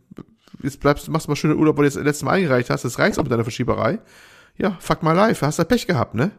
jetzt 0.62 0.78
bleibst, 0.78 1.08
machst 1.08 1.28
mal 1.28 1.34
schöne 1.34 1.56
Urlaub, 1.56 1.76
weil 1.76 1.88
du 1.88 1.88
jetzt 1.88 2.04
letztes 2.04 2.22
Mal 2.22 2.32
eingereicht 2.32 2.70
hast, 2.70 2.84
das 2.84 3.00
reicht 3.00 3.18
auch 3.18 3.24
mit 3.24 3.32
deiner 3.32 3.44
Verschieberei 3.44 3.98
ja, 4.58 4.76
fuck 4.80 5.02
my 5.02 5.12
life, 5.12 5.44
hast 5.44 5.58
du 5.58 5.64
Pech 5.64 5.86
gehabt, 5.86 6.14
ne? 6.14 6.30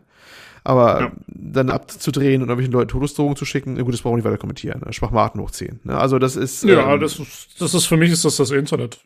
Aber 0.64 1.00
ja. 1.00 1.12
dann 1.28 1.70
abzudrehen 1.70 2.42
und 2.42 2.50
irgendwelchen 2.50 2.74
Leuten 2.74 2.90
Todesdrohungen 2.90 3.38
zu 3.38 3.46
schicken, 3.46 3.78
gut, 3.82 3.94
das 3.94 4.02
brauchen 4.02 4.14
wir 4.14 4.18
nicht 4.18 4.26
weiter 4.26 4.38
kommentieren. 4.38 4.82
Ne? 4.86 4.92
Schwachmaten 4.92 5.40
hochziehen. 5.40 5.80
Ne? 5.86 5.98
Also 5.98 6.20
das 6.20 6.36
ist. 6.36 6.66
Ja, 6.66 6.94
ähm, 6.94 7.00
das 7.00 7.20
ist, 7.20 7.62
das 7.62 7.74
ist 7.74 7.86
für 7.86 7.96
mich 7.96 8.12
ist 8.12 8.26
das 8.26 8.36
das 8.36 8.52
Internet. 8.52 9.00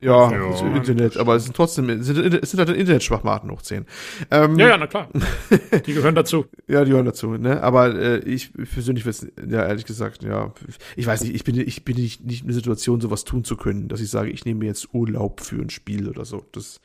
Ja, 0.00 0.30
ja. 0.30 0.50
Das 0.50 0.60
Internet, 0.60 1.16
aber 1.16 1.36
es 1.36 1.44
sind 1.44 1.56
trotzdem, 1.56 1.88
es 1.88 2.06
sind, 2.06 2.18
es 2.18 2.50
sind 2.50 2.58
halt 2.58 2.68
Internet-Schwachmaten 2.76 3.50
hochziehen. 3.50 3.86
Ähm, 4.30 4.58
ja, 4.58 4.70
ja, 4.70 4.76
na 4.76 4.86
klar. 4.86 5.08
Die 5.86 5.94
gehören 5.94 6.14
dazu. 6.14 6.46
ja, 6.68 6.84
die 6.84 6.90
gehören 6.90 7.06
dazu, 7.06 7.30
ne? 7.30 7.62
Aber 7.62 7.94
äh, 7.94 8.18
ich 8.18 8.52
persönlich 8.52 9.06
würde 9.06 9.32
ja 9.48 9.66
ehrlich 9.66 9.86
gesagt, 9.86 10.22
ja, 10.22 10.52
ich 10.96 11.06
weiß 11.06 11.22
nicht, 11.22 11.34
ich 11.34 11.44
bin, 11.44 11.58
ich 11.58 11.84
bin 11.84 11.96
nicht, 11.96 12.24
nicht 12.24 12.42
in 12.42 12.48
der 12.48 12.54
Situation, 12.54 13.00
sowas 13.00 13.24
tun 13.24 13.44
zu 13.44 13.56
können, 13.56 13.88
dass 13.88 14.00
ich 14.00 14.10
sage, 14.10 14.30
ich 14.30 14.44
nehme 14.44 14.60
mir 14.60 14.66
jetzt 14.66 14.92
Urlaub 14.92 15.40
für 15.40 15.62
ein 15.62 15.70
Spiel 15.70 16.08
oder 16.08 16.24
so. 16.24 16.44
Das 16.52 16.80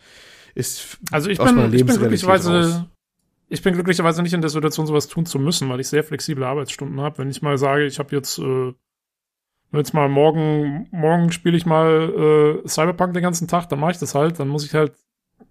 ist 0.59 0.97
also 1.11 1.29
ich 1.29 1.39
bin, 1.39 1.73
ich 1.73 1.85
bin 1.85 1.97
glücklicherweise 1.97 2.87
ich 3.47 3.63
bin 3.63 3.73
glücklicherweise 3.73 4.21
nicht 4.21 4.33
in 4.33 4.41
der 4.41 4.51
Situation, 4.51 4.85
sowas 4.85 5.07
tun 5.07 5.25
zu 5.25 5.39
müssen, 5.39 5.69
weil 5.69 5.79
ich 5.79 5.87
sehr 5.87 6.03
flexible 6.03 6.43
Arbeitsstunden 6.43 7.01
habe. 7.01 7.17
Wenn 7.17 7.31
ich 7.31 7.41
mal 7.41 7.57
sage, 7.57 7.85
ich 7.85 7.97
habe 7.97 8.15
jetzt 8.15 8.37
äh, 8.37 8.73
jetzt 9.71 9.93
mal 9.93 10.09
morgen 10.09 10.87
morgen 10.91 11.31
spiele 11.31 11.57
ich 11.57 11.65
mal 11.65 12.61
äh, 12.63 12.67
Cyberpunk 12.67 13.13
den 13.13 13.23
ganzen 13.23 13.47
Tag, 13.47 13.67
dann 13.69 13.79
mache 13.79 13.91
ich 13.91 13.97
das 13.97 14.13
halt, 14.13 14.39
dann 14.39 14.49
muss 14.49 14.65
ich 14.65 14.73
halt 14.75 14.93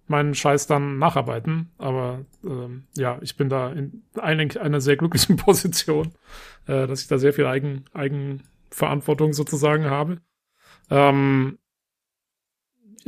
meinen 0.09 0.33
Scheiß 0.33 0.67
dann 0.67 0.97
nacharbeiten. 0.97 1.71
Aber 1.77 2.25
ähm, 2.43 2.87
ja, 2.97 3.19
ich 3.21 3.37
bin 3.37 3.49
da 3.49 3.71
in 3.71 4.03
eigentlich 4.17 4.61
einer 4.61 4.81
sehr 4.81 4.97
glücklichen 4.97 5.35
Position, 5.37 6.13
äh, 6.67 6.87
dass 6.87 7.01
ich 7.01 7.07
da 7.07 7.17
sehr 7.17 7.33
viel 7.33 7.45
Eigen, 7.45 7.85
Eigenverantwortung 7.93 9.33
sozusagen 9.33 9.85
habe. 9.85 10.19
Ähm, 10.89 11.58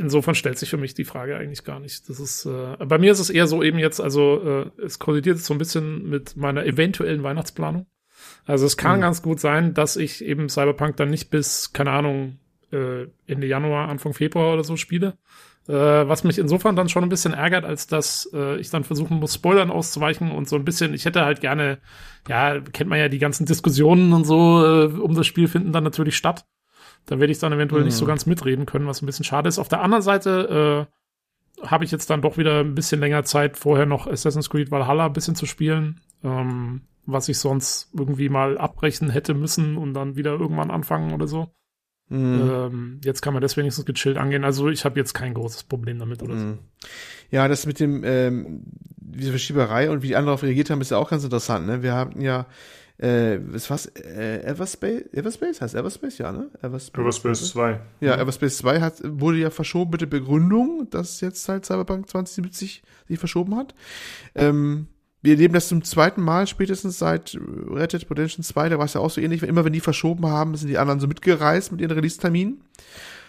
insofern 0.02 0.34
stellt 0.34 0.58
sich 0.58 0.70
für 0.70 0.76
mich 0.76 0.94
die 0.94 1.04
Frage 1.04 1.36
eigentlich 1.36 1.64
gar 1.64 1.80
nicht. 1.80 2.08
Das 2.08 2.20
ist, 2.20 2.44
äh, 2.46 2.76
bei 2.84 2.98
mir 2.98 3.12
ist 3.12 3.20
es 3.20 3.30
eher 3.30 3.46
so 3.46 3.62
eben 3.62 3.78
jetzt, 3.78 4.00
also 4.00 4.70
äh, 4.78 4.82
es 4.82 4.98
kollidiert 4.98 5.38
so 5.38 5.54
ein 5.54 5.58
bisschen 5.58 6.08
mit 6.08 6.36
meiner 6.36 6.64
eventuellen 6.64 7.22
Weihnachtsplanung. 7.22 7.86
Also 8.44 8.66
es 8.66 8.76
kann 8.76 8.98
mhm. 8.98 9.02
ganz 9.02 9.22
gut 9.22 9.40
sein, 9.40 9.74
dass 9.74 9.96
ich 9.96 10.24
eben 10.24 10.48
Cyberpunk 10.48 10.96
dann 10.96 11.10
nicht 11.10 11.30
bis, 11.30 11.72
keine 11.72 11.92
Ahnung, 11.92 12.38
äh, 12.72 13.06
Ende 13.26 13.46
Januar, 13.46 13.88
Anfang 13.88 14.14
Februar 14.14 14.52
oder 14.52 14.64
so 14.64 14.76
spiele. 14.76 15.18
Äh, 15.68 15.72
was 15.72 16.24
mich 16.24 16.38
insofern 16.38 16.74
dann 16.74 16.88
schon 16.88 17.04
ein 17.04 17.08
bisschen 17.08 17.34
ärgert, 17.34 17.64
als 17.64 17.86
dass 17.86 18.28
äh, 18.34 18.58
ich 18.58 18.70
dann 18.70 18.82
versuchen 18.82 19.20
muss, 19.20 19.34
Spoilern 19.34 19.70
auszuweichen 19.70 20.32
und 20.32 20.48
so 20.48 20.56
ein 20.56 20.64
bisschen, 20.64 20.92
ich 20.92 21.04
hätte 21.04 21.24
halt 21.24 21.40
gerne, 21.40 21.78
ja, 22.28 22.60
kennt 22.60 22.90
man 22.90 22.98
ja 22.98 23.08
die 23.08 23.20
ganzen 23.20 23.46
Diskussionen 23.46 24.12
und 24.12 24.24
so 24.24 24.64
äh, 24.64 24.86
um 24.86 25.14
das 25.14 25.26
Spiel 25.26 25.46
finden 25.46 25.72
dann 25.72 25.84
natürlich 25.84 26.16
statt. 26.16 26.44
Da 27.06 27.18
werde 27.18 27.32
ich 27.32 27.38
dann 27.38 27.52
eventuell 27.52 27.82
mhm. 27.82 27.86
nicht 27.86 27.96
so 27.96 28.04
mhm. 28.04 28.08
ganz 28.08 28.26
mitreden 28.26 28.66
können, 28.66 28.86
was 28.86 29.02
ein 29.02 29.06
bisschen 29.06 29.24
schade 29.24 29.48
ist. 29.48 29.58
Auf 29.58 29.68
der 29.68 29.82
anderen 29.82 30.02
Seite 30.02 30.88
äh, 31.60 31.66
habe 31.66 31.84
ich 31.84 31.90
jetzt 31.90 32.10
dann 32.10 32.22
doch 32.22 32.38
wieder 32.38 32.60
ein 32.60 32.74
bisschen 32.74 33.00
länger 33.00 33.24
Zeit, 33.24 33.56
vorher 33.56 33.86
noch 33.86 34.06
Assassin's 34.06 34.50
Creed 34.50 34.70
Valhalla 34.70 35.06
ein 35.06 35.12
bisschen 35.12 35.34
zu 35.34 35.46
spielen, 35.46 36.00
ähm, 36.24 36.82
was 37.06 37.28
ich 37.28 37.38
sonst 37.38 37.90
irgendwie 37.96 38.28
mal 38.28 38.58
abbrechen 38.58 39.10
hätte 39.10 39.34
müssen 39.34 39.76
und 39.76 39.94
dann 39.94 40.16
wieder 40.16 40.32
irgendwann 40.32 40.70
anfangen 40.70 41.12
oder 41.12 41.26
so. 41.26 41.52
Mhm. 42.08 42.50
Ähm, 42.52 43.00
jetzt 43.04 43.22
kann 43.22 43.32
man 43.32 43.42
das 43.42 43.56
wenigstens 43.56 43.86
gechillt 43.86 44.18
angehen. 44.18 44.44
Also 44.44 44.68
ich 44.68 44.84
habe 44.84 44.98
jetzt 45.00 45.14
kein 45.14 45.34
großes 45.34 45.64
Problem 45.64 45.98
damit 45.98 46.22
oder 46.22 46.34
mhm. 46.34 46.58
so. 46.80 46.88
Ja, 47.30 47.48
das 47.48 47.64
mit 47.64 47.80
dem 47.80 48.04
ähm, 48.04 48.64
diese 48.96 49.30
Verschieberei 49.30 49.90
und 49.90 50.02
wie 50.02 50.08
die 50.08 50.16
anderen 50.16 50.26
darauf 50.26 50.42
reagiert 50.42 50.70
haben, 50.70 50.80
ist 50.80 50.90
ja 50.90 50.98
auch 50.98 51.10
ganz 51.10 51.24
interessant. 51.24 51.66
Ne? 51.66 51.82
Wir 51.82 51.94
hatten 51.94 52.20
ja 52.20 52.46
äh, 52.98 53.38
was 53.40 53.70
was 53.70 53.86
äh, 53.86 54.42
Everspace 54.44 55.04
Everspace 55.12 55.60
heißt 55.60 55.74
Everspace 55.74 56.18
ja 56.18 56.32
ne? 56.32 56.50
Everspace, 56.62 57.00
Everspace 57.00 57.50
2 57.50 57.80
ja 58.00 58.16
Everspace 58.16 58.58
2 58.58 58.80
hat 58.80 58.94
wurde 59.04 59.38
ja 59.38 59.50
verschoben 59.50 59.90
mit 59.90 60.00
der 60.00 60.06
Begründung 60.06 60.88
dass 60.90 61.20
jetzt 61.20 61.48
halt 61.48 61.64
Cyberpunk 61.64 62.08
2070 62.08 62.82
sich 63.08 63.18
verschoben 63.18 63.56
hat. 63.56 63.74
Ähm, 64.34 64.86
wir 65.22 65.34
erleben 65.34 65.54
das 65.54 65.68
zum 65.68 65.84
zweiten 65.84 66.20
Mal 66.20 66.46
spätestens 66.48 66.98
seit 66.98 67.36
Red 67.36 67.92
Dead 67.92 68.10
Redemption 68.10 68.42
2, 68.42 68.70
da 68.70 68.78
war 68.78 68.86
es 68.86 68.94
ja 68.94 69.00
auch 69.00 69.10
so 69.10 69.20
ähnlich. 69.20 69.42
Immer 69.44 69.64
wenn 69.64 69.72
die 69.72 69.80
verschoben 69.80 70.26
haben, 70.26 70.56
sind 70.56 70.68
die 70.68 70.78
anderen 70.78 70.98
so 70.98 71.06
mitgereist 71.06 71.70
mit 71.70 71.80
ihren 71.80 71.92
Release-Terminen 71.92 72.60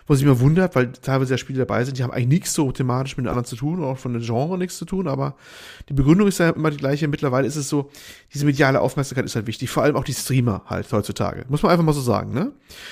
wo 0.07 0.15
sich 0.15 0.23
immer 0.23 0.39
wundert, 0.39 0.75
weil 0.75 0.91
teilweise 0.91 1.33
ja 1.33 1.37
Spiele 1.37 1.59
dabei 1.59 1.83
sind, 1.85 1.97
die 1.97 2.03
haben 2.03 2.11
eigentlich 2.11 2.27
nichts 2.27 2.53
so 2.53 2.71
thematisch 2.71 3.17
mit 3.17 3.25
den 3.25 3.29
anderen 3.29 3.45
zu 3.45 3.55
tun, 3.55 3.83
auch 3.83 3.97
von 3.97 4.13
dem 4.13 4.21
Genre 4.21 4.57
nichts 4.57 4.77
zu 4.77 4.85
tun, 4.85 5.07
aber 5.07 5.35
die 5.89 5.93
Begründung 5.93 6.27
ist 6.27 6.39
ja 6.39 6.49
immer 6.49 6.71
die 6.71 6.77
gleiche. 6.77 7.07
Mittlerweile 7.07 7.47
ist 7.47 7.55
es 7.55 7.69
so, 7.69 7.89
diese 8.33 8.45
mediale 8.45 8.81
Aufmerksamkeit 8.81 9.25
ist 9.25 9.35
halt 9.35 9.47
wichtig, 9.47 9.69
vor 9.69 9.83
allem 9.83 9.95
auch 9.95 10.03
die 10.03 10.13
Streamer 10.13 10.63
halt 10.65 10.91
heutzutage. 10.91 11.45
Muss 11.49 11.63
man 11.63 11.71
einfach 11.71 11.85
mal 11.85 11.93
so 11.93 12.01
sagen, 12.01 12.33
ne? 12.33 12.51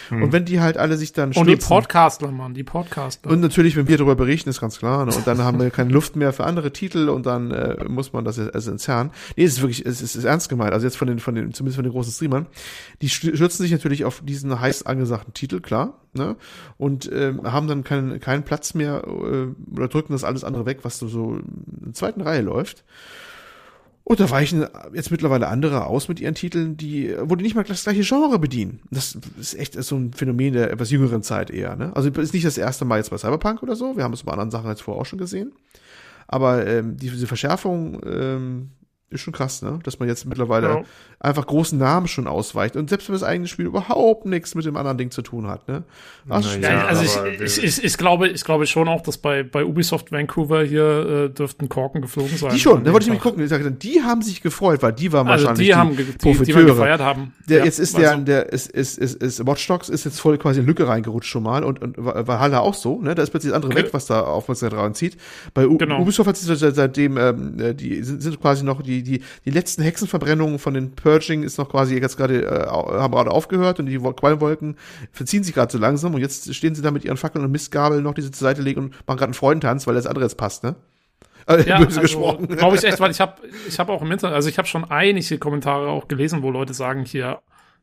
Hm. 0.09 0.23
Und 0.23 0.31
wenn 0.31 0.45
die 0.45 0.59
halt 0.59 0.77
alle 0.77 0.97
sich 0.97 1.13
dann 1.13 1.33
stürzen, 1.33 1.51
Und 1.51 1.61
die 1.61 1.65
Podcastler, 1.65 2.31
Mann, 2.31 2.53
die 2.53 2.63
Podcastler. 2.63 3.31
Und 3.31 3.41
natürlich, 3.41 3.75
wenn 3.75 3.87
wir 3.87 3.97
darüber 3.97 4.15
berichten, 4.15 4.49
ist 4.49 4.61
ganz 4.61 4.77
klar, 4.77 5.05
ne? 5.05 5.13
Und 5.13 5.27
dann 5.27 5.39
haben 5.39 5.59
wir 5.59 5.69
keine 5.69 5.91
Luft 5.91 6.15
mehr 6.15 6.33
für 6.33 6.45
andere 6.45 6.71
Titel 6.71 7.09
und 7.09 7.25
dann 7.25 7.51
äh, 7.51 7.83
muss 7.87 8.13
man 8.13 8.25
das 8.25 8.39
also 8.39 8.71
entzerren. 8.71 9.11
Nee, 9.35 9.43
es 9.43 9.53
ist 9.53 9.61
wirklich, 9.61 9.85
es 9.85 10.01
ist, 10.01 10.15
ist 10.15 10.23
ernst 10.23 10.49
gemeint. 10.49 10.73
Also 10.73 10.85
jetzt 10.85 10.97
von 10.97 11.07
den, 11.07 11.19
von 11.19 11.35
den, 11.35 11.53
zumindest 11.53 11.75
von 11.75 11.83
den 11.83 11.91
großen 11.91 12.11
Streamern, 12.11 12.47
die 13.01 13.09
stürzen 13.09 13.63
sich 13.63 13.71
natürlich 13.71 14.05
auf 14.05 14.21
diesen 14.23 14.59
heiß 14.59 14.85
angesagten 14.85 15.33
Titel, 15.33 15.59
klar, 15.59 15.99
ne? 16.13 16.35
Und 16.77 17.09
ähm, 17.11 17.43
haben 17.43 17.67
dann 17.67 17.83
keinen 17.83 18.19
keinen 18.19 18.43
Platz 18.43 18.73
mehr 18.73 19.03
äh, 19.05 19.47
oder 19.73 19.87
drücken 19.87 20.13
das 20.13 20.23
alles 20.23 20.43
andere 20.43 20.65
weg, 20.65 20.79
was 20.83 20.99
so, 20.99 21.07
so 21.07 21.35
in 21.35 21.85
der 21.85 21.93
zweiten 21.93 22.21
Reihe 22.21 22.41
läuft. 22.41 22.83
Und 24.03 24.19
da 24.19 24.29
weichen 24.29 24.65
jetzt 24.93 25.11
mittlerweile 25.11 25.47
andere 25.47 25.85
aus 25.85 26.09
mit 26.09 26.19
ihren 26.19 26.33
Titeln, 26.35 26.75
die, 26.75 27.15
wo 27.21 27.35
die 27.35 27.43
nicht 27.43 27.55
mal 27.55 27.63
das 27.63 27.83
gleiche 27.83 28.01
Genre 28.01 28.39
bedienen. 28.39 28.81
Das 28.89 29.17
ist 29.39 29.53
echt 29.53 29.81
so 29.81 29.95
ein 29.95 30.11
Phänomen 30.13 30.53
der 30.53 30.71
etwas 30.71 30.89
jüngeren 30.89 31.23
Zeit 31.23 31.49
eher, 31.49 31.75
ne? 31.75 31.95
Also 31.95 32.09
ist 32.09 32.33
nicht 32.33 32.45
das 32.45 32.57
erste 32.57 32.83
Mal 32.83 32.97
jetzt 32.97 33.11
bei 33.11 33.17
Cyberpunk 33.17 33.63
oder 33.63 33.75
so. 33.75 33.95
Wir 33.95 34.03
haben 34.03 34.13
es 34.13 34.23
bei 34.23 34.31
anderen 34.31 34.51
Sachen 34.51 34.69
jetzt 34.69 34.81
vorher 34.81 35.01
auch 35.01 35.05
schon 35.05 35.19
gesehen. 35.19 35.53
Aber 36.27 36.65
ähm, 36.65 36.97
diese 36.97 37.27
Verschärfung 37.27 38.01
ähm, 38.05 38.71
ist 39.11 39.21
schon 39.21 39.33
krass, 39.33 39.61
ne? 39.61 39.79
Dass 39.83 39.99
man 39.99 40.07
jetzt 40.07 40.25
mittlerweile 40.25 40.67
ja. 40.67 40.81
einfach 41.19 41.45
großen 41.45 41.77
Namen 41.77 42.07
schon 42.07 42.27
ausweicht. 42.27 42.75
Und 42.75 42.89
selbst 42.89 43.09
wenn 43.09 43.13
das 43.13 43.23
eigene 43.23 43.47
Spiel 43.47 43.65
überhaupt 43.65 44.25
nichts 44.25 44.55
mit 44.55 44.65
dem 44.65 44.77
anderen 44.77 44.97
Ding 44.97 45.11
zu 45.11 45.21
tun 45.21 45.47
hat, 45.47 45.67
ne? 45.67 45.83
Ach, 46.29 46.43
ja, 46.57 46.85
also 46.85 47.03
ich, 47.03 47.41
ich, 47.41 47.63
ich, 47.63 47.83
ich, 47.83 47.97
glaube, 47.97 48.29
ich 48.29 48.43
glaube 48.43 48.65
schon 48.67 48.87
auch, 48.87 49.01
dass 49.01 49.17
bei, 49.17 49.43
bei 49.43 49.65
Ubisoft 49.65 50.11
Vancouver 50.11 50.63
hier 50.63 51.25
äh, 51.25 51.29
dürften 51.29 51.69
Korken 51.69 52.01
geflogen 52.01 52.37
sein. 52.37 52.51
Die 52.53 52.59
schon, 52.59 52.83
da 52.83 52.93
wollte 52.93 53.03
ich 53.03 53.09
nämlich 53.09 53.23
gucken. 53.23 53.43
Ich 53.43 53.49
sage, 53.49 53.69
die 53.71 54.01
haben 54.01 54.21
sich 54.21 54.41
gefreut, 54.41 54.81
weil 54.81 54.93
die 54.93 55.11
waren 55.11 55.27
also 55.27 55.45
wahrscheinlich 55.45 55.67
die, 55.67 55.75
haben, 55.75 55.95
die, 55.97 56.05
die, 56.05 56.43
die 56.45 56.53
gefeiert 56.53 57.01
haben. 57.01 57.33
Der, 57.47 57.59
ja, 57.59 57.65
jetzt 57.65 57.79
ist 57.79 57.97
der, 57.97 58.11
also. 58.11 58.23
der 58.23 58.51
ist, 58.51 58.71
ist, 58.71 58.97
ist, 58.97 59.21
ist 59.21 59.45
Watch 59.45 59.67
Dogs 59.67 59.89
ist 59.89 60.05
jetzt 60.05 60.19
voll 60.19 60.37
quasi 60.37 60.61
in 60.61 60.65
Lücke 60.65 60.87
reingerutscht 60.87 61.29
schon 61.29 61.43
mal 61.43 61.63
und, 61.63 61.81
und 61.81 61.95
Valhalla 61.97 62.59
auch 62.59 62.73
so, 62.73 63.01
ne? 63.01 63.15
Da 63.15 63.23
ist 63.23 63.31
plötzlich 63.31 63.51
das 63.51 63.55
andere 63.55 63.73
okay. 63.73 63.83
weg, 63.83 63.93
was 63.93 64.05
da 64.05 64.21
Aufmerksamkeit 64.21 64.79
dran 64.79 64.93
zieht. 64.93 65.17
Bei 65.53 65.67
U 65.67 65.77
genau. 65.77 66.01
Ubisoft 66.01 66.29
hat 66.29 66.37
sich 66.37 66.57
seitdem, 66.57 67.17
ähm, 67.17 67.75
die 67.75 68.03
sind, 68.03 68.21
sind 68.21 68.39
quasi 68.39 68.63
noch 68.63 68.81
die, 68.81 69.00
die, 69.03 69.23
die 69.45 69.49
letzten 69.49 69.71
letzten 69.71 69.83
Hexenverbrennungen 69.83 70.59
von 70.59 70.73
den 70.73 70.95
Purging 70.95 71.43
ist 71.43 71.57
noch 71.57 71.69
quasi 71.69 71.97
jetzt 71.97 72.17
gerade, 72.17 72.43
äh, 72.43 72.67
haben 72.67 73.13
gerade 73.13 73.31
aufgehört 73.31 73.79
und 73.79 73.85
die 73.85 73.97
Qualmwolken 73.97 74.77
verziehen 75.11 75.43
sich 75.43 75.53
gerade 75.53 75.71
so 75.71 75.77
langsam 75.77 76.13
und 76.13 76.21
jetzt 76.21 76.53
stehen 76.53 76.75
sie 76.75 76.81
da 76.81 76.91
mit 76.91 77.05
ihren 77.05 77.17
Fackeln 77.17 77.43
und 77.45 77.51
Mistgabeln 77.51 78.03
noch 78.03 78.13
diese 78.13 78.31
zur 78.31 78.47
Seite 78.47 78.61
legen 78.61 78.81
und 78.81 78.91
machen 79.07 79.17
gerade 79.17 79.25
einen 79.25 79.33
Freudentanz, 79.33 79.87
weil 79.87 79.95
das 79.95 80.07
andere 80.07 80.25
jetzt 80.25 80.35
passt, 80.35 80.63
ne? 80.63 80.75
Also, 81.45 81.67
ja, 81.67 81.77
böse 81.77 81.87
also, 81.87 82.01
gesprochen. 82.01 82.47
Glaube 82.47 82.75
ich 82.75 82.83
echt, 82.83 82.99
weil 82.99 83.11
ich 83.11 83.19
habe 83.19 83.35
ich 83.67 83.79
hab 83.79 83.89
auch 83.89 84.01
im 84.01 84.11
Internet, 84.11 84.35
also 84.35 84.49
ich 84.49 84.57
habe 84.57 84.67
schon 84.67 84.83
einige 84.83 85.37
Kommentare 85.39 85.87
auch 85.87 86.07
gelesen, 86.07 86.43
wo 86.43 86.51
Leute 86.51 86.73
sagen 86.73 87.05
hier, 87.05 87.39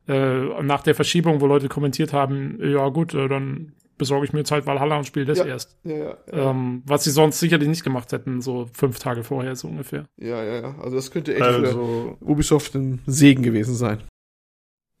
äh, 0.07 0.63
nach 0.63 0.81
der 0.81 0.95
Verschiebung, 0.95 1.41
wo 1.41 1.47
Leute 1.47 1.67
kommentiert 1.67 2.13
haben, 2.13 2.59
ja 2.61 2.87
gut, 2.89 3.13
äh, 3.13 3.27
dann 3.27 3.73
besorge 3.99 4.25
ich 4.25 4.33
mir 4.33 4.39
jetzt 4.39 4.51
halt 4.51 4.65
Valhalla 4.65 4.97
und 4.97 5.05
spiele 5.05 5.25
das 5.25 5.37
ja, 5.37 5.45
erst. 5.45 5.77
Ja, 5.83 5.95
ja, 5.95 6.17
ähm, 6.31 6.81
was 6.85 7.03
sie 7.03 7.11
sonst 7.11 7.39
sicherlich 7.39 7.67
nicht 7.67 7.83
gemacht 7.83 8.11
hätten, 8.11 8.41
so 8.41 8.67
fünf 8.73 8.97
Tage 8.97 9.23
vorher 9.23 9.55
so 9.55 9.67
ungefähr. 9.67 10.05
Ja, 10.17 10.43
ja, 10.43 10.61
ja. 10.61 10.75
Also 10.81 10.95
das 10.95 11.11
könnte 11.11 11.35
echt 11.35 11.43
also, 11.43 12.17
für 12.17 12.25
Ubisoft 12.25 12.73
ein 12.73 13.01
Segen 13.05 13.43
gewesen 13.43 13.75
sein. 13.75 13.99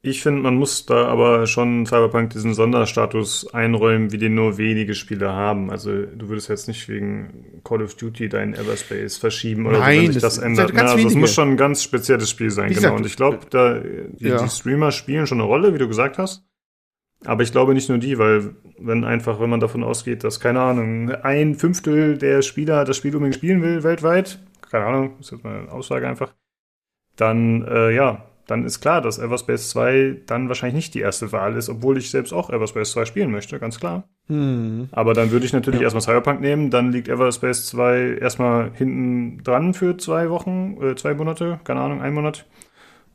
Ich 0.01 0.21
finde, 0.21 0.41
man 0.41 0.55
muss 0.55 0.85
da 0.85 1.07
aber 1.07 1.45
schon 1.45 1.85
Cyberpunk 1.85 2.29
diesen 2.29 2.53
Sonderstatus 2.53 3.53
einräumen, 3.53 4.13
wie 4.13 4.17
den 4.17 4.33
nur 4.33 4.57
wenige 4.57 4.93
Spiele 4.93 5.33
haben. 5.33 5.69
Also 5.69 5.91
du 5.91 6.29
würdest 6.29 6.47
jetzt 6.47 6.69
nicht 6.69 6.87
wegen 6.87 7.61
Call 7.65 7.81
of 7.81 7.95
Duty 7.95 8.29
deinen 8.29 8.53
Everspace 8.53 9.17
verschieben 9.17 9.65
oder 9.65 9.79
Nein, 9.79 9.97
so, 9.97 10.03
wenn 10.03 10.13
sich 10.13 10.21
das, 10.21 10.35
das 10.35 10.43
ändert. 10.43 10.73
Ja, 10.73 10.83
also 10.83 11.05
es 11.05 11.15
muss 11.15 11.33
schon 11.33 11.49
ein 11.49 11.57
ganz 11.57 11.83
spezielles 11.83 12.29
Spiel 12.29 12.49
sein, 12.49 12.69
wie 12.69 12.75
genau. 12.75 12.95
Gesagt, 12.95 12.99
und 12.99 13.05
ich 13.07 13.15
glaube, 13.17 13.39
da 13.49 13.79
die, 13.79 14.25
ja. 14.25 14.41
die 14.41 14.49
Streamer 14.49 14.93
spielen 14.93 15.27
schon 15.27 15.41
eine 15.41 15.47
Rolle, 15.47 15.73
wie 15.73 15.79
du 15.79 15.89
gesagt 15.89 16.17
hast. 16.17 16.45
Aber 17.25 17.43
ich 17.43 17.51
glaube 17.51 17.73
nicht 17.73 17.89
nur 17.89 17.97
die, 17.97 18.17
weil 18.17 18.55
wenn 18.77 19.03
einfach, 19.03 19.39
wenn 19.39 19.49
man 19.49 19.59
davon 19.59 19.83
ausgeht, 19.83 20.23
dass, 20.23 20.39
keine 20.39 20.61
Ahnung, 20.61 21.11
ein 21.11 21.55
Fünftel 21.55 22.17
der 22.17 22.41
Spieler 22.41 22.85
das 22.85 22.97
Spiel 22.97 23.13
unbedingt 23.15 23.35
spielen 23.35 23.61
will 23.61 23.83
weltweit, 23.83 24.39
keine 24.69 24.85
Ahnung, 24.85 25.19
ist 25.19 25.31
jetzt 25.31 25.43
mal 25.43 25.59
eine 25.59 25.71
Aussage 25.71 26.07
einfach, 26.07 26.33
dann, 27.17 27.65
äh, 27.67 27.93
ja, 27.93 28.25
dann 28.47 28.65
ist 28.65 28.79
klar, 28.81 29.01
dass 29.01 29.19
Everspace 29.19 29.69
2 29.69 30.21
dann 30.25 30.47
wahrscheinlich 30.47 30.75
nicht 30.75 30.93
die 30.95 31.01
erste 31.01 31.31
Wahl 31.31 31.55
ist, 31.55 31.69
obwohl 31.69 31.97
ich 31.97 32.09
selbst 32.09 32.33
auch 32.33 32.49
Everspace 32.49 32.91
2 32.91 33.05
spielen 33.05 33.31
möchte, 33.31 33.59
ganz 33.59 33.79
klar. 33.79 34.05
Hm. 34.27 34.89
Aber 34.91 35.13
dann 35.13 35.31
würde 35.31 35.45
ich 35.45 35.53
natürlich 35.53 35.81
ja. 35.81 35.85
erstmal 35.85 36.01
Cyberpunk 36.01 36.41
nehmen, 36.41 36.71
dann 36.71 36.91
liegt 36.91 37.09
Everspace 37.09 37.67
2 37.67 38.17
erstmal 38.19 38.71
hinten 38.73 39.43
dran 39.43 39.73
für 39.73 39.97
zwei 39.97 40.29
Wochen, 40.29 40.77
äh, 40.81 40.95
zwei 40.95 41.13
Monate, 41.13 41.59
keine 41.63 41.81
Ahnung, 41.81 42.01
ein 42.01 42.13
Monat. 42.13 42.45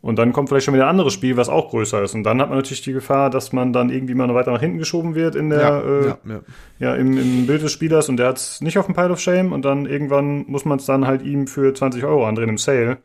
Und 0.05 0.18
dann 0.18 0.35
kommt 0.35 0.51
vielleicht 0.51 0.66
schon 0.66 0.74
wieder 0.74 0.85
ein 0.85 0.90
anderes 0.90 1.14
Spiel, 1.14 1.39
was 1.39 1.48
auch 1.48 1.70
größer 1.70 2.02
ist. 2.02 2.14
Und 2.14 2.24
dann 2.24 2.39
hat 2.39 2.51
man 2.51 2.59
natürlich 2.59 2.82
die 2.82 2.93
Gefahr, 2.93 3.31
dass 3.31 3.55
man 3.55 3.72
dann 3.72 3.89
irgendwie 3.89 4.12
mal 4.12 4.26
noch 4.26 4.35
weiter 4.35 4.52
nach 4.52 4.60
hinten 4.60 4.76
geschoben 4.76 5.14
wird 5.14 5.35
in 5.35 5.48
der, 5.48 5.60
ja, 5.60 5.81
äh, 5.81 6.06
ja, 6.09 6.18
ja. 6.28 6.40
ja 6.78 6.94
im, 6.94 7.16
im, 7.16 7.47
Bild 7.47 7.62
des 7.62 7.72
Spielers 7.72 8.10
und 8.10 8.18
der 8.18 8.28
hat 8.28 8.36
es 8.36 8.60
nicht 8.60 8.76
auf 8.76 8.85
dem 8.85 8.94
Pile 8.94 9.09
of 9.09 9.18
Shame 9.18 9.52
und 9.52 9.64
dann 9.64 9.86
irgendwann 9.86 10.44
muss 10.47 10.66
man 10.66 10.78
es 10.78 10.85
dann 10.85 11.06
halt 11.06 11.22
ihm 11.22 11.47
für 11.47 11.72
20 11.72 12.05
Euro 12.05 12.26
andrehen 12.26 12.51
im 12.51 12.59
Sale. 12.59 12.98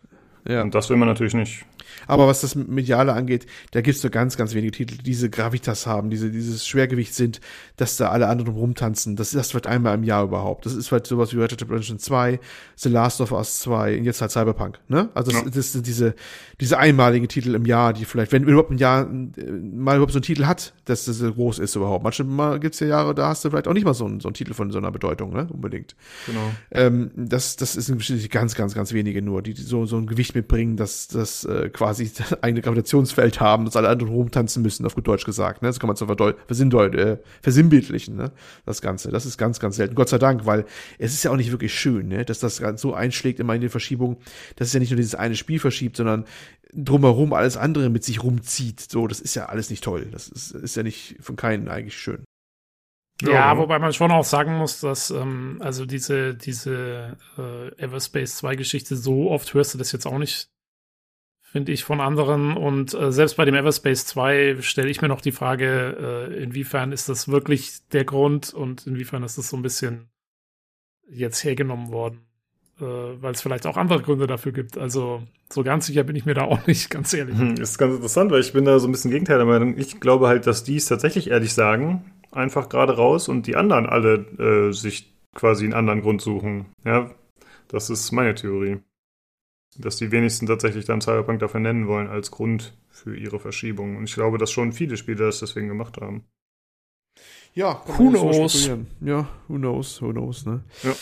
Ja. 0.46 0.62
Und 0.62 0.76
das 0.76 0.90
will 0.90 0.98
man 0.98 1.08
natürlich 1.08 1.36
nicht. 1.36 1.66
Aber 2.10 2.28
was 2.28 2.42
das 2.42 2.56
Mediale 2.56 3.14
angeht, 3.14 3.46
da 3.72 3.82
gibt's 3.82 4.02
so 4.02 4.10
ganz, 4.10 4.36
ganz 4.36 4.54
wenige 4.54 4.72
Titel, 4.72 4.98
die 4.98 5.04
diese 5.04 5.30
Gravitas 5.30 5.86
haben, 5.86 6.10
diese, 6.10 6.32
dieses 6.32 6.68
Schwergewicht 6.68 7.14
sind, 7.14 7.40
dass 7.78 7.98
da 7.98 8.10
alle 8.10 8.28
anderen 8.28 8.54
rumtanzen. 8.54 9.16
Das, 9.16 9.32
das 9.32 9.54
wird 9.54 9.68
einmal 9.68 9.96
im 9.96 10.04
Jahr 10.04 10.24
überhaupt. 10.24 10.66
Das 10.66 10.74
ist 10.74 10.92
halt 10.92 11.06
sowas 11.06 11.34
wie 11.34 11.40
Red 11.40 11.52
Dead 11.52 11.62
Redemption 11.62 12.00
2, 12.00 12.40
The 12.76 12.90
Last 12.90 13.22
of 13.22 13.32
Us 13.32 13.60
2 13.60 14.00
und 14.00 14.06
jetzt 14.06 14.22
halt 14.22 14.32
Cyberpunk, 14.32 14.80
ne? 14.88 15.10
Also 15.14 15.32
das, 15.32 15.44
ja. 15.44 15.50
das 15.50 15.72
sind 15.74 15.86
diese, 15.86 16.16
diese 16.60 16.78
einmaligen 16.80 17.28
Titel 17.28 17.56
im 17.56 17.66
Jahr, 17.66 17.94
die 17.94 18.06
vielleicht, 18.06 18.32
wenn 18.32 18.44
überhaupt 18.44 18.72
ein 18.72 18.78
Jahr 18.78 19.06
mal 19.06 19.96
überhaupt 19.96 20.12
so 20.12 20.18
einen 20.18 20.24
Titel 20.24 20.46
hat, 20.46 20.74
dass 20.86 21.06
das 21.06 21.20
groß 21.22 21.60
ist 21.60 21.76
überhaupt. 21.76 22.04
Manchmal 22.04 22.60
gibt's 22.60 22.80
ja 22.80 22.88
Jahre, 22.88 23.14
da 23.14 23.28
hast 23.28 23.46
du 23.46 23.50
vielleicht 23.50 23.68
auch 23.68 23.74
nicht 23.74 23.86
mal 23.86 23.94
so 23.94 24.06
einen, 24.06 24.20
so 24.20 24.28
einen 24.30 24.34
Titel 24.34 24.54
von 24.54 24.72
so 24.72 24.78
einer 24.78 24.92
Bedeutung, 24.92 25.32
ne? 25.32 25.48
Unbedingt. 25.52 25.96
Genau. 26.26 26.52
Ähm, 26.72 27.12
das, 27.16 27.56
das 27.56 27.76
ist 27.76 27.92
ganz, 28.32 28.56
ganz, 28.56 28.74
ganz 28.74 28.94
wenige 28.94 29.22
nur, 29.22 29.42
die 29.42 29.54
so, 29.54 29.86
so 29.86 29.98
ein 29.98 30.08
Gewicht 30.08 30.36
mitbringen, 30.36 30.76
dass 30.76 31.08
das 31.08 31.46
äh, 31.46 31.70
quasi 31.70 31.99
das 32.04 32.42
eigene 32.44 32.62
Gravitationsfeld 32.62 33.40
haben, 33.40 33.66
dass 33.66 33.76
alle 33.76 33.90
anderen 33.90 34.12
rumtanzen 34.12 34.64
müssen, 34.64 34.86
auf 34.86 34.96
gut 34.96 35.08
Deutsch 35.08 35.26
gesagt. 35.26 35.62
Ne? 35.62 35.70
Das 35.70 35.80
kann 35.80 35.88
man 35.88 35.96
so 35.96 36.06
äh, 36.06 37.18
versinnbildlichen, 37.42 38.16
ne? 38.16 38.32
das 38.66 38.82
Ganze. 38.82 39.12
Das 39.12 39.26
ist 39.26 39.38
ganz, 39.38 39.60
ganz 39.60 39.76
selten. 39.76 39.96
Gott 39.96 40.10
sei 40.10 40.18
Dank, 40.18 40.46
weil 40.46 40.66
es 40.98 41.14
ist 41.14 41.24
ja 41.24 41.32
auch 41.32 41.36
nicht 41.36 41.52
wirklich 41.52 41.74
schön, 41.74 42.08
ne? 42.08 42.26
dass 42.26 42.40
das 42.40 42.62
so 42.76 42.94
einschlägt 42.94 43.40
immer 43.40 43.56
in 43.56 43.62
die 43.62 43.70
Verschiebung, 43.70 44.18
dass 44.56 44.70
es 44.70 44.74
ja 44.74 44.80
nicht 44.80 44.92
nur 44.92 44.98
dieses 44.98 45.16
eine 45.16 45.36
Spiel 45.36 45.60
verschiebt, 45.60 45.98
sondern 45.98 46.26
drumherum 46.74 47.34
alles 47.34 47.58
andere 47.58 47.90
mit 47.90 48.04
sich 48.04 48.24
rumzieht. 48.24 48.80
So, 48.80 49.08
das 49.08 49.20
ist 49.20 49.36
ja 49.36 49.48
alles 49.48 49.70
nicht 49.70 49.84
toll. 49.84 50.08
Das 50.12 50.28
ist, 50.28 50.52
ist 50.52 50.76
ja 50.76 50.84
nicht 50.84 51.18
von 51.20 51.36
keinen 51.36 51.68
eigentlich 51.68 51.98
schön. 51.98 52.24
Ja, 53.22 53.32
ja, 53.32 53.58
wobei 53.58 53.80
man 53.80 53.92
schon 53.92 54.12
auch 54.12 54.24
sagen 54.24 54.58
muss, 54.58 54.80
dass 54.80 55.12
ähm, 55.12 55.58
also 55.60 55.86
diese 55.86 56.36
diese 56.36 57.18
äh, 57.38 57.68
Everspace 57.78 58.38
2 58.38 58.56
Geschichte 58.56 58.96
so 58.96 59.30
oft 59.30 59.54
hörst 59.54 59.74
du 59.74 59.78
das 59.78 59.92
jetzt 59.92 60.06
auch 60.06 60.18
nicht 60.20 60.50
finde 61.52 61.72
ich, 61.72 61.84
von 61.84 62.00
anderen. 62.00 62.56
Und 62.56 62.94
äh, 62.94 63.12
selbst 63.12 63.38
bei 63.38 63.46
dem 63.46 63.56
Everspace 63.56 64.06
2 64.06 64.58
stelle 64.62 64.90
ich 64.90 65.02
mir 65.02 65.08
noch 65.08 65.22
die 65.22 65.32
Frage, 65.32 66.30
äh, 66.30 66.44
inwiefern 66.44 66.92
ist 66.92 67.10
das 67.10 67.28
wirklich 67.28 67.88
der 67.92 68.06
Grund 68.06 68.54
und 68.54 68.86
inwiefern 68.86 69.24
ist 69.24 69.38
das 69.38 69.50
so 69.50 69.58
ein 69.58 69.64
bisschen 69.64 70.10
jetzt 71.10 71.44
hergenommen 71.44 71.92
worden. 71.92 72.20
Äh, 72.80 72.84
Weil 72.84 73.32
es 73.32 73.42
vielleicht 73.42 73.66
auch 73.66 73.78
andere 73.78 74.02
Gründe 74.02 74.28
dafür 74.28 74.52
gibt. 74.52 74.78
Also 74.78 75.24
so 75.50 75.64
ganz 75.64 75.88
sicher 75.88 76.04
bin 76.04 76.16
ich 76.16 76.26
mir 76.26 76.36
da 76.36 76.44
auch 76.44 76.68
nicht, 76.68 76.90
ganz 76.92 77.14
ehrlich. 77.14 77.38
Hm, 77.38 77.56
ist 77.56 77.80
ganz 77.80 77.96
interessant, 77.96 78.32
weil 78.32 78.42
ich 78.42 78.54
bin 78.54 78.66
da 78.66 78.78
so 78.78 78.88
ein 78.88 78.92
bisschen 78.92 79.12
Gegenteil 79.12 79.38
der 79.38 79.48
Meinung. 79.48 79.76
Ich 79.78 80.00
glaube 80.00 80.28
halt, 80.28 80.46
dass 80.46 80.64
die 80.64 80.76
es 80.76 80.86
tatsächlich 80.86 81.32
ehrlich 81.32 81.54
sagen, 81.54 82.12
einfach 82.32 82.70
gerade 82.70 82.96
raus 82.96 83.28
und 83.28 83.48
die 83.48 83.56
anderen 83.56 83.88
alle 83.88 84.70
äh, 84.70 84.72
sich 84.72 85.12
quasi 85.34 85.64
einen 85.64 85.74
anderen 85.74 86.02
Grund 86.02 86.22
suchen. 86.22 86.68
Ja, 86.86 87.10
das 87.70 87.90
ist 87.90 88.12
meine 88.12 88.36
Theorie 88.36 88.80
dass 89.78 89.98
die 89.98 90.12
wenigsten 90.12 90.48
tatsächlich 90.48 90.86
dann 90.86 91.02
Cyberpunk 91.02 91.40
dafür 91.40 91.60
nennen 91.60 91.88
wollen 91.88 92.08
als 92.08 92.32
Grund 92.32 92.74
für 92.90 93.16
ihre 93.16 93.40
Verschiebung. 93.40 93.98
Und 93.98 94.06
ich 94.06 94.14
glaube, 94.14 94.38
dass 94.38 94.52
schon 94.52 94.74
viele 94.74 94.98
Spieler 94.98 95.28
das 95.28 95.40
deswegen 95.40 95.68
gemacht 95.68 95.98
haben. 96.02 96.24
Ja, 97.54 97.82
who 97.88 98.10
knows? 98.10 98.70
Ja, 99.02 99.28
who 99.48 99.56
knows, 99.56 100.02
who 100.02 100.12
knows, 100.12 100.46
ne? 100.46 100.64
Ja. 100.84 100.96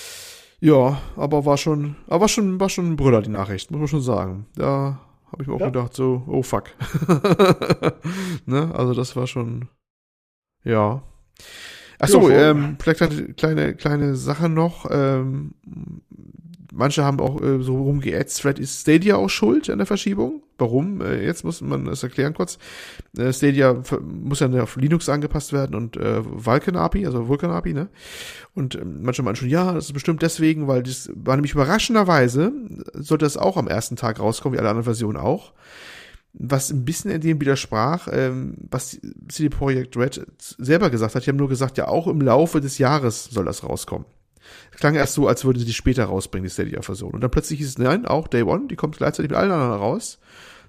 Ja, 0.60 1.02
aber 1.16 1.46
war 1.46 1.58
schon, 1.58 1.98
aber 2.08 2.22
war 2.22 2.28
schon, 2.28 2.60
war 2.60 2.70
schon 2.70 2.92
ein 2.92 2.96
Brüller, 2.96 3.22
die 3.22 3.30
Nachricht, 3.30 3.70
muss 3.70 3.80
man 3.80 3.88
schon 3.88 4.02
sagen. 4.02 4.48
Da 4.56 5.00
habe 5.32 5.44
ich 5.44 5.48
mir 5.48 5.54
auch 5.54 5.60
ja. 5.60 5.68
gedacht, 5.68 5.94
so, 5.94 6.24
oh 6.26 6.42
fuck. 6.42 6.72
ne? 8.46 8.72
Also 8.74 8.96
das 8.96 9.16
war 9.16 9.28
schon, 9.28 9.68
ja. 10.64 11.04
Achso, 12.00 12.30
ja, 12.30 12.52
ähm, 12.52 12.78
vielleicht 12.80 13.02
eine 13.04 13.34
kleine, 13.34 13.76
kleine 13.76 14.16
Sache 14.16 14.50
noch. 14.50 14.88
Ähm, 14.90 15.54
manche 16.78 17.04
haben 17.04 17.20
auch 17.20 17.42
äh, 17.42 17.62
so 17.62 17.82
rumgeätzt, 17.82 18.40
vielleicht 18.40 18.60
ist 18.60 18.82
Stadia 18.82 19.18
auch 19.18 19.30
schuld 19.30 19.70
an 19.70 19.80
der 19.80 19.88
Verschiebung. 19.88 20.44
Warum? 20.58 21.02
Äh, 21.02 21.26
jetzt 21.26 21.44
muss 21.44 21.62
man 21.62 21.86
das 21.86 22.04
erklären 22.04 22.34
kurz. 22.34 22.58
Äh, 23.18 23.34
Stadia 23.34 23.82
muss 24.02 24.40
ja 24.40 24.50
auf 24.62 24.78
Linux 24.78 25.10
angepasst 25.10 25.54
werden 25.54 25.76
und 25.76 25.98
äh, 25.98 26.22
Vulkan 26.24 26.76
API, 26.76 27.06
also 27.06 27.28
Vulkan 27.28 27.52
API, 27.52 27.74
ne? 27.74 27.90
Und 28.54 28.76
äh, 28.76 28.86
manche 28.86 29.24
meinen 29.24 29.36
schon, 29.36 29.50
ja, 29.50 29.74
das 29.74 29.86
ist 29.86 29.94
bestimmt 29.94 30.22
deswegen, 30.22 30.68
weil 30.68 30.84
das 30.84 31.10
war 31.14 31.36
nämlich 31.36 31.54
überraschenderweise, 31.54 32.54
sollte 32.94 33.26
das 33.26 33.38
auch 33.38 33.58
am 33.58 33.68
ersten 33.68 33.96
Tag 33.96 34.20
rauskommen, 34.20 34.56
wie 34.56 34.60
alle 34.60 34.70
anderen 34.70 34.86
Versionen 34.86 35.18
auch. 35.18 35.54
Was 36.34 36.70
ein 36.70 36.86
bisschen 36.86 37.10
in 37.10 37.22
dem 37.22 37.42
widersprach, 37.42 38.08
ähm, 38.12 38.56
was 38.70 39.00
CD 39.28 39.50
Projekt 39.50 39.98
Red 39.98 40.26
selber 40.38 40.92
gesagt 40.92 41.16
hat. 41.16 41.26
Die 41.26 41.30
haben 41.32 41.38
nur 41.38 41.50
gesagt, 41.50 41.80
ja, 41.80 41.88
auch 41.88 42.06
im 42.06 42.22
Laufe 42.22 42.62
des 42.62 42.78
Jahres 42.78 43.26
soll 43.26 43.46
das 43.46 43.64
rauskommen. 43.64 44.06
Klang 44.72 44.96
erst 44.96 45.14
so, 45.14 45.28
als 45.28 45.46
würde 45.46 45.60
sie 45.60 45.66
die 45.66 45.74
später 45.74 46.06
rausbringen, 46.06 46.48
die 46.48 46.54
Stadia-Version. 46.54 47.12
Und 47.12 47.22
dann 47.22 47.32
plötzlich 47.32 47.60
hieß 47.60 47.68
es, 47.68 47.78
nein, 47.78 48.06
auch 48.06 48.28
Day 48.28 48.44
One, 48.44 48.68
die 48.68 48.76
kommt 48.76 48.98
gleichzeitig 48.98 49.32
mit 49.32 49.40
allen 49.40 49.52
anderen 49.52 49.74
raus. 49.74 50.20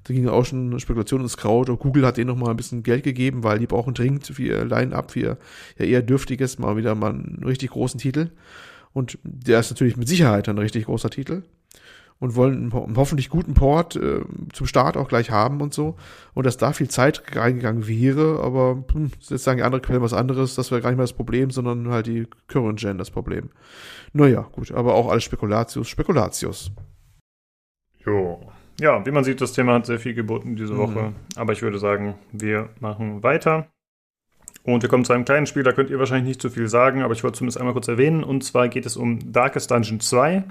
Da 0.05 0.15
ging 0.15 0.29
auch 0.29 0.45
schon 0.45 0.79
Spekulationen 0.81 1.27
ins 1.27 1.37
Kraut. 1.37 1.69
Und 1.69 1.79
Google 1.79 2.07
hat 2.07 2.17
denen 2.17 2.29
noch 2.29 2.37
mal 2.37 2.51
ein 2.51 2.57
bisschen 2.57 2.83
Geld 2.83 3.05
gegeben, 3.05 3.45
weil 3.45 3.59
die 3.59 3.67
brauchen 3.67 3.95
dringend 3.95 4.27
für 4.27 4.43
ihr 4.43 4.65
Line-Up, 4.65 5.11
für 5.11 5.21
ihr 5.21 5.39
ja 5.79 5.85
eher 5.85 6.03
dürftiges, 6.03 6.59
mal 6.59 6.77
wieder 6.77 6.95
mal 6.95 7.11
einen 7.11 7.43
richtig 7.45 7.71
großen 7.71 8.01
Titel. 8.01 8.31
Und 8.93 9.19
der 9.23 9.61
ist 9.61 9.71
natürlich 9.71 9.97
mit 9.97 10.09
Sicherheit 10.09 10.49
ein 10.49 10.59
richtig 10.59 10.87
großer 10.87 11.11
Titel 11.11 11.43
und 12.21 12.35
wollen 12.35 12.73
einen 12.73 12.97
hoffentlich 12.97 13.29
guten 13.29 13.55
Port 13.55 13.97
äh, 13.97 14.23
zum 14.53 14.67
Start 14.67 14.97
auch 14.97 15.09
gleich 15.09 15.31
haben 15.31 15.61
und 15.61 15.73
so. 15.73 15.97
Und 16.35 16.47
dass 16.47 16.57
da 16.57 16.73
viel 16.73 16.89
Zeit 16.89 17.23
reingegangen 17.37 17.87
wäre, 17.87 18.41
aber 18.43 18.85
hm, 18.93 19.13
jetzt 19.21 19.45
sagen 19.45 19.59
die 19.59 19.63
andere 19.63 19.81
Quellen 19.81 20.03
was 20.03 20.13
anderes, 20.13 20.55
das 20.55 20.71
wäre 20.71 20.81
gar 20.81 20.91
nicht 20.91 20.97
mehr 20.97 21.05
das 21.05 21.13
Problem, 21.13 21.51
sondern 21.51 21.89
halt 21.91 22.07
die 22.07 22.27
Current 22.49 22.81
Gen 22.81 22.99
das 22.99 23.11
Problem. 23.11 23.51
Naja, 24.13 24.49
gut, 24.53 24.73
aber 24.73 24.95
auch 24.95 25.11
alles 25.11 25.25
Spekulatius, 25.25 25.89
Spekulatius. 25.89 26.73
Jo. 28.05 28.41
Ja, 28.81 29.05
wie 29.05 29.11
man 29.11 29.25
sieht, 29.25 29.41
das 29.41 29.53
Thema 29.53 29.75
hat 29.75 29.87
sehr 29.87 29.99
viel 29.99 30.15
geboten 30.15 30.57
diese 30.57 30.75
mhm. 30.75 30.79
Woche. 30.79 31.03
Mhm. 31.03 31.15
Aber 31.37 31.53
ich 31.53 31.63
würde 31.63 31.79
sagen, 31.79 32.15
wir 32.33 32.71
machen 32.81 33.23
weiter. 33.23 33.69
Und 34.63 34.83
wir 34.83 34.89
kommen 34.89 35.05
zu 35.05 35.13
einem 35.13 35.25
kleinen 35.25 35.47
Spiel, 35.47 35.63
da 35.63 35.73
könnt 35.73 35.91
ihr 35.91 35.99
wahrscheinlich 35.99 36.29
nicht 36.29 36.43
zu 36.43 36.51
viel 36.51 36.69
sagen, 36.69 37.03
aber 37.03 37.15
ich 37.15 37.25
wollte 37.25 37.39
zumindest 37.39 37.59
einmal 37.59 37.73
kurz 37.73 37.89
erwähnen. 37.89 38.23
Und 38.23 38.45
zwar 38.45 38.69
geht 38.69 38.87
es 38.87 38.97
um 38.97 39.33
Darkest 39.33 39.71
Dungeon 39.71 40.01
2. 40.01 40.45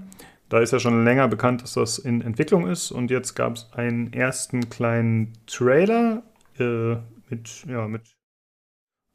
Da 0.50 0.60
ist 0.60 0.72
ja 0.72 0.80
schon 0.80 1.04
länger 1.04 1.28
bekannt, 1.28 1.62
dass 1.62 1.74
das 1.74 2.00
in 2.00 2.22
Entwicklung 2.22 2.68
ist. 2.68 2.92
Und 2.92 3.12
jetzt 3.12 3.36
gab 3.36 3.56
es 3.56 3.70
einen 3.74 4.14
ersten 4.14 4.70
kleinen 4.70 5.34
Trailer 5.46 6.24
äh, 6.58 6.96
mit, 7.30 7.66
ja, 7.68 7.88
mit 7.88 8.16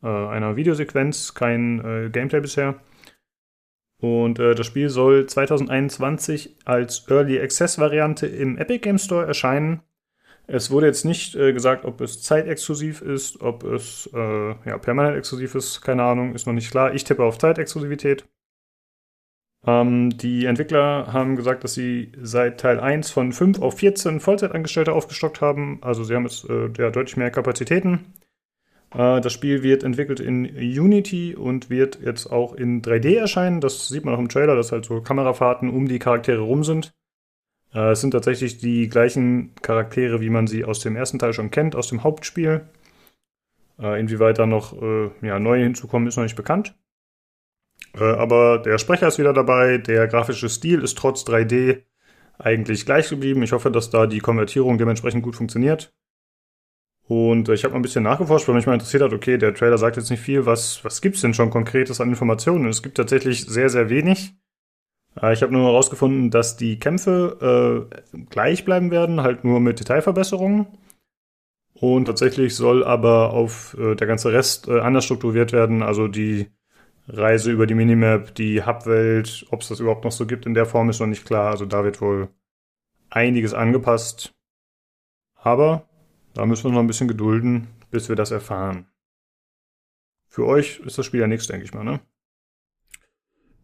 äh, 0.02 0.06
einer 0.06 0.56
Videosequenz, 0.56 1.34
kein 1.34 1.80
äh, 1.80 2.10
Gameplay 2.10 2.40
bisher. 2.40 2.80
Und 3.98 4.40
äh, 4.40 4.54
das 4.54 4.66
Spiel 4.66 4.88
soll 4.88 5.26
2021 5.26 6.56
als 6.64 7.08
Early 7.08 7.40
Access 7.40 7.78
Variante 7.78 8.26
im 8.26 8.58
Epic 8.58 8.80
Game 8.80 8.98
Store 8.98 9.26
erscheinen. 9.26 9.80
Es 10.48 10.72
wurde 10.72 10.86
jetzt 10.86 11.04
nicht 11.04 11.36
äh, 11.36 11.52
gesagt, 11.52 11.84
ob 11.84 12.00
es 12.00 12.20
zeitexklusiv 12.20 13.00
ist, 13.00 13.40
ob 13.40 13.62
es 13.62 14.10
äh, 14.12 14.48
ja, 14.66 14.76
permanent 14.78 15.16
exklusiv 15.16 15.54
ist, 15.54 15.82
keine 15.82 16.02
Ahnung, 16.02 16.34
ist 16.34 16.46
noch 16.46 16.52
nicht 16.52 16.70
klar. 16.70 16.92
Ich 16.94 17.04
tippe 17.04 17.22
auf 17.22 17.38
Zeitexklusivität. 17.38 18.26
Ähm, 19.66 20.16
die 20.16 20.46
Entwickler 20.46 21.12
haben 21.12 21.36
gesagt, 21.36 21.62
dass 21.62 21.74
sie 21.74 22.12
seit 22.20 22.60
Teil 22.60 22.80
1 22.80 23.10
von 23.10 23.32
5 23.32 23.60
auf 23.60 23.78
14 23.78 24.20
Vollzeitangestellte 24.20 24.92
aufgestockt 24.92 25.40
haben. 25.40 25.78
Also 25.82 26.02
sie 26.04 26.14
haben 26.14 26.24
jetzt 26.24 26.48
äh, 26.48 26.70
ja, 26.76 26.90
deutlich 26.90 27.16
mehr 27.16 27.30
Kapazitäten. 27.30 28.12
Äh, 28.92 29.20
das 29.20 29.32
Spiel 29.32 29.62
wird 29.62 29.84
entwickelt 29.84 30.18
in 30.20 30.46
Unity 30.46 31.36
und 31.36 31.70
wird 31.70 32.00
jetzt 32.02 32.26
auch 32.26 32.54
in 32.54 32.82
3D 32.82 33.16
erscheinen. 33.16 33.60
Das 33.60 33.88
sieht 33.88 34.04
man 34.04 34.14
auch 34.14 34.18
im 34.18 34.28
Trailer, 34.28 34.56
dass 34.56 34.72
halt 34.72 34.84
so 34.84 35.00
Kamerafahrten 35.00 35.70
um 35.70 35.86
die 35.86 36.00
Charaktere 36.00 36.40
rum 36.40 36.64
sind. 36.64 36.92
Äh, 37.72 37.92
es 37.92 38.00
sind 38.00 38.10
tatsächlich 38.10 38.58
die 38.58 38.88
gleichen 38.88 39.54
Charaktere, 39.62 40.20
wie 40.20 40.30
man 40.30 40.48
sie 40.48 40.64
aus 40.64 40.80
dem 40.80 40.96
ersten 40.96 41.20
Teil 41.20 41.32
schon 41.34 41.52
kennt, 41.52 41.76
aus 41.76 41.88
dem 41.88 42.02
Hauptspiel. 42.02 42.68
Äh, 43.78 44.00
inwieweit 44.00 44.38
da 44.38 44.46
noch 44.46 44.74
ja, 45.22 45.38
neue 45.38 45.62
hinzukommen, 45.62 46.08
ist 46.08 46.16
noch 46.16 46.24
nicht 46.24 46.36
bekannt. 46.36 46.74
Äh, 47.94 48.04
aber 48.04 48.58
der 48.58 48.78
Sprecher 48.78 49.08
ist 49.08 49.18
wieder 49.18 49.32
dabei. 49.32 49.78
Der 49.78 50.08
grafische 50.08 50.48
Stil 50.48 50.82
ist 50.82 50.98
trotz 50.98 51.24
3D 51.24 51.82
eigentlich 52.38 52.86
gleich 52.86 53.08
geblieben. 53.08 53.42
Ich 53.42 53.52
hoffe, 53.52 53.70
dass 53.70 53.90
da 53.90 54.06
die 54.06 54.20
Konvertierung 54.20 54.78
dementsprechend 54.78 55.22
gut 55.22 55.36
funktioniert. 55.36 55.94
Und 57.06 57.48
äh, 57.48 57.54
ich 57.54 57.64
habe 57.64 57.72
mal 57.72 57.78
ein 57.78 57.82
bisschen 57.82 58.04
nachgeforscht, 58.04 58.48
weil 58.48 58.54
mich 58.54 58.66
mal 58.66 58.74
interessiert 58.74 59.02
hat, 59.02 59.12
okay, 59.12 59.38
der 59.38 59.54
Trailer 59.54 59.78
sagt 59.78 59.96
jetzt 59.96 60.10
nicht 60.10 60.20
viel, 60.20 60.46
was, 60.46 60.84
was 60.84 61.00
gibt's 61.00 61.20
denn 61.20 61.34
schon 61.34 61.50
konkretes 61.50 62.00
an 62.00 62.08
Informationen? 62.08 62.66
Es 62.66 62.82
gibt 62.82 62.96
tatsächlich 62.96 63.44
sehr, 63.46 63.68
sehr 63.68 63.90
wenig. 63.90 64.34
Äh, 65.20 65.32
ich 65.32 65.42
habe 65.42 65.52
nur 65.52 65.64
herausgefunden, 65.64 66.30
dass 66.30 66.56
die 66.56 66.78
Kämpfe 66.78 67.88
äh, 68.14 68.20
gleich 68.30 68.64
bleiben 68.64 68.90
werden, 68.90 69.22
halt 69.22 69.44
nur 69.44 69.60
mit 69.60 69.80
Detailverbesserungen. 69.80 70.66
Und 71.74 72.04
tatsächlich 72.04 72.54
soll 72.54 72.84
aber 72.84 73.32
auf 73.32 73.76
äh, 73.78 73.96
der 73.96 74.06
ganze 74.06 74.32
Rest 74.32 74.68
äh, 74.68 74.80
anders 74.80 75.04
strukturiert 75.04 75.52
werden, 75.52 75.82
also 75.82 76.06
die 76.06 76.48
Reise 77.08 77.50
über 77.50 77.66
die 77.66 77.74
Minimap, 77.74 78.34
die 78.34 78.64
Hubwelt, 78.64 79.46
ob 79.50 79.62
es 79.62 79.68
das 79.68 79.80
überhaupt 79.80 80.04
noch 80.04 80.12
so 80.12 80.26
gibt 80.26 80.46
in 80.46 80.54
der 80.54 80.66
Form, 80.66 80.88
ist 80.88 81.00
noch 81.00 81.06
nicht 81.06 81.24
klar. 81.24 81.50
Also 81.50 81.66
da 81.66 81.84
wird 81.84 82.00
wohl 82.00 82.28
einiges 83.10 83.54
angepasst. 83.54 84.34
Aber 85.34 85.88
da 86.34 86.46
müssen 86.46 86.64
wir 86.64 86.72
noch 86.72 86.80
ein 86.80 86.86
bisschen 86.86 87.08
gedulden, 87.08 87.68
bis 87.90 88.08
wir 88.08 88.16
das 88.16 88.30
erfahren. 88.30 88.86
Für 90.28 90.46
euch 90.46 90.80
ist 90.80 90.96
das 90.96 91.04
Spiel 91.04 91.20
ja 91.20 91.26
nichts, 91.26 91.46
denke 91.46 91.64
ich 91.64 91.74
mal, 91.74 91.84
ne? 91.84 92.00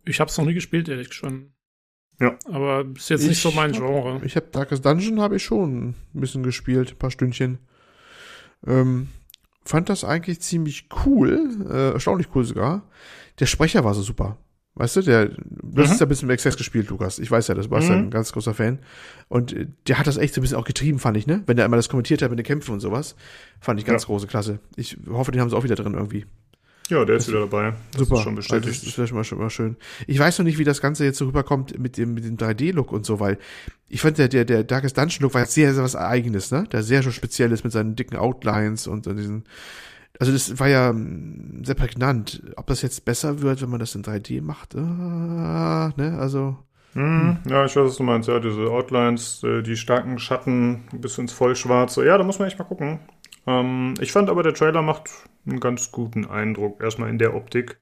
Ich 0.04 0.20
habe 0.20 0.30
es 0.30 0.36
noch 0.36 0.44
nie 0.44 0.54
gespielt, 0.54 0.88
ehrlich 0.88 1.12
schon. 1.12 1.52
Ja. 2.20 2.36
Aber 2.46 2.84
ist 2.96 3.10
jetzt 3.10 3.22
ich 3.22 3.28
nicht 3.28 3.42
so 3.42 3.52
mein 3.52 3.72
Genre. 3.72 4.20
Ich 4.24 4.36
habe 4.36 4.48
Darkest 4.48 4.84
Dungeon 4.84 5.20
habe 5.20 5.36
ich 5.36 5.44
schon 5.44 5.90
ein 5.90 5.94
bisschen 6.12 6.42
gespielt, 6.42 6.92
ein 6.92 6.98
paar 6.98 7.10
Stündchen. 7.10 7.58
Ähm, 8.66 9.08
fand 9.68 9.90
das 9.90 10.02
eigentlich 10.02 10.40
ziemlich 10.40 10.88
cool, 11.04 11.50
äh, 11.68 11.92
erstaunlich 11.92 12.28
cool 12.34 12.44
sogar. 12.44 12.82
Der 13.38 13.46
Sprecher 13.46 13.84
war 13.84 13.92
so 13.92 14.00
super. 14.00 14.38
Weißt 14.74 14.96
du, 14.96 15.02
der, 15.02 15.26
du 15.26 15.36
mhm. 15.82 15.88
hast 15.88 16.00
ja 16.00 16.06
ein 16.06 16.08
bisschen 16.08 16.28
im 16.28 16.32
Access 16.32 16.56
gespielt, 16.56 16.88
Lukas. 16.88 17.18
Ich 17.18 17.30
weiß 17.30 17.48
ja, 17.48 17.54
das 17.54 17.70
warst 17.70 17.88
mhm. 17.88 17.94
ja 17.94 17.98
ein 18.00 18.10
ganz 18.10 18.32
großer 18.32 18.54
Fan. 18.54 18.78
Und 19.28 19.52
äh, 19.52 19.66
der 19.86 19.98
hat 19.98 20.06
das 20.06 20.16
echt 20.16 20.32
so 20.32 20.40
ein 20.40 20.42
bisschen 20.42 20.56
auch 20.56 20.64
getrieben, 20.64 20.98
fand 20.98 21.18
ich, 21.18 21.26
ne? 21.26 21.42
Wenn 21.46 21.56
der 21.56 21.66
einmal 21.66 21.78
das 21.78 21.90
kommentiert 21.90 22.22
hat 22.22 22.30
mit 22.30 22.38
den 22.38 22.46
Kämpfen 22.46 22.72
und 22.72 22.80
sowas. 22.80 23.14
Fand 23.60 23.78
ich 23.78 23.84
ganz 23.84 24.04
ja. 24.04 24.06
große 24.06 24.26
Klasse. 24.26 24.60
Ich 24.76 24.96
hoffe, 25.10 25.32
den 25.32 25.40
haben 25.40 25.50
sie 25.50 25.56
auch 25.56 25.64
wieder 25.64 25.74
drin 25.74 25.94
irgendwie. 25.94 26.24
Ja, 26.88 27.04
der 27.04 27.16
ist 27.16 27.28
wieder 27.28 27.40
dabei. 27.40 27.74
Das 27.92 28.00
super. 28.00 28.16
Ist 28.16 28.22
schon 28.22 28.34
bestätigt. 28.34 28.66
Also 28.66 28.86
das, 28.86 29.12
wäre 29.12 29.24
schon 29.24 29.38
mal 29.38 29.50
schön. 29.50 29.76
Ich 30.06 30.18
weiß 30.18 30.38
noch 30.38 30.44
nicht, 30.44 30.58
wie 30.58 30.64
das 30.64 30.80
Ganze 30.80 31.04
jetzt 31.04 31.18
so 31.18 31.26
rüberkommt 31.26 31.78
mit 31.78 31.98
dem, 31.98 32.14
mit 32.14 32.24
dem 32.24 32.36
3D-Look 32.36 32.92
und 32.92 33.04
so, 33.04 33.20
weil 33.20 33.38
ich 33.88 34.00
fand, 34.00 34.18
der, 34.18 34.28
der, 34.28 34.44
der 34.44 34.64
Darkest 34.64 34.96
Dungeon-Look 34.96 35.34
war 35.34 35.42
jetzt 35.42 35.54
sehr, 35.54 35.74
sehr 35.74 35.84
was 35.84 35.96
Eigenes, 35.96 36.50
ne? 36.50 36.64
Der 36.72 36.82
sehr 36.82 37.02
schon 37.02 37.12
speziell 37.12 37.52
ist 37.52 37.64
mit 37.64 37.72
seinen 37.72 37.94
dicken 37.94 38.16
Outlines 38.16 38.86
und, 38.86 39.06
und 39.06 39.16
diesen, 39.16 39.44
also 40.18 40.32
das 40.32 40.58
war 40.58 40.68
ja 40.68 40.90
hm, 40.90 41.62
sehr 41.64 41.74
prägnant. 41.74 42.42
Ob 42.56 42.66
das 42.66 42.82
jetzt 42.82 43.04
besser 43.04 43.42
wird, 43.42 43.62
wenn 43.62 43.70
man 43.70 43.80
das 43.80 43.94
in 43.94 44.02
3D 44.02 44.42
macht, 44.42 44.74
äh, 44.74 44.78
ne, 44.78 46.16
also. 46.18 46.56
Hm, 46.94 47.38
ja, 47.48 47.66
ich 47.66 47.76
weiß, 47.76 47.84
was 47.84 47.96
du 47.96 48.02
meinst. 48.02 48.28
Ja, 48.28 48.40
diese 48.40 48.70
Outlines, 48.70 49.42
äh, 49.44 49.62
die 49.62 49.76
starken 49.76 50.18
Schatten 50.18 50.84
bis 50.92 51.18
ins 51.18 51.32
Vollschwarze. 51.32 52.04
Ja, 52.04 52.16
da 52.16 52.24
muss 52.24 52.38
man 52.38 52.48
echt 52.48 52.58
mal 52.58 52.64
gucken. 52.64 53.00
Ähm, 53.48 53.94
ich 54.00 54.12
fand 54.12 54.28
aber, 54.28 54.42
der 54.42 54.52
Trailer 54.52 54.82
macht 54.82 55.10
einen 55.46 55.58
ganz 55.58 55.90
guten 55.90 56.26
Eindruck. 56.26 56.82
Erstmal 56.82 57.08
in 57.08 57.18
der 57.18 57.34
Optik. 57.34 57.80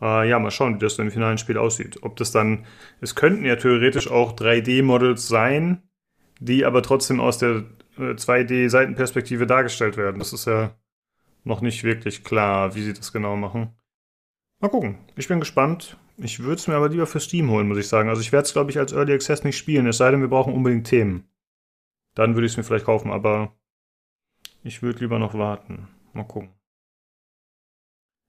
Äh, 0.00 0.28
ja, 0.28 0.38
mal 0.38 0.50
schauen, 0.50 0.76
wie 0.76 0.78
das 0.78 0.96
dann 0.96 1.06
im 1.06 1.12
finalen 1.12 1.38
Spiel 1.38 1.58
aussieht. 1.58 2.02
Ob 2.02 2.16
das 2.16 2.32
dann, 2.32 2.64
es 3.02 3.14
könnten 3.14 3.44
ja 3.44 3.56
theoretisch 3.56 4.10
auch 4.10 4.34
3D-Models 4.34 5.28
sein, 5.28 5.82
die 6.40 6.64
aber 6.64 6.82
trotzdem 6.82 7.20
aus 7.20 7.36
der 7.36 7.64
äh, 7.98 8.14
2D-Seitenperspektive 8.14 9.46
dargestellt 9.46 9.98
werden. 9.98 10.20
Das 10.20 10.32
ist 10.32 10.46
ja 10.46 10.74
noch 11.44 11.60
nicht 11.60 11.84
wirklich 11.84 12.24
klar, 12.24 12.74
wie 12.74 12.82
sie 12.82 12.94
das 12.94 13.12
genau 13.12 13.36
machen. 13.36 13.74
Mal 14.60 14.68
gucken. 14.68 14.98
Ich 15.16 15.28
bin 15.28 15.40
gespannt. 15.40 15.98
Ich 16.16 16.40
würde 16.40 16.56
es 16.56 16.66
mir 16.66 16.74
aber 16.74 16.88
lieber 16.88 17.06
für 17.06 17.20
Steam 17.20 17.50
holen, 17.50 17.68
muss 17.68 17.78
ich 17.78 17.88
sagen. 17.88 18.08
Also 18.08 18.22
ich 18.22 18.32
werde 18.32 18.46
es, 18.46 18.52
glaube 18.54 18.70
ich, 18.70 18.78
als 18.78 18.92
Early 18.92 19.12
Access 19.12 19.44
nicht 19.44 19.58
spielen, 19.58 19.86
es 19.86 19.98
sei 19.98 20.10
denn, 20.10 20.20
wir 20.20 20.28
brauchen 20.28 20.54
unbedingt 20.54 20.86
Themen. 20.86 21.28
Dann 22.14 22.34
würde 22.34 22.46
ich 22.46 22.52
es 22.52 22.56
mir 22.56 22.64
vielleicht 22.64 22.86
kaufen, 22.86 23.12
aber 23.12 23.57
ich 24.62 24.82
würde 24.82 25.00
lieber 25.00 25.18
noch 25.18 25.34
warten. 25.34 25.88
Mal 26.12 26.24
gucken. 26.24 26.50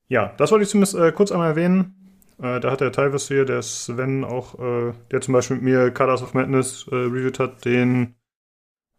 Ja, 0.08 0.34
das 0.38 0.52
wollte 0.52 0.64
ich 0.64 0.70
zumindest 0.70 0.96
äh, 0.96 1.12
kurz 1.12 1.32
einmal 1.32 1.50
erwähnen. 1.50 1.96
Äh, 2.40 2.60
da 2.60 2.72
hat 2.72 2.82
der 2.82 2.92
Tyvus 2.92 3.28
hier, 3.28 3.46
der 3.46 3.62
Sven 3.62 4.24
auch, 4.24 4.58
äh, 4.60 4.94
der 5.12 5.22
zum 5.22 5.34
Beispiel 5.34 5.58
mit 5.58 5.66
mir 5.66 5.92
Colors 5.92 6.24
of 6.24 6.34
Madness 6.34 6.88
äh, 6.92 6.96
reviewed 6.96 7.38
hat, 7.40 7.66
den, 7.66 8.16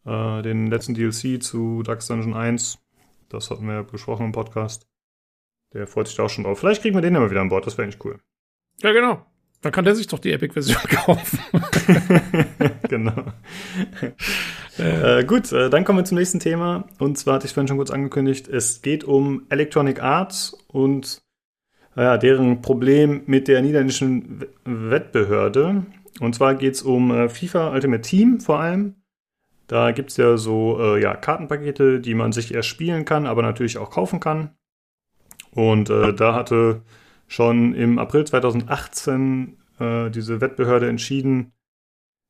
äh, 0.05 0.43
den 0.43 0.69
letzten 0.69 0.94
DLC 0.94 1.43
zu 1.43 1.82
Dark 1.82 2.07
Dungeon 2.07 2.35
1. 2.35 2.78
Das 3.28 3.51
hatten 3.51 3.66
wir 3.66 3.82
besprochen 3.82 4.27
im 4.27 4.32
Podcast. 4.32 4.86
Der 5.73 5.86
freut 5.86 6.09
sich 6.09 6.16
da 6.16 6.24
auch 6.24 6.31
schon 6.31 6.44
drauf. 6.44 6.59
Vielleicht 6.59 6.82
kriegen 6.82 6.97
wir 6.97 7.02
den 7.02 7.15
ja 7.15 7.20
mal 7.20 7.31
wieder 7.31 7.40
an 7.40 7.48
Bord, 7.48 7.66
das 7.66 7.78
wäre 7.78 7.85
eigentlich 7.85 8.05
cool. 8.05 8.20
Ja, 8.82 8.93
genau. 8.93 9.27
Dann 9.62 9.72
kann 9.72 9.84
der 9.84 9.94
sich 9.94 10.06
doch 10.06 10.18
die 10.18 10.32
Epic-Version 10.32 10.82
kaufen. 10.88 11.38
genau. 12.88 13.24
äh, 14.78 15.24
gut, 15.24 15.52
äh, 15.52 15.68
dann 15.68 15.84
kommen 15.84 15.98
wir 15.98 16.04
zum 16.04 16.18
nächsten 16.18 16.40
Thema. 16.40 16.88
Und 16.98 17.18
zwar 17.18 17.34
hatte 17.34 17.46
ich 17.46 17.52
vorhin 17.52 17.68
schon 17.68 17.76
kurz 17.76 17.90
angekündigt, 17.90 18.48
es 18.48 18.80
geht 18.82 19.04
um 19.04 19.46
Electronic 19.50 20.02
Arts 20.02 20.56
und 20.68 21.22
äh, 21.96 22.18
deren 22.18 22.62
Problem 22.62 23.22
mit 23.26 23.48
der 23.48 23.60
niederländischen 23.60 24.46
Wettbehörde. 24.64 25.84
Und 26.20 26.34
zwar 26.34 26.54
geht 26.54 26.74
es 26.74 26.82
um 26.82 27.10
äh, 27.10 27.28
FIFA 27.28 27.72
Ultimate 27.72 28.02
Team 28.02 28.40
vor 28.40 28.60
allem. 28.60 28.94
Da 29.66 29.92
gibt 29.92 30.10
es 30.10 30.16
ja 30.16 30.36
so 30.36 30.78
äh, 30.80 31.02
ja, 31.02 31.14
Kartenpakete, 31.14 32.00
die 32.00 32.14
man 32.14 32.32
sich 32.32 32.52
erst 32.54 32.68
spielen 32.68 33.04
kann, 33.04 33.26
aber 33.26 33.42
natürlich 33.42 33.78
auch 33.78 33.90
kaufen 33.90 34.18
kann. 34.18 34.56
Und 35.52 35.90
äh, 35.90 36.12
da 36.14 36.34
hatte 36.34 36.82
schon 37.31 37.74
im 37.74 38.01
April 38.01 38.27
2018 38.27 39.57
äh, 39.78 40.11
diese 40.11 40.40
Wettbehörde 40.40 40.89
entschieden, 40.89 41.52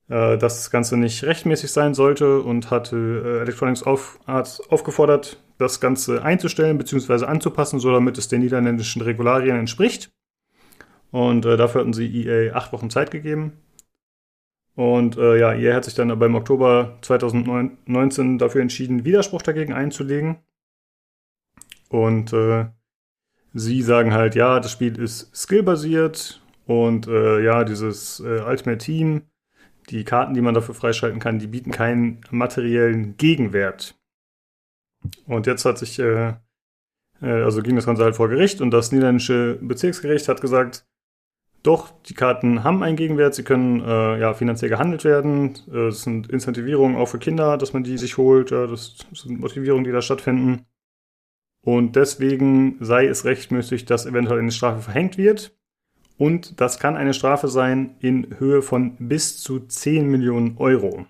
äh, 0.08 0.36
dass 0.36 0.56
das 0.56 0.70
Ganze 0.70 0.98
nicht 0.98 1.24
rechtmäßig 1.24 1.72
sein 1.72 1.94
sollte 1.94 2.42
und 2.42 2.70
hatte 2.70 2.96
äh, 2.96 3.40
Electronics 3.40 3.82
auf, 3.82 4.20
aufgefordert, 4.26 5.42
das 5.56 5.80
Ganze 5.80 6.22
einzustellen 6.22 6.76
bzw. 6.76 7.24
anzupassen, 7.24 7.80
so 7.80 7.90
damit 7.90 8.18
es 8.18 8.28
den 8.28 8.42
niederländischen 8.42 9.00
Regularien 9.00 9.56
entspricht. 9.56 10.12
Und 11.10 11.46
äh, 11.46 11.56
dafür 11.56 11.80
hatten 11.80 11.94
sie 11.94 12.26
EA 12.26 12.54
acht 12.54 12.74
Wochen 12.74 12.90
Zeit 12.90 13.10
gegeben. 13.10 13.54
Und 14.74 15.16
äh, 15.16 15.38
ja, 15.38 15.54
EA 15.54 15.76
hat 15.76 15.86
sich 15.86 15.94
dann 15.94 16.10
aber 16.10 16.26
im 16.26 16.34
Oktober 16.34 16.98
2019 17.00 18.36
dafür 18.36 18.60
entschieden, 18.60 19.06
Widerspruch 19.06 19.40
dagegen 19.40 19.72
einzulegen. 19.72 20.36
Und 21.88 22.34
äh, 22.34 22.66
sie 23.52 23.82
sagen 23.82 24.12
halt, 24.12 24.34
ja, 24.34 24.60
das 24.60 24.72
Spiel 24.72 24.98
ist 24.98 25.34
skillbasiert 25.34 26.40
und 26.66 27.06
äh, 27.06 27.42
ja, 27.42 27.64
dieses 27.64 28.20
äh, 28.20 28.42
Ultimate 28.42 28.78
Team, 28.78 29.22
die 29.88 30.04
Karten, 30.04 30.34
die 30.34 30.40
man 30.40 30.54
dafür 30.54 30.74
freischalten 30.74 31.20
kann, 31.20 31.38
die 31.38 31.48
bieten 31.48 31.72
keinen 31.72 32.20
materiellen 32.30 33.16
Gegenwert. 33.16 33.96
Und 35.26 35.46
jetzt 35.46 35.64
hat 35.64 35.78
sich, 35.78 35.98
äh, 35.98 36.34
äh, 37.22 37.26
also 37.26 37.62
ging 37.62 37.76
das 37.76 37.86
Ganze 37.86 38.04
halt 38.04 38.16
vor 38.16 38.28
Gericht 38.28 38.60
und 38.60 38.70
das 38.70 38.92
niederländische 38.92 39.58
Bezirksgericht 39.60 40.28
hat 40.28 40.40
gesagt, 40.40 40.86
doch, 41.62 41.90
die 42.04 42.14
Karten 42.14 42.64
haben 42.64 42.82
einen 42.82 42.96
Gegenwert, 42.96 43.34
sie 43.34 43.42
können 43.42 43.80
äh, 43.80 44.18
ja 44.18 44.32
finanziell 44.32 44.70
gehandelt 44.70 45.04
werden. 45.04 45.58
Äh, 45.70 45.88
es 45.88 46.02
sind 46.02 46.30
Incentivierungen 46.30 46.96
auch 46.96 47.06
für 47.06 47.18
Kinder, 47.18 47.58
dass 47.58 47.74
man 47.74 47.84
die 47.84 47.98
sich 47.98 48.16
holt. 48.16 48.50
Das 48.50 48.96
sind 49.12 49.40
Motivierungen, 49.40 49.84
die 49.84 49.92
da 49.92 50.00
stattfinden. 50.00 50.64
Und 51.62 51.96
deswegen 51.96 52.76
sei 52.80 53.06
es 53.06 53.24
rechtmäßig, 53.24 53.84
dass 53.84 54.06
eventuell 54.06 54.38
eine 54.38 54.52
Strafe 54.52 54.80
verhängt 54.80 55.18
wird. 55.18 55.56
Und 56.16 56.60
das 56.60 56.78
kann 56.78 56.96
eine 56.96 57.14
Strafe 57.14 57.48
sein 57.48 57.96
in 58.00 58.38
Höhe 58.38 58.62
von 58.62 58.96
bis 58.98 59.38
zu 59.38 59.60
10 59.60 60.06
Millionen 60.06 60.56
Euro. 60.58 61.06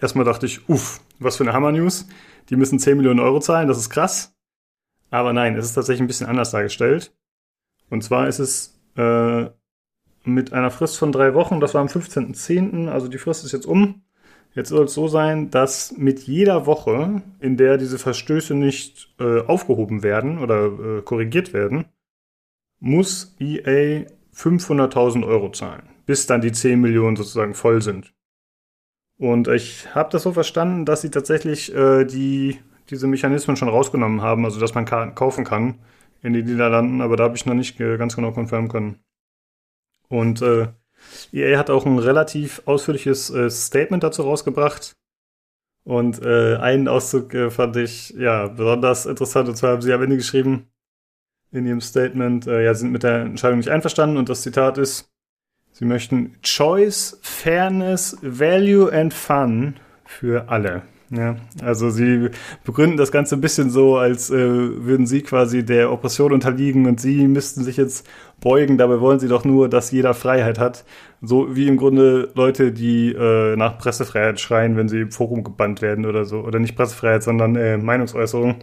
Erstmal 0.00 0.24
dachte 0.24 0.46
ich, 0.46 0.68
uff, 0.68 1.00
was 1.18 1.36
für 1.36 1.44
eine 1.44 1.52
Hammer-News. 1.52 2.08
Die 2.48 2.56
müssen 2.56 2.78
10 2.78 2.96
Millionen 2.96 3.20
Euro 3.20 3.40
zahlen, 3.40 3.68
das 3.68 3.78
ist 3.78 3.90
krass. 3.90 4.34
Aber 5.10 5.32
nein, 5.32 5.56
es 5.56 5.66
ist 5.66 5.74
tatsächlich 5.74 6.02
ein 6.02 6.06
bisschen 6.06 6.26
anders 6.26 6.50
dargestellt. 6.50 7.14
Und 7.90 8.02
zwar 8.04 8.28
ist 8.28 8.38
es 8.38 8.78
äh, 8.96 9.46
mit 10.24 10.52
einer 10.52 10.70
Frist 10.70 10.98
von 10.98 11.12
drei 11.12 11.34
Wochen, 11.34 11.60
das 11.60 11.74
war 11.74 11.80
am 11.80 11.86
15.10., 11.88 12.88
also 12.88 13.08
die 13.08 13.18
Frist 13.18 13.44
ist 13.44 13.52
jetzt 13.52 13.66
um. 13.66 14.02
Jetzt 14.58 14.70
soll 14.70 14.86
es 14.86 14.94
so 14.94 15.06
sein, 15.06 15.50
dass 15.50 15.96
mit 15.96 16.18
jeder 16.26 16.66
Woche, 16.66 17.22
in 17.38 17.56
der 17.56 17.78
diese 17.78 17.96
Verstöße 17.96 18.56
nicht 18.56 19.08
äh, 19.20 19.42
aufgehoben 19.42 20.02
werden 20.02 20.38
oder 20.38 20.66
äh, 20.98 21.02
korrigiert 21.02 21.52
werden, 21.52 21.84
muss 22.80 23.36
EA 23.38 24.06
500.000 24.34 25.24
Euro 25.24 25.52
zahlen, 25.52 25.88
bis 26.06 26.26
dann 26.26 26.40
die 26.40 26.50
10 26.50 26.80
Millionen 26.80 27.14
sozusagen 27.14 27.54
voll 27.54 27.82
sind. 27.82 28.12
Und 29.16 29.46
ich 29.46 29.94
habe 29.94 30.10
das 30.10 30.24
so 30.24 30.32
verstanden, 30.32 30.84
dass 30.84 31.02
sie 31.02 31.10
tatsächlich 31.10 31.72
äh, 31.72 32.04
die, 32.04 32.58
diese 32.90 33.06
Mechanismen 33.06 33.54
schon 33.54 33.68
rausgenommen 33.68 34.22
haben, 34.22 34.44
also 34.44 34.58
dass 34.58 34.74
man 34.74 34.86
Karten 34.86 35.14
kaufen 35.14 35.44
kann 35.44 35.78
in 36.20 36.32
den 36.32 36.46
Niederlanden, 36.46 37.00
aber 37.00 37.16
da 37.16 37.22
habe 37.22 37.36
ich 37.36 37.46
noch 37.46 37.54
nicht 37.54 37.78
ganz 37.78 38.16
genau 38.16 38.32
konfirmieren 38.32 38.72
können. 38.72 38.98
Und 40.08 40.42
äh, 40.42 40.66
EA 41.32 41.58
hat 41.58 41.70
auch 41.70 41.86
ein 41.86 41.98
relativ 41.98 42.62
ausführliches 42.64 43.30
äh, 43.30 43.50
Statement 43.50 44.02
dazu 44.02 44.22
rausgebracht. 44.22 44.96
Und 45.84 46.22
äh, 46.22 46.56
einen 46.56 46.86
Auszug 46.86 47.32
äh, 47.34 47.50
fand 47.50 47.76
ich 47.76 48.10
ja 48.10 48.48
besonders 48.48 49.06
interessant. 49.06 49.48
Und 49.48 49.56
zwar 49.56 49.72
haben 49.72 49.82
sie 49.82 49.92
am 49.92 50.02
Ende 50.02 50.16
geschrieben 50.16 50.68
in 51.50 51.66
ihrem 51.66 51.80
Statement, 51.80 52.46
äh, 52.46 52.64
ja, 52.64 52.74
sie 52.74 52.80
sind 52.80 52.92
mit 52.92 53.02
der 53.02 53.22
Entscheidung 53.22 53.58
nicht 53.58 53.70
einverstanden. 53.70 54.18
Und 54.18 54.28
das 54.28 54.42
Zitat 54.42 54.76
ist, 54.76 55.10
sie 55.72 55.86
möchten 55.86 56.36
Choice, 56.42 57.18
Fairness, 57.22 58.18
Value 58.20 58.92
and 58.92 59.14
Fun 59.14 59.76
für 60.04 60.48
alle. 60.48 60.82
Ja, 61.10 61.36
also 61.62 61.88
sie 61.88 62.28
begründen 62.64 62.98
das 62.98 63.10
Ganze 63.10 63.34
ein 63.34 63.40
bisschen 63.40 63.70
so, 63.70 63.96
als 63.96 64.30
äh, 64.30 64.36
würden 64.36 65.06
sie 65.06 65.22
quasi 65.22 65.64
der 65.64 65.90
Oppression 65.90 66.32
unterliegen 66.32 66.86
und 66.86 67.00
sie 67.00 67.26
müssten 67.26 67.64
sich 67.64 67.78
jetzt 67.78 68.06
beugen. 68.40 68.76
Dabei 68.76 69.00
wollen 69.00 69.18
sie 69.18 69.28
doch 69.28 69.44
nur, 69.44 69.70
dass 69.70 69.90
jeder 69.90 70.12
Freiheit 70.12 70.58
hat. 70.58 70.84
So 71.22 71.56
wie 71.56 71.66
im 71.66 71.78
Grunde 71.78 72.30
Leute, 72.34 72.72
die 72.72 73.12
äh, 73.12 73.56
nach 73.56 73.78
Pressefreiheit 73.78 74.38
schreien, 74.38 74.76
wenn 74.76 74.90
sie 74.90 75.00
im 75.00 75.10
Forum 75.10 75.44
gebannt 75.44 75.80
werden 75.80 76.04
oder 76.04 76.26
so. 76.26 76.40
Oder 76.40 76.58
nicht 76.58 76.76
Pressefreiheit, 76.76 77.22
sondern 77.22 77.56
äh, 77.56 77.78
Meinungsäußerung. 77.78 78.56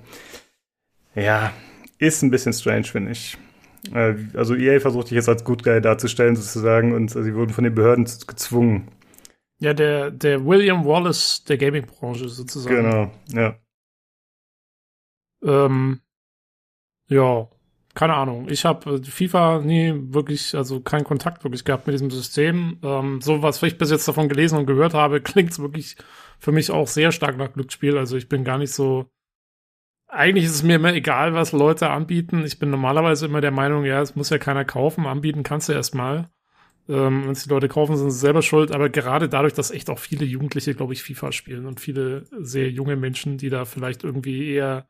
Ja, 1.15 1.51
ist 1.97 2.21
ein 2.21 2.29
bisschen 2.29 2.53
strange, 2.53 2.83
finde 2.83 3.11
ich. 3.11 3.37
Äh, 3.91 4.15
also 4.35 4.53
EA 4.55 4.79
versucht 4.79 5.07
sich 5.07 5.15
jetzt 5.15 5.29
als 5.29 5.43
Good 5.43 5.63
Guy 5.63 5.81
darzustellen 5.81 6.35
sozusagen 6.35 6.93
und 6.93 7.09
sie 7.09 7.33
wurden 7.33 7.53
von 7.53 7.63
den 7.63 7.73
Behörden 7.73 8.05
gezwungen, 8.27 8.89
ja, 9.65 9.73
der, 9.73 10.11
der 10.11 10.45
William 10.45 10.85
Wallace 10.85 11.43
der 11.43 11.57
Gaming-Branche 11.57 12.29
sozusagen. 12.29 12.75
Genau, 12.75 13.11
ja. 13.29 13.57
Ähm, 15.43 16.01
ja, 17.07 17.47
keine 17.95 18.13
Ahnung. 18.13 18.47
Ich 18.47 18.63
habe 18.63 19.01
FIFA 19.03 19.61
nie 19.61 19.91
wirklich, 20.13 20.53
also 20.53 20.81
keinen 20.81 21.03
Kontakt 21.03 21.43
wirklich 21.43 21.65
gehabt 21.65 21.87
mit 21.87 21.95
diesem 21.95 22.11
System. 22.11 22.77
Ähm, 22.83 23.21
so 23.21 23.41
was 23.41 23.63
ich 23.63 23.79
bis 23.79 23.89
jetzt 23.89 24.07
davon 24.07 24.29
gelesen 24.29 24.59
und 24.59 24.67
gehört 24.67 24.93
habe, 24.93 25.19
klingt 25.21 25.51
es 25.51 25.57
wirklich 25.57 25.95
für 26.37 26.51
mich 26.51 26.69
auch 26.69 26.87
sehr 26.87 27.11
stark 27.11 27.35
nach 27.37 27.51
Glücksspiel. 27.53 27.97
Also 27.97 28.17
ich 28.17 28.29
bin 28.29 28.43
gar 28.43 28.59
nicht 28.59 28.71
so. 28.71 29.09
Eigentlich 30.07 30.45
ist 30.45 30.53
es 30.53 30.63
mir 30.63 30.75
immer 30.75 30.93
egal, 30.93 31.33
was 31.33 31.53
Leute 31.53 31.89
anbieten. 31.89 32.45
Ich 32.45 32.59
bin 32.59 32.69
normalerweise 32.69 33.25
immer 33.25 33.41
der 33.41 33.49
Meinung, 33.49 33.83
ja, 33.83 33.99
es 33.99 34.15
muss 34.15 34.29
ja 34.29 34.37
keiner 34.37 34.63
kaufen. 34.63 35.07
Anbieten 35.07 35.41
kannst 35.41 35.69
du 35.69 35.73
erstmal. 35.73 36.29
Ähm, 36.87 37.23
Wenn 37.25 37.31
es 37.31 37.43
die 37.43 37.49
Leute 37.49 37.67
kaufen, 37.67 37.97
sind 37.97 38.11
sie 38.11 38.19
selber 38.19 38.41
schuld. 38.41 38.71
Aber 38.71 38.89
gerade 38.89 39.27
dadurch, 39.29 39.53
dass 39.53 39.71
echt 39.71 39.89
auch 39.89 39.99
viele 39.99 40.25
Jugendliche, 40.25 40.75
glaube 40.75 40.93
ich, 40.93 41.03
FIFA 41.03 41.31
spielen 41.31 41.65
und 41.65 41.79
viele 41.79 42.25
sehr 42.39 42.69
junge 42.69 42.95
Menschen, 42.95 43.37
die 43.37 43.49
da 43.49 43.65
vielleicht 43.65 44.03
irgendwie 44.03 44.51
eher 44.51 44.87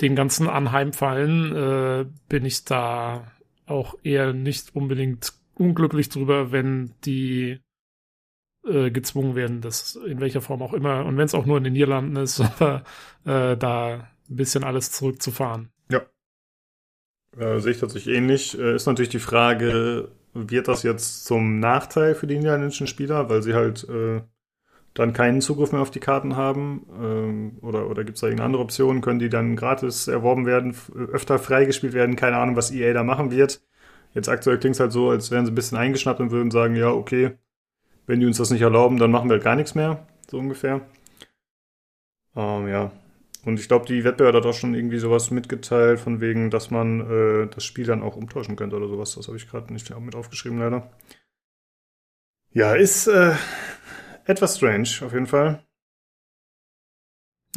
den 0.00 0.16
ganzen 0.16 0.48
anheimfallen, 0.48 1.54
äh, 1.54 2.06
bin 2.28 2.44
ich 2.44 2.64
da 2.64 3.32
auch 3.66 3.96
eher 4.02 4.32
nicht 4.32 4.74
unbedingt 4.74 5.32
unglücklich 5.54 6.08
drüber, 6.08 6.50
wenn 6.50 6.94
die 7.04 7.60
äh, 8.64 8.90
gezwungen 8.90 9.34
werden, 9.34 9.60
das 9.60 9.96
in 9.96 10.20
welcher 10.20 10.40
Form 10.40 10.62
auch 10.62 10.72
immer, 10.72 11.04
und 11.04 11.16
wenn 11.16 11.24
es 11.24 11.34
auch 11.34 11.46
nur 11.46 11.58
in 11.58 11.64
den 11.64 11.72
Niederlanden 11.72 12.16
ist, 12.16 12.40
äh, 12.60 13.56
da 13.56 14.08
ein 14.30 14.36
bisschen 14.36 14.64
alles 14.64 14.92
zurückzufahren. 14.92 15.70
Ja. 15.90 16.02
Äh, 17.36 17.60
sehe 17.60 17.72
ich 17.72 17.80
tatsächlich 17.80 18.14
ähnlich. 18.14 18.58
Äh, 18.58 18.74
ist 18.74 18.86
natürlich 18.86 19.10
die 19.10 19.18
Frage, 19.18 20.10
wird 20.34 20.68
das 20.68 20.82
jetzt 20.82 21.24
zum 21.24 21.60
Nachteil 21.60 22.14
für 22.14 22.26
die 22.26 22.38
niederländischen 22.38 22.86
Spieler, 22.86 23.28
weil 23.28 23.42
sie 23.42 23.54
halt 23.54 23.88
äh, 23.88 24.22
dann 24.94 25.12
keinen 25.12 25.40
Zugriff 25.40 25.72
mehr 25.72 25.82
auf 25.82 25.90
die 25.90 26.00
Karten 26.00 26.36
haben? 26.36 26.86
Ähm, 27.00 27.58
oder 27.62 27.88
oder 27.88 28.04
gibt 28.04 28.16
es 28.16 28.20
da 28.20 28.26
irgendeine 28.28 28.46
andere 28.46 28.62
Option? 28.62 29.00
Können 29.00 29.18
die 29.18 29.28
dann 29.28 29.56
gratis 29.56 30.08
erworben 30.08 30.46
werden, 30.46 30.76
öfter 31.12 31.38
freigespielt 31.38 31.94
werden? 31.94 32.16
Keine 32.16 32.36
Ahnung, 32.38 32.56
was 32.56 32.70
EA 32.70 32.92
da 32.94 33.04
machen 33.04 33.30
wird. 33.30 33.62
Jetzt 34.14 34.28
aktuell 34.28 34.58
klingt 34.58 34.76
es 34.76 34.80
halt 34.80 34.92
so, 34.92 35.10
als 35.10 35.30
wären 35.30 35.46
sie 35.46 35.52
ein 35.52 35.54
bisschen 35.54 35.78
eingeschnappt 35.78 36.20
und 36.20 36.30
würden 36.32 36.50
sagen, 36.50 36.76
ja, 36.76 36.90
okay, 36.90 37.32
wenn 38.06 38.20
die 38.20 38.26
uns 38.26 38.38
das 38.38 38.50
nicht 38.50 38.62
erlauben, 38.62 38.98
dann 38.98 39.10
machen 39.10 39.28
wir 39.30 39.34
halt 39.34 39.44
gar 39.44 39.56
nichts 39.56 39.74
mehr, 39.74 40.06
so 40.30 40.38
ungefähr. 40.38 40.82
Ähm, 42.36 42.68
ja, 42.68 42.90
und 43.44 43.58
ich 43.58 43.66
glaube, 43.66 43.86
die 43.86 44.04
Wettbewerber 44.04 44.38
hat 44.38 44.46
auch 44.46 44.54
schon 44.54 44.74
irgendwie 44.74 44.98
sowas 44.98 45.30
mitgeteilt, 45.30 45.98
von 45.98 46.20
wegen, 46.20 46.50
dass 46.50 46.70
man 46.70 47.00
äh, 47.00 47.46
das 47.48 47.64
Spiel 47.64 47.86
dann 47.86 48.02
auch 48.02 48.16
umtauschen 48.16 48.54
könnte 48.54 48.76
oder 48.76 48.88
sowas. 48.88 49.14
Das 49.14 49.26
habe 49.26 49.36
ich 49.36 49.48
gerade 49.48 49.72
nicht 49.72 49.90
mit 49.98 50.14
aufgeschrieben, 50.14 50.58
leider. 50.58 50.90
Ja, 52.52 52.74
ist 52.74 53.08
äh, 53.08 53.34
etwas 54.26 54.56
strange, 54.56 54.88
auf 55.04 55.12
jeden 55.12 55.26
Fall. 55.26 55.64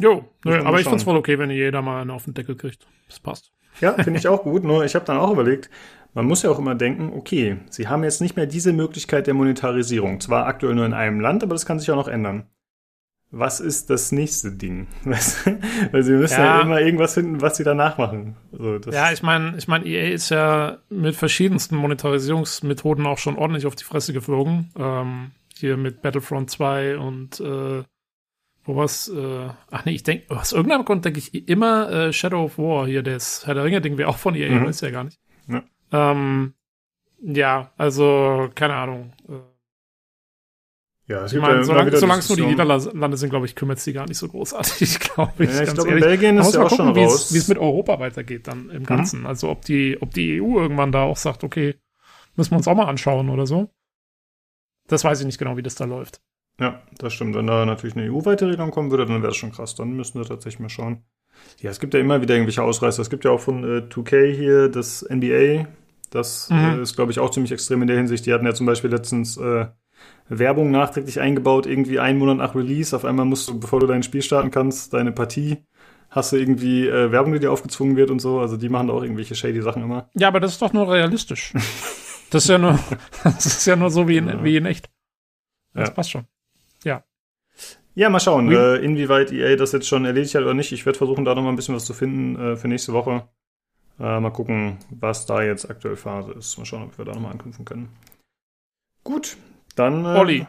Jo, 0.00 0.28
nö, 0.44 0.62
aber 0.62 0.80
ich 0.80 0.88
find's 0.88 1.04
voll 1.04 1.16
okay, 1.16 1.38
wenn 1.38 1.50
jeder 1.50 1.80
mal 1.82 2.00
einen 2.00 2.10
auf 2.10 2.24
den 2.24 2.34
Deckel 2.34 2.56
kriegt. 2.56 2.86
Das 3.08 3.20
passt. 3.20 3.52
Ja, 3.80 3.92
finde 4.02 4.18
ich 4.18 4.28
auch 4.28 4.42
gut. 4.42 4.64
Nur 4.64 4.84
ich 4.84 4.94
habe 4.94 5.04
dann 5.04 5.18
auch 5.18 5.32
überlegt, 5.32 5.70
man 6.14 6.26
muss 6.26 6.42
ja 6.42 6.50
auch 6.50 6.58
immer 6.58 6.74
denken, 6.74 7.12
okay, 7.14 7.58
sie 7.70 7.88
haben 7.88 8.02
jetzt 8.02 8.20
nicht 8.20 8.36
mehr 8.36 8.46
diese 8.46 8.72
Möglichkeit 8.72 9.26
der 9.26 9.34
Monetarisierung. 9.34 10.20
Zwar 10.20 10.46
aktuell 10.46 10.74
nur 10.74 10.86
in 10.86 10.94
einem 10.94 11.20
Land, 11.20 11.42
aber 11.42 11.54
das 11.54 11.66
kann 11.66 11.78
sich 11.78 11.90
auch 11.90 11.96
noch 11.96 12.08
ändern. 12.08 12.50
Was 13.30 13.60
ist 13.60 13.90
das 13.90 14.12
nächste 14.12 14.52
Ding? 14.52 14.86
Weil 15.04 16.02
sie 16.02 16.12
müssen 16.12 16.40
ja. 16.40 16.58
ja, 16.58 16.60
immer 16.62 16.80
irgendwas 16.80 17.14
finden, 17.14 17.40
was 17.40 17.56
sie 17.56 17.64
danach 17.64 17.98
machen. 17.98 18.36
So, 18.52 18.78
ja, 18.90 19.12
ich 19.12 19.22
meine, 19.22 19.56
ich 19.56 19.68
meine, 19.68 19.84
EA 19.84 20.12
ist 20.12 20.30
ja 20.30 20.78
mit 20.88 21.16
verschiedensten 21.16 21.76
Monetarisierungsmethoden 21.76 23.04
auch 23.06 23.18
schon 23.18 23.36
ordentlich 23.36 23.66
auf 23.66 23.76
die 23.76 23.84
Fresse 23.84 24.12
geflogen. 24.12 24.70
Ähm, 24.78 25.32
hier 25.54 25.76
mit 25.76 26.02
Battlefront 26.02 26.50
2 26.50 26.98
und 26.98 27.40
äh, 27.40 27.82
wo 28.64 28.76
was, 28.76 29.08
äh, 29.08 29.48
ach 29.70 29.84
nee, 29.84 29.92
ich 29.92 30.02
denke, 30.02 30.36
aus 30.36 30.52
irgendeinem 30.52 30.84
Grund 30.84 31.04
denke 31.04 31.18
ich 31.18 31.48
immer 31.48 31.90
äh, 31.90 32.12
Shadow 32.12 32.44
of 32.44 32.58
War 32.58 32.86
hier, 32.86 33.02
das 33.02 33.46
Herr 33.46 33.54
der 33.54 33.64
Ringe-Ding 33.64 33.96
wäre 33.96 34.08
auch 34.08 34.18
von 34.18 34.34
EA, 34.34 34.50
mhm. 34.50 34.66
weiß 34.66 34.80
ja 34.80 34.90
gar 34.90 35.04
nicht. 35.04 35.18
Ja. 35.48 35.62
Ähm, 35.92 36.54
ja, 37.22 37.72
also, 37.76 38.50
keine 38.54 38.74
Ahnung. 38.74 39.12
Äh, 39.28 39.55
ja, 41.08 41.24
es 41.24 41.32
ich 41.32 41.40
meine, 41.40 41.62
solange, 41.64 41.96
solange 41.96 42.18
es 42.18 42.28
nur 42.28 42.36
die 42.36 42.46
Niederlande 42.46 43.16
sind, 43.16 43.30
glaube 43.30 43.46
ich, 43.46 43.54
kümmert 43.54 43.78
es 43.78 43.84
die 43.84 43.92
gar 43.92 44.06
nicht 44.08 44.18
so 44.18 44.26
großartig, 44.26 44.98
glaube 45.14 45.44
ich. 45.44 45.52
Ja, 45.52 45.62
ich 45.62 45.74
glaube, 45.74 45.90
in 45.90 46.00
Belgien 46.00 46.38
ist 46.38 46.54
ja 46.54 46.62
auch 46.62 46.68
gucken, 46.68 46.94
schon 46.94 46.98
raus. 46.98 47.32
Wie 47.32 47.38
es 47.38 47.46
mit 47.46 47.58
Europa 47.58 48.00
weitergeht 48.00 48.48
dann 48.48 48.70
im 48.70 48.82
mhm. 48.82 48.86
Ganzen. 48.86 49.20
Mhm. 49.20 49.26
Also 49.26 49.48
ob 49.48 49.64
die, 49.64 49.98
ob 50.00 50.12
die 50.12 50.40
EU 50.40 50.58
irgendwann 50.58 50.90
da 50.90 51.02
auch 51.02 51.16
sagt, 51.16 51.44
okay, 51.44 51.76
müssen 52.34 52.50
wir 52.50 52.56
uns 52.56 52.66
auch 52.66 52.74
mal 52.74 52.86
anschauen 52.86 53.30
oder 53.30 53.46
so. 53.46 53.70
Das 54.88 55.04
weiß 55.04 55.20
ich 55.20 55.26
nicht 55.26 55.38
genau, 55.38 55.56
wie 55.56 55.62
das 55.62 55.76
da 55.76 55.84
läuft. 55.84 56.20
Ja, 56.58 56.82
das 56.98 57.12
stimmt. 57.12 57.36
Wenn 57.36 57.46
da 57.46 57.64
natürlich 57.66 57.96
eine 57.96 58.10
EU-weite 58.10 58.48
Regelung 58.48 58.70
kommen 58.72 58.90
würde, 58.90 59.06
dann 59.06 59.22
wäre 59.22 59.30
es 59.30 59.36
schon 59.36 59.52
krass. 59.52 59.76
Dann 59.76 59.92
müssen 59.92 60.18
wir 60.18 60.26
tatsächlich 60.26 60.60
mal 60.60 60.68
schauen. 60.68 61.04
Ja, 61.60 61.70
es 61.70 61.78
gibt 61.78 61.94
ja 61.94 62.00
immer 62.00 62.20
wieder 62.20 62.34
irgendwelche 62.34 62.62
Ausreißer. 62.62 63.02
Es 63.02 63.10
gibt 63.10 63.24
ja 63.24 63.30
auch 63.30 63.40
von 63.40 63.62
äh, 63.62 63.82
2K 63.88 64.32
hier 64.32 64.68
das 64.68 65.06
NBA. 65.08 65.68
Das 66.10 66.50
mhm. 66.50 66.56
äh, 66.56 66.82
ist, 66.82 66.96
glaube 66.96 67.12
ich, 67.12 67.20
auch 67.20 67.30
ziemlich 67.30 67.52
extrem 67.52 67.82
in 67.82 67.88
der 67.88 67.96
Hinsicht. 67.96 68.26
Die 68.26 68.32
hatten 68.32 68.46
ja 68.46 68.54
zum 68.54 68.66
Beispiel 68.66 68.90
letztens 68.90 69.36
äh, 69.36 69.66
Werbung 70.28 70.70
nachträglich 70.70 71.20
eingebaut, 71.20 71.66
irgendwie 71.66 72.00
einen 72.00 72.18
Monat 72.18 72.38
nach 72.38 72.54
Release. 72.54 72.94
Auf 72.94 73.04
einmal 73.04 73.26
musst 73.26 73.48
du, 73.48 73.58
bevor 73.60 73.80
du 73.80 73.86
dein 73.86 74.02
Spiel 74.02 74.22
starten 74.22 74.50
kannst, 74.50 74.92
deine 74.92 75.12
Partie, 75.12 75.58
hast 76.10 76.32
du 76.32 76.36
irgendwie 76.36 76.88
äh, 76.88 77.12
Werbung, 77.12 77.32
die 77.32 77.38
dir 77.38 77.52
aufgezwungen 77.52 77.96
wird 77.96 78.10
und 78.10 78.18
so. 78.18 78.40
Also 78.40 78.56
die 78.56 78.68
machen 78.68 78.88
da 78.88 78.94
auch 78.94 79.02
irgendwelche 79.02 79.34
shady 79.34 79.62
Sachen 79.62 79.82
immer. 79.82 80.10
Ja, 80.14 80.28
aber 80.28 80.40
das 80.40 80.52
ist 80.52 80.62
doch 80.62 80.72
nur 80.72 80.92
realistisch. 80.92 81.52
das 82.30 82.44
ist 82.44 82.48
ja 82.48 82.58
nur, 82.58 82.78
das 83.24 83.46
ist 83.46 83.66
ja 83.66 83.76
nur 83.76 83.90
so 83.90 84.08
wie 84.08 84.16
in, 84.16 84.28
ja. 84.28 84.42
wie 84.42 84.56
in 84.56 84.66
echt. 84.66 84.90
Das 85.74 85.88
ja. 85.88 85.94
passt 85.94 86.10
schon. 86.10 86.24
Ja. 86.84 87.04
Ja, 87.94 88.10
mal 88.10 88.20
schauen, 88.20 88.52
äh, 88.52 88.76
inwieweit 88.76 89.32
EA 89.32 89.56
das 89.56 89.72
jetzt 89.72 89.88
schon 89.88 90.04
erledigt 90.04 90.34
hat 90.34 90.42
oder 90.42 90.52
nicht. 90.52 90.72
Ich 90.72 90.84
werde 90.84 90.98
versuchen, 90.98 91.24
da 91.24 91.34
noch 91.34 91.42
mal 91.42 91.48
ein 91.48 91.56
bisschen 91.56 91.74
was 91.74 91.86
zu 91.86 91.94
finden 91.94 92.36
äh, 92.36 92.56
für 92.56 92.68
nächste 92.68 92.92
Woche. 92.92 93.26
Äh, 93.98 94.20
mal 94.20 94.30
gucken, 94.30 94.76
was 94.90 95.24
da 95.24 95.42
jetzt 95.42 95.70
aktuell 95.70 95.96
Phase 95.96 96.32
ist. 96.32 96.58
Mal 96.58 96.66
schauen, 96.66 96.82
ob 96.82 96.98
wir 96.98 97.06
da 97.06 97.12
noch 97.12 97.22
mal 97.22 97.30
anknüpfen 97.30 97.64
können. 97.64 97.88
Gut, 99.02 99.38
dann. 99.78 100.04
Äh, 100.04 100.18
Olli. 100.18 100.46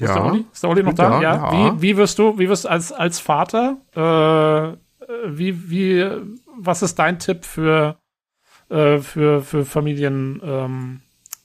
Ja. 0.00 0.06
Ist 0.06 0.14
der 0.14 0.24
Olli, 0.24 0.44
ist 0.52 0.62
der 0.62 0.70
Olli 0.70 0.82
noch 0.82 0.94
da? 0.94 1.20
Ja. 1.20 1.34
ja. 1.52 1.52
Wie, 1.52 1.82
wie 1.82 1.96
wirst 1.96 2.18
du, 2.18 2.38
wie 2.38 2.48
wirst 2.48 2.64
du 2.64 2.68
als, 2.68 2.92
als 2.92 3.18
Vater, 3.18 3.78
äh, 3.94 5.06
wie, 5.26 5.70
wie, 5.70 6.08
was 6.56 6.82
ist 6.82 6.96
dein 6.98 7.18
Tipp 7.18 7.44
für, 7.44 7.98
äh, 8.68 8.98
für, 8.98 9.42
für 9.42 9.64
Familien, 9.64 10.40
ähm, 10.44 11.00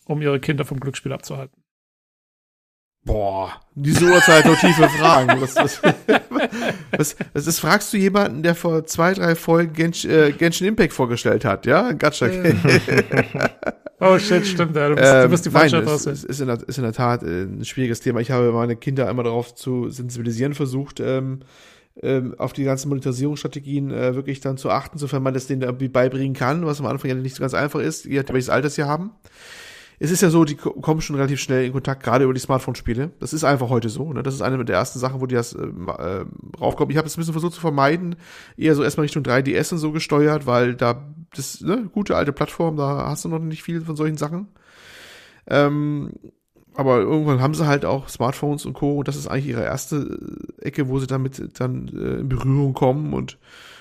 um 0.05 0.21
ihre 0.21 0.39
Kinder 0.39 0.65
vom 0.65 0.79
Glücksspiel 0.79 1.13
abzuhalten? 1.13 1.62
Boah, 3.05 3.51
diese 3.75 4.05
Uhrzeit 4.05 4.45
nur 4.45 4.55
tiefe 4.55 4.87
Fragen. 4.87 5.41
Was, 5.41 5.55
was, 5.55 5.81
was, 6.91 7.15
was, 7.33 7.45
das 7.45 7.59
fragst 7.59 7.91
du 7.91 7.97
jemanden, 7.97 8.43
der 8.43 8.55
vor 8.55 8.85
zwei, 8.85 9.13
drei 9.13 9.35
Folgen 9.35 9.73
Gensh, 9.73 10.05
äh, 10.05 10.31
Genshin 10.31 10.67
Impact 10.67 10.93
vorgestellt 10.93 11.43
hat, 11.43 11.65
ja? 11.65 11.91
Gacha. 11.91 12.27
oh 13.99 14.17
shit, 14.19 14.47
stimmt, 14.47 14.75
ja. 14.75 14.89
Du 14.89 14.95
bist, 14.95 15.13
ähm, 15.13 15.21
du 15.23 15.29
bist 15.29 15.45
die 15.45 15.49
falsche 15.49 15.77
nein, 15.77 15.87
es, 15.87 16.05
es 16.05 16.23
ist, 16.23 16.39
in 16.39 16.47
der, 16.47 16.59
ist 16.65 16.77
in 16.77 16.83
der 16.83 16.93
Tat 16.93 17.23
äh, 17.23 17.43
ein 17.43 17.65
schwieriges 17.65 17.99
Thema. 17.99 18.21
Ich 18.21 18.31
habe 18.31 18.51
meine 18.53 18.77
Kinder 18.77 19.09
einmal 19.09 19.25
darauf 19.25 19.53
zu 19.53 19.89
sensibilisieren 19.89 20.53
versucht, 20.53 21.01
ähm, 21.01 21.41
ähm, 22.01 22.35
auf 22.37 22.53
die 22.53 22.63
ganzen 22.63 22.87
Monetarisierungsstrategien 22.89 23.91
äh, 23.91 24.15
wirklich 24.15 24.39
dann 24.39 24.57
zu 24.57 24.69
achten, 24.69 24.97
sofern 24.97 25.23
man 25.23 25.33
das 25.33 25.47
denen 25.47 25.61
irgendwie 25.61 25.89
beibringen 25.89 26.33
kann, 26.33 26.65
was 26.65 26.79
am 26.79 26.85
Anfang 26.85 27.09
ja 27.09 27.15
nicht 27.15 27.35
so 27.35 27.41
ganz 27.41 27.53
einfach 27.53 27.81
ist, 27.81 28.05
je 28.05 28.17
nachdem 28.17 28.35
welches 28.35 28.49
Alter 28.49 28.69
sie 28.69 28.83
haben 28.83 29.11
es 30.03 30.11
ist 30.11 30.19
ja 30.19 30.29
so, 30.29 30.43
die 30.43 30.55
kommen 30.55 30.99
schon 30.99 31.15
relativ 31.15 31.39
schnell 31.39 31.65
in 31.65 31.71
Kontakt, 31.71 32.03
gerade 32.03 32.25
über 32.25 32.33
die 32.33 32.39
Smartphone-Spiele. 32.41 33.11
Das 33.21 33.31
ist 33.31 33.45
einfach 33.45 33.69
heute 33.69 33.87
so. 33.87 34.11
Ne? 34.11 34.21
Das 34.21 34.33
ist 34.33 34.41
eine 34.41 34.65
der 34.65 34.75
ersten 34.75 34.99
Sachen, 34.99 35.21
wo 35.21 35.27
die 35.27 35.35
das 35.35 35.53
äh, 35.53 35.63
äh, 35.63 36.25
raufkommen. 36.59 36.91
Ich 36.91 36.97
habe 36.97 37.07
es 37.07 37.15
ein 37.15 37.21
bisschen 37.21 37.31
versucht 37.31 37.53
zu 37.53 37.61
vermeiden, 37.61 38.17
eher 38.57 38.75
so 38.75 38.83
erstmal 38.83 39.03
Richtung 39.03 39.23
3DS 39.23 39.71
und 39.71 39.77
so 39.77 39.93
gesteuert, 39.93 40.45
weil 40.45 40.75
da 40.75 41.07
das 41.33 41.61
ne, 41.61 41.89
gute 41.93 42.17
alte 42.17 42.33
Plattform, 42.33 42.75
da 42.75 43.07
hast 43.07 43.23
du 43.23 43.29
noch 43.29 43.39
nicht 43.39 43.63
viel 43.63 43.79
von 43.79 43.95
solchen 43.95 44.17
Sachen. 44.17 44.49
Ähm, 45.47 46.11
aber 46.75 46.97
irgendwann 46.97 47.39
haben 47.39 47.53
sie 47.53 47.65
halt 47.65 47.85
auch 47.85 48.09
Smartphones 48.09 48.65
und 48.65 48.73
Co. 48.73 48.97
Und 48.97 49.07
das 49.07 49.15
ist 49.15 49.27
eigentlich 49.27 49.47
ihre 49.47 49.63
erste 49.63 50.19
Ecke, 50.59 50.89
wo 50.89 50.99
sie 50.99 51.07
damit 51.07 51.61
dann 51.61 51.87
äh, 51.87 52.19
in 52.19 52.27
Berührung 52.27 52.73
kommen 52.73 53.13
und 53.13 53.37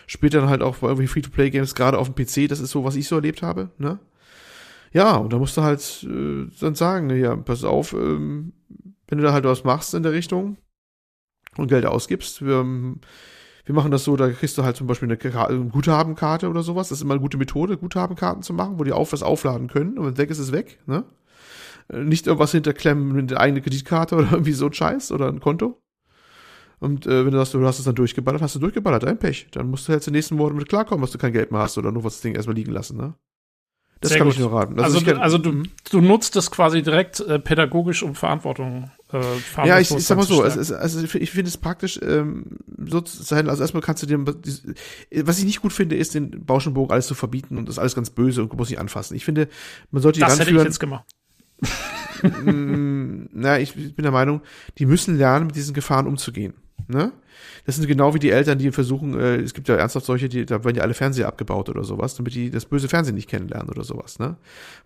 später 0.07 0.39
dann 0.39 0.51
halt 0.51 0.63
auch 0.63 0.77
bei 0.77 0.87
irgendwie 0.87 1.09
Free-to-Play-Games, 1.09 1.75
gerade 1.75 1.99
auf 1.99 2.09
dem 2.09 2.15
PC, 2.15 2.49
das 2.49 2.61
ist 2.61 2.71
so, 2.71 2.85
was 2.85 2.95
ich 2.95 3.09
so 3.09 3.17
erlebt 3.17 3.43
habe, 3.43 3.71
ne? 3.79 3.99
Ja, 4.93 5.17
und 5.17 5.33
da 5.33 5.39
musst 5.39 5.57
du 5.57 5.63
halt 5.63 6.07
äh, 6.09 6.47
dann 6.61 6.75
sagen, 6.75 7.11
ja, 7.11 7.35
pass 7.37 7.65
auf, 7.65 7.95
ähm, 7.95 8.53
wenn 9.09 9.19
du 9.19 9.25
da 9.25 9.33
halt 9.33 9.45
was 9.45 9.65
machst 9.65 9.95
in 9.95 10.03
der 10.03 10.13
Richtung 10.13 10.59
und 11.57 11.69
Geld 11.69 11.87
ausgibst, 11.87 12.45
wir, 12.45 12.65
wir 12.65 13.75
machen 13.75 13.91
das 13.91 14.05
so, 14.05 14.17
da 14.17 14.31
kriegst 14.31 14.59
du 14.59 14.65
halt 14.65 14.77
zum 14.77 14.87
Beispiel 14.87 15.11
eine, 15.11 15.47
eine 15.47 15.65
Guthabenkarte 15.67 16.49
oder 16.49 16.63
sowas. 16.63 16.89
Das 16.89 16.99
ist 16.99 17.03
immer 17.03 17.15
eine 17.15 17.23
gute 17.23 17.39
Methode, 17.39 17.79
Guthabenkarten 17.79 18.43
zu 18.43 18.53
machen, 18.53 18.79
wo 18.79 18.85
die 18.85 18.93
auf 18.93 19.13
was 19.13 19.23
aufladen 19.23 19.69
können 19.69 19.99
und 19.99 20.05
wenn 20.05 20.13
es 20.13 20.19
weg 20.19 20.31
ist, 20.31 20.39
ist 20.39 20.49
es 20.49 20.53
weg, 20.53 20.79
ne? 20.87 21.05
Äh, 21.89 22.05
nicht 22.05 22.27
irgendwas 22.27 22.53
hinterklemmen 22.53 23.13
mit 23.13 23.31
der 23.31 23.41
eigenen 23.41 23.63
Kreditkarte 23.63 24.17
oder 24.17 24.33
irgendwie 24.33 24.53
so 24.53 24.67
ein 24.67 24.73
Scheiß 24.73 25.13
oder 25.13 25.29
ein 25.29 25.41
Konto. 25.41 25.81
Und 26.81 27.07
äh, 27.07 27.25
wenn 27.25 27.33
du 27.33 27.39
sagst, 27.39 27.55
du 27.55 27.65
hast 27.65 27.79
es 27.79 27.85
dann 27.85 27.95
durchgeballert, 27.95 28.43
hast 28.43 28.57
du 28.57 28.59
durchgeballert, 28.59 29.05
dein 29.05 29.19
Pech. 29.19 29.47
Dann 29.53 29.71
musst 29.71 29.87
du 29.87 29.93
jetzt 29.93 30.07
den 30.07 30.15
nächsten 30.15 30.35
Monat 30.35 30.57
mit 30.57 30.69
klarkommen, 30.69 31.01
dass 31.01 31.13
du 31.13 31.19
kein 31.19 31.33
Geld 31.33 31.53
mehr 31.53 31.61
hast 31.61 31.79
oder 31.79 31.93
nur 31.93 32.03
was 32.03 32.15
das 32.15 32.23
Ding 32.23 32.35
erstmal 32.35 32.57
liegen 32.57 32.73
lassen, 32.73 32.97
ne? 32.97 33.15
Das 34.03 34.09
Sehr 34.09 34.19
kann 34.19 34.27
gut. 34.27 34.35
ich 34.35 34.41
nur 34.41 34.53
raten. 34.53 34.81
Also, 34.81 34.99
also, 34.99 35.11
kann, 35.11 35.23
also 35.23 35.39
du, 35.39 35.63
du 35.91 36.01
nutzt 36.01 36.35
es 36.35 36.51
quasi 36.51 36.83
direkt 36.83 37.21
äh, 37.21 37.39
pädagogisch, 37.39 38.03
um 38.03 38.17
Verantwortung 38.17 38.91
äh, 39.13 39.21
Ja, 39.65 39.79
ich, 39.79 39.93
ich 39.93 40.05
sag 40.05 40.17
mal 40.17 40.27
so, 40.27 40.43
also, 40.43 40.75
also 40.75 41.05
ich 41.05 41.31
finde 41.31 41.49
es 41.49 41.57
praktisch 41.57 42.01
ähm, 42.03 42.59
so 42.85 43.01
zu 43.01 43.23
sein, 43.23 43.49
also 43.49 43.63
erstmal 43.63 43.81
kannst 43.81 44.03
du 44.03 44.07
dir, 44.09 44.19
was 45.25 45.39
ich 45.39 45.45
nicht 45.45 45.63
gut 45.63 45.73
finde, 45.73 45.95
ist 45.95 46.17
den 46.17 46.45
Bauschenbogen 46.45 46.91
alles 46.91 47.07
zu 47.07 47.15
verbieten 47.15 47.57
und 47.57 47.69
das 47.69 47.77
ist 47.77 47.79
alles 47.79 47.95
ganz 47.95 48.11
böse 48.11 48.43
und 48.43 48.53
muss 48.57 48.71
nicht 48.71 48.81
anfassen. 48.81 49.15
Ich 49.15 49.25
finde, 49.25 49.49
man 49.93 50.03
sollte 50.03 50.19
die 50.19 50.27
Das 50.27 50.41
hätte 50.41 50.51
ich 50.51 50.57
jetzt 50.57 50.81
gemacht. 50.81 51.05
Mm, 52.23 53.27
na, 53.33 53.59
ich 53.59 53.75
bin 53.75 54.03
der 54.05 54.13
Meinung, 54.13 54.43
die 54.79 54.87
müssen 54.87 55.19
lernen, 55.19 55.47
mit 55.47 55.57
diesen 55.57 55.75
Gefahren 55.75 56.07
umzugehen. 56.07 56.55
Ne? 56.93 57.13
Das 57.65 57.77
sind 57.77 57.87
genau 57.87 58.13
wie 58.15 58.19
die 58.19 58.31
Eltern, 58.31 58.59
die 58.59 58.71
versuchen, 58.73 59.19
äh, 59.19 59.37
es 59.37 59.55
gibt 59.55 59.69
ja 59.69 59.77
ernsthaft 59.77 60.07
solche, 60.07 60.29
die, 60.29 60.45
da 60.45 60.65
werden 60.65 60.77
ja 60.77 60.83
alle 60.83 60.95
Fernseher 60.95 61.29
abgebaut 61.29 61.69
oder 61.69 61.85
sowas, 61.85 62.17
damit 62.17 62.35
die 62.35 62.51
das 62.51 62.67
böse 62.67 62.89
Fernsehen 62.89 63.15
nicht 63.15 63.29
kennenlernen 63.29 63.71
oder 63.71 63.85
sowas, 63.85 64.19
ne? 64.19 64.37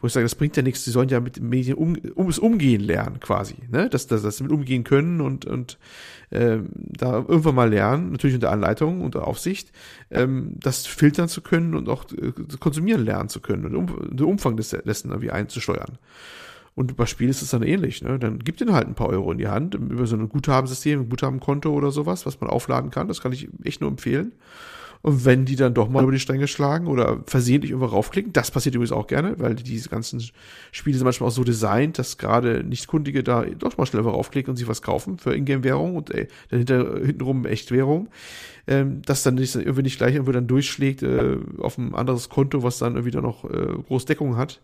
Wo 0.01 0.07
ich 0.07 0.13
sage, 0.13 0.25
das 0.25 0.35
bringt 0.35 0.57
ja 0.57 0.63
nichts, 0.63 0.85
die 0.85 0.91
sollen 0.91 1.09
ja 1.09 1.21
mit 1.21 1.41
Medien 1.41 1.77
um, 1.77 1.97
ums 2.17 2.39
Umgehen 2.39 2.81
lernen, 2.81 3.19
quasi, 3.21 3.57
ne? 3.71 3.89
Dass, 3.89 4.07
dass, 4.07 4.23
dass 4.23 4.37
sie 4.37 4.45
mit 4.45 4.53
umgehen 4.53 4.85
können 4.85 5.21
und, 5.21 5.47
und 5.47 5.79
ähm, 6.31 6.69
da 6.75 7.17
irgendwann 7.17 7.55
mal 7.55 7.71
lernen, 7.71 8.13
natürlich 8.13 8.35
unter 8.35 8.51
Anleitung, 8.51 9.01
unter 9.01 9.27
Aufsicht, 9.27 9.73
ähm, 10.11 10.53
das 10.59 10.87
filtern 10.87 11.29
zu 11.29 11.41
können 11.41 11.75
und 11.75 11.89
auch 11.89 12.05
äh, 12.13 12.33
konsumieren 12.61 13.05
lernen 13.05 13.29
zu 13.29 13.41
können 13.41 13.65
und 13.65 13.75
um, 13.75 14.17
den 14.17 14.27
Umfang 14.27 14.57
des, 14.57 14.71
dessen 14.71 15.11
irgendwie 15.11 15.31
einzusteuern. 15.31 15.99
Und 16.77 16.95
bei 16.95 17.07
Spiel 17.07 17.31
ist 17.31 17.41
es 17.41 17.51
dann 17.51 17.63
ähnlich. 17.63 18.03
Ne? 18.03 18.19
Dann 18.19 18.39
gibt 18.39 18.61
ihnen 18.61 18.75
halt 18.75 18.87
ein 18.87 18.95
paar 18.95 19.09
Euro 19.09 19.33
in 19.33 19.39
die 19.39 19.49
Hand 19.49 19.75
über 19.75 20.07
so 20.07 20.15
ein 20.15 20.29
Guthabensystem, 20.29 21.01
ein 21.01 21.09
Guthabenkonto 21.09 21.73
oder 21.73 21.91
sowas, 21.91 22.27
was 22.27 22.39
man 22.41 22.51
aufladen 22.51 22.91
kann. 22.91 23.09
Das 23.09 23.23
kann 23.23 23.33
ich 23.33 23.49
echt 23.65 23.81
nur 23.81 23.91
empfehlen. 23.91 24.33
Und 25.01 25.25
wenn 25.25 25.47
die 25.47 25.57
dann 25.57 25.73
doch 25.73 25.89
mal 25.89 26.03
über 26.03 26.13
die 26.13 26.19
Stränge 26.19 26.49
schlagen 26.49 26.87
oder 26.87 27.23
versehentlich 27.27 27.71
irgendwo 27.71 27.87
raufklicken, 27.87 28.33
das 28.33 28.51
passiert 28.51 28.75
übrigens 28.75 28.93
auch 28.93 29.07
gerne, 29.07 29.39
weil 29.39 29.55
diese 29.55 29.89
ganzen 29.89 30.23
Spiele 30.73 30.99
sind 30.99 31.05
manchmal 31.05 31.29
auch 31.29 31.33
so 31.33 31.45
designt, 31.45 31.99
dass 31.99 32.19
gerade 32.19 32.63
Nichtkundige 32.63 33.23
da 33.23 33.45
doch 33.45 33.79
mal 33.79 33.87
schnell 33.87 34.03
raufklicken 34.03 34.51
und 34.51 34.57
sich 34.57 34.69
was 34.69 34.83
kaufen 34.83 35.19
für 35.19 35.35
Ingame-Währung 35.35 35.97
und 35.97 36.11
ey, 36.11 36.29
dann 36.51 36.59
hinter, 36.59 36.99
hintenrum 36.99 37.47
Echtwährung 37.47 38.09
ähm, 38.67 39.03
das 39.03 39.23
dann 39.23 39.35
nicht, 39.37 39.55
irgendwie 39.55 39.83
nicht 39.83 39.99
gleich 39.99 40.15
irgendwie 40.15 40.33
dann 40.33 40.47
durchschlägt 40.47 41.03
äh, 41.03 41.39
auf 41.59 41.79
ein 41.79 41.95
anderes 41.95 42.29
Konto, 42.29 42.63
was 42.63 42.79
dann 42.79 42.95
irgendwie 42.95 43.11
dann 43.11 43.23
noch 43.23 43.45
äh, 43.45 43.75
groß 43.87 44.05
Deckung 44.07 44.37
hat. 44.37 44.61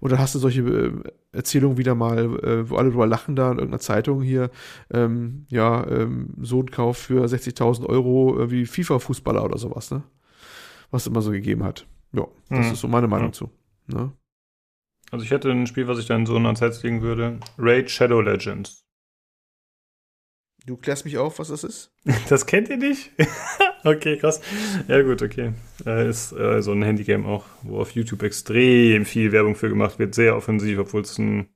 Und 0.00 0.12
dann 0.12 0.18
hast 0.18 0.34
du 0.34 0.38
solche 0.38 0.62
äh, 0.62 0.92
Erzählungen 1.32 1.78
wieder 1.78 1.94
mal, 1.94 2.18
äh, 2.42 2.68
wo 2.70 2.76
alle 2.76 2.90
drüber 2.90 3.06
lachen 3.06 3.36
da 3.36 3.50
in 3.50 3.58
irgendeiner 3.58 3.80
Zeitung 3.80 4.22
hier, 4.22 4.50
ähm, 4.92 5.46
ja, 5.48 5.86
ähm, 5.86 6.34
Sohnkauf 6.40 6.98
für 6.98 7.24
60.000 7.24 7.86
Euro 7.86 8.40
äh, 8.40 8.50
wie 8.50 8.66
FIFA-Fußballer 8.66 9.44
oder 9.44 9.58
sowas, 9.58 9.90
ne? 9.90 10.02
Was 10.90 11.02
es 11.02 11.08
immer 11.08 11.22
so 11.22 11.30
gegeben 11.30 11.64
hat. 11.64 11.86
Ja, 12.12 12.26
das 12.48 12.66
mhm. 12.66 12.72
ist 12.72 12.80
so 12.80 12.88
meine 12.88 13.08
Meinung 13.08 13.28
mhm. 13.28 13.32
zu. 13.32 13.50
Ne? 13.88 14.12
Also 15.10 15.24
ich 15.24 15.30
hätte 15.30 15.50
ein 15.50 15.66
Spiel, 15.66 15.88
was 15.88 15.98
ich 15.98 16.06
dann 16.06 16.26
so 16.26 16.36
ans 16.36 16.60
Herz 16.60 16.82
legen 16.82 17.02
würde. 17.02 17.40
Raid 17.58 17.90
Shadow 17.90 18.20
Legends. 18.20 18.85
Du 20.66 20.76
klärst 20.76 21.04
mich 21.04 21.16
auf, 21.16 21.38
was 21.38 21.48
das 21.48 21.62
ist? 21.62 21.92
Das 22.28 22.44
kennt 22.44 22.68
ihr 22.68 22.76
nicht? 22.76 23.12
okay, 23.84 24.16
krass. 24.16 24.40
Ja, 24.88 25.00
gut, 25.02 25.22
okay. 25.22 25.52
Ist 25.84 26.32
äh, 26.32 26.60
so 26.60 26.72
ein 26.72 26.82
Handygame 26.82 27.26
auch, 27.26 27.44
wo 27.62 27.78
auf 27.78 27.92
YouTube 27.92 28.24
extrem 28.24 29.04
viel 29.04 29.30
Werbung 29.30 29.54
für 29.54 29.68
gemacht 29.68 30.00
wird. 30.00 30.16
Sehr 30.16 30.36
offensiv, 30.36 30.80
obwohl 30.80 31.02
es 31.02 31.18
ein 31.18 31.48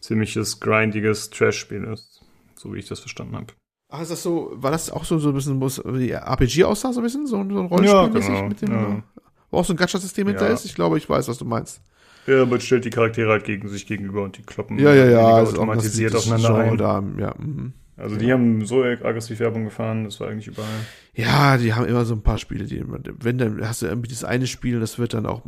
ziemliches, 0.00 0.58
grindiges 0.58 1.28
Trash-Spiel 1.28 1.84
ist. 1.84 2.24
So 2.54 2.72
wie 2.72 2.78
ich 2.78 2.88
das 2.88 3.00
verstanden 3.00 3.36
habe. 3.36 3.46
Ach, 3.90 4.00
ist 4.00 4.10
das 4.10 4.22
so, 4.22 4.50
war 4.54 4.70
das 4.70 4.90
auch 4.90 5.04
so, 5.04 5.18
so 5.18 5.28
ein 5.28 5.34
bisschen, 5.34 5.94
wie 5.98 6.10
RPG 6.10 6.64
aussah, 6.64 6.94
so 6.94 7.00
ein 7.00 7.02
bisschen, 7.02 7.26
so, 7.26 7.36
so 7.36 7.60
ein 7.60 7.66
Rollenspiel 7.66 7.86
ja, 7.86 8.06
genau, 8.08 8.48
mit 8.48 8.62
dem, 8.62 8.72
ja. 8.72 9.02
wo 9.50 9.58
auch 9.58 9.64
so 9.66 9.74
ein 9.74 9.76
Gacha-System 9.76 10.28
hinter 10.28 10.48
ist? 10.48 10.64
Ich 10.64 10.74
glaube, 10.74 10.96
ich 10.96 11.08
weiß, 11.08 11.28
was 11.28 11.36
du 11.36 11.44
meinst. 11.44 11.82
Ja, 12.26 12.46
man 12.46 12.60
stellt 12.60 12.86
die 12.86 12.90
Charaktere 12.90 13.30
halt 13.30 13.44
gegen 13.44 13.68
sich 13.68 13.86
gegenüber 13.86 14.22
und 14.22 14.38
die 14.38 14.42
kloppen 14.42 14.78
ja, 14.78 14.94
ja, 14.94 15.04
ja, 15.04 15.38
automatisiert 15.42 16.14
also 16.14 16.32
aufeinander 16.32 16.58
ein. 16.58 16.76
Da, 16.78 17.04
ja, 17.18 17.34
mhm. 17.38 17.74
Also 17.96 18.16
die 18.16 18.30
haben 18.30 18.66
so 18.66 18.82
aggressiv 18.82 19.40
Werbung 19.40 19.64
gefahren, 19.64 20.04
das 20.04 20.20
war 20.20 20.28
eigentlich 20.28 20.48
überall. 20.48 20.68
Ja, 21.14 21.56
die 21.56 21.72
haben 21.72 21.86
immer 21.86 22.04
so 22.04 22.14
ein 22.14 22.22
paar 22.22 22.36
Spiele, 22.36 22.64
die 22.64 22.84
wenn 22.86 23.38
dann 23.38 23.66
hast 23.66 23.80
du 23.80 23.86
irgendwie 23.86 24.10
das 24.10 24.22
eine 24.22 24.46
Spiel, 24.46 24.80
das 24.80 24.98
wird 24.98 25.14
dann 25.14 25.24
auch 25.24 25.42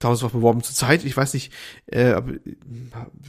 tausendfach 0.00 0.34
beworben 0.34 0.62
zur 0.62 0.74
Zeit. 0.74 1.04
Ich 1.04 1.16
weiß 1.16 1.34
nicht, 1.34 1.52
äh, 1.86 2.20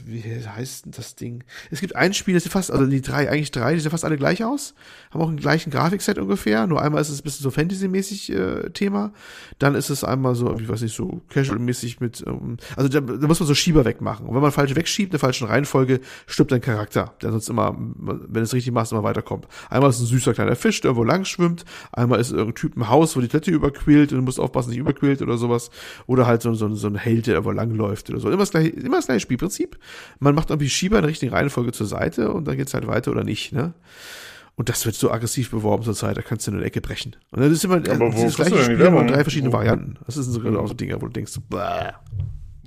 wie 0.04 0.22
heißt 0.22 0.86
das 0.88 1.14
Ding? 1.14 1.44
Es 1.70 1.80
gibt 1.80 1.94
ein 1.94 2.14
Spiel, 2.14 2.34
das 2.34 2.42
sieht 2.42 2.52
fast, 2.52 2.72
also 2.72 2.86
die 2.86 3.02
drei, 3.02 3.30
eigentlich 3.30 3.50
drei, 3.50 3.74
die 3.74 3.80
sehen 3.80 3.90
fast 3.90 4.04
alle 4.04 4.16
gleich 4.16 4.42
aus, 4.42 4.74
haben 5.10 5.20
auch 5.20 5.28
einen 5.28 5.36
gleichen 5.36 5.70
Grafikset 5.70 6.18
ungefähr. 6.18 6.66
Nur 6.66 6.82
einmal 6.82 7.02
ist 7.02 7.10
es 7.10 7.20
ein 7.20 7.24
bisschen 7.24 7.44
so 7.44 7.50
Fantasy-mäßig 7.50 8.32
äh, 8.32 8.70
Thema, 8.70 9.12
dann 9.58 9.74
ist 9.74 9.90
es 9.90 10.02
einmal 10.02 10.34
so, 10.34 10.58
wie 10.58 10.68
weiß 10.68 10.82
ich, 10.82 10.94
so 10.94 11.20
Casual-mäßig 11.28 12.00
mit, 12.00 12.24
ähm, 12.26 12.56
also 12.74 12.88
da, 12.88 13.00
da 13.00 13.26
muss 13.26 13.38
man 13.38 13.46
so 13.46 13.54
Schieber 13.54 13.84
wegmachen. 13.84 14.26
Und 14.26 14.34
wenn 14.34 14.42
man 14.42 14.50
falsch 14.50 14.74
wegschiebt, 14.74 15.08
in 15.08 15.12
der 15.12 15.20
falschen 15.20 15.46
Reihenfolge, 15.46 16.00
stirbt 16.26 16.52
dein 16.52 16.62
Charakter, 16.62 17.14
der 17.20 17.32
sonst 17.32 17.50
immer, 17.50 17.76
wenn 17.78 18.42
es 18.42 18.54
richtig 18.54 18.72
machst, 18.72 18.92
immer 18.92 19.02
weiterkommt. 19.02 19.46
Einmal 19.68 19.90
ist 19.90 20.00
ein 20.00 20.06
süßer 20.06 20.32
kleiner 20.32 20.56
Fisch, 20.56 20.80
der 20.80 20.88
irgendwo 20.88 21.04
lang 21.04 21.26
schwimmt, 21.26 21.66
einmal 21.92 22.18
ist 22.18 22.30
irgendein 22.30 22.54
Typ 22.54 22.76
im 22.76 22.88
Haus, 22.88 23.14
wo 23.14 23.20
die 23.20 23.28
Toilette 23.28 23.50
überquillt 23.50 24.12
und 24.12 24.18
du 24.18 24.24
musst 24.24 24.40
aufpassen, 24.40 24.70
nicht 24.70 24.78
überquillt 24.78 25.20
oder 25.20 25.36
sowas. 25.36 25.70
Oder 26.06 26.26
halt 26.26 26.40
so, 26.40 26.61
so, 26.68 26.74
so 26.74 26.88
ein 26.88 26.96
Held, 26.96 27.26
der 27.26 27.34
irgendwo 27.34 27.52
langläuft 27.52 28.10
oder 28.10 28.20
so. 28.20 28.28
Immer 28.28 28.38
das 28.38 28.50
gleiche, 28.50 28.70
immer 28.70 28.96
das 28.96 29.06
gleiche 29.06 29.20
Spielprinzip. 29.20 29.78
Man 30.18 30.34
macht 30.34 30.50
irgendwie 30.50 30.70
Schieber 30.70 30.96
in 30.98 31.02
der 31.02 31.10
richtigen 31.10 31.32
Reihenfolge 31.32 31.72
zur 31.72 31.86
Seite 31.86 32.32
und 32.32 32.46
dann 32.46 32.56
geht's 32.56 32.74
halt 32.74 32.86
weiter 32.86 33.10
oder 33.10 33.24
nicht, 33.24 33.52
ne? 33.52 33.74
Und 34.54 34.68
das 34.68 34.84
wird 34.84 34.94
so 34.94 35.10
aggressiv 35.10 35.50
beworben 35.50 35.82
zur 35.82 35.94
Zeit, 35.94 36.16
da 36.16 36.22
kannst 36.22 36.46
du 36.46 36.50
nur 36.50 36.60
eine 36.60 36.66
Ecke 36.66 36.80
brechen. 36.82 37.16
Und 37.30 37.40
dann 37.40 37.50
ist 37.50 37.64
immer 37.64 37.76
Aber 37.76 38.08
äh, 38.08 38.22
das 38.22 38.36
gleiche 38.36 38.62
Spiel 38.62 38.82
und 38.82 39.10
drei 39.10 39.22
verschiedene 39.24 39.50
wo? 39.50 39.56
Varianten. 39.56 39.96
Das 40.04 40.16
sind 40.16 40.24
so 40.24 40.40
genau 40.40 40.66
so 40.66 40.74
Dinge, 40.74 41.00
wo 41.00 41.06
du 41.06 41.12
denkst, 41.12 41.32
bäh. 41.48 41.92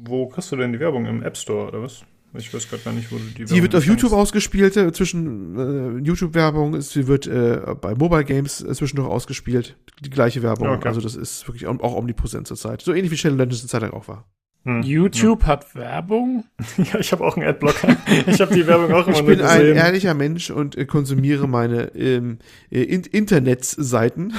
Wo 0.03 0.27
kriegst 0.27 0.51
du 0.51 0.55
denn 0.55 0.73
die 0.73 0.79
Werbung? 0.79 1.05
Im 1.05 1.23
App 1.23 1.37
Store 1.37 1.67
oder 1.67 1.83
was? 1.83 2.03
Ich 2.37 2.53
weiß 2.53 2.69
gerade 2.69 2.83
gar 2.83 2.93
nicht, 2.93 3.11
wo 3.11 3.17
du 3.17 3.23
die 3.23 3.39
Werbung 3.39 3.55
Die 3.55 3.61
wird 3.61 3.75
auf 3.75 3.85
YouTube 3.85 4.11
ausgespielt, 4.13 4.77
äh, 4.77 4.91
zwischen 4.91 5.57
äh, 5.57 6.05
YouTube-Werbung, 6.05 6.81
sie 6.81 7.07
wird 7.07 7.27
äh, 7.27 7.61
bei 7.79 7.95
Mobile 7.95 8.25
Games 8.25 8.61
äh, 8.61 8.73
zwischendurch 8.73 9.09
ausgespielt, 9.09 9.77
die 10.01 10.09
gleiche 10.09 10.43
Werbung. 10.43 10.69
Okay. 10.69 10.87
Also 10.87 11.01
das 11.01 11.15
ist 11.15 11.47
wirklich 11.47 11.67
auch 11.67 11.95
omnipräsent 11.95 12.47
zur 12.47 12.57
Zeit. 12.57 12.81
So 12.81 12.93
ähnlich 12.93 13.11
wie 13.11 13.17
Shadow 13.17 13.35
Legends 13.35 13.61
eine 13.61 13.69
Zeit 13.69 13.81
lang 13.81 13.91
auch 13.91 14.07
war. 14.07 14.25
Hm. 14.65 14.81
YouTube 14.81 15.43
ja. 15.43 15.47
hat 15.47 15.75
Werbung? 15.75 16.45
ja, 16.77 16.99
ich 16.99 17.11
habe 17.11 17.23
auch 17.23 17.37
einen 17.37 17.47
Adblocker. 17.47 17.97
ich 18.27 18.41
habe 18.41 18.53
die 18.53 18.65
Werbung 18.65 18.93
auch 18.93 19.07
immer 19.07 19.17
Ich 19.17 19.25
bin 19.25 19.41
ein 19.41 19.75
ehrlicher 19.75 20.15
Mensch 20.15 20.49
und 20.49 20.75
äh, 20.75 20.85
konsumiere 20.85 21.47
meine 21.47 21.95
ähm, 21.95 22.39
äh, 22.71 22.81
Internetseiten 22.81 24.33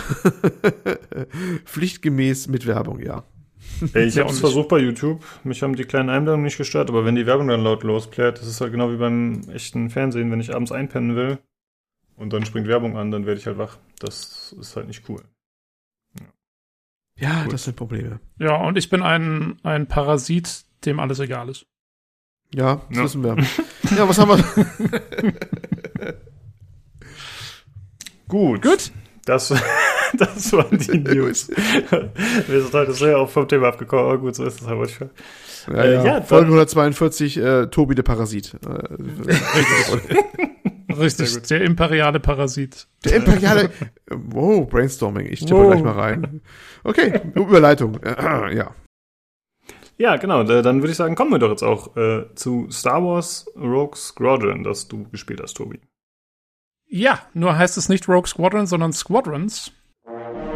pflichtgemäß 1.64 2.48
mit 2.48 2.66
Werbung, 2.66 3.00
ja. 3.00 3.24
Hey, 3.92 4.06
ich 4.06 4.18
habe 4.18 4.30
es 4.30 4.40
versucht 4.40 4.68
bei 4.68 4.78
YouTube. 4.78 5.24
Mich 5.44 5.62
haben 5.62 5.76
die 5.76 5.84
kleinen 5.84 6.08
Einblendungen 6.08 6.44
nicht 6.44 6.56
gestört, 6.56 6.88
aber 6.88 7.04
wenn 7.04 7.14
die 7.14 7.26
Werbung 7.26 7.48
dann 7.48 7.62
laut 7.62 7.82
losplärt, 7.82 8.38
das 8.38 8.46
ist 8.46 8.60
halt 8.60 8.72
genau 8.72 8.90
wie 8.90 8.96
beim 8.96 9.48
echten 9.50 9.90
Fernsehen, 9.90 10.30
wenn 10.30 10.40
ich 10.40 10.54
abends 10.54 10.72
einpennen 10.72 11.14
will 11.14 11.38
und 12.16 12.32
dann 12.32 12.44
springt 12.46 12.68
Werbung 12.68 12.96
an, 12.96 13.10
dann 13.10 13.26
werde 13.26 13.38
ich 13.38 13.46
halt 13.46 13.58
wach. 13.58 13.78
Das 13.98 14.54
ist 14.58 14.76
halt 14.76 14.86
nicht 14.86 15.08
cool. 15.08 15.22
Ja, 17.18 17.44
Gut. 17.44 17.52
das 17.52 17.64
sind 17.64 17.76
Probleme. 17.76 18.20
Ja, 18.38 18.56
und 18.56 18.76
ich 18.76 18.90
bin 18.90 19.02
ein, 19.02 19.58
ein 19.62 19.86
Parasit, 19.86 20.64
dem 20.84 21.00
alles 21.00 21.18
egal 21.18 21.48
ist. 21.48 21.66
Ja, 22.54 22.82
das 22.88 22.96
ja. 22.96 23.04
wissen 23.04 23.24
wir. 23.24 23.36
ja, 23.96 24.08
was 24.08 24.18
haben 24.18 24.38
wir? 24.38 26.14
Gut. 28.28 28.62
Gut. 28.62 28.92
Das, 29.24 29.52
das 30.18 30.52
waren 30.52 30.78
die 30.78 30.98
News. 30.98 31.48
wir 32.46 32.62
sind 32.62 32.72
heute 32.72 32.92
sehr 32.92 33.18
auch 33.18 33.28
vom 33.28 33.48
Thema 33.48 33.68
abgekommen, 33.68 34.04
aber 34.04 34.18
gut, 34.18 34.34
so 34.34 34.44
ist 34.44 34.60
es 34.60 34.66
halt 34.66 34.78
manchmal. 34.78 35.10
Ja, 35.68 35.82
äh, 35.82 35.94
ja. 35.94 36.04
ja 36.04 36.22
Folge 36.22 36.46
142, 36.46 37.38
äh, 37.38 37.66
Tobi 37.66 37.94
der 37.94 38.02
Parasit. 38.02 38.54
Äh, 38.66 39.34
Richtig, 40.98 41.42
der 41.42 41.62
imperiale 41.62 42.20
Parasit. 42.20 42.86
Der 43.04 43.16
imperiale. 43.16 43.70
wow, 44.08 44.66
Brainstorming. 44.68 45.26
Ich 45.26 45.40
tippe 45.40 45.60
wow. 45.60 45.70
gleich 45.70 45.82
mal 45.82 45.92
rein. 45.92 46.40
Okay, 46.84 47.20
Überleitung. 47.34 48.00
ja. 48.04 48.74
Ja, 49.98 50.16
genau. 50.16 50.42
Dann 50.44 50.82
würde 50.82 50.90
ich 50.90 50.96
sagen, 50.96 51.14
kommen 51.14 51.32
wir 51.32 51.38
doch 51.38 51.50
jetzt 51.50 51.62
auch 51.62 51.96
äh, 51.96 52.26
zu 52.34 52.68
Star 52.70 53.02
Wars 53.02 53.46
Rogue 53.56 53.96
Squadron, 53.96 54.62
das 54.62 54.88
du 54.88 55.08
gespielt 55.10 55.40
hast, 55.42 55.54
Tobi. 55.54 55.80
Ja, 56.88 57.20
nur 57.34 57.56
heißt 57.56 57.76
es 57.78 57.88
nicht 57.88 58.08
Rogue 58.08 58.28
Squadron, 58.28 58.66
sondern 58.66 58.92
Squadrons. 58.92 59.72
Thank 60.06 60.36
you. 60.36 60.55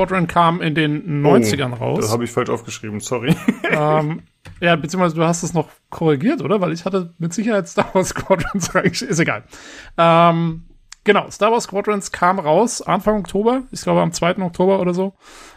Squadron 0.00 0.26
kam 0.26 0.62
in 0.62 0.74
den 0.74 1.22
90ern 1.22 1.72
oh, 1.72 1.76
raus. 1.76 1.98
Das 2.00 2.12
habe 2.12 2.24
ich 2.24 2.30
falsch 2.30 2.48
aufgeschrieben, 2.48 3.00
sorry. 3.00 3.36
ähm, 3.70 4.22
ja, 4.60 4.74
beziehungsweise 4.76 5.14
du 5.14 5.24
hast 5.24 5.42
es 5.42 5.52
noch 5.52 5.68
korrigiert, 5.90 6.40
oder? 6.40 6.62
Weil 6.62 6.72
ich 6.72 6.86
hatte 6.86 7.12
mit 7.18 7.34
Sicherheit 7.34 7.68
Star 7.68 7.94
Wars 7.94 8.08
Squadrons 8.08 8.74
reingeschrieben. 8.74 9.12
Ist 9.12 9.18
egal. 9.18 9.44
Ähm, 9.98 10.64
genau, 11.04 11.28
Star 11.28 11.52
Wars 11.52 11.64
Squadrons 11.64 12.12
kam 12.12 12.38
raus 12.38 12.80
Anfang 12.80 13.18
Oktober. 13.18 13.64
Ich 13.72 13.82
glaube 13.82 14.00
am 14.00 14.12
2. 14.12 14.38
Oktober 14.38 14.80
oder 14.80 14.94
so 14.94 15.14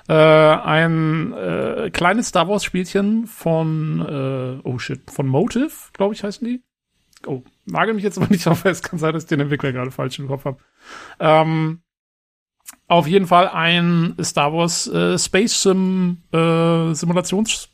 äh, 0.09 0.13
ein 0.13 1.31
äh, 1.31 1.89
kleines 1.91 2.27
Star 2.27 2.49
Wars 2.49 2.65
Spielchen 2.65 3.27
von 3.27 4.01
äh, 4.01 4.67
oh 4.67 4.77
shit 4.77 5.09
von 5.09 5.25
Motive, 5.25 5.71
glaube 5.93 6.15
ich 6.15 6.23
heißen 6.23 6.45
die. 6.45 6.61
Oh, 7.25 7.43
nagel 7.65 7.93
mich 7.93 8.03
jetzt 8.03 8.17
aber 8.17 8.27
nicht 8.27 8.45
auf 8.47 8.59
fest. 8.59 8.83
Kann 8.83 8.99
sein, 8.99 9.13
dass 9.13 9.23
ich 9.23 9.29
den 9.29 9.39
Entwickler 9.39 9.71
gerade 9.71 9.91
falsch 9.91 10.19
im 10.19 10.27
Kopf 10.27 10.43
habe. 10.43 10.57
Ähm, 11.21 11.82
auf 12.87 13.07
jeden 13.07 13.27
Fall 13.27 13.49
ein 13.49 14.15
Star 14.21 14.53
Wars 14.53 14.87
äh, 14.87 15.17
Space 15.17 15.63
Sim 15.63 16.21
äh, 16.31 16.93
Simulations 16.93 17.69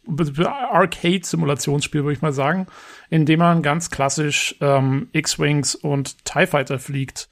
Arcade 0.45 1.21
Simulationsspiel 1.23 2.03
würde 2.03 2.13
ich 2.13 2.21
mal 2.21 2.33
sagen, 2.33 2.67
in 3.09 3.25
dem 3.25 3.39
man 3.39 3.61
ganz 3.61 3.91
klassisch 3.91 4.55
ähm, 4.61 5.09
X-Wings 5.11 5.75
und 5.75 6.25
Tie 6.25 6.47
Fighter 6.47 6.79
fliegt, 6.79 7.29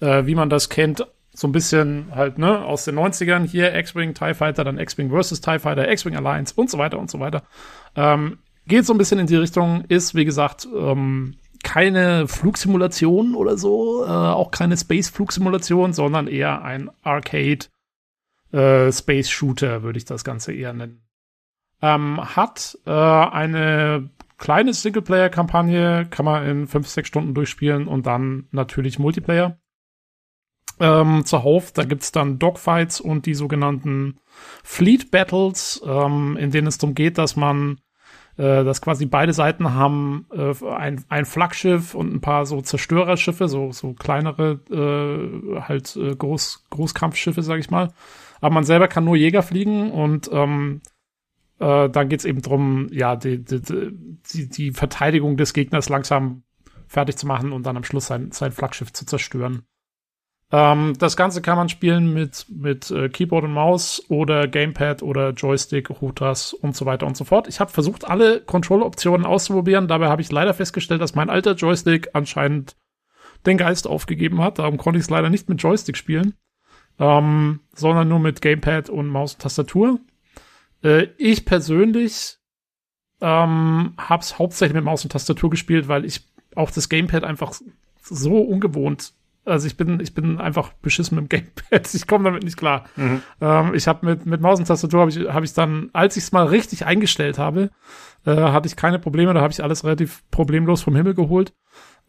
äh, 0.00 0.26
wie 0.26 0.34
man 0.34 0.50
das 0.50 0.68
kennt 0.68 1.06
so 1.34 1.48
ein 1.48 1.52
bisschen 1.52 2.12
halt, 2.14 2.38
ne, 2.38 2.62
aus 2.64 2.84
den 2.84 2.98
90ern 2.98 3.46
hier 3.46 3.74
X-Wing, 3.74 4.14
TIE 4.14 4.34
Fighter, 4.34 4.64
dann 4.64 4.78
X-Wing 4.78 5.10
versus 5.10 5.40
TIE 5.40 5.58
Fighter, 5.58 5.90
X-Wing 5.90 6.16
Alliance 6.16 6.52
und 6.54 6.70
so 6.70 6.78
weiter 6.78 6.98
und 6.98 7.10
so 7.10 7.20
weiter. 7.20 7.42
Ähm, 7.96 8.38
geht 8.66 8.84
so 8.84 8.92
ein 8.92 8.98
bisschen 8.98 9.18
in 9.18 9.26
die 9.26 9.36
Richtung, 9.36 9.84
ist, 9.88 10.14
wie 10.14 10.24
gesagt, 10.24 10.68
ähm, 10.76 11.36
keine 11.62 12.28
Flugsimulation 12.28 13.34
oder 13.34 13.56
so, 13.56 14.04
äh, 14.04 14.08
auch 14.08 14.50
keine 14.50 14.76
Space-Flugsimulation, 14.76 15.92
sondern 15.92 16.26
eher 16.26 16.62
ein 16.62 16.90
Arcade 17.02 17.66
äh, 18.52 18.90
würde 18.92 19.98
ich 19.98 20.04
das 20.04 20.24
Ganze 20.24 20.52
eher 20.52 20.72
nennen. 20.72 21.02
Ähm, 21.80 22.20
hat 22.36 22.78
äh, 22.86 22.90
eine 22.90 24.10
kleine 24.38 24.72
Singleplayer-Kampagne, 24.74 26.06
kann 26.10 26.24
man 26.24 26.46
in 26.46 26.66
fünf, 26.66 26.88
sechs 26.88 27.08
Stunden 27.08 27.34
durchspielen 27.34 27.88
und 27.88 28.06
dann 28.06 28.48
natürlich 28.50 28.98
Multiplayer. 28.98 29.58
ähm, 30.80 31.24
zuhauf. 31.24 31.72
Da 31.72 31.84
gibt's 31.84 32.12
dann 32.12 32.38
Dogfights 32.38 33.00
und 33.00 33.26
die 33.26 33.34
sogenannten 33.34 34.18
Fleet 34.64 35.10
Battles, 35.10 35.82
ähm, 35.86 36.36
in 36.36 36.50
denen 36.50 36.66
es 36.66 36.78
darum 36.78 36.94
geht, 36.94 37.18
dass 37.18 37.36
man 37.36 37.80
äh, 38.36 38.64
dass 38.64 38.80
quasi 38.80 39.06
beide 39.06 39.32
Seiten 39.32 39.74
haben 39.74 40.26
äh, 40.32 40.54
ein, 40.66 41.04
ein 41.08 41.24
Flaggschiff 41.24 41.94
und 41.94 42.14
ein 42.14 42.20
paar 42.20 42.46
so 42.46 42.60
Zerstörerschiffe, 42.60 43.48
so, 43.48 43.72
so 43.72 43.92
kleinere, 43.92 44.60
äh, 44.70 45.60
halt 45.60 45.96
äh, 45.96 46.14
Groß, 46.14 46.64
Großkampfschiffe, 46.70 47.42
sag 47.42 47.58
ich 47.58 47.70
mal. 47.70 47.92
Aber 48.40 48.54
man 48.54 48.64
selber 48.64 48.88
kann 48.88 49.04
nur 49.04 49.16
Jäger 49.16 49.42
fliegen 49.42 49.90
und 49.90 50.30
ähm, 50.32 50.80
äh, 51.58 51.88
dann 51.88 52.08
geht's 52.08 52.24
eben 52.24 52.42
drum, 52.42 52.88
ja, 52.90 53.16
die, 53.16 53.44
die, 53.44 53.60
die, 54.32 54.48
die 54.48 54.72
Verteidigung 54.72 55.36
des 55.36 55.52
Gegners 55.52 55.88
langsam 55.88 56.42
fertig 56.88 57.16
zu 57.16 57.26
machen 57.26 57.52
und 57.52 57.64
dann 57.64 57.76
am 57.76 57.84
Schluss 57.84 58.06
sein, 58.06 58.32
sein 58.32 58.52
Flaggschiff 58.52 58.92
zu 58.92 59.06
zerstören. 59.06 59.62
Ähm, 60.52 60.92
das 60.98 61.16
Ganze 61.16 61.40
kann 61.40 61.56
man 61.56 61.70
spielen 61.70 62.12
mit, 62.12 62.44
mit 62.50 62.90
äh, 62.90 63.08
Keyboard 63.08 63.44
und 63.44 63.54
Maus 63.54 64.04
oder 64.08 64.46
Gamepad 64.46 65.02
oder 65.02 65.30
Joystick, 65.30 65.88
Routers 65.88 66.52
und 66.52 66.76
so 66.76 66.84
weiter 66.84 67.06
und 67.06 67.16
so 67.16 67.24
fort. 67.24 67.48
Ich 67.48 67.58
habe 67.58 67.72
versucht, 67.72 68.06
alle 68.06 68.40
Control-Optionen 68.40 69.24
auszuprobieren. 69.24 69.88
Dabei 69.88 70.08
habe 70.08 70.20
ich 70.20 70.30
leider 70.30 70.52
festgestellt, 70.52 71.00
dass 71.00 71.14
mein 71.14 71.30
alter 71.30 71.54
Joystick 71.54 72.10
anscheinend 72.12 72.76
den 73.46 73.56
Geist 73.56 73.86
aufgegeben 73.86 74.42
hat. 74.42 74.58
Darum 74.58 74.76
konnte 74.76 74.98
ich 74.98 75.04
es 75.04 75.10
leider 75.10 75.30
nicht 75.30 75.48
mit 75.48 75.62
Joystick 75.62 75.96
spielen, 75.96 76.34
ähm, 76.98 77.60
sondern 77.74 78.08
nur 78.08 78.18
mit 78.18 78.42
Gamepad 78.42 78.90
und 78.90 79.08
Maus 79.08 79.34
und 79.34 79.40
Tastatur. 79.40 80.00
Äh, 80.84 81.08
ich 81.16 81.46
persönlich 81.46 82.36
ähm, 83.22 83.94
habe 83.96 84.22
es 84.22 84.38
hauptsächlich 84.38 84.74
mit 84.74 84.84
Maus 84.84 85.02
und 85.02 85.12
Tastatur 85.12 85.48
gespielt, 85.48 85.88
weil 85.88 86.04
ich 86.04 86.28
auch 86.54 86.70
das 86.70 86.90
Gamepad 86.90 87.24
einfach 87.24 87.54
so 88.02 88.36
ungewohnt 88.36 89.14
also 89.44 89.66
ich 89.66 89.76
bin, 89.76 89.98
ich 90.00 90.14
bin 90.14 90.38
einfach 90.38 90.72
beschissen 90.74 91.16
mit 91.16 91.24
dem 91.24 91.28
Gamepad. 91.28 91.90
Ich 91.94 92.06
komme 92.06 92.24
damit 92.24 92.44
nicht 92.44 92.56
klar. 92.56 92.84
Mhm. 92.96 93.22
Ähm, 93.40 93.74
ich 93.74 93.88
habe 93.88 94.06
mit, 94.06 94.26
mit 94.26 94.40
Maus 94.40 94.58
und 94.58 94.66
Tastatur 94.66 95.00
habe 95.00 95.10
ich, 95.10 95.18
hab 95.28 95.42
ich 95.42 95.52
dann, 95.52 95.90
als 95.92 96.16
ich 96.16 96.24
es 96.24 96.32
mal 96.32 96.46
richtig 96.46 96.86
eingestellt 96.86 97.38
habe, 97.38 97.70
äh, 98.24 98.34
hatte 98.34 98.66
ich 98.66 98.76
keine 98.76 98.98
Probleme. 98.98 99.34
Da 99.34 99.40
habe 99.40 99.52
ich 99.52 99.62
alles 99.62 99.84
relativ 99.84 100.22
problemlos 100.30 100.82
vom 100.82 100.94
Himmel 100.94 101.14
geholt. 101.14 101.52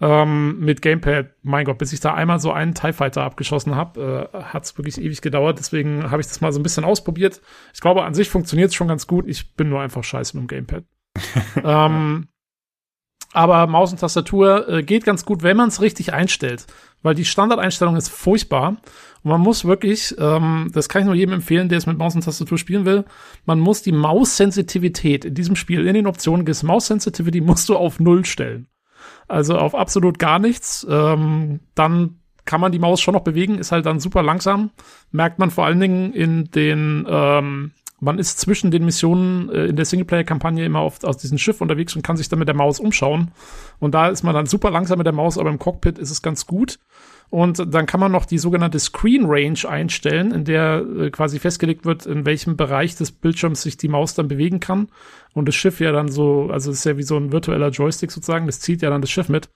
Ähm, 0.02 0.60
mit 0.60 0.82
Gamepad, 0.82 1.32
mein 1.44 1.66
Gott, 1.66 1.78
bis 1.78 1.94
ich 1.94 2.00
da 2.00 2.14
einmal 2.14 2.40
so 2.40 2.52
einen 2.52 2.74
TIE 2.74 2.94
Fighter 2.94 3.24
abgeschossen 3.24 3.76
habe, 3.76 4.30
äh, 4.34 4.44
hat 4.44 4.66
es 4.66 4.78
wirklich 4.78 5.00
ewig 5.00 5.22
gedauert. 5.22 5.60
Deswegen 5.60 6.12
habe 6.12 6.22
ich 6.22 6.28
das 6.28 6.42
mal 6.42 6.52
so 6.52 6.60
ein 6.60 6.64
bisschen 6.64 6.84
ausprobiert. 6.84 7.42
Ich 7.74 7.82
glaube, 7.82 8.04
an 8.04 8.14
sich 8.14 8.30
funktioniert 8.30 8.70
es 8.70 8.76
schon 8.76 8.88
ganz 8.88 9.08
gut. 9.08 9.28
Ich 9.28 9.56
bin 9.56 9.70
nur 9.70 9.82
einfach 9.82 10.04
scheiße 10.04 10.38
mit 10.38 10.44
dem 10.44 10.48
Gamepad. 10.48 10.84
ähm, 11.64 12.28
aber 13.34 13.68
Maus 13.68 13.92
und 13.92 14.00
Tastatur 14.00 14.70
äh, 14.70 14.84
geht 14.84 15.04
ganz 15.04 15.26
gut, 15.26 15.44
wenn 15.44 15.58
man 15.58 15.70
es 15.70 15.82
richtig 15.82 16.14
einstellt 16.14 16.66
weil 17.04 17.14
die 17.14 17.26
Standardeinstellung 17.26 17.96
ist 17.96 18.10
furchtbar. 18.10 18.78
Und 19.24 19.32
man 19.32 19.42
muss 19.42 19.66
wirklich, 19.66 20.16
ähm, 20.18 20.72
das 20.74 20.90
kann 20.90 21.02
ich 21.02 21.06
nur 21.06 21.16
jedem 21.16 21.36
empfehlen, 21.36 21.70
der 21.70 21.78
es 21.78 21.86
mit 21.86 21.98
Maus 21.98 22.16
und 22.16 22.24
Tastatur 22.24 22.58
spielen 22.58 22.86
will, 22.86 23.06
man 23.46 23.60
muss 23.60 23.84
die 23.84 23.92
Maus-Sensitivität 23.92 25.26
in 25.26 25.36
diesem 25.36 25.56
Spiel, 25.56 25.86
in 25.86 25.94
den 25.94 26.08
Optionen 26.08 26.46
des 26.46 26.64
Maus-Sensitivity 26.64 27.42
musst 27.42 27.70
du 27.70 27.76
auf 27.76 28.00
Null 28.00 28.26
stellen. 28.26 28.68
Also 29.28 29.58
auf 29.58 29.76
absolut 29.76 30.18
gar 30.18 30.40
nichts. 30.40 30.86
Ähm, 30.90 31.60
dann 31.76 32.20
kann 32.46 32.60
man 32.60 32.72
die 32.72 32.80
Maus 32.80 33.00
schon 33.00 33.14
noch 33.14 33.24
bewegen, 33.24 33.58
ist 33.58 33.72
halt 33.72 33.86
dann 33.86 34.00
super 34.00 34.24
langsam. 34.24 34.72
Merkt 35.12 35.40
man 35.40 35.52
vor 35.52 35.66
allen 35.66 35.80
Dingen 35.80 36.14
in 36.14 36.52
den 36.52 37.06
ähm, 37.08 37.72
man 38.04 38.20
ist 38.20 38.40
zwischen 38.40 38.72
den 38.72 38.86
Missionen 38.86 39.50
äh, 39.50 39.66
in 39.66 39.76
der 39.76 39.86
Singleplayer-Kampagne 39.86 40.66
immer 40.66 40.80
auf, 40.80 41.04
aus 41.04 41.18
diesem 41.18 41.38
Schiff 41.38 41.62
unterwegs 41.62 41.96
und 41.96 42.04
kann 42.04 42.18
sich 42.18 42.30
dann 42.30 42.40
mit 42.40 42.48
der 42.48 42.56
Maus 42.56 42.80
umschauen. 42.80 43.32
Und 43.80 43.94
da 43.94 44.10
ist 44.10 44.24
man 44.24 44.34
dann 44.34 44.46
super 44.46 44.72
langsam 44.72 44.98
mit 44.98 45.08
der 45.08 45.14
Maus, 45.14 45.38
aber 45.38 45.50
im 45.50 45.60
Cockpit 45.60 45.98
ist 45.98 46.12
es 46.12 46.22
ganz 46.22 46.46
gut. 46.46 46.80
Und 47.30 47.74
dann 47.74 47.88
kann 47.88 48.00
man 48.00 48.12
noch 48.12 48.26
die 48.26 48.38
sogenannte 48.38 48.80
Screen 48.80 49.26
Range 49.26 49.58
einstellen, 49.68 50.32
in 50.32 50.46
der 50.46 50.86
äh, 51.00 51.10
quasi 51.10 51.40
festgelegt 51.40 51.86
wird, 51.86 52.06
in 52.06 52.26
welchem 52.26 52.58
Bereich 52.58 52.96
des 52.96 53.12
Bildschirms 53.12 53.64
sich 53.64 53.78
die 53.78 53.88
Maus 53.88 54.14
dann 54.14 54.28
bewegen 54.28 54.60
kann. 54.60 54.90
Und 55.34 55.48
das 55.48 55.56
Schiff 55.56 55.80
ja 55.80 55.92
dann 55.92 56.10
so, 56.10 56.50
also 56.52 56.72
ist 56.72 56.86
ja 56.86 56.98
wie 56.98 57.04
so 57.04 57.18
ein 57.18 57.32
virtueller 57.32 57.70
Joystick 57.70 58.12
sozusagen, 58.12 58.46
das 58.46 58.60
zieht 58.60 58.82
ja 58.82 58.90
dann 58.90 59.02
das 59.02 59.10
Schiff 59.10 59.30
mit. 59.30 59.50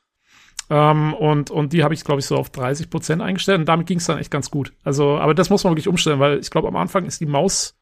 Ähm, 0.69 1.13
und, 1.13 1.51
und 1.51 1.73
die 1.73 1.83
habe 1.83 1.93
ich, 1.93 2.03
glaube 2.03 2.19
ich, 2.19 2.25
so 2.25 2.35
auf 2.35 2.49
30 2.49 2.89
Prozent 2.89 3.21
eingestellt. 3.21 3.59
Und 3.59 3.69
damit 3.69 3.87
ging 3.87 3.99
es 3.99 4.05
dann 4.05 4.17
echt 4.17 4.31
ganz 4.31 4.49
gut. 4.49 4.73
Also, 4.83 5.17
aber 5.17 5.33
das 5.33 5.49
muss 5.49 5.63
man 5.63 5.73
wirklich 5.73 5.87
umstellen, 5.87 6.19
weil 6.19 6.39
ich 6.39 6.49
glaube, 6.49 6.67
am 6.67 6.75
Anfang 6.75 7.05
ist 7.05 7.21
die 7.21 7.25
Maus 7.25 7.76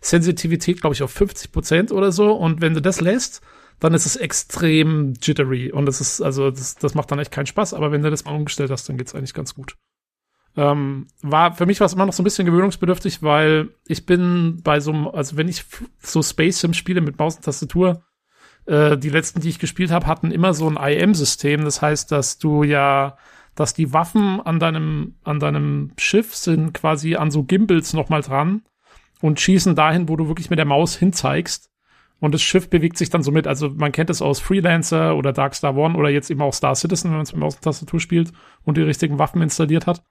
Sensitivität, 0.00 0.80
glaube 0.80 0.94
ich, 0.94 1.02
auf 1.02 1.10
50 1.10 1.52
Prozent 1.52 1.92
oder 1.92 2.12
so. 2.12 2.32
Und 2.32 2.60
wenn 2.60 2.74
du 2.74 2.82
das 2.82 3.00
lässt, 3.00 3.42
dann 3.80 3.94
ist 3.94 4.06
es 4.06 4.16
extrem 4.16 5.14
jittery. 5.20 5.72
Und 5.72 5.86
das 5.86 6.00
ist, 6.00 6.20
also, 6.20 6.50
das, 6.50 6.76
das 6.76 6.94
macht 6.94 7.10
dann 7.10 7.18
echt 7.18 7.32
keinen 7.32 7.46
Spaß. 7.46 7.74
Aber 7.74 7.92
wenn 7.92 8.02
du 8.02 8.10
das 8.10 8.24
mal 8.24 8.34
umgestellt 8.34 8.70
hast, 8.70 8.88
dann 8.88 8.96
geht's 8.96 9.14
eigentlich 9.14 9.34
ganz 9.34 9.54
gut. 9.54 9.76
Ähm, 10.56 11.06
war, 11.22 11.54
für 11.54 11.66
mich 11.66 11.80
war 11.80 11.86
es 11.86 11.94
immer 11.94 12.06
noch 12.06 12.12
so 12.12 12.22
ein 12.22 12.24
bisschen 12.24 12.46
gewöhnungsbedürftig, 12.46 13.22
weil 13.22 13.70
ich 13.86 14.04
bin 14.04 14.60
bei 14.62 14.80
so 14.80 14.92
einem, 14.92 15.08
also 15.08 15.36
wenn 15.36 15.48
ich 15.48 15.64
so 15.98 16.22
Space 16.22 16.60
Sim 16.60 16.74
spiele 16.74 17.00
mit 17.00 17.18
Maus 17.18 17.36
und 17.36 17.44
Tastatur, 17.44 18.04
äh, 18.66 18.98
die 18.98 19.08
letzten, 19.08 19.40
die 19.40 19.48
ich 19.48 19.58
gespielt 19.58 19.90
habe, 19.90 20.06
hatten 20.06 20.30
immer 20.30 20.54
so 20.54 20.68
ein 20.68 20.76
IM-System. 20.76 21.64
Das 21.64 21.80
heißt, 21.80 22.12
dass 22.12 22.38
du 22.38 22.62
ja, 22.64 23.16
dass 23.54 23.74
die 23.74 23.92
Waffen 23.92 24.40
an 24.40 24.58
deinem, 24.58 25.16
an 25.24 25.40
deinem 25.40 25.92
Schiff 25.96 26.34
sind 26.34 26.72
quasi 26.74 27.16
an 27.16 27.30
so 27.30 27.42
Gimbals 27.44 27.94
nochmal 27.94 28.22
dran 28.22 28.62
und 29.22 29.40
schießen 29.40 29.74
dahin, 29.74 30.08
wo 30.08 30.16
du 30.16 30.28
wirklich 30.28 30.50
mit 30.50 30.58
der 30.58 30.66
Maus 30.66 30.96
hinzeigst. 30.96 31.70
Und 32.20 32.32
das 32.34 32.42
Schiff 32.42 32.70
bewegt 32.70 32.98
sich 32.98 33.10
dann 33.10 33.24
so 33.24 33.32
mit. 33.32 33.48
Also 33.48 33.70
man 33.70 33.90
kennt 33.90 34.08
es 34.08 34.22
aus 34.22 34.38
Freelancer 34.38 35.16
oder 35.16 35.32
Dark 35.32 35.54
Star 35.54 35.76
One 35.76 35.96
oder 35.96 36.08
jetzt 36.08 36.30
eben 36.30 36.40
auch 36.40 36.52
Star 36.52 36.76
Citizen, 36.76 37.10
wenn 37.10 37.16
man 37.16 37.22
es 37.22 37.32
mit 37.32 37.40
Maus 37.40 37.56
und 37.56 37.62
Tastatur 37.62 37.98
spielt 37.98 38.32
und 38.62 38.76
die 38.76 38.82
richtigen 38.82 39.18
Waffen 39.18 39.42
installiert 39.42 39.88
hat. 39.88 40.04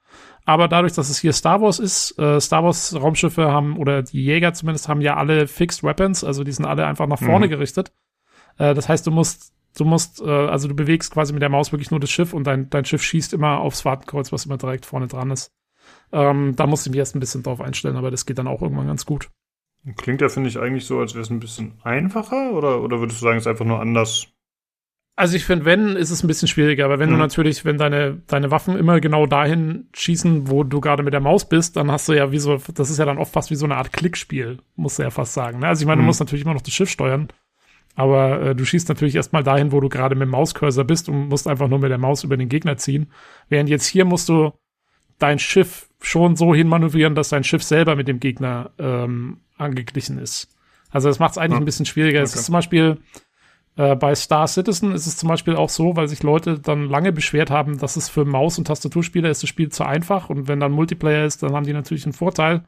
Aber 0.43 0.67
dadurch, 0.67 0.91
dass 0.91 1.09
es 1.09 1.19
hier 1.19 1.31
Star 1.31 1.61
Wars 1.61 1.79
ist, 1.79 2.17
äh, 2.19 2.41
Star 2.41 2.65
Wars 2.65 2.93
Raumschiffe 2.99 3.49
haben 3.49 3.77
oder 3.77 4.03
die 4.03 4.23
Jäger 4.23 4.53
zumindest 4.53 4.89
haben 4.89 4.99
ja 4.99 5.15
alle 5.15 5.47
Fixed 5.47 5.83
Weapons, 5.83 6.25
also 6.25 6.43
die 6.43 6.51
sind 6.51 6.65
alle 6.65 6.85
einfach 6.85 7.07
nach 7.07 7.19
vorne 7.19 7.45
mhm. 7.45 7.51
gerichtet. 7.51 7.93
Äh, 8.57 8.73
das 8.73 8.89
heißt, 8.89 9.07
du 9.07 9.11
musst 9.11 9.53
du 9.77 9.85
musst, 9.85 10.21
äh, 10.21 10.29
also 10.29 10.67
du 10.67 10.75
bewegst 10.75 11.13
quasi 11.13 11.31
mit 11.31 11.41
der 11.41 11.49
Maus 11.49 11.71
wirklich 11.71 11.91
nur 11.91 12.01
das 12.01 12.09
Schiff 12.09 12.33
und 12.33 12.45
dein, 12.45 12.69
dein 12.69 12.83
Schiff 12.83 13.03
schießt 13.03 13.31
immer 13.31 13.59
aufs 13.59 13.81
Fahrtenkreuz, 13.81 14.33
was 14.33 14.45
immer 14.45 14.57
direkt 14.57 14.85
vorne 14.85 15.07
dran 15.07 15.31
ist. 15.31 15.53
Ähm, 16.11 16.55
da 16.55 16.67
musste 16.67 16.89
ich 16.89 16.91
mich 16.91 16.99
erst 16.99 17.15
ein 17.15 17.19
bisschen 17.19 17.43
drauf 17.43 17.61
einstellen, 17.61 17.95
aber 17.95 18.11
das 18.11 18.25
geht 18.25 18.37
dann 18.37 18.47
auch 18.47 18.61
irgendwann 18.61 18.87
ganz 18.87 19.05
gut. 19.05 19.29
Klingt 19.97 20.21
ja, 20.21 20.29
finde 20.29 20.49
ich, 20.49 20.59
eigentlich 20.59 20.85
so, 20.85 20.99
als 20.99 21.13
wäre 21.13 21.23
es 21.23 21.29
ein 21.29 21.39
bisschen 21.39 21.73
einfacher 21.83 22.51
oder, 22.51 22.81
oder 22.81 22.99
würdest 22.99 23.21
du 23.21 23.25
sagen, 23.25 23.37
es 23.37 23.43
ist 23.43 23.47
einfach 23.47 23.65
nur 23.65 23.79
anders? 23.79 24.27
Also 25.15 25.35
ich 25.35 25.45
finde, 25.45 25.65
wenn, 25.65 25.95
ist 25.95 26.09
es 26.09 26.23
ein 26.23 26.27
bisschen 26.27 26.47
schwieriger, 26.47 26.85
aber 26.85 26.99
wenn 26.99 27.09
mhm. 27.09 27.13
du 27.13 27.19
natürlich, 27.19 27.65
wenn 27.65 27.77
deine, 27.77 28.21
deine 28.27 28.49
Waffen 28.51 28.77
immer 28.77 28.99
genau 28.99 29.25
dahin 29.25 29.87
schießen, 29.93 30.49
wo 30.49 30.63
du 30.63 30.81
gerade 30.81 31.03
mit 31.03 31.13
der 31.13 31.19
Maus 31.19 31.47
bist, 31.47 31.75
dann 31.75 31.91
hast 31.91 32.07
du 32.07 32.13
ja 32.13 32.31
wie 32.31 32.39
so, 32.39 32.59
das 32.73 32.89
ist 32.89 32.97
ja 32.97 33.05
dann 33.05 33.17
oft 33.17 33.33
fast 33.33 33.51
wie 33.51 33.55
so 33.55 33.65
eine 33.65 33.75
Art 33.75 33.91
Klickspiel, 33.91 34.59
musst 34.75 34.99
du 34.99 35.03
ja 35.03 35.09
fast 35.09 35.33
sagen. 35.33 35.59
Ne? 35.59 35.67
Also 35.67 35.81
ich 35.81 35.87
meine, 35.87 35.97
mhm. 35.97 36.05
du 36.05 36.07
musst 36.07 36.21
natürlich 36.21 36.45
immer 36.45 36.53
noch 36.53 36.61
das 36.61 36.73
Schiff 36.73 36.89
steuern, 36.89 37.27
aber 37.95 38.41
äh, 38.41 38.55
du 38.55 38.65
schießt 38.65 38.87
natürlich 38.87 39.15
erstmal 39.15 39.43
dahin, 39.43 39.71
wo 39.71 39.79
du 39.79 39.89
gerade 39.89 40.15
mit 40.15 40.27
dem 40.27 40.31
Mauscursor 40.31 40.85
bist 40.85 41.09
und 41.09 41.27
musst 41.27 41.47
einfach 41.47 41.67
nur 41.67 41.79
mit 41.79 41.91
der 41.91 41.97
Maus 41.97 42.23
über 42.23 42.37
den 42.37 42.49
Gegner 42.49 42.77
ziehen. 42.77 43.11
Während 43.49 43.69
jetzt 43.69 43.85
hier 43.85 44.05
musst 44.05 44.29
du 44.29 44.53
dein 45.19 45.39
Schiff 45.39 45.90
schon 46.01 46.35
so 46.35 46.53
hinmanövrieren, 46.53 47.15
dass 47.15 47.29
dein 47.29 47.43
Schiff 47.43 47.63
selber 47.63 47.95
mit 47.95 48.07
dem 48.07 48.19
Gegner 48.19 48.71
ähm, 48.79 49.41
angeglichen 49.57 50.17
ist. 50.17 50.49
Also 50.89 51.07
das 51.07 51.19
macht 51.19 51.31
es 51.31 51.37
eigentlich 51.37 51.53
ja. 51.53 51.59
ein 51.59 51.65
bisschen 51.65 51.85
schwieriger. 51.85 52.19
Okay. 52.19 52.25
Es 52.25 52.35
ist 52.35 52.45
zum 52.45 52.53
Beispiel 52.53 52.97
äh, 53.77 53.95
bei 53.95 54.13
Star 54.15 54.47
Citizen 54.47 54.91
ist 54.91 55.07
es 55.07 55.17
zum 55.17 55.29
Beispiel 55.29 55.55
auch 55.55 55.69
so, 55.69 55.95
weil 55.95 56.07
sich 56.07 56.23
Leute 56.23 56.59
dann 56.59 56.89
lange 56.89 57.13
beschwert 57.13 57.49
haben, 57.49 57.77
dass 57.77 57.95
es 57.95 58.09
für 58.09 58.25
Maus- 58.25 58.57
und 58.57 58.65
Tastaturspieler 58.65 59.29
ist 59.29 59.43
das 59.43 59.49
Spiel 59.49 59.69
zu 59.69 59.85
einfach 59.85 60.29
und 60.29 60.47
wenn 60.47 60.59
dann 60.59 60.71
Multiplayer 60.71 61.25
ist, 61.25 61.43
dann 61.43 61.53
haben 61.53 61.65
die 61.65 61.73
natürlich 61.73 62.05
einen 62.05 62.13
Vorteil. 62.13 62.65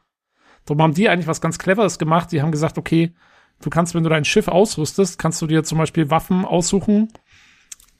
Darum 0.66 0.82
haben 0.82 0.94
die 0.94 1.10
eigentlich 1.10 1.28
was 1.28 1.42
ganz 1.42 1.60
Cleveres 1.60 2.00
gemacht. 2.00 2.32
Die 2.32 2.42
haben 2.42 2.52
gesagt, 2.52 2.78
okay, 2.78 3.14
du 3.62 3.70
kannst, 3.70 3.96
wenn 3.96 4.04
du 4.04 4.10
dein 4.10 4.24
Schiff 4.24 4.48
ausrüstest, 4.48 5.20
kannst 5.20 5.42
du 5.42 5.48
dir 5.48 5.64
zum 5.64 5.78
Beispiel 5.78 6.10
Waffen 6.10 6.46
aussuchen, 6.46 7.12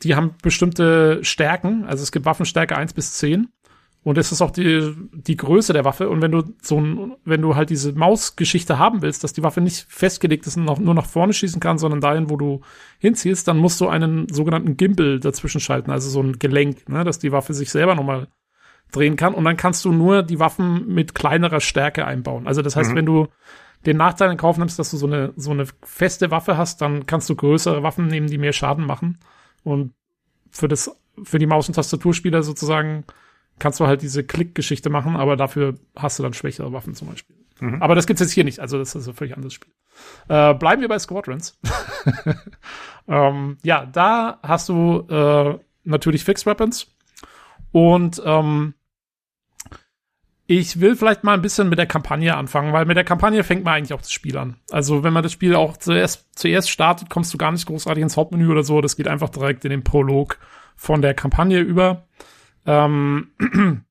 die 0.04 0.16
haben 0.16 0.36
bestimmte 0.42 1.24
Stärken. 1.24 1.86
Also 1.86 2.04
es 2.04 2.12
gibt 2.12 2.26
Waffenstärke 2.26 2.76
1 2.76 2.94
bis 2.94 3.14
10. 3.16 3.50
Und 4.04 4.18
es 4.18 4.34
ist 4.34 4.42
auch 4.42 4.52
die, 4.52 4.94
die 5.14 5.38
Größe 5.38 5.72
der 5.72 5.86
Waffe. 5.86 6.10
Und 6.10 6.22
wenn 6.22 6.32
du 6.32 6.44
so 6.62 6.80
ein, 6.80 7.14
wenn 7.24 7.42
du 7.42 7.56
halt 7.56 7.70
diese 7.70 7.94
Mausgeschichte 7.94 8.78
haben 8.78 9.02
willst, 9.02 9.24
dass 9.24 9.32
die 9.32 9.44
Waffe 9.44 9.62
nicht 9.62 9.86
festgelegt 9.90 10.46
ist 10.46 10.58
und 10.58 10.66
noch, 10.66 10.78
nur 10.78 10.94
nach 10.94 11.06
vorne 11.06 11.32
schießen 11.32 11.62
kann, 11.62 11.78
sondern 11.78 12.02
dahin, 12.02 12.30
wo 12.30 12.36
du 12.36 12.62
hinziehst, 13.00 13.48
dann 13.48 13.58
musst 13.58 13.80
du 13.80 13.88
einen 13.88 14.28
sogenannten 14.28 14.76
Gimbal 14.76 15.22
dazwischen 15.22 15.62
schalten, 15.62 15.90
also 15.90 16.10
so 16.10 16.22
ein 16.22 16.38
Gelenk, 16.38 16.90
ne, 16.90 17.06
dass 17.06 17.20
die 17.20 17.32
Waffe 17.32 17.54
sich 17.54 17.72
selber 17.72 17.96
nochmal 17.96 18.28
drehen 18.92 19.16
kann. 19.16 19.34
Und 19.34 19.46
dann 19.46 19.56
kannst 19.56 19.86
du 19.86 19.94
nur 19.94 20.22
die 20.22 20.40
Waffen 20.40 20.94
mit 20.94 21.16
kleinerer 21.16 21.62
Stärke 21.62 22.06
einbauen. 22.06 22.46
Also 22.46 22.62
das 22.62 22.76
heißt, 22.76 22.92
mhm. 22.92 22.96
wenn 22.96 23.06
du 23.06 23.28
den 23.86 23.98
Nachteil 23.98 24.32
in 24.32 24.38
Kauf 24.38 24.58
nimmst, 24.58 24.80
dass 24.80 24.92
du 24.92 24.98
so 24.98 25.08
eine, 25.08 25.34
so 25.38 25.52
eine 25.52 25.66
feste 25.84 26.30
Waffe 26.30 26.58
hast, 26.58 26.82
dann 26.82 27.06
kannst 27.06 27.30
du 27.30 27.36
größere 27.36 27.84
Waffen 27.84 28.08
nehmen, 28.08 28.28
die 28.28 28.38
mehr 28.38 28.54
Schaden 28.54 28.86
machen. 28.86 29.18
Und 29.64 29.94
für 30.52 30.68
das, 30.68 30.94
für 31.24 31.40
die 31.40 31.48
Maus- 31.48 31.70
und 31.70 31.76
Tastaturspieler 31.76 32.44
sozusagen 32.44 33.06
kannst 33.60 33.80
du 33.80 33.88
halt 33.88 34.02
diese 34.02 34.24
Klick-Geschichte 34.24 34.90
machen, 34.90 35.16
aber 35.16 35.36
dafür 35.36 35.76
hast 35.96 36.20
du 36.20 36.24
dann 36.24 36.34
schwächere 36.34 36.74
Waffen 36.74 36.96
zum 36.96 37.10
Beispiel. 37.10 37.36
Mhm. 37.60 37.82
Aber 37.82 37.96
das 37.96 38.08
gibt's 38.08 38.22
jetzt 38.22 38.32
hier 38.32 38.44
nicht, 38.44 38.60
also 38.60 38.78
das 38.78 38.96
ist 38.96 39.08
ein 39.08 39.14
völlig 39.14 39.36
anderes 39.36 39.54
Spiel. 39.54 39.72
Äh, 40.28 40.54
bleiben 40.56 40.82
wir 40.82 40.90
bei 40.90 41.00
Squadrons. 41.00 41.60
ähm, 43.08 43.58
ja, 43.64 43.86
da 43.86 44.40
hast 44.44 44.70
du 44.70 45.08
äh, 45.10 45.60
natürlich 45.84 46.24
Fixed 46.24 46.46
Weapons 46.46 46.88
und 47.72 48.22
ähm, 48.26 48.74
Ich 50.46 50.82
will 50.82 50.96
vielleicht 50.98 51.24
mal 51.24 51.34
ein 51.34 51.42
bisschen 51.42 51.70
mit 51.70 51.80
der 51.80 51.86
Kampagne 51.86 52.36
anfangen, 52.36 52.74
weil 52.74 52.86
mit 52.86 52.98
der 52.98 53.06
Kampagne 53.06 53.44
fängt 53.44 53.64
man 53.64 53.76
eigentlich 53.76 53.94
auch 53.94 54.02
das 54.02 54.12
Spiel 54.12 54.38
an. 54.38 54.58
Also 54.72 55.04
wenn 55.04 55.14
man 55.14 55.24
das 55.24 55.32
Spiel 55.32 55.56
auch 55.56 55.78
zuerst, 55.78 56.28
zuerst 56.38 56.70
startet, 56.70 57.10
kommst 57.10 57.34
du 57.34 57.38
gar 57.38 57.52
nicht 57.52 57.66
großartig 57.66 58.02
ins 58.04 58.18
Hauptmenü 58.18 58.50
oder 58.52 58.64
so. 58.64 58.82
Das 58.82 58.98
geht 58.98 59.08
einfach 59.08 59.30
direkt 59.30 59.64
in 59.64 59.72
den 59.72 59.84
Prolog 59.84 60.38
von 60.76 61.02
der 61.02 61.14
Kampagne 61.14 61.60
über. 61.60 62.08
Ähm, 62.66 63.32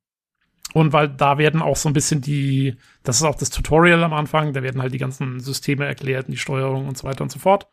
und 0.75 0.93
weil 0.93 1.09
da 1.09 1.39
werden 1.39 1.63
auch 1.63 1.77
so 1.77 1.89
ein 1.89 1.93
bisschen 1.93 2.21
die, 2.21 2.77
das 3.03 3.17
ist 3.17 3.25
auch 3.25 3.35
das 3.35 3.51
Tutorial 3.51 4.03
am 4.05 4.13
Anfang, 4.13 4.53
da 4.53 4.63
werden 4.63 4.81
halt 4.81 4.93
die 4.93 4.99
ganzen 4.99 5.41
Systeme 5.41 5.87
erklärt, 5.87 6.29
die 6.29 6.37
Steuerung 6.37 6.89
und 6.89 6.97
so 6.97 7.07
weiter 7.07 7.23
und 7.23 7.33
so 7.33 7.39
fort. 7.39 7.69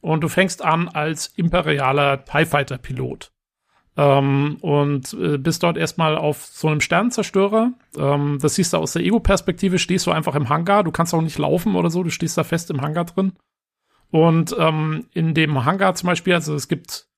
Und 0.00 0.22
du 0.22 0.28
fängst 0.28 0.62
an 0.62 0.88
als 0.88 1.28
imperialer 1.28 2.24
TIE 2.24 2.44
Fighter 2.44 2.78
Pilot. 2.78 3.32
Ähm, 3.96 4.58
und 4.60 5.12
äh, 5.14 5.38
bist 5.38 5.62
dort 5.62 5.76
erstmal 5.76 6.16
auf 6.16 6.44
so 6.44 6.68
einem 6.68 6.80
Sternenzerstörer. 6.80 7.72
Ähm, 7.96 8.38
das 8.42 8.56
siehst 8.56 8.72
du 8.72 8.78
aus 8.78 8.92
der 8.92 9.02
Ego-Perspektive, 9.02 9.78
stehst 9.78 10.06
du 10.06 10.10
einfach 10.10 10.34
im 10.34 10.48
Hangar. 10.48 10.82
Du 10.82 10.90
kannst 10.90 11.14
auch 11.14 11.22
nicht 11.22 11.38
laufen 11.38 11.76
oder 11.76 11.90
so, 11.90 12.02
du 12.02 12.10
stehst 12.10 12.36
da 12.36 12.44
fest 12.44 12.70
im 12.70 12.80
Hangar 12.80 13.04
drin. 13.04 13.34
Und 14.10 14.54
ähm, 14.58 15.06
in 15.12 15.32
dem 15.32 15.64
Hangar 15.64 15.94
zum 15.94 16.08
Beispiel, 16.08 16.34
also 16.34 16.54
es 16.54 16.68
gibt 16.68 17.08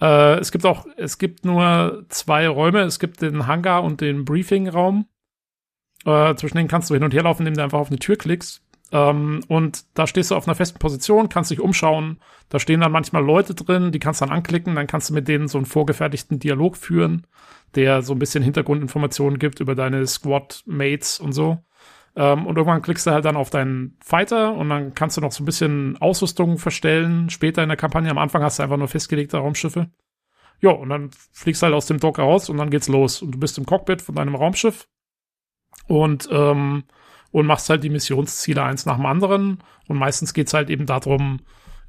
äh, 0.00 0.38
es 0.38 0.52
gibt 0.52 0.66
auch, 0.66 0.86
es 0.96 1.18
gibt 1.18 1.44
nur 1.44 2.04
zwei 2.08 2.48
Räume. 2.48 2.80
Es 2.80 2.98
gibt 2.98 3.22
den 3.22 3.46
Hangar 3.46 3.84
und 3.84 4.00
den 4.00 4.24
Briefingraum. 4.24 5.06
Äh, 6.04 6.34
zwischen 6.34 6.56
denen 6.56 6.68
kannst 6.68 6.90
du 6.90 6.94
hin 6.94 7.04
und 7.04 7.14
her 7.14 7.22
laufen, 7.22 7.42
indem 7.42 7.54
du 7.54 7.62
einfach 7.62 7.78
auf 7.78 7.90
eine 7.90 7.98
Tür 7.98 8.16
klickst. 8.16 8.62
Ähm, 8.92 9.40
und 9.48 9.84
da 9.94 10.06
stehst 10.06 10.30
du 10.30 10.36
auf 10.36 10.46
einer 10.46 10.54
festen 10.54 10.78
Position, 10.78 11.28
kannst 11.28 11.50
dich 11.50 11.60
umschauen. 11.60 12.18
Da 12.50 12.58
stehen 12.58 12.80
dann 12.80 12.92
manchmal 12.92 13.24
Leute 13.24 13.54
drin, 13.54 13.90
die 13.90 13.98
kannst 13.98 14.20
dann 14.20 14.30
anklicken, 14.30 14.74
dann 14.74 14.86
kannst 14.86 15.10
du 15.10 15.14
mit 15.14 15.28
denen 15.28 15.48
so 15.48 15.58
einen 15.58 15.66
vorgefertigten 15.66 16.38
Dialog 16.38 16.76
führen, 16.76 17.26
der 17.74 18.02
so 18.02 18.12
ein 18.12 18.18
bisschen 18.18 18.42
Hintergrundinformationen 18.42 19.38
gibt 19.38 19.60
über 19.60 19.74
deine 19.74 20.06
Squad-Mates 20.06 21.20
und 21.20 21.32
so. 21.32 21.58
Ähm, 22.14 22.46
und 22.46 22.56
irgendwann 22.56 22.82
klickst 22.82 23.06
du 23.06 23.10
halt 23.10 23.24
dann 23.24 23.36
auf 23.36 23.50
deinen 23.50 23.96
Fighter 24.04 24.54
und 24.54 24.68
dann 24.68 24.94
kannst 24.94 25.16
du 25.16 25.20
noch 25.20 25.32
so 25.32 25.42
ein 25.42 25.46
bisschen 25.46 25.96
Ausrüstung 25.98 26.58
verstellen. 26.58 27.30
Später 27.30 27.62
in 27.62 27.68
der 27.68 27.78
Kampagne, 27.78 28.10
am 28.10 28.18
Anfang 28.18 28.42
hast 28.42 28.58
du 28.58 28.62
einfach 28.62 28.76
nur 28.76 28.88
festgelegte 28.88 29.38
Raumschiffe. 29.38 29.90
Ja, 30.60 30.70
und 30.70 30.90
dann 30.90 31.10
fliegst 31.32 31.62
du 31.62 31.64
halt 31.64 31.74
aus 31.74 31.86
dem 31.86 31.98
Dock 31.98 32.18
raus 32.18 32.48
und 32.48 32.58
dann 32.58 32.70
geht's 32.70 32.88
los. 32.88 33.22
Und 33.22 33.32
du 33.32 33.38
bist 33.38 33.58
im 33.58 33.66
Cockpit 33.66 34.02
von 34.02 34.14
deinem 34.14 34.34
Raumschiff. 34.34 34.88
Und 35.88 36.28
ähm, 36.30 36.84
und 37.32 37.46
machst 37.46 37.70
halt 37.70 37.82
die 37.82 37.90
Missionsziele 37.90 38.62
eins 38.62 38.86
nach 38.86 38.96
dem 38.96 39.06
anderen. 39.06 39.58
Und 39.88 39.98
meistens 39.98 40.34
geht's 40.34 40.54
halt 40.54 40.70
eben 40.70 40.86
darum, 40.86 41.40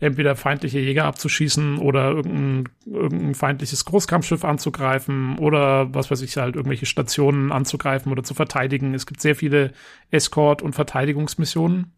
entweder 0.03 0.35
feindliche 0.35 0.79
Jäger 0.79 1.05
abzuschießen 1.05 1.77
oder 1.77 2.11
irgendein, 2.11 2.69
irgendein 2.85 3.35
feindliches 3.35 3.85
Großkampfschiff 3.85 4.43
anzugreifen 4.43 5.37
oder 5.39 5.93
was 5.93 6.11
weiß 6.11 6.21
ich 6.21 6.35
halt, 6.37 6.55
irgendwelche 6.55 6.85
Stationen 6.85 7.51
anzugreifen 7.51 8.11
oder 8.11 8.23
zu 8.23 8.33
verteidigen. 8.33 8.93
Es 8.93 9.05
gibt 9.05 9.21
sehr 9.21 9.35
viele 9.35 9.71
Escort- 10.11 10.61
und 10.61 10.73
Verteidigungsmissionen. 10.73 11.93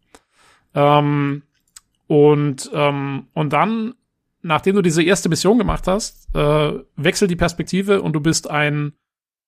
Ähm, 0.74 1.42
und, 2.06 2.70
ähm, 2.72 3.26
und 3.32 3.52
dann, 3.52 3.94
nachdem 4.42 4.76
du 4.76 4.82
diese 4.82 5.02
erste 5.02 5.28
Mission 5.28 5.58
gemacht 5.58 5.88
hast, 5.88 6.34
äh, 6.34 6.72
wechselt 6.96 7.30
die 7.30 7.36
Perspektive 7.36 8.02
und 8.02 8.12
du 8.12 8.20
bist 8.20 8.48
ein 8.48 8.92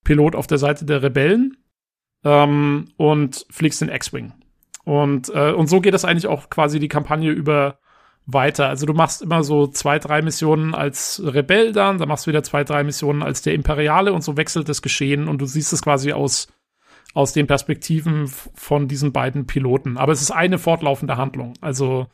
Pilot 0.03 0.35
auf 0.35 0.47
der 0.47 0.57
Seite 0.57 0.85
der 0.85 1.01
Rebellen 1.01 1.57
ähm, 2.25 2.89
und 2.97 3.45
fliegst 3.49 3.81
in 3.81 3.89
X-Wing. 3.89 4.33
Und, 4.83 5.29
äh, 5.33 5.51
und 5.51 5.67
so 5.67 5.79
geht 5.79 5.93
es 5.93 6.03
eigentlich 6.03 6.27
auch 6.27 6.49
quasi 6.49 6.79
die 6.79 6.87
Kampagne 6.89 7.31
über 7.31 7.79
weiter. 8.33 8.69
Also 8.69 8.85
du 8.85 8.93
machst 8.93 9.21
immer 9.21 9.43
so 9.43 9.67
zwei, 9.67 9.99
drei 9.99 10.21
Missionen 10.21 10.75
als 10.75 11.21
Rebell 11.23 11.71
dann, 11.71 11.97
dann 11.97 12.07
machst 12.07 12.25
du 12.25 12.29
wieder 12.29 12.43
zwei, 12.43 12.63
drei 12.63 12.83
Missionen 12.83 13.23
als 13.23 13.41
der 13.41 13.53
Imperiale 13.53 14.13
und 14.13 14.23
so 14.23 14.37
wechselt 14.37 14.69
das 14.69 14.81
Geschehen 14.81 15.27
und 15.27 15.39
du 15.39 15.45
siehst 15.45 15.73
es 15.73 15.81
quasi 15.81 16.11
aus, 16.11 16.47
aus 17.13 17.33
den 17.33 17.47
Perspektiven 17.47 18.27
von 18.27 18.87
diesen 18.87 19.11
beiden 19.11 19.47
Piloten. 19.47 19.97
Aber 19.97 20.11
es 20.11 20.21
ist 20.21 20.31
eine 20.31 20.57
fortlaufende 20.57 21.17
Handlung. 21.17 21.53
Also 21.61 22.07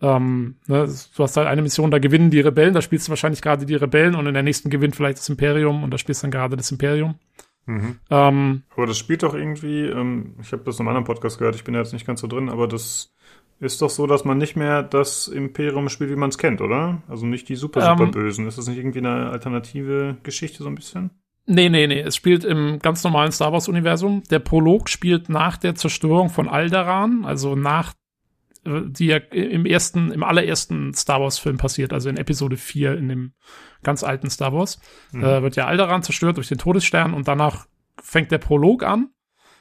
ähm, 0.00 0.56
ne, 0.66 0.88
du 1.16 1.22
hast 1.22 1.36
halt 1.36 1.46
eine 1.46 1.62
Mission, 1.62 1.92
da 1.92 2.00
gewinnen 2.00 2.30
die 2.30 2.40
Rebellen, 2.40 2.74
da 2.74 2.82
spielst 2.82 3.06
du 3.06 3.10
wahrscheinlich 3.10 3.40
gerade 3.40 3.66
die 3.66 3.76
Rebellen 3.76 4.16
und 4.16 4.26
in 4.26 4.34
der 4.34 4.42
nächsten 4.42 4.68
gewinnt 4.68 4.96
vielleicht 4.96 5.18
das 5.18 5.28
Imperium 5.28 5.84
und 5.84 5.92
da 5.92 5.98
spielst 5.98 6.22
du 6.22 6.26
dann 6.26 6.32
gerade 6.32 6.56
das 6.56 6.72
Imperium. 6.72 7.14
Mhm. 7.66 8.00
Ähm, 8.10 8.62
aber 8.74 8.86
das 8.86 8.98
spielt 8.98 9.22
doch 9.22 9.34
irgendwie, 9.34 9.82
ähm, 9.82 10.34
ich 10.40 10.50
habe 10.50 10.64
das 10.64 10.76
in 10.76 10.80
einem 10.80 10.88
anderen 10.88 11.04
Podcast 11.04 11.38
gehört, 11.38 11.54
ich 11.54 11.62
bin 11.62 11.74
ja 11.74 11.80
jetzt 11.80 11.92
nicht 11.92 12.06
ganz 12.06 12.20
so 12.20 12.26
drin, 12.26 12.48
aber 12.48 12.66
das 12.66 13.14
ist 13.62 13.80
doch 13.80 13.90
so, 13.90 14.08
dass 14.08 14.24
man 14.24 14.38
nicht 14.38 14.56
mehr 14.56 14.82
das 14.82 15.28
Imperium 15.28 15.88
spielt, 15.88 16.10
wie 16.10 16.16
man 16.16 16.30
es 16.30 16.38
kennt, 16.38 16.60
oder? 16.60 17.00
Also 17.08 17.26
nicht 17.26 17.48
die 17.48 17.54
super, 17.54 17.80
super 17.80 18.04
ähm, 18.04 18.10
Bösen. 18.10 18.48
Ist 18.48 18.58
das 18.58 18.66
nicht 18.66 18.78
irgendwie 18.78 18.98
eine 18.98 19.30
alternative 19.30 20.16
Geschichte 20.24 20.64
so 20.64 20.68
ein 20.68 20.74
bisschen? 20.74 21.10
Nee, 21.46 21.68
nee, 21.68 21.86
nee. 21.86 22.00
Es 22.00 22.16
spielt 22.16 22.44
im 22.44 22.80
ganz 22.80 23.04
normalen 23.04 23.30
Star 23.30 23.52
Wars-Universum. 23.52 24.24
Der 24.30 24.40
Prolog 24.40 24.88
spielt 24.88 25.28
nach 25.28 25.56
der 25.56 25.76
Zerstörung 25.76 26.28
von 26.28 26.48
Alderaan, 26.48 27.24
also 27.24 27.54
nach 27.54 27.94
äh, 28.64 28.82
die 28.84 29.06
ja 29.06 29.16
im 29.16 29.64
ersten, 29.64 30.10
im 30.10 30.24
allerersten 30.24 30.92
Star 30.92 31.20
Wars-Film 31.20 31.56
passiert, 31.56 31.92
also 31.92 32.08
in 32.08 32.16
Episode 32.16 32.56
4 32.56 32.96
in 32.96 33.08
dem 33.08 33.32
ganz 33.84 34.02
alten 34.02 34.28
Star 34.28 34.52
Wars, 34.52 34.80
mhm. 35.12 35.22
äh, 35.22 35.42
wird 35.42 35.54
ja 35.54 35.66
Alderaan 35.66 36.02
zerstört 36.02 36.36
durch 36.36 36.48
den 36.48 36.58
Todesstern 36.58 37.14
und 37.14 37.28
danach 37.28 37.66
fängt 38.02 38.32
der 38.32 38.38
Prolog 38.38 38.82
an. 38.82 39.10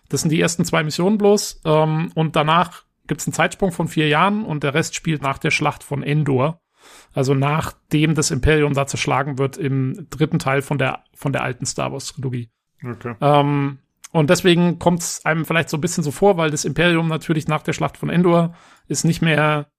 Das 0.10 0.22
sind 0.22 0.32
die 0.32 0.42
ersten 0.42 0.66
zwei 0.66 0.84
Missionen 0.84 1.18
bloß. 1.18 1.62
Ähm, 1.66 2.12
und 2.16 2.36
danach 2.36 2.84
gibt 3.12 3.20
es 3.20 3.28
einen 3.28 3.34
Zeitsprung 3.34 3.74
von 3.74 3.90
vier 3.90 4.08
Jahren 4.08 4.46
und 4.46 4.64
der 4.64 4.74
Rest 4.74 4.96
spielt 4.96 5.22
nach 5.22 5.38
der 5.38 5.52
Schlacht 5.52 5.84
von 5.84 6.02
Endor. 6.02 6.62
Also 7.14 7.34
nachdem 7.34 8.16
das 8.16 8.32
Imperium 8.32 8.74
da 8.74 8.88
zerschlagen 8.88 9.38
wird 9.38 9.58
im 9.58 10.08
dritten 10.10 10.40
Teil 10.40 10.62
von 10.62 10.78
der, 10.78 11.04
von 11.14 11.34
der 11.34 11.44
alten 11.44 11.66
Star 11.66 11.92
Wars 11.92 12.14
Trilogie. 12.14 12.50
Okay. 12.82 13.16
Ähm, 13.20 13.80
und 14.14 14.30
deswegen 14.30 14.80
kommt 14.80 15.02
es 15.02 15.26
einem 15.26 15.44
vielleicht 15.44 15.68
so 15.68 15.76
ein 15.76 15.82
bisschen 15.82 16.06
so 16.06 16.12
vor, 16.12 16.38
weil 16.38 16.52
das 16.52 16.64
Imperium 16.64 17.10
natürlich 17.10 17.50
nach 17.50 17.64
der 17.64 17.74
Schlacht 17.74 17.98
von 17.98 18.10
Endor 18.10 18.56
ist 18.88 19.04
nicht 19.04 19.22
mehr 19.22 19.70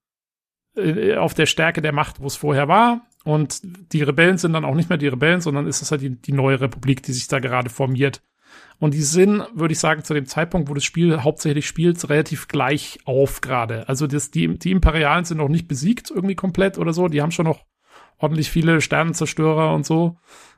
äh, 0.77 1.15
auf 1.15 1.33
der 1.33 1.47
Stärke 1.47 1.81
der 1.81 1.91
Macht, 1.91 2.19
wo 2.19 2.27
es 2.27 2.35
vorher 2.35 2.67
war. 2.67 3.01
Und 3.23 3.61
die 3.63 4.03
Rebellen 4.03 4.37
sind 4.37 4.53
dann 4.53 4.63
auch 4.63 4.75
nicht 4.75 4.89
mehr 4.89 4.99
die 4.99 5.07
Rebellen, 5.07 5.41
sondern 5.41 5.65
ist 5.65 5.81
es 5.81 5.89
halt 5.89 6.01
die, 6.01 6.21
die 6.21 6.33
neue 6.33 6.61
Republik, 6.61 7.01
die 7.01 7.13
sich 7.13 7.27
da 7.27 7.39
gerade 7.39 7.71
formiert. 7.71 8.21
Und 8.83 8.93
die 8.93 9.01
sind, 9.01 9.45
würde 9.53 9.71
ich 9.71 9.79
sagen, 9.79 10.03
zu 10.03 10.13
dem 10.13 10.25
Zeitpunkt, 10.25 10.67
wo 10.67 10.73
das 10.73 10.83
Spiel 10.83 11.23
hauptsächlich 11.23 11.65
spielt, 11.65 12.09
relativ 12.09 12.49
gleich 12.49 12.99
auf 13.05 13.39
gerade. 13.39 13.87
Also 13.87 14.07
das, 14.07 14.29
die, 14.29 14.59
die 14.59 14.71
Imperialen 14.71 15.23
sind 15.23 15.37
noch 15.37 15.47
nicht 15.47 15.69
besiegt 15.69 16.11
irgendwie 16.11 16.35
komplett 16.35 16.77
oder 16.77 16.91
so. 16.91 17.07
Die 17.07 17.21
haben 17.21 17.31
schon 17.31 17.45
noch 17.45 17.63
ordentlich 18.17 18.51
viele 18.51 18.81
Sternenzerstörer 18.81 19.73
und 19.73 19.85
so. 19.85 20.17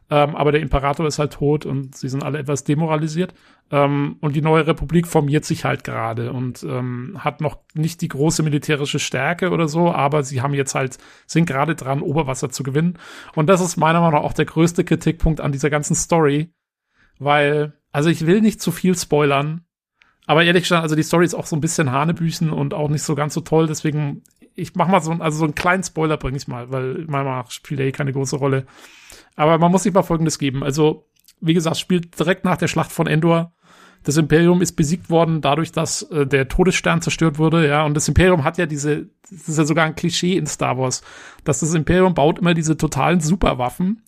Ähm, 0.09 0.35
aber 0.35 0.51
der 0.51 0.61
Imperator 0.61 1.05
ist 1.05 1.19
halt 1.19 1.33
tot 1.33 1.67
und 1.67 1.95
sie 1.95 2.09
sind 2.09 2.23
alle 2.23 2.39
etwas 2.39 2.63
demoralisiert. 2.63 3.35
Ähm, 3.69 4.15
und 4.21 4.35
die 4.35 4.41
neue 4.41 4.65
Republik 4.65 5.05
formiert 5.05 5.45
sich 5.45 5.63
halt 5.63 5.83
gerade 5.83 6.33
und 6.33 6.63
ähm, 6.63 7.17
hat 7.19 7.41
noch 7.41 7.59
nicht 7.75 8.01
die 8.01 8.07
große 8.07 8.41
militärische 8.41 8.97
Stärke 8.97 9.51
oder 9.51 9.67
so, 9.67 9.91
aber 9.91 10.23
sie 10.23 10.41
haben 10.41 10.55
jetzt 10.55 10.73
halt, 10.73 10.97
sind 11.27 11.45
gerade 11.45 11.75
dran, 11.75 12.01
Oberwasser 12.01 12.49
zu 12.49 12.63
gewinnen. 12.63 12.97
Und 13.35 13.51
das 13.51 13.61
ist 13.61 13.77
meiner 13.77 13.99
Meinung 13.99 14.19
nach 14.19 14.25
auch 14.25 14.33
der 14.33 14.45
größte 14.45 14.83
Kritikpunkt 14.83 15.41
an 15.41 15.51
dieser 15.51 15.69
ganzen 15.69 15.93
Story, 15.93 16.49
weil, 17.19 17.73
also 17.91 18.09
ich 18.09 18.25
will 18.25 18.41
nicht 18.41 18.61
zu 18.61 18.71
viel 18.71 18.97
spoilern, 18.97 19.61
aber 20.27 20.43
ehrlich 20.43 20.63
gesagt, 20.63 20.83
also 20.83 20.95
die 20.95 21.03
Story 21.03 21.25
ist 21.25 21.35
auch 21.35 21.45
so 21.45 21.55
ein 21.55 21.61
bisschen 21.61 21.91
Hanebüchen 21.91 22.49
und 22.51 22.73
auch 22.73 22.89
nicht 22.89 23.03
so 23.03 23.15
ganz 23.15 23.33
so 23.33 23.41
toll, 23.41 23.67
deswegen, 23.67 24.23
ich 24.55 24.75
mach 24.75 24.87
mal 24.87 25.01
so, 25.01 25.11
also 25.11 25.37
so 25.37 25.43
einen 25.43 25.55
kleinen 25.55 25.83
Spoiler 25.83 26.17
bringe 26.17 26.37
ich 26.37 26.47
mal, 26.47 26.71
weil 26.71 27.05
meiner 27.07 27.25
Meinung 27.25 27.39
nach 27.43 27.51
spielt 27.51 27.79
er 27.79 27.85
eh 27.85 27.91
keine 27.91 28.13
große 28.13 28.37
Rolle. 28.37 28.65
Aber 29.35 29.57
man 29.57 29.71
muss 29.71 29.83
sich 29.83 29.93
mal 29.93 30.03
Folgendes 30.03 30.39
geben. 30.39 30.63
Also, 30.63 31.07
wie 31.41 31.53
gesagt, 31.53 31.77
spielt 31.77 32.17
direkt 32.17 32.45
nach 32.45 32.57
der 32.57 32.69
Schlacht 32.69 32.91
von 32.91 33.05
Endor. 33.05 33.51
Das 34.03 34.17
Imperium 34.17 34.61
ist 34.61 34.73
besiegt 34.73 35.09
worden 35.09 35.41
dadurch, 35.41 35.71
dass 35.71 36.03
äh, 36.03 36.25
der 36.25 36.47
Todesstern 36.47 37.01
zerstört 37.01 37.37
wurde, 37.37 37.67
ja. 37.67 37.83
Und 37.85 37.95
das 37.95 38.07
Imperium 38.07 38.43
hat 38.43 38.57
ja 38.57 38.65
diese, 38.65 39.09
das 39.29 39.49
ist 39.49 39.57
ja 39.57 39.65
sogar 39.65 39.85
ein 39.85 39.95
Klischee 39.95 40.37
in 40.37 40.45
Star 40.45 40.77
Wars, 40.77 41.01
dass 41.43 41.59
das 41.59 41.73
Imperium 41.73 42.13
baut 42.13 42.39
immer 42.39 42.53
diese 42.53 42.77
totalen 42.77 43.19
Superwaffen 43.19 44.03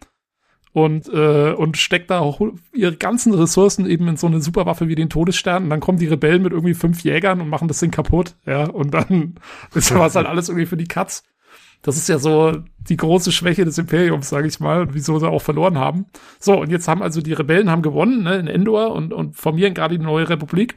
und, 0.77 1.09
äh, 1.11 1.53
und 1.53 1.75
steckt 1.75 2.11
da 2.11 2.19
auch 2.19 2.39
ihre 2.72 2.95
ganzen 2.95 3.33
Ressourcen 3.33 3.89
eben 3.89 4.07
in 4.09 4.15
so 4.15 4.27
eine 4.27 4.41
Superwaffe 4.41 4.88
wie 4.88 4.93
den 4.93 5.09
Todesstern. 5.09 5.64
Und 5.64 5.69
dann 5.72 5.80
kommen 5.80 5.97
die 5.97 6.06
Rebellen 6.06 6.43
mit 6.43 6.53
irgendwie 6.53 6.75
fünf 6.75 7.01
Jägern 7.01 7.41
und 7.41 7.49
machen 7.49 7.67
das 7.67 7.80
Ding 7.80 7.89
kaputt, 7.89 8.35
ja. 8.45 8.69
Und 8.69 8.93
dann 8.93 9.39
ist 9.73 9.91
was 9.95 10.14
halt 10.14 10.27
alles 10.27 10.49
irgendwie 10.49 10.67
für 10.67 10.77
die 10.77 10.88
Katz. 10.88 11.23
Das 11.81 11.97
ist 11.97 12.07
ja 12.09 12.19
so 12.19 12.61
die 12.77 12.95
große 12.95 13.31
Schwäche 13.31 13.65
des 13.65 13.80
Imperiums, 13.80 14.30
sage 14.30 14.47
ich 14.47 14.59
mal, 14.59 14.93
wieso 14.93 15.17
sie 15.17 15.27
auch 15.27 15.41
verloren 15.41 15.80
haben. 15.80 16.06
So, 16.39 16.61
und 16.61 16.69
jetzt 16.69 16.88
haben 16.88 17.01
also 17.01 17.22
die 17.22 17.33
Rebellen 17.33 17.72
haben 17.72 17.81
gewonnen 17.81 18.22
ne, 18.22 18.35
in 18.35 18.45
Endor 18.45 18.91
und, 18.91 19.14
und 19.14 19.35
formieren 19.35 19.73
gerade 19.73 19.97
die 19.97 20.06
neue 20.06 20.30
Republik. 20.30 20.75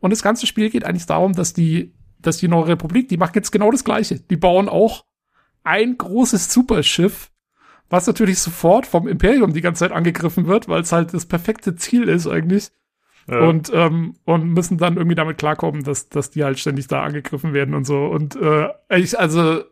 Und 0.00 0.08
das 0.08 0.22
ganze 0.22 0.46
Spiel 0.46 0.70
geht 0.70 0.84
eigentlich 0.84 1.04
darum, 1.04 1.34
dass 1.34 1.52
die, 1.52 1.92
dass 2.18 2.38
die 2.38 2.48
neue 2.48 2.68
Republik, 2.68 3.10
die 3.10 3.18
macht 3.18 3.36
jetzt 3.36 3.50
genau 3.50 3.70
das 3.70 3.84
Gleiche. 3.84 4.20
Die 4.20 4.38
bauen 4.38 4.70
auch 4.70 5.04
ein 5.64 5.98
großes 5.98 6.50
Superschiff, 6.50 7.30
was 7.90 8.06
natürlich 8.06 8.38
sofort 8.38 8.86
vom 8.86 9.08
Imperium 9.08 9.52
die 9.52 9.60
ganze 9.60 9.80
Zeit 9.80 9.92
angegriffen 9.92 10.46
wird, 10.46 10.68
weil 10.68 10.82
es 10.82 10.92
halt 10.92 11.14
das 11.14 11.26
perfekte 11.26 11.76
Ziel 11.76 12.08
ist 12.08 12.26
eigentlich. 12.26 12.70
Ja. 13.30 13.40
Und, 13.40 13.70
ähm, 13.74 14.14
und 14.24 14.52
müssen 14.52 14.78
dann 14.78 14.96
irgendwie 14.96 15.14
damit 15.14 15.36
klarkommen, 15.36 15.84
dass, 15.84 16.08
dass 16.08 16.30
die 16.30 16.44
halt 16.44 16.58
ständig 16.58 16.86
da 16.88 17.02
angegriffen 17.02 17.52
werden 17.52 17.74
und 17.74 17.86
so. 17.86 18.06
Und 18.06 18.36
äh, 18.36 18.68
ich, 18.88 19.18
also 19.18 19.62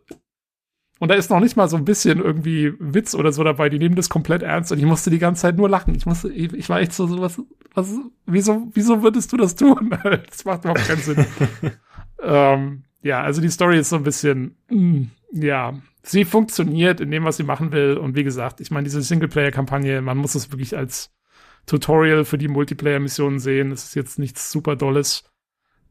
und 0.98 1.10
da 1.10 1.14
ist 1.14 1.30
noch 1.30 1.40
nicht 1.40 1.56
mal 1.56 1.68
so 1.68 1.76
ein 1.76 1.84
bisschen 1.84 2.20
irgendwie 2.20 2.72
Witz 2.78 3.14
oder 3.14 3.30
so 3.30 3.44
dabei. 3.44 3.68
Die 3.68 3.78
nehmen 3.78 3.96
das 3.96 4.08
komplett 4.08 4.42
ernst 4.42 4.72
und 4.72 4.78
ich 4.78 4.86
musste 4.86 5.10
die 5.10 5.18
ganze 5.18 5.42
Zeit 5.42 5.56
nur 5.56 5.68
lachen. 5.68 5.94
Ich 5.94 6.06
musste, 6.06 6.32
ich 6.32 6.68
war 6.68 6.80
echt 6.80 6.94
so, 6.94 7.06
so 7.06 7.20
was, 7.20 7.40
was, 7.74 7.94
wieso, 8.24 8.68
wieso 8.72 9.02
würdest 9.02 9.32
du 9.32 9.36
das 9.36 9.54
tun? 9.56 9.90
das 10.28 10.44
macht 10.44 10.64
überhaupt 10.64 10.86
keinen 10.86 11.02
Sinn. 11.02 11.26
ähm, 12.22 12.84
ja, 13.02 13.22
also 13.22 13.42
die 13.42 13.50
Story 13.50 13.78
ist 13.78 13.90
so 13.90 13.96
ein 13.96 14.04
bisschen, 14.04 14.56
mm, 14.70 15.02
ja, 15.32 15.74
sie 16.06 16.24
funktioniert 16.24 17.00
in 17.00 17.10
dem, 17.10 17.24
was 17.24 17.36
sie 17.36 17.42
machen 17.42 17.72
will. 17.72 17.96
Und 17.96 18.16
wie 18.16 18.24
gesagt, 18.24 18.60
ich 18.60 18.70
meine, 18.70 18.84
diese 18.84 19.02
Singleplayer-Kampagne, 19.02 20.00
man 20.02 20.18
muss 20.18 20.34
es 20.34 20.50
wirklich 20.52 20.76
als 20.76 21.12
Tutorial 21.66 22.24
für 22.24 22.38
die 22.38 22.48
Multiplayer-Missionen 22.48 23.38
sehen. 23.38 23.72
Es 23.72 23.84
ist 23.84 23.94
jetzt 23.94 24.18
nichts 24.18 24.50
super 24.50 24.76
Dolles. 24.76 25.24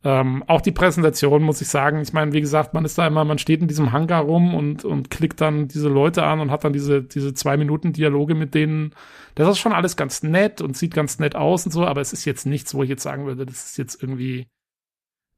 Ähm, 0.05 0.43
auch 0.47 0.61
die 0.61 0.71
Präsentation, 0.71 1.43
muss 1.43 1.61
ich 1.61 1.67
sagen. 1.67 1.99
Ich 1.99 2.13
meine, 2.13 2.31
wie 2.31 2.39
gesagt, 2.41 2.73
man 2.73 2.85
ist 2.85 2.97
da 2.97 3.07
immer, 3.07 3.25
man 3.25 3.39
steht 3.39 3.61
in 3.61 3.67
diesem 3.67 3.91
Hangar 3.91 4.21
rum 4.21 4.53
und, 4.53 4.85
und 4.85 5.09
klickt 5.09 5.41
dann 5.41 5.67
diese 5.67 5.89
Leute 5.89 6.23
an 6.23 6.39
und 6.39 6.51
hat 6.51 6.63
dann 6.63 6.73
diese, 6.73 7.03
diese 7.03 7.33
zwei 7.33 7.57
Minuten 7.57 7.91
Dialoge 7.91 8.35
mit 8.35 8.53
denen. 8.53 8.93
Das 9.33 9.49
ist 9.49 9.57
schon 9.57 9.73
alles 9.73 9.97
ganz 9.97 10.23
nett 10.23 10.61
und 10.61 10.77
sieht 10.77 10.93
ganz 10.93 11.19
nett 11.19 11.35
aus 11.35 11.65
und 11.65 11.71
so, 11.71 11.85
aber 11.85 12.01
es 12.01 12.13
ist 12.13 12.23
jetzt 12.23 12.45
nichts, 12.45 12.73
wo 12.75 12.83
ich 12.83 12.89
jetzt 12.89 13.03
sagen 13.03 13.25
würde, 13.25 13.45
das 13.45 13.65
ist 13.65 13.77
jetzt 13.77 14.01
irgendwie, 14.01 14.47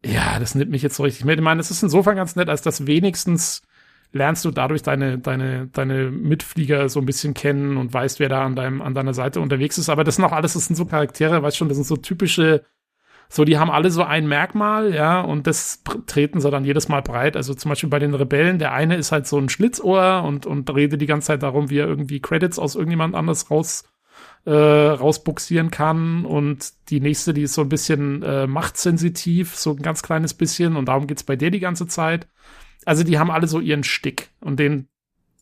ja, 0.06 0.38
das 0.38 0.54
nimmt 0.54 0.70
mich 0.70 0.84
jetzt 0.84 0.98
so 0.98 1.04
richtig 1.04 1.26
mit. 1.26 1.40
Ich 1.40 1.44
meine, 1.44 1.62
es 1.62 1.72
ist 1.72 1.82
insofern 1.82 2.18
ganz 2.18 2.36
nett, 2.36 2.50
als 2.50 2.62
dass 2.62 2.86
wenigstens 2.86 3.62
lernst 4.18 4.44
du 4.44 4.52
dadurch 4.52 4.84
deine, 4.84 5.18
deine, 5.18 5.68
deine 5.68 6.12
Mitflieger 6.12 6.90
so 6.90 7.00
ein 7.00 7.06
bisschen 7.06 7.34
kennen 7.34 7.78
und 7.78 7.94
weißt, 7.94 8.20
wer 8.20 8.30
da 8.30 8.44
an 8.46 8.56
deinem, 8.56 8.82
an 8.82 8.94
deiner 8.94 9.14
Seite 9.14 9.40
unterwegs 9.40 9.78
ist. 9.78 9.90
Aber 9.90 10.04
das 10.04 10.16
sind 10.16 10.26
auch 10.26 10.34
alles, 10.34 10.54
das 10.54 10.66
sind 10.66 10.76
so 10.76 10.86
Charaktere, 10.86 11.42
weißt 11.42 11.58
schon, 11.58 11.70
das 11.70 11.78
sind 11.78 11.88
so 11.88 11.96
typische, 11.96 12.64
so, 13.30 13.44
die 13.44 13.58
haben 13.58 13.70
alle 13.70 13.92
so 13.92 14.04
ein 14.04 14.28
Merkmal, 14.28 14.94
ja, 14.94 15.22
und 15.22 15.48
das 15.48 15.84
treten 16.06 16.40
sie 16.40 16.50
dann 16.50 16.66
jedes 16.66 16.88
Mal 16.88 17.02
breit. 17.02 17.36
Also 17.36 17.54
zum 17.54 17.70
Beispiel 17.70 17.90
bei 17.90 18.00
den 18.00 18.14
Rebellen, 18.14 18.58
der 18.60 18.74
eine 18.74 18.96
ist 18.96 19.12
halt 19.12 19.28
so 19.28 19.38
ein 19.38 19.50
Schlitzohr 19.50 20.24
und, 20.24 20.46
und 20.46 20.74
redet 20.74 21.02
die 21.02 21.08
ganze 21.08 21.28
Zeit 21.28 21.44
darum, 21.44 21.70
wie 21.70 21.80
er 21.80 21.88
irgendwie 21.88 22.22
Credits 22.22 22.58
aus 22.58 22.76
irgendjemand 22.76 23.16
anders 23.16 23.52
raus, 23.52 23.84
äh, 24.46 24.52
rausbuxieren 24.52 25.72
kann. 25.72 26.26
Und 26.26 26.72
die 26.90 27.02
nächste, 27.02 27.34
die 27.34 27.44
ist 27.44 27.54
so 27.54 27.62
ein 27.62 27.70
bisschen 27.70 28.24
äh, 28.24 28.48
machtsensitiv, 28.48 29.56
so 29.56 29.72
ein 29.72 29.82
ganz 29.82 30.04
kleines 30.04 30.34
bisschen, 30.34 30.78
und 30.78 30.86
darum 30.86 31.06
geht's 31.08 31.24
bei 31.24 31.36
der 31.36 31.52
die 31.52 31.60
ganze 31.60 31.88
Zeit. 31.88 32.28
Also 32.88 33.04
die 33.04 33.20
haben 33.20 33.30
alle 33.30 33.48
so 33.48 33.60
ihren 33.60 33.84
Stick 33.84 34.30
und 34.40 34.62
den 34.62 34.88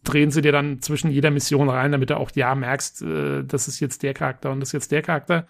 drehen 0.03 0.31
sie 0.31 0.41
dir 0.41 0.51
dann 0.51 0.81
zwischen 0.81 1.11
jeder 1.11 1.29
Mission 1.29 1.69
rein, 1.69 1.91
damit 1.91 2.09
du 2.09 2.17
auch 2.17 2.31
ja 2.33 2.55
merkst, 2.55 3.03
äh, 3.03 3.43
das 3.43 3.67
ist 3.67 3.79
jetzt 3.79 4.01
der 4.01 4.15
Charakter 4.15 4.51
und 4.51 4.61
das 4.61 4.69
ist 4.69 4.73
jetzt 4.73 4.91
der 4.91 5.03
Charakter. 5.03 5.47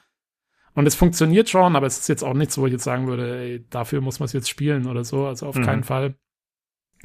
Und 0.74 0.88
es 0.88 0.96
funktioniert 0.96 1.50
schon, 1.50 1.74
aber 1.78 1.88
es 1.88 1.98
ist 1.98 2.10
jetzt 2.10 2.22
auch 2.22 2.34
nichts, 2.34 2.58
wo 2.58 2.66
ich 2.66 2.74
jetzt 2.74 2.84
sagen 2.84 3.08
würde, 3.08 3.40
ey, 3.40 3.66
dafür 3.70 4.02
muss 4.02 4.20
man 4.20 4.26
es 4.26 4.34
jetzt 4.34 4.50
spielen 4.50 4.88
oder 4.88 5.06
so. 5.06 5.26
Also 5.26 5.46
auf 5.46 5.56
mhm. 5.56 5.64
keinen 5.64 5.84
Fall. 5.86 6.16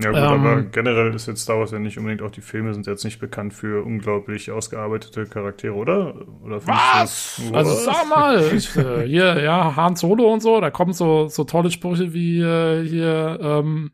Ja 0.01 0.11
gut, 0.11 0.19
ähm, 0.19 0.25
aber 0.25 0.63
generell 0.63 1.15
ist 1.15 1.29
jetzt 1.29 1.43
Star 1.43 1.61
Wars 1.61 1.71
ja 1.71 1.79
nicht 1.79 1.97
unbedingt, 1.97 2.23
auch 2.23 2.33
die 2.33 2.41
Filme 2.41 2.75
sind 2.75 2.89
jetzt 2.89 3.05
nicht 3.05 3.21
bekannt 3.21 3.55
für 3.55 3.85
unglaublich 3.85 4.51
ausgearbeitete 4.51 5.27
Charaktere, 5.27 5.75
oder? 5.75 6.27
oder 6.43 6.67
was? 6.67 7.41
Das, 7.41 7.53
also 7.53 7.75
sag 7.75 8.09
mal, 8.09 8.43
ich, 8.57 8.75
äh, 8.77 9.07
hier, 9.07 9.41
ja, 9.41 9.77
Han 9.77 9.95
Solo 9.95 10.33
und 10.33 10.41
so, 10.41 10.61
da 10.61 10.73
kommen 10.73 10.95
so, 10.95 11.29
so 11.29 11.45
tolle 11.45 11.71
Sprüche 11.71 12.13
wie 12.13 12.41
äh, 12.41 12.85
hier, 12.85 13.39
ähm, 13.41 13.93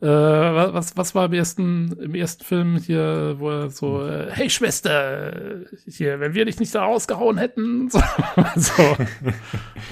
äh, 0.00 0.06
was, 0.06 0.96
was 0.96 1.14
war 1.14 1.26
im 1.26 1.32
ersten, 1.32 1.92
im 2.00 2.14
ersten 2.14 2.44
Film 2.44 2.76
hier, 2.76 3.36
wo 3.38 3.50
er 3.50 3.70
so, 3.70 4.06
äh, 4.06 4.30
hey 4.30 4.48
Schwester, 4.48 5.64
hier, 5.86 6.20
wenn 6.20 6.34
wir 6.34 6.44
dich 6.44 6.60
nicht 6.60 6.74
da 6.74 6.84
rausgehauen 6.84 7.36
hätten, 7.36 7.90
so, 7.90 8.00
so. 8.56 8.96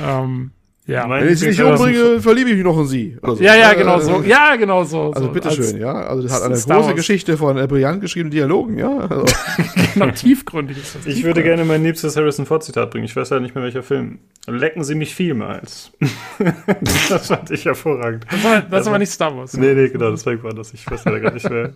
ähm, 0.00 0.52
ja. 0.86 1.08
Wenn 1.10 1.28
ich 1.28 1.40
sie 1.40 1.48
nicht 1.48 1.60
umbringe, 1.60 2.20
verliebe 2.20 2.50
ich 2.50 2.56
mich 2.56 2.64
noch 2.64 2.78
in 2.78 2.86
sie. 2.86 3.18
So. 3.20 3.34
Ja, 3.36 3.56
ja, 3.56 3.74
genau 3.74 3.98
so. 3.98 4.22
Ja, 4.22 4.54
genau 4.56 4.84
so. 4.84 5.12
Also 5.12 5.28
bitteschön, 5.30 5.78
ja. 5.78 5.92
Also 5.92 6.22
das 6.22 6.32
hat 6.32 6.42
eine 6.42 6.56
große 6.56 6.94
Geschichte 6.94 7.36
von 7.36 7.58
äh, 7.58 7.66
brillant 7.66 8.00
geschriebenen 8.00 8.30
Dialogen, 8.30 8.78
ja. 8.78 8.96
Also. 8.96 9.24
genau, 9.94 10.10
tiefgründig 10.10 10.78
ist 10.78 10.94
das. 10.94 11.06
Ich 11.06 11.24
würde 11.24 11.42
gerne 11.42 11.64
mein 11.64 11.82
liebstes 11.82 12.16
Harrison 12.16 12.46
Ford 12.46 12.62
Zitat 12.62 12.90
bringen. 12.90 13.04
Ich 13.04 13.16
weiß 13.16 13.30
ja 13.30 13.40
nicht 13.40 13.54
mehr 13.54 13.64
welcher 13.64 13.82
Film. 13.82 14.20
Lecken 14.46 14.84
Sie 14.84 14.94
mich 14.94 15.14
vielmals. 15.14 15.90
das 17.08 17.26
fand 17.26 17.50
ich 17.50 17.64
hervorragend. 17.64 18.24
Das 18.30 18.44
war, 18.44 18.60
das 18.60 18.72
also, 18.72 18.90
war 18.92 18.98
nicht 18.98 19.10
Star 19.10 19.36
Wars. 19.36 19.56
Nee, 19.56 19.74
nee, 19.74 19.88
genau, 19.88 20.12
deswegen 20.12 20.42
war 20.44 20.54
das. 20.54 20.72
Ich 20.72 20.88
weiß 20.88 21.04
ja 21.04 21.18
gar 21.18 21.32
nicht 21.32 21.50
mehr. 21.50 21.74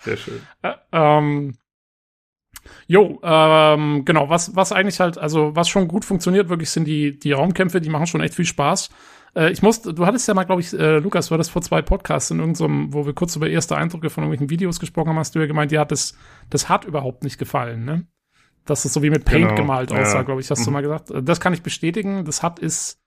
Sehr 0.00 0.16
schön. 0.16 0.40
Äh, 0.62 0.72
ähm, 0.92 1.54
Jo, 2.86 3.20
ähm, 3.22 4.04
genau, 4.04 4.28
was, 4.28 4.56
was 4.56 4.72
eigentlich 4.72 5.00
halt, 5.00 5.18
also 5.18 5.54
was 5.54 5.68
schon 5.68 5.88
gut 5.88 6.04
funktioniert, 6.04 6.48
wirklich 6.48 6.70
sind 6.70 6.86
die, 6.86 7.18
die 7.18 7.32
Raumkämpfe, 7.32 7.80
die 7.80 7.90
machen 7.90 8.06
schon 8.06 8.20
echt 8.20 8.34
viel 8.34 8.44
Spaß. 8.44 8.90
Äh, 9.34 9.50
ich 9.50 9.62
muss, 9.62 9.82
du 9.82 10.06
hattest 10.06 10.26
ja 10.28 10.34
mal, 10.34 10.44
glaube 10.44 10.60
ich, 10.60 10.72
äh, 10.72 10.98
Lukas, 10.98 11.28
du 11.28 11.34
hattest 11.34 11.50
vor 11.50 11.62
zwei 11.62 11.82
Podcasts 11.82 12.30
in 12.30 12.38
irgendeinem, 12.38 12.92
wo 12.92 13.06
wir 13.06 13.14
kurz 13.14 13.36
über 13.36 13.48
erste 13.48 13.76
Eindrücke 13.76 14.10
von 14.10 14.24
irgendwelchen 14.24 14.50
Videos 14.50 14.80
gesprochen 14.80 15.10
haben, 15.10 15.18
hast 15.18 15.34
du 15.34 15.38
ja 15.38 15.46
gemeint, 15.46 15.72
ja, 15.72 15.84
das, 15.84 16.16
das 16.50 16.68
hat 16.68 16.84
überhaupt 16.84 17.24
nicht 17.24 17.38
gefallen, 17.38 17.84
ne? 17.84 18.06
Dass 18.64 18.84
es 18.84 18.92
so 18.92 19.02
wie 19.02 19.10
mit 19.10 19.24
Paint 19.24 19.48
genau, 19.48 19.54
gemalt 19.54 19.92
aussah, 19.92 20.16
ja. 20.16 20.22
glaube 20.22 20.40
ich, 20.40 20.50
hast 20.50 20.60
mhm. 20.60 20.64
du 20.64 20.70
mal 20.72 20.82
gesagt. 20.82 21.10
Äh, 21.10 21.22
das 21.22 21.40
kann 21.40 21.54
ich 21.54 21.62
bestätigen. 21.62 22.24
Das 22.24 22.42
hat 22.42 22.58
ist, 22.58 23.00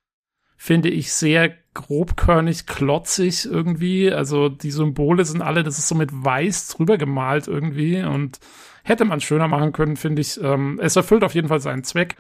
finde 0.58 0.90
ich, 0.90 1.14
sehr 1.14 1.54
grobkörnig, 1.74 2.66
klotzig 2.66 3.46
irgendwie. 3.46 4.12
Also 4.12 4.50
die 4.50 4.72
Symbole 4.72 5.24
sind 5.24 5.42
alle, 5.42 5.64
das 5.64 5.78
ist 5.78 5.88
so 5.88 5.96
mit 5.96 6.10
weiß 6.12 6.70
drüber 6.70 6.98
gemalt 6.98 7.48
irgendwie 7.48 8.02
und 8.02 8.40
Hätte 8.84 9.06
man 9.06 9.22
schöner 9.22 9.48
machen 9.48 9.74
können, 9.74 9.96
finde 9.96 10.22
ich. 10.22 10.42
Ähm, 10.42 10.80
es 10.82 10.96
erfüllt 10.96 11.24
auf 11.24 11.36
jeden 11.36 11.48
Fall 11.48 11.60
seinen 11.60 11.84
Zweck. 11.84 12.18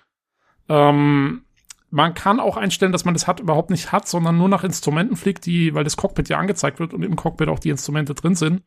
Ähm, 0.69 1.43
man 1.89 2.13
kann 2.13 2.39
auch 2.39 2.55
einstellen, 2.55 2.93
dass 2.93 3.05
man 3.05 3.13
das 3.13 3.27
hat 3.27 3.39
überhaupt 3.39 3.69
nicht 3.69 3.91
hat, 3.91 4.07
sondern 4.07 4.37
nur 4.37 4.47
nach 4.47 4.63
Instrumenten 4.63 5.17
fliegt, 5.17 5.45
die, 5.45 5.73
weil 5.73 5.83
das 5.83 5.97
Cockpit 5.97 6.29
ja 6.29 6.37
angezeigt 6.37 6.79
wird 6.79 6.93
und 6.93 7.03
im 7.03 7.17
Cockpit 7.17 7.49
auch 7.49 7.59
die 7.59 7.69
Instrumente 7.69 8.15
drin 8.15 8.35
sind. 8.35 8.63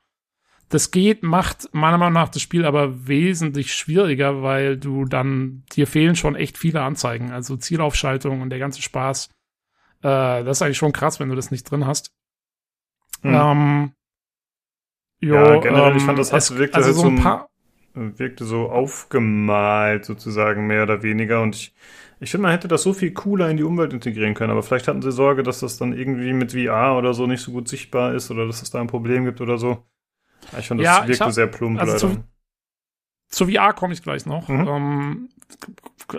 Das 0.69 0.91
geht, 0.91 1.23
macht 1.23 1.69
meiner 1.73 1.99
Meinung 1.99 2.15
nach 2.15 2.29
das 2.29 2.43
Spiel 2.43 2.65
aber 2.65 3.07
wesentlich 3.07 3.73
schwieriger, 3.75 4.43
weil 4.43 4.77
du 4.77 5.05
dann, 5.05 5.63
dir 5.73 5.87
fehlen 5.87 6.17
schon 6.17 6.37
echt 6.37 6.59
viele 6.59 6.83
Anzeigen, 6.83 7.33
also 7.33 7.57
Zielaufschaltung 7.57 8.41
und 8.41 8.51
der 8.51 8.59
ganze 8.59 8.83
Spaß. 8.83 9.31
Äh, 10.03 10.45
das 10.45 10.59
ist 10.59 10.63
eigentlich 10.63 10.79
schon 10.79 10.93
krass, 10.93 11.21
wenn 11.21 11.29
du 11.29 11.35
das 11.35 11.51
nicht 11.51 11.71
drin 11.71 11.87
hast. 11.87 12.13
Hm. 13.23 13.35
Ähm, 13.35 13.93
jo, 15.21 15.35
ja, 15.35 15.61
generell, 15.61 15.93
ähm, 15.93 15.97
ich 15.97 16.03
fand, 16.03 16.19
das 16.19 16.33
hat 16.33 16.51
wirklich 16.51 16.75
also 16.75 16.89
halt 16.89 16.97
so 16.97 17.07
ein 17.09 17.23
paar 17.23 17.49
wirkte 17.95 18.45
so 18.45 18.71
aufgemalt 18.71 20.05
sozusagen 20.05 20.67
mehr 20.67 20.83
oder 20.83 21.03
weniger 21.03 21.43
und 21.43 21.55
ich, 21.55 21.75
ich 22.21 22.31
finde, 22.31 22.43
man 22.43 22.53
hätte 22.53 22.69
das 22.69 22.83
so 22.83 22.93
viel 22.93 23.13
cooler 23.13 23.49
in 23.51 23.57
die 23.57 23.63
Umwelt 23.63 23.93
integrieren 23.93 24.35
können, 24.35 24.51
aber 24.51 24.63
vielleicht 24.63 24.89
hatten 24.89 25.03
sie 25.03 25.13
Sorge, 25.13 25.43
dass 25.43 25.61
das 25.61 25.77
dann 25.77 25.93
irgendwie 25.93 26.33
mit 26.33 26.53
VR 26.53 26.97
oder 26.97 27.15
so 27.15 27.27
nicht 27.27 27.43
so 27.43 27.53
gut 27.53 27.69
sichtbar 27.69 28.15
ist 28.15 28.31
oder 28.31 28.47
dass 28.47 28.63
es 28.63 28.71
da 28.71 28.81
ein 28.81 28.87
Problem 28.87 29.25
gibt 29.25 29.41
oder 29.41 29.59
so. 29.59 29.85
Ich 30.59 30.69
fand, 30.69 30.81
das 30.81 30.87
ja, 30.87 31.09
wirkte 31.09 31.25
hab, 31.25 31.33
sehr 31.33 31.47
plump 31.47 31.81
also 31.81 31.93
leider. 32.09 32.25
Zu, 33.29 33.45
zu 33.47 33.47
VR 33.49 33.73
komme 33.73 33.95
ich 33.95 34.03
gleich 34.03 34.27
noch. 34.27 34.49
Mhm. 34.49 34.69
Ähm, 34.69 35.29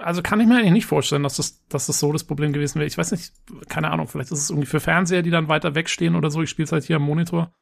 also 0.01 0.21
kann 0.21 0.39
ich 0.39 0.47
mir 0.47 0.57
eigentlich 0.57 0.71
nicht 0.71 0.85
vorstellen, 0.85 1.23
dass 1.23 1.37
das, 1.37 1.65
dass 1.67 1.87
das 1.87 1.99
so 1.99 2.11
das 2.11 2.23
Problem 2.23 2.53
gewesen 2.53 2.79
wäre. 2.79 2.87
Ich 2.87 2.97
weiß 2.97 3.11
nicht, 3.11 3.33
keine 3.69 3.91
Ahnung, 3.91 4.07
vielleicht 4.07 4.31
ist 4.31 4.39
es 4.39 4.49
irgendwie 4.49 4.67
für 4.67 4.79
Fernseher, 4.79 5.21
die 5.21 5.29
dann 5.29 5.47
weiter 5.47 5.75
wegstehen 5.75 6.15
oder 6.15 6.31
so. 6.31 6.41
Ich 6.41 6.49
spiele 6.49 6.65
es 6.65 6.71
halt 6.71 6.83
hier 6.83 6.95
am 6.95 7.03
Monitor. 7.03 7.53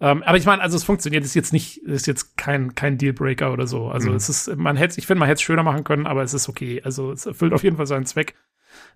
Ähm, 0.00 0.22
aber 0.24 0.36
ich 0.36 0.44
meine, 0.44 0.62
also 0.62 0.76
es 0.76 0.84
funktioniert, 0.84 1.24
ist 1.24 1.34
jetzt 1.34 1.52
nicht, 1.52 1.78
ist 1.78 2.06
jetzt 2.06 2.36
kein, 2.36 2.74
kein 2.74 2.98
Dealbreaker 2.98 3.52
oder 3.52 3.66
so. 3.66 3.88
Also 3.88 4.10
mhm. 4.10 4.16
es 4.16 4.28
ist, 4.28 4.54
man 4.56 4.76
hätte, 4.76 4.98
ich 4.98 5.06
finde, 5.06 5.20
man 5.20 5.28
hätte 5.28 5.36
es 5.36 5.42
schöner 5.42 5.62
machen 5.62 5.84
können, 5.84 6.06
aber 6.06 6.22
es 6.22 6.34
ist 6.34 6.48
okay. 6.48 6.82
Also 6.84 7.12
es 7.12 7.24
erfüllt 7.24 7.54
auf 7.54 7.64
jeden 7.64 7.76
Fall 7.76 7.86
seinen 7.86 8.06
Zweck. 8.06 8.34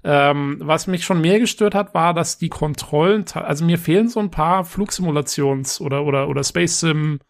Ähm, 0.04 0.58
was 0.60 0.86
mich 0.86 1.04
schon 1.04 1.20
mehr 1.20 1.40
gestört 1.40 1.74
hat, 1.74 1.94
war, 1.94 2.12
dass 2.12 2.38
die 2.38 2.50
Kontrollen, 2.50 3.24
also 3.32 3.64
mir 3.64 3.78
fehlen 3.78 4.08
so 4.08 4.20
ein 4.20 4.30
paar 4.30 4.64
Flugsimulations- 4.64 5.80
oder, 5.80 6.04
oder, 6.04 6.28
oder 6.28 6.44
Space 6.44 6.80
Sim 6.80 7.20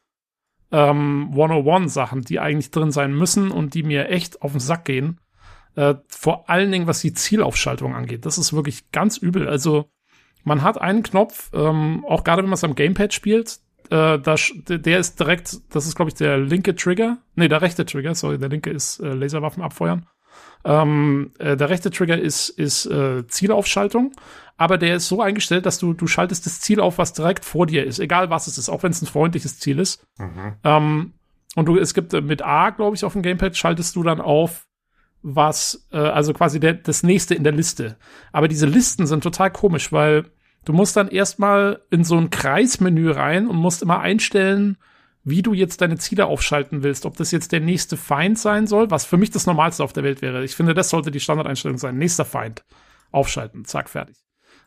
ähm, 0.73 1.29
101 1.31 1.93
Sachen, 1.93 2.23
die 2.23 2.41
eigentlich 2.41 2.71
drin 2.71 2.93
sein 2.93 3.15
müssen 3.15 3.51
und 3.51 3.75
die 3.75 3.83
mir 3.83 4.09
echt 4.09 4.43
auf 4.43 4.53
den 4.53 4.61
Sack 4.61 4.85
gehen. 4.85 5.21
Äh, 5.75 5.97
vor 6.09 6.49
allen 6.49 6.71
Dingen, 6.73 6.87
was 6.87 7.01
die 7.01 7.13
Zielaufschaltung 7.13 7.95
angeht. 7.95 8.27
Das 8.27 8.39
ist 8.39 8.53
wirklich 8.53 8.91
ganz 8.91 9.17
übel. 9.17 9.49
Also, 9.49 9.91
man 10.45 10.63
hat 10.63 10.81
einen 10.81 11.03
Knopf, 11.03 11.51
ähm, 11.55 12.05
auch 12.07 12.25
gerade 12.25 12.43
wenn 12.43 12.49
man 12.51 12.55
es 12.55 12.65
am 12.65 12.75
Gamepad 12.75 13.13
spielt, 13.13 13.59
äh, 13.91 14.19
da, 14.19 14.37
der 14.69 14.99
ist 14.99 15.19
direkt, 15.19 15.59
das 15.75 15.87
ist 15.87 15.97
glaube 15.97 16.11
ich 16.11 16.15
der 16.15 16.39
linke 16.39 16.75
Trigger, 16.75 17.19
nee, 17.35 17.49
der 17.49 17.63
rechte 17.63 17.85
Trigger, 17.85 18.15
sorry, 18.15 18.39
der 18.39 18.49
linke 18.49 18.71
ist 18.71 19.01
äh, 19.01 19.13
Laserwaffen 19.13 19.63
abfeuern. 19.63 20.07
Ähm, 20.65 21.33
äh, 21.39 21.57
der 21.57 21.71
rechte 21.71 21.91
Trigger 21.91 22.19
ist, 22.19 22.51
ist 22.51 22.87
äh, 22.87 23.27
Zielaufschaltung, 23.27 24.13
aber 24.57 24.77
der 24.77 24.97
ist 24.97 25.09
so 25.09 25.23
eingestellt, 25.23 25.65
dass 25.65 25.79
du, 25.79 25.95
du 25.95 26.07
schaltest 26.07 26.45
das 26.45 26.61
Ziel 26.61 26.81
auf, 26.81 26.99
was 26.99 27.15
direkt 27.15 27.45
vor 27.45 27.67
dir 27.67 27.85
ist, 27.85 27.99
egal 27.99 28.31
was 28.31 28.47
es 28.47 28.59
ist, 28.59 28.69
auch 28.69 28.83
wenn 28.83 28.93
es 28.93 29.01
ein 29.01 29.07
freundliches 29.07 29.59
Ziel 29.59 29.79
ist. 29.79 30.05
Mhm. 30.19 30.55
Ähm, 30.65 31.13
und 31.57 31.67
du, 31.67 31.79
es 31.79 31.95
gibt 31.95 32.13
äh, 32.15 32.21
mit 32.21 32.43
A, 32.43 32.71
glaube 32.71 32.95
ich, 32.95 33.05
auf 33.05 33.15
dem 33.15 33.23
Gamepad 33.23 33.57
schaltest 33.57 33.97
du 33.97 34.03
dann 34.03 34.21
auf, 34.21 34.67
was, 35.23 35.87
äh, 35.93 35.99
also 35.99 36.33
quasi 36.33 36.61
der, 36.61 36.75
das 36.75 37.03
nächste 37.03 37.35
in 37.35 37.45
der 37.45 37.53
Liste. 37.53 37.97
Aber 38.33 38.49
diese 38.49 38.67
Listen 38.67 39.07
sind 39.07 39.23
total 39.23 39.51
komisch, 39.51 39.93
weil 39.93 40.27
du 40.65 40.73
musst 40.73 40.97
dann 40.97 41.09
erstmal 41.09 41.81
in 41.91 42.05
so 42.05 42.17
ein 42.17 42.31
Kreismenü 42.31 43.11
rein 43.11 43.47
und 43.47 43.57
musst 43.57 43.83
immer 43.83 44.01
einstellen, 44.01 44.77
wie 45.23 45.43
du 45.43 45.53
jetzt 45.53 45.81
deine 45.81 45.99
Ziele 45.99 46.27
aufschalten 46.27 46.83
willst. 46.83 47.05
Ob 47.05 47.17
das 47.17 47.31
jetzt 47.31 47.53
der 47.53 47.61
nächste 47.61 47.97
Feind 47.97 48.39
sein 48.39 48.67
soll, 48.67 48.91
was 48.91 49.05
für 49.05 49.19
mich 49.19 49.31
das 49.31 49.47
Normalste 49.47 49.85
auf 49.85 49.93
der 49.93 50.05
Welt 50.05 50.23
wäre. 50.23 50.45
Ich 50.45 50.57
finde, 50.57 50.75
das 50.75 50.89
sollte 50.89 51.11
die 51.11 51.21
Standardeinstellung 51.21 51.79
sein. 51.79 51.99
Nächster 51.99 52.25
Feind. 52.25 52.65
Aufschalten. 53.13 53.65
Zack, 53.65 53.91
fertig. 53.91 54.17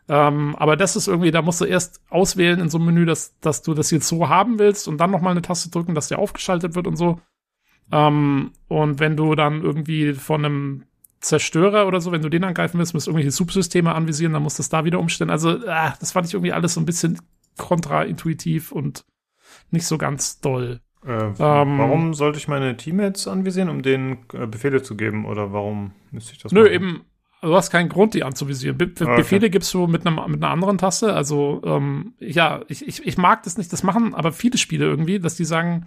Ähm, 0.08 0.54
aber 0.56 0.76
das 0.76 0.96
ist 0.96 1.08
irgendwie, 1.08 1.30
da 1.30 1.42
musst 1.42 1.60
du 1.60 1.64
erst 1.64 2.02
auswählen 2.10 2.60
in 2.60 2.68
so 2.68 2.78
einem 2.78 2.86
Menü, 2.86 3.06
dass, 3.06 3.38
dass 3.40 3.62
du 3.62 3.72
das 3.74 3.90
jetzt 3.90 4.06
so 4.06 4.28
haben 4.28 4.58
willst 4.58 4.86
und 4.86 4.98
dann 4.98 5.10
nochmal 5.10 5.30
eine 5.30 5.42
Taste 5.42 5.70
drücken, 5.70 5.94
dass 5.94 6.08
der 6.08 6.18
aufgeschaltet 6.18 6.74
wird 6.74 6.86
und 6.86 6.96
so. 6.96 7.20
Ähm, 7.92 8.52
und 8.68 9.00
wenn 9.00 9.16
du 9.16 9.34
dann 9.34 9.62
irgendwie 9.62 10.14
von 10.14 10.44
einem 10.44 10.84
Zerstörer 11.20 11.86
oder 11.86 12.00
so, 12.00 12.12
wenn 12.12 12.22
du 12.22 12.28
den 12.28 12.44
angreifen 12.44 12.78
willst, 12.78 12.94
musst 12.94 13.06
du 13.06 13.10
irgendwelche 13.10 13.30
Subsysteme 13.30 13.94
anvisieren, 13.94 14.32
dann 14.32 14.42
musst 14.42 14.58
du 14.58 14.62
es 14.62 14.68
da 14.68 14.84
wieder 14.84 15.00
umstellen. 15.00 15.30
Also, 15.30 15.64
äh, 15.64 15.90
das 15.98 16.12
fand 16.12 16.26
ich 16.26 16.34
irgendwie 16.34 16.52
alles 16.52 16.74
so 16.74 16.80
ein 16.80 16.86
bisschen 16.86 17.18
kontraintuitiv 17.56 18.72
und 18.72 19.04
nicht 19.70 19.86
so 19.86 19.98
ganz 19.98 20.40
doll. 20.40 20.80
Äh, 21.06 21.10
ähm, 21.10 21.34
warum 21.38 22.14
sollte 22.14 22.38
ich 22.38 22.48
meine 22.48 22.76
Teammates 22.76 23.28
anvisieren, 23.28 23.68
um 23.68 23.82
denen 23.82 24.18
äh, 24.32 24.46
Befehle 24.46 24.82
zu 24.82 24.96
geben? 24.96 25.26
Oder 25.26 25.52
warum 25.52 25.92
müsste 26.10 26.32
ich 26.32 26.38
das 26.38 26.52
Nö, 26.52 26.62
machen? 26.62 26.72
eben, 26.72 27.00
du 27.42 27.54
hast 27.54 27.70
keinen 27.70 27.88
Grund, 27.88 28.14
die 28.14 28.24
anzuvisieren. 28.24 28.78
Be 28.78 28.86
Be 28.86 29.04
ah, 29.04 29.12
okay. 29.12 29.16
Befehle 29.18 29.50
gibst 29.50 29.72
du 29.74 29.86
mit, 29.86 30.06
einem, 30.06 30.20
mit 30.28 30.42
einer 30.42 30.52
anderen 30.52 30.78
Taste. 30.78 31.14
Also, 31.14 31.60
ähm, 31.64 32.14
ja, 32.20 32.62
ich, 32.68 32.86
ich, 32.86 33.06
ich 33.06 33.18
mag 33.18 33.42
das 33.42 33.58
nicht, 33.58 33.72
das 33.72 33.82
machen 33.82 34.14
aber 34.14 34.32
viele 34.32 34.58
Spiele 34.58 34.86
irgendwie, 34.86 35.18
dass 35.18 35.36
die 35.36 35.44
sagen, 35.44 35.84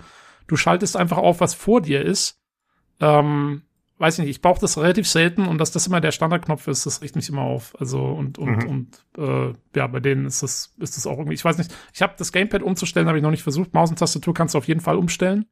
du 0.48 0.56
schaltest 0.56 0.98
einfach 0.98 1.18
auf, 1.18 1.40
was 1.40 1.54
vor 1.54 1.82
dir 1.82 2.04
ist. 2.04 2.40
Ähm, 3.00 3.64
weiß 4.00 4.16
ich 4.16 4.26
nicht, 4.26 4.30
ich 4.30 4.42
brauche 4.42 4.62
das 4.62 4.78
relativ 4.78 5.08
selten 5.08 5.48
und 5.48 5.58
dass 5.58 5.72
das 5.72 5.88
immer 5.88 6.02
der 6.02 6.12
Standardknopf 6.12 6.68
ist, 6.68 6.86
das 6.86 7.02
riecht 7.02 7.16
mich 7.16 7.30
immer 7.30 7.42
auf. 7.42 7.76
Also 7.80 8.04
und 8.04 8.38
und 8.38 8.64
mhm. 8.64 8.70
und 8.70 9.06
äh, 9.18 9.54
ja, 9.76 9.88
bei 9.88 10.00
denen 10.00 10.26
ist 10.26 10.44
das 10.44 10.74
ist 10.78 10.98
das 10.98 11.08
auch 11.08 11.18
irgendwie. 11.18 11.36
Ich 11.36 11.46
weiß 11.46 11.58
nicht, 11.58 11.74
ich 11.94 12.02
habe 12.02 12.14
das 12.18 12.32
Gamepad 12.32 12.62
umzustellen, 12.62 13.08
habe 13.08 13.18
ich 13.18 13.24
noch 13.24 13.32
nicht 13.32 13.44
versucht. 13.44 13.74
Maus 13.74 13.90
und 13.90 14.00
Tastatur 14.00 14.34
kannst 14.34 14.54
du 14.54 14.60
auf 14.60 14.68
jeden 14.68 14.82
Fall 14.82 14.98
umstellen. 14.98 15.46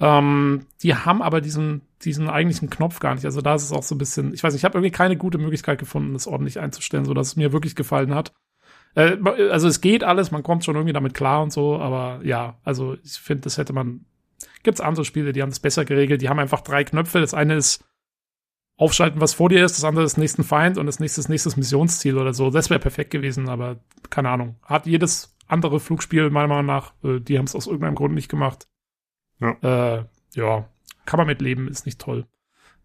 Ähm, 0.00 0.66
die 0.82 0.94
haben 0.94 1.22
aber 1.22 1.40
diesen 1.40 1.82
diesen 2.02 2.28
eigentlichen 2.28 2.70
Knopf 2.70 2.98
gar 2.98 3.14
nicht. 3.14 3.24
Also 3.24 3.40
da 3.40 3.54
ist 3.54 3.62
es 3.62 3.72
auch 3.72 3.84
so 3.84 3.94
ein 3.94 3.98
bisschen. 3.98 4.34
Ich 4.34 4.42
weiß 4.42 4.52
nicht, 4.52 4.60
ich 4.60 4.64
habe 4.64 4.78
irgendwie 4.78 4.90
keine 4.90 5.16
gute 5.16 5.38
Möglichkeit 5.38 5.78
gefunden, 5.78 6.14
das 6.14 6.26
ordentlich 6.26 6.58
einzustellen, 6.58 7.04
so 7.04 7.14
dass 7.14 7.28
es 7.28 7.36
mir 7.36 7.52
wirklich 7.52 7.76
gefallen 7.76 8.14
hat. 8.14 8.32
Äh, 8.94 9.16
also 9.50 9.68
es 9.68 9.80
geht 9.80 10.04
alles, 10.04 10.30
man 10.30 10.42
kommt 10.42 10.64
schon 10.64 10.76
irgendwie 10.76 10.92
damit 10.92 11.14
klar 11.14 11.42
und 11.42 11.52
so, 11.52 11.78
aber 11.78 12.20
ja, 12.24 12.58
also 12.64 12.96
ich 13.02 13.12
finde, 13.12 13.42
das 13.42 13.58
hätte 13.58 13.72
man 13.72 14.04
Gibt's 14.62 14.80
andere 14.80 15.04
Spiele, 15.04 15.32
die 15.32 15.42
haben 15.42 15.50
das 15.50 15.60
besser 15.60 15.84
geregelt. 15.84 16.22
Die 16.22 16.28
haben 16.28 16.38
einfach 16.38 16.60
drei 16.60 16.84
Knöpfe. 16.84 17.20
Das 17.20 17.34
eine 17.34 17.56
ist 17.56 17.84
aufschalten, 18.76 19.20
was 19.20 19.34
vor 19.34 19.48
dir 19.48 19.64
ist. 19.64 19.76
Das 19.76 19.84
andere 19.84 20.04
ist 20.04 20.16
nächsten 20.18 20.44
Feind 20.44 20.78
und 20.78 20.86
das 20.86 21.00
nächste 21.00 21.20
ist 21.20 21.28
nächstes 21.28 21.56
Missionsziel 21.56 22.16
oder 22.16 22.32
so. 22.32 22.50
Das 22.50 22.70
wäre 22.70 22.80
perfekt 22.80 23.10
gewesen, 23.10 23.48
aber 23.48 23.80
keine 24.10 24.30
Ahnung. 24.30 24.56
Hat 24.62 24.86
jedes 24.86 25.36
andere 25.46 25.80
Flugspiel 25.80 26.30
meiner 26.30 26.48
Meinung 26.48 26.66
nach, 26.66 26.94
äh, 27.02 27.20
die 27.20 27.38
haben 27.38 27.44
es 27.44 27.54
aus 27.54 27.66
irgendeinem 27.66 27.96
Grund 27.96 28.14
nicht 28.14 28.28
gemacht. 28.28 28.68
Ja. 29.40 29.98
Äh, 29.98 30.04
ja, 30.34 30.68
kann 31.04 31.18
man 31.18 31.26
mit 31.26 31.42
leben, 31.42 31.68
ist 31.68 31.84
nicht 31.84 32.00
toll. 32.00 32.26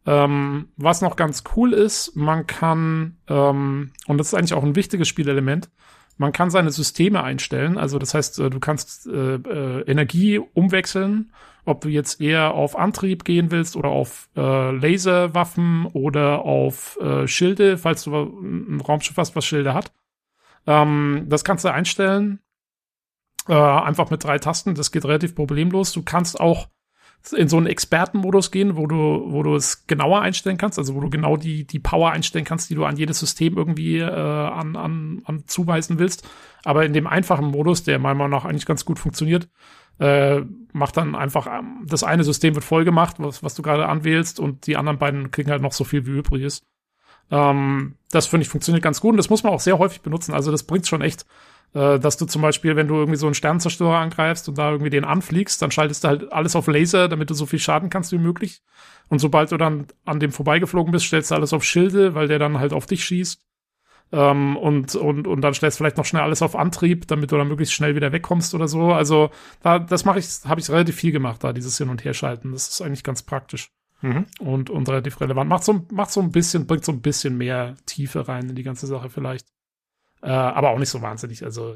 Ähm, 0.06 0.70
was 0.78 1.02
noch 1.02 1.16
ganz 1.16 1.44
cool 1.56 1.74
ist, 1.74 2.16
man 2.16 2.48
kann, 2.48 3.18
ähm, 3.28 3.92
und 4.08 4.18
das 4.18 4.28
ist 4.28 4.34
eigentlich 4.34 4.54
auch 4.54 4.64
ein 4.64 4.76
wichtiges 4.76 5.08
Spielelement, 5.08 5.70
man 6.18 6.32
kann 6.32 6.50
seine 6.50 6.72
Systeme 6.72 7.24
einstellen. 7.24 7.78
Also 7.78 8.00
das 8.00 8.14
heißt, 8.14 8.40
äh, 8.40 8.50
du 8.50 8.60
kannst 8.60 9.08
äh, 9.08 9.36
äh, 9.36 9.82
Energie 9.90 10.40
umwechseln 10.40 11.32
ob 11.68 11.82
du 11.82 11.90
jetzt 11.90 12.22
eher 12.22 12.54
auf 12.54 12.78
Antrieb 12.78 13.26
gehen 13.26 13.52
willst 13.52 13.76
oder 13.76 13.90
auf 13.90 14.30
äh, 14.38 14.72
Laserwaffen 14.72 15.86
oder 15.88 16.44
auf 16.46 16.98
äh, 17.02 17.28
Schilde, 17.28 17.78
falls 17.78 18.04
du 18.04 18.16
ein 18.16 18.82
Raumschiff 18.82 19.18
hast, 19.18 19.36
was 19.36 19.46
Schilde 19.46 19.74
hat. 19.74 19.92
Ähm, 20.66 21.26
das 21.28 21.44
kannst 21.44 21.66
du 21.66 21.72
einstellen. 21.72 22.40
Äh, 23.50 23.54
einfach 23.54 24.10
mit 24.10 24.24
drei 24.24 24.40
Tasten. 24.40 24.76
Das 24.76 24.92
geht 24.92 25.04
relativ 25.04 25.36
problemlos. 25.36 25.92
Du 25.92 26.04
kannst 26.04 26.40
auch 26.40 26.70
in 27.36 27.50
so 27.50 27.58
einen 27.58 27.68
Expertenmodus 27.68 28.52
gehen, 28.52 28.78
wo 28.78 28.88
du, 28.88 29.24
wo 29.28 29.44
du 29.44 29.56
es 29.56 29.86
genauer 29.88 30.22
einstellen 30.22 30.58
kannst, 30.58 30.80
also 30.80 30.96
wo 30.96 31.02
du 31.02 31.10
genau 31.10 31.36
die, 31.36 31.66
die 31.66 31.80
Power 31.80 32.12
einstellen 32.12 32.46
kannst, 32.46 32.70
die 32.70 32.76
du 32.76 32.86
an 32.86 32.96
jedes 32.96 33.20
System 33.20 33.58
irgendwie 33.58 33.98
äh, 33.98 34.10
an, 34.10 34.76
an, 34.76 35.22
an 35.26 35.44
zuweisen 35.48 36.00
willst. 36.00 36.28
Aber 36.64 36.86
in 36.86 36.94
dem 36.94 37.08
einfachen 37.08 37.46
Modus, 37.46 37.84
der 37.84 38.00
meiner 38.00 38.16
Meinung 38.16 38.32
nach 38.32 38.46
eigentlich 38.46 38.66
ganz 38.66 38.86
gut 38.86 39.00
funktioniert, 39.00 39.50
äh, 40.00 40.42
macht 40.74 40.98
dann 40.98 41.16
einfach, 41.16 41.48
ähm, 41.48 41.86
das 41.88 42.04
eine 42.04 42.24
System 42.24 42.56
wird 42.56 42.66
voll 42.66 42.86
gemacht, 42.86 43.16
was, 43.20 43.44
was 43.44 43.56
du 43.56 43.62
gerade 43.62 43.88
anwählst, 43.88 44.40
und 44.40 44.68
die 44.68 44.78
anderen 44.78 45.00
beiden 45.00 45.32
kriegen 45.32 45.52
halt 45.52 45.62
noch 45.62 45.74
so 45.74 45.84
viel, 45.84 46.06
wie 46.06 46.12
übrig 46.12 46.44
ist. 46.44 46.66
Ähm, 47.32 47.96
das 48.12 48.28
finde 48.28 48.44
ich 48.44 48.50
funktioniert 48.50 48.84
ganz 48.84 49.02
gut 49.02 49.12
und 49.12 49.18
das 49.18 49.30
muss 49.30 49.44
man 49.44 49.54
auch 49.54 49.60
sehr 49.60 49.80
häufig 49.80 50.02
benutzen. 50.02 50.34
Also 50.34 50.52
das 50.52 50.64
bringt 50.64 50.88
schon 50.88 51.02
echt, 51.02 51.26
äh, 51.74 52.00
dass 52.00 52.18
du 52.18 52.26
zum 52.26 52.42
Beispiel, 52.42 52.76
wenn 52.76 52.88
du 52.88 52.96
irgendwie 52.96 53.18
so 53.18 53.28
einen 53.28 53.36
Sternzerstörer 53.36 53.98
angreifst 53.98 54.48
und 54.50 54.58
da 54.58 54.72
irgendwie 54.72 54.90
den 54.90 55.06
anfliegst, 55.06 55.62
dann 55.62 55.72
schaltest 55.72 56.04
du 56.04 56.08
halt 56.08 56.32
alles 56.32 56.56
auf 56.56 56.68
Laser, 56.68 57.08
damit 57.08 57.30
du 57.30 57.34
so 57.34 57.46
viel 57.46 57.60
Schaden 57.60 57.90
kannst 57.90 58.12
wie 58.12 58.18
möglich. 58.18 58.62
Und 59.10 59.20
sobald 59.20 59.52
du 59.52 59.58
dann 59.58 59.88
an 60.06 60.20
dem 60.20 60.32
vorbeigeflogen 60.32 60.92
bist, 60.92 61.06
stellst 61.06 61.32
du 61.32 61.36
alles 61.36 61.54
auf 61.54 61.64
Schilde, 61.64 62.16
weil 62.16 62.28
der 62.28 62.40
dann 62.40 62.60
halt 62.60 62.74
auf 62.74 62.86
dich 62.86 63.04
schießt. 63.04 63.42
Ähm, 64.12 64.56
und, 64.56 64.96
und, 64.96 65.28
und 65.28 65.42
dann 65.42 65.54
stellst 65.54 65.78
du 65.78 65.84
vielleicht 65.84 65.98
noch 65.98 66.06
schnell 66.06 66.24
alles 66.24 66.42
auf 66.42 66.56
Antrieb, 66.56 67.08
damit 67.08 67.32
du 67.32 67.38
dann 67.38 67.48
möglichst 67.48 67.74
schnell 67.74 67.96
wieder 67.96 68.12
wegkommst 68.12 68.56
oder 68.56 68.68
so. 68.68 68.94
Also 68.94 69.32
da, 69.62 69.80
das 69.80 70.06
mache 70.06 70.20
ich, 70.20 70.28
habe 70.46 70.62
ich 70.62 70.70
relativ 70.70 70.96
viel 70.96 71.12
gemacht, 71.12 71.44
da 71.44 71.52
dieses 71.52 71.78
Hin- 71.78 71.90
und 71.90 72.04
Herschalten. 72.06 72.54
Das 72.54 72.70
ist 72.70 72.82
eigentlich 72.82 73.04
ganz 73.04 73.22
praktisch. 73.24 73.70
Mhm. 74.02 74.26
Und, 74.40 74.70
und 74.70 74.88
relativ 74.88 75.20
relevant. 75.20 75.50
Macht 75.50 75.64
so, 75.64 75.86
macht 75.92 76.12
so 76.12 76.22
ein 76.22 76.32
bisschen, 76.32 76.68
bringt 76.68 76.86
so 76.86 76.92
ein 76.92 77.02
bisschen 77.02 77.38
mehr 77.38 77.76
Tiefe 77.86 78.28
rein 78.28 78.50
in 78.50 78.56
die 78.56 78.64
ganze 78.64 78.88
Sache 78.88 79.10
vielleicht. 79.10 79.48
Äh, 80.22 80.30
aber 80.30 80.72
auch 80.72 80.80
nicht 80.80 80.90
so 80.90 81.02
wahnsinnig. 81.02 81.44
Also, 81.44 81.76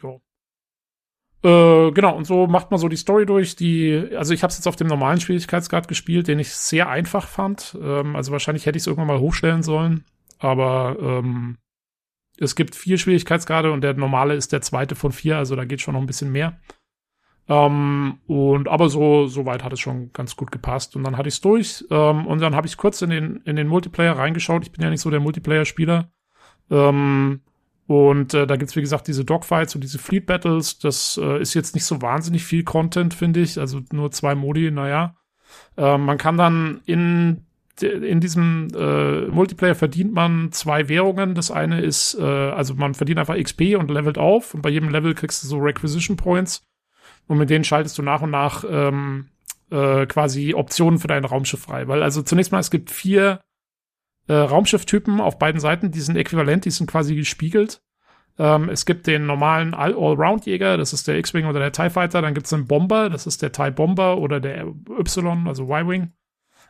jo. 0.00 0.20
Äh, 1.42 1.92
genau, 1.92 2.16
und 2.16 2.24
so 2.24 2.46
macht 2.46 2.70
man 2.70 2.78
so 2.78 2.88
die 2.88 2.96
Story 2.96 3.26
durch. 3.26 3.56
Die, 3.56 4.10
also 4.16 4.34
ich 4.34 4.42
habe 4.42 4.50
es 4.50 4.58
jetzt 4.58 4.66
auf 4.66 4.76
dem 4.76 4.88
normalen 4.88 5.20
Schwierigkeitsgrad 5.20 5.88
gespielt, 5.88 6.28
den 6.28 6.38
ich 6.38 6.52
sehr 6.52 6.88
einfach 6.88 7.26
fand. 7.26 7.76
Ähm, 7.80 8.16
also 8.16 8.32
wahrscheinlich 8.32 8.66
hätte 8.66 8.76
ich 8.76 8.82
es 8.82 8.86
irgendwann 8.86 9.08
mal 9.08 9.20
hochstellen 9.20 9.62
sollen 9.62 10.04
aber 10.40 10.96
ähm, 11.00 11.58
es 12.38 12.56
gibt 12.56 12.74
vier 12.74 12.98
Schwierigkeitsgrade 12.98 13.70
und 13.70 13.82
der 13.82 13.94
normale 13.94 14.34
ist 14.34 14.52
der 14.52 14.62
zweite 14.62 14.94
von 14.96 15.12
vier, 15.12 15.36
also 15.36 15.54
da 15.54 15.64
geht 15.64 15.82
schon 15.82 15.94
noch 15.94 16.00
ein 16.00 16.06
bisschen 16.06 16.32
mehr. 16.32 16.58
Ähm, 17.46 18.18
und 18.26 18.68
aber 18.68 18.88
so, 18.88 19.26
so 19.26 19.44
weit 19.44 19.62
hat 19.62 19.72
es 19.72 19.80
schon 19.80 20.12
ganz 20.12 20.36
gut 20.36 20.50
gepasst. 20.50 20.96
Und 20.96 21.04
dann 21.04 21.18
hatte 21.18 21.28
ich 21.28 21.34
es 21.34 21.40
durch. 21.40 21.84
Ähm, 21.90 22.26
und 22.26 22.40
dann 22.40 22.54
habe 22.54 22.66
ich 22.66 22.76
kurz 22.76 23.02
in 23.02 23.10
den, 23.10 23.36
in 23.44 23.56
den 23.56 23.68
Multiplayer 23.68 24.16
reingeschaut. 24.16 24.62
Ich 24.62 24.72
bin 24.72 24.82
ja 24.82 24.90
nicht 24.90 25.00
so 25.00 25.10
der 25.10 25.20
Multiplayer-Spieler. 25.20 26.10
Ähm, 26.70 27.40
und 27.86 28.34
äh, 28.34 28.46
da 28.46 28.56
gibt's 28.56 28.76
wie 28.76 28.80
gesagt, 28.80 29.08
diese 29.08 29.24
Dogfights 29.24 29.74
und 29.74 29.82
diese 29.82 29.98
Fleet 29.98 30.26
Battles. 30.26 30.78
Das 30.78 31.18
äh, 31.20 31.40
ist 31.40 31.54
jetzt 31.54 31.74
nicht 31.74 31.84
so 31.84 32.00
wahnsinnig 32.00 32.44
viel 32.44 32.62
Content, 32.62 33.14
finde 33.14 33.40
ich. 33.40 33.58
Also 33.58 33.80
nur 33.92 34.12
zwei 34.12 34.34
Modi, 34.34 34.70
naja. 34.70 35.16
Äh, 35.76 35.98
man 35.98 36.16
kann 36.18 36.36
dann 36.36 36.80
in 36.86 37.46
in 37.82 38.20
diesem 38.20 38.68
äh, 38.76 39.26
Multiplayer 39.28 39.74
verdient 39.74 40.12
man 40.12 40.52
zwei 40.52 40.88
Währungen. 40.88 41.34
Das 41.34 41.50
eine 41.50 41.80
ist, 41.80 42.14
äh, 42.18 42.22
also 42.22 42.74
man 42.74 42.94
verdient 42.94 43.18
einfach 43.18 43.36
XP 43.36 43.76
und 43.78 43.90
levelt 43.90 44.18
auf 44.18 44.54
und 44.54 44.62
bei 44.62 44.70
jedem 44.70 44.90
Level 44.90 45.14
kriegst 45.14 45.42
du 45.42 45.48
so 45.48 45.58
Requisition 45.58 46.16
Points 46.16 46.62
und 47.26 47.38
mit 47.38 47.50
denen 47.50 47.64
schaltest 47.64 47.96
du 47.96 48.02
nach 48.02 48.22
und 48.22 48.30
nach 48.30 48.64
ähm, 48.68 49.28
äh, 49.70 50.06
quasi 50.06 50.54
Optionen 50.54 50.98
für 50.98 51.08
dein 51.08 51.24
Raumschiff 51.24 51.60
frei. 51.60 51.88
Weil 51.88 52.02
also 52.02 52.22
zunächst 52.22 52.52
mal, 52.52 52.58
es 52.58 52.70
gibt 52.70 52.90
vier 52.90 53.40
äh, 54.30 54.34
Raumschifftypen 54.34 55.20
auf 55.20 55.40
beiden 55.40 55.60
Seiten, 55.60 55.90
die 55.90 56.00
sind 56.00 56.16
äquivalent, 56.16 56.64
die 56.64 56.70
sind 56.70 56.88
quasi 56.88 57.16
gespiegelt. 57.16 57.82
Ähm, 58.38 58.68
es 58.68 58.86
gibt 58.86 59.08
den 59.08 59.26
normalen 59.26 59.74
All-Round-Jäger, 59.74 60.76
das 60.76 60.92
ist 60.92 61.08
der 61.08 61.18
X-Wing 61.18 61.46
oder 61.46 61.58
der 61.58 61.72
TIE 61.72 61.90
Fighter, 61.90 62.22
dann 62.22 62.32
gibt 62.32 62.46
es 62.46 62.52
einen 62.52 62.68
Bomber, 62.68 63.10
das 63.10 63.26
ist 63.26 63.42
der 63.42 63.50
TIE 63.50 63.72
Bomber 63.72 64.18
oder 64.18 64.38
der 64.38 64.66
Y, 64.66 65.48
also 65.48 65.64
Y-Wing. 65.64 66.12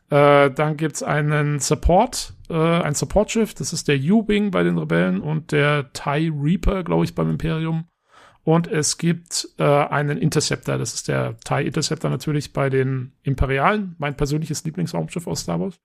Äh, 0.09 0.51
dann 0.51 0.79
gibt's 0.79 1.03
einen 1.03 1.61
Support, 1.61 2.33
äh, 2.49 2.55
ein 2.55 2.95
Support-Schiff, 2.95 3.53
das 3.53 3.75
ist 3.75 3.89
der 3.89 3.99
U-Wing 3.99 4.51
bei 4.51 4.63
den 4.63 4.79
Rebellen 4.79 5.21
und 5.21 5.53
der 5.53 5.93
TIE 5.93 6.33
Reaper, 6.35 6.83
glaube 6.83 7.05
ich, 7.05 7.15
beim 7.15 7.29
Imperium. 7.29 7.85
Und 8.43 8.69
es 8.69 8.97
gibt 8.97 9.51
äh, 9.59 9.65
einen 9.65 10.17
Interceptor, 10.17 10.79
das 10.79 10.95
ist 10.95 11.09
der 11.09 11.37
TIE 11.41 11.67
Interceptor 11.67 12.11
natürlich 12.11 12.55
bei 12.55 12.71
den 12.71 13.13
Imperialen, 13.23 13.97
mein 13.99 14.17
persönliches 14.17 14.65
Lieblingsraumschiff 14.65 15.27
aus 15.27 15.41
Star 15.41 15.61
Wars. 15.61 15.79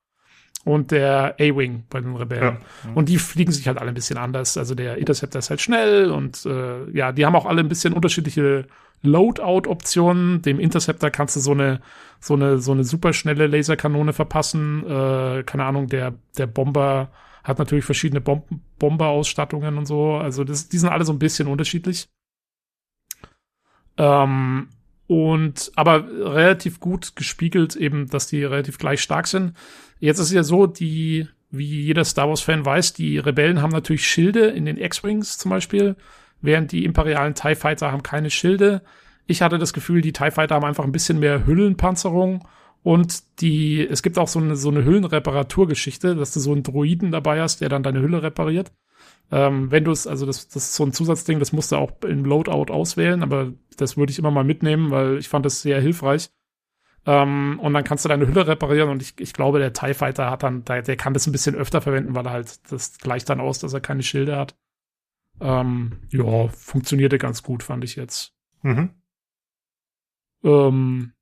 Und 0.66 0.90
der 0.90 1.36
A-Wing 1.40 1.84
bei 1.92 2.02
den 2.02 2.16
Rebellen. 2.16 2.58
Ja. 2.84 2.92
Und 2.96 3.08
die 3.08 3.20
fliegen 3.20 3.52
sich 3.52 3.68
halt 3.68 3.78
alle 3.78 3.90
ein 3.90 3.94
bisschen 3.94 4.18
anders. 4.18 4.58
Also 4.58 4.74
der 4.74 4.98
Interceptor 4.98 5.40
ist 5.40 5.52
halt 5.52 5.62
schnell 5.62 6.10
und 6.10 6.44
äh, 6.46 6.90
ja, 6.92 7.12
die 7.12 7.24
haben 7.24 7.36
auch 7.36 7.46
alle 7.46 7.62
ein 7.62 7.70
bisschen 7.70 7.94
unterschiedliche 7.94 8.66
Loadout-Optionen. 9.04 10.42
Dem 10.42 10.60
Interceptor 10.60 11.12
kannst 11.12 11.36
du 11.36 11.40
so 11.40 11.52
eine, 11.52 11.82
so 12.20 12.34
eine, 12.34 12.58
so 12.58 12.72
eine 12.72 12.84
superschnelle 12.84 13.46
Laserkanone 13.46 14.12
verpassen. 14.12 14.84
Äh, 14.86 15.44
keine 15.44 15.66
Ahnung, 15.66 15.88
der, 15.88 16.16
der 16.36 16.48
Bomber 16.48 17.12
hat 17.44 17.60
natürlich 17.60 17.86
verschiedene 17.86 18.22
Bom 18.22 18.42
Bomber-Ausstattungen 18.80 19.78
und 19.78 19.86
so. 19.86 20.16
Also 20.16 20.44
das, 20.44 20.68
die 20.68 20.80
sind 20.80 20.90
alle 20.90 21.06
so 21.06 21.14
ein 21.14 21.20
bisschen 21.20 21.48
unterschiedlich. 21.48 22.10
Ähm, 23.98 24.70
und 25.08 25.72
aber 25.76 26.04
relativ 26.10 26.80
gut 26.80 27.16
gespiegelt 27.16 27.76
eben, 27.76 28.10
dass 28.10 28.28
die 28.28 28.44
relativ 28.44 28.80
gleich 28.80 29.02
stark 29.02 29.28
sind. 29.28 29.54
Jetzt 30.00 30.20
ist 30.20 30.28
es 30.28 30.34
ja 30.34 30.44
so, 30.44 30.68
die, 30.68 31.28
wie 31.52 31.84
jeder 31.84 32.04
Star 32.04 32.28
Wars-Fan 32.30 32.66
weiß, 32.66 32.94
die 32.94 33.18
Rebellen 33.18 33.62
haben 33.62 33.72
natürlich 33.72 34.08
Schilde 34.08 34.48
in 34.48 34.66
den 34.66 34.78
X-Wings 34.78 35.38
zum 35.38 35.52
Beispiel 35.52 35.96
während 36.46 36.72
die 36.72 36.86
imperialen 36.86 37.36
TIE 37.36 37.56
Fighter 37.56 37.92
haben 37.92 38.04
keine 38.04 38.30
Schilde. 38.30 38.82
Ich 39.26 39.42
hatte 39.42 39.58
das 39.58 39.74
Gefühl, 39.74 40.02
die 40.02 40.14
TIE 40.14 40.32
Fighter 40.32 40.56
haben 40.56 40.66
einfach 40.66 40.84
ein 40.84 40.92
bisschen 40.92 41.20
mehr 41.20 41.46
Hüllenpanzerung 41.46 42.48
und 42.84 43.42
die, 43.42 43.86
es 43.86 44.04
gibt 44.04 44.20
auch 44.20 44.28
so 44.28 44.40
eine, 44.40 44.56
so 44.56 44.70
eine 44.70 44.86
Hüllenreparaturgeschichte, 44.86 46.16
dass 46.16 46.34
du 46.34 46.40
so 46.40 46.52
einen 46.52 46.64
Droiden 46.64 47.12
dabei 47.12 47.42
hast, 47.42 47.62
der 47.62 47.70
dann 47.70 47.84
deine 47.84 48.02
Hülle 48.02 48.22
repariert. 48.22 48.72
Ähm, 49.32 49.72
wenn 49.72 49.84
du 49.84 49.92
es, 49.92 50.06
also 50.06 50.28
das, 50.28 50.48
das 50.48 50.66
ist 50.66 50.76
so 50.76 50.86
ein 50.86 50.94
Zusatzding, 50.94 51.40
das 51.40 51.52
musst 51.52 51.72
du 51.72 51.78
auch 51.78 51.92
im 52.08 52.26
Loadout 52.26 52.72
auswählen, 52.72 53.24
aber 53.24 53.54
das 53.76 53.98
würde 53.98 54.12
ich 54.12 54.20
immer 54.20 54.30
mal 54.30 54.44
mitnehmen, 54.44 54.92
weil 54.92 55.18
ich 55.18 55.30
fand 55.30 55.46
das 55.46 55.64
sehr 55.64 55.82
hilfreich. 55.82 56.30
Ähm, 57.08 57.60
und 57.62 57.74
dann 57.74 57.84
kannst 57.84 58.04
du 58.04 58.10
deine 58.10 58.28
Hülle 58.28 58.48
reparieren 58.48 58.90
und 58.90 59.02
ich, 59.02 59.14
ich 59.20 59.34
glaube, 59.34 59.60
der 59.60 59.74
TIE 59.74 59.94
Fighter 59.94 60.32
hat 60.32 60.44
dann, 60.44 60.66
der, 60.66 60.82
der 60.82 60.98
kann 60.98 61.14
das 61.14 61.28
ein 61.28 61.32
bisschen 61.32 61.56
öfter 61.56 61.82
verwenden, 61.82 62.16
weil 62.16 62.26
er 62.26 62.32
halt, 62.32 62.72
das 62.72 62.98
gleicht 62.98 63.30
dann 63.30 63.40
aus, 63.40 63.60
dass 63.60 63.74
er 63.74 63.82
keine 63.82 64.02
Schilde 64.02 64.36
hat. 64.36 64.56
Ähm, 65.40 66.00
ja, 66.10 66.48
funktionierte 66.48 67.18
ganz 67.18 67.44
gut, 67.44 67.62
fand 67.62 67.84
ich 67.84 67.96
jetzt. 67.96 68.34
Mhm. 68.64 68.90
Ähm, 70.44 71.14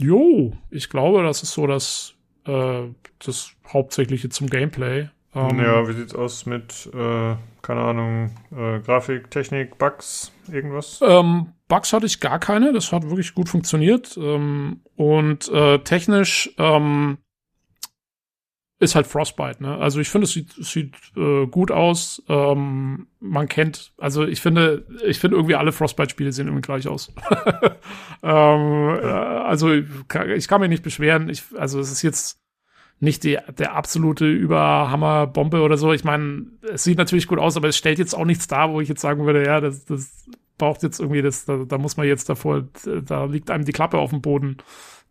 jo, 0.00 0.56
ich 0.70 0.88
glaube, 0.88 1.22
das 1.22 1.42
ist 1.42 1.52
so 1.52 1.66
das, 1.66 2.14
äh, 2.46 2.82
das 3.18 3.52
Hauptsächliche 3.66 4.30
zum 4.30 4.48
Gameplay. 4.48 5.08
Ähm, 5.34 5.58
ja, 5.58 5.86
wie 5.86 5.92
sieht's 5.92 6.14
aus 6.14 6.46
mit, 6.46 6.88
äh, 6.94 7.36
keine 7.60 7.80
Ahnung, 7.82 8.30
äh, 8.52 8.80
Grafik, 8.80 9.30
Technik, 9.30 9.76
Bugs, 9.76 10.32
irgendwas? 10.50 11.00
Ähm, 11.02 11.52
Bugs 11.68 11.92
hatte 11.92 12.06
ich 12.06 12.20
gar 12.20 12.38
keine, 12.38 12.72
das 12.72 12.92
hat 12.92 13.08
wirklich 13.08 13.34
gut 13.34 13.48
funktioniert. 13.48 14.16
Ähm, 14.16 14.80
und 14.96 15.48
äh, 15.48 15.78
technisch 15.80 16.50
ähm, 16.58 17.18
ist 18.78 18.94
halt 18.94 19.06
Frostbite, 19.06 19.62
ne? 19.62 19.78
Also 19.78 20.00
ich 20.00 20.08
finde, 20.08 20.26
es 20.26 20.32
sieht, 20.32 20.52
sieht 20.52 20.94
äh, 21.16 21.46
gut 21.46 21.70
aus. 21.70 22.22
Ähm, 22.28 23.08
man 23.20 23.48
kennt, 23.48 23.94
also 23.96 24.24
ich 24.24 24.40
finde, 24.40 24.86
ich 25.04 25.18
finde 25.18 25.36
irgendwie 25.36 25.54
alle 25.54 25.72
Frostbite-Spiele 25.72 26.32
sehen 26.32 26.46
irgendwie 26.46 26.62
gleich 26.62 26.86
aus. 26.86 27.12
ähm, 28.22 28.98
äh, 29.02 29.06
also 29.06 29.72
ich 29.72 29.86
kann, 30.08 30.30
ich 30.30 30.46
kann 30.46 30.60
mich 30.60 30.70
nicht 30.70 30.82
beschweren. 30.82 31.30
Ich, 31.30 31.44
also 31.56 31.80
es 31.80 31.90
ist 31.90 32.02
jetzt 32.02 32.38
nicht 33.00 33.24
die, 33.24 33.38
der 33.58 33.74
absolute 33.74 34.26
Überhammer-Bombe 34.26 35.62
oder 35.62 35.78
so. 35.78 35.92
Ich 35.92 36.04
meine, 36.04 36.46
es 36.70 36.84
sieht 36.84 36.98
natürlich 36.98 37.28
gut 37.28 37.38
aus, 37.38 37.56
aber 37.56 37.68
es 37.68 37.76
stellt 37.76 37.98
jetzt 37.98 38.14
auch 38.14 38.24
nichts 38.24 38.46
dar, 38.46 38.70
wo 38.72 38.80
ich 38.80 38.88
jetzt 38.88 39.00
sagen 39.00 39.24
würde, 39.24 39.44
ja, 39.44 39.60
das, 39.60 39.84
das 39.86 40.28
braucht 40.58 40.82
jetzt 40.82 41.00
irgendwie 41.00 41.22
das, 41.22 41.44
da, 41.44 41.64
da 41.64 41.78
muss 41.78 41.96
man 41.96 42.06
jetzt 42.06 42.28
davor, 42.28 42.64
da 42.84 43.24
liegt 43.24 43.50
einem 43.50 43.64
die 43.64 43.72
Klappe 43.72 43.98
auf 43.98 44.10
dem 44.10 44.22
Boden, 44.22 44.58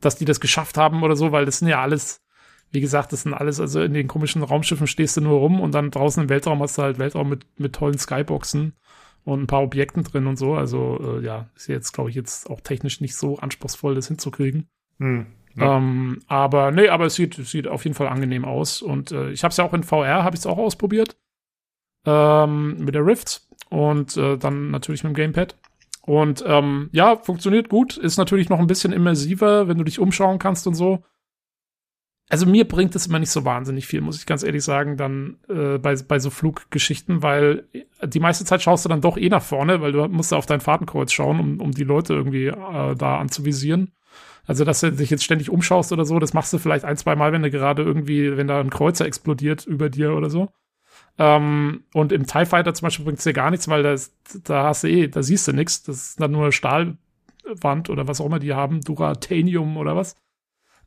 dass 0.01 0.15
die 0.15 0.25
das 0.25 0.40
geschafft 0.40 0.77
haben 0.77 1.03
oder 1.03 1.15
so, 1.15 1.32
weil 1.32 1.45
das 1.45 1.59
sind 1.59 1.67
ja 1.67 1.82
alles, 1.82 2.24
wie 2.72 2.82
gesagt, 2.82 3.14
das 3.14 3.24
sind 3.24 3.33
alles, 3.33 3.59
also 3.59 3.82
in 3.82 3.93
den 3.93 4.07
komischen 4.07 4.43
Raumschiffen 4.43 4.88
stehst 4.88 5.17
du 5.17 5.22
nur 5.22 5.40
rum 5.40 5.59
und 5.59 5.74
dann 5.74 5.91
draußen 5.91 6.24
im 6.24 6.30
Weltraum 6.30 6.61
hast 6.61 6.77
du 6.77 6.82
halt 6.82 6.99
Weltraum 6.99 7.30
mit, 7.30 7.45
mit 7.57 7.74
tollen 7.74 7.98
Skyboxen 7.98 8.74
und 9.24 9.43
ein 9.43 9.48
paar 9.48 9.64
Objekten 9.64 10.03
drin 10.03 10.27
und 10.27 10.38
so. 10.38 10.53
Also 10.53 11.17
äh, 11.19 11.25
ja, 11.25 11.49
ist 11.56 11.67
jetzt, 11.67 11.91
glaube 11.93 12.09
ich, 12.09 12.15
jetzt 12.15 12.49
auch 12.49 12.61
technisch 12.61 13.01
nicht 13.01 13.15
so 13.15 13.38
anspruchsvoll, 13.38 13.95
das 13.95 14.07
hinzukriegen. 14.07 14.67
Hm. 14.99 15.25
Ja. 15.56 15.77
Ähm, 15.77 16.19
aber 16.27 16.72
nee, 16.72 16.90
aber 16.90 17.06
es 17.06 17.15
sieht, 17.15 17.35
sieht 17.35 17.67
auf 17.67 17.83
jeden 17.85 17.95
Fall 17.95 18.07
angenehm 18.07 18.45
aus. 18.45 18.82
Und 18.82 19.11
äh, 19.11 19.32
ich 19.32 19.43
habe 19.43 19.51
es 19.51 19.57
ja 19.57 19.64
auch 19.64 19.74
in 19.74 19.83
VR, 19.83 20.24
habe 20.24 20.35
ich 20.35 20.41
es 20.41 20.45
auch 20.45 20.57
ausprobiert. 20.57 21.17
Ähm, 22.06 22.77
mit 22.84 22.95
der 22.95 23.06
Rift 23.06 23.42
und 23.69 24.16
äh, 24.17 24.38
dann 24.38 24.72
natürlich 24.72 25.03
mit 25.03 25.11
dem 25.11 25.16
Gamepad. 25.16 25.56
Und 26.01 26.43
ähm, 26.45 26.90
ja, 26.92 27.16
funktioniert 27.17 27.69
gut. 27.69 27.98
Ist 27.98 28.17
natürlich 28.17 28.50
noch 28.50 28.59
ein 28.59 28.67
bisschen 28.67 28.93
immersiver, 28.93 29.67
wenn 29.67 29.77
du 29.77 29.84
dich 29.84 30.00
umschauen 30.00 30.38
kannst 30.38 30.67
und 30.67 30.75
so. 30.75 31.03
Also 32.27 32.48
mir 32.48 32.67
bringt 32.67 32.95
es 32.95 33.06
immer 33.06 33.19
nicht 33.19 33.30
so 33.30 33.45
wahnsinnig 33.45 33.85
viel, 33.85 34.01
muss 34.01 34.17
ich 34.17 34.25
ganz 34.25 34.42
ehrlich 34.42 34.64
sagen, 34.64 34.98
dann 34.98 35.38
äh, 35.48 35.77
bei, 35.77 35.95
bei 35.95 36.17
so 36.17 36.32
Fluggeschichten, 36.32 37.22
weil 37.22 37.67
die 38.03 38.19
meiste 38.19 38.45
Zeit 38.45 38.64
schaust 38.64 38.84
du 38.84 38.90
dann 38.90 39.01
doch 39.01 39.17
eh 39.17 39.30
nach 39.30 39.43
vorne, 39.43 39.80
weil 39.82 39.92
du 39.92 40.08
musst 40.08 40.34
auf 40.34 40.48
dein 40.48 40.59
Fahrtenkreuz 40.59 41.11
schauen, 41.11 41.40
um, 41.40 41.61
um 41.61 41.72
die 41.72 41.84
Leute 41.84 42.14
irgendwie 42.14 42.48
äh, 42.48 42.95
da 42.95 43.19
anzuvisieren. 43.19 43.92
Also, 44.48 44.64
dass 44.64 44.80
du 44.80 44.92
dich 44.92 45.09
jetzt 45.09 45.24
ständig 45.24 45.50
umschaust 45.50 45.92
oder 45.92 46.06
so, 46.06 46.19
das 46.19 46.34
machst 46.34 46.53
du 46.53 46.58
vielleicht 46.58 46.85
ein, 46.85 46.98
zwei 46.98 47.16
Mal, 47.16 47.32
wenn 47.32 47.43
du 47.43 47.51
gerade 47.51 47.84
irgendwie, 47.84 48.38
wenn 48.38 48.48
da 48.48 48.59
ein 48.59 48.69
Kreuzer 48.69 49.06
explodiert 49.06 49.66
über 49.66 49.90
dir 49.90 50.14
oder 50.14 50.30
so. 50.30 50.50
Ähm, 51.17 51.83
und 51.93 52.11
im 52.11 52.25
TIE 52.25 52.45
Fighter 52.45 52.73
zum 52.73 52.87
Beispiel 52.87 53.05
bringt 53.05 53.19
es 53.19 53.23
dir 53.23 53.33
gar 53.33 53.51
nichts, 53.51 53.67
weil 53.67 53.83
das, 53.83 54.13
da 54.43 54.63
hast 54.65 54.83
du 54.83 54.89
eh, 54.89 55.07
da 55.07 55.23
siehst 55.23 55.47
du 55.47 55.53
nichts. 55.53 55.83
Das 55.83 55.95
ist 55.95 56.21
dann 56.21 56.31
nur 56.31 56.51
Stahlwand 56.51 57.89
oder 57.89 58.07
was 58.07 58.19
auch 58.19 58.25
immer 58.25 58.39
die 58.39 58.53
haben, 58.53 58.81
Duratanium 58.81 59.77
oder 59.77 59.95
was. 59.95 60.15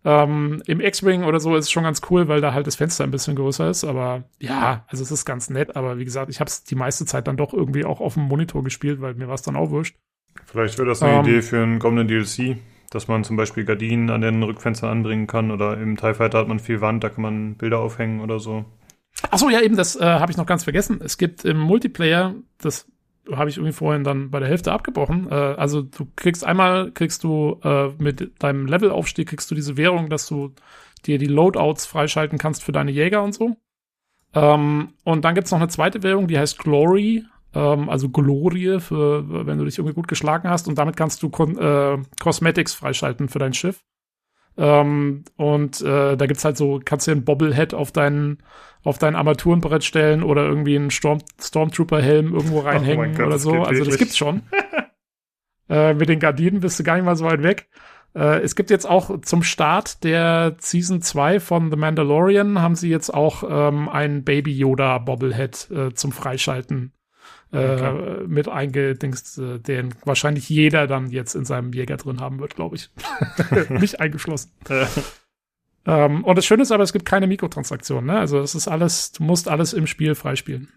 Ähm, 0.05 0.62
Im 0.66 0.81
X-Wing 0.81 1.24
oder 1.24 1.40
so 1.40 1.57
ist 1.57 1.66
es 1.66 1.70
schon 1.70 1.82
ganz 1.82 2.02
cool, 2.10 2.28
weil 2.28 2.40
da 2.40 2.52
halt 2.52 2.66
das 2.66 2.76
Fenster 2.76 3.05
ein 3.05 3.10
bisschen 3.10 3.36
größer 3.36 3.68
ist. 3.68 3.84
Aber 3.84 4.24
ja, 4.39 4.84
also 4.89 5.02
es 5.02 5.10
ist 5.10 5.24
ganz 5.24 5.50
nett. 5.50 5.76
Aber 5.76 5.98
wie 5.98 6.05
gesagt, 6.05 6.31
ich 6.31 6.40
habe 6.40 6.48
es 6.48 6.62
die 6.62 6.76
meiste 6.76 7.07
Zeit 7.07 7.26
dann 7.26 7.36
doch 7.36 7.52
irgendwie 7.52 7.84
auch 7.84 8.00
auf 8.00 8.15
dem 8.15 8.24
Monitor 8.24 8.62
gespielt, 8.62 9.00
weil 9.00 9.15
mir 9.15 9.28
war 9.28 9.34
es 9.34 9.42
dann 9.42 9.57
auch 9.57 9.70
wurscht. 9.70 9.97
Vielleicht 10.44 10.78
wäre 10.78 10.89
das 10.89 11.02
eine 11.02 11.15
ähm, 11.15 11.24
Idee 11.24 11.42
für 11.42 11.62
einen 11.62 11.78
kommenden 11.78 12.07
DLC 12.07 12.58
dass 12.90 13.08
man 13.08 13.24
zum 13.24 13.36
Beispiel 13.36 13.65
Gardinen 13.65 14.10
an 14.10 14.23
den 14.23 14.42
Rückfenstern 14.42 14.90
anbringen 14.90 15.26
kann 15.26 15.50
oder 15.50 15.78
im 15.78 15.97
TIE 15.97 16.15
Fighter 16.15 16.39
hat 16.39 16.48
man 16.48 16.58
viel 16.58 16.81
Wand, 16.81 17.05
da 17.05 17.10
kann 17.10 17.23
man 17.23 17.55
Bilder 17.55 17.81
aufhängen 17.81 18.20
oder 18.20 18.40
so. 18.40 18.65
Achso, 19.31 19.49
ja, 19.51 19.61
eben, 19.61 19.77
das 19.77 19.97
äh, 19.97 20.05
habe 20.05 20.31
ich 20.31 20.39
noch 20.39 20.47
ganz 20.47 20.65
vergessen. 20.65 21.01
Es 21.03 21.19
gibt 21.19 21.45
im 21.45 21.59
Multiplayer, 21.59 22.35
das 22.59 22.87
habe 23.31 23.51
ich 23.51 23.57
irgendwie 23.57 23.73
vorhin 23.73 24.05
dann 24.05 24.31
bei 24.31 24.41
der 24.41 24.49
Hälfte 24.49 24.73
abgebrochen. 24.73 25.29
Äh, 25.31 25.35
also 25.35 25.83
du 25.83 26.07
kriegst 26.17 26.45
einmal, 26.45 26.93
kriegst 26.93 27.25
du 27.25 27.61
äh, 27.63 27.89
mit 27.99 28.43
deinem 28.43 28.67
Levelaufstieg, 28.67 29.29
kriegst 29.29 29.51
du 29.51 29.55
diese 29.55 29.77
Währung, 29.77 30.09
dass 30.09 30.27
du 30.27 30.55
dir 31.05 31.19
die 31.19 31.27
Loadouts 31.27 31.87
freischalten 31.87 32.39
kannst 32.39 32.63
für 32.63 32.73
deine 32.73 32.91
Jäger 32.91 33.23
und 33.23 33.35
so. 33.35 33.57
Ähm, 34.35 34.95
und 35.05 35.25
dann 35.25 35.35
gibt's 35.35 35.51
noch 35.51 35.59
eine 35.59 35.69
zweite 35.69 36.03
Währung, 36.03 36.29
die 36.29 36.39
heißt 36.39 36.59
Glory 36.59 37.25
ähm, 37.55 37.89
also 37.89 38.09
Glorie, 38.09 38.81
für, 38.81 39.47
wenn 39.47 39.59
du 39.59 39.65
dich 39.65 39.79
irgendwie 39.79 39.95
gut 39.95 40.09
geschlagen 40.09 40.49
hast. 40.49 40.69
Und 40.69 40.79
damit 40.79 40.97
kannst 40.97 41.23
du 41.23 41.29
äh, 41.29 41.99
Cosmetics 42.21 42.75
freischalten 42.75 43.29
für 43.29 43.39
dein 43.39 43.55
Schiff. 43.55 43.83
Ähm, 44.59 45.25
und 45.37 45.81
äh, 45.83 46.17
da 46.17 46.27
gibt's 46.27 46.45
halt 46.45 46.57
so, 46.57 46.81
kannst 46.85 47.07
du 47.07 47.12
ein 47.12 47.25
Bobblehead 47.25 47.75
auf 47.75 47.93
deinen 47.93 48.43
auf 48.85 48.99
dein 48.99 49.17
Armaturenbrett 49.17 49.85
stellen 49.85 50.23
oder 50.23 50.47
irgendwie 50.47 50.77
einen 50.77 50.91
Storm 50.91 51.19
Stormtrooper-Helm 51.41 52.33
irgendwo 52.33 52.61
reinhängen 52.61 53.12
oh 53.15 53.19
Gott, 53.19 53.27
oder 53.27 53.39
so. 53.39 53.53
Also 53.62 53.85
das 53.85 53.99
gibt's 53.99 54.17
schon. 54.17 54.43
äh, 55.69 55.95
mit 55.95 56.09
den 56.09 56.20
Gardinen 56.20 56.61
bist 56.61 56.78
du 56.78 56.85
gar 56.85 56.95
nicht 56.95 57.05
mal 57.05 57.17
so 57.17 57.25
weit 57.25 57.43
weg. 57.43 57.69
Äh, 58.15 58.41
es 58.41 58.57
gibt 58.57 58.70
jetzt 58.70 58.89
auch 58.89 59.20
zum 59.20 59.43
Start 59.43 60.05
der 60.05 60.57
Season 60.59 61.03
2 61.03 61.41
von 61.41 61.70
The 61.70 61.77
Mandalorian 61.77 62.61
haben 62.61 62.77
sie 62.77 62.89
jetzt 62.89 63.12
auch 63.12 63.45
ähm, 63.49 63.89
ein 63.89 64.25
Baby 64.25 64.57
Yoda 64.57 64.99
Bobblehead 64.99 65.70
äh, 65.70 65.95
zum 65.95 66.12
Freischalten 66.12 66.93
äh, 67.52 68.27
mit 68.27 68.49
eingedingst, 68.49 69.39
äh, 69.39 69.59
den 69.59 69.94
wahrscheinlich 70.05 70.49
jeder 70.49 70.86
dann 70.86 71.10
jetzt 71.10 71.35
in 71.35 71.44
seinem 71.44 71.73
Jäger 71.73 71.97
drin 71.97 72.20
haben 72.20 72.41
wird, 72.41 72.57
glaube 72.57 72.77
ich. 72.77 72.91
Mich 73.70 74.01
eingeschlossen. 74.01 74.52
ähm, 75.86 76.25
und 76.25 76.36
das 76.36 76.44
Schöne 76.44 76.62
ist 76.62 76.73
aber, 76.73 76.83
es 76.83 76.93
gibt 76.93 77.07
keine 77.07 77.27
Mikrotransaktionen. 77.27 78.07
Ne? 78.07 78.18
Also 78.18 78.39
es 78.41 78.55
ist 78.55 78.68
alles, 78.68 79.12
du 79.12 79.23
musst 79.23 79.49
alles 79.49 79.73
im 79.73 79.86
Spiel 79.86 80.15
freispielen. 80.15 80.68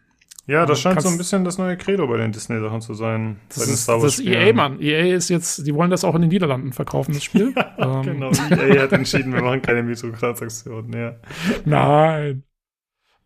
Ja, 0.47 0.65
das 0.65 0.81
scheint 0.81 1.01
so 1.01 1.09
ein 1.09 1.17
bisschen 1.17 1.45
das 1.45 1.57
neue 1.57 1.77
Credo 1.77 2.07
bei 2.07 2.17
den 2.17 2.31
Disney-Sachen 2.31 2.81
zu 2.81 2.93
sein. 2.93 3.39
Das 3.49 3.67
ist 3.67 3.87
das 3.87 4.19
EA, 4.19 4.53
Mann. 4.53 4.81
EA 4.81 5.15
ist 5.15 5.29
jetzt, 5.29 5.65
die 5.67 5.73
wollen 5.73 5.91
das 5.91 6.03
auch 6.03 6.15
in 6.15 6.21
den 6.21 6.29
Niederlanden 6.29 6.73
verkaufen, 6.73 7.13
das 7.13 7.23
Spiel. 7.23 7.53
ähm. 7.77 8.01
Genau, 8.01 8.31
EA 8.49 8.81
hat 8.81 8.91
entschieden, 8.91 9.33
wir 9.33 9.41
machen 9.43 9.61
keine 9.61 9.83
Mikrotransaktionen, 9.83 10.93
ja. 10.93 11.15
Nein. 11.65 12.43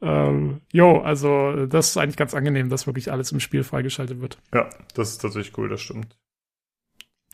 Ähm, 0.02 0.62
jo, 0.72 1.00
also 1.00 1.66
das 1.66 1.90
ist 1.90 1.98
eigentlich 1.98 2.18
ganz 2.18 2.34
angenehm, 2.34 2.70
dass 2.70 2.88
wirklich 2.88 3.12
alles 3.12 3.32
im 3.32 3.40
Spiel 3.40 3.64
freigeschaltet 3.64 4.22
wird. 4.22 4.38
Ja, 4.54 4.70
das 4.94 5.12
ist 5.12 5.22
tatsächlich 5.22 5.58
cool, 5.58 5.70
das 5.70 5.82
stimmt. 5.82 6.18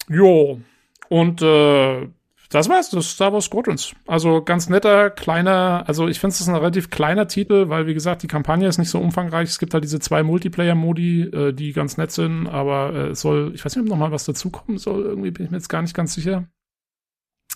Jo, 0.09 0.61
und 1.09 1.41
äh, 1.41 2.07
das 2.51 2.67
war's, 2.67 2.89
das 2.89 3.09
Star 3.09 3.31
Wars 3.31 3.45
Squadrons. 3.45 3.95
Also 4.05 4.43
ganz 4.43 4.67
netter, 4.67 5.09
kleiner, 5.09 5.85
also 5.87 6.09
ich 6.09 6.19
finde 6.19 6.33
es 6.33 6.41
ist 6.41 6.49
ein 6.49 6.55
relativ 6.55 6.89
kleiner 6.89 7.27
Titel, 7.27 7.69
weil 7.69 7.87
wie 7.87 7.93
gesagt, 7.93 8.23
die 8.23 8.27
Kampagne 8.27 8.67
ist 8.67 8.77
nicht 8.77 8.89
so 8.89 8.99
umfangreich. 8.99 9.47
Es 9.47 9.57
gibt 9.57 9.73
halt 9.73 9.85
diese 9.85 10.01
zwei 10.01 10.21
Multiplayer-Modi, 10.21 11.21
äh, 11.21 11.53
die 11.53 11.71
ganz 11.71 11.95
nett 11.95 12.11
sind, 12.11 12.47
aber 12.47 12.93
äh, 12.93 13.07
es 13.09 13.21
soll, 13.21 13.53
ich 13.55 13.63
weiß 13.63 13.75
nicht, 13.75 13.83
ob 13.83 13.89
noch 13.89 13.97
mal 13.97 14.11
was 14.11 14.25
dazukommen 14.25 14.77
soll, 14.77 15.03
irgendwie 15.03 15.31
bin 15.31 15.45
ich 15.45 15.51
mir 15.51 15.57
jetzt 15.57 15.69
gar 15.69 15.81
nicht 15.81 15.95
ganz 15.95 16.13
sicher. 16.13 16.45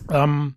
Ähm, 0.10 0.56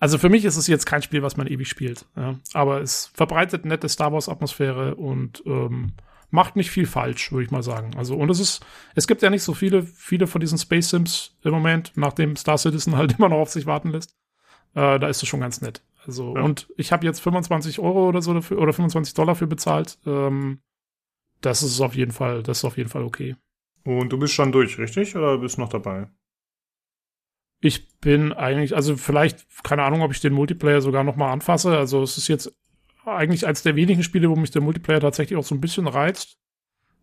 also 0.00 0.18
für 0.18 0.28
mich 0.28 0.44
ist 0.44 0.56
es 0.56 0.66
jetzt 0.66 0.86
kein 0.86 1.02
Spiel, 1.02 1.22
was 1.22 1.36
man 1.36 1.46
ewig 1.46 1.68
spielt. 1.68 2.06
Ja. 2.16 2.38
Aber 2.52 2.80
es 2.80 3.10
verbreitet 3.14 3.64
nette 3.64 3.88
Star 3.88 4.12
Wars-Atmosphäre 4.12 4.94
und 4.94 5.42
ähm, 5.46 5.92
macht 6.30 6.56
nicht 6.56 6.70
viel 6.70 6.86
falsch, 6.86 7.32
würde 7.32 7.44
ich 7.44 7.50
mal 7.50 7.62
sagen. 7.62 7.96
Also, 7.96 8.14
und 8.16 8.30
es 8.30 8.40
ist, 8.40 8.64
es 8.94 9.06
gibt 9.06 9.22
ja 9.22 9.30
nicht 9.30 9.42
so 9.42 9.54
viele, 9.54 9.82
viele 9.82 10.26
von 10.26 10.40
diesen 10.40 10.58
Space 10.58 10.90
Sims 10.90 11.36
im 11.42 11.52
Moment, 11.52 11.92
nachdem 11.96 12.36
Star 12.36 12.58
Citizen 12.58 12.96
halt 12.96 13.18
immer 13.18 13.28
noch 13.28 13.38
auf 13.38 13.50
sich 13.50 13.66
warten 13.66 13.90
lässt. 13.90 14.16
Äh, 14.74 14.98
da 14.98 15.08
ist 15.08 15.22
es 15.22 15.28
schon 15.28 15.40
ganz 15.40 15.60
nett. 15.60 15.82
Also, 16.06 16.36
ja. 16.36 16.42
und 16.42 16.68
ich 16.76 16.92
habe 16.92 17.04
jetzt 17.04 17.20
25 17.20 17.80
Euro 17.80 18.08
oder 18.08 18.22
so 18.22 18.34
dafür, 18.34 18.58
oder 18.58 18.72
25 18.72 19.14
Dollar 19.14 19.34
für 19.34 19.46
bezahlt. 19.46 19.98
Ähm, 20.06 20.60
das 21.40 21.62
ist 21.62 21.80
auf 21.80 21.94
jeden 21.94 22.12
Fall, 22.12 22.42
das 22.42 22.58
ist 22.58 22.64
auf 22.64 22.76
jeden 22.76 22.88
Fall 22.88 23.02
okay. 23.02 23.36
Und 23.84 24.10
du 24.10 24.18
bist 24.18 24.34
schon 24.34 24.52
durch, 24.52 24.78
richtig? 24.78 25.16
Oder 25.16 25.38
bist 25.38 25.58
noch 25.58 25.68
dabei? 25.68 26.08
Ich 27.60 27.98
bin 27.98 28.32
eigentlich, 28.32 28.74
also 28.76 28.96
vielleicht, 28.96 29.46
keine 29.64 29.82
Ahnung, 29.82 30.02
ob 30.02 30.12
ich 30.12 30.20
den 30.20 30.32
Multiplayer 30.32 30.80
sogar 30.80 31.02
noch 31.02 31.16
mal 31.16 31.32
anfasse. 31.32 31.76
Also 31.76 32.02
es 32.02 32.16
ist 32.16 32.28
jetzt 32.28 32.52
eigentlich 33.04 33.46
eins 33.46 33.62
der 33.62 33.74
wenigen 33.74 34.02
Spiele, 34.02 34.30
wo 34.30 34.36
mich 34.36 34.50
der 34.50 34.62
Multiplayer 34.62 35.00
tatsächlich 35.00 35.38
auch 35.38 35.44
so 35.44 35.54
ein 35.54 35.60
bisschen 35.60 35.88
reizt. 35.88 36.38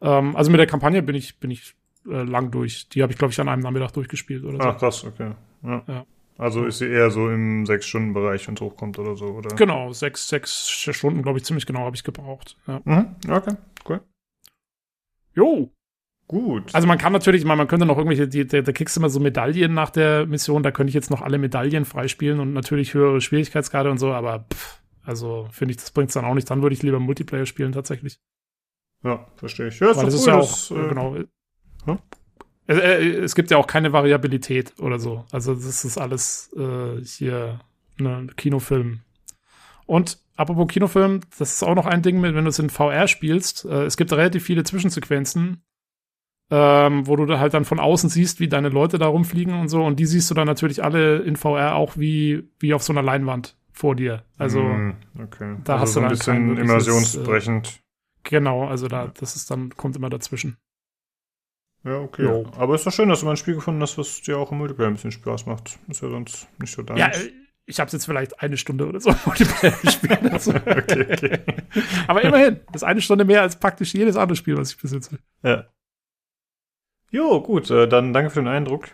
Ähm, 0.01 0.35
also 0.35 0.51
mit 0.51 0.59
der 0.59 0.67
Kampagne 0.67 1.01
bin 1.01 1.16
ich, 1.16 1.40
bin 1.40 1.51
ich 1.51 1.75
äh, 2.08 2.24
lang 2.24 2.51
durch. 2.51 2.90
Die 2.90 3.01
habe 3.01 3.11
ich, 3.11 3.17
glaube 3.17 3.32
ich, 3.32 3.40
an 3.40 3.50
einem 3.50 3.61
Nachmittag 3.61 3.92
durchgespielt 3.92 4.43
oder 4.43 4.58
so. 4.58 4.69
Ach, 4.69 4.77
krass, 4.77 5.03
okay. 5.03 5.32
Ja. 5.64 5.84
ja. 5.88 6.06
Also 6.38 6.66
ist 6.66 6.80
sie 6.80 6.88
eher 6.88 7.11
so 7.11 7.30
im 7.30 7.66
Sechs-Stunden-Bereich, 7.66 8.48
wenn 8.48 8.56
es 8.56 8.61
hochkommt 8.61 9.00
oder 9.00 9.16
so, 9.16 9.27
oder? 9.27 9.56
Genau, 9.56 9.93
sechs, 9.93 10.27
sechs 10.27 10.69
Stunden, 10.69 11.22
glaube 11.22 11.40
ich, 11.40 11.45
ziemlich 11.45 11.66
genau 11.66 11.82
habe 11.82 11.95
ich 11.95 12.03
gebraucht. 12.03 12.58
Ja. 12.67 12.82
Mhm. 12.84 13.16
Okay, 13.30 13.56
cool. 13.88 14.01
Jo. 15.34 15.72
Gut. 16.27 16.73
Also 16.73 16.87
man 16.87 16.97
kann 16.97 17.13
natürlich, 17.13 17.45
man, 17.45 17.57
man 17.57 17.67
könnte 17.67 17.85
noch 17.85 17.97
irgendwelche, 17.97 18.27
die, 18.27 18.47
da, 18.47 18.61
da 18.61 18.71
kriegst 18.71 18.95
du 18.95 18.99
immer 18.99 19.09
so 19.09 19.19
Medaillen 19.19 19.73
nach 19.73 19.91
der 19.91 20.25
Mission, 20.25 20.63
da 20.63 20.71
könnte 20.71 20.89
ich 20.89 20.95
jetzt 20.95 21.11
noch 21.11 21.21
alle 21.21 21.37
Medaillen 21.37 21.85
freispielen 21.85 22.39
und 22.39 22.53
natürlich 22.53 22.95
höhere 22.95 23.21
Schwierigkeitsgrade 23.21 23.91
und 23.91 23.99
so, 23.99 24.11
aber 24.11 24.45
pff, 24.51 24.81
also 25.05 25.47
finde 25.51 25.73
ich, 25.73 25.77
das 25.77 25.91
bringt's 25.91 26.15
dann 26.15 26.25
auch 26.25 26.33
nicht. 26.33 26.49
Dann 26.49 26.61
würde 26.61 26.73
ich 26.73 26.83
lieber 26.83 26.99
Multiplayer 26.99 27.45
spielen 27.45 27.71
tatsächlich. 27.71 28.19
Ja, 29.03 29.27
verstehe 29.35 29.67
ich. 29.67 29.79
Ja, 29.79 29.91
ist 29.91 29.97
Weil 29.97 30.05
das 30.05 30.13
cool, 30.15 30.19
ist 30.19 30.25
ja 30.25 30.35
auch, 30.35 30.51
das, 30.51 30.71
äh, 30.71 30.89
genau. 30.89 31.15
Hm? 31.85 31.99
Es, 32.67 32.79
äh, 32.79 33.07
es, 33.19 33.35
gibt 33.35 33.51
ja 33.51 33.57
auch 33.57 33.67
keine 33.67 33.93
Variabilität 33.93 34.73
oder 34.79 34.97
so. 34.97 35.25
Also 35.31 35.53
das 35.53 35.85
ist 35.85 35.99
alles 35.99 36.51
äh, 36.57 37.03
hier 37.03 37.59
ne, 37.99 38.27
Kinofilm. 38.35 39.01
Und 39.85 40.17
apropos 40.35 40.67
Kinofilm, 40.67 41.21
das 41.37 41.53
ist 41.53 41.63
auch 41.63 41.75
noch 41.75 41.85
ein 41.85 42.01
Ding, 42.01 42.23
wenn 42.23 42.33
du 42.33 42.49
es 42.49 42.57
in 42.57 42.71
VR 42.71 43.07
spielst. 43.07 43.65
Äh, 43.65 43.83
es 43.83 43.97
gibt 43.97 44.11
relativ 44.11 44.43
viele 44.43 44.63
Zwischensequenzen, 44.63 45.63
ähm, 46.51 47.07
wo 47.07 47.15
du 47.15 47.25
da 47.25 47.40
halt 47.40 47.53
dann 47.53 47.65
von 47.65 47.80
außen 47.80 48.09
siehst, 48.09 48.40
wie 48.40 48.48
deine 48.48 48.69
Leute 48.69 48.98
da 48.98 49.07
rumfliegen 49.07 49.59
und 49.59 49.67
so. 49.67 49.83
Und 49.83 49.99
die 49.99 50.06
siehst 50.06 50.30
du 50.30 50.35
dann 50.35 50.48
natürlich 50.48 50.83
alle 50.83 51.17
in 51.19 51.35
VR 51.35 51.75
auch 51.75 51.98
wie, 51.98 52.49
wie 52.59 52.74
auf 52.74 52.83
so 52.83 52.93
einer 52.93 53.01
Leinwand 53.01 53.57
vor 53.72 53.95
dir. 53.95 54.24
Also 54.38 54.61
mm, 54.61 54.95
okay. 55.22 55.57
da 55.64 55.77
also 55.77 55.82
hast 55.82 55.93
so 55.93 55.99
du 55.99 56.03
dann 56.03 56.11
ein 56.11 56.17
bisschen 56.17 56.57
immersionsbrechend. 56.57 57.67
Äh, 57.67 58.30
genau, 58.30 58.67
also 58.67 58.88
da, 58.88 59.07
das 59.07 59.35
ist 59.35 59.49
dann, 59.49 59.75
kommt 59.75 59.95
immer 59.95 60.09
dazwischen. 60.09 60.57
Ja, 61.83 61.99
okay. 61.99 62.24
Jo. 62.24 62.48
Aber 62.57 62.74
ist 62.74 62.85
doch 62.85 62.91
schön, 62.91 63.09
dass 63.09 63.19
du 63.19 63.25
mal 63.25 63.33
ein 63.33 63.38
Spiel 63.38 63.56
gefunden 63.56 63.82
hast, 63.82 63.98
was 63.98 64.22
dir 64.22 64.38
auch 64.40 64.51
im 64.51 64.57
Multiplayer 64.57 64.88
ein 64.88 64.95
bisschen 64.95 65.11
Spaß 65.11 65.45
macht. 65.45 65.77
Ist 65.88 66.01
ja 66.01 66.09
sonst 66.09 66.48
nicht 66.59 66.74
so 66.74 66.82
deins. 66.82 66.99
Ja, 66.99 67.07
äh, 67.09 67.32
ich 67.67 67.80
habe 67.80 67.91
jetzt 67.91 68.06
vielleicht 68.06 68.41
eine 68.41 68.57
Stunde 68.57 68.88
oder 68.88 68.99
so 68.99 69.14
Multiplayer 69.25 69.75
gespielt. 69.82 70.32
Also. 70.32 70.51
okay, 70.56 71.07
okay. 71.11 71.40
Aber 72.07 72.24
immerhin, 72.24 72.59
das 72.67 72.82
ist 72.82 72.88
eine 72.88 73.01
Stunde 73.01 73.25
mehr 73.25 73.41
als 73.41 73.59
praktisch 73.59 73.93
jedes 73.93 74.15
andere 74.15 74.35
Spiel, 74.35 74.57
was 74.57 74.72
ich 74.72 74.77
besitze. 74.77 75.19
Ja. 75.43 75.65
Jo, 77.16 77.40
gut, 77.40 77.72
äh, 77.72 77.88
dann 77.88 78.11
danke 78.11 78.30
für 78.30 78.42
den 78.42 78.50
Eindruck. 78.50 78.90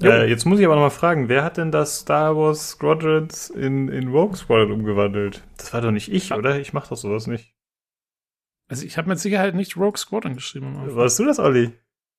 Äh, 0.00 0.30
jetzt 0.30 0.44
muss 0.44 0.60
ich 0.60 0.64
aber 0.64 0.76
noch 0.76 0.82
mal 0.82 0.90
fragen, 0.90 1.28
wer 1.28 1.42
hat 1.42 1.56
denn 1.56 1.72
das 1.72 1.98
Star 1.98 2.36
Wars 2.36 2.70
Squadrons 2.70 3.50
in, 3.50 3.88
in 3.88 4.10
Rogue 4.10 4.36
Squadron 4.36 4.70
umgewandelt? 4.70 5.42
Das 5.56 5.74
war 5.74 5.80
doch 5.80 5.90
nicht 5.90 6.12
ich, 6.12 6.32
oder? 6.32 6.60
Ich 6.60 6.72
mach 6.72 6.86
doch 6.86 6.96
sowas 6.96 7.26
nicht. 7.26 7.52
Also 8.68 8.86
ich 8.86 8.96
habe 8.96 9.08
mit 9.08 9.18
Sicherheit 9.18 9.56
nicht 9.56 9.76
Rogue 9.76 9.98
Squadron 9.98 10.34
geschrieben. 10.34 10.76
Warst 10.86 11.18
du 11.18 11.24
das, 11.24 11.40
Olli? 11.40 11.72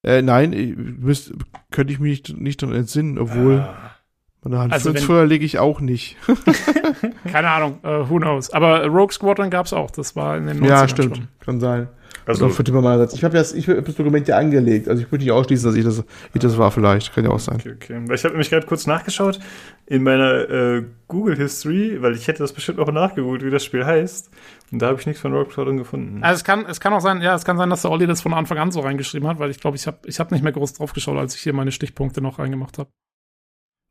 Äh, 0.03 0.21
nein, 0.23 0.51
ich 0.51 0.75
müsst, 0.75 1.31
könnte 1.71 1.93
ich 1.93 1.99
mich 2.01 2.27
nicht, 2.27 2.37
nicht 2.41 2.61
daran 2.61 2.75
entsinnen, 2.75 3.17
obwohl 3.17 3.59
ah. 3.59 3.95
meine 4.41 4.59
Hand 4.59 4.73
also 4.73 4.93
Feuer 4.93 5.25
lege 5.25 5.45
ich 5.45 5.57
auch 5.57 5.79
nicht. 5.79 6.17
Keine 7.31 7.49
Ahnung, 7.49 7.79
uh, 7.85 8.09
who 8.09 8.17
knows. 8.17 8.49
Aber 8.49 8.85
Rogue 8.87 9.13
Squadron 9.13 9.49
gab's 9.49 9.71
auch, 9.71 9.89
das 9.89 10.17
war 10.17 10.35
in 10.35 10.47
den 10.47 10.59
90ern 10.59 10.67
Ja, 10.67 10.87
stimmt, 10.89 11.15
schon. 11.15 11.27
kann 11.39 11.61
sein. 11.61 11.87
Also 12.25 12.49
für 12.49 12.63
meinerseits. 12.71 13.13
Ich 13.13 13.23
habe 13.23 13.35
das, 13.35 13.53
ich 13.53 13.67
hab 13.67 13.85
das 13.85 13.95
Dokument 13.95 14.27
ja 14.27 14.37
angelegt. 14.37 14.87
Also 14.87 15.01
ich 15.01 15.11
würde 15.11 15.23
nicht 15.23 15.31
ausschließen, 15.31 15.69
dass 15.69 15.75
ich 15.77 15.83
das, 15.83 16.03
ich 16.33 16.41
das 16.41 16.57
war 16.57 16.71
vielleicht. 16.71 17.13
Kann 17.13 17.25
ja 17.25 17.31
auch 17.31 17.39
sein. 17.39 17.55
Okay, 17.55 17.73
okay. 17.75 18.13
Ich 18.13 18.23
habe 18.23 18.33
nämlich 18.33 18.49
gerade 18.49 18.65
kurz 18.65 18.87
nachgeschaut 18.87 19.39
in 19.85 20.03
meiner 20.03 20.49
äh, 20.49 20.83
Google 21.07 21.35
History, 21.35 22.01
weil 22.01 22.15
ich 22.15 22.27
hätte 22.27 22.39
das 22.39 22.53
bestimmt 22.53 22.79
auch 22.79 22.91
nachgegoogelt, 22.91 23.43
wie 23.43 23.49
das 23.49 23.63
Spiel 23.65 23.85
heißt. 23.85 24.31
Und 24.71 24.81
da 24.81 24.87
habe 24.87 24.99
ich 24.99 25.05
nichts 25.05 25.21
von 25.21 25.33
Rogue 25.33 25.51
Squadron 25.51 25.77
gefunden. 25.77 26.23
Also 26.23 26.37
es 26.37 26.43
kann, 26.43 26.65
es 26.65 26.79
kann 26.79 26.93
auch 26.93 27.01
sein, 27.01 27.21
ja, 27.21 27.35
es 27.35 27.45
kann 27.45 27.57
sein, 27.57 27.69
dass 27.69 27.81
der 27.81 27.91
Olli 27.91 28.07
das 28.07 28.21
von 28.21 28.33
Anfang 28.33 28.57
an 28.57 28.71
so 28.71 28.79
reingeschrieben 28.79 29.27
hat, 29.27 29.39
weil 29.39 29.51
ich 29.51 29.59
glaube, 29.59 29.75
ich 29.75 29.85
habe 29.85 29.97
ich 30.05 30.19
hab 30.19 30.31
nicht 30.31 30.43
mehr 30.43 30.53
groß 30.53 30.73
drauf 30.73 30.93
geschaut, 30.93 31.17
als 31.17 31.35
ich 31.35 31.41
hier 31.41 31.53
meine 31.53 31.71
Stichpunkte 31.71 32.21
noch 32.21 32.39
reingemacht 32.39 32.77
habe. 32.77 32.89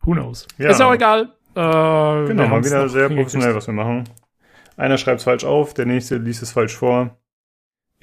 Who 0.04 0.12
knows? 0.12 0.48
Ja. 0.58 0.70
Ist 0.70 0.80
ja 0.80 0.88
auch 0.88 0.94
egal. 0.94 1.32
Äh, 1.54 2.26
genau, 2.26 2.48
mal 2.48 2.64
wieder 2.64 2.88
sehr 2.88 3.08
professionell, 3.08 3.54
was 3.54 3.66
wir 3.66 3.74
machen. 3.74 4.08
Einer 4.76 4.96
schreibt 4.96 5.18
es 5.18 5.24
falsch 5.24 5.44
auf, 5.44 5.74
der 5.74 5.86
nächste 5.86 6.16
liest 6.16 6.42
es 6.42 6.50
falsch 6.52 6.74
vor. 6.74 7.18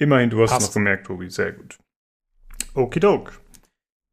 Immerhin, 0.00 0.30
du 0.30 0.40
hast 0.40 0.58
es 0.58 0.66
noch 0.68 0.72
gemerkt, 0.72 1.06
Tobi. 1.06 1.28
Sehr 1.28 1.52
gut. 1.52 1.76
Okidok. 2.72 3.38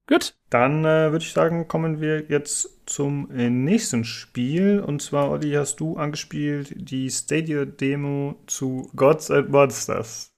Gut. 0.05 0.35
Dann 0.49 0.83
äh, 0.83 1.11
würde 1.11 1.23
ich 1.23 1.31
sagen, 1.31 1.69
kommen 1.69 2.01
wir 2.01 2.25
jetzt 2.27 2.81
zum 2.85 3.31
äh, 3.31 3.49
nächsten 3.49 4.03
Spiel. 4.03 4.81
Und 4.81 5.01
zwar, 5.01 5.31
Olli, 5.31 5.53
hast 5.53 5.79
du 5.79 5.95
angespielt 5.95 6.73
die 6.75 7.09
Stadia-Demo 7.09 8.35
zu 8.47 8.91
Gods 8.97 9.31
and 9.31 9.49
Monsters. 9.49 10.33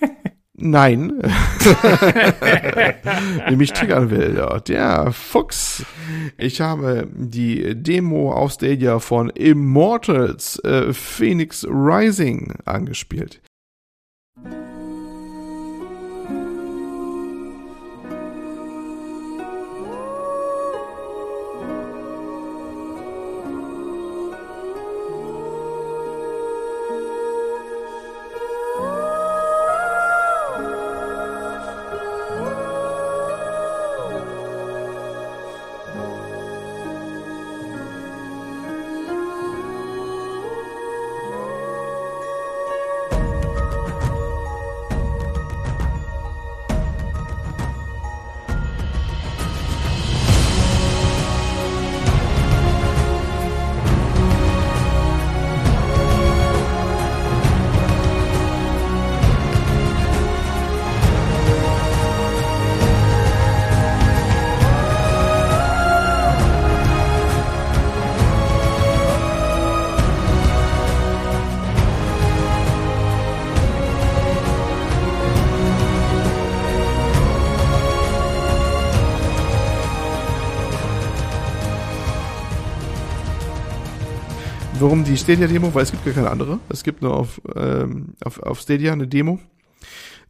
Nein. 0.54 1.22
Nämlich 3.48 3.74
triggern 3.74 4.10
will. 4.10 4.34
Ja, 4.36 4.60
der 4.60 5.12
Fuchs. 5.12 5.84
Ich 6.38 6.62
habe 6.62 7.06
die 7.14 7.74
Demo 7.74 8.32
auf 8.32 8.52
Stadia 8.52 8.98
von 8.98 9.28
Immortals 9.28 10.58
äh, 10.64 10.92
Phoenix 10.94 11.66
Rising 11.68 12.54
angespielt. 12.64 13.40
Thank 14.44 14.54
you. 14.54 14.67
Warum 84.88 85.04
die 85.04 85.18
Stadia-Demo? 85.18 85.74
Weil 85.74 85.82
es 85.82 85.90
gibt 85.90 86.06
gar 86.06 86.14
keine 86.14 86.30
andere. 86.30 86.60
Es 86.70 86.82
gibt 86.82 87.02
nur 87.02 87.14
auf, 87.14 87.42
ähm, 87.54 88.14
auf, 88.24 88.42
auf 88.42 88.58
Stadia 88.58 88.90
eine 88.90 89.06
Demo. 89.06 89.38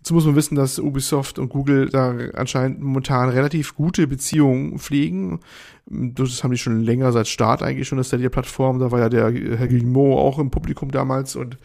Dazu 0.01 0.15
muss 0.15 0.27
man 0.27 0.35
wissen, 0.35 0.57
dass 0.57 0.81
Ubisoft 0.81 1.39
und 1.39 1.49
Google 1.49 1.89
da 1.91 2.17
anscheinend 2.35 2.81
momentan 2.81 3.29
relativ 3.29 3.77
gute 3.77 4.09
Beziehungen 4.09 4.81
pflegen. 4.81 5.39
Das 5.87 6.43
haben 6.43 6.51
die 6.51 6.59
schon 6.59 6.81
länger 6.81 7.13
seit 7.13 7.29
Start 7.29 7.63
eigentlich 7.63 7.87
schon, 7.87 7.99
der 7.99 8.03
Stadia-Plattform. 8.03 8.81
Da 8.81 8.91
war 8.91 8.99
ja 8.99 9.09
der 9.09 9.31
Herr 9.31 9.69
Guillemot 9.69 10.19
auch 10.19 10.41
im 10.41 10.51
Publikum 10.51 10.91
damals 10.91 11.37
und 11.37 11.57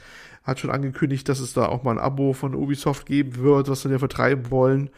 hat 0.43 0.59
schon 0.59 0.71
angekündigt, 0.71 1.27
dass 1.29 1.39
es 1.39 1.53
da 1.53 1.67
auch 1.67 1.83
mal 1.83 1.91
ein 1.91 1.99
Abo 1.99 2.33
von 2.33 2.53
Ubisoft 2.53 3.05
geben 3.05 3.37
wird, 3.37 3.69
was 3.69 3.81
sie 3.81 3.89
ja 3.89 3.99
vertreiben 3.99 4.51
wollen. 4.51 4.89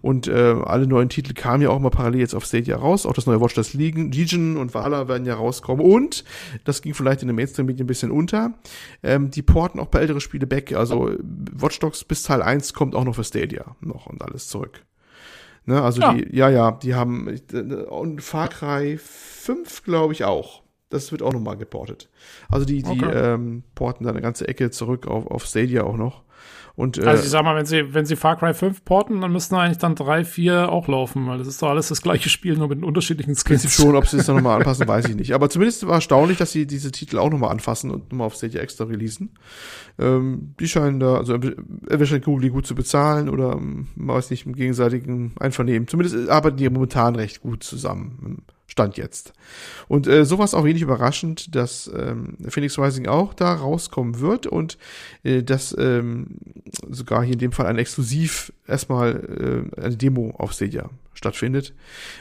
Und 0.00 0.28
äh, 0.28 0.54
alle 0.64 0.86
neuen 0.86 1.08
Titel 1.08 1.34
kamen 1.34 1.62
ja 1.62 1.70
auch 1.70 1.80
mal 1.80 1.90
parallel 1.90 2.20
jetzt 2.20 2.34
auf 2.34 2.44
Stadia 2.44 2.76
raus. 2.76 3.04
Auch 3.04 3.12
das 3.12 3.26
neue 3.26 3.40
Watch 3.40 3.54
Dogs 3.54 3.74
Legion 3.74 4.56
und 4.56 4.74
Valor 4.74 5.08
werden 5.08 5.26
ja 5.26 5.34
rauskommen. 5.34 5.84
Und, 5.84 6.24
das 6.64 6.82
ging 6.82 6.94
vielleicht 6.94 7.22
in 7.22 7.28
den 7.28 7.36
Mainstream-Medien 7.36 7.84
ein 7.84 7.88
bisschen 7.88 8.12
unter, 8.12 8.54
ähm, 9.02 9.30
die 9.30 9.42
porten 9.42 9.80
auch 9.80 9.88
bei 9.88 10.00
ältere 10.00 10.20
Spiele 10.20 10.46
back. 10.46 10.72
Also 10.72 11.16
Watch 11.20 11.80
Dogs 11.80 12.04
bis 12.04 12.22
Teil 12.22 12.42
1 12.42 12.72
kommt 12.72 12.94
auch 12.94 13.04
noch 13.04 13.16
für 13.16 13.24
Stadia 13.24 13.76
noch 13.80 14.06
und 14.06 14.22
alles 14.22 14.46
zurück. 14.46 14.84
Ne, 15.64 15.80
also 15.80 16.00
ja. 16.00 16.14
die, 16.14 16.36
ja, 16.36 16.48
ja, 16.48 16.72
die 16.72 16.94
haben, 16.94 17.40
und 17.88 18.20
Far 18.20 18.48
Cry 18.48 18.98
5 18.98 19.84
glaube 19.84 20.12
ich 20.12 20.24
auch. 20.24 20.61
Das 20.92 21.12
wird 21.12 21.22
auch 21.22 21.32
nochmal 21.32 21.56
geportet. 21.56 22.08
Also 22.48 22.66
die, 22.66 22.82
die 22.82 22.90
okay. 22.90 23.34
ähm, 23.34 23.64
porten 23.74 24.04
da 24.04 24.10
eine 24.10 24.20
ganze 24.20 24.48
Ecke 24.48 24.70
zurück 24.70 25.06
auf, 25.06 25.26
auf 25.26 25.44
Stadia 25.44 25.84
auch 25.84 25.96
noch. 25.96 26.22
Und, 26.74 26.96
äh, 26.98 27.02
also 27.02 27.22
ich 27.22 27.28
sag 27.28 27.44
mal, 27.44 27.54
wenn 27.54 27.66
sie, 27.66 27.92
wenn 27.92 28.06
sie 28.06 28.16
Far 28.16 28.36
Cry 28.36 28.54
5 28.54 28.84
porten, 28.84 29.20
dann 29.20 29.32
müssten 29.32 29.54
eigentlich 29.54 29.78
dann 29.78 29.94
3, 29.94 30.24
4 30.24 30.72
auch 30.72 30.88
laufen, 30.88 31.26
weil 31.26 31.38
das 31.38 31.46
ist 31.46 31.60
doch 31.60 31.68
alles 31.68 31.88
das 31.88 32.00
gleiche 32.00 32.30
Spiel, 32.30 32.56
nur 32.56 32.68
mit 32.68 32.82
unterschiedlichen 32.82 33.34
Skins. 33.36 33.70
Schon, 33.72 33.94
ob 33.94 34.06
sie 34.06 34.16
es 34.16 34.26
dann 34.26 34.36
nochmal 34.36 34.56
anpassen, 34.56 34.88
weiß 34.88 35.08
ich 35.08 35.16
nicht. 35.16 35.34
Aber 35.34 35.50
zumindest 35.50 35.86
war 35.86 35.96
erstaunlich, 35.96 36.38
dass 36.38 36.52
sie 36.52 36.66
diese 36.66 36.90
Titel 36.90 37.18
auch 37.18 37.30
nochmal 37.30 37.50
anfassen 37.50 37.90
und 37.90 38.10
nochmal 38.10 38.26
auf 38.28 38.34
Stadia 38.34 38.62
extra 38.62 38.84
releasen. 38.84 39.34
Ähm, 39.98 40.54
die 40.58 40.68
scheinen 40.68 40.98
da, 40.98 41.16
also 41.16 41.34
entweder 41.34 42.06
scheint 42.06 42.24
Google 42.24 42.42
die 42.42 42.50
gut 42.50 42.66
zu 42.66 42.74
bezahlen 42.74 43.28
oder 43.28 43.52
ähm, 43.52 43.88
weiß 43.96 44.30
nicht, 44.30 44.46
im 44.46 44.54
gegenseitigen 44.54 45.34
Einvernehmen. 45.38 45.88
Zumindest 45.88 46.30
arbeiten 46.30 46.56
die 46.56 46.68
momentan 46.70 47.16
recht 47.16 47.42
gut 47.42 47.62
zusammen. 47.62 48.44
Stand 48.72 48.96
jetzt. 48.96 49.34
Und 49.86 50.06
äh, 50.06 50.24
sowas 50.24 50.54
auch 50.54 50.64
wenig 50.64 50.80
überraschend, 50.80 51.54
dass 51.54 51.92
ähm, 51.94 52.38
Phoenix 52.48 52.78
Rising 52.78 53.06
auch 53.06 53.34
da 53.34 53.52
rauskommen 53.52 54.20
wird 54.20 54.46
und 54.46 54.78
äh, 55.24 55.42
dass 55.42 55.76
ähm, 55.78 56.38
sogar 56.88 57.22
hier 57.22 57.34
in 57.34 57.38
dem 57.38 57.52
Fall 57.52 57.66
ein 57.66 57.76
Exklusiv 57.76 58.50
erstmal 58.66 59.68
äh, 59.76 59.78
eine 59.78 59.96
Demo 59.98 60.30
auf 60.38 60.52
Stadia 60.52 60.88
stattfindet. 61.12 61.74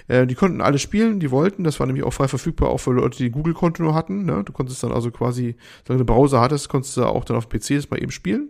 Äh, 0.09 0.27
die 0.27 0.35
konnten 0.35 0.59
alle 0.59 0.77
spielen, 0.77 1.21
die 1.21 1.31
wollten. 1.31 1.63
Das 1.63 1.79
war 1.79 1.87
nämlich 1.87 2.03
auch 2.03 2.11
frei 2.11 2.27
verfügbar, 2.27 2.67
auch 2.67 2.79
für 2.79 2.91
Leute, 2.91 3.19
die 3.19 3.31
Google-Konto 3.31 3.81
nur 3.81 3.95
hatten. 3.95 4.25
Ne? 4.25 4.43
Du 4.43 4.51
konntest 4.51 4.83
dann 4.83 4.91
also 4.91 5.09
quasi, 5.09 5.55
wenn 5.85 5.95
du 5.95 6.01
einen 6.01 6.05
Browser 6.05 6.41
hattest, 6.41 6.67
konntest 6.67 6.97
du 6.97 7.05
auch 7.05 7.23
dann 7.23 7.37
auf 7.37 7.47
PC 7.47 7.75
das 7.75 7.89
mal 7.89 8.03
eben 8.03 8.11
spielen. 8.11 8.49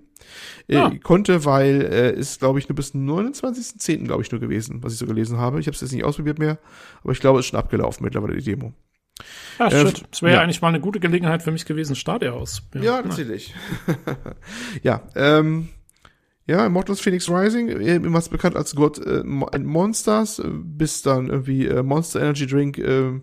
Äh, 0.68 0.76
ja. 0.76 0.92
Konnte, 1.04 1.46
weil 1.46 1.82
äh, 1.82 2.14
ist, 2.14 2.40
glaube 2.40 2.60
ich, 2.60 2.70
nur 2.70 2.76
bis 2.76 2.94
29.10. 2.94 4.06
glaube 4.06 4.22
ich 4.22 4.32
nur 4.32 4.40
gewesen, 4.40 4.84
was 4.84 4.94
ich 4.94 5.00
so 5.00 5.06
gelesen 5.06 5.38
habe. 5.38 5.60
Ich 5.60 5.68
habe 5.68 5.76
es 5.76 5.82
jetzt 5.82 5.92
nicht 5.92 6.04
ausprobiert 6.04 6.40
mehr, 6.40 6.58
aber 7.04 7.12
ich 7.14 7.20
glaube, 7.20 7.40
es 7.40 7.46
ist 7.46 7.50
schon 7.50 7.60
abgelaufen 7.60 8.04
mittlerweile, 8.04 8.36
die 8.36 8.44
Demo. 8.44 8.74
Ja, 9.60 9.68
äh, 9.68 9.88
shit. 9.88 10.04
Es 10.12 10.22
wäre 10.22 10.36
ja. 10.36 10.42
eigentlich 10.42 10.62
mal 10.62 10.70
eine 10.70 10.80
gute 10.80 11.00
Gelegenheit 11.00 11.44
für 11.44 11.52
mich 11.52 11.66
gewesen, 11.66 11.96
Stadia 11.96 12.32
aus. 12.32 12.64
Ja, 12.74 12.82
ja 12.82 13.02
tatsächlich. 13.02 13.54
ja, 14.84 15.02
ähm, 15.16 15.70
ja, 16.48 16.66
Immortals 16.66 17.00
Phoenix 17.00 17.30
Rising, 17.30 17.70
immer 17.70 18.22
bekannt 18.22 18.56
als 18.56 18.76
God 18.76 19.00
äh, 19.06 19.24
Monsters, 19.24 20.40
äh, 20.40 20.48
bis 20.50 21.02
dann 21.02 21.30
irgendwie 21.30 21.68
äh, 21.68 21.84
Monster 21.84 22.22
Energy 22.22 22.48
Drink 22.48 22.78
äh, 22.78 23.22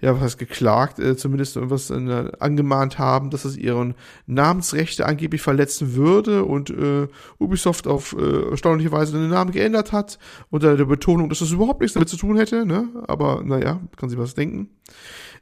ja, 0.00 0.14
was 0.14 0.22
heißt 0.22 0.38
geklagt, 0.38 0.98
äh, 0.98 1.16
zumindest 1.16 1.56
irgendwas 1.56 1.90
äh, 1.90 2.30
angemahnt 2.38 2.98
haben, 2.98 3.30
dass 3.30 3.44
es 3.44 3.56
ihren 3.56 3.94
Namensrechte 4.26 5.06
angeblich 5.06 5.42
verletzen 5.42 5.94
würde 5.94 6.44
und 6.44 6.70
äh, 6.70 7.08
Ubisoft 7.38 7.88
auf 7.88 8.14
äh, 8.18 8.50
erstaunliche 8.50 8.92
Weise 8.92 9.18
den 9.18 9.28
Namen 9.28 9.50
geändert 9.50 9.92
hat, 9.92 10.18
unter 10.50 10.76
der 10.76 10.84
Betonung, 10.84 11.28
dass 11.28 11.40
das 11.40 11.50
überhaupt 11.50 11.80
nichts 11.80 11.94
damit 11.94 12.08
zu 12.08 12.16
tun 12.16 12.36
hätte, 12.36 12.64
ne? 12.64 12.88
Aber 13.08 13.42
naja, 13.44 13.80
kann 13.96 14.08
sich 14.08 14.18
was 14.18 14.34
denken. 14.34 14.70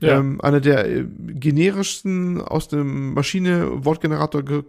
Ja. 0.01 0.18
Ähm, 0.18 0.41
einer 0.41 0.60
der 0.60 0.89
äh, 0.89 1.05
generischsten 1.05 2.41
aus 2.41 2.68
dem 2.68 3.15
Maschine-Wortgenerator 3.15 4.43
ge 4.43 4.62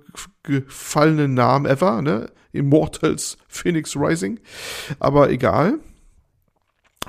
gefallenen 0.44 1.34
Namen 1.34 1.66
ever, 1.66 2.02
ne? 2.02 2.30
Immortals 2.54 3.38
Phoenix 3.48 3.96
Rising. 3.96 4.40
Aber 5.00 5.30
egal. 5.30 5.80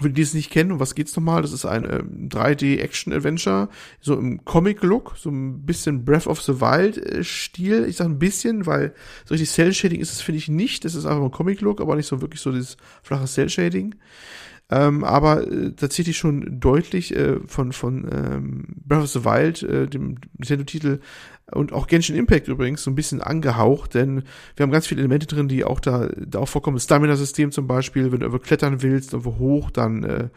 Für 0.01 0.10
die, 0.10 0.23
es 0.23 0.35
nicht 0.35 0.51
kennen, 0.51 0.73
um 0.73 0.81
was 0.81 0.94
geht's 0.94 1.17
nochmal? 1.17 1.43
Das 1.43 1.52
ist 1.52 1.65
ein 1.65 1.85
äh, 1.85 2.02
3D-Action-Adventure, 2.02 3.68
so 4.01 4.15
im 4.15 4.44
Comic-Look, 4.44 5.15
so 5.17 5.31
ein 5.31 5.65
bisschen 5.65 6.05
Breath 6.05 6.27
of 6.27 6.41
the 6.43 6.60
Wild-Stil. 6.60 7.85
Ich 7.85 7.97
sag 7.97 8.07
ein 8.07 8.18
bisschen, 8.18 8.67
weil 8.67 8.94
so 9.25 9.35
richtig 9.35 9.51
Cell-Shading 9.51 10.01
ist 10.01 10.12
es, 10.12 10.20
finde 10.20 10.39
ich, 10.39 10.49
nicht. 10.49 10.85
Das 10.85 10.94
ist 10.94 11.07
einfach 11.07 11.25
ein 11.25 11.31
Comic-Look, 11.31 11.81
aber 11.81 11.97
nicht 11.97 12.07
so 12.07 12.20
wirklich 12.20 12.41
so 12.41 12.52
dieses 12.52 12.77
flache 13.02 13.27
Cell-Shading. 13.27 13.94
Ähm, 14.70 15.02
aber 15.02 15.51
äh, 15.51 15.73
tatsächlich 15.73 16.18
schon 16.18 16.60
deutlich 16.60 17.17
äh, 17.17 17.41
von, 17.47 17.73
von 17.73 18.07
ähm, 18.12 18.65
Breath 18.85 19.05
of 19.05 19.10
the 19.10 19.25
Wild, 19.25 19.62
äh, 19.62 19.86
dem 19.89 20.17
Nintendo-Titel, 20.36 21.01
und 21.52 21.73
auch 21.73 21.86
Genshin 21.86 22.17
Impact 22.17 22.49
übrigens 22.49 22.83
so 22.83 22.91
ein 22.91 22.94
bisschen 22.94 23.20
angehaucht, 23.20 23.94
denn 23.94 24.23
wir 24.57 24.65
haben 24.65 24.70
ganz 24.70 24.86
viele 24.86 25.01
Elemente 25.01 25.27
drin, 25.27 25.49
die 25.49 25.65
auch 25.65 25.81
da, 25.81 26.09
da 26.17 26.41
auch 26.41 26.49
vorkommen. 26.49 26.78
Stamina-System 26.78 27.52
zum 27.52 27.67
Beispiel, 27.67 28.12
wenn 28.12 28.20
du 28.20 28.27
irgendwo 28.27 28.44
klettern 28.44 28.83
willst, 28.83 29.12
irgendwo 29.12 29.39
hoch, 29.39 29.70
dann 29.70 30.05
äh, 30.05 30.28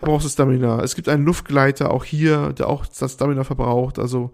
brauchst 0.00 0.26
du 0.26 0.30
Stamina. 0.30 0.82
Es 0.82 0.94
gibt 0.94 1.08
einen 1.08 1.24
Luftgleiter, 1.24 1.90
auch 1.90 2.04
hier, 2.04 2.52
der 2.52 2.68
auch 2.68 2.84
das 2.86 3.12
Stamina 3.12 3.44
verbraucht. 3.44 3.98
Also 3.98 4.32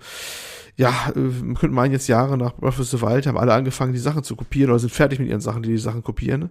ja, 0.77 1.13
äh, 1.15 1.19
man 1.19 1.55
könnte 1.55 1.75
meinen, 1.75 1.93
jetzt 1.93 2.09
Jahre 2.09 2.39
nach 2.39 2.55
Breath 2.55 2.81
of 2.81 2.87
the 2.87 3.03
Wild 3.03 3.27
haben 3.27 3.37
alle 3.37 3.53
angefangen, 3.53 3.93
die 3.93 3.99
Sachen 3.99 4.23
zu 4.23 4.37
kopieren 4.37 4.71
oder 4.71 4.79
sind 4.79 4.93
fertig 4.93 5.19
mit 5.19 5.29
ihren 5.29 5.41
Sachen, 5.41 5.63
die 5.63 5.69
die 5.69 5.79
Sachen 5.79 6.03
kopieren. 6.03 6.51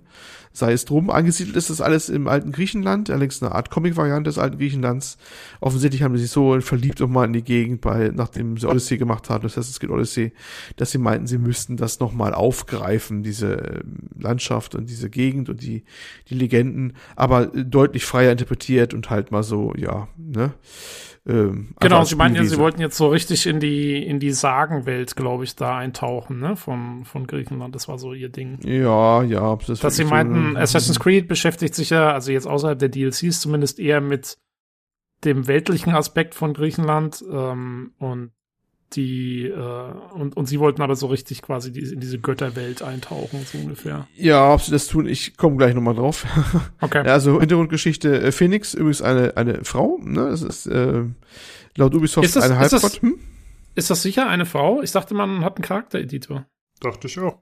Sei 0.54 0.74
es 0.74 0.86
drum, 0.86 1.10
angesiedelt 1.10 1.56
ist 1.56 1.70
das 1.70 1.82
alles 1.82 2.10
im 2.10 2.28
alten 2.28 2.52
Griechenland, 2.52 3.10
allerdings 3.10 3.42
eine 3.42 3.56
Art 3.56 3.72
Comic-Variante 3.72 4.30
des 4.30 4.38
alten 4.38 4.58
Griechenlands. 4.58 5.18
Offensichtlich 5.60 6.04
haben 6.04 6.16
sie 6.18 6.24
sich 6.24 6.32
so 6.32 6.60
verliebt 6.62 7.00
nochmal 7.00 7.26
in 7.26 7.34
die 7.34 7.44
Gegend, 7.44 7.82
bei, 7.82 8.12
nachdem 8.14 8.58
sie 8.58 8.68
Odyssey 8.68 8.98
gemacht 8.98 9.30
haben, 9.30 9.44
das 9.44 9.58
heißt, 9.58 9.70
es 9.72 9.80
geht 9.80 9.90
Odyssey, 9.90 10.34
dass 10.76 10.92
sie 10.92 10.98
meinten, 10.98 11.28
sie 11.28 11.38
müssten 11.38 11.78
das 11.78 12.00
nochmal 12.00 12.34
aufgreifen, 12.34 13.24
diese 13.24 13.54
ähm, 13.54 14.10
Landschaft 14.20 14.76
und 14.76 14.90
diese 14.90 15.10
Gegend 15.10 15.50
und 15.50 15.62
die, 15.62 15.84
die 16.30 16.36
Legenden, 16.36 16.94
aber 17.16 17.48
deutlich 17.48 18.06
freier 18.06 18.32
interpretiert 18.32 18.94
und 18.94 19.10
halt 19.10 19.32
mal 19.32 19.44
so, 19.44 19.74
ja, 19.76 20.08
ne, 20.18 20.54
ähm, 21.28 21.76
genau, 21.80 22.04
Sie 22.04 22.16
meinten 22.16 22.38
ja, 22.38 22.44
Sie 22.44 22.58
wollten 22.58 22.82
jetzt 22.82 22.98
so 22.98 23.08
richtig 23.08 23.46
in 23.46 23.60
die, 23.60 24.04
in 24.04 24.20
die 24.20 24.32
Sagenwelt, 24.32 25.16
glaube 25.16 25.44
ich, 25.44 25.56
da 25.56 25.78
eintauchen, 25.78 26.40
ne, 26.40 26.56
von, 26.56 27.06
von 27.06 27.28
Griechenland. 27.28 27.76
Das 27.76 27.88
war 27.88 28.00
so 28.00 28.14
Ihr 28.14 28.30
Ding. 28.30 28.60
Ja, 28.64 29.22
ja. 29.22 29.56
Das 29.68 29.80
Dass 29.82 29.96
Sie 29.96 30.04
meinten, 30.04 30.54
so 30.54 30.60
Assassin's 30.60 31.00
Creed 31.00 31.28
beschäftigt 31.28 31.76
sich 31.76 31.92
ja, 31.92 32.12
also 32.12 32.32
jetzt 32.32 32.48
außerhalb 32.48 32.80
der 32.80 32.90
DLCs 32.90 33.40
zumindest 33.40 33.80
eher 33.80 34.02
mit 34.02 34.38
dem 35.24 35.48
weltlichen 35.48 35.94
Aspekt 35.94 36.34
von 36.34 36.54
Griechenland 36.54 37.24
ähm, 37.32 37.94
und 38.00 38.32
die 38.96 39.46
äh, 39.46 39.94
und, 40.14 40.36
und 40.36 40.46
sie 40.46 40.60
wollten 40.60 40.82
aber 40.82 40.96
so 40.96 41.08
richtig 41.08 41.42
quasi 41.42 41.72
die, 41.72 41.82
in 41.82 42.00
diese 42.00 42.20
Götterwelt 42.20 42.82
eintauchen, 42.82 43.46
so 43.46 43.58
ungefähr. 43.58 44.08
Ja, 44.16 44.54
ob 44.54 44.62
sie 44.62 44.72
das 44.72 44.88
tun, 44.88 45.08
ich 45.08 45.38
komme 45.38 45.58
gleich 45.58 45.74
nochmal 45.74 45.96
drauf. 45.96 46.26
Okay. 46.82 47.06
Ja, 47.06 47.14
also 47.14 47.40
Hintergrundgeschichte, 47.40 48.22
äh, 48.22 48.32
Phoenix, 48.32 48.74
übrigens 48.74 49.02
eine, 49.02 49.38
eine 49.38 49.64
Frau, 49.64 50.00
ne? 50.02 50.30
Das 50.30 50.42
ist 50.42 50.66
äh, 50.66 51.04
laut 51.76 51.94
Ubisoft 51.94 52.26
ist 52.26 52.36
das, 52.36 52.44
eine 52.44 52.58
Halbgott. 52.58 52.84
Ist, 52.84 53.02
hm? 53.02 53.20
ist 53.76 53.90
das 53.90 54.02
sicher 54.02 54.28
eine 54.28 54.46
Frau? 54.46 54.82
Ich 54.82 54.92
dachte, 54.92 55.14
man 55.14 55.46
hat 55.46 55.58
einen 55.58 55.64
Charaktereditor. 55.64 56.46
Dachte 56.80 57.08
ich 57.08 57.20
auch. 57.20 57.38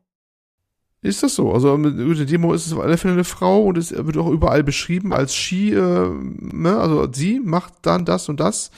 Ist 1.02 1.24
das 1.24 1.36
so? 1.36 1.54
Also 1.54 1.78
mit 1.78 1.98
der 2.20 2.26
Demo 2.26 2.54
ist 2.54 2.68
es 2.68 2.74
auf 2.74 2.82
alle 2.82 2.98
Fälle 2.98 3.14
eine 3.14 3.24
Frau 3.24 3.64
und 3.64 3.78
es 3.78 3.92
wird 3.92 4.18
auch 4.18 4.30
überall 4.30 4.66
beschrieben 4.66 5.14
als 5.14 5.34
she, 5.34 5.72
äh, 5.72 6.10
ne? 6.10 6.78
also 6.78 7.08
sie 7.10 7.40
macht 7.40 7.74
dann 7.84 8.04
das 8.04 8.28
und 8.28 8.42
das. 8.42 8.70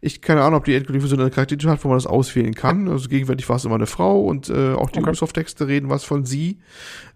Ich 0.00 0.20
keine 0.20 0.42
Ahnung, 0.42 0.58
ob 0.58 0.64
die 0.64 0.74
endgültig 0.74 1.08
so 1.08 1.14
eine 1.14 1.30
Charakteristik 1.30 1.70
hat, 1.70 1.84
wo 1.84 1.88
man 1.88 1.96
das 1.96 2.08
auswählen 2.08 2.54
kann. 2.54 2.88
Also 2.88 3.08
gegenwärtig 3.08 3.48
war 3.48 3.56
es 3.56 3.64
immer 3.64 3.76
eine 3.76 3.86
Frau 3.86 4.24
und 4.24 4.50
äh, 4.50 4.72
auch 4.72 4.90
die 4.90 4.98
okay. 4.98 5.10
Ubisoft-Texte 5.10 5.68
reden 5.68 5.88
was 5.88 6.02
von 6.02 6.24
sie. 6.24 6.58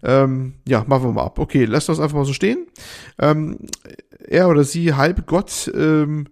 Ähm, 0.01 0.53
ja, 0.65 0.85
machen 0.87 1.03
wir 1.03 1.11
mal 1.11 1.25
ab. 1.25 1.39
Okay, 1.39 1.65
lassen 1.65 1.89
wir 1.89 1.93
es 1.93 1.99
einfach 1.99 2.17
mal 2.17 2.25
so 2.25 2.33
stehen. 2.33 2.65
Ähm, 3.19 3.57
er 4.25 4.47
oder 4.47 4.63
sie, 4.63 4.93
Halbgott, 4.93 5.73
ähm, 5.75 6.27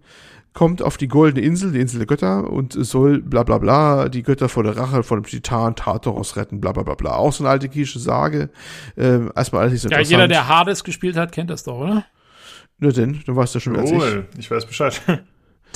kommt 0.54 0.82
auf 0.82 0.96
die 0.96 1.08
goldene 1.08 1.44
Insel, 1.44 1.72
die 1.72 1.80
Insel 1.80 1.98
der 1.98 2.06
Götter, 2.06 2.50
und 2.50 2.72
soll 2.72 3.20
bla 3.20 3.42
bla 3.42 3.58
bla 3.58 4.08
die 4.08 4.22
Götter 4.22 4.48
vor 4.48 4.62
der 4.62 4.76
Rache 4.76 5.02
von 5.02 5.22
dem 5.22 5.26
Titan 5.26 5.74
Tartaros 5.74 6.36
retten, 6.36 6.60
bla 6.60 6.72
bla 6.72 6.82
bla 6.82 6.94
bla. 6.94 7.16
Auch 7.16 7.32
so 7.32 7.44
eine 7.44 7.50
alte 7.50 7.68
griechische 7.68 7.98
Sage. 7.98 8.50
Ähm, 8.96 9.32
erstmal 9.34 9.62
alles 9.62 9.72
nicht 9.72 9.82
so 9.82 9.88
Ja, 9.88 10.00
jeder, 10.00 10.28
der 10.28 10.48
Hades 10.48 10.84
gespielt 10.84 11.16
hat, 11.16 11.32
kennt 11.32 11.50
das 11.50 11.64
doch, 11.64 11.78
oder? 11.78 12.04
Nur 12.78 12.92
denn, 12.92 13.22
du 13.26 13.36
weißt 13.36 13.54
ja 13.54 13.60
schon, 13.60 13.76
als 13.76 13.90
ich. 13.90 14.02
ich 14.38 14.50
weiß 14.50 14.66
Bescheid. 14.66 15.00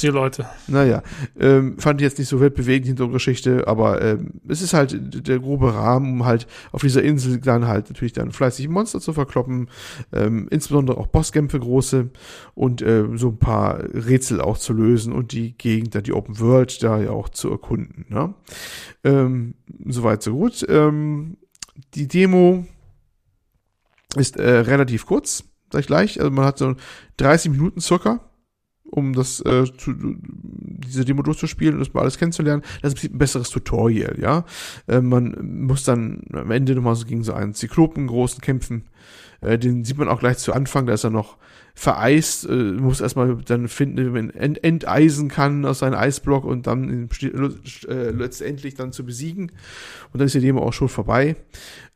Die 0.02 0.08
Leute. 0.08 0.46
Naja, 0.66 1.02
ähm, 1.38 1.78
fand 1.78 2.00
ich 2.00 2.04
jetzt 2.04 2.18
nicht 2.18 2.28
so 2.28 2.40
weltbewegend 2.40 2.86
hinter 2.86 3.08
Geschichte, 3.08 3.66
aber 3.66 4.02
ähm, 4.02 4.40
es 4.48 4.62
ist 4.62 4.74
halt 4.74 5.28
der 5.28 5.38
grobe 5.38 5.74
Rahmen, 5.74 6.12
um 6.12 6.26
halt 6.26 6.46
auf 6.72 6.82
dieser 6.82 7.02
Insel 7.02 7.38
dann 7.38 7.66
halt 7.66 7.88
natürlich 7.88 8.12
dann 8.12 8.32
fleißig 8.32 8.68
Monster 8.68 9.00
zu 9.00 9.12
verkloppen, 9.12 9.68
ähm, 10.12 10.48
insbesondere 10.50 10.98
auch 10.98 11.06
Bosskämpfe 11.06 11.58
große 11.60 12.10
und 12.54 12.82
äh, 12.82 13.04
so 13.14 13.28
ein 13.28 13.38
paar 13.38 13.80
Rätsel 13.92 14.40
auch 14.40 14.58
zu 14.58 14.72
lösen 14.72 15.12
und 15.12 15.32
die 15.32 15.56
Gegend, 15.56 15.94
dann 15.94 16.02
die 16.02 16.12
Open 16.12 16.38
World 16.40 16.82
da 16.82 17.00
ja 17.00 17.10
auch 17.10 17.28
zu 17.28 17.50
erkunden. 17.50 18.06
Ne? 18.08 18.34
Ähm, 19.04 19.54
Soweit 19.84 20.22
so 20.22 20.32
gut. 20.32 20.64
Ähm, 20.68 21.36
die 21.94 22.08
Demo 22.08 22.66
ist 24.16 24.36
äh, 24.36 24.58
relativ 24.58 25.06
kurz, 25.06 25.44
sag 25.72 25.80
ich 25.80 25.86
gleich. 25.86 26.20
Also 26.20 26.30
man 26.30 26.44
hat 26.44 26.58
so 26.58 26.74
30 27.18 27.50
Minuten 27.52 27.80
circa 27.80 28.20
um 28.96 29.12
das 29.12 29.40
äh, 29.40 29.64
zu, 29.76 29.92
diese 29.94 31.04
Demo 31.04 31.22
durchzuspielen 31.22 31.74
und 31.74 31.80
das 31.80 31.92
mal 31.92 32.00
alles 32.00 32.18
kennenzulernen. 32.18 32.62
Das 32.80 32.94
ist 32.94 33.04
ein 33.04 33.18
besseres 33.18 33.50
Tutorial, 33.50 34.16
ja. 34.18 34.44
Äh, 34.86 35.00
man 35.02 35.64
muss 35.66 35.84
dann 35.84 36.22
am 36.32 36.50
Ende 36.50 36.74
nochmal 36.74 36.96
so 36.96 37.04
gegen 37.04 37.22
so 37.22 37.34
einen 37.34 37.52
Zyklopen 37.52 38.06
großen 38.06 38.40
kämpfen. 38.40 38.84
Äh, 39.42 39.58
den 39.58 39.84
sieht 39.84 39.98
man 39.98 40.08
auch 40.08 40.20
gleich 40.20 40.38
zu 40.38 40.54
Anfang, 40.54 40.86
da 40.86 40.94
ist 40.94 41.04
er 41.04 41.10
noch 41.10 41.36
vereist, 41.74 42.48
äh, 42.48 42.54
muss 42.54 43.02
erstmal 43.02 43.36
dann 43.36 43.68
finden, 43.68 44.06
wie 44.06 44.10
man 44.10 44.30
ent 44.30 44.64
enteisen 44.64 45.28
kann 45.28 45.66
aus 45.66 45.80
seinem 45.80 45.98
Eisblock 45.98 46.46
und 46.46 46.66
dann 46.66 47.10
äh, 47.20 48.10
letztendlich 48.10 48.76
dann 48.76 48.92
zu 48.92 49.04
besiegen. 49.04 49.52
Und 50.12 50.18
dann 50.18 50.26
ist 50.26 50.34
die 50.34 50.40
Demo 50.40 50.62
auch 50.62 50.72
schon 50.72 50.88
vorbei. 50.88 51.36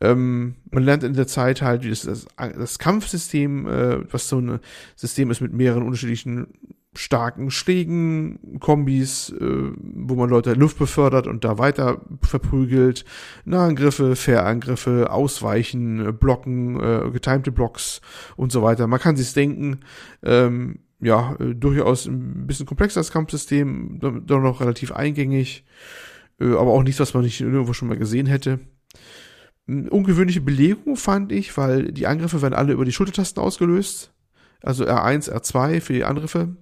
Ähm, 0.02 0.56
man 0.70 0.82
lernt 0.82 1.02
in 1.02 1.14
der 1.14 1.26
Zeit 1.26 1.62
halt, 1.62 1.82
wie 1.82 1.88
das, 1.88 2.02
das, 2.02 2.26
das 2.36 2.78
Kampfsystem, 2.78 3.66
äh, 3.66 4.12
was 4.12 4.28
so 4.28 4.38
ein 4.38 4.60
System 4.96 5.30
ist 5.30 5.40
mit 5.40 5.54
mehreren 5.54 5.82
unterschiedlichen 5.82 6.48
starken 6.94 7.50
Schlägen, 7.50 8.58
Kombis, 8.58 9.30
äh, 9.30 9.72
wo 9.76 10.16
man 10.16 10.28
Leute 10.28 10.54
Luft 10.54 10.78
befördert 10.78 11.26
und 11.26 11.44
da 11.44 11.58
weiter 11.58 12.00
verprügelt, 12.22 13.04
Nahangriffe, 13.44 14.16
Fährangriffe, 14.16 15.10
Ausweichen, 15.10 16.18
Blocken, 16.18 16.80
äh, 16.80 17.10
getimte 17.12 17.52
Blocks 17.52 18.00
und 18.36 18.50
so 18.50 18.62
weiter. 18.62 18.88
Man 18.88 18.98
kann 18.98 19.16
sich's 19.16 19.34
denken, 19.34 19.80
ähm, 20.24 20.80
ja, 21.00 21.36
äh, 21.38 21.54
durchaus 21.54 22.06
ein 22.06 22.46
bisschen 22.46 22.66
komplexer 22.66 23.00
das 23.00 23.12
Kampfsystem, 23.12 24.00
doch 24.00 24.40
noch 24.40 24.60
relativ 24.60 24.90
eingängig, 24.90 25.64
äh, 26.40 26.52
aber 26.52 26.72
auch 26.72 26.82
nichts, 26.82 27.00
was 27.00 27.14
man 27.14 27.22
nicht 27.22 27.40
irgendwo 27.40 27.72
schon 27.72 27.88
mal 27.88 27.98
gesehen 27.98 28.26
hätte. 28.26 28.58
Ungewöhnliche 29.68 30.40
Belegung 30.40 30.96
fand 30.96 31.30
ich, 31.30 31.56
weil 31.56 31.92
die 31.92 32.08
Angriffe 32.08 32.42
werden 32.42 32.54
alle 32.54 32.72
über 32.72 32.84
die 32.84 32.92
Schultertasten 32.92 33.40
ausgelöst. 33.40 34.12
Also 34.62 34.84
R1, 34.84 35.30
R2 35.30 35.80
für 35.80 35.92
die 35.92 36.04
Angriffe 36.04 36.56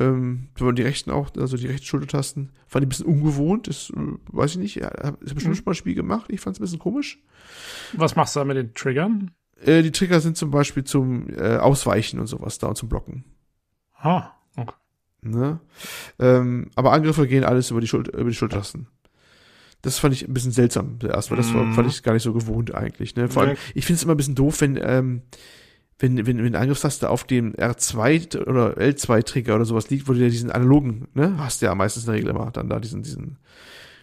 Ähm, 0.00 0.48
die 0.58 0.82
rechten 0.82 1.10
auch, 1.10 1.30
also 1.36 1.56
die 1.56 1.66
rechten 1.66 1.86
Schultertasten, 1.86 2.50
fand 2.66 2.82
ich 2.82 2.86
ein 2.86 2.88
bisschen 2.88 3.06
ungewohnt. 3.06 3.68
Das 3.68 3.90
äh, 3.90 4.16
weiß 4.28 4.52
ich 4.52 4.58
nicht. 4.58 4.76
Ich 4.78 4.82
habe 4.82 5.18
bestimmt 5.18 5.44
mhm. 5.44 5.54
schon 5.54 5.64
mal 5.64 5.72
ein 5.72 5.76
Spiel 5.76 5.94
gemacht. 5.94 6.26
Ich 6.28 6.40
fand 6.40 6.56
es 6.56 6.60
ein 6.60 6.64
bisschen 6.64 6.78
komisch. 6.78 7.18
Was 7.92 8.16
machst 8.16 8.34
du 8.34 8.40
da 8.40 8.44
mit 8.44 8.56
den 8.56 8.74
Triggern? 8.74 9.32
Äh, 9.64 9.82
die 9.82 9.92
Trigger 9.92 10.20
sind 10.20 10.36
zum 10.36 10.50
Beispiel 10.50 10.84
zum 10.84 11.28
äh, 11.30 11.56
Ausweichen 11.56 12.20
und 12.20 12.26
sowas 12.26 12.58
da 12.58 12.68
und 12.68 12.76
zum 12.76 12.88
Blocken. 12.88 13.24
Ah, 13.98 14.30
okay. 14.56 14.74
Ne? 15.20 15.60
Ähm, 16.18 16.70
aber 16.74 16.92
Angriffe 16.92 17.28
gehen 17.28 17.44
alles 17.44 17.70
über 17.70 17.80
die, 17.80 17.86
Schul 17.86 18.08
über 18.08 18.30
die 18.30 18.34
Schultertasten. 18.34 18.88
Das 19.82 19.98
fand 19.98 20.14
ich 20.14 20.26
ein 20.26 20.34
bisschen 20.34 20.52
seltsam 20.52 20.98
erstmal. 21.02 21.36
Das 21.36 21.52
war, 21.54 21.72
fand 21.72 21.88
ich 21.88 22.02
gar 22.02 22.12
nicht 22.12 22.22
so 22.22 22.32
gewohnt 22.32 22.74
eigentlich. 22.74 23.16
Ne? 23.16 23.28
Vor 23.28 23.42
allem, 23.42 23.56
ich 23.74 23.84
finde 23.84 23.96
es 23.96 24.04
immer 24.04 24.14
ein 24.14 24.16
bisschen 24.16 24.36
doof, 24.36 24.60
wenn 24.60 24.78
ähm, 24.80 25.22
wenn, 25.98 26.26
wenn, 26.26 26.42
wenn 26.42 26.56
Angriffstaste 26.56 27.08
auf 27.08 27.24
dem 27.24 27.54
R2 27.54 28.46
oder 28.46 28.76
L2-Trigger 28.76 29.54
oder 29.54 29.64
sowas 29.64 29.88
liegt, 29.90 30.08
wo 30.08 30.12
du 30.12 30.20
ja 30.20 30.28
diesen 30.28 30.50
analogen, 30.50 31.06
ne, 31.14 31.34
hast 31.38 31.62
du 31.62 31.66
ja 31.66 31.74
meistens 31.74 32.04
in 32.04 32.06
der 32.06 32.16
Regel 32.16 32.30
immer 32.30 32.50
dann 32.50 32.68
da 32.68 32.80
diesen, 32.80 33.02
diesen, 33.02 33.38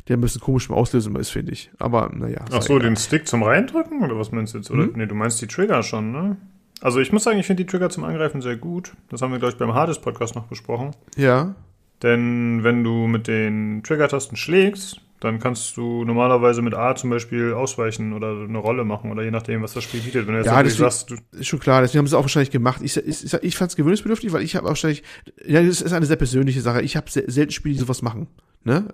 der 0.08 0.18
ein 0.18 0.22
bisschen 0.22 0.42
komisch 0.42 0.70
im 0.70 0.76
Auslösen 0.76 1.16
ist, 1.18 1.30
finde 1.30 1.52
ich. 1.52 1.72
Aber 1.78 2.10
naja. 2.14 2.46
Ach 2.52 2.62
so, 2.62 2.80
den 2.80 2.96
Stick 2.96 3.28
zum 3.28 3.44
Reindrücken 3.44 4.02
oder 4.04 4.18
was 4.18 4.32
meinst 4.32 4.54
du 4.54 4.60
jetzt? 4.60 4.72
Oder? 4.72 4.84
Hm? 4.84 4.94
Nee, 4.96 5.08
du 5.08 5.16
meinst 5.16 5.42
die 5.42 5.48
Trigger 5.48 5.84
schon, 5.84 6.12
ne? 6.12 6.38
Also 6.82 7.00
ich 7.00 7.12
muss 7.12 7.24
sagen, 7.24 7.38
ich 7.40 7.46
finde 7.46 7.64
die 7.64 7.70
Trigger 7.70 7.90
zum 7.90 8.06
Angreifen 8.06 8.42
sehr 8.42 8.56
gut. 8.56 8.94
Das 9.10 9.22
haben 9.22 9.32
wir, 9.32 9.40
glaube 9.40 9.52
ich, 9.52 9.60
beim 9.60 9.74
Hades-Podcast 9.74 10.36
noch 10.36 10.48
besprochen. 10.48 10.92
Ja. 11.18 11.56
Denn 12.02 12.64
wenn 12.64 12.84
du 12.84 13.08
mit 13.08 13.28
den 13.28 13.84
Trigger-Tasten 13.84 14.38
schlägst, 14.38 15.02
dann 15.20 15.40
kannst 15.40 15.76
du 15.76 16.06
normalerweise 16.06 16.62
mit 16.62 16.74
A 16.74 16.96
zum 16.96 17.10
Beispiel 17.10 17.54
ausweichen 17.54 18.14
oder 18.14 18.32
eine 18.32 18.58
Rolle 18.58 18.86
machen 18.86 19.12
oder 19.12 19.24
je 19.24 19.32
nachdem, 19.32 19.62
was 19.62 19.74
das 19.74 19.84
Spiel 19.84 20.00
bietet. 20.00 20.28
Wenn 20.28 20.34
du 20.34 20.40
jetzt 20.40 20.48
ja, 20.48 20.64
das 20.64 20.78
sagst, 20.78 21.14
ist 21.32 21.48
schon 21.48 21.60
klar, 21.60 21.82
deswegen 21.82 22.00
haben 22.00 22.08
sie 22.08 22.16
es 22.16 22.20
auch 22.20 22.24
wahrscheinlich 22.24 22.52
gemacht. 22.52 22.82
Ich, 22.82 22.96
ich, 22.96 23.34
ich 23.34 23.58
fand 23.58 23.72
es 23.72 23.76
gewöhnungsbedürftig, 23.76 24.32
weil 24.32 24.44
ich 24.44 24.56
habe 24.56 24.68
wahrscheinlich, 24.68 25.04
ja, 25.46 25.62
das 25.62 25.82
ist 25.82 25.92
eine 25.92 26.06
sehr 26.06 26.16
persönliche 26.16 26.62
Sache. 26.62 26.82
Ich 26.82 26.96
habe 26.96 27.08
selten 27.10 27.52
Spiele, 27.52 27.74
die 27.74 27.82
sowas 27.82 28.02
machen. 28.02 28.28
Ne? 28.64 28.88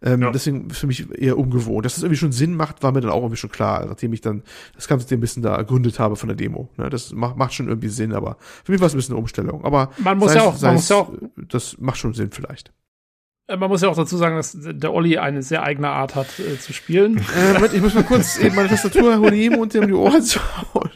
Ähm, 0.00 0.22
ja. 0.22 0.30
Deswegen 0.30 0.70
für 0.70 0.86
mich 0.86 1.10
eher 1.18 1.36
ungewohnt. 1.36 1.84
Dass 1.84 1.94
das 1.94 2.04
irgendwie 2.04 2.18
schon 2.18 2.32
Sinn 2.32 2.54
macht, 2.54 2.82
war 2.82 2.92
mir 2.92 3.00
dann 3.00 3.10
auch 3.10 3.22
irgendwie 3.22 3.36
schon 3.36 3.50
klar, 3.50 3.84
nachdem 3.86 4.12
ich 4.12 4.20
dann 4.20 4.42
das 4.74 4.86
Ganze 4.86 5.12
ein 5.12 5.20
bisschen 5.20 5.42
da 5.42 5.56
ergründet 5.56 5.98
habe 5.98 6.16
von 6.16 6.28
der 6.28 6.36
Demo. 6.36 6.68
Ne? 6.76 6.88
Das 6.88 7.12
macht, 7.12 7.36
macht 7.36 7.52
schon 7.52 7.68
irgendwie 7.68 7.88
Sinn, 7.88 8.12
aber 8.12 8.36
für 8.64 8.72
mich 8.72 8.80
war 8.80 8.86
es 8.86 8.94
ein 8.94 8.98
bisschen 8.98 9.14
eine 9.14 9.20
Umstellung. 9.20 9.64
Aber 9.64 9.90
man 9.98 10.18
muss 10.18 10.34
ja 10.34 10.42
auch, 10.42 10.60
man 10.60 10.74
muss 10.74 10.88
ja 10.88 10.96
auch, 10.96 11.12
das 11.36 11.78
macht 11.78 11.98
schon 11.98 12.14
Sinn 12.14 12.30
vielleicht. 12.30 12.72
Äh, 13.48 13.56
man 13.56 13.68
muss 13.68 13.82
ja 13.82 13.88
auch 13.88 13.96
dazu 13.96 14.16
sagen, 14.16 14.36
dass 14.36 14.56
der 14.56 14.92
Olli 14.92 15.18
eine 15.18 15.42
sehr 15.42 15.62
eigene 15.62 15.88
Art 15.88 16.14
hat 16.14 16.38
äh, 16.38 16.58
zu 16.58 16.72
spielen. 16.72 17.18
Äh, 17.18 17.74
ich 17.74 17.80
muss 17.80 17.94
mal 17.94 18.04
kurz 18.04 18.38
eben 18.38 18.54
meine 18.54 18.68
Tastatur 18.68 19.18
holen 19.18 19.54
und 19.56 19.74
um 19.74 19.86
die 19.86 19.94
Ohren 19.94 20.22
zu 20.22 20.38
hauen. 20.74 20.90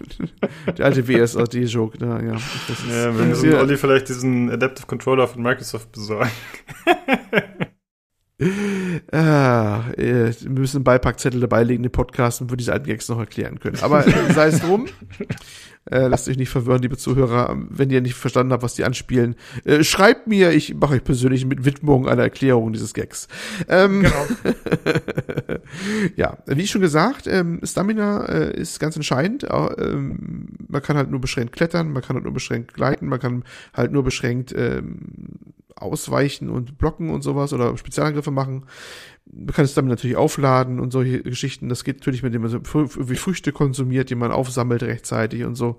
Der 0.76 0.86
alte 0.86 1.08
WSAD-Joke, 1.08 1.98
da, 1.98 2.20
ja. 2.20 2.34
ja 2.34 3.18
wir 3.18 3.24
müssen 3.24 3.54
Olli 3.54 3.76
vielleicht 3.76 4.08
diesen 4.08 4.50
Adaptive 4.50 4.86
Controller 4.86 5.26
von 5.26 5.42
Microsoft 5.42 5.92
besorgen. 5.92 6.30
ah, 9.12 9.84
wir 9.96 10.34
müssen 10.48 10.78
einen 10.78 10.84
Beipackzettel 10.84 11.40
dabei 11.40 11.62
legen, 11.62 11.82
den 11.82 11.92
Podcast, 11.92 12.42
und 12.42 12.50
wir 12.50 12.56
diese 12.56 12.72
alten 12.72 12.86
Gags 12.86 13.08
noch 13.08 13.18
erklären 13.18 13.60
können. 13.60 13.78
Aber 13.80 14.06
äh, 14.06 14.32
sei 14.32 14.48
es 14.48 14.60
drum. 14.60 14.86
Äh, 15.90 16.06
lasst 16.06 16.28
euch 16.28 16.36
nicht 16.36 16.50
verwirren, 16.50 16.82
liebe 16.82 16.96
Zuhörer, 16.96 17.56
wenn 17.68 17.90
ihr 17.90 18.00
nicht 18.00 18.14
verstanden 18.14 18.52
habt, 18.52 18.62
was 18.62 18.74
die 18.74 18.84
anspielen. 18.84 19.34
Äh, 19.64 19.82
schreibt 19.82 20.28
mir, 20.28 20.52
ich 20.52 20.74
mache 20.74 20.94
euch 20.94 21.04
persönlich 21.04 21.44
mit 21.44 21.64
Widmung 21.64 22.08
einer 22.08 22.22
Erklärung 22.22 22.72
dieses 22.72 22.94
Gags. 22.94 23.26
Ähm, 23.68 24.02
genau. 24.02 24.26
ja, 26.16 26.38
wie 26.46 26.66
schon 26.68 26.80
gesagt, 26.80 27.26
ähm, 27.26 27.60
Stamina 27.64 28.24
äh, 28.26 28.56
ist 28.60 28.78
ganz 28.78 28.94
entscheidend. 28.94 29.42
Äh, 29.42 29.48
ähm, 29.48 30.48
man 30.68 30.82
kann 30.82 30.96
halt 30.96 31.10
nur 31.10 31.20
beschränkt 31.20 31.52
klettern, 31.52 31.92
man 31.92 32.02
kann 32.02 32.14
halt 32.14 32.24
nur 32.24 32.34
beschränkt 32.34 32.74
gleiten, 32.74 33.08
man 33.08 33.18
kann 33.18 33.42
halt 33.74 33.90
nur 33.90 34.04
beschränkt 34.04 34.54
ähm, 34.56 34.98
ausweichen 35.82 36.48
und 36.48 36.78
blocken 36.78 37.10
und 37.10 37.22
sowas 37.22 37.52
oder 37.52 37.76
Spezialangriffe 37.76 38.30
machen. 38.30 38.64
Man 39.30 39.54
kann 39.54 39.64
es 39.64 39.74
damit 39.74 39.90
natürlich 39.90 40.16
aufladen 40.16 40.80
und 40.80 40.90
solche 40.90 41.22
Geschichten. 41.22 41.68
Das 41.68 41.84
geht 41.84 41.98
natürlich, 41.98 42.22
mit 42.22 42.34
dem 42.34 42.42
man 42.42 42.50
so 42.50 42.60
wie 42.60 43.16
Früchte 43.16 43.52
konsumiert, 43.52 44.10
die 44.10 44.14
man 44.14 44.32
aufsammelt 44.32 44.82
rechtzeitig 44.82 45.44
und 45.44 45.54
so. 45.54 45.78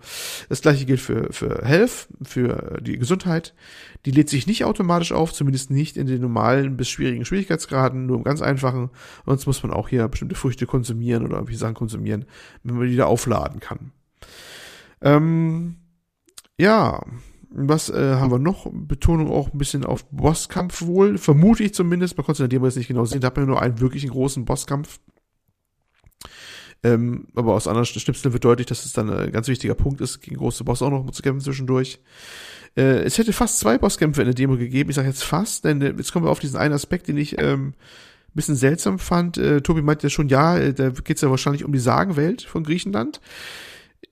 Das 0.49 0.61
gleiche 0.61 0.85
gilt 0.85 1.01
für, 1.01 1.31
für 1.31 1.61
Health, 1.63 2.07
für 2.23 2.79
die 2.81 2.97
Gesundheit. 2.97 3.53
Die 4.05 4.11
lädt 4.11 4.29
sich 4.29 4.47
nicht 4.47 4.65
automatisch 4.65 5.11
auf, 5.11 5.33
zumindest 5.33 5.71
nicht 5.71 5.97
in 5.97 6.07
den 6.07 6.21
normalen 6.21 6.77
bis 6.77 6.89
schwierigen 6.89 7.25
Schwierigkeitsgraden, 7.25 8.05
nur 8.05 8.17
im 8.17 8.23
ganz 8.23 8.41
einfachen. 8.41 8.89
Sonst 9.25 9.45
muss 9.45 9.63
man 9.63 9.73
auch 9.73 9.89
hier 9.89 10.07
bestimmte 10.07 10.35
Früchte 10.35 10.65
konsumieren 10.65 11.25
oder 11.25 11.35
irgendwie 11.35 11.55
Sachen 11.55 11.75
konsumieren, 11.75 12.25
wenn 12.63 12.75
man 12.75 12.85
die 12.85 12.93
wieder 12.93 13.07
aufladen 13.07 13.59
kann. 13.59 13.91
Ähm, 15.01 15.75
ja, 16.57 17.03
was 17.55 17.89
äh, 17.89 18.15
haben 18.15 18.31
wir 18.31 18.39
noch? 18.39 18.67
Betonung 18.71 19.29
auch 19.31 19.53
ein 19.53 19.57
bisschen 19.57 19.85
auf 19.85 20.05
Bosskampf 20.09 20.81
wohl. 20.81 21.17
Vermute 21.17 21.63
ich 21.63 21.73
zumindest. 21.73 22.17
Man 22.17 22.25
konnte 22.25 22.37
es 22.37 22.39
in 22.39 22.49
der 22.49 22.57
Demo 22.57 22.65
jetzt 22.65 22.77
nicht 22.77 22.87
genau 22.87 23.05
sehen. 23.05 23.21
Da 23.21 23.27
hat 23.27 23.37
man 23.37 23.45
nur 23.45 23.61
einen 23.61 23.79
wirklichen 23.79 24.09
großen 24.09 24.43
Bosskampf. 24.45 24.99
Ähm, 26.81 27.27
aber 27.35 27.53
aus 27.53 27.67
anderen 27.67 27.85
Schnipseln 27.85 28.33
wird 28.33 28.43
deutlich, 28.43 28.67
dass 28.67 28.85
es 28.85 28.93
dann 28.93 29.09
ein 29.09 29.31
ganz 29.31 29.47
wichtiger 29.47 29.75
Punkt 29.75 30.01
ist, 30.01 30.19
gegen 30.19 30.37
große 30.37 30.63
Boss 30.63 30.81
auch 30.81 30.89
noch 30.89 31.09
zu 31.11 31.21
kämpfen 31.21 31.41
zwischendurch. 31.41 31.99
Äh, 32.75 33.03
es 33.03 33.17
hätte 33.17 33.31
fast 33.31 33.59
zwei 33.59 33.77
Bosskämpfe 33.77 34.21
in 34.21 34.27
der 34.27 34.35
Demo 34.35 34.57
gegeben. 34.57 34.89
Ich 34.89 34.95
sage 34.95 35.07
jetzt 35.07 35.23
fast, 35.23 35.63
denn 35.63 35.81
äh, 35.81 35.93
jetzt 35.95 36.11
kommen 36.11 36.25
wir 36.25 36.31
auf 36.31 36.39
diesen 36.39 36.57
einen 36.57 36.73
Aspekt, 36.73 37.07
den 37.07 37.17
ich 37.17 37.39
ähm, 37.39 37.73
bisschen 38.33 38.55
seltsam 38.55 38.99
fand. 38.99 39.37
Äh, 39.37 39.61
Tobi 39.61 39.81
meinte 39.81 40.07
ja 40.07 40.09
schon, 40.09 40.27
ja, 40.27 40.57
äh, 40.57 40.73
da 40.73 40.89
geht 40.89 41.17
es 41.17 41.21
ja 41.21 41.29
wahrscheinlich 41.29 41.63
um 41.63 41.71
die 41.71 41.79
Sagenwelt 41.79 42.41
von 42.41 42.63
Griechenland. 42.63 43.21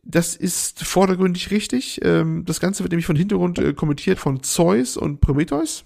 Das 0.04 0.36
ist 0.36 0.84
vordergründig 0.84 1.52
richtig. 1.52 2.00
Ähm, 2.04 2.44
das 2.46 2.60
Ganze 2.60 2.84
wird 2.84 2.92
nämlich 2.92 3.06
von 3.06 3.16
Hintergrund 3.16 3.60
äh, 3.60 3.74
kommentiert 3.74 4.20
von 4.20 4.42
Zeus 4.44 4.98
und 4.98 5.22
Prometheus. 5.22 5.86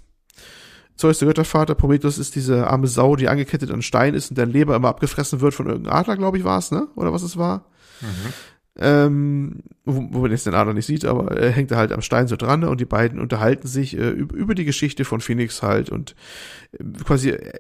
Zeus, 0.96 1.20
der 1.20 1.28
Göttervater, 1.28 1.76
Prometheus 1.76 2.18
ist 2.18 2.36
diese 2.36 2.68
arme 2.68 2.88
Sau, 2.88 3.18
die 3.18 3.28
angekettet 3.28 3.70
an 3.72 3.82
Stein 3.82 4.14
ist 4.14 4.30
und 4.30 4.38
deren 4.38 4.52
Leber 4.52 4.78
immer 4.78 4.88
abgefressen 4.88 5.42
wird 5.42 5.54
von 5.54 5.68
irgendeinem 5.68 5.98
Adler, 5.98 6.16
glaube 6.16 6.38
ich, 6.38 6.46
war 6.46 6.58
es, 6.58 6.72
ne? 6.72 6.88
Oder 6.96 7.12
was 7.12 7.22
es 7.22 7.36
war. 7.36 7.66
Mhm 8.00 8.32
ähm, 8.78 9.64
wo, 9.86 10.08
wo 10.12 10.20
man 10.20 10.32
jetzt 10.32 10.46
den 10.46 10.54
Adler 10.54 10.74
nicht 10.74 10.86
sieht, 10.86 11.06
aber 11.06 11.32
er 11.32 11.52
hängt 11.52 11.72
da 11.72 11.78
halt 11.78 11.94
am 11.94 12.02
Stein 12.02 12.28
so 12.28 12.36
dran 12.36 12.64
und 12.66 12.82
die 12.82 12.86
beiden 12.86 13.22
unterhalten 13.22 13.68
sich 13.68 13.98
äh, 13.98 14.10
über 14.10 14.54
die 14.54 14.66
Geschichte 14.66 15.06
von 15.06 15.22
Phoenix 15.22 15.64
halt 15.64 15.90
und 15.90 16.16
äh, 16.74 16.84
quasi, 17.06 17.30
äh, 17.30 17.54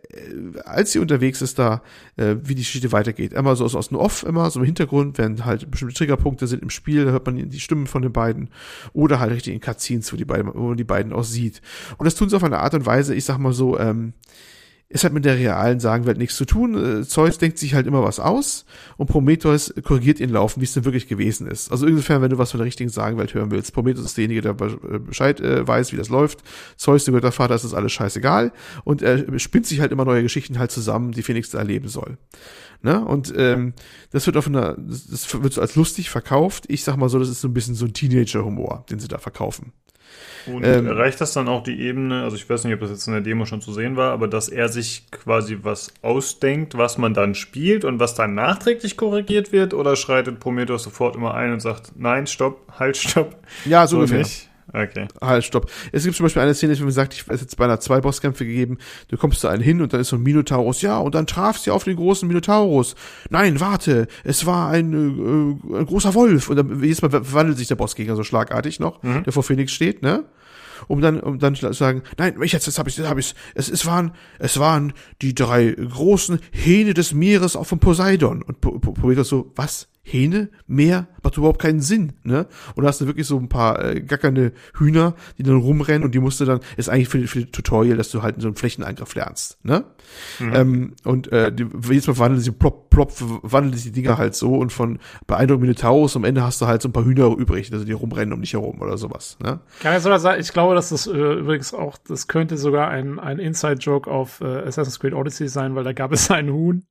als 0.66 0.92
sie 0.92 1.00
unterwegs 1.00 1.42
ist 1.42 1.58
da, 1.58 1.82
äh, 2.18 2.36
wie 2.44 2.56
die 2.56 2.64
Geschichte 2.64 2.92
weitergeht. 2.92 3.32
Immer 3.32 3.56
so 3.56 3.64
aus, 3.64 3.76
aus 3.76 3.90
dem 3.90 3.98
Off, 3.98 4.24
immer 4.24 4.50
so 4.50 4.60
im 4.60 4.66
Hintergrund, 4.66 5.18
wenn 5.18 5.46
halt 5.46 5.72
bestimmte 5.72 5.96
Triggerpunkte 5.96 6.48
sind 6.48 6.62
im 6.62 6.70
Spiel, 6.70 7.06
da 7.06 7.12
hört 7.12 7.26
man 7.26 7.50
die 7.50 7.60
Stimmen 7.60 7.88
von 7.88 8.02
den 8.02 8.12
beiden 8.12 8.50
oder 8.92 9.20
halt 9.22 9.32
richtig 9.32 9.54
in 9.54 9.62
Cutscenes, 9.62 10.12
wo 10.12 10.18
die 10.18 10.26
beiden, 10.26 10.54
wo 10.54 10.68
man 10.68 10.78
die 10.78 10.84
beiden 10.84 11.14
auch 11.14 11.24
sieht. 11.24 11.62
Und 11.98 12.06
das 12.06 12.16
tun 12.16 12.28
sie 12.28 12.36
auf 12.36 12.44
eine 12.44 12.60
Art 12.60 12.74
und 12.74 12.86
Weise, 12.86 13.16
ich 13.16 13.24
sag 13.24 13.38
mal 13.38 13.54
so, 13.54 13.80
ähm, 13.80 14.14
es 14.96 15.04
hat 15.04 15.12
mit 15.12 15.26
der 15.26 15.36
realen 15.36 15.82
Sagenwelt 15.82 16.18
nichts 16.18 16.38
zu 16.38 16.46
tun. 16.46 17.02
Äh, 17.02 17.04
Zeus 17.04 17.38
denkt 17.38 17.58
sich 17.58 17.74
halt 17.74 17.86
immer 17.86 18.02
was 18.02 18.22
aus 18.22 18.64
und 18.96 19.08
Prometheus 19.08 19.74
korrigiert 19.84 20.22
ihn 20.22 20.30
laufen, 20.30 20.62
wie 20.62 20.64
es 20.64 20.74
denn 20.74 20.86
wirklich 20.86 21.10
gewesen 21.10 21.48
ist. 21.48 21.70
Also 21.70 21.86
insofern, 21.86 22.22
wenn 22.22 22.30
du 22.30 22.38
was 22.38 22.52
von 22.52 22.60
der 22.60 22.66
richtigen 22.66 22.90
Sagenwelt 22.90 23.34
hören 23.34 23.52
willst, 23.52 23.74
Prometheus 23.74 24.06
ist 24.06 24.16
derjenige, 24.16 24.40
der 24.40 24.52
äh, 24.52 25.00
Bescheid 25.00 25.42
äh, 25.42 25.68
weiß, 25.68 25.92
wie 25.92 25.98
das 25.98 26.08
läuft. 26.08 26.44
Zeus, 26.78 27.04
der 27.04 27.14
Göttervater, 27.14 27.56
ist 27.56 27.66
das 27.66 27.74
alles 27.74 27.92
scheißegal 27.92 28.54
und 28.86 29.02
er 29.02 29.38
spinnt 29.38 29.66
sich 29.66 29.82
halt 29.82 29.92
immer 29.92 30.06
neue 30.06 30.24
Geschichten 30.24 30.60
halt 30.60 30.72
zusammen, 30.72 31.12
die 31.12 31.24
Phoenix 31.24 31.50
da 31.50 31.58
erleben 31.58 31.90
soll. 31.90 32.18
Ne? 32.82 33.04
Und 33.04 33.34
ähm, 33.36 33.74
das 34.12 34.26
wird 34.28 34.38
auf 34.38 34.48
einer, 34.48 34.78
das 34.78 35.44
wird 35.44 35.52
so 35.52 35.60
als 35.60 35.76
lustig 35.76 36.10
verkauft. 36.10 36.66
Ich 36.70 36.86
sag 36.86 36.96
mal 36.96 37.10
so, 37.10 37.20
das 37.20 37.28
ist 37.28 37.42
so 37.42 37.50
ein 37.50 37.54
bisschen 37.54 37.76
so 37.76 37.84
ein 37.84 37.92
Teenager-Humor, 37.92 38.86
den 38.90 39.00
sie 39.00 39.10
da 39.10 39.18
verkaufen. 39.18 39.74
Und 40.48 40.66
ähm, 40.66 40.88
erreicht 40.88 41.20
das 41.22 41.34
dann 41.34 41.48
auch 41.48 41.64
die 41.64 41.80
Ebene, 41.80 42.24
also 42.24 42.36
ich 42.36 42.50
weiß 42.50 42.64
nicht, 42.64 42.74
ob 42.74 42.80
das 42.80 42.90
jetzt 42.90 43.08
in 43.08 43.14
der 43.14 43.22
Demo 43.22 43.46
schon 43.46 43.62
zu 43.62 43.74
sehen 43.74 43.96
war, 43.96 44.12
aber 44.12 44.28
dass 44.28 44.50
er 44.50 44.70
sich 44.70 45.06
quasi 45.12 45.60
was 45.62 45.94
ausdenkt, 46.02 46.78
was 46.78 46.98
man 46.98 47.14
dann 47.14 47.36
spielt 47.36 47.86
und 47.86 48.00
was 48.00 48.16
dann 48.16 48.36
nachträglich 48.36 48.98
korrigiert 48.98 49.52
wird, 49.52 49.74
oder 49.74 49.96
schreitet 49.96 50.40
Prometheus 50.40 50.84
sofort 50.84 51.16
immer 51.16 51.34
ein 51.34 51.54
und 51.54 51.62
sagt, 51.62 51.94
nein, 51.96 52.28
stopp, 52.28 52.60
halt, 52.80 52.98
stopp. 52.98 53.36
Ja, 53.66 53.88
so, 53.88 53.96
so 53.96 53.98
ungefähr. 53.98 54.20
Nicht? 54.20 54.50
Okay. 54.76 55.08
Halt, 55.22 55.46
stopp. 55.46 55.72
Es 55.94 56.04
gibt 56.04 56.18
zum 56.18 56.26
Beispiel 56.26 56.42
eine 56.42 56.54
Szene, 56.54 56.78
wo 56.80 56.84
man 56.84 56.92
sagt, 56.92 57.14
ich 57.14 57.24
es 57.28 57.42
jetzt 57.42 57.56
beinahe 57.56 57.80
zwei 57.80 58.02
Bosskämpfe 58.02 58.46
gegeben, 58.46 58.78
du 59.08 59.18
kommst 59.18 59.40
zu 59.40 59.48
einem 59.48 59.64
hin 59.64 59.82
und 59.82 59.94
dann 59.94 60.02
ist 60.02 60.10
so 60.10 60.18
ein 60.18 60.24
Minotaurus, 60.24 60.82
ja, 60.82 60.98
und 60.98 61.16
dann 61.16 61.28
traf 61.28 61.58
sie 61.58 61.72
auf 61.72 61.86
den 61.86 61.96
großen 61.96 62.28
Minotaurus. 62.28 62.96
Nein, 63.30 63.62
warte, 63.62 64.08
es 64.26 64.46
war 64.46 64.70
ein, 64.70 64.94
äh, 64.94 65.78
ein 65.78 65.86
großer 65.86 66.14
Wolf. 66.14 66.50
Und 66.50 66.58
dann 66.58 66.84
jedes 66.84 67.02
Mal 67.02 67.10
verwandelt 67.10 67.58
sich 67.58 67.70
der 67.70 67.76
Bossgegner 67.76 68.16
so 68.16 68.24
schlagartig 68.24 68.80
noch, 68.80 69.02
mhm. 69.02 69.24
der 69.24 69.32
vor 69.32 69.44
Phoenix 69.44 69.72
steht, 69.72 70.02
ne? 70.02 70.26
um 70.88 71.00
dann 71.02 71.20
um 71.22 71.40
dann 71.40 71.56
zu 71.56 71.72
sagen, 71.72 72.04
nein, 72.18 72.36
ich 72.42 72.52
jetzt, 72.52 72.68
jetzt 72.68 72.78
habe 72.78 72.90
ich, 72.90 72.98
jetzt 72.98 73.08
habe 73.08 73.20
ich, 73.20 73.34
es, 73.54 73.70
es 73.70 73.86
waren, 73.86 74.12
es 74.40 74.60
waren 74.60 74.94
die 75.22 75.34
drei 75.34 75.72
großen 75.72 76.40
Hähne 76.52 76.94
des 76.94 77.14
Meeres 77.14 77.56
auch 77.56 77.66
von 77.66 77.80
Poseidon 77.80 78.42
und 78.42 78.60
Prometheus 78.60 79.30
so, 79.30 79.52
was? 79.56 79.88
Hähne, 80.06 80.50
Meer, 80.68 81.08
macht 81.24 81.38
überhaupt 81.38 81.62
keinen 81.62 81.80
Sinn, 81.80 82.14
ne? 82.24 82.48
Und 82.76 82.84
da 82.84 82.90
hast 82.90 83.02
du 83.02 83.08
wirklich 83.08 83.26
so 83.26 83.40
ein 83.40 83.50
paar 83.50 83.84
äh, 83.84 84.02
gackernde 84.02 84.52
Hühner, 84.78 85.16
die 85.38 85.44
dann 85.44 85.56
rumrennen 85.56 86.04
und 86.04 86.14
die 86.14 86.20
musst 86.20 86.42
du 86.42 86.46
dann, 86.46 86.60
ist 86.78 86.90
eigentlich 86.90 87.10
für, 87.10 87.26
für 87.28 87.50
Tutorial, 87.50 87.98
dass 87.98 88.12
du 88.12 88.22
halt 88.22 88.42
so 88.42 88.48
einen 88.48 88.56
Flächenangriff 88.56 89.16
lernst, 89.16 89.58
ne? 89.64 89.86
Mhm. 90.40 90.54
Ähm, 90.54 90.94
und 91.04 91.32
äh, 91.32 91.52
die, 91.52 91.66
jedes 91.90 92.08
Mal 92.08 92.18
wandeln 92.20 92.42
sie 92.42 92.52
plopp, 92.52 92.90
plopp, 92.90 93.14
wandeln 93.42 93.74
sich 93.74 93.84
die 93.84 93.92
Dinger 93.92 94.18
halt 94.18 94.36
so 94.36 94.56
und 94.56 94.72
von 94.72 95.00
beeindruckend 95.26 95.62
Minotaurus 95.62 96.16
am 96.16 96.26
Ende 96.26 96.44
hast 96.44 96.62
du 96.62 96.68
halt 96.68 96.82
so 96.82 96.90
ein 96.90 96.94
paar 96.94 97.06
Hühner 97.06 97.36
übrig, 97.36 97.72
also 97.74 97.86
die 97.86 97.94
rumrennen 97.94 98.34
um 98.34 98.42
dich 98.42 98.54
herum 98.54 98.82
oder 98.82 98.98
sowas, 98.98 99.38
ne? 99.42 99.62
Kann 99.82 99.96
ich 99.96 100.04
sogar 100.04 100.20
sagen, 100.20 100.40
ich 100.40 100.52
glaube, 100.52 100.66
glaube, 100.66 100.76
dass 100.76 100.90
das 100.90 101.08
äh, 101.08 101.12
übrigens 101.12 101.74
auch, 101.74 101.98
das 102.08 102.28
könnte 102.28 102.58
sogar 102.58 102.90
ein, 102.90 103.20
ein 103.20 103.38
Inside-Joke 103.38 104.10
auf 104.10 104.42
äh, 104.42 104.46
Assassin's 104.46 105.00
Creed 105.00 105.14
Odyssey 105.14 105.48
sein, 105.48 105.76
weil 105.76 105.84
da 105.84 105.94
gab 105.94 106.12
es 106.12 106.32
ein 106.32 106.52
Huhn, 106.52 106.84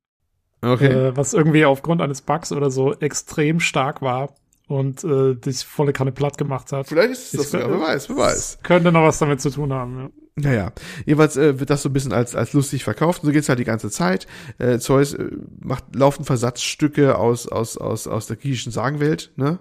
okay. 0.65 0.87
äh, 0.87 1.17
was 1.17 1.35
irgendwie 1.35 1.65
aufgrund 1.65 2.01
eines 2.01 2.23
Bugs 2.23 2.53
oder 2.53 2.71
so 2.71 2.95
extrem 2.95 3.61
stark 3.61 4.03
war 4.03 4.35
und 4.67 5.05
äh, 5.05 5.35
dich 5.35 5.65
volle 5.65 5.93
Kanne 5.93 6.13
platt 6.13 6.39
gemacht 6.39 6.73
hat. 6.73 6.89
Vielleicht 6.89 7.13
ist 7.13 7.35
es 7.35 7.41
das 7.41 7.51
sogar, 7.51 7.71
wer 7.71 7.81
weiß, 7.81 8.09
wer 8.09 8.17
weiß. 8.17 8.59
Könnte 8.63 8.93
noch 8.93 9.03
was 9.03 9.19
damit 9.19 9.41
zu 9.41 9.51
tun 9.51 9.73
haben, 9.73 9.99
ja. 9.99 10.11
Naja, 10.37 10.73
jedenfalls 11.07 11.37
äh, 11.37 11.61
wird 11.61 11.71
das 11.71 11.83
so 11.83 11.89
ein 11.89 11.93
bisschen 11.93 12.13
als, 12.13 12.35
als 12.35 12.53
lustig 12.55 12.83
verkauft. 12.83 13.23
Und 13.23 13.29
so 13.29 13.33
geht's 13.33 13.49
halt 13.49 13.61
die 13.61 13.65
ganze 13.65 13.89
Zeit. 13.89 14.27
Äh, 14.59 14.79
Zeus 14.79 15.15
äh, 15.15 15.31
macht 15.61 15.95
laufen 15.95 16.25
Versatzstücke 16.25 17.17
aus, 17.17 17.47
aus, 17.47 17.77
aus, 17.79 18.09
aus 18.09 18.27
der 18.27 18.37
griechischen 18.37 18.73
Sagenwelt, 18.73 19.31
ne? 19.37 19.61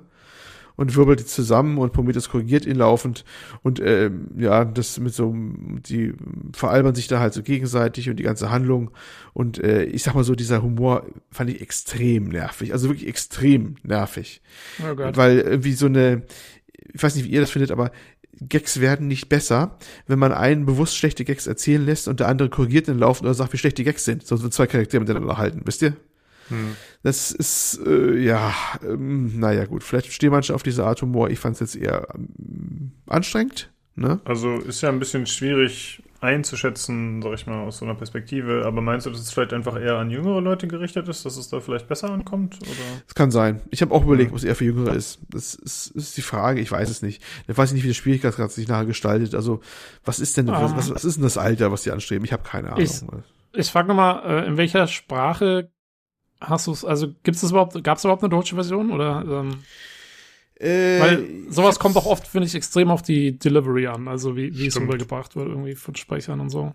Und 0.76 0.96
wirbelt 0.96 1.20
die 1.20 1.26
zusammen 1.26 1.78
und 1.78 1.94
Prometheus 1.94 2.30
korrigiert 2.30 2.66
ihn 2.66 2.78
laufend 2.78 3.24
und 3.62 3.80
äh, 3.80 4.12
ja, 4.38 4.66
das 4.66 5.00
mit 5.00 5.14
so, 5.14 5.34
die 5.36 6.14
veralbern 6.54 6.96
sich 6.96 7.08
da 7.08 7.20
halt 7.20 7.34
so 7.34 7.44
gegenseitig 7.44 8.10
und 8.10 8.18
die 8.18 8.24
ganze 8.24 8.52
Handlung 8.52 8.92
und 9.34 9.64
äh, 9.64 9.84
ich 9.84 10.04
sag 10.04 10.16
mal 10.16 10.24
so, 10.24 10.36
dieser 10.36 10.62
Humor 10.62 11.06
fand 11.32 11.50
ich 11.50 11.62
extrem 11.62 12.26
nervig, 12.26 12.74
also 12.74 12.90
wirklich 12.90 13.08
extrem 13.08 13.76
nervig, 13.84 14.42
oh 14.82 14.96
Gott. 14.96 15.18
weil 15.18 15.40
irgendwie 15.40 15.74
so 15.74 15.86
eine, 15.86 16.24
ich 16.94 17.02
weiß 17.02 17.16
nicht, 17.16 17.26
wie 17.26 17.32
ihr 17.32 17.42
das 17.42 17.52
findet, 17.52 17.72
aber 17.72 17.92
Gags 18.50 18.80
werden 18.80 19.08
nicht 19.08 19.30
besser, 19.30 19.78
wenn 20.08 20.20
man 20.20 20.32
einen 20.32 20.66
bewusst 20.66 20.98
schlechte 20.98 21.24
Gags 21.24 21.48
erzählen 21.48 21.86
lässt 21.86 22.08
und 22.08 22.20
der 22.20 22.28
andere 22.28 22.50
korrigiert 22.50 22.88
den 22.88 22.98
Laufen 22.98 23.26
oder 23.26 23.34
sagt, 23.34 23.54
wie 23.54 23.58
schlecht 23.58 23.78
die 23.78 23.84
Gags 23.84 24.06
sind. 24.06 24.26
So 24.26 24.36
sind 24.36 24.54
zwei 24.54 24.68
Charaktere 24.68 25.02
miteinander 25.02 25.38
halten, 25.38 25.62
wisst 25.66 25.82
ihr? 25.82 25.96
Hm. 26.50 26.76
Das 27.04 27.32
ist, 27.32 27.80
äh, 27.86 28.18
ja, 28.18 28.54
ähm, 28.84 29.40
naja, 29.40 29.66
gut. 29.66 29.84
Vielleicht 29.84 30.12
stehen 30.12 30.32
manche 30.32 30.54
auf 30.54 30.64
diese 30.64 30.86
Art 30.86 31.02
Humor. 31.02 31.30
Ich 31.30 31.40
fand 31.40 31.56
es 31.56 31.60
jetzt 31.60 31.76
eher 31.76 32.08
ähm, 32.16 32.92
anstrengend. 33.08 33.72
Ne? 33.96 34.20
Also 34.26 34.58
ist 34.58 34.82
ja 34.82 34.90
ein 34.90 35.00
bisschen 35.00 35.28
schwierig 35.28 36.02
einzuschätzen, 36.24 37.22
sag 37.22 37.34
ich 37.34 37.46
mal, 37.46 37.64
aus 37.66 37.78
so 37.80 37.86
einer 37.86 37.96
Perspektive. 37.96 38.64
Aber 38.66 38.82
meinst 38.82 39.06
du, 39.06 39.10
dass 39.12 39.20
es 39.20 39.32
vielleicht 39.32 39.54
einfach 39.54 39.80
eher 39.80 39.98
an 39.98 40.10
jüngere 40.10 40.40
Leute 40.40 40.68
gerichtet 40.68 41.08
ist, 41.10 41.26
dass 41.26 41.38
es 41.38 41.50
da 41.50 41.60
vielleicht 41.60 41.88
besser 41.88 42.10
ankommt? 42.10 42.58
Das 43.06 43.14
kann 43.14 43.30
sein. 43.30 43.62
Ich 43.70 43.82
habe 43.82 43.94
auch 43.94 44.04
überlegt, 44.04 44.32
ja. 44.32 44.36
was 44.36 44.44
eher 44.44 44.56
für 44.56 44.66
Jüngere 44.66 44.96
ist. 44.96 45.20
Das 45.30 45.54
ist, 45.54 45.88
ist 45.88 46.18
die 46.18 46.22
Frage, 46.22 46.62
ich 46.62 46.72
weiß 46.72 46.90
es 46.90 47.02
nicht. 47.02 47.22
Ich 47.48 47.58
weiß 47.58 47.74
nicht, 47.74 47.84
wie 47.84 47.88
der 47.88 47.94
Schwierigkeitsgrad 47.94 48.52
sich 48.52 48.68
nachher 48.68 48.86
gestaltet. 48.86 49.36
Also, 49.36 49.60
was 50.06 50.20
ist 50.20 50.38
denn, 50.38 50.50
ah. 50.50 50.74
was, 50.76 50.90
was, 50.90 51.04
ist 51.04 51.18
denn 51.18 51.24
das 51.24 51.38
Alter, 51.38 51.72
was 51.72 51.84
die 51.84 51.92
anstreben? 51.92 52.24
Ich 52.24 52.32
habe 52.32 52.44
keine 52.44 52.70
Ahnung. 52.70 52.82
Ich, 52.82 53.02
ich 53.52 53.70
frage 53.70 53.90
nochmal, 53.90 54.24
äh, 54.26 54.48
in 54.48 54.58
welcher 54.58 54.88
Sprache 54.88 55.73
hast 56.44 56.68
du 56.68 56.72
es, 56.72 56.86
also 56.86 57.08
gibt 57.24 57.36
es 57.36 57.42
das 57.42 57.52
überhaupt, 57.52 57.82
gab 57.84 57.98
es 57.98 58.04
überhaupt 58.04 58.24
eine 58.24 58.30
deutsche 58.30 58.56
Version 58.56 58.92
oder? 58.92 59.24
Ähm, 59.28 59.60
äh, 60.60 61.00
weil 61.00 61.28
sowas 61.50 61.80
kommt 61.80 61.98
auch 61.98 62.06
oft, 62.06 62.28
finde 62.28 62.48
ich, 62.48 62.56
extrem 62.56 62.90
auf 62.92 63.02
die 63.02 63.38
Delivery 63.38 63.88
an, 63.88 64.08
also 64.08 64.36
wie, 64.36 64.58
wie 64.58 64.68
es 64.68 64.80
rübergebracht 64.80 65.36
wird, 65.36 65.50
irgendwie 65.50 65.76
von 65.76 65.96
Sprechern 65.96 66.40
und 66.40 66.50
so. 66.50 66.74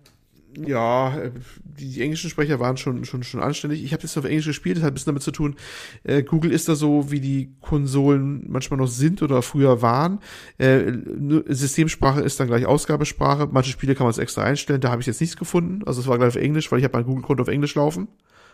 Ja, 0.66 1.14
die, 1.62 1.90
die 1.90 2.02
englischen 2.02 2.30
Sprecher 2.30 2.58
waren 2.58 2.76
schon 2.76 3.05
schon 3.05 3.22
schon 3.22 3.40
anständig. 3.40 3.84
Ich 3.84 3.92
habe 3.92 4.02
jetzt 4.02 4.16
auf 4.16 4.24
Englisch 4.24 4.47
gespielt, 4.47 4.76
das 4.76 4.82
hat 4.82 4.90
ein 4.90 4.94
bisschen 4.94 5.10
damit 5.10 5.22
zu 5.22 5.30
tun. 5.30 5.56
Äh, 6.05 6.22
Google 6.22 6.52
ist 6.52 6.68
da 6.68 6.74
so, 6.74 7.10
wie 7.10 7.20
die 7.20 7.52
Konsolen 7.60 8.44
manchmal 8.48 8.78
noch 8.78 8.88
sind 8.88 9.22
oder 9.22 9.42
früher 9.42 9.82
waren. 9.82 10.20
Äh, 10.56 10.92
Systemsprache 11.47 12.22
ist 12.22 12.40
dann 12.40 12.48
gleich 12.48 12.66
Ausgabesprache. 12.66 13.48
Manche 13.52 13.70
Spiele 13.70 13.94
kann 13.94 14.05
man 14.05 14.10
es 14.10 14.18
extra 14.18 14.42
einstellen. 14.42 14.80
Da 14.80 14.90
habe 14.90 15.02
ich 15.02 15.06
jetzt 15.06 15.20
nichts 15.20 15.36
gefunden. 15.36 15.82
Also 15.86 16.00
es 16.00 16.06
war 16.06 16.16
gleich 16.16 16.28
auf 16.28 16.36
Englisch, 16.36 16.72
weil 16.72 16.78
ich 16.78 16.84
habe 16.84 16.97
mein 16.97 17.06
Google-Konto 17.06 17.42
auf 17.42 17.48
Englisch 17.48 17.74
laufen 17.74 18.08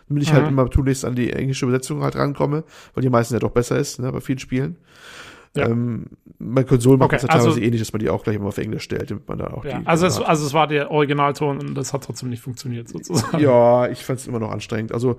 damit 0.07 0.23
ich 0.23 0.29
halt 0.29 0.41
mhm. 0.41 0.45
halt 0.45 0.53
immer 0.53 0.69
tunlichst 0.69 1.05
an 1.05 1.15
die 1.15 1.31
englische 1.31 1.65
Übersetzung 1.65 2.03
halt 2.03 2.15
rankomme, 2.15 2.63
weil 2.93 3.01
die 3.01 3.09
meisten 3.09 3.33
ja 3.33 3.39
doch 3.39 3.51
besser 3.51 3.77
ist, 3.77 3.99
ne, 3.99 4.11
bei 4.11 4.21
vielen 4.21 4.39
Spielen. 4.39 4.77
Ja. 5.55 5.69
Ähm, 5.69 6.07
bei 6.37 6.63
Konsolen 6.65 6.99
macht 6.99 7.13
okay, 7.13 7.15
das 7.21 7.29
teilweise 7.29 7.47
also, 7.47 7.61
ähnlich, 7.61 7.81
dass 7.81 7.93
man 7.93 8.01
die 8.01 8.09
auch 8.09 8.23
gleich 8.23 8.35
immer 8.35 8.47
auf 8.47 8.57
Englisch 8.57 8.83
stellt, 8.83 9.09
damit 9.09 9.27
man 9.27 9.37
da 9.37 9.47
auch 9.47 9.63
ja, 9.63 9.79
die. 9.79 9.87
Also 9.87 10.05
es, 10.05 10.19
also 10.19 10.45
es 10.45 10.53
war 10.53 10.67
der 10.67 10.91
Originalton 10.91 11.59
und 11.59 11.75
das 11.75 11.93
hat 11.93 12.03
trotzdem 12.03 12.29
nicht 12.29 12.41
funktioniert, 12.41 12.89
sozusagen. 12.89 13.39
Ja, 13.39 13.87
ich 13.87 14.03
fand 14.03 14.19
es 14.19 14.27
immer 14.27 14.39
noch 14.39 14.51
anstrengend. 14.51 14.91
Also 14.91 15.17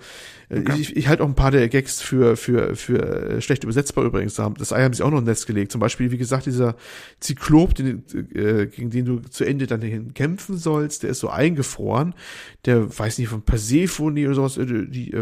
äh, 0.51 0.61
okay. 0.61 0.75
ich, 0.79 0.95
ich 0.95 1.09
halte 1.09 1.23
auch 1.23 1.29
ein 1.29 1.35
paar 1.35 1.51
der 1.51 1.69
Gags 1.69 2.03
für, 2.03 2.37
für, 2.37 2.77
für 2.77 2.99
äh, 2.99 3.41
schlecht 3.41 3.65
übersetzbar 3.65 4.05
übrigens. 4.05 4.35
Das 4.35 4.73
Ei 4.73 4.83
haben 4.83 4.93
sie 4.93 5.03
auch 5.03 5.11
noch 5.11 5.19
im 5.19 5.25
Netz 5.25 5.47
gelegt. 5.47 5.73
Zum 5.73 5.81
Beispiel, 5.81 6.11
wie 6.11 6.19
gesagt, 6.19 6.45
dieser 6.45 6.77
Zyklop, 7.21 7.75
den, 7.75 8.05
äh, 8.35 8.67
gegen 8.67 8.91
den 8.91 9.05
du 9.07 9.19
zu 9.21 9.45
Ende 9.45 9.67
dann 9.67 9.81
hin 9.81 10.13
kämpfen 10.13 10.59
sollst, 10.59 11.03
der 11.03 11.11
ist 11.11 11.21
so 11.21 11.31
eingefroren. 11.31 12.15
Der, 12.67 12.99
weiß 12.99 13.19
nicht, 13.19 13.29
von 13.29 13.41
Persephone 13.41 14.27
oder 14.27 14.35
sowas, 14.35 14.59
äh, 14.59 14.67
die, 14.67 15.11
die, 15.11 15.13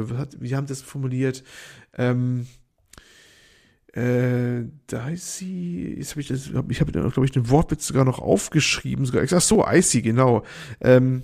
wie 0.41 0.57
haben 0.57 0.67
das 0.67 0.83
formuliert? 0.83 1.45
Ähm, 1.97 2.47
äh, 3.95 4.65
sie, 5.15 5.95
jetzt 5.97 6.11
habe 6.11 6.21
ich 6.21 6.29
das, 6.29 6.51
ich 6.69 6.81
habe, 6.81 6.93
glaube 6.93 7.25
ich, 7.25 7.31
den 7.31 7.49
Wortwitz 7.49 7.87
sogar 7.87 8.05
noch 8.05 8.19
aufgeschrieben, 8.19 9.07
sogar, 9.07 9.25
ach 9.31 9.41
so, 9.41 9.65
Icy, 9.65 10.03
genau. 10.03 10.43
Ähm, 10.81 11.23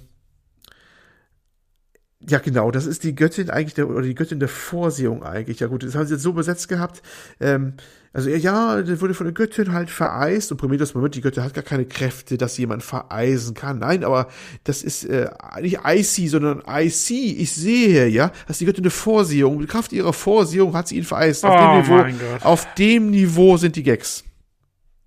ja, 2.29 2.39
genau, 2.39 2.71
das 2.71 2.87
ist 2.87 3.03
die 3.03 3.15
Göttin 3.15 3.51
eigentlich, 3.51 3.75
der, 3.75 3.89
oder 3.89 4.03
die 4.03 4.15
Göttin 4.15 4.41
der 4.41 4.49
Vorsehung 4.49 5.23
eigentlich. 5.25 5.61
Ja 5.61 5.67
gut, 5.67 5.83
das 5.83 5.95
haben 5.95 6.07
sie 6.07 6.15
jetzt 6.15 6.23
so 6.23 6.33
besetzt 6.33 6.69
gehabt. 6.69 7.03
Ähm, 7.41 7.75
also 8.13 8.29
ja, 8.29 8.83
der 8.83 9.01
wurde 9.01 9.15
von 9.15 9.27
der 9.27 9.35
Göttin 9.35 9.73
halt 9.73 9.89
vereist 9.89 10.51
und 10.51 10.59
Prometheus, 10.59 10.95
Moment, 10.95 11.15
die 11.15 11.21
Göttin 11.21 11.45
hat 11.45 11.55
gar 11.55 11.63
keine 11.63 11.85
Kräfte, 11.85 12.37
dass 12.37 12.59
jemand 12.59 12.83
vereisen 12.83 13.55
kann. 13.55 13.79
Nein, 13.79 14.03
aber 14.03 14.27
das 14.65 14.83
ist 14.83 15.05
äh, 15.05 15.31
nicht 15.61 15.79
icy, 15.85 16.27
sondern 16.27 16.63
I 16.69 16.89
see, 16.89 17.37
ich 17.39 17.53
sehe, 17.53 18.09
ja. 18.09 18.33
Das 18.49 18.57
ist 18.57 18.63
die 18.63 18.65
Göttin 18.65 18.83
der 18.83 18.91
Vorsehung. 18.91 19.59
Mit 19.59 19.69
Kraft 19.69 19.93
ihrer 19.93 20.13
Vorsehung 20.13 20.75
hat 20.75 20.89
sie 20.89 20.97
ihn 20.97 21.05
vereist. 21.05 21.45
Auf, 21.45 21.55
oh, 21.55 22.03
dem, 22.03 22.07
Niveau, 22.07 22.25
auf 22.41 22.75
dem 22.75 23.11
Niveau 23.11 23.57
sind 23.57 23.77
die 23.77 23.85
Gags. 23.85 24.25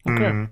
Okay. 0.06 0.32
Mhm. 0.32 0.50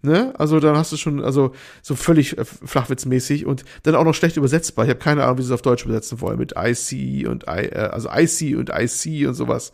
Ne? 0.00 0.32
Also 0.38 0.60
dann 0.60 0.76
hast 0.76 0.92
du 0.92 0.96
schon, 0.96 1.24
also 1.24 1.52
so 1.82 1.96
völlig 1.96 2.38
äh, 2.38 2.44
flachwitzmäßig 2.44 3.46
und 3.46 3.64
dann 3.82 3.96
auch 3.96 4.04
noch 4.04 4.14
schlecht 4.14 4.36
übersetzbar. 4.36 4.84
Ich 4.84 4.90
habe 4.90 5.00
keine 5.00 5.24
Ahnung, 5.24 5.38
wie 5.38 5.42
sie 5.42 5.48
es 5.48 5.52
auf 5.52 5.62
Deutsch 5.62 5.84
übersetzen 5.84 6.20
wollen 6.20 6.38
mit 6.38 6.54
IC 6.56 7.26
und 7.28 7.44
I, 7.48 7.66
äh, 7.66 7.90
also 7.90 8.08
IC 8.08 8.56
und 8.56 8.70
IC 8.70 9.26
und 9.26 9.34
sowas. 9.34 9.72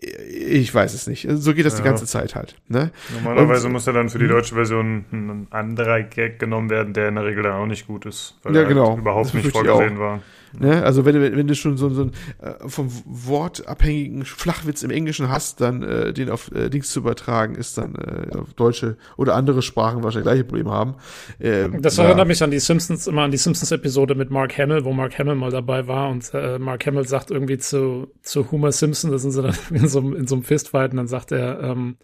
Ich 0.00 0.74
weiß 0.74 0.92
es 0.92 1.06
nicht. 1.06 1.26
So 1.30 1.54
geht 1.54 1.64
das 1.64 1.74
ja. 1.74 1.78
die 1.78 1.84
ganze 1.84 2.04
Zeit 2.04 2.34
halt. 2.34 2.56
Ne? 2.68 2.90
Normalerweise 3.14 3.66
und, 3.66 3.72
muss 3.72 3.86
ja 3.86 3.92
dann 3.92 4.08
für 4.08 4.18
die 4.18 4.26
deutsche 4.26 4.54
Version 4.54 5.04
ein 5.12 5.46
anderer 5.50 6.02
Gag 6.02 6.38
genommen 6.38 6.68
werden, 6.68 6.92
der 6.92 7.08
in 7.08 7.14
der 7.14 7.24
Regel 7.24 7.44
dann 7.44 7.54
auch 7.54 7.66
nicht 7.66 7.86
gut 7.86 8.04
ist, 8.04 8.38
weil 8.42 8.56
ja, 8.56 8.64
genau. 8.64 8.98
überhaupt 8.98 9.34
nicht 9.34 9.50
vorgesehen 9.50 9.98
war. 9.98 10.20
Ne? 10.58 10.82
Also 10.82 11.04
wenn 11.04 11.14
du, 11.14 11.36
wenn 11.36 11.46
du 11.46 11.54
schon 11.54 11.76
so, 11.76 11.88
so 11.90 12.02
einen 12.02 12.12
äh, 12.40 12.68
vom 12.68 12.88
wortabhängigen 13.04 14.24
Flachwitz 14.24 14.82
im 14.82 14.90
Englischen 14.90 15.28
hast, 15.28 15.60
dann 15.60 15.82
äh, 15.82 16.12
den 16.12 16.30
auf 16.30 16.50
äh, 16.52 16.68
Dings 16.70 16.90
zu 16.90 17.00
übertragen, 17.00 17.54
ist 17.54 17.78
dann 17.78 17.94
äh, 17.96 18.36
auf 18.36 18.54
deutsche 18.54 18.96
oder 19.16 19.34
andere 19.34 19.62
Sprachen 19.62 20.02
wahrscheinlich 20.02 20.26
gleiche 20.26 20.44
Probleme 20.44 20.70
haben. 20.70 20.94
Äh, 21.38 21.68
das 21.80 21.98
erinnert 21.98 22.18
ja. 22.18 22.24
mich 22.24 22.42
an 22.42 22.50
die 22.50 22.60
Simpsons, 22.60 23.06
immer 23.06 23.22
an 23.22 23.30
die 23.30 23.36
Simpsons-Episode 23.36 24.14
mit 24.14 24.30
Mark 24.30 24.56
Hamill, 24.58 24.84
wo 24.84 24.92
Mark 24.92 25.18
Hamill 25.18 25.34
mal 25.34 25.50
dabei 25.50 25.86
war 25.86 26.10
und 26.10 26.30
äh, 26.34 26.58
Mark 26.58 26.86
Hamill 26.86 27.06
sagt 27.06 27.30
irgendwie 27.30 27.58
zu, 27.58 28.08
zu 28.22 28.50
Homer 28.50 28.72
Simpson, 28.72 29.10
da 29.10 29.18
sind 29.18 29.32
sie 29.32 29.42
dann 29.42 29.56
in 29.70 29.88
so, 29.88 30.00
in 30.00 30.26
so 30.26 30.36
einem 30.36 30.44
Fistfight 30.44 30.92
und 30.92 30.98
dann 30.98 31.08
sagt 31.08 31.32
er, 31.32 31.60
ähm, 31.60 31.96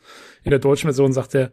in 0.43 0.51
der 0.51 0.59
deutschen 0.59 0.89
Version 0.89 1.13
sagt 1.13 1.35
er, 1.35 1.53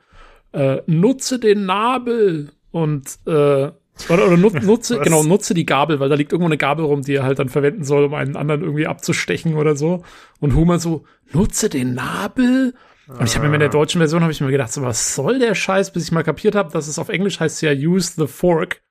äh, 0.53 0.82
nutze 0.88 1.40
den 1.40 1.66
Nabel 1.66 2.51
und 2.72 3.17
äh, 3.26 3.72
oder, 4.09 4.27
oder 4.27 4.38
nutze, 4.61 5.00
genau, 5.00 5.24
nutze 5.24 5.53
die 5.53 5.66
Gabel, 5.66 6.00
weil 6.00 6.09
da 6.09 6.16
liegt 6.16 6.32
irgendwo 6.32 6.48
eine 6.48 6.58
Gabel 6.58 6.85
rum, 6.85 7.01
die 7.01 7.16
er 7.16 7.24
halt 7.24 7.40
dann 7.40 7.50
verwenden 7.50 7.84
soll, 7.84 8.06
um 8.06 8.14
einen 8.14 8.35
anderen 8.35 8.61
irgendwie 8.61 8.88
abzustechen 8.88 9.56
oder 9.56 9.76
so. 9.76 10.03
Und 10.40 10.56
Homer 10.56 10.80
so, 10.80 11.06
nutze 11.32 11.69
den 11.69 11.93
Nabel? 11.93 12.74
Und 13.08 13.24
ich 13.24 13.35
habe 13.35 13.48
mir 13.48 13.53
in 13.53 13.61
der 13.61 13.69
deutschen 13.69 14.00
Version 14.00 14.22
habe 14.22 14.32
ich 14.32 14.42
mir 14.42 14.51
gedacht, 14.51 14.72
so 14.72 14.82
was 14.82 15.16
soll 15.16 15.40
der 15.40 15.56
Scheiß, 15.56 15.93
bis 15.93 16.03
ich 16.03 16.11
mal 16.11 16.24
kapiert 16.24 16.56
habe, 16.56 16.72
dass 16.72 16.88
es 16.88 17.00
auf 17.00 17.09
Englisch 17.09 17.40
heißt 17.40 17.61
ja 17.61 17.72
use 17.72 18.14
the 18.17 18.27
fork. 18.27 18.82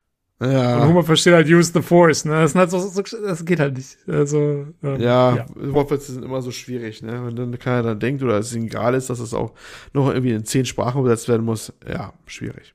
Ja. 0.40 0.82
Und 0.82 0.88
Homer 0.88 1.02
versteht 1.02 1.32
halt 1.32 1.48
use 1.48 1.72
the 1.72 1.80
force, 1.80 2.26
ne? 2.26 2.32
Das, 2.32 2.50
ist 2.50 2.56
halt 2.56 2.70
so, 2.70 2.78
so, 2.78 3.02
das 3.02 3.44
geht 3.44 3.58
halt 3.58 3.74
nicht. 3.74 3.96
Also, 4.06 4.66
ähm, 4.82 5.00
ja, 5.00 5.36
ja. 5.36 5.46
Wortwitze 5.54 6.12
sind 6.12 6.24
immer 6.24 6.42
so 6.42 6.50
schwierig, 6.50 7.02
ne? 7.02 7.22
Wenn 7.24 7.36
dann 7.36 7.58
keiner 7.58 7.82
dann 7.82 8.00
denkt 8.00 8.22
oder 8.22 8.38
es 8.38 8.54
egal 8.54 8.94
ist, 8.94 9.08
dass 9.08 9.18
es 9.18 9.32
auch 9.32 9.52
noch 9.94 10.08
irgendwie 10.08 10.32
in 10.32 10.44
zehn 10.44 10.66
Sprachen 10.66 11.00
übersetzt 11.00 11.28
werden 11.28 11.46
muss, 11.46 11.72
ja, 11.88 12.12
schwierig. 12.26 12.74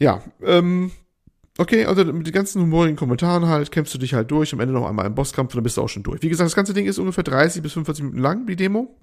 Ja, 0.00 0.22
ähm, 0.44 0.90
Okay, 1.58 1.84
also 1.84 2.04
mit 2.04 2.26
den 2.26 2.32
ganzen 2.32 2.62
humorigen 2.62 2.96
Kommentaren 2.96 3.46
halt, 3.46 3.70
kämpfst 3.70 3.94
du 3.94 3.98
dich 3.98 4.14
halt 4.14 4.30
durch, 4.30 4.54
am 4.54 4.60
Ende 4.60 4.72
noch 4.72 4.88
einmal 4.88 5.06
im 5.06 5.14
Bosskampf 5.14 5.52
und 5.52 5.56
dann 5.56 5.64
bist 5.64 5.76
du 5.76 5.82
auch 5.82 5.88
schon 5.88 6.02
durch. 6.02 6.22
Wie 6.22 6.30
gesagt, 6.30 6.46
das 6.46 6.54
ganze 6.54 6.72
Ding 6.72 6.86
ist 6.86 6.98
ungefähr 6.98 7.24
30 7.24 7.62
bis 7.62 7.74
45 7.74 8.04
Minuten 8.04 8.22
lang, 8.22 8.46
die 8.46 8.56
Demo. 8.56 8.96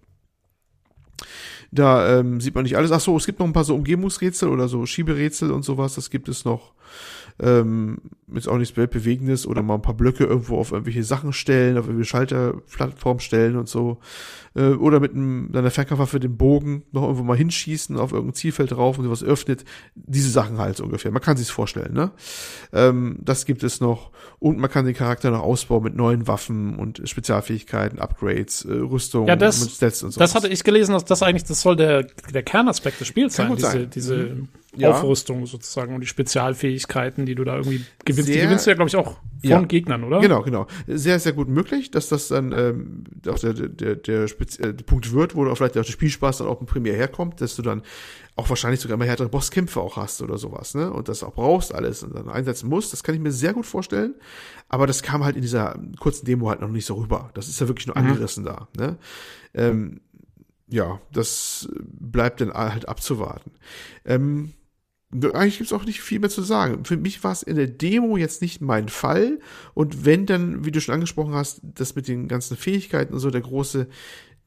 Da 1.72 2.20
ähm, 2.20 2.42
sieht 2.42 2.56
man 2.56 2.64
nicht 2.64 2.76
alles. 2.76 2.92
Ach 2.92 3.00
so, 3.00 3.16
es 3.18 3.28
gibt 3.28 3.40
noch 3.40 3.46
ein 3.46 3.54
paar 3.54 3.64
so 3.64 3.76
Umgebungsrätsel 3.76 4.50
oder 4.50 4.68
so 4.68 4.88
Schieberätsel 4.88 5.52
und 5.52 5.64
sowas, 5.64 5.94
das 5.94 6.10
gibt 6.10 6.28
es 6.28 6.44
noch 6.44 6.74
ähm, 7.42 8.00
jetzt 8.34 8.48
auch 8.48 8.58
nichts 8.58 8.76
Weltbewegendes 8.78 9.48
oder 9.48 9.62
mal 9.62 9.76
ein 9.76 9.82
paar 9.82 9.94
Blöcke 9.94 10.26
irgendwo 10.26 10.58
auf 10.58 10.72
irgendwelche 10.72 11.04
Sachen 11.04 11.34
stellen, 11.34 11.78
auf 11.78 11.86
irgendwelche 11.86 12.10
Schalterplattformen 12.10 13.20
stellen 13.20 13.56
und 13.56 13.68
so. 13.68 13.98
Äh, 14.56 14.74
oder 14.74 15.00
mit 15.00 15.14
einem, 15.14 15.52
deiner 15.52 15.72
Fernkampfwaffe 15.72 16.20
den 16.20 16.38
Bogen 16.38 16.84
noch 16.92 17.04
irgendwo 17.04 17.24
mal 17.24 17.38
hinschießen 17.38 17.98
auf 17.98 18.12
irgendein 18.12 18.36
Zielfeld 18.36 18.72
drauf 18.72 18.98
und 18.98 19.06
sowas 19.06 19.24
öffnet. 19.24 19.64
Diese 19.96 20.30
Sachen 20.30 20.58
halt 20.58 20.78
so 20.78 20.84
ungefähr. 20.84 21.12
Man 21.12 21.22
kann 21.22 21.38
sich's 21.38 21.50
vorstellen, 21.50 21.94
ne? 21.94 22.12
Ähm, 22.74 23.18
das 23.22 23.46
gibt 23.46 23.64
es 23.64 23.80
noch. 23.80 24.12
Und 24.40 24.60
man 24.60 24.70
kann 24.70 24.86
den 24.86 24.96
Charakter 24.96 25.32
noch 25.32 25.42
ausbauen 25.42 25.84
mit 25.84 25.96
neuen 25.96 26.28
Waffen 26.28 26.76
und 26.76 27.02
Spezialfähigkeiten, 27.06 28.00
Upgrades, 28.00 28.66
äh, 28.66 28.74
Rüstung, 28.74 29.28
ja, 29.28 29.36
das, 29.36 29.76
Stats 29.76 30.04
und 30.04 30.12
so. 30.12 30.20
Das 30.20 30.36
hatte 30.36 30.50
ich 30.50 30.64
gelesen, 30.64 30.94
dass 30.94 31.06
das 31.06 31.24
eigentlich, 31.24 31.46
das 31.46 31.62
soll 31.62 31.76
der, 31.76 32.04
der 32.34 32.44
Kernaspekt 32.44 33.00
des 33.00 33.08
Spiels 33.08 33.36
sein, 33.36 33.56
diese, 33.56 33.72
sein. 33.72 33.90
diese 33.90 34.16
mhm 34.16 34.48
ja. 34.76 34.92
Aufrüstung 34.92 35.46
sozusagen 35.46 35.96
und 35.96 36.02
die 36.02 36.08
Spezialfähigkeiten, 36.08 37.26
die 37.26 37.36
du 37.36 37.44
da 37.44 37.56
irgendwie 37.56 37.84
gewinnst. 38.06 38.28
Sehr, 38.28 38.36
die 38.36 38.42
gewinnst 38.44 38.66
du 38.66 38.70
ja, 38.72 38.76
glaube 38.76 38.90
ich, 38.90 38.96
auch 38.96 39.14
von 39.14 39.22
ja. 39.42 39.62
Gegnern, 39.62 40.04
oder? 40.04 40.20
Genau, 40.20 40.42
genau. 40.42 40.68
Sehr, 40.86 41.20
sehr 41.20 41.34
gut 41.34 41.48
möglich, 41.48 41.92
dass 41.92 42.10
das 42.10 42.28
dann 42.28 42.52
ähm, 42.52 43.04
auch 43.28 43.40
der, 43.40 43.54
der, 43.54 43.96
der, 43.96 44.28
Spezi 44.28 44.62
äh, 44.62 44.74
der 44.74 44.84
Punkt 44.84 45.12
wird, 45.12 45.36
wo 45.36 45.44
du 45.44 45.52
auch 45.52 45.56
vielleicht 45.56 45.78
auch 45.78 45.86
der 45.86 45.92
Spielspaß 45.92 46.40
dann 46.40 46.48
auch 46.48 46.62
im 46.62 46.68
Primär 46.68 46.96
herkommt, 46.96 47.42
dass 47.42 47.56
du 47.56 47.62
dann 47.62 47.82
auch 48.36 48.48
wahrscheinlich 48.48 48.80
sogar 48.80 48.96
immer 48.96 49.06
härtere 49.06 49.30
Bosskämpfe 49.30 49.82
auch 49.82 49.98
hast 49.98 50.22
oder 50.22 50.38
sowas, 50.38 50.76
ne? 50.76 50.92
Und 50.92 51.10
das 51.10 51.24
auch 51.24 51.34
brauchst 51.34 51.74
alles 51.74 52.04
und 52.04 52.16
dann 52.16 52.30
einsetzen 52.30 52.70
musst. 52.70 52.94
Das 52.94 53.04
kann 53.04 53.16
ich 53.16 53.22
mir 53.22 53.32
sehr 53.32 53.54
gut 53.54 53.66
vorstellen. 53.66 54.16
Aber 54.70 54.86
das 54.86 55.02
kam 55.02 55.24
halt 55.24 55.36
in 55.36 55.42
dieser 55.42 55.80
kurzen 56.00 56.26
Demo 56.26 56.50
halt 56.50 56.62
noch 56.62 56.70
nicht 56.70 56.86
so 56.86 56.94
rüber. 56.96 57.32
Das 57.34 57.48
ist 57.48 57.60
ja 57.60 57.68
wirklich 57.68 57.88
nur 57.88 57.98
mhm. 57.98 58.06
angerissen 58.06 58.46
da, 58.46 58.68
ne? 58.78 58.98
Ähm, 59.54 60.02
ja, 60.72 61.02
das 61.12 61.68
bleibt 61.82 62.42
dann 62.42 62.54
halt 62.54 62.88
abzuwarten. 62.88 63.52
Ähm, 64.06 64.54
eigentlich 65.12 65.58
gibt's 65.58 65.74
auch 65.74 65.86
nicht 65.86 66.02
viel 66.02 66.20
mehr 66.20 66.30
zu 66.30 66.44
sagen. 66.44 66.86
Für 66.86 66.98
mich 66.98 67.24
war 67.24 67.32
es 67.32 67.42
in 67.42 67.56
der 67.56 67.68
Demo 67.68 68.16
jetzt 68.16 68.44
nicht 68.44 68.62
mein 68.62 68.90
Fall. 68.90 69.40
Und 69.74 70.06
wenn 70.06 70.28
dann, 70.28 70.66
wie 70.66 70.72
du 70.72 70.80
schon 70.80 70.94
angesprochen 70.94 71.34
hast, 71.34 71.62
das 71.64 71.96
mit 71.96 72.08
den 72.08 72.28
ganzen 72.28 72.56
Fähigkeiten 72.56 73.14
und 73.14 73.20
so 73.20 73.32
der 73.32 73.42
große 73.42 73.88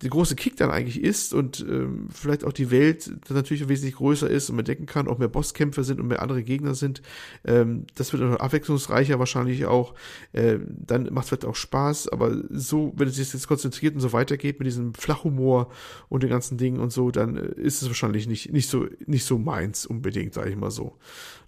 der 0.02 0.10
große 0.10 0.34
Kick 0.34 0.56
dann 0.56 0.70
eigentlich 0.70 1.00
ist 1.00 1.32
und 1.32 1.60
ähm, 1.60 2.08
vielleicht 2.12 2.44
auch 2.44 2.52
die 2.52 2.70
Welt 2.70 3.10
dann 3.28 3.36
natürlich 3.36 3.68
wesentlich 3.68 3.96
größer 3.96 4.28
ist 4.28 4.50
und 4.50 4.56
man 4.56 4.64
denken 4.64 4.86
kann, 4.86 5.08
auch 5.08 5.18
mehr 5.18 5.28
Bosskämpfe 5.28 5.84
sind 5.84 6.00
und 6.00 6.08
mehr 6.08 6.22
andere 6.22 6.42
Gegner 6.42 6.74
sind. 6.74 7.02
Ähm, 7.44 7.86
das 7.94 8.12
wird 8.12 8.40
abwechslungsreicher 8.40 9.18
wahrscheinlich 9.18 9.66
auch. 9.66 9.94
Äh, 10.32 10.58
dann 10.68 11.12
macht 11.12 11.24
es 11.24 11.28
vielleicht 11.28 11.44
auch 11.44 11.54
Spaß, 11.54 12.08
aber 12.08 12.36
so, 12.50 12.92
wenn 12.96 13.08
es 13.08 13.16
sich 13.16 13.32
jetzt 13.32 13.46
konzentriert 13.46 13.94
und 13.94 14.00
so 14.00 14.12
weitergeht 14.12 14.58
mit 14.58 14.66
diesem 14.66 14.94
Flachhumor 14.94 15.70
und 16.08 16.22
den 16.22 16.30
ganzen 16.30 16.58
Dingen 16.58 16.80
und 16.80 16.92
so, 16.92 17.10
dann 17.10 17.36
äh, 17.36 17.60
ist 17.60 17.82
es 17.82 17.88
wahrscheinlich 17.88 18.26
nicht, 18.26 18.52
nicht 18.52 18.68
so, 18.68 18.86
nicht 19.06 19.24
so 19.24 19.38
meins 19.38 19.86
unbedingt, 19.86 20.34
sage 20.34 20.50
ich 20.50 20.56
mal 20.56 20.70
so. 20.70 20.98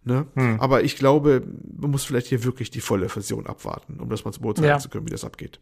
Ne? 0.05 0.27
Hm. 0.35 0.61
Aber 0.61 0.85
ich 0.85 0.97
glaube, 0.97 1.43
man 1.77 1.91
muss 1.91 2.05
vielleicht 2.05 2.27
hier 2.29 2.45
wirklich 2.45 2.71
die 2.71 2.81
volle 2.81 3.09
Version 3.09 3.47
abwarten, 3.47 4.01
um 4.01 4.09
das 4.11 4.25
mal 4.25 4.33
zu 4.33 4.41
beurteilen 4.41 4.69
ja. 4.69 4.79
zu 4.79 4.91
können, 4.91 5.07
wie 5.07 5.11
das 5.13 5.25
abgeht. 5.25 5.61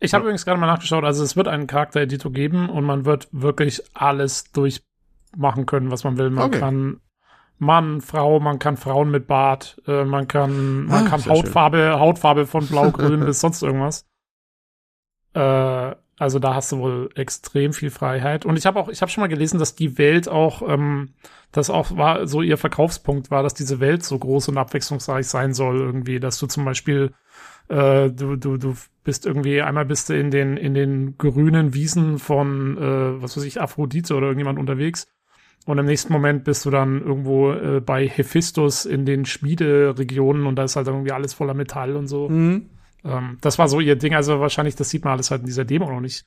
Ich 0.00 0.12
habe 0.12 0.22
ja. 0.22 0.26
übrigens 0.26 0.44
gerade 0.44 0.60
mal 0.60 0.66
nachgeschaut, 0.66 1.04
also 1.04 1.24
es 1.24 1.36
wird 1.36 1.48
einen 1.48 1.66
Charaktereditor 1.66 2.32
geben 2.32 2.68
und 2.68 2.84
man 2.84 3.04
wird 3.04 3.28
wirklich 3.32 3.82
alles 3.94 4.50
durchmachen 4.52 5.66
können, 5.66 5.90
was 5.90 6.04
man 6.04 6.18
will. 6.18 6.30
Man 6.30 6.48
okay. 6.48 6.58
kann 6.58 7.00
Mann, 7.58 8.00
Frau, 8.00 8.40
man 8.40 8.58
kann 8.58 8.76
Frauen 8.76 9.10
mit 9.10 9.26
Bart, 9.26 9.80
äh, 9.86 10.04
man 10.04 10.28
kann, 10.28 10.86
man 10.86 11.06
ah, 11.06 11.08
kann 11.08 11.24
Hautfarbe, 11.24 11.76
schön. 11.76 12.00
Hautfarbe 12.00 12.46
von 12.46 12.66
blau-grün 12.66 13.20
bis 13.24 13.40
sonst 13.40 13.62
irgendwas. 13.62 14.06
Äh, 15.34 15.94
also 16.16 16.38
da 16.38 16.54
hast 16.54 16.70
du 16.72 16.78
wohl 16.78 17.10
extrem 17.16 17.72
viel 17.72 17.90
Freiheit. 17.90 18.44
Und 18.44 18.56
ich 18.56 18.66
habe 18.66 18.78
auch, 18.78 18.88
ich 18.88 19.02
habe 19.02 19.10
schon 19.10 19.22
mal 19.22 19.28
gelesen, 19.28 19.58
dass 19.58 19.74
die 19.74 19.98
Welt 19.98 20.28
auch, 20.28 20.62
ähm, 20.62 21.14
das 21.50 21.70
auch 21.70 21.96
war 21.96 22.26
so 22.26 22.40
ihr 22.40 22.56
Verkaufspunkt 22.56 23.30
war, 23.30 23.42
dass 23.42 23.54
diese 23.54 23.80
Welt 23.80 24.04
so 24.04 24.18
groß 24.18 24.48
und 24.48 24.58
abwechslungsreich 24.58 25.26
sein 25.26 25.54
soll 25.54 25.80
irgendwie, 25.80 26.20
dass 26.20 26.38
du 26.38 26.46
zum 26.46 26.64
Beispiel 26.64 27.12
äh, 27.68 28.10
du, 28.10 28.36
du, 28.36 28.56
du 28.56 28.74
bist 29.04 29.26
irgendwie, 29.26 29.62
einmal 29.62 29.84
bist 29.84 30.08
du 30.08 30.18
in 30.18 30.30
den, 30.30 30.56
in 30.56 30.74
den 30.74 31.18
grünen 31.18 31.74
Wiesen 31.74 32.18
von, 32.18 32.76
äh, 32.78 33.22
was 33.22 33.36
weiß 33.36 33.44
ich, 33.44 33.60
Aphrodite 33.60 34.14
oder 34.14 34.26
irgendjemand 34.26 34.58
unterwegs. 34.58 35.06
Und 35.66 35.78
im 35.78 35.86
nächsten 35.86 36.12
Moment 36.12 36.44
bist 36.44 36.66
du 36.66 36.70
dann 36.70 37.00
irgendwo 37.00 37.52
äh, 37.52 37.80
bei 37.80 38.06
Hephistos 38.06 38.84
in 38.84 39.06
den 39.06 39.24
Schmiederegionen 39.24 40.46
und 40.46 40.56
da 40.56 40.64
ist 40.64 40.76
halt 40.76 40.88
irgendwie 40.88 41.12
alles 41.12 41.32
voller 41.32 41.54
Metall 41.54 41.96
und 41.96 42.06
so. 42.06 42.28
Mhm. 42.28 42.68
Ähm, 43.02 43.38
das 43.40 43.58
war 43.58 43.68
so 43.68 43.80
ihr 43.80 43.96
Ding. 43.96 44.14
Also 44.14 44.40
wahrscheinlich, 44.40 44.76
das 44.76 44.90
sieht 44.90 45.04
man 45.04 45.14
alles 45.14 45.30
halt 45.30 45.40
in 45.40 45.46
dieser 45.46 45.64
Demo 45.64 45.90
noch 45.90 46.00
nicht. 46.00 46.26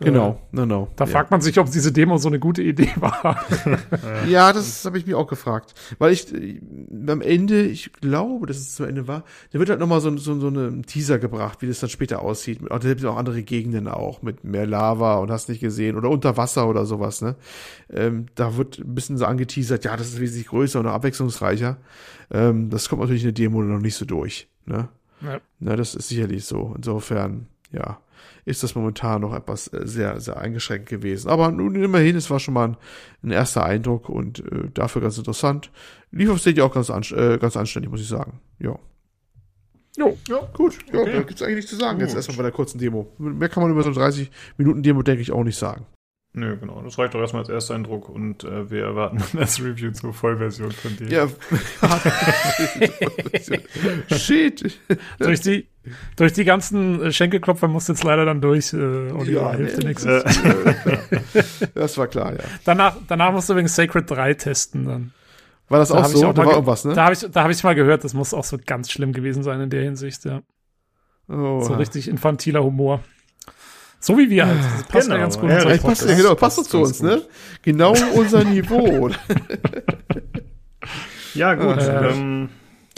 Genau, 0.00 0.40
genau. 0.52 0.88
Da 0.96 1.04
ja. 1.04 1.10
fragt 1.10 1.30
man 1.30 1.40
sich, 1.40 1.58
ob 1.58 1.70
diese 1.70 1.92
Demo 1.92 2.18
so 2.18 2.28
eine 2.28 2.38
gute 2.38 2.62
Idee 2.62 2.90
war. 2.96 3.44
ja, 4.28 4.52
das 4.52 4.84
habe 4.84 4.98
ich 4.98 5.06
mir 5.06 5.18
auch 5.18 5.26
gefragt. 5.26 5.74
Weil 5.98 6.12
ich 6.12 6.32
äh, 6.34 6.60
am 7.08 7.20
Ende, 7.20 7.62
ich 7.62 7.92
glaube, 7.92 8.46
dass 8.46 8.58
es 8.58 8.74
zu 8.74 8.84
Ende 8.84 9.08
war, 9.08 9.24
da 9.52 9.58
wird 9.58 9.70
halt 9.70 9.80
nochmal 9.80 10.00
so, 10.00 10.16
so, 10.16 10.38
so 10.38 10.48
eine 10.48 10.82
Teaser 10.82 11.18
gebracht, 11.18 11.62
wie 11.62 11.66
das 11.66 11.80
dann 11.80 11.90
später 11.90 12.22
aussieht. 12.22 12.60
Da 12.68 12.78
gibt 12.78 13.00
es 13.00 13.06
auch 13.06 13.16
andere 13.16 13.42
Gegenden 13.42 13.88
auch, 13.88 14.22
mit 14.22 14.44
mehr 14.44 14.66
Lava 14.66 15.16
und 15.16 15.30
hast 15.30 15.48
nicht 15.48 15.60
gesehen. 15.60 15.96
Oder 15.96 16.10
unter 16.10 16.36
Wasser 16.36 16.68
oder 16.68 16.86
sowas, 16.86 17.22
ne? 17.22 17.36
Ähm, 17.90 18.26
da 18.34 18.56
wird 18.56 18.78
ein 18.78 18.94
bisschen 18.94 19.16
so 19.16 19.26
angeteasert, 19.26 19.84
ja, 19.84 19.96
das 19.96 20.08
ist 20.08 20.20
wesentlich 20.20 20.48
größer 20.48 20.80
und 20.80 20.86
abwechslungsreicher. 20.86 21.76
Ähm, 22.30 22.70
das 22.70 22.88
kommt 22.88 23.02
natürlich 23.02 23.22
in 23.22 23.34
der 23.34 23.44
Demo 23.44 23.62
noch 23.62 23.80
nicht 23.80 23.94
so 23.94 24.04
durch, 24.04 24.48
ne? 24.66 24.88
Ja. 25.22 25.40
Na, 25.60 25.76
das 25.76 25.94
ist 25.94 26.08
sicherlich 26.08 26.44
so. 26.44 26.74
Insofern, 26.76 27.46
ja 27.72 27.98
ist 28.46 28.62
das 28.62 28.74
momentan 28.74 29.20
noch 29.20 29.34
etwas 29.34 29.70
äh, 29.72 29.86
sehr, 29.86 30.20
sehr 30.20 30.38
eingeschränkt 30.38 30.88
gewesen. 30.88 31.28
Aber 31.28 31.50
nun 31.50 31.74
immerhin, 31.74 32.16
es 32.16 32.30
war 32.30 32.40
schon 32.40 32.54
mal 32.54 32.68
ein, 32.68 32.76
ein 33.22 33.32
erster 33.32 33.64
Eindruck 33.64 34.08
und 34.08 34.38
äh, 34.40 34.70
dafür 34.72 35.02
ganz 35.02 35.18
interessant. 35.18 35.70
Lief 36.12 36.30
auf 36.30 36.38
Stadia 36.38 36.64
auch 36.64 36.72
ganz, 36.72 36.88
an, 36.88 37.02
äh, 37.10 37.36
ganz 37.38 37.56
anständig, 37.56 37.90
muss 37.90 38.00
ich 38.00 38.08
sagen. 38.08 38.40
Ja. 38.58 38.78
Jo, 39.98 40.16
ja, 40.28 40.38
gut. 40.54 40.78
Ja, 40.92 41.00
okay. 41.00 41.12
da 41.12 41.22
gibt's 41.22 41.42
eigentlich 41.42 41.56
nichts 41.56 41.70
zu 41.70 41.76
sagen 41.76 41.98
gut. 41.98 42.06
jetzt 42.06 42.14
erstmal 42.14 42.36
bei 42.36 42.42
der 42.44 42.52
kurzen 42.52 42.78
Demo. 42.78 43.12
Mehr 43.18 43.48
kann 43.48 43.62
man 43.62 43.72
über 43.72 43.82
so 43.82 43.92
30 43.92 44.30
Minuten 44.58 44.82
Demo, 44.82 45.02
denke 45.02 45.22
ich, 45.22 45.32
auch 45.32 45.44
nicht 45.44 45.58
sagen. 45.58 45.86
Nö, 46.38 46.54
genau. 46.58 46.82
Das 46.82 46.98
reicht 46.98 47.14
doch 47.14 47.20
erstmal 47.20 47.42
als 47.42 47.48
erster 47.48 47.74
Eindruck 47.74 48.10
und 48.10 48.44
äh, 48.44 48.70
wir 48.70 48.84
erwarten 48.84 49.22
das 49.32 49.58
Review 49.58 49.90
zur 49.92 50.12
Vollversion 50.12 50.70
von 50.70 50.94
dir. 50.96 51.08
Ja. 51.08 51.28
Shit. 54.16 54.78
durch, 55.18 55.40
die, 55.40 55.66
durch 56.16 56.32
die 56.32 56.44
ganzen 56.44 57.12
Schenkelklopfer 57.12 57.68
musst 57.68 57.88
du 57.88 57.92
jetzt 57.92 58.04
leider 58.04 58.24
dann 58.24 58.40
durch, 58.40 58.72
äh, 58.72 58.76
Oliver, 58.76 59.40
ja, 59.40 59.52
hilft 59.54 59.82
dir 59.82 59.86
nichts. 59.86 60.04
das 61.74 61.98
war 61.98 62.06
klar, 62.08 62.32
ja. 62.32 62.44
Danach, 62.64 62.96
danach 63.06 63.32
musst 63.32 63.48
du 63.50 63.56
wegen 63.56 63.68
Sacred 63.68 64.10
3 64.10 64.34
testen 64.34 64.84
dann. 64.84 65.12
War 65.68 65.80
das 65.80 65.88
da 65.88 65.98
auch 65.98 66.04
so? 66.06 66.26
Auch 66.26 66.34
da 66.34 66.44
war 66.44 66.52
irgendwas, 66.52 66.84
ne? 66.84 66.94
Da 66.94 67.04
habe 67.04 67.14
ich, 67.14 67.20
da 67.20 67.42
hab 67.42 67.50
ich 67.50 67.62
mal 67.64 67.74
gehört, 67.74 68.04
das 68.04 68.14
muss 68.14 68.32
auch 68.32 68.44
so 68.44 68.56
ganz 68.64 68.90
schlimm 68.90 69.12
gewesen 69.12 69.42
sein 69.42 69.60
in 69.60 69.70
der 69.70 69.82
Hinsicht, 69.82 70.24
ja. 70.24 70.42
Oh, 71.28 71.60
so 71.60 71.74
richtig 71.74 72.08
infantiler 72.08 72.62
Humor. 72.62 73.00
So 73.98 74.16
wie 74.16 74.30
wir 74.30 74.46
halt. 74.46 74.58
Das 74.58 74.84
passt 74.84 75.06
genau. 75.06 75.16
ja 75.16 75.20
ganz 75.20 75.40
gut. 75.40 75.50
Ja, 75.50 75.68
ja 75.68 75.76
passt, 75.78 76.08
ja, 76.08 76.14
genau, 76.14 76.34
passt, 76.36 76.58
passt 76.58 76.70
zu 76.70 76.80
uns, 76.80 77.00
gut. 77.00 77.08
ne? 77.08 77.22
Genau 77.62 77.94
unser 78.14 78.44
Niveau. 78.44 79.10
ja, 81.34 81.54
gut. 81.54 81.78
Äh, 81.78 82.10
ähm, 82.10 82.48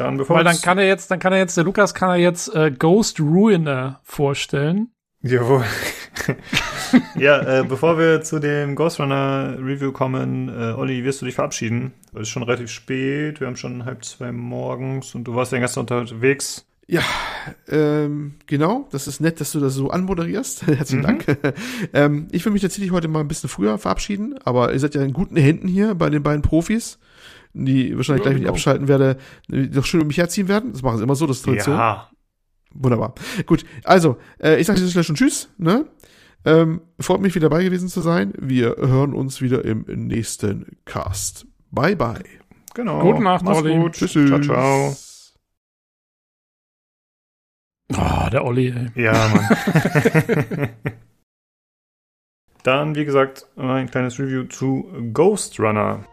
dann 0.01 0.17
bevor 0.17 0.37
Weil 0.37 0.45
dann 0.45 0.61
kann 0.61 0.79
er 0.79 0.87
jetzt, 0.87 1.11
dann 1.11 1.19
kann 1.19 1.33
er 1.33 1.39
jetzt, 1.39 1.57
der 1.57 1.65
Lukas 1.65 1.95
kann 1.95 2.11
er 2.11 2.17
jetzt 2.17 2.55
äh, 2.55 2.71
Ghost 2.71 3.21
Ruiner 3.21 4.01
vorstellen. 4.03 4.89
Jawohl. 5.21 5.65
ja, 7.19 7.61
äh, 7.61 7.65
bevor 7.65 7.99
wir 7.99 8.23
zu 8.23 8.39
dem 8.39 8.77
Ghost 8.77 9.01
Runner 9.01 9.57
Review 9.59 9.91
kommen, 9.91 10.49
äh, 10.49 10.73
Olli, 10.73 11.05
wirst 11.05 11.21
du 11.21 11.27
dich 11.27 11.35
verabschieden? 11.35 11.93
Es 12.15 12.23
ist 12.23 12.29
schon 12.29 12.45
relativ 12.45 12.71
spät, 12.71 13.41
wir 13.41 13.49
haben 13.49 13.57
schon 13.57 13.85
halb 13.85 14.05
zwei 14.05 14.31
morgens 14.31 15.15
und 15.15 15.25
du 15.25 15.35
warst 15.35 15.53
ja 15.53 15.59
gestern 15.59 15.81
unterwegs. 15.83 16.65
Ja, 16.91 17.03
ähm, 17.69 18.37
genau. 18.47 18.89
Das 18.91 19.07
ist 19.07 19.21
nett, 19.21 19.41
dass 19.41 19.53
du 19.53 19.61
das 19.61 19.75
so 19.75 19.91
anmoderierst. 19.91 20.67
Herzlichen 20.67 21.01
mhm. 21.01 21.07
Dank. 21.07 21.39
ähm, 21.93 22.29
ich 22.33 22.45
will 22.45 22.53
mich 22.53 22.63
tatsächlich 22.63 22.93
heute 22.93 23.09
mal 23.09 23.21
ein 23.21 23.29
bisschen 23.29 23.51
früher 23.51 23.77
verabschieden, 23.77 24.39
aber 24.43 24.73
ihr 24.73 24.81
seid 24.81 24.95
ja 24.95 25.03
in 25.03 25.13
guten 25.13 25.37
Händen 25.37 25.69
hier 25.69 25.95
bei 25.95 26.09
den 26.09 26.23
beiden 26.23 26.41
Profis, 26.41 26.99
die 27.53 27.97
wahrscheinlich 27.97 28.23
gleich, 28.23 28.35
wenn 28.37 28.43
ich 28.43 28.49
abschalten 28.49 28.89
werde, 28.89 29.17
noch 29.49 29.85
schön 29.85 30.03
um 30.03 30.07
mich 30.07 30.19
herziehen 30.19 30.49
werden. 30.49 30.73
Das 30.73 30.83
machen 30.83 30.99
sie 30.99 31.05
immer 31.05 31.17
so, 31.17 31.27
das 31.27 31.39
ist 31.39 31.45
Tradition. 31.45 31.77
Ja. 31.77 32.11
Wunderbar. 32.73 33.15
Gut, 33.47 33.65
also, 33.85 34.19
äh, 34.39 34.61
ich 34.61 34.67
sage 34.67 34.81
jetzt 34.81 34.93
gleich 34.93 35.07
schon 35.07 35.17
Tschüss. 35.17 35.49
Ne? 35.59 35.87
Ähm, 36.45 36.83
freut 37.01 37.21
mich, 37.21 37.35
wieder 37.35 37.49
dabei 37.49 37.65
gewesen 37.65 37.89
zu 37.89 38.01
sein. 38.01 38.33
Wir 38.39 38.77
hören 38.79 39.15
uns 39.15 39.41
wieder 39.41 39.65
im 39.65 39.85
nächsten 39.89 40.79
Cast. 40.85 41.47
Bye, 41.71 41.97
bye. 41.97 42.23
Genau. 42.75 43.01
Gute 43.01 43.23
Nacht, 43.23 43.45
Mach's 43.45 43.59
Olli. 43.59 43.77
Gut. 43.77 43.95
Tschüss. 43.95 44.13
Ciao, 44.13 44.41
ciao. 44.41 44.97
Ah, 47.95 48.27
oh, 48.27 48.31
der 48.31 48.45
Olli, 48.45 48.69
ey. 48.69 49.03
Ja, 49.03 49.29
Mann. 49.29 50.69
Dann, 52.63 52.95
wie 52.95 53.05
gesagt, 53.05 53.47
ein 53.57 53.91
kleines 53.91 54.19
Review 54.19 54.45
zu 54.45 54.87
Ghost 55.13 55.59
Runner. 55.59 56.05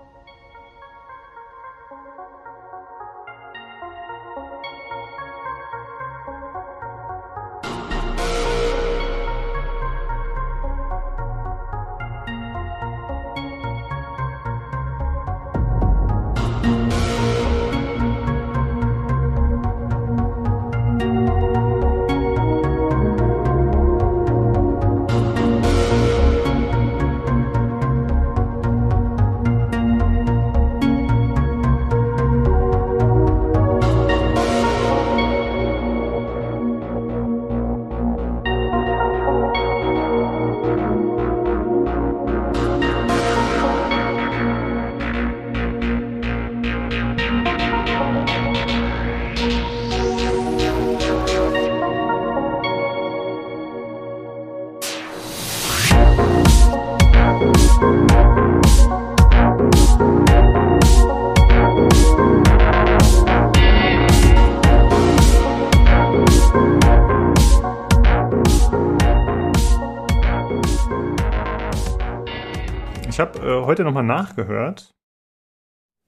Nachgehört. 74.06 74.92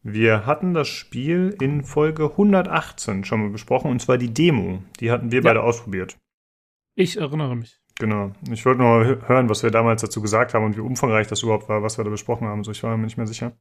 Wir 0.04 0.46
hatten 0.46 0.74
das 0.74 0.88
Spiel 0.88 1.56
in 1.62 1.84
Folge 1.84 2.26
118 2.32 3.26
schon 3.26 3.42
mal 3.42 3.50
besprochen, 3.50 3.92
und 3.92 4.02
zwar 4.02 4.18
die 4.18 4.34
Demo. 4.34 4.82
Die 5.00 5.12
hatten 5.12 5.32
wir 5.32 5.40
ja. 5.40 5.44
beide 5.44 5.64
ausprobiert. 5.64 6.18
Ich 6.96 7.18
erinnere 7.18 7.56
mich. 7.56 7.80
Genau. 8.00 8.32
Ich 8.52 8.66
wollte 8.66 8.82
nur 8.82 9.28
hören, 9.28 9.50
was 9.50 9.64
wir 9.64 9.72
damals 9.72 10.02
dazu 10.02 10.22
gesagt 10.22 10.54
haben 10.54 10.66
und 10.66 10.78
wie 10.78 10.82
umfangreich 10.82 11.28
das 11.28 11.44
überhaupt 11.44 11.68
war, 11.68 11.84
was 11.84 11.98
wir 11.98 12.06
da 12.06 12.10
besprochen 12.10 12.48
haben. 12.48 12.64
So, 12.64 12.72
ich 12.72 12.84
war 12.84 12.96
mir 12.96 13.06
nicht 13.06 13.18
mehr 13.18 13.28
sicher. 13.28 13.58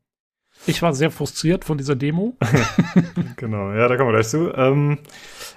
Ich 0.66 0.82
war 0.82 0.94
sehr 0.94 1.10
frustriert 1.10 1.65
von 1.65 1.78
dieser 1.78 1.97
Demo. 1.97 2.36
genau, 3.36 3.73
ja, 3.73 3.89
da 3.89 3.97
kommen 3.97 4.10
wir 4.10 4.15
gleich 4.15 4.28
zu. 4.28 4.52
Ähm, 4.55 4.98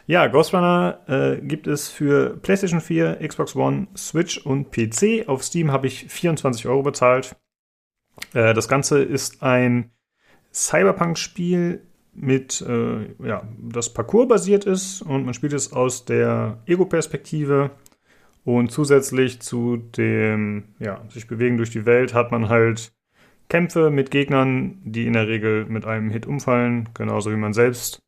ja, 0.08 0.28
Ghost 0.28 0.54
Runner 0.54 1.00
äh, 1.08 1.42
gibt 1.42 1.68
es 1.68 1.90
für 1.90 2.38
PlayStation 2.38 2.82
4, 2.82 3.20
Xbox 3.28 3.56
One, 3.56 3.88
Switch 3.96 4.38
und 4.40 4.72
PC. 4.72 5.28
Auf 5.28 5.44
Steam 5.44 5.72
habe 5.72 5.88
ich 5.88 6.06
24 6.08 6.68
Euro 6.68 6.84
bezahlt. 6.84 7.36
Äh, 8.34 8.54
das 8.54 8.68
Ganze 8.68 9.02
ist 9.02 9.44
ein 9.44 9.92
Cyberpunk-Spiel 10.54 11.82
mit, 12.14 12.62
äh, 12.62 13.14
ja, 13.26 13.48
das 13.60 13.94
Parcours 13.94 14.28
basiert 14.28 14.66
ist 14.66 15.02
und 15.02 15.26
man 15.26 15.34
spielt 15.34 15.54
es 15.54 15.72
aus 15.72 16.06
der 16.06 16.62
Ego-Perspektive 16.66 17.72
und 18.44 18.72
zusätzlich 18.72 19.42
zu 19.42 19.78
dem, 19.78 20.76
ja, 20.80 21.04
sich 21.10 21.28
bewegen 21.28 21.58
durch 21.58 21.70
die 21.70 21.86
Welt 21.86 22.14
hat 22.14 22.32
man 22.32 22.50
halt 22.50 22.92
Kämpfe 23.48 23.90
mit 23.90 24.12
Gegnern, 24.12 24.80
die 24.84 25.08
in 25.08 25.14
der 25.14 25.28
Regel 25.28 25.66
mit 25.66 25.86
einem 25.86 26.10
Hit 26.10 26.26
umfallen, 26.26 26.90
genauso 26.94 27.32
wie 27.32 27.36
man 27.36 27.54
selbst. 27.54 28.02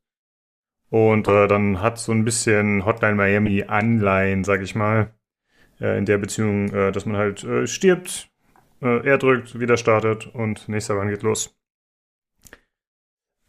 Und 0.90 1.28
äh, 1.28 1.48
dann 1.48 1.82
hat 1.82 1.98
so 2.00 2.12
ein 2.12 2.26
bisschen 2.26 2.86
Hotline 2.86 3.16
Miami 3.16 3.64
Anleihen, 3.64 4.44
sag 4.44 4.62
ich 4.62 4.76
mal, 4.76 5.14
äh, 5.80 5.98
in 5.98 6.06
der 6.06 6.18
Beziehung, 6.18 6.70
äh, 6.74 6.92
dass 6.92 7.06
man 7.06 7.18
halt 7.18 7.44
äh, 7.44 7.66
stirbt, 7.66 8.31
äh, 8.82 9.08
er 9.08 9.18
drückt, 9.18 9.60
wieder 9.60 9.78
startet 9.78 10.28
und 10.34 10.68
nächster 10.70 10.96
Run 10.96 11.10
geht 11.10 11.24
los. 11.24 11.56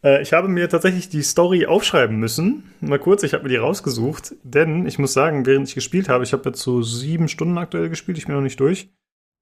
Äh, 0.03 0.23
ich 0.23 0.33
habe 0.33 0.49
mir 0.49 0.69
tatsächlich 0.69 1.09
die 1.09 1.23
Story 1.23 1.67
aufschreiben 1.67 2.19
müssen. 2.19 2.73
Mal 2.81 2.99
kurz, 2.99 3.23
ich 3.23 3.35
habe 3.35 3.45
mir 3.45 3.51
die 3.51 3.57
rausgesucht, 3.57 4.35
denn 4.43 4.87
ich 4.87 4.99
muss 4.99 5.13
sagen, 5.13 5.47
während 5.47 5.69
ich 5.69 5.75
gespielt 5.75 6.09
habe, 6.09 6.25
ich 6.25 6.33
habe 6.33 6.49
jetzt 6.49 6.61
so 6.61 6.83
sieben 6.83 7.29
Stunden 7.29 7.59
aktuell 7.59 7.89
gespielt, 7.89 8.19
ich 8.19 8.27
bin 8.27 8.35
noch 8.35 8.43
nicht 8.43 8.61
durch. 8.61 8.91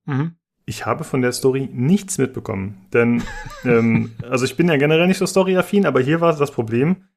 Mhm. 0.06 0.36
Ich 0.66 0.86
habe 0.86 1.04
von 1.04 1.22
der 1.22 1.32
Story 1.32 1.68
nichts 1.72 2.18
mitbekommen. 2.18 2.86
Denn, 2.92 3.22
ähm, 3.64 4.12
also 4.28 4.44
ich 4.44 4.56
bin 4.56 4.68
ja 4.68 4.76
generell 4.76 5.06
nicht 5.06 5.18
so 5.18 5.26
storyaffin, 5.26 5.86
aber 5.86 6.00
hier 6.00 6.20
war 6.20 6.36
das 6.36 6.52
Problem. 6.52 7.08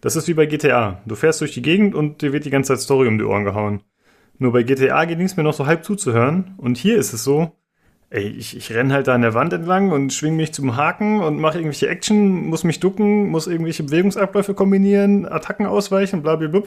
Das 0.00 0.14
ist 0.14 0.28
wie 0.28 0.34
bei 0.34 0.46
GTA. 0.46 1.00
Du 1.06 1.16
fährst 1.16 1.40
durch 1.40 1.54
die 1.54 1.62
Gegend 1.62 1.94
und 1.94 2.22
dir 2.22 2.32
wird 2.32 2.44
die 2.44 2.50
ganze 2.50 2.74
Zeit 2.74 2.80
Story 2.82 3.08
um 3.08 3.18
die 3.18 3.24
Ohren 3.24 3.44
gehauen. 3.44 3.82
Nur 4.38 4.52
bei 4.52 4.62
GTA 4.62 5.04
ging 5.06 5.20
es 5.22 5.36
mir 5.36 5.42
noch 5.42 5.54
so 5.54 5.66
halb 5.66 5.84
zuzuhören. 5.84 6.54
Und 6.58 6.78
hier 6.78 6.96
ist 6.98 7.12
es 7.12 7.24
so, 7.24 7.56
ey, 8.10 8.28
ich, 8.28 8.56
ich 8.56 8.72
renn 8.72 8.92
halt 8.92 9.06
da 9.06 9.14
an 9.14 9.22
der 9.22 9.34
Wand 9.34 9.52
entlang 9.52 9.90
und 9.90 10.12
schwing 10.12 10.36
mich 10.36 10.52
zum 10.52 10.76
Haken 10.76 11.20
und 11.20 11.38
mache 11.38 11.58
irgendwelche 11.58 11.88
Action, 11.88 12.46
muss 12.46 12.64
mich 12.64 12.80
ducken, 12.80 13.28
muss 13.28 13.46
irgendwelche 13.46 13.82
Bewegungsabläufe 13.82 14.54
kombinieren, 14.54 15.26
Attacken 15.26 15.66
ausweichen, 15.66 16.22
bla 16.22 16.36
bla 16.36 16.48
bla. 16.48 16.62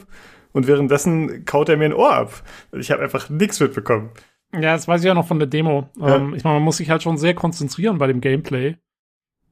Und 0.52 0.66
währenddessen 0.66 1.44
kaut 1.44 1.68
er 1.68 1.76
mir 1.76 1.86
ein 1.86 1.94
Ohr 1.94 2.12
ab. 2.12 2.42
Ich 2.72 2.90
habe 2.90 3.02
einfach 3.02 3.30
nichts 3.30 3.58
mitbekommen. 3.58 4.10
Ja, 4.54 4.74
das 4.74 4.86
weiß 4.86 5.00
ich 5.00 5.06
ja 5.06 5.14
noch 5.14 5.26
von 5.26 5.38
der 5.38 5.48
Demo. 5.48 5.88
Ja. 5.98 6.16
Ähm, 6.16 6.34
ich 6.34 6.44
meine, 6.44 6.56
man 6.56 6.64
muss 6.64 6.76
sich 6.76 6.90
halt 6.90 7.02
schon 7.02 7.16
sehr 7.16 7.34
konzentrieren 7.34 7.96
bei 7.96 8.06
dem 8.06 8.20
Gameplay. 8.20 8.76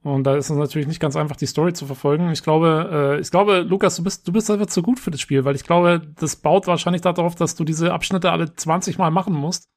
Und 0.03 0.23
da 0.25 0.35
ist 0.35 0.49
es 0.49 0.55
natürlich 0.55 0.87
nicht 0.87 0.99
ganz 0.99 1.15
einfach, 1.15 1.35
die 1.35 1.47
Story 1.47 1.73
zu 1.73 1.85
verfolgen. 1.85 2.31
Ich 2.31 2.43
glaube, 2.43 3.17
äh, 3.17 3.19
ich 3.19 3.31
glaube, 3.31 3.61
Lukas, 3.61 3.95
du 3.95 4.03
bist, 4.03 4.27
du 4.27 4.31
bist 4.31 4.49
einfach 4.49 4.67
zu 4.67 4.83
gut 4.83 4.99
für 4.99 5.11
das 5.11 5.21
Spiel, 5.21 5.43
weil 5.43 5.55
ich 5.55 5.63
glaube, 5.63 6.01
das 6.19 6.35
baut 6.35 6.67
wahrscheinlich 6.67 7.01
darauf, 7.01 7.35
dass 7.35 7.55
du 7.55 7.63
diese 7.63 7.93
Abschnitte 7.93 8.31
alle 8.31 8.53
20 8.53 8.97
Mal 8.99 9.11
machen 9.11 9.33
musst 9.33 9.69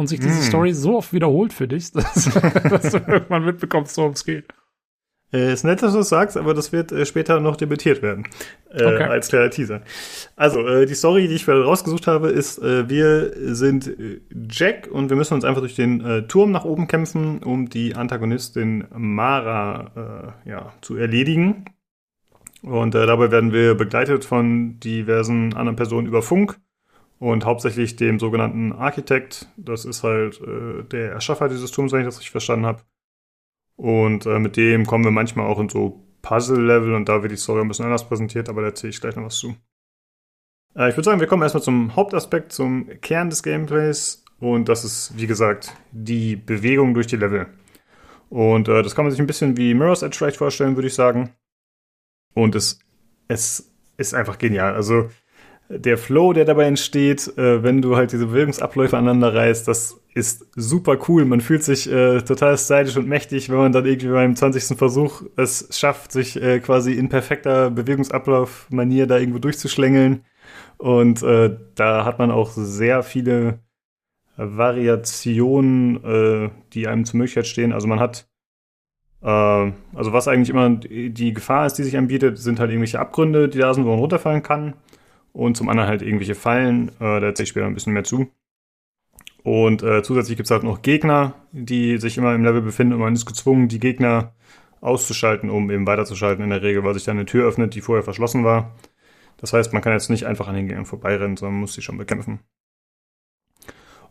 und 0.00 0.08
sich 0.08 0.18
diese 0.18 0.40
mm. 0.40 0.42
Story 0.42 0.72
so 0.72 0.96
oft 0.96 1.12
wiederholt 1.12 1.52
für 1.52 1.68
dich, 1.68 1.92
dass, 1.92 2.24
dass 2.24 2.90
du 2.90 2.98
irgendwann 2.98 3.44
mitbekommst, 3.44 3.96
worum 3.98 4.12
es 4.12 4.24
geht. 4.24 4.46
Äh, 5.32 5.52
ist 5.52 5.64
nett, 5.64 5.80
dass 5.82 5.92
du 5.92 6.00
es 6.00 6.08
sagst, 6.08 6.36
aber 6.36 6.54
das 6.54 6.72
wird 6.72 6.90
äh, 6.90 7.06
später 7.06 7.38
noch 7.38 7.56
debattiert 7.56 8.02
werden. 8.02 8.26
Äh, 8.70 8.84
okay. 8.84 9.04
Als 9.04 9.28
kleiner 9.28 9.50
Teaser. 9.50 9.82
Also, 10.34 10.66
äh, 10.66 10.86
die 10.86 10.94
Story, 10.94 11.28
die 11.28 11.34
ich 11.34 11.46
rausgesucht 11.48 12.08
habe, 12.08 12.30
ist, 12.30 12.58
äh, 12.58 12.88
wir 12.88 13.32
sind 13.54 13.86
äh, 13.86 14.20
Jack 14.50 14.88
und 14.90 15.08
wir 15.08 15.16
müssen 15.16 15.34
uns 15.34 15.44
einfach 15.44 15.60
durch 15.60 15.76
den 15.76 16.04
äh, 16.04 16.26
Turm 16.26 16.50
nach 16.50 16.64
oben 16.64 16.88
kämpfen, 16.88 17.42
um 17.44 17.68
die 17.68 17.94
Antagonistin 17.94 18.86
Mara 18.92 20.34
ja, 20.44 20.72
zu 20.80 20.96
erledigen. 20.96 21.66
Und 22.62 22.94
dabei 22.94 23.30
werden 23.30 23.52
wir 23.52 23.74
begleitet 23.74 24.24
von 24.24 24.80
diversen 24.80 25.54
anderen 25.54 25.76
Personen 25.76 26.06
über 26.06 26.22
Funk 26.22 26.58
und 27.20 27.44
hauptsächlich 27.44 27.96
dem 27.96 28.18
sogenannten 28.18 28.72
Architekt. 28.72 29.46
Das 29.56 29.84
ist 29.84 30.02
halt 30.02 30.40
äh, 30.40 30.82
der 30.84 31.12
Erschaffer 31.12 31.48
dieses 31.48 31.70
Turms, 31.70 31.92
wenn 31.92 32.00
ich 32.00 32.06
das 32.06 32.16
richtig 32.16 32.30
verstanden 32.30 32.66
habe. 32.66 32.82
Und 33.76 34.26
äh, 34.26 34.38
mit 34.38 34.56
dem 34.56 34.86
kommen 34.86 35.04
wir 35.04 35.10
manchmal 35.10 35.46
auch 35.46 35.60
in 35.60 35.68
so 35.68 36.02
Puzzle-Level 36.22 36.94
und 36.94 37.08
da 37.08 37.22
wird 37.22 37.32
die 37.32 37.36
Story 37.36 37.60
ein 37.60 37.68
bisschen 37.68 37.84
anders 37.84 38.08
präsentiert, 38.08 38.48
aber 38.48 38.62
da 38.62 38.68
erzähle 38.68 38.90
ich 38.90 39.00
gleich 39.00 39.16
noch 39.16 39.24
was 39.24 39.36
zu. 39.36 39.54
Äh, 40.74 40.88
ich 40.88 40.96
würde 40.96 41.04
sagen, 41.04 41.20
wir 41.20 41.26
kommen 41.26 41.42
erstmal 41.42 41.62
zum 41.62 41.94
Hauptaspekt, 41.94 42.52
zum 42.52 42.88
Kern 43.02 43.28
des 43.28 43.42
Gameplays 43.42 44.24
und 44.38 44.70
das 44.70 44.84
ist, 44.84 45.12
wie 45.16 45.26
gesagt, 45.26 45.74
die 45.92 46.36
Bewegung 46.36 46.94
durch 46.94 47.06
die 47.06 47.16
Level. 47.16 47.48
Und 48.30 48.68
äh, 48.68 48.82
das 48.82 48.94
kann 48.94 49.04
man 49.04 49.12
sich 49.12 49.20
ein 49.20 49.26
bisschen 49.26 49.58
wie 49.58 49.74
Mirror's 49.74 50.02
Edge 50.02 50.16
vielleicht 50.16 50.38
vorstellen, 50.38 50.76
würde 50.76 50.88
ich 50.88 50.94
sagen. 50.94 51.34
Und 52.32 52.54
es, 52.54 52.78
es 53.28 53.70
ist 53.98 54.14
einfach 54.14 54.38
genial. 54.38 54.74
Also 54.74 55.10
der 55.70 55.98
Flow, 55.98 56.32
der 56.32 56.44
dabei 56.44 56.64
entsteht, 56.64 57.28
äh, 57.38 57.62
wenn 57.62 57.80
du 57.80 57.96
halt 57.96 58.12
diese 58.12 58.26
Bewegungsabläufe 58.26 58.96
aneinander 58.96 59.32
reißt, 59.32 59.68
das 59.68 60.00
ist 60.14 60.46
super 60.56 60.98
cool. 61.08 61.24
Man 61.24 61.40
fühlt 61.40 61.62
sich 61.62 61.90
äh, 61.90 62.20
total 62.22 62.58
stylisch 62.58 62.96
und 62.96 63.06
mächtig, 63.06 63.48
wenn 63.48 63.56
man 63.56 63.72
dann 63.72 63.86
irgendwie 63.86 64.08
beim 64.08 64.34
20. 64.34 64.76
Versuch 64.76 65.22
es 65.36 65.68
schafft, 65.70 66.10
sich 66.10 66.40
äh, 66.42 66.58
quasi 66.58 66.94
in 66.94 67.08
perfekter 67.08 67.70
Bewegungsablaufmanier 67.70 69.06
da 69.06 69.18
irgendwo 69.18 69.38
durchzuschlängeln. 69.38 70.24
Und 70.76 71.22
äh, 71.22 71.56
da 71.76 72.04
hat 72.04 72.18
man 72.18 72.32
auch 72.32 72.50
sehr 72.50 73.04
viele 73.04 73.60
Variationen, 74.36 76.04
äh, 76.04 76.50
die 76.72 76.88
einem 76.88 77.04
zur 77.04 77.18
Möglichkeit 77.18 77.46
stehen. 77.46 77.72
Also 77.72 77.86
man 77.86 78.00
hat 78.00 78.26
äh, 79.22 79.26
also 79.26 80.12
was 80.12 80.26
eigentlich 80.26 80.50
immer 80.50 80.68
die 80.70 81.32
Gefahr 81.32 81.66
ist, 81.66 81.74
die 81.74 81.84
sich 81.84 81.96
anbietet, 81.96 82.38
sind 82.38 82.58
halt 82.58 82.70
irgendwelche 82.70 82.98
Abgründe, 82.98 83.48
die 83.48 83.58
da 83.58 83.72
sind, 83.72 83.84
wo 83.84 83.90
man 83.90 84.00
runterfallen 84.00 84.42
kann 84.42 84.74
und 85.32 85.56
zum 85.56 85.68
anderen 85.68 85.88
halt 85.88 86.02
irgendwelche 86.02 86.34
Fallen. 86.34 86.88
Äh, 87.00 87.20
da 87.20 87.20
erzähle 87.20 87.44
ich 87.44 87.50
später 87.50 87.66
ein 87.66 87.74
bisschen 87.74 87.92
mehr 87.92 88.04
zu. 88.04 88.30
Und 89.42 89.82
äh, 89.82 90.02
zusätzlich 90.02 90.36
gibt 90.36 90.46
es 90.46 90.50
halt 90.50 90.64
noch 90.64 90.82
Gegner, 90.82 91.34
die 91.52 91.98
sich 91.98 92.18
immer 92.18 92.34
im 92.34 92.44
Level 92.44 92.60
befinden 92.60 92.94
und 92.94 93.00
man 93.00 93.14
ist 93.14 93.26
gezwungen, 93.26 93.68
die 93.68 93.80
Gegner 93.80 94.34
auszuschalten, 94.80 95.50
um 95.50 95.70
eben 95.70 95.86
weiterzuschalten 95.86 96.44
in 96.44 96.50
der 96.50 96.62
Regel, 96.62 96.84
weil 96.84 96.94
sich 96.94 97.04
dann 97.04 97.16
eine 97.16 97.26
Tür 97.26 97.46
öffnet, 97.46 97.74
die 97.74 97.80
vorher 97.80 98.02
verschlossen 98.02 98.44
war. 98.44 98.74
Das 99.38 99.52
heißt, 99.52 99.72
man 99.72 99.82
kann 99.82 99.92
jetzt 99.92 100.10
nicht 100.10 100.26
einfach 100.26 100.48
an 100.48 100.54
den 100.54 100.66
Gegnern 100.66 100.86
vorbeirennen, 100.86 101.36
sondern 101.36 101.60
muss 101.60 101.74
sie 101.74 101.82
schon 101.82 101.96
bekämpfen. 101.96 102.40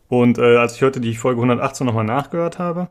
Und 0.08 0.38
äh, 0.38 0.56
als 0.56 0.74
ich 0.74 0.82
heute 0.82 1.00
die 1.00 1.14
Folge 1.14 1.38
118 1.38 1.86
nochmal 1.86 2.04
nachgehört 2.04 2.58
habe, 2.58 2.90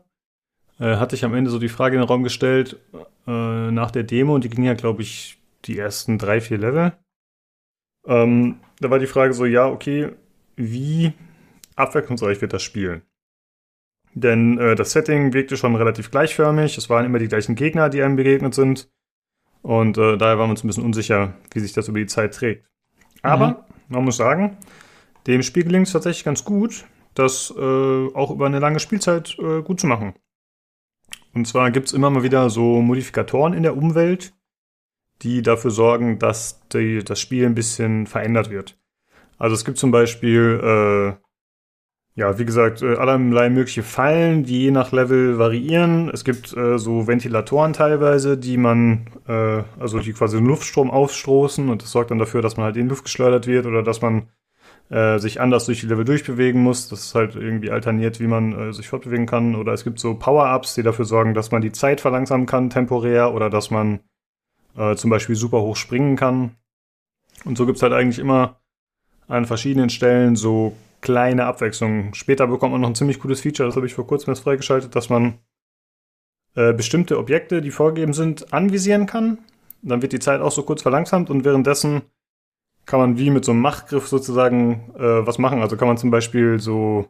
äh, 0.78 0.96
hatte 0.96 1.14
ich 1.14 1.24
am 1.24 1.34
Ende 1.34 1.50
so 1.50 1.58
die 1.58 1.68
Frage 1.68 1.96
in 1.96 2.00
den 2.00 2.08
Raum 2.08 2.22
gestellt 2.22 2.80
äh, 3.26 3.70
nach 3.70 3.90
der 3.90 4.04
Demo 4.04 4.34
und 4.34 4.44
die 4.44 4.48
ging 4.48 4.64
ja, 4.64 4.72
glaube 4.72 5.02
ich, 5.02 5.38
die 5.66 5.78
ersten 5.78 6.16
drei, 6.16 6.40
vier 6.40 6.56
Level. 6.56 6.92
Ähm, 8.06 8.60
da 8.80 8.90
war 8.90 8.98
die 8.98 9.06
Frage 9.06 9.32
so, 9.34 9.44
ja, 9.44 9.66
okay, 9.66 10.10
wie 10.56 11.12
abwechslungsreich 11.76 12.40
wird 12.40 12.52
das 12.52 12.62
Spiel? 12.62 13.02
Denn 14.14 14.58
äh, 14.58 14.74
das 14.74 14.92
Setting 14.92 15.32
wirkte 15.32 15.56
schon 15.56 15.76
relativ 15.76 16.10
gleichförmig. 16.10 16.76
Es 16.76 16.90
waren 16.90 17.04
immer 17.04 17.18
die 17.18 17.28
gleichen 17.28 17.54
Gegner, 17.54 17.88
die 17.88 18.02
einem 18.02 18.16
begegnet 18.16 18.54
sind. 18.54 18.90
Und 19.62 19.98
äh, 19.98 20.16
daher 20.16 20.38
waren 20.38 20.48
wir 20.48 20.52
uns 20.52 20.64
ein 20.64 20.66
bisschen 20.66 20.84
unsicher, 20.84 21.34
wie 21.52 21.60
sich 21.60 21.72
das 21.72 21.88
über 21.88 21.98
die 21.98 22.06
Zeit 22.06 22.34
trägt. 22.34 22.66
Aber 23.22 23.48
mhm. 23.48 23.56
man 23.88 24.04
muss 24.04 24.16
sagen, 24.16 24.56
dem 25.26 25.42
Spiel 25.42 25.64
gelingt 25.64 25.86
es 25.86 25.92
tatsächlich 25.92 26.24
ganz 26.24 26.44
gut, 26.44 26.86
das 27.14 27.52
äh, 27.56 28.08
auch 28.14 28.30
über 28.30 28.46
eine 28.46 28.58
lange 28.58 28.80
Spielzeit 28.80 29.36
äh, 29.38 29.62
gut 29.62 29.80
zu 29.80 29.86
machen. 29.86 30.14
Und 31.34 31.46
zwar 31.46 31.70
gibt 31.70 31.88
es 31.88 31.92
immer 31.92 32.10
mal 32.10 32.22
wieder 32.22 32.50
so 32.50 32.80
Modifikatoren 32.80 33.52
in 33.52 33.62
der 33.62 33.76
Umwelt, 33.76 34.32
die 35.22 35.42
dafür 35.42 35.70
sorgen, 35.70 36.18
dass 36.18 36.66
die, 36.68 37.04
das 37.04 37.20
Spiel 37.20 37.46
ein 37.46 37.54
bisschen 37.54 38.06
verändert 38.06 38.50
wird. 38.50 38.78
Also 39.38 39.54
es 39.54 39.64
gibt 39.64 39.78
zum 39.78 39.90
Beispiel, 39.90 40.60
äh, 40.62 42.20
ja, 42.20 42.38
wie 42.38 42.44
gesagt, 42.44 42.82
äh, 42.82 42.96
allerlei 42.96 43.48
mögliche 43.48 43.82
Fallen, 43.82 44.44
die 44.44 44.64
je 44.64 44.70
nach 44.70 44.92
Level 44.92 45.38
variieren. 45.38 46.10
Es 46.12 46.24
gibt 46.24 46.54
äh, 46.56 46.78
so 46.78 47.06
Ventilatoren 47.06 47.72
teilweise, 47.72 48.36
die 48.36 48.56
man, 48.56 49.06
äh, 49.26 49.62
also 49.78 50.00
die 50.00 50.12
quasi 50.12 50.36
einen 50.36 50.46
Luftstrom 50.46 50.90
ausstoßen 50.90 51.68
und 51.68 51.82
das 51.82 51.92
sorgt 51.92 52.10
dann 52.10 52.18
dafür, 52.18 52.42
dass 52.42 52.56
man 52.56 52.64
halt 52.64 52.76
in 52.76 52.88
Luft 52.88 53.04
geschleudert 53.04 53.46
wird 53.46 53.66
oder 53.66 53.82
dass 53.82 54.02
man 54.02 54.28
äh, 54.90 55.18
sich 55.18 55.40
anders 55.40 55.66
durch 55.66 55.80
die 55.80 55.86
Level 55.86 56.04
durchbewegen 56.04 56.62
muss. 56.62 56.88
Das 56.88 57.04
ist 57.04 57.14
halt 57.14 57.36
irgendwie 57.36 57.70
alterniert, 57.70 58.20
wie 58.20 58.26
man 58.26 58.52
äh, 58.52 58.72
sich 58.72 58.88
fortbewegen 58.88 59.26
kann. 59.26 59.54
Oder 59.54 59.72
es 59.72 59.84
gibt 59.84 60.00
so 60.00 60.14
Power-Ups, 60.14 60.74
die 60.74 60.82
dafür 60.82 61.04
sorgen, 61.04 61.32
dass 61.32 61.50
man 61.50 61.62
die 61.62 61.72
Zeit 61.72 62.00
verlangsamen 62.00 62.46
kann 62.46 62.70
temporär 62.70 63.32
oder 63.32 63.50
dass 63.50 63.70
man 63.70 64.00
äh, 64.76 64.96
zum 64.96 65.10
Beispiel 65.10 65.36
super 65.36 65.60
hoch 65.60 65.76
springen 65.76 66.16
kann. 66.16 66.56
Und 67.44 67.56
so 67.56 67.66
gibt's 67.66 67.82
halt 67.82 67.92
eigentlich 67.92 68.18
immer 68.18 68.60
an 69.28 69.46
verschiedenen 69.46 69.90
Stellen 69.90 70.36
so 70.36 70.76
kleine 71.00 71.46
Abwechslungen. 71.46 72.14
Später 72.14 72.46
bekommt 72.46 72.72
man 72.72 72.80
noch 72.80 72.88
ein 72.88 72.94
ziemlich 72.94 73.20
cooles 73.20 73.40
Feature, 73.40 73.68
das 73.68 73.76
habe 73.76 73.86
ich 73.86 73.94
vor 73.94 74.06
kurzem 74.06 74.30
erst 74.30 74.42
freigeschaltet, 74.42 74.94
dass 74.94 75.08
man 75.08 75.38
äh, 76.54 76.72
bestimmte 76.72 77.18
Objekte, 77.18 77.62
die 77.62 77.70
vorgegeben 77.70 78.12
sind, 78.12 78.52
anvisieren 78.52 79.06
kann. 79.06 79.38
Dann 79.82 80.02
wird 80.02 80.12
die 80.12 80.18
Zeit 80.18 80.40
auch 80.40 80.52
so 80.52 80.62
kurz 80.62 80.82
verlangsamt 80.82 81.30
und 81.30 81.44
währenddessen 81.44 82.02
kann 82.86 83.00
man 83.00 83.18
wie 83.18 83.30
mit 83.30 83.44
so 83.44 83.52
einem 83.52 83.60
Machtgriff 83.60 84.08
sozusagen 84.08 84.92
äh, 84.96 85.26
was 85.26 85.38
machen. 85.38 85.62
Also 85.62 85.76
kann 85.76 85.88
man 85.88 85.96
zum 85.96 86.10
Beispiel 86.10 86.58
so, 86.58 87.06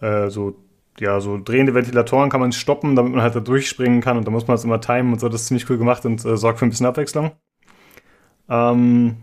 äh, 0.00 0.30
so, 0.30 0.56
ja, 1.00 1.20
so 1.20 1.38
drehende 1.42 1.74
Ventilatoren 1.74 2.30
kann 2.30 2.40
man 2.40 2.52
stoppen, 2.52 2.94
damit 2.94 3.12
man 3.12 3.22
halt 3.22 3.34
da 3.34 3.40
durchspringen 3.40 4.00
kann 4.00 4.16
und 4.16 4.26
da 4.26 4.30
muss 4.30 4.46
man 4.46 4.54
das 4.54 4.64
immer 4.64 4.80
timen 4.80 5.12
und 5.12 5.20
so. 5.20 5.28
Das 5.28 5.42
ist 5.42 5.48
ziemlich 5.48 5.68
cool 5.68 5.78
gemacht 5.78 6.04
und 6.06 6.24
äh, 6.24 6.36
sorgt 6.36 6.58
für 6.58 6.66
ein 6.66 6.70
bisschen 6.70 6.86
Abwechslung. 6.86 7.32
Ähm, 8.48 9.16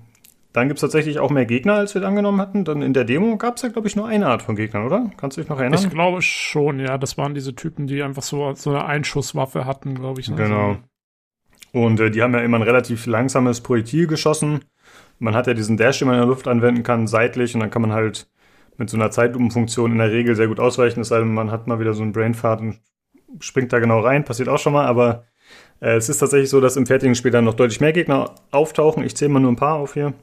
dann 0.53 0.67
gibt 0.67 0.79
es 0.79 0.81
tatsächlich 0.81 1.19
auch 1.19 1.29
mehr 1.29 1.45
Gegner, 1.45 1.75
als 1.75 1.95
wir 1.95 2.03
angenommen 2.03 2.41
hatten. 2.41 2.65
Dann 2.65 2.81
in 2.81 2.93
der 2.93 3.05
Demo 3.05 3.37
gab 3.37 3.55
es 3.55 3.61
ja, 3.61 3.69
glaube 3.69 3.87
ich, 3.87 3.95
nur 3.95 4.07
eine 4.07 4.27
Art 4.27 4.41
von 4.41 4.55
Gegnern, 4.57 4.85
oder? 4.85 5.09
Kannst 5.15 5.37
du 5.37 5.41
dich 5.41 5.49
noch 5.49 5.59
erinnern? 5.59 5.79
Ich 5.81 5.89
glaube 5.89 6.21
schon, 6.21 6.79
ja. 6.79 6.97
Das 6.97 7.17
waren 7.17 7.33
diese 7.33 7.55
Typen, 7.55 7.87
die 7.87 8.03
einfach 8.03 8.23
so, 8.23 8.53
so 8.53 8.71
eine 8.71 8.85
Einschusswaffe 8.85 9.65
hatten, 9.65 9.95
glaube 9.95 10.19
ich. 10.19 10.29
Ne? 10.29 10.35
Genau. 10.35 10.77
Und 11.71 12.01
äh, 12.01 12.11
die 12.11 12.21
haben 12.21 12.33
ja 12.33 12.41
immer 12.41 12.57
ein 12.57 12.63
relativ 12.63 13.05
langsames 13.05 13.61
Projektil 13.61 14.07
geschossen. 14.07 14.65
Man 15.19 15.35
hat 15.35 15.47
ja 15.47 15.53
diesen 15.53 15.77
Dash, 15.77 15.99
den 15.99 16.07
man 16.07 16.15
in 16.15 16.21
der 16.21 16.27
Luft 16.27 16.49
anwenden 16.49 16.83
kann, 16.83 17.07
seitlich 17.07 17.53
und 17.53 17.61
dann 17.61 17.69
kann 17.69 17.81
man 17.81 17.93
halt 17.93 18.27
mit 18.81 18.89
so 18.89 18.97
einer 18.97 19.11
Zeitlupenfunktion 19.11 19.91
in 19.91 19.99
der 19.99 20.11
Regel 20.11 20.35
sehr 20.35 20.47
gut 20.47 20.59
ausweichen. 20.59 21.01
Es 21.01 21.09
sei 21.09 21.19
denn, 21.19 21.35
man 21.35 21.51
hat 21.51 21.67
mal 21.67 21.79
wieder 21.79 21.93
so 21.93 22.01
einen 22.01 22.13
Brainfart 22.13 22.61
und 22.61 22.79
springt 23.39 23.71
da 23.71 23.77
genau 23.77 23.99
rein, 23.99 24.25
passiert 24.25 24.49
auch 24.49 24.57
schon 24.57 24.73
mal, 24.73 24.87
aber 24.87 25.25
äh, 25.79 25.97
es 25.97 26.09
ist 26.09 26.17
tatsächlich 26.17 26.49
so, 26.49 26.59
dass 26.59 26.77
im 26.77 26.87
fertigen 26.87 27.13
Spiel 27.13 27.29
dann 27.29 27.45
noch 27.45 27.53
deutlich 27.53 27.79
mehr 27.79 27.93
Gegner 27.93 28.33
auftauchen. 28.49 29.03
Ich 29.03 29.15
zähle 29.15 29.29
mal 29.29 29.39
nur 29.39 29.51
ein 29.51 29.55
paar 29.55 29.75
auf 29.75 29.93
hier. 29.93 30.13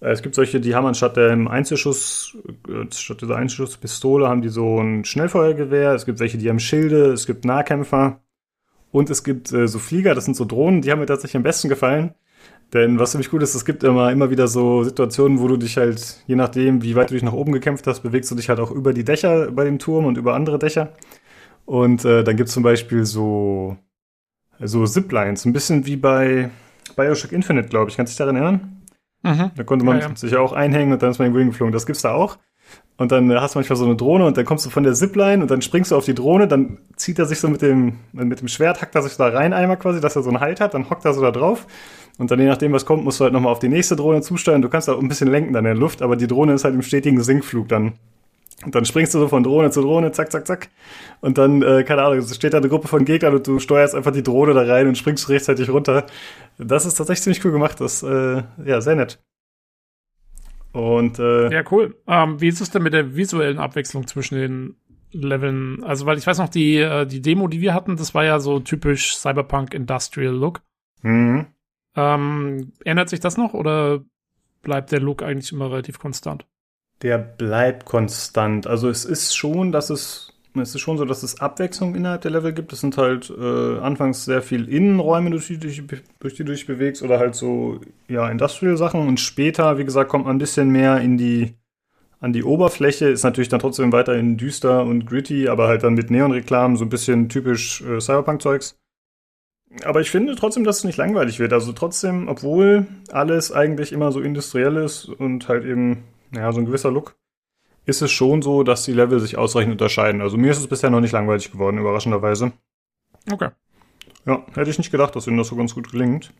Äh, 0.00 0.10
es 0.10 0.20
gibt 0.20 0.34
solche, 0.34 0.60
die 0.60 0.74
haben 0.74 0.84
anstatt 0.84 1.16
dem 1.16 1.48
Einzelschuss, 1.48 2.36
äh, 2.68 2.92
statt 2.94 3.22
dieser 3.22 3.36
Einzelschusspistole, 3.36 4.28
haben 4.28 4.42
die 4.42 4.50
so 4.50 4.78
ein 4.82 5.06
Schnellfeuergewehr. 5.06 5.94
Es 5.94 6.04
gibt 6.04 6.20
welche, 6.20 6.36
die 6.36 6.50
haben 6.50 6.60
Schilde. 6.60 7.12
Es 7.12 7.26
gibt 7.26 7.46
Nahkämpfer. 7.46 8.20
Und 8.92 9.08
es 9.08 9.24
gibt 9.24 9.50
äh, 9.50 9.66
so 9.66 9.78
Flieger, 9.78 10.14
das 10.14 10.26
sind 10.26 10.36
so 10.36 10.44
Drohnen, 10.44 10.82
die 10.82 10.90
haben 10.90 11.00
mir 11.00 11.06
tatsächlich 11.06 11.36
am 11.36 11.42
besten 11.42 11.70
gefallen. 11.70 12.14
Denn 12.74 12.98
was 12.98 13.12
ziemlich 13.12 13.30
gut 13.30 13.42
ist, 13.42 13.54
es 13.54 13.64
gibt 13.64 13.82
immer, 13.82 14.12
immer 14.12 14.30
wieder 14.30 14.46
so 14.46 14.82
Situationen, 14.84 15.40
wo 15.40 15.48
du 15.48 15.56
dich 15.56 15.78
halt, 15.78 16.22
je 16.26 16.36
nachdem, 16.36 16.82
wie 16.82 16.94
weit 16.96 17.10
du 17.10 17.14
dich 17.14 17.22
nach 17.22 17.32
oben 17.32 17.52
gekämpft 17.52 17.86
hast, 17.86 18.00
bewegst 18.00 18.30
du 18.30 18.34
dich 18.34 18.50
halt 18.50 18.60
auch 18.60 18.70
über 18.70 18.92
die 18.92 19.04
Dächer 19.04 19.50
bei 19.50 19.64
dem 19.64 19.78
Turm 19.78 20.04
und 20.04 20.18
über 20.18 20.34
andere 20.34 20.58
Dächer. 20.58 20.92
Und 21.64 22.04
äh, 22.04 22.24
dann 22.24 22.36
gibt's 22.36 22.52
zum 22.52 22.62
Beispiel 22.62 23.06
so, 23.06 23.76
so 24.60 24.84
Ziplines, 24.86 25.46
ein 25.46 25.52
bisschen 25.52 25.86
wie 25.86 25.96
bei 25.96 26.50
Bioshock 26.96 27.32
Infinite, 27.32 27.68
glaube 27.68 27.90
ich. 27.90 27.96
Kannst 27.96 28.12
du 28.12 28.14
dich 28.14 28.18
daran 28.18 28.36
erinnern? 28.36 28.82
Mhm. 29.22 29.50
Da 29.56 29.64
konnte 29.64 29.84
man 29.84 29.98
ja, 29.98 30.08
ja. 30.08 30.16
sich 30.16 30.36
auch 30.36 30.52
einhängen 30.52 30.92
und 30.92 31.02
dann 31.02 31.10
ist 31.10 31.18
man 31.18 31.26
irgendwo 31.26 31.40
hingeflogen. 31.40 31.72
Das 31.72 31.86
gibt's 31.86 32.02
da 32.02 32.12
auch. 32.12 32.38
Und 32.98 33.12
dann 33.12 33.32
hast 33.40 33.54
du 33.54 33.58
manchmal 33.58 33.76
so 33.76 33.84
eine 33.84 33.94
Drohne 33.94 34.26
und 34.26 34.36
dann 34.36 34.44
kommst 34.44 34.66
du 34.66 34.70
von 34.70 34.82
der 34.82 34.92
Zipline 34.92 35.40
und 35.40 35.50
dann 35.50 35.62
springst 35.62 35.92
du 35.92 35.96
auf 35.96 36.04
die 36.04 36.14
Drohne, 36.14 36.48
dann 36.48 36.78
zieht 36.96 37.20
er 37.20 37.26
sich 37.26 37.38
so 37.38 37.48
mit 37.48 37.62
dem, 37.62 37.94
mit 38.12 38.40
dem 38.40 38.48
Schwert, 38.48 38.82
hackt 38.82 38.94
er 38.96 39.02
sich 39.02 39.16
da 39.16 39.28
rein 39.28 39.52
einmal 39.52 39.76
quasi, 39.76 40.00
dass 40.00 40.16
er 40.16 40.24
so 40.24 40.30
einen 40.30 40.40
Halt 40.40 40.60
hat, 40.60 40.74
dann 40.74 40.90
hockt 40.90 41.04
er 41.04 41.14
so 41.14 41.22
da 41.22 41.30
drauf. 41.30 41.66
Und 42.18 42.32
dann 42.32 42.40
je 42.40 42.46
nachdem, 42.46 42.72
was 42.72 42.84
kommt, 42.84 43.04
musst 43.04 43.20
du 43.20 43.24
halt 43.24 43.32
nochmal 43.32 43.52
auf 43.52 43.60
die 43.60 43.68
nächste 43.68 43.94
Drohne 43.94 44.20
zusteuern. 44.20 44.62
Du 44.62 44.68
kannst 44.68 44.90
auch 44.90 45.00
ein 45.00 45.06
bisschen 45.06 45.30
lenken 45.30 45.52
dann 45.52 45.64
in 45.64 45.74
der 45.74 45.80
Luft, 45.80 46.02
aber 46.02 46.16
die 46.16 46.26
Drohne 46.26 46.54
ist 46.54 46.64
halt 46.64 46.74
im 46.74 46.82
stetigen 46.82 47.22
Sinkflug 47.22 47.68
dann. 47.68 47.92
Und 48.64 48.74
dann 48.74 48.84
springst 48.84 49.14
du 49.14 49.20
so 49.20 49.28
von 49.28 49.44
Drohne 49.44 49.70
zu 49.70 49.80
Drohne, 49.80 50.10
zack, 50.10 50.32
zack, 50.32 50.44
zack. 50.48 50.68
Und 51.20 51.38
dann, 51.38 51.62
äh, 51.62 51.84
keine 51.84 52.02
Ahnung, 52.02 52.18
es 52.18 52.34
steht 52.34 52.54
da 52.54 52.58
eine 52.58 52.68
Gruppe 52.68 52.88
von 52.88 53.04
Gegnern 53.04 53.34
und 53.36 53.46
du 53.46 53.60
steuerst 53.60 53.94
einfach 53.94 54.10
die 54.10 54.24
Drohne 54.24 54.52
da 54.54 54.62
rein 54.62 54.88
und 54.88 54.98
springst 54.98 55.28
rechtzeitig 55.28 55.70
runter. 55.70 56.06
Das 56.58 56.84
ist 56.84 56.94
tatsächlich 56.94 57.22
ziemlich 57.22 57.44
cool 57.44 57.52
gemacht. 57.52 57.80
Das, 57.80 58.02
äh, 58.02 58.42
ja, 58.64 58.80
sehr 58.80 58.96
nett. 58.96 59.20
Und, 60.72 61.18
äh, 61.18 61.50
Ja, 61.52 61.62
cool. 61.70 61.96
Ähm, 62.06 62.40
wie 62.40 62.48
ist 62.48 62.60
es 62.60 62.70
denn 62.70 62.82
mit 62.82 62.92
der 62.92 63.16
visuellen 63.16 63.58
Abwechslung 63.58 64.06
zwischen 64.06 64.36
den 64.36 64.76
Leveln? 65.12 65.82
Also, 65.82 66.06
weil 66.06 66.18
ich 66.18 66.26
weiß 66.26 66.38
noch, 66.38 66.48
die, 66.48 66.76
äh, 66.76 67.06
die 67.06 67.22
Demo, 67.22 67.48
die 67.48 67.60
wir 67.60 67.74
hatten, 67.74 67.96
das 67.96 68.14
war 68.14 68.24
ja 68.24 68.38
so 68.38 68.60
typisch 68.60 69.16
Cyberpunk 69.16 69.74
Industrial 69.74 70.34
Look. 70.34 70.60
Mhm. 71.02 71.46
Ähm, 71.96 72.72
ändert 72.84 73.08
sich 73.08 73.20
das 73.20 73.36
noch 73.36 73.54
oder 73.54 74.04
bleibt 74.62 74.92
der 74.92 75.00
Look 75.00 75.22
eigentlich 75.22 75.52
immer 75.52 75.70
relativ 75.70 75.98
konstant? 75.98 76.46
Der 77.02 77.18
bleibt 77.18 77.84
konstant. 77.86 78.66
Also 78.66 78.88
es 78.88 79.04
ist 79.04 79.36
schon, 79.36 79.72
dass 79.72 79.90
es 79.90 80.27
es 80.54 80.74
ist 80.74 80.80
schon 80.80 80.98
so, 80.98 81.04
dass 81.04 81.22
es 81.22 81.40
Abwechslung 81.40 81.94
innerhalb 81.94 82.22
der 82.22 82.30
Level 82.30 82.52
gibt. 82.52 82.72
Es 82.72 82.80
sind 82.80 82.96
halt 82.96 83.30
äh, 83.30 83.78
anfangs 83.78 84.24
sehr 84.24 84.42
viel 84.42 84.68
Innenräume, 84.68 85.30
durch 85.30 85.46
die, 85.46 85.58
durch, 85.58 85.82
durch 86.18 86.34
die 86.34 86.44
du 86.44 86.52
dich 86.52 86.66
bewegst 86.66 87.02
oder 87.02 87.18
halt 87.18 87.34
so 87.34 87.80
ja 88.08 88.28
Industrial-Sachen 88.28 89.06
und 89.06 89.20
später, 89.20 89.78
wie 89.78 89.84
gesagt, 89.84 90.10
kommt 90.10 90.24
man 90.24 90.36
ein 90.36 90.40
bisschen 90.40 90.70
mehr 90.70 91.00
in 91.00 91.16
die 91.18 91.54
an 92.20 92.32
die 92.32 92.44
Oberfläche. 92.44 93.08
Ist 93.08 93.24
natürlich 93.24 93.48
dann 93.48 93.60
trotzdem 93.60 93.92
weiterhin 93.92 94.36
düster 94.36 94.84
und 94.84 95.06
gritty, 95.06 95.48
aber 95.48 95.68
halt 95.68 95.82
dann 95.82 95.94
mit 95.94 96.10
Neonreklamen 96.10 96.76
so 96.76 96.84
ein 96.84 96.90
bisschen 96.90 97.28
typisch 97.28 97.82
äh, 97.82 98.00
Cyberpunk-Zeugs. 98.00 98.76
Aber 99.84 100.00
ich 100.00 100.10
finde 100.10 100.34
trotzdem, 100.34 100.64
dass 100.64 100.78
es 100.78 100.84
nicht 100.84 100.96
langweilig 100.96 101.38
wird. 101.38 101.52
Also 101.52 101.72
trotzdem, 101.72 102.28
obwohl 102.28 102.86
alles 103.10 103.52
eigentlich 103.52 103.92
immer 103.92 104.12
so 104.12 104.20
industriell 104.20 104.76
ist 104.76 105.06
und 105.06 105.48
halt 105.48 105.64
eben, 105.64 106.04
ja, 106.34 106.50
so 106.52 106.60
ein 106.60 106.66
gewisser 106.66 106.90
Look, 106.90 107.16
ist 107.88 108.02
es 108.02 108.12
schon 108.12 108.42
so, 108.42 108.64
dass 108.64 108.84
die 108.84 108.92
Level 108.92 109.18
sich 109.18 109.38
ausreichend 109.38 109.72
unterscheiden. 109.72 110.20
Also 110.20 110.36
mir 110.36 110.50
ist 110.50 110.58
es 110.58 110.66
bisher 110.66 110.90
noch 110.90 111.00
nicht 111.00 111.12
langweilig 111.12 111.50
geworden, 111.50 111.78
überraschenderweise. 111.78 112.52
Okay. 113.32 113.48
Ja, 114.26 114.44
hätte 114.54 114.68
ich 114.68 114.76
nicht 114.76 114.90
gedacht, 114.90 115.16
dass 115.16 115.26
ihnen 115.26 115.38
das 115.38 115.48
so 115.48 115.56
ganz 115.56 115.74
gut 115.74 115.90
gelingt. 115.90 116.34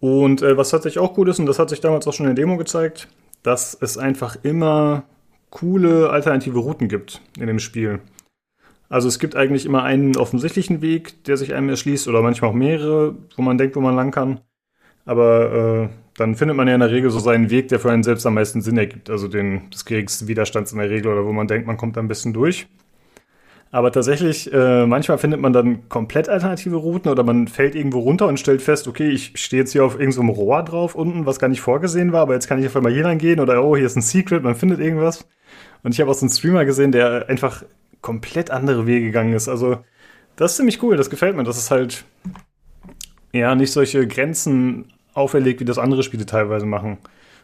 Und 0.00 0.40
äh, 0.40 0.56
was 0.56 0.70
tatsächlich 0.70 0.98
auch 0.98 1.18
cool 1.18 1.28
ist, 1.28 1.38
und 1.38 1.44
das 1.44 1.58
hat 1.58 1.68
sich 1.68 1.80
damals 1.80 2.08
auch 2.08 2.14
schon 2.14 2.24
in 2.24 2.34
der 2.34 2.42
Demo 2.42 2.56
gezeigt, 2.56 3.08
dass 3.42 3.76
es 3.78 3.98
einfach 3.98 4.36
immer 4.42 5.04
coole 5.50 6.08
alternative 6.08 6.58
Routen 6.58 6.88
gibt 6.88 7.20
in 7.38 7.48
dem 7.48 7.58
Spiel. 7.58 8.00
Also 8.88 9.08
es 9.08 9.18
gibt 9.18 9.36
eigentlich 9.36 9.66
immer 9.66 9.82
einen 9.82 10.16
offensichtlichen 10.16 10.80
Weg, 10.80 11.22
der 11.24 11.36
sich 11.36 11.52
einem 11.52 11.68
erschließt, 11.68 12.08
oder 12.08 12.22
manchmal 12.22 12.50
auch 12.50 12.54
mehrere, 12.54 13.14
wo 13.36 13.42
man 13.42 13.58
denkt, 13.58 13.76
wo 13.76 13.80
man 13.82 13.94
lang 13.94 14.10
kann. 14.10 14.40
Aber 15.04 15.90
äh, 15.92 16.01
dann 16.16 16.34
findet 16.34 16.56
man 16.56 16.68
ja 16.68 16.74
in 16.74 16.80
der 16.80 16.90
Regel 16.90 17.10
so 17.10 17.18
seinen 17.18 17.50
Weg, 17.50 17.68
der 17.68 17.80
für 17.80 17.90
einen 17.90 18.02
selbst 18.02 18.26
am 18.26 18.34
meisten 18.34 18.60
Sinn 18.60 18.76
ergibt. 18.76 19.08
Also 19.08 19.28
den 19.28 19.70
des 19.70 19.84
geringsten 19.84 20.28
Widerstands 20.28 20.72
in 20.72 20.78
der 20.78 20.90
Regel 20.90 21.12
oder 21.12 21.24
wo 21.24 21.32
man 21.32 21.46
denkt, 21.46 21.66
man 21.66 21.76
kommt 21.76 21.96
am 21.96 22.08
besten 22.08 22.32
durch. 22.32 22.66
Aber 23.74 23.90
tatsächlich, 23.90 24.52
äh, 24.52 24.86
manchmal 24.86 25.16
findet 25.16 25.40
man 25.40 25.54
dann 25.54 25.88
komplett 25.88 26.28
alternative 26.28 26.76
Routen 26.76 27.10
oder 27.10 27.22
man 27.22 27.48
fällt 27.48 27.74
irgendwo 27.74 28.00
runter 28.00 28.26
und 28.28 28.38
stellt 28.38 28.60
fest, 28.60 28.86
okay, 28.86 29.08
ich 29.08 29.32
stehe 29.36 29.62
jetzt 29.62 29.72
hier 29.72 29.82
auf 29.82 29.98
irgendeinem 29.98 30.26
so 30.26 30.42
Rohr 30.42 30.62
drauf 30.62 30.94
unten, 30.94 31.24
was 31.24 31.38
gar 31.38 31.48
nicht 31.48 31.62
vorgesehen 31.62 32.12
war, 32.12 32.20
aber 32.20 32.34
jetzt 32.34 32.48
kann 32.48 32.60
ich 32.60 32.66
auf 32.66 32.76
einmal 32.76 32.92
hier 32.92 33.04
lang 33.04 33.16
gehen 33.16 33.40
oder 33.40 33.64
oh, 33.64 33.74
hier 33.74 33.86
ist 33.86 33.96
ein 33.96 34.02
Secret, 34.02 34.42
man 34.42 34.56
findet 34.56 34.78
irgendwas. 34.78 35.26
Und 35.82 35.94
ich 35.94 36.00
habe 36.02 36.10
auch 36.10 36.14
so 36.14 36.26
einen 36.26 36.30
Streamer 36.30 36.66
gesehen, 36.66 36.92
der 36.92 37.30
einfach 37.30 37.64
komplett 38.02 38.50
andere 38.50 38.86
Wege 38.86 39.06
gegangen 39.06 39.32
ist. 39.32 39.48
Also, 39.48 39.78
das 40.36 40.52
ist 40.52 40.56
ziemlich 40.58 40.82
cool, 40.82 40.98
das 40.98 41.08
gefällt 41.08 41.34
mir. 41.34 41.44
Das 41.44 41.56
ist 41.56 41.70
halt, 41.70 42.04
ja, 43.32 43.54
nicht 43.54 43.72
solche 43.72 44.06
Grenzen 44.06 44.92
auferlegt, 45.14 45.60
wie 45.60 45.64
das 45.64 45.78
andere 45.78 46.02
Spiele 46.02 46.26
teilweise 46.26 46.66
machen. 46.66 46.98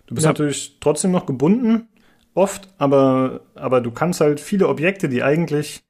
Du 0.07 0.15
bist 0.15 0.25
ja. 0.25 0.31
natürlich 0.31 0.79
trotzdem 0.81 1.11
noch 1.11 1.27
gebunden, 1.27 1.89
oft, 2.35 2.73
aber, 2.79 3.41
aber 3.55 3.81
du 3.81 3.91
kannst 3.91 4.21
halt 4.21 4.41
viele 4.41 4.69
Objekte, 4.69 5.09
die 5.09 5.23
eigentlich 5.23 5.83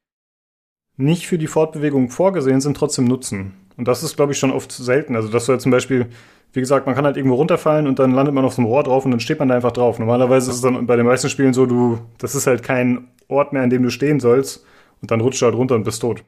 nicht 0.96 1.26
für 1.28 1.38
die 1.38 1.46
Fortbewegung 1.46 2.10
vorgesehen 2.10 2.60
sind, 2.60 2.76
trotzdem 2.76 3.04
nutzen. 3.04 3.54
Und 3.76 3.86
das 3.86 4.02
ist, 4.02 4.16
glaube 4.16 4.32
ich, 4.32 4.38
schon 4.38 4.50
oft 4.50 4.72
selten. 4.72 5.14
Also, 5.14 5.28
dass 5.28 5.46
du 5.46 5.52
halt 5.52 5.60
zum 5.60 5.70
Beispiel, 5.70 6.06
wie 6.52 6.60
gesagt, 6.60 6.86
man 6.86 6.96
kann 6.96 7.04
halt 7.04 7.16
irgendwo 7.16 7.36
runterfallen 7.36 7.86
und 7.86 8.00
dann 8.00 8.10
landet 8.10 8.34
man 8.34 8.44
auf 8.44 8.54
so 8.54 8.60
einem 8.60 8.70
Rohr 8.70 8.82
drauf 8.82 9.04
und 9.04 9.12
dann 9.12 9.20
steht 9.20 9.38
man 9.38 9.48
da 9.48 9.54
einfach 9.54 9.70
drauf. 9.70 10.00
Normalerweise 10.00 10.50
ist 10.50 10.56
es 10.56 10.62
dann 10.62 10.86
bei 10.86 10.96
den 10.96 11.06
meisten 11.06 11.28
Spielen 11.28 11.54
so, 11.54 11.66
du, 11.66 12.00
das 12.18 12.34
ist 12.34 12.48
halt 12.48 12.64
kein 12.64 13.08
Ort 13.28 13.52
mehr, 13.52 13.62
an 13.62 13.70
dem 13.70 13.84
du 13.84 13.90
stehen 13.90 14.18
sollst 14.18 14.64
und 15.00 15.12
dann 15.12 15.20
rutscht 15.20 15.40
du 15.40 15.46
halt 15.46 15.54
runter 15.54 15.76
und 15.76 15.84
bist 15.84 16.02
tot. 16.02 16.24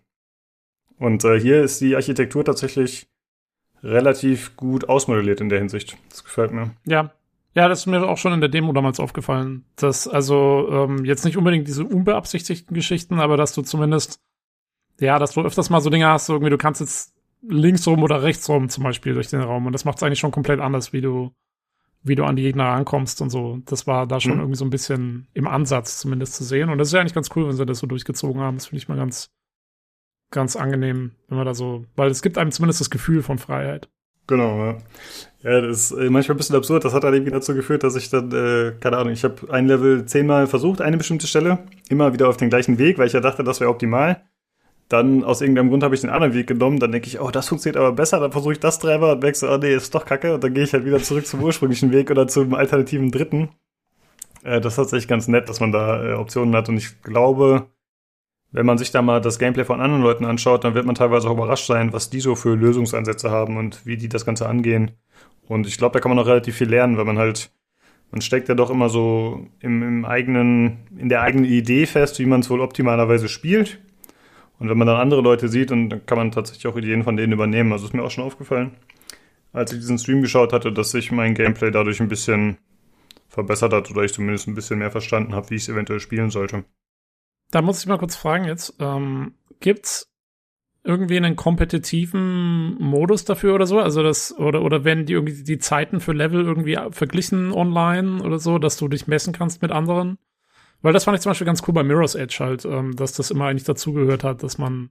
Und 0.99 1.25
äh, 1.25 1.41
hier 1.41 1.63
ist 1.63 1.81
die 1.81 1.97
Architektur 1.97 2.45
tatsächlich 2.45 3.10
relativ 3.83 4.57
gut 4.57 4.89
ausmodelliert 4.89 5.41
in 5.41 5.49
der 5.49 5.59
Hinsicht. 5.59 5.97
Das 6.09 6.25
gefällt 6.25 6.53
mir. 6.53 6.71
Ja. 6.85 7.13
Ja, 7.53 7.67
das 7.67 7.81
ist 7.81 7.87
mir 7.87 8.09
auch 8.09 8.17
schon 8.17 8.33
in 8.33 8.41
der 8.41 8.49
Demo 8.49 8.73
damals 8.73 9.01
aufgefallen. 9.01 9.65
Dass 9.75 10.07
also 10.07 10.69
ähm, 10.71 11.05
jetzt 11.05 11.25
nicht 11.25 11.37
unbedingt 11.37 11.67
diese 11.67 11.85
unbeabsichtigten 11.85 12.75
Geschichten, 12.75 13.19
aber 13.19 13.37
dass 13.37 13.55
du 13.55 13.63
zumindest, 13.63 14.21
ja, 15.01 15.19
dass 15.19 15.33
du 15.33 15.43
öfters 15.43 15.69
mal 15.69 15.81
so 15.81 15.91
Dinge 15.91 16.07
hast, 16.07 16.27
so 16.27 16.35
irgendwie, 16.35 16.51
du 16.51 16.59
kannst 16.59 16.81
jetzt 16.81 17.13
links 17.43 17.87
rum 17.87 18.03
oder 18.03 18.23
rechts 18.23 18.49
rum 18.49 18.69
zum 18.69 18.85
Beispiel 18.85 19.15
durch 19.15 19.29
den 19.29 19.41
Raum. 19.41 19.67
Und 19.67 19.73
das 19.73 19.85
macht 19.85 19.97
es 19.97 20.03
eigentlich 20.03 20.21
schon 20.21 20.31
komplett 20.31 20.61
anders, 20.61 20.93
wie 20.93 21.01
du, 21.01 21.33
wie 22.03 22.15
du 22.15 22.25
an 22.25 22.37
die 22.37 22.43
Gegner 22.43 22.65
rankommst 22.65 23.21
und 23.21 23.31
so. 23.31 23.59
Das 23.65 23.87
war 23.87 24.07
da 24.07 24.21
schon 24.21 24.35
mhm. 24.35 24.41
irgendwie 24.41 24.59
so 24.59 24.65
ein 24.65 24.71
bisschen 24.71 25.27
im 25.35 25.49
Ansatz 25.49 25.99
zumindest 25.99 26.35
zu 26.35 26.45
sehen. 26.45 26.71
Und 26.71 26.79
das 26.79 26.89
ist 26.89 26.95
ja 26.95 27.01
eigentlich 27.01 27.15
ganz 27.15 27.31
cool, 27.35 27.49
wenn 27.49 27.57
sie 27.57 27.67
das 27.67 27.79
so 27.79 27.87
durchgezogen 27.87 28.41
haben. 28.41 28.59
Das 28.59 28.67
finde 28.67 28.83
ich 28.83 28.89
mal 28.89 28.97
ganz, 28.97 29.31
ganz 30.31 30.57
angenehm, 30.57 31.13
wenn 31.29 31.39
man 31.39 31.47
da 31.47 31.55
so, 31.55 31.85
weil 31.97 32.11
es 32.11 32.23
gibt 32.23 32.39
einem 32.39 32.53
zumindest 32.53 32.81
das 32.81 32.91
Gefühl 32.91 33.23
von 33.23 33.39
Freiheit. 33.39 33.89
Genau, 34.27 34.65
ja. 34.65 34.79
Ja, 35.43 35.61
das 35.63 35.91
ist 35.91 35.93
äh, 35.93 36.11
manchmal 36.11 36.37
ein 36.37 36.39
bisschen 36.39 36.55
absurd. 36.55 36.85
Das 36.85 36.93
hat 36.93 37.03
dann 37.03 37.15
irgendwie 37.15 37.33
dazu 37.33 37.55
geführt, 37.55 37.83
dass 37.83 37.97
ich 37.97 38.11
dann, 38.11 38.31
äh, 38.31 38.73
keine 38.79 38.99
Ahnung, 38.99 39.13
ich 39.13 39.25
habe 39.25 39.53
ein 39.53 39.67
Level 39.67 40.05
zehnmal 40.05 40.47
versucht, 40.47 40.81
eine 40.81 40.99
bestimmte 40.99 41.27
Stelle, 41.27 41.59
immer 41.89 42.13
wieder 42.13 42.29
auf 42.29 42.37
den 42.37 42.51
gleichen 42.51 42.79
Weg, 42.79 42.99
weil 42.99 43.07
ich 43.07 43.13
ja 43.13 43.21
dachte, 43.21 43.43
das 43.43 43.59
wäre 43.59 43.71
optimal. 43.71 44.23
Dann 44.89 45.25
aus 45.25 45.41
irgendeinem 45.41 45.71
Grund 45.71 45.83
habe 45.83 45.95
ich 45.95 46.01
den 46.01 46.11
anderen 46.11 46.35
Weg 46.35 46.47
genommen, 46.47 46.79
dann 46.79 46.93
denke 46.93 47.09
ich, 47.09 47.21
oh, 47.21 47.31
das 47.31 47.49
funktioniert 47.49 47.77
aber 47.77 47.93
besser, 47.93 48.21
dann 48.21 48.33
versuche 48.33 48.53
ich 48.53 48.61
das 48.61 48.79
dreimal 48.81 49.15
und 49.15 49.23
wechsle, 49.23 49.51
oh 49.51 49.57
nee, 49.57 49.75
ist 49.75 49.95
doch 49.95 50.05
kacke, 50.05 50.35
und 50.35 50.45
dann 50.45 50.53
gehe 50.53 50.65
ich 50.65 50.73
halt 50.73 50.85
wieder 50.85 51.01
zurück 51.01 51.27
zum 51.27 51.43
ursprünglichen 51.43 51.93
Weg 51.93 52.11
oder 52.11 52.27
zum 52.29 52.55
alternativen 52.55 53.11
dritten. 53.11 53.51
Äh, 54.43 54.61
das 54.61 54.75
ist 54.75 54.77
tatsächlich 54.77 55.09
ganz 55.09 55.29
nett, 55.29 55.49
dass 55.49 55.61
man 55.61 55.73
da 55.73 56.05
äh, 56.05 56.13
Optionen 56.15 56.55
hat 56.55 56.69
und 56.69 56.77
ich 56.77 57.03
glaube, 57.03 57.67
wenn 58.53 58.67
man 58.67 58.79
sich 58.79 58.91
da 58.91 59.03
mal 59.03 59.21
das 59.21 59.39
Gameplay 59.39 59.65
von 59.65 59.81
anderen 59.81 60.03
Leuten 60.03 60.25
anschaut, 60.25 60.65
dann 60.65 60.75
wird 60.75 60.87
man 60.87 60.95
teilweise 60.95 61.29
auch 61.29 61.35
überrascht 61.35 61.67
sein, 61.67 61.93
was 61.93 62.11
die 62.11 62.21
so 62.21 62.35
für 62.35 62.55
Lösungsansätze 62.55 63.31
haben 63.31 63.57
und 63.57 63.87
wie 63.87 63.97
die 63.97 64.09
das 64.09 64.27
Ganze 64.27 64.49
angehen. 64.49 64.93
Und 65.47 65.67
ich 65.67 65.79
glaube, 65.79 65.95
da 65.95 66.01
kann 66.01 66.11
man 66.11 66.17
noch 66.17 66.27
relativ 66.27 66.57
viel 66.57 66.69
lernen, 66.69 66.97
weil 66.97 67.05
man 67.05 67.19
halt, 67.19 67.53
man 68.11 68.21
steckt 68.21 68.49
ja 68.49 68.55
doch 68.55 68.71
immer 68.71 68.89
so 68.89 69.47
im, 69.61 69.83
im 69.83 70.05
eigenen, 70.05 70.79
in 70.97 71.09
der 71.09 71.23
eigenen 71.23 71.45
Idee 71.45 71.87
fest, 71.87 72.19
wie 72.19 72.27
man 72.27 72.41
es 72.41 72.51
wohl 72.51 72.61
optimalerweise 72.61 73.29
spielt. 73.29 73.81
Und 74.59 74.69
wenn 74.69 74.79
man 74.79 74.87
dann 74.87 75.01
andere 75.01 75.23
Leute 75.23 75.49
sieht, 75.49 75.71
dann 75.71 76.05
kann 76.07 76.19
man 76.19 76.33
tatsächlich 76.33 76.67
auch 76.67 76.77
Ideen 76.77 77.05
von 77.05 77.17
denen 77.17 77.33
übernehmen. 77.33 77.73
Also 77.73 77.87
ist 77.87 77.95
mir 77.95 78.03
auch 78.03 78.11
schon 78.11 78.25
aufgefallen, 78.25 78.73
als 79.53 79.73
ich 79.73 79.79
diesen 79.79 79.99
Stream 79.99 80.23
geschaut 80.23 80.53
hatte, 80.53 80.73
dass 80.73 80.91
sich 80.91 81.13
mein 81.13 81.35
Gameplay 81.35 81.71
dadurch 81.71 82.01
ein 82.01 82.09
bisschen 82.09 82.59
verbessert 83.29 83.73
hat 83.73 83.91
oder 83.91 84.03
ich 84.03 84.13
zumindest 84.13 84.49
ein 84.49 84.55
bisschen 84.55 84.81
mehr 84.81 84.91
verstanden 84.91 85.35
habe, 85.35 85.51
wie 85.51 85.55
ich 85.55 85.63
es 85.63 85.69
eventuell 85.69 86.01
spielen 86.01 86.31
sollte. 86.31 86.65
Da 87.51 87.63
muss 87.63 87.81
ich 87.81 87.87
mal 87.87 87.99
kurz 87.99 88.17
fragen 88.17 88.45
jetzt, 88.45 88.75
ähm, 88.79 89.35
gibt's 89.61 90.11
irgendwie 90.83 91.19
einen 91.19 91.37
kompetitiven 91.37 92.77
Modus 92.79 93.25
dafür 93.25 93.55
oder 93.55 93.67
so? 93.67 93.79
Also 93.81 94.03
das, 94.03 94.37
oder, 94.39 94.63
oder 94.63 94.85
werden 94.85 95.05
die 95.05 95.13
irgendwie 95.13 95.43
die 95.43 95.59
Zeiten 95.59 96.01
für 96.01 96.13
Level 96.13 96.45
irgendwie 96.45 96.79
verglichen 96.91 97.53
online 97.53 98.23
oder 98.23 98.39
so, 98.39 98.59
dass 98.59 98.77
du 98.77 98.89
dich 98.89 99.07
messen 99.07 99.33
kannst 99.33 99.61
mit 99.63 99.73
anderen? 99.73 100.19
Weil 100.83 100.95
das 100.95 101.05
fand 101.05 101.17
ich 101.17 101.23
zum 101.23 101.31
Beispiel 101.31 101.47
ganz 101.47 101.63
cool 101.69 101.75
bei 101.75 101.83
Mirror's 101.83 102.15
Edge 102.15 102.39
halt, 102.41 102.65
ähm, 102.65 102.97
dass 102.97 103.13
das 103.13 103.31
immer 103.31 103.47
eigentlich 103.47 103.65
dazugehört 103.65 104.25
hat, 104.25 104.43
dass 104.43 104.57
man, 104.57 104.91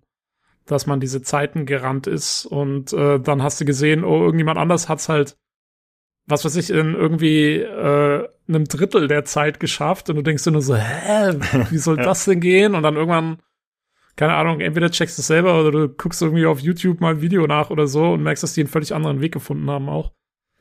dass 0.66 0.86
man 0.86 1.00
diese 1.00 1.24
Zeiten 1.24 1.66
gerannt 1.66 2.06
ist 2.06 2.46
und 2.46 2.94
äh, 2.94 3.20
dann 3.20 3.42
hast 3.42 3.60
du 3.60 3.66
gesehen, 3.66 4.04
oh, 4.04 4.22
irgendjemand 4.24 4.60
anders 4.60 4.90
hat's 4.90 5.10
halt 5.10 5.38
was 6.30 6.46
weiß 6.46 6.56
ich, 6.56 6.70
in 6.70 6.94
irgendwie 6.96 7.56
äh, 7.58 8.28
einem 8.48 8.66
Drittel 8.66 9.08
der 9.08 9.26
Zeit 9.26 9.60
geschafft 9.60 10.10
und 10.10 10.16
du 10.16 10.22
denkst 10.22 10.44
dir 10.44 10.52
nur 10.52 10.62
so, 10.62 10.76
hä, 10.76 11.34
wie 11.70 11.78
soll 11.78 11.98
ja. 11.98 12.04
das 12.04 12.26
denn 12.26 12.40
gehen? 12.40 12.76
Und 12.76 12.84
dann 12.84 12.96
irgendwann, 12.96 13.40
keine 14.16 14.36
Ahnung, 14.36 14.60
entweder 14.62 14.92
checkst 14.92 15.18
du 15.18 15.22
es 15.22 15.28
selber 15.28 15.60
oder 15.60 15.72
du 15.72 15.90
guckst 15.90 16.22
irgendwie 16.22 16.46
auf 16.46 16.60
YouTube 16.60 17.02
mal 17.02 17.16
ein 17.16 17.22
Video 17.22 17.46
nach 17.48 17.70
oder 17.70 17.88
so 17.88 18.14
und 18.14 18.24
merkst, 18.24 18.44
dass 18.44 18.54
die 18.54 18.62
einen 18.62 18.70
völlig 18.70 18.94
anderen 18.94 19.22
Weg 19.22 19.34
gefunden 19.34 19.70
haben 19.70 19.90
auch. 19.90 20.12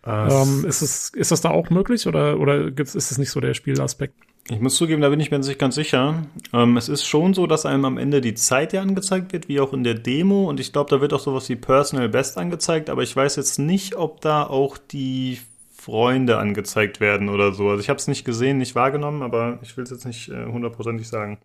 Ähm, 0.06 0.64
ist, 0.64 0.80
es, 0.80 1.10
ist 1.10 1.32
das 1.32 1.40
da 1.40 1.50
auch 1.50 1.70
möglich 1.70 2.06
oder, 2.06 2.38
oder 2.38 2.70
gibt's, 2.70 2.94
ist 2.94 3.10
es 3.10 3.18
nicht 3.18 3.30
so 3.30 3.40
der 3.40 3.54
Spielaspekt? 3.54 4.14
Ich 4.50 4.60
muss 4.60 4.76
zugeben, 4.76 5.02
da 5.02 5.10
bin 5.10 5.20
ich 5.20 5.30
mir 5.30 5.38
nicht 5.38 5.58
ganz 5.58 5.74
sicher. 5.74 6.22
Ähm, 6.54 6.78
es 6.78 6.88
ist 6.88 7.04
schon 7.04 7.34
so, 7.34 7.46
dass 7.46 7.66
einem 7.66 7.84
am 7.84 7.98
Ende 7.98 8.22
die 8.22 8.34
Zeit 8.34 8.72
ja 8.72 8.80
angezeigt 8.80 9.34
wird, 9.34 9.48
wie 9.48 9.60
auch 9.60 9.74
in 9.74 9.84
der 9.84 9.94
Demo. 9.94 10.48
Und 10.48 10.58
ich 10.58 10.72
glaube, 10.72 10.88
da 10.88 11.02
wird 11.02 11.12
auch 11.12 11.20
sowas 11.20 11.50
wie 11.50 11.56
Personal 11.56 12.08
Best 12.08 12.38
angezeigt. 12.38 12.88
Aber 12.88 13.02
ich 13.02 13.14
weiß 13.14 13.36
jetzt 13.36 13.58
nicht, 13.58 13.96
ob 13.96 14.22
da 14.22 14.44
auch 14.44 14.78
die 14.78 15.40
Freunde 15.88 16.36
angezeigt 16.36 17.00
werden 17.00 17.30
oder 17.30 17.52
so. 17.52 17.70
Also 17.70 17.80
ich 17.80 17.88
habe 17.88 17.96
es 17.96 18.08
nicht 18.08 18.26
gesehen, 18.26 18.58
nicht 18.58 18.74
wahrgenommen, 18.74 19.22
aber 19.22 19.58
ich 19.62 19.74
will 19.74 19.84
es 19.84 19.90
jetzt 19.90 20.04
nicht 20.04 20.28
äh, 20.28 20.44
hundertprozentig 20.44 21.06
äh, 21.06 21.10
sagen. 21.10 21.38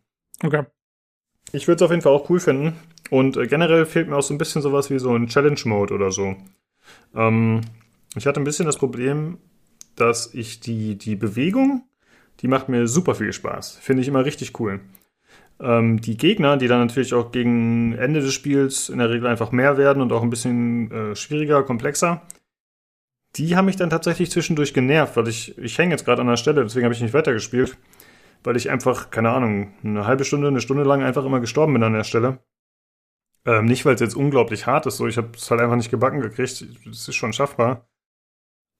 Okay. 0.43 0.63
Ich 1.53 1.69
würde 1.69 1.77
es 1.77 1.81
auf 1.81 1.91
jeden 1.91 2.01
Fall 2.01 2.11
auch 2.11 2.29
cool 2.29 2.41
finden. 2.41 2.73
Und 3.09 3.37
äh, 3.37 3.47
generell 3.47 3.85
fehlt 3.85 4.09
mir 4.09 4.17
auch 4.17 4.21
so 4.21 4.33
ein 4.33 4.37
bisschen 4.37 4.61
sowas 4.61 4.89
wie 4.89 4.99
so 4.99 5.15
ein 5.15 5.27
Challenge-Mode 5.27 5.93
oder 5.93 6.11
so. 6.11 6.35
Ähm, 7.15 7.61
ich 8.17 8.27
hatte 8.27 8.41
ein 8.41 8.43
bisschen 8.43 8.65
das 8.65 8.77
Problem, 8.77 9.37
dass 9.95 10.33
ich 10.33 10.59
die, 10.59 10.97
die 10.97 11.15
Bewegung, 11.15 11.83
die 12.41 12.49
macht 12.49 12.67
mir 12.67 12.89
super 12.89 13.15
viel 13.15 13.31
Spaß. 13.31 13.77
Finde 13.77 14.01
ich 14.01 14.09
immer 14.09 14.25
richtig 14.25 14.59
cool. 14.59 14.81
Ähm, 15.61 16.01
die 16.01 16.17
Gegner, 16.17 16.57
die 16.57 16.67
dann 16.67 16.85
natürlich 16.85 17.13
auch 17.13 17.31
gegen 17.31 17.93
Ende 17.93 18.19
des 18.19 18.33
Spiels 18.33 18.89
in 18.89 18.97
der 18.97 19.09
Regel 19.09 19.27
einfach 19.27 19.53
mehr 19.53 19.77
werden 19.77 20.01
und 20.01 20.11
auch 20.11 20.21
ein 20.21 20.29
bisschen 20.29 20.91
äh, 20.91 21.15
schwieriger, 21.15 21.63
komplexer, 21.63 22.23
die 23.35 23.55
haben 23.55 23.65
mich 23.65 23.77
dann 23.77 23.89
tatsächlich 23.89 24.29
zwischendurch 24.31 24.73
genervt, 24.73 25.17
weil 25.17 25.27
ich, 25.27 25.57
ich 25.57 25.77
hänge 25.77 25.91
jetzt 25.91 26.05
gerade 26.05 26.21
an 26.21 26.27
der 26.27 26.37
Stelle, 26.37 26.63
deswegen 26.63 26.85
habe 26.85 26.93
ich 26.93 27.01
nicht 27.01 27.13
weitergespielt, 27.13 27.77
weil 28.43 28.57
ich 28.57 28.69
einfach, 28.69 29.09
keine 29.09 29.31
Ahnung, 29.31 29.73
eine 29.83 30.05
halbe 30.05 30.25
Stunde, 30.25 30.47
eine 30.47 30.61
Stunde 30.61 30.83
lang 30.83 31.01
einfach 31.01 31.25
immer 31.25 31.39
gestorben 31.39 31.73
bin 31.73 31.83
an 31.83 31.93
der 31.93 32.03
Stelle. 32.03 32.39
Ähm, 33.45 33.65
nicht, 33.65 33.85
weil 33.85 33.95
es 33.95 34.01
jetzt 34.01 34.15
unglaublich 34.15 34.67
hart 34.67 34.85
ist, 34.85 34.97
so 34.97 35.07
ich 35.07 35.17
habe 35.17 35.31
es 35.35 35.49
halt 35.51 35.61
einfach 35.61 35.75
nicht 35.75 35.91
gebacken 35.91 36.21
gekriegt. 36.21 36.65
Es 36.89 37.07
ist 37.07 37.15
schon 37.15 37.33
schaffbar. 37.33 37.89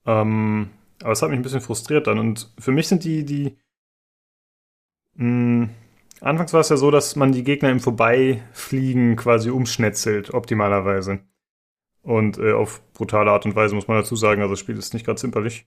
Ähm, 0.06 0.70
aber 1.02 1.12
es 1.12 1.22
hat 1.22 1.30
mich 1.30 1.40
ein 1.40 1.44
bisschen 1.44 1.62
frustriert 1.62 2.08
dann. 2.08 2.20
Und 2.20 2.54
für 2.60 2.72
mich 2.72 2.88
sind 2.88 3.04
die, 3.04 3.26
die. 3.26 3.58
Mh, 5.16 5.68
hm, 5.68 5.70
anfangs 6.22 6.54
war 6.54 6.62
es 6.62 6.70
ja 6.70 6.78
so, 6.78 6.92
dass 6.92 7.16
man 7.16 7.32
die 7.34 7.44
Gegner 7.44 7.72
im 7.72 7.80
Vorbeifliegen 7.82 9.16
quasi 9.18 9.50
umschnetzelt, 9.50 10.34
optimalerweise. 10.34 11.20
Und 12.04 12.38
äh, 12.38 12.52
auf 12.52 12.82
brutale 12.94 13.32
Art 13.32 13.46
und 13.46 13.56
Weise 13.56 13.76
muss 13.76 13.88
man 13.88 13.98
dazu 13.98 14.16
sagen, 14.16 14.42
also 14.42 14.54
das 14.54 14.60
Spiel 14.60 14.78
ist 14.78 14.94
nicht 14.94 15.06
gerade 15.06 15.20
zimperlich. 15.20 15.66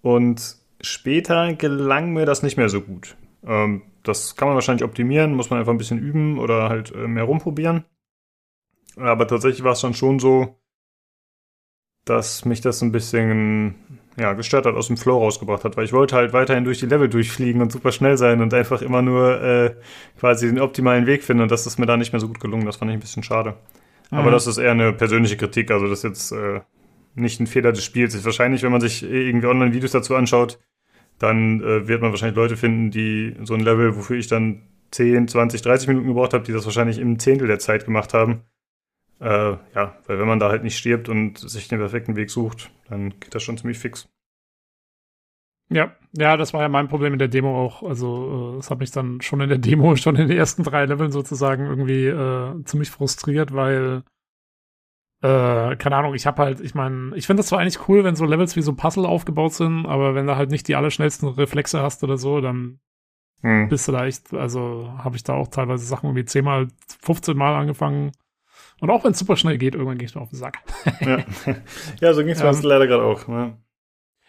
Und 0.00 0.56
später 0.80 1.52
gelang 1.54 2.12
mir 2.12 2.24
das 2.24 2.42
nicht 2.42 2.56
mehr 2.56 2.68
so 2.68 2.80
gut. 2.80 3.16
Ähm, 3.44 3.82
das 4.04 4.36
kann 4.36 4.48
man 4.48 4.54
wahrscheinlich 4.54 4.84
optimieren, 4.84 5.34
muss 5.34 5.50
man 5.50 5.58
einfach 5.58 5.72
ein 5.72 5.78
bisschen 5.78 5.98
üben 5.98 6.38
oder 6.38 6.68
halt 6.68 6.94
äh, 6.94 7.08
mehr 7.08 7.24
rumprobieren. 7.24 7.84
Aber 8.96 9.26
tatsächlich 9.26 9.64
war 9.64 9.72
es 9.72 9.80
dann 9.80 9.94
schon 9.94 10.20
so, 10.20 10.56
dass 12.04 12.44
mich 12.44 12.60
das 12.60 12.80
ein 12.82 12.92
bisschen 12.92 13.74
ja, 14.16 14.32
gestört 14.32 14.64
hat, 14.64 14.74
aus 14.74 14.86
dem 14.86 14.96
Flow 14.96 15.18
rausgebracht 15.18 15.64
hat, 15.64 15.76
weil 15.76 15.84
ich 15.84 15.92
wollte 15.92 16.16
halt 16.16 16.32
weiterhin 16.32 16.64
durch 16.64 16.78
die 16.78 16.86
Level 16.86 17.08
durchfliegen 17.08 17.60
und 17.60 17.72
super 17.72 17.92
schnell 17.92 18.16
sein 18.16 18.40
und 18.40 18.54
einfach 18.54 18.80
immer 18.80 19.02
nur 19.02 19.42
äh, 19.42 19.74
quasi 20.18 20.46
den 20.46 20.60
optimalen 20.60 21.06
Weg 21.06 21.24
finden 21.24 21.42
und 21.42 21.50
das 21.50 21.66
ist 21.66 21.78
mir 21.78 21.86
da 21.86 21.96
nicht 21.96 22.12
mehr 22.12 22.20
so 22.20 22.28
gut 22.28 22.40
gelungen. 22.40 22.64
Das 22.64 22.76
fand 22.76 22.90
ich 22.90 22.96
ein 22.96 23.00
bisschen 23.00 23.24
schade. 23.24 23.56
Aber 24.10 24.28
mhm. 24.28 24.32
das 24.32 24.46
ist 24.46 24.58
eher 24.58 24.72
eine 24.72 24.92
persönliche 24.92 25.36
Kritik, 25.36 25.70
also 25.70 25.88
das 25.88 25.98
ist 25.98 26.04
jetzt 26.04 26.32
äh, 26.32 26.60
nicht 27.14 27.40
ein 27.40 27.46
Fehler 27.46 27.72
des 27.72 27.84
Spiels. 27.84 28.14
Ist 28.14 28.24
wahrscheinlich, 28.24 28.62
wenn 28.62 28.72
man 28.72 28.80
sich 28.80 29.02
irgendwie 29.02 29.46
Online-Videos 29.46 29.90
dazu 29.90 30.14
anschaut, 30.14 30.58
dann 31.18 31.60
äh, 31.62 31.88
wird 31.88 32.02
man 32.02 32.10
wahrscheinlich 32.10 32.36
Leute 32.36 32.56
finden, 32.56 32.90
die 32.90 33.34
so 33.42 33.54
ein 33.54 33.60
Level, 33.60 33.96
wofür 33.96 34.16
ich 34.16 34.28
dann 34.28 34.62
10, 34.90 35.28
20, 35.28 35.62
30 35.62 35.88
Minuten 35.88 36.08
gebraucht 36.08 36.34
habe, 36.34 36.44
die 36.44 36.52
das 36.52 36.64
wahrscheinlich 36.64 36.98
im 36.98 37.18
Zehntel 37.18 37.48
der 37.48 37.58
Zeit 37.58 37.84
gemacht 37.84 38.14
haben. 38.14 38.42
Äh, 39.20 39.56
ja, 39.74 39.96
weil 40.06 40.18
wenn 40.18 40.28
man 40.28 40.38
da 40.38 40.50
halt 40.50 40.62
nicht 40.62 40.76
stirbt 40.76 41.08
und 41.08 41.38
sich 41.38 41.68
den 41.68 41.78
perfekten 41.78 42.16
Weg 42.16 42.30
sucht, 42.30 42.70
dann 42.88 43.18
geht 43.18 43.34
das 43.34 43.42
schon 43.42 43.56
ziemlich 43.56 43.78
fix. 43.78 44.08
Ja, 45.68 45.92
ja, 46.12 46.36
das 46.36 46.54
war 46.54 46.62
ja 46.62 46.68
mein 46.68 46.88
Problem 46.88 47.12
in 47.12 47.18
der 47.18 47.28
Demo 47.28 47.60
auch. 47.60 47.82
Also, 47.82 48.52
äh, 48.54 48.56
das 48.56 48.70
hat 48.70 48.78
mich 48.78 48.90
dann 48.90 49.20
schon 49.20 49.40
in 49.40 49.48
der 49.48 49.58
Demo, 49.58 49.96
schon 49.96 50.16
in 50.16 50.28
den 50.28 50.38
ersten 50.38 50.62
drei 50.62 50.84
Leveln 50.86 51.10
sozusagen 51.10 51.66
irgendwie 51.66 52.06
äh, 52.06 52.64
ziemlich 52.64 52.90
frustriert, 52.90 53.52
weil 53.52 54.02
äh, 55.22 55.76
keine 55.76 55.96
Ahnung, 55.96 56.14
ich 56.14 56.26
habe 56.26 56.42
halt, 56.42 56.60
ich 56.60 56.74
meine, 56.74 57.16
ich 57.16 57.26
finde 57.26 57.40
das 57.40 57.48
zwar 57.48 57.60
eigentlich 57.60 57.88
cool, 57.88 58.04
wenn 58.04 58.16
so 58.16 58.26
Levels 58.26 58.54
wie 58.54 58.62
so 58.62 58.74
Puzzle 58.74 59.06
aufgebaut 59.06 59.54
sind, 59.54 59.86
aber 59.86 60.14
wenn 60.14 60.26
du 60.26 60.36
halt 60.36 60.50
nicht 60.50 60.68
die 60.68 60.76
allerschnellsten 60.76 61.28
Reflexe 61.30 61.80
hast 61.80 62.04
oder 62.04 62.18
so, 62.18 62.40
dann 62.40 62.80
hm. 63.40 63.68
bist 63.68 63.88
du 63.88 63.92
da 63.92 64.06
echt, 64.06 64.34
also 64.34 64.92
habe 64.98 65.16
ich 65.16 65.24
da 65.24 65.32
auch 65.32 65.48
teilweise 65.48 65.86
Sachen 65.86 66.06
irgendwie 66.06 66.26
10 66.26 66.44
mal, 66.44 66.68
15 67.02 67.36
Mal 67.36 67.54
angefangen. 67.54 68.12
Und 68.80 68.90
auch 68.90 69.04
wenn 69.04 69.12
es 69.12 69.18
super 69.18 69.36
schnell 69.36 69.56
geht, 69.56 69.74
irgendwann 69.74 69.96
ging 69.96 70.06
es 70.06 70.14
mir 70.14 70.20
auf 70.20 70.28
den 70.28 70.38
Sack. 70.38 70.58
ja. 71.00 71.18
ja, 72.00 72.12
so 72.12 72.20
ging 72.20 72.32
es 72.32 72.42
mir 72.42 72.50
ähm, 72.50 72.60
leider 72.62 72.86
gerade 72.86 73.04
auch. 73.04 73.26
Ne? 73.26 73.56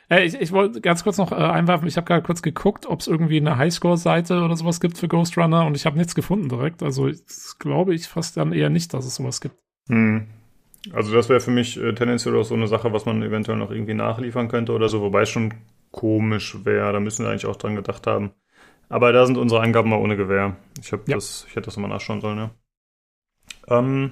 Äh, 0.09 0.25
ich, 0.25 0.35
ich 0.35 0.51
wollte 0.51 0.81
ganz 0.81 1.03
kurz 1.03 1.17
noch 1.17 1.31
äh, 1.31 1.35
einwerfen, 1.35 1.87
ich 1.87 1.97
habe 1.97 2.05
gerade 2.05 2.23
kurz 2.23 2.41
geguckt, 2.41 2.85
ob 2.85 3.01
es 3.01 3.07
irgendwie 3.07 3.37
eine 3.37 3.57
Highscore-Seite 3.57 4.41
oder 4.41 4.55
sowas 4.55 4.79
gibt 4.79 4.97
für 4.97 5.07
Ghost 5.07 5.37
Runner 5.37 5.65
und 5.65 5.75
ich 5.75 5.85
habe 5.85 5.97
nichts 5.97 6.15
gefunden 6.15 6.49
direkt. 6.49 6.83
Also 6.83 7.09
glaube 7.59 7.93
ich 7.93 8.07
fast 8.07 8.37
dann 8.37 8.53
eher 8.53 8.69
nicht, 8.69 8.93
dass 8.93 9.05
es 9.05 9.15
sowas 9.15 9.41
gibt. 9.41 9.55
Hm. 9.89 10.27
Also 10.93 11.13
das 11.13 11.27
wäre 11.27 11.39
für 11.39 11.51
mich 11.51 11.77
äh, 11.77 11.93
tendenziell 11.93 12.35
auch 12.37 12.43
so 12.43 12.55
eine 12.55 12.67
Sache, 12.67 12.93
was 12.93 13.05
man 13.05 13.21
eventuell 13.21 13.57
noch 13.57 13.71
irgendwie 13.71 13.93
nachliefern 13.93 14.47
könnte 14.47 14.71
oder 14.71 14.89
so, 14.89 15.01
wobei 15.01 15.23
es 15.23 15.29
schon 15.29 15.53
komisch 15.91 16.57
wäre. 16.63 16.93
Da 16.93 16.99
müssen 16.99 17.25
wir 17.25 17.29
eigentlich 17.31 17.45
auch 17.45 17.55
dran 17.55 17.75
gedacht 17.75 18.07
haben. 18.07 18.31
Aber 18.89 19.11
da 19.11 19.25
sind 19.25 19.37
unsere 19.37 19.61
Angaben 19.61 19.89
mal 19.89 19.99
ohne 19.99 20.15
Gewähr. 20.15 20.55
Ich 20.79 20.91
ja. 20.91 20.99
das, 21.07 21.45
ich 21.49 21.55
hätte 21.55 21.65
das 21.65 21.77
mal 21.77 21.89
nachschauen 21.89 22.21
sollen, 22.21 22.37
ja. 22.37 22.51
Ähm, 23.67 24.11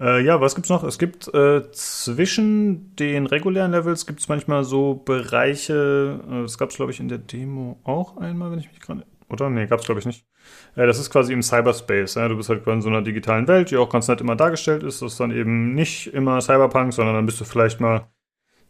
äh, 0.00 0.24
ja, 0.24 0.40
was 0.40 0.54
gibt's 0.54 0.70
noch? 0.70 0.82
Es 0.84 0.98
gibt 0.98 1.32
äh, 1.34 1.70
zwischen 1.72 2.96
den 2.96 3.26
regulären 3.26 3.72
Levels 3.72 4.06
gibt's 4.06 4.28
manchmal 4.28 4.64
so 4.64 4.94
Bereiche, 4.94 6.20
äh, 6.28 6.42
das 6.42 6.58
gab's 6.58 6.76
glaube 6.76 6.92
ich 6.92 7.00
in 7.00 7.08
der 7.08 7.18
Demo 7.18 7.78
auch 7.84 8.16
einmal, 8.16 8.50
wenn 8.50 8.58
ich 8.58 8.68
mich 8.68 8.80
gerade 8.80 9.04
oder? 9.28 9.48
Nee, 9.48 9.66
gab's 9.66 9.84
glaube 9.84 10.00
ich 10.00 10.06
nicht. 10.06 10.26
Äh, 10.74 10.86
das 10.86 10.98
ist 10.98 11.10
quasi 11.10 11.32
im 11.32 11.42
Cyberspace. 11.42 12.16
Ja? 12.16 12.28
Du 12.28 12.36
bist 12.36 12.48
halt 12.48 12.66
in 12.66 12.82
so 12.82 12.88
einer 12.88 13.02
digitalen 13.02 13.46
Welt, 13.48 13.70
die 13.70 13.76
auch 13.76 13.88
ganz 13.88 14.08
nett 14.08 14.20
immer 14.20 14.36
dargestellt 14.36 14.82
ist. 14.82 15.02
Das 15.02 15.12
ist 15.12 15.20
dann 15.20 15.30
eben 15.30 15.74
nicht 15.74 16.08
immer 16.08 16.40
Cyberpunk, 16.40 16.92
sondern 16.92 17.14
dann 17.14 17.26
bist 17.26 17.40
du 17.40 17.44
vielleicht 17.44 17.80
mal 17.80 18.08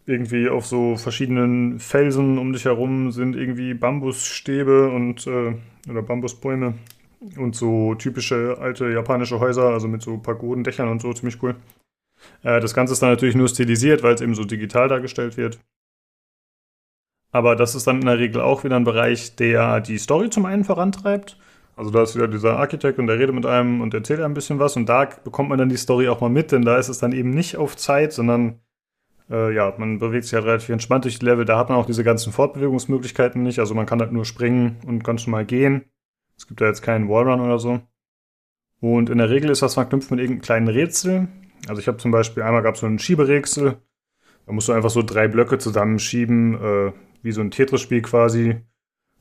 irgendwie 0.06 0.48
auf 0.48 0.66
so 0.66 0.96
verschiedenen 0.96 1.78
Felsen 1.78 2.38
um 2.38 2.52
dich 2.52 2.64
herum 2.64 3.12
sind 3.12 3.36
irgendwie 3.36 3.74
Bambusstäbe 3.74 4.88
und 4.88 5.26
äh, 5.26 5.54
oder 5.88 6.02
Bambusbäume 6.02 6.74
und 7.36 7.54
so 7.54 7.94
typische 7.94 8.56
alte 8.60 8.88
japanische 8.90 9.40
Häuser, 9.40 9.70
also 9.70 9.88
mit 9.88 10.02
so 10.02 10.18
Pagodendächern 10.18 10.88
und 10.88 11.02
so, 11.02 11.12
ziemlich 11.12 11.42
cool. 11.42 11.54
Äh, 12.42 12.60
das 12.60 12.74
Ganze 12.74 12.94
ist 12.94 13.02
dann 13.02 13.10
natürlich 13.10 13.36
nur 13.36 13.48
stilisiert, 13.48 14.02
weil 14.02 14.14
es 14.14 14.20
eben 14.20 14.34
so 14.34 14.44
digital 14.44 14.88
dargestellt 14.88 15.36
wird. 15.36 15.60
Aber 17.32 17.54
das 17.56 17.74
ist 17.74 17.86
dann 17.86 18.00
in 18.00 18.06
der 18.06 18.18
Regel 18.18 18.40
auch 18.40 18.64
wieder 18.64 18.76
ein 18.76 18.84
Bereich, 18.84 19.36
der 19.36 19.80
die 19.80 19.98
Story 19.98 20.30
zum 20.30 20.46
einen 20.46 20.64
vorantreibt. 20.64 21.38
Also 21.76 21.90
da 21.90 22.02
ist 22.02 22.16
wieder 22.16 22.28
dieser 22.28 22.58
Architekt 22.58 22.98
und 22.98 23.06
der 23.06 23.18
redet 23.18 23.34
mit 23.34 23.46
einem 23.46 23.80
und 23.80 23.94
erzählt 23.94 24.20
ein 24.20 24.34
bisschen 24.34 24.58
was 24.58 24.76
und 24.76 24.86
da 24.86 25.08
bekommt 25.22 25.48
man 25.48 25.58
dann 25.58 25.68
die 25.68 25.76
Story 25.76 26.08
auch 26.08 26.20
mal 26.20 26.28
mit, 26.28 26.52
denn 26.52 26.62
da 26.62 26.76
ist 26.76 26.88
es 26.88 26.98
dann 26.98 27.12
eben 27.12 27.30
nicht 27.30 27.56
auf 27.56 27.76
Zeit, 27.76 28.12
sondern 28.12 28.60
äh, 29.30 29.54
ja, 29.54 29.72
man 29.78 29.98
bewegt 29.98 30.24
sich 30.24 30.34
halt 30.34 30.44
relativ 30.44 30.70
entspannt 30.70 31.04
durch 31.04 31.20
die 31.20 31.24
Level. 31.24 31.44
Da 31.44 31.56
hat 31.56 31.68
man 31.68 31.78
auch 31.78 31.86
diese 31.86 32.04
ganzen 32.04 32.32
Fortbewegungsmöglichkeiten 32.32 33.42
nicht. 33.42 33.60
Also 33.60 33.74
man 33.74 33.86
kann 33.86 34.00
halt 34.00 34.12
nur 34.12 34.24
springen 34.24 34.78
und 34.86 35.04
ganz 35.04 35.26
normal 35.26 35.44
gehen 35.44 35.84
Es 36.40 36.46
gibt 36.46 36.62
da 36.62 36.66
jetzt 36.68 36.80
keinen 36.80 37.10
Wallrun 37.10 37.42
oder 37.42 37.58
so. 37.58 37.82
Und 38.80 39.10
in 39.10 39.18
der 39.18 39.28
Regel 39.28 39.50
ist 39.50 39.60
das 39.60 39.74
verknüpft 39.74 40.10
mit 40.10 40.20
irgendeinem 40.20 40.40
kleinen 40.40 40.68
Rätsel. 40.68 41.28
Also 41.68 41.82
ich 41.82 41.86
habe 41.86 41.98
zum 41.98 42.12
Beispiel, 42.12 42.42
einmal 42.42 42.62
gab 42.62 42.76
es 42.76 42.80
so 42.80 42.86
ein 42.86 42.98
Schieberätsel. 42.98 43.76
Da 44.46 44.52
musst 44.52 44.66
du 44.66 44.72
einfach 44.72 44.88
so 44.88 45.02
drei 45.02 45.28
Blöcke 45.28 45.58
zusammenschieben, 45.58 46.54
äh, 46.54 46.92
wie 47.20 47.32
so 47.32 47.42
ein 47.42 47.50
Tetris-Spiel 47.50 48.00
quasi, 48.00 48.56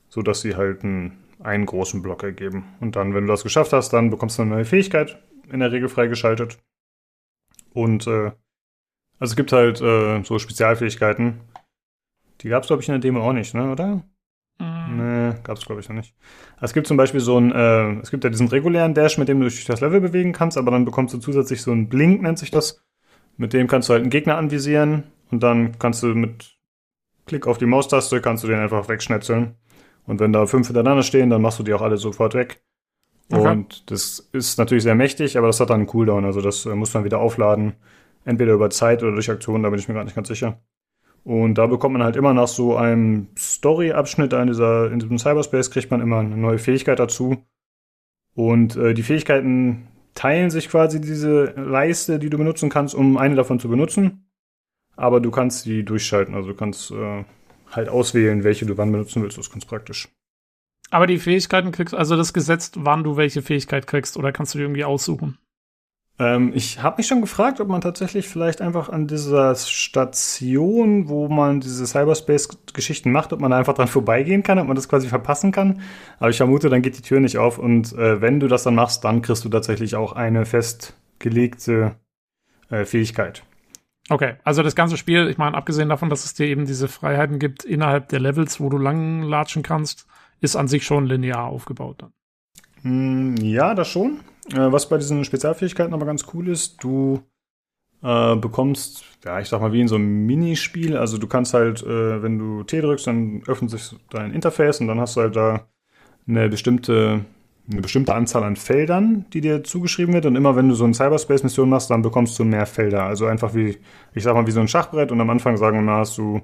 so 0.08 0.22
dass 0.22 0.40
sie 0.40 0.56
halt 0.56 0.82
einen, 0.82 1.22
einen 1.40 1.66
großen 1.66 2.00
Block 2.00 2.22
ergeben. 2.22 2.64
Und 2.80 2.96
dann, 2.96 3.12
wenn 3.14 3.26
du 3.26 3.32
das 3.32 3.42
geschafft 3.42 3.74
hast, 3.74 3.92
dann 3.92 4.08
bekommst 4.08 4.38
du 4.38 4.42
eine 4.42 4.52
neue 4.52 4.64
Fähigkeit, 4.64 5.22
in 5.52 5.60
der 5.60 5.72
Regel 5.72 5.90
freigeschaltet. 5.90 6.58
Und 7.74 8.06
äh, 8.06 8.32
also 9.18 9.32
es 9.32 9.36
gibt 9.36 9.52
halt 9.52 9.82
äh, 9.82 10.22
so 10.22 10.38
Spezialfähigkeiten. 10.38 11.42
Die 12.40 12.48
gab 12.48 12.62
es, 12.62 12.68
glaube 12.68 12.80
ich, 12.82 12.88
in 12.88 12.94
der 12.94 13.00
Demo 13.00 13.20
auch 13.20 13.34
nicht, 13.34 13.52
ne, 13.52 13.70
oder? 13.70 14.04
Gab 15.42 15.56
es, 15.56 15.64
glaube 15.64 15.80
ich, 15.80 15.88
noch 15.88 15.96
nicht. 15.96 16.14
Es 16.60 16.72
gibt 16.72 16.86
zum 16.86 16.96
Beispiel 16.96 17.20
so 17.20 17.38
ein, 17.38 17.52
äh, 17.52 18.00
es 18.00 18.10
gibt 18.10 18.24
ja 18.24 18.30
diesen 18.30 18.48
regulären 18.48 18.94
Dash, 18.94 19.18
mit 19.18 19.28
dem 19.28 19.40
du 19.40 19.46
dich 19.46 19.54
durch 19.54 19.66
das 19.66 19.80
Level 19.80 20.00
bewegen 20.00 20.32
kannst, 20.32 20.58
aber 20.58 20.70
dann 20.70 20.84
bekommst 20.84 21.14
du 21.14 21.18
zusätzlich 21.18 21.62
so 21.62 21.72
einen 21.72 21.88
Blink, 21.88 22.22
nennt 22.22 22.38
sich 22.38 22.50
das. 22.50 22.84
Mit 23.36 23.52
dem 23.52 23.66
kannst 23.66 23.88
du 23.88 23.92
halt 23.92 24.02
einen 24.02 24.10
Gegner 24.10 24.36
anvisieren 24.36 25.04
und 25.30 25.42
dann 25.42 25.78
kannst 25.78 26.02
du 26.02 26.08
mit 26.08 26.56
Klick 27.26 27.46
auf 27.46 27.58
die 27.58 27.66
Maustaste, 27.66 28.20
kannst 28.20 28.44
du 28.44 28.48
den 28.48 28.58
einfach 28.58 28.88
wegschnetzeln. 28.88 29.54
Und 30.06 30.20
wenn 30.20 30.32
da 30.32 30.46
fünf 30.46 30.66
hintereinander 30.66 31.02
stehen, 31.02 31.30
dann 31.30 31.42
machst 31.42 31.58
du 31.58 31.62
die 31.62 31.72
auch 31.72 31.82
alle 31.82 31.96
sofort 31.96 32.34
weg. 32.34 32.62
Okay. 33.32 33.48
Und 33.48 33.90
das 33.90 34.28
ist 34.32 34.58
natürlich 34.58 34.82
sehr 34.82 34.96
mächtig, 34.96 35.38
aber 35.38 35.46
das 35.46 35.60
hat 35.60 35.70
dann 35.70 35.80
einen 35.80 35.86
Cooldown. 35.86 36.24
Also 36.24 36.40
das 36.40 36.66
äh, 36.66 36.74
muss 36.74 36.92
man 36.94 37.04
wieder 37.04 37.20
aufladen. 37.20 37.74
Entweder 38.24 38.52
über 38.52 38.70
Zeit 38.70 39.02
oder 39.02 39.12
durch 39.12 39.30
Aktionen, 39.30 39.62
da 39.62 39.70
bin 39.70 39.78
ich 39.78 39.88
mir 39.88 39.94
gar 39.94 40.04
nicht 40.04 40.16
ganz 40.16 40.28
sicher. 40.28 40.60
Und 41.24 41.56
da 41.56 41.66
bekommt 41.66 41.92
man 41.92 42.02
halt 42.02 42.16
immer 42.16 42.32
nach 42.32 42.48
so 42.48 42.76
einem 42.76 43.28
Story-Abschnitt 43.36 44.32
in, 44.32 44.46
diesem 44.46 45.18
Cyberspace, 45.18 45.70
kriegt 45.70 45.90
man 45.90 46.00
immer 46.00 46.20
eine 46.20 46.36
neue 46.36 46.58
Fähigkeit 46.58 46.98
dazu. 46.98 47.44
Und 48.34 48.76
äh, 48.76 48.94
die 48.94 49.02
Fähigkeiten 49.02 49.88
teilen 50.14 50.50
sich 50.50 50.68
quasi 50.68 51.00
diese 51.00 51.52
Leiste, 51.56 52.18
die 52.18 52.30
du 52.30 52.38
benutzen 52.38 52.70
kannst, 52.70 52.94
um 52.94 53.16
eine 53.16 53.34
davon 53.34 53.60
zu 53.60 53.68
benutzen. 53.68 54.30
Aber 54.96 55.20
du 55.20 55.30
kannst 55.30 55.62
sie 55.62 55.84
durchschalten. 55.84 56.34
Also 56.34 56.48
du 56.48 56.54
kannst 56.54 56.90
äh, 56.90 57.24
halt 57.70 57.88
auswählen, 57.88 58.44
welche 58.44 58.66
du 58.66 58.76
wann 58.78 58.92
benutzen 58.92 59.22
willst. 59.22 59.38
Das 59.38 59.46
ist 59.46 59.52
ganz 59.52 59.66
praktisch. 59.66 60.08
Aber 60.90 61.06
die 61.06 61.18
Fähigkeiten 61.18 61.70
kriegst, 61.70 61.94
also 61.94 62.16
das 62.16 62.32
gesetzt, 62.32 62.76
wann 62.80 63.04
du 63.04 63.16
welche 63.16 63.42
Fähigkeit 63.42 63.86
kriegst, 63.86 64.16
oder 64.16 64.32
kannst 64.32 64.54
du 64.54 64.58
die 64.58 64.64
irgendwie 64.64 64.84
aussuchen? 64.84 65.38
Ähm, 66.20 66.52
ich 66.54 66.82
habe 66.82 66.98
mich 66.98 67.06
schon 67.06 67.22
gefragt, 67.22 67.60
ob 67.60 67.68
man 67.68 67.80
tatsächlich 67.80 68.28
vielleicht 68.28 68.60
einfach 68.60 68.90
an 68.90 69.06
dieser 69.06 69.54
Station, 69.54 71.08
wo 71.08 71.28
man 71.28 71.60
diese 71.60 71.86
Cyberspace-Geschichten 71.86 73.10
macht, 73.10 73.32
ob 73.32 73.40
man 73.40 73.50
da 73.50 73.56
einfach 73.56 73.72
dran 73.72 73.88
vorbeigehen 73.88 74.42
kann, 74.42 74.58
ob 74.58 74.66
man 74.66 74.76
das 74.76 74.88
quasi 74.88 75.08
verpassen 75.08 75.50
kann. 75.50 75.80
Aber 76.18 76.28
ich 76.28 76.36
vermute, 76.36 76.68
dann 76.68 76.82
geht 76.82 76.98
die 76.98 77.02
Tür 77.02 77.20
nicht 77.20 77.38
auf 77.38 77.58
und 77.58 77.94
äh, 77.94 78.20
wenn 78.20 78.38
du 78.38 78.48
das 78.48 78.64
dann 78.64 78.74
machst, 78.74 79.02
dann 79.02 79.22
kriegst 79.22 79.46
du 79.46 79.48
tatsächlich 79.48 79.96
auch 79.96 80.12
eine 80.12 80.44
festgelegte 80.44 81.96
äh, 82.68 82.84
Fähigkeit. 82.84 83.42
Okay, 84.10 84.34
also 84.44 84.62
das 84.62 84.74
ganze 84.74 84.98
Spiel, 84.98 85.28
ich 85.28 85.38
meine, 85.38 85.56
abgesehen 85.56 85.88
davon, 85.88 86.10
dass 86.10 86.26
es 86.26 86.34
dir 86.34 86.46
eben 86.48 86.66
diese 86.66 86.88
Freiheiten 86.88 87.38
gibt 87.38 87.64
innerhalb 87.64 88.08
der 88.08 88.20
Levels, 88.20 88.60
wo 88.60 88.68
du 88.68 88.76
lang 88.76 89.22
latschen 89.22 89.62
kannst, 89.62 90.06
ist 90.40 90.56
an 90.56 90.68
sich 90.68 90.84
schon 90.84 91.06
linear 91.06 91.44
aufgebaut 91.44 92.02
dann. 92.02 92.12
Mm, 92.82 93.36
ja, 93.36 93.74
das 93.74 93.88
schon. 93.88 94.20
Äh, 94.52 94.72
was 94.72 94.88
bei 94.88 94.98
diesen 94.98 95.24
Spezialfähigkeiten 95.24 95.94
aber 95.94 96.06
ganz 96.06 96.26
cool 96.34 96.48
ist, 96.48 96.82
du 96.82 97.22
äh, 98.02 98.36
bekommst, 98.36 99.04
ja, 99.24 99.40
ich 99.40 99.48
sag 99.48 99.60
mal, 99.60 99.72
wie 99.72 99.80
in 99.80 99.88
so 99.88 99.96
einem 99.96 100.26
Minispiel. 100.26 100.96
Also 100.96 101.18
du 101.18 101.26
kannst 101.26 101.54
halt, 101.54 101.82
äh, 101.82 102.22
wenn 102.22 102.38
du 102.38 102.62
T 102.64 102.80
drückst, 102.80 103.06
dann 103.06 103.42
öffnet 103.46 103.70
sich 103.70 103.94
dein 104.10 104.32
Interface 104.32 104.80
und 104.80 104.88
dann 104.88 105.00
hast 105.00 105.16
du 105.16 105.20
halt 105.20 105.36
da 105.36 105.68
eine 106.26 106.48
bestimmte, 106.48 107.24
eine 107.70 107.80
bestimmte 107.80 108.14
Anzahl 108.14 108.44
an 108.44 108.56
Feldern, 108.56 109.26
die 109.32 109.40
dir 109.40 109.64
zugeschrieben 109.64 110.14
wird. 110.14 110.26
Und 110.26 110.36
immer 110.36 110.56
wenn 110.56 110.68
du 110.68 110.74
so 110.74 110.84
eine 110.84 110.94
Cyberspace-Mission 110.94 111.68
machst, 111.68 111.90
dann 111.90 112.02
bekommst 112.02 112.38
du 112.38 112.44
mehr 112.44 112.66
Felder. 112.66 113.04
Also 113.04 113.26
einfach 113.26 113.54
wie, 113.54 113.78
ich 114.14 114.22
sag 114.22 114.34
mal, 114.34 114.46
wie 114.46 114.52
so 114.52 114.60
ein 114.60 114.68
Schachbrett 114.68 115.12
und 115.12 115.20
am 115.20 115.30
Anfang 115.30 115.56
sagen 115.56 115.78
wir 115.78 115.82
mal, 115.82 115.98
hast 116.00 116.18
du, 116.18 116.40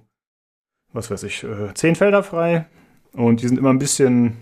was 0.93 1.11
weiß 1.11 1.23
ich, 1.25 1.45
äh, 1.45 1.73
zehn 1.75 1.95
Felder 1.95 2.23
frei 2.23 2.67
und 3.13 3.43
die 3.43 3.49
sind 3.49 3.59
immer 3.59 3.71
ein 3.71 3.79
bisschen, 3.79 4.37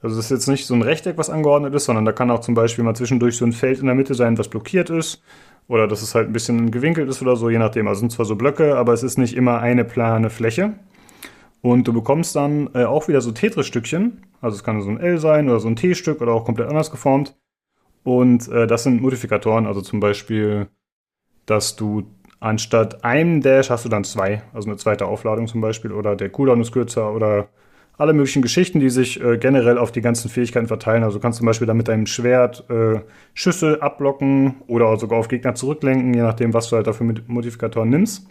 also 0.00 0.16
das 0.16 0.26
ist 0.26 0.30
jetzt 0.30 0.48
nicht 0.48 0.66
so 0.66 0.74
ein 0.74 0.82
Rechteck, 0.82 1.18
was 1.18 1.30
angeordnet 1.30 1.74
ist, 1.74 1.86
sondern 1.86 2.04
da 2.04 2.12
kann 2.12 2.30
auch 2.30 2.40
zum 2.40 2.54
Beispiel 2.54 2.84
mal 2.84 2.94
zwischendurch 2.94 3.36
so 3.36 3.44
ein 3.44 3.52
Feld 3.52 3.80
in 3.80 3.86
der 3.86 3.94
Mitte 3.94 4.14
sein, 4.14 4.38
was 4.38 4.48
blockiert 4.48 4.90
ist. 4.90 5.22
Oder 5.66 5.86
dass 5.86 6.02
es 6.02 6.14
halt 6.14 6.28
ein 6.28 6.32
bisschen 6.32 6.70
gewinkelt 6.70 7.08
ist 7.08 7.20
oder 7.20 7.36
so, 7.36 7.50
je 7.50 7.58
nachdem. 7.58 7.88
Also 7.88 8.00
sind 8.00 8.12
zwar 8.12 8.24
so 8.24 8.36
Blöcke, 8.36 8.76
aber 8.76 8.92
es 8.92 9.02
ist 9.02 9.18
nicht 9.18 9.36
immer 9.36 9.60
eine 9.60 9.84
plane 9.84 10.30
Fläche. 10.30 10.74
Und 11.60 11.88
du 11.88 11.92
bekommst 11.92 12.36
dann 12.36 12.70
äh, 12.74 12.84
auch 12.84 13.08
wieder 13.08 13.20
so 13.20 13.32
Tetris-Stückchen. 13.32 14.24
Also 14.40 14.56
es 14.56 14.64
kann 14.64 14.80
so 14.80 14.88
ein 14.88 15.00
L 15.00 15.18
sein 15.18 15.48
oder 15.48 15.60
so 15.60 15.68
ein 15.68 15.76
T-Stück 15.76 16.22
oder 16.22 16.32
auch 16.32 16.44
komplett 16.44 16.68
anders 16.68 16.90
geformt. 16.90 17.36
Und 18.04 18.48
äh, 18.48 18.66
das 18.66 18.84
sind 18.84 19.02
Modifikatoren, 19.02 19.66
also 19.66 19.82
zum 19.82 20.00
Beispiel, 20.00 20.68
dass 21.44 21.76
du 21.76 22.04
anstatt 22.40 23.04
einem 23.04 23.42
Dash 23.42 23.68
hast 23.68 23.84
du 23.84 23.88
dann 23.88 24.04
zwei, 24.04 24.42
also 24.54 24.68
eine 24.68 24.78
zweite 24.78 25.06
Aufladung 25.06 25.48
zum 25.48 25.60
Beispiel, 25.60 25.92
oder 25.92 26.14
der 26.14 26.30
Cooldown 26.30 26.60
ist 26.60 26.72
kürzer 26.72 27.12
oder 27.12 27.48
alle 27.98 28.12
möglichen 28.12 28.42
Geschichten, 28.42 28.78
die 28.78 28.90
sich 28.90 29.20
äh, 29.20 29.38
generell 29.38 29.76
auf 29.76 29.90
die 29.90 30.00
ganzen 30.00 30.30
Fähigkeiten 30.30 30.68
verteilen. 30.68 31.02
Also 31.02 31.18
du 31.18 31.22
kannst 31.22 31.38
zum 31.38 31.46
Beispiel 31.46 31.66
dann 31.66 31.76
mit 31.76 31.88
deinem 31.88 32.06
Schwert 32.06 32.64
äh, 32.70 33.00
Schüsse 33.34 33.82
abblocken 33.82 34.62
oder 34.68 34.96
sogar 34.96 35.18
auf 35.18 35.28
Gegner 35.28 35.56
zurücklenken, 35.56 36.14
je 36.14 36.22
nachdem, 36.22 36.54
was 36.54 36.68
du 36.70 36.76
halt 36.76 36.86
dafür 36.86 37.04
mit 37.04 37.28
Modifikatoren 37.28 37.90
nimmst. 37.90 38.26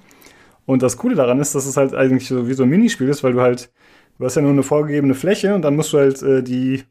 Und 0.66 0.84
das 0.84 0.98
Coole 0.98 1.16
daran 1.16 1.40
ist, 1.40 1.54
dass 1.54 1.66
es 1.66 1.76
halt 1.78 1.94
eigentlich 1.94 2.28
so 2.28 2.48
wie 2.48 2.54
so 2.54 2.64
ein 2.64 2.70
Minispiel 2.70 3.10
ist, 3.10 3.24
weil 3.24 3.34
du 3.34 3.42
halt, 3.42 3.72
du 4.18 4.26
hast 4.26 4.36
ja 4.36 4.42
nur 4.42 4.52
eine 4.52 4.64
vorgegebene 4.64 5.16
Fläche 5.16 5.54
und 5.54 5.62
dann 5.62 5.76
musst 5.76 5.92
du 5.92 5.98
halt 5.98 6.22
äh, 6.24 6.42
die, 6.42 6.84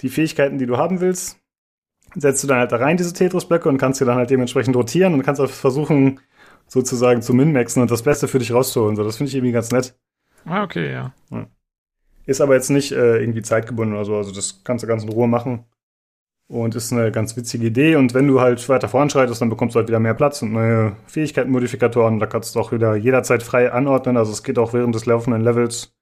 die 0.00 0.08
Fähigkeiten, 0.08 0.58
die 0.58 0.66
du 0.66 0.76
haben 0.76 1.00
willst, 1.00 1.40
setzt 2.14 2.44
du 2.44 2.48
dann 2.48 2.58
halt 2.58 2.72
da 2.72 2.76
rein, 2.76 2.96
diese 2.96 3.12
Tetris-Blöcke, 3.12 3.68
und 3.68 3.78
kannst 3.78 4.00
dir 4.00 4.04
dann 4.04 4.16
halt 4.16 4.30
dementsprechend 4.30 4.76
rotieren 4.76 5.14
und 5.14 5.22
kannst 5.22 5.40
auch 5.40 5.50
versuchen, 5.50 6.20
sozusagen 6.68 7.22
zu 7.22 7.34
min-maxen 7.34 7.82
und 7.82 7.90
das 7.90 8.02
Beste 8.02 8.28
für 8.28 8.38
dich 8.38 8.52
rauszuholen. 8.52 8.96
So, 8.96 9.02
das 9.02 9.16
finde 9.16 9.30
ich 9.30 9.34
irgendwie 9.36 9.52
ganz 9.52 9.72
nett. 9.72 9.96
Ah, 10.44 10.62
okay, 10.62 10.92
ja. 10.92 11.12
ja. 11.30 11.46
Ist 12.30 12.40
aber 12.40 12.54
jetzt 12.54 12.70
nicht 12.70 12.92
äh, 12.92 13.18
irgendwie 13.18 13.42
zeitgebunden 13.42 13.92
oder 13.92 14.04
so. 14.04 14.14
Also 14.14 14.30
das 14.30 14.62
kannst 14.62 14.84
du 14.84 14.86
ganz 14.86 15.02
in 15.02 15.08
Ruhe 15.08 15.26
machen. 15.26 15.64
Und 16.46 16.76
ist 16.76 16.92
eine 16.92 17.10
ganz 17.10 17.36
witzige 17.36 17.66
Idee. 17.66 17.96
Und 17.96 18.14
wenn 18.14 18.28
du 18.28 18.40
halt 18.40 18.68
weiter 18.68 18.88
voranschreitest, 18.88 19.40
dann 19.40 19.50
bekommst 19.50 19.74
du 19.74 19.80
halt 19.80 19.88
wieder 19.88 19.98
mehr 19.98 20.14
Platz 20.14 20.40
und 20.40 20.52
neue 20.52 20.94
Fähigkeitenmodifikatoren. 21.06 22.20
Da 22.20 22.26
kannst 22.26 22.54
du 22.54 22.60
auch 22.60 22.70
wieder 22.70 22.94
jederzeit 22.94 23.42
frei 23.42 23.72
anordnen. 23.72 24.16
Also 24.16 24.30
es 24.30 24.44
geht 24.44 24.60
auch 24.60 24.72
während 24.72 24.94
des 24.94 25.06
laufenden 25.06 25.42
Levels. 25.42 25.92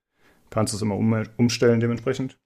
Kannst 0.51 0.75
es 0.75 0.83
immer 0.83 0.97
um, 0.97 1.25
umstellen 1.39 1.81
dementsprechend. 1.81 2.39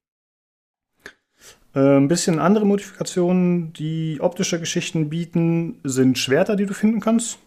Äh, 1.75 1.97
ein 1.97 2.07
bisschen 2.07 2.39
andere 2.39 2.65
Modifikationen, 2.65 3.73
die 3.73 4.19
optische 4.21 4.61
Geschichten 4.61 5.09
bieten, 5.09 5.81
sind 5.83 6.17
Schwerter, 6.17 6.55
die 6.55 6.67
du 6.67 6.73
finden 6.73 7.01
kannst. 7.01 7.37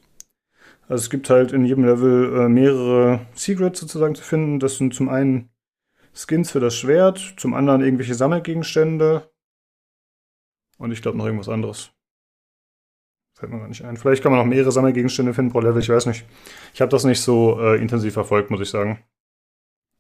Also 0.87 1.01
es 1.01 1.09
gibt 1.09 1.31
halt 1.31 1.53
in 1.53 1.65
jedem 1.65 1.87
Level 1.87 2.41
äh, 2.41 2.49
mehrere 2.51 3.21
Secrets 3.35 3.81
sozusagen 3.81 4.15
zu 4.15 4.23
finden. 4.23 4.61
Das 4.61 4.77
sind 4.77 4.93
zum 4.93 5.09
einen 5.09 5.49
Skins 6.17 6.51
für 6.51 6.61
das 6.61 6.75
Schwert, 6.75 7.35
zum 7.37 7.55
anderen 7.55 7.83
irgendwelche 7.83 8.15
Sammelgegenstände 8.15 9.31
und 10.79 10.91
ich 10.91 11.03
glaube 11.03 11.19
noch 11.19 11.27
irgendwas 11.27 11.49
anderes. 11.49 11.91
Fällt 13.35 13.53
mir 13.53 13.59
gar 13.59 13.69
nicht 13.69 13.85
ein. 13.85 13.99
Vielleicht 13.99 14.23
kann 14.23 14.33
man 14.33 14.41
noch 14.41 14.47
mehrere 14.47 14.73
Sammelgegenstände 14.73 15.35
finden 15.35 15.53
pro 15.53 15.61
Level, 15.61 15.83
ich 15.83 15.91
weiß 15.91 16.07
nicht. 16.07 16.25
Ich 16.73 16.81
habe 16.81 16.91
das 16.91 17.05
nicht 17.05 17.21
so 17.21 17.61
äh, 17.61 17.77
intensiv 17.77 18.15
verfolgt, 18.15 18.51
muss 18.51 18.61
ich 18.61 18.71
sagen. 18.71 19.05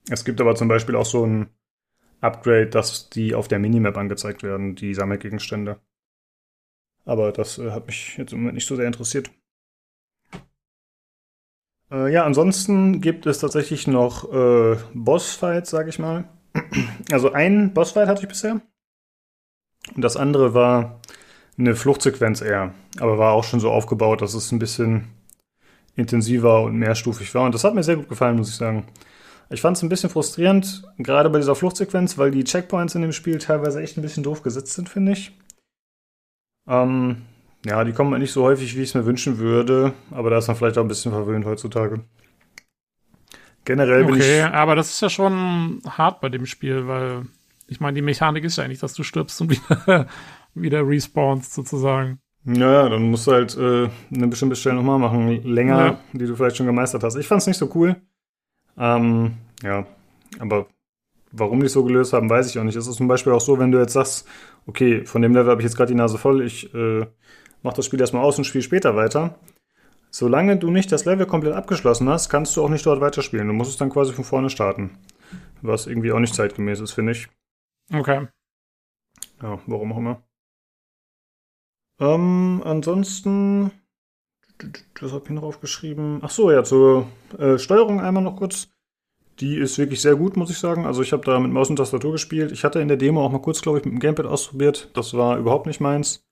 Es 0.08 0.24
gibt 0.24 0.40
aber 0.40 0.54
zum 0.54 0.68
Beispiel 0.68 0.96
auch 0.96 1.04
so 1.04 1.26
ein 1.26 1.50
Upgrade, 2.22 2.68
dass 2.68 3.10
die 3.10 3.34
auf 3.34 3.46
der 3.48 3.58
Minimap 3.58 3.98
angezeigt 3.98 4.42
werden, 4.42 4.74
die 4.74 4.94
Sammelgegenstände. 4.94 5.80
Aber 7.04 7.30
das 7.30 7.58
äh, 7.58 7.72
hat 7.72 7.86
mich 7.86 8.16
jetzt 8.16 8.32
im 8.32 8.40
Moment 8.40 8.54
nicht 8.54 8.66
so 8.66 8.76
sehr 8.76 8.86
interessiert. 8.86 9.30
Äh, 11.90 12.12
ja, 12.12 12.24
ansonsten 12.24 13.00
gibt 13.00 13.26
es 13.26 13.39
tatsächlich 13.39 13.86
noch 13.86 14.32
äh, 14.32 14.76
Bossfights, 14.94 15.70
sag 15.70 15.89
ich 15.89 15.98
mal. 15.98 16.24
Also 17.12 17.32
ein 17.32 17.73
Bossfight 17.73 18.08
hatte 18.08 18.23
ich 18.23 18.28
bisher. 18.28 18.60
Und 19.94 20.02
das 20.02 20.16
andere 20.16 20.55
war 20.55 21.00
eine 21.58 21.76
Fluchtsequenz 21.76 22.40
eher. 22.40 22.74
Aber 22.98 23.18
war 23.18 23.32
auch 23.32 23.44
schon 23.44 23.60
so 23.60 23.70
aufgebaut, 23.70 24.23
dass 24.23 24.34
es 24.34 24.50
ein 24.52 24.58
bisschen 24.58 25.08
intensiver 25.94 26.62
und 26.62 26.76
mehrstufig 26.76 27.34
war. 27.34 27.44
Und 27.44 27.55
das 27.55 27.65
hat 27.65 27.74
mir 27.74 27.82
sehr 27.82 27.97
gut 27.97 28.08
gefallen, 28.08 28.36
muss 28.36 28.48
ich 28.48 28.56
sagen. 28.56 28.86
Ich 29.48 29.60
fand 29.60 29.76
es 29.76 29.82
ein 29.82 29.89
bisschen 29.89 30.10
frustrierend, 30.10 30.82
gerade 30.98 31.31
bei 31.31 31.39
dieser 31.39 31.55
Fluchtsequenz, 31.55 32.18
weil 32.18 32.32
die 32.32 32.42
Checkpoints 32.42 32.97
in 32.97 33.02
dem 33.02 33.12
Spiel 33.12 33.39
teilweise 33.39 33.81
echt 33.81 33.97
ein 33.97 34.02
bisschen 34.02 34.24
doof 34.24 34.42
gesetzt 34.42 34.73
sind, 34.73 34.89
finde 34.89 35.12
ich. 35.12 35.39
Ähm, 36.66 37.23
ja, 37.66 37.82
die 37.84 37.92
kommen 37.92 38.12
halt 38.12 38.22
nicht 38.22 38.32
so 38.32 38.44
häufig, 38.44 38.76
wie 38.76 38.82
ich 38.82 38.90
es 38.90 38.94
mir 38.94 39.06
wünschen 39.06 39.38
würde, 39.38 39.92
aber 40.12 40.30
da 40.30 40.38
ist 40.38 40.46
man 40.46 40.56
vielleicht 40.56 40.78
auch 40.78 40.82
ein 40.82 40.88
bisschen 40.88 41.12
verwöhnt 41.12 41.44
heutzutage. 41.44 42.00
Generell 43.64 44.04
bin 44.04 44.14
okay, 44.14 44.38
ich. 44.38 44.44
Okay, 44.44 44.54
aber 44.54 44.76
das 44.76 44.90
ist 44.90 45.02
ja 45.02 45.10
schon 45.10 45.80
hart 45.88 46.20
bei 46.20 46.28
dem 46.28 46.46
Spiel, 46.46 46.86
weil 46.86 47.22
ich 47.66 47.80
meine, 47.80 47.96
die 47.96 48.02
Mechanik 48.02 48.44
ist 48.44 48.58
ja 48.58 48.64
eigentlich, 48.64 48.78
dass 48.78 48.94
du 48.94 49.02
stirbst 49.02 49.40
und 49.40 49.50
wieder, 49.50 50.06
wieder 50.54 50.86
respawnst 50.86 51.52
sozusagen. 51.54 52.20
Naja, 52.44 52.88
dann 52.88 53.10
musst 53.10 53.26
du 53.26 53.32
halt 53.32 53.56
äh, 53.56 53.88
eine 54.14 54.28
bestimmte 54.28 54.54
Stelle 54.54 54.76
nochmal 54.76 55.00
machen, 55.00 55.42
länger, 55.42 55.78
ja. 55.78 56.00
die 56.12 56.26
du 56.26 56.36
vielleicht 56.36 56.56
schon 56.56 56.66
gemeistert 56.66 57.02
hast. 57.02 57.16
Ich 57.16 57.26
fand's 57.26 57.48
nicht 57.48 57.58
so 57.58 57.68
cool. 57.74 57.96
Ähm, 58.78 59.34
ja, 59.64 59.84
aber 60.38 60.68
warum 61.32 61.58
die 61.58 61.66
es 61.66 61.72
so 61.72 61.82
gelöst 61.82 62.12
haben, 62.12 62.30
weiß 62.30 62.48
ich 62.48 62.58
auch 62.60 62.64
nicht. 62.64 62.76
Es 62.76 62.86
ist 62.86 62.96
zum 62.96 63.08
Beispiel 63.08 63.32
auch 63.32 63.40
so, 63.40 63.58
wenn 63.58 63.72
du 63.72 63.80
jetzt 63.80 63.94
sagst, 63.94 64.28
okay, 64.66 65.04
von 65.04 65.22
dem 65.22 65.34
Level 65.34 65.50
habe 65.50 65.60
ich 65.60 65.64
jetzt 65.64 65.76
gerade 65.76 65.90
die 65.90 65.98
Nase 65.98 66.18
voll, 66.18 66.46
ich 66.46 66.72
äh, 66.72 67.06
mache 67.62 67.76
das 67.76 67.86
Spiel 67.86 68.01
erstmal 68.01 68.25
aus 68.25 68.39
und 68.39 68.44
spiele 68.44 68.62
später 68.62 68.97
weiter. 68.97 69.39
Solange 70.10 70.57
du 70.57 70.70
nicht 70.70 70.91
das 70.93 71.05
Level 71.05 71.26
komplett 71.26 71.55
abgeschlossen 71.55 72.09
hast, 72.09 72.28
kannst 72.28 72.57
du 72.57 72.65
auch 72.65 72.70
nicht 72.70 72.86
dort 72.86 73.01
weiterspielen. 73.01 73.49
Du 73.49 73.52
musst 73.52 73.70
es 73.70 73.76
dann 73.76 73.91
quasi 73.91 74.12
von 74.12 74.25
vorne 74.25 74.51
starten. 74.51 74.99
Was 75.62 75.86
irgendwie 75.86 76.12
auch 76.12 76.20
nicht 76.20 76.35
zeitgemäß 76.35 76.81
ist, 76.81 76.93
finde 76.93 77.12
ich. 77.12 77.28
Okay. 77.93 78.28
Ja, 79.43 79.59
warum 79.67 79.93
auch 79.93 79.99
immer. 79.99 80.23
Ähm, 81.99 82.62
ansonsten, 82.65 83.70
was 85.01 85.12
habe 85.12 85.25
ich 85.25 85.31
noch 85.31 85.43
aufgeschrieben? 85.43 86.20
Ach 86.23 86.31
so, 86.31 86.51
ja, 86.51 86.62
zur 86.65 87.07
äh, 87.39 87.59
Steuerung 87.59 88.01
einmal 88.01 88.23
noch 88.23 88.36
kurz. 88.36 88.68
Die 89.41 89.59
ist 89.59 89.76
wirklich 89.76 90.01
sehr 90.01 90.17
gut, 90.17 90.36
muss 90.36 90.51
ich 90.51 90.59
sagen. 90.59 90.86
Also 90.86 91.02
ich 91.02 91.12
habe 91.12 91.25
da 91.25 91.39
mit 91.39 91.52
Maus 91.52 91.68
und 91.68 91.76
Tastatur 91.76 92.12
gespielt. 92.12 92.52
Ich 92.52 92.65
hatte 92.65 92.81
in 92.81 92.89
der 92.89 92.97
Demo 92.97 93.23
auch 93.23 93.31
mal 93.31 93.43
kurz, 93.43 93.60
glaube 93.60 93.78
ich, 93.78 93.85
mit 93.85 93.93
dem 93.93 94.01
Gamepad 94.01 94.25
ausprobiert. 94.25 94.91
Das 94.94 95.12
war 95.12 95.36
überhaupt 95.36 95.67
nicht 95.67 95.81
meins. 95.81 96.26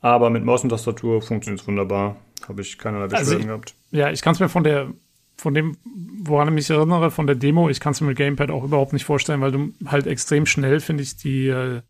Aber 0.00 0.30
mit 0.30 0.44
Maus 0.44 0.62
und 0.62 0.70
Tastatur 0.70 1.22
funktioniert 1.22 1.60
es 1.60 1.66
wunderbar. 1.66 2.16
Habe 2.48 2.62
ich 2.62 2.78
keinerlei 2.78 3.04
also 3.04 3.16
Beschwerden 3.16 3.36
also 3.36 3.46
gehabt. 3.48 3.74
Ja, 3.90 4.10
ich 4.10 4.22
kann 4.22 4.34
es 4.34 4.40
mir 4.40 4.48
von 4.48 4.64
der, 4.64 4.92
von 5.36 5.54
dem, 5.54 5.76
woran 6.22 6.48
ich 6.48 6.54
mich 6.54 6.70
erinnere, 6.70 7.10
von 7.10 7.26
der 7.26 7.36
Demo, 7.36 7.68
ich 7.68 7.80
kann 7.80 7.92
es 7.92 8.00
mir 8.00 8.08
mit 8.08 8.18
Gamepad 8.18 8.50
auch 8.50 8.64
überhaupt 8.64 8.92
nicht 8.92 9.04
vorstellen, 9.04 9.40
weil 9.40 9.52
du 9.52 9.72
halt 9.86 10.06
extrem 10.06 10.46
schnell, 10.46 10.80
finde 10.80 11.02
ich, 11.02 11.16
die, 11.16 11.48
äh, 11.48 11.82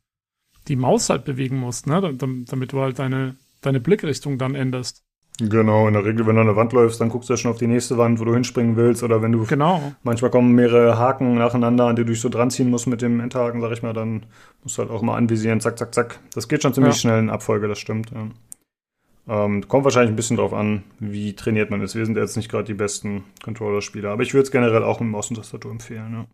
die 0.69 0.77
Maus 0.77 1.11
halt 1.11 1.25
bewegen 1.25 1.57
musst, 1.57 1.87
ne? 1.87 2.15
Damit 2.15 2.73
du 2.73 2.81
halt 2.81 2.99
deine, 2.99 3.37
deine 3.61 3.81
Blickrichtung 3.81 4.39
dann 4.39 4.55
änderst. 4.55 5.05
Genau, 5.41 5.87
in 5.87 5.95
der 5.95 6.05
Regel, 6.05 6.27
wenn 6.27 6.35
du 6.35 6.41
an 6.41 6.49
der 6.49 6.57
Wand 6.57 6.73
läufst, 6.73 7.01
dann 7.01 7.11
guckst 7.11 7.29
du 7.29 7.35
ja 7.35 7.37
schon 7.37 7.53
auf 7.53 7.59
die 7.59 7.69
nächste 7.69 7.97
Wand, 7.97 8.19
wo 8.19 8.25
du 8.25 8.35
hinspringen 8.35 8.75
willst. 8.75 9.05
Oder 9.05 9.23
wenn 9.23 9.31
du. 9.31 9.45
Genau. 9.47 9.93
Manchmal 10.03 10.33
kommen 10.33 10.53
mehrere 10.53 10.99
Haken 10.99 11.35
nacheinander, 11.35 11.87
an 11.87 11.95
die 11.95 12.05
du 12.05 12.11
dich 12.11 12.21
so 12.21 12.29
dran 12.29 12.51
ziehen 12.51 12.71
musst 12.71 12.89
mit 12.89 13.03
dem 13.03 13.21
Endhaken, 13.21 13.61
sag 13.61 13.71
ich 13.71 13.83
mal, 13.83 13.93
dann 13.93 14.27
musst 14.65 14.77
du 14.77 14.83
halt 14.83 14.91
auch 14.91 15.03
mal 15.03 15.17
anvisieren, 15.17 15.61
zack, 15.61 15.79
zack, 15.79 15.95
zack. 15.95 16.19
Das 16.35 16.49
geht 16.49 16.63
schon 16.63 16.75
ziemlich 16.75 16.95
ja. 16.95 17.01
schnell 17.01 17.21
in 17.21 17.31
Abfolge, 17.31 17.69
das 17.69 17.79
stimmt. 17.79 18.11
Ja. 18.11 19.45
Ähm, 19.45 19.69
kommt 19.69 19.85
wahrscheinlich 19.85 20.11
ein 20.11 20.17
bisschen 20.17 20.39
drauf 20.39 20.53
an, 20.53 20.83
wie 20.99 21.37
trainiert 21.37 21.71
man 21.71 21.83
ist. 21.83 21.95
Wir 21.95 22.05
sind 22.05 22.17
jetzt 22.17 22.37
nicht 22.37 22.51
gerade 22.51 22.65
die 22.65 22.75
besten 22.75 23.25
Controller-Spieler, 23.45 24.11
aber 24.11 24.23
ich 24.23 24.35
würde 24.35 24.45
es 24.45 24.51
generell 24.51 24.83
auch 24.83 24.99
mit 24.99 25.11
Maus 25.11 25.29
und 25.31 25.37
Tastatur 25.37 25.71
empfehlen. 25.71 26.27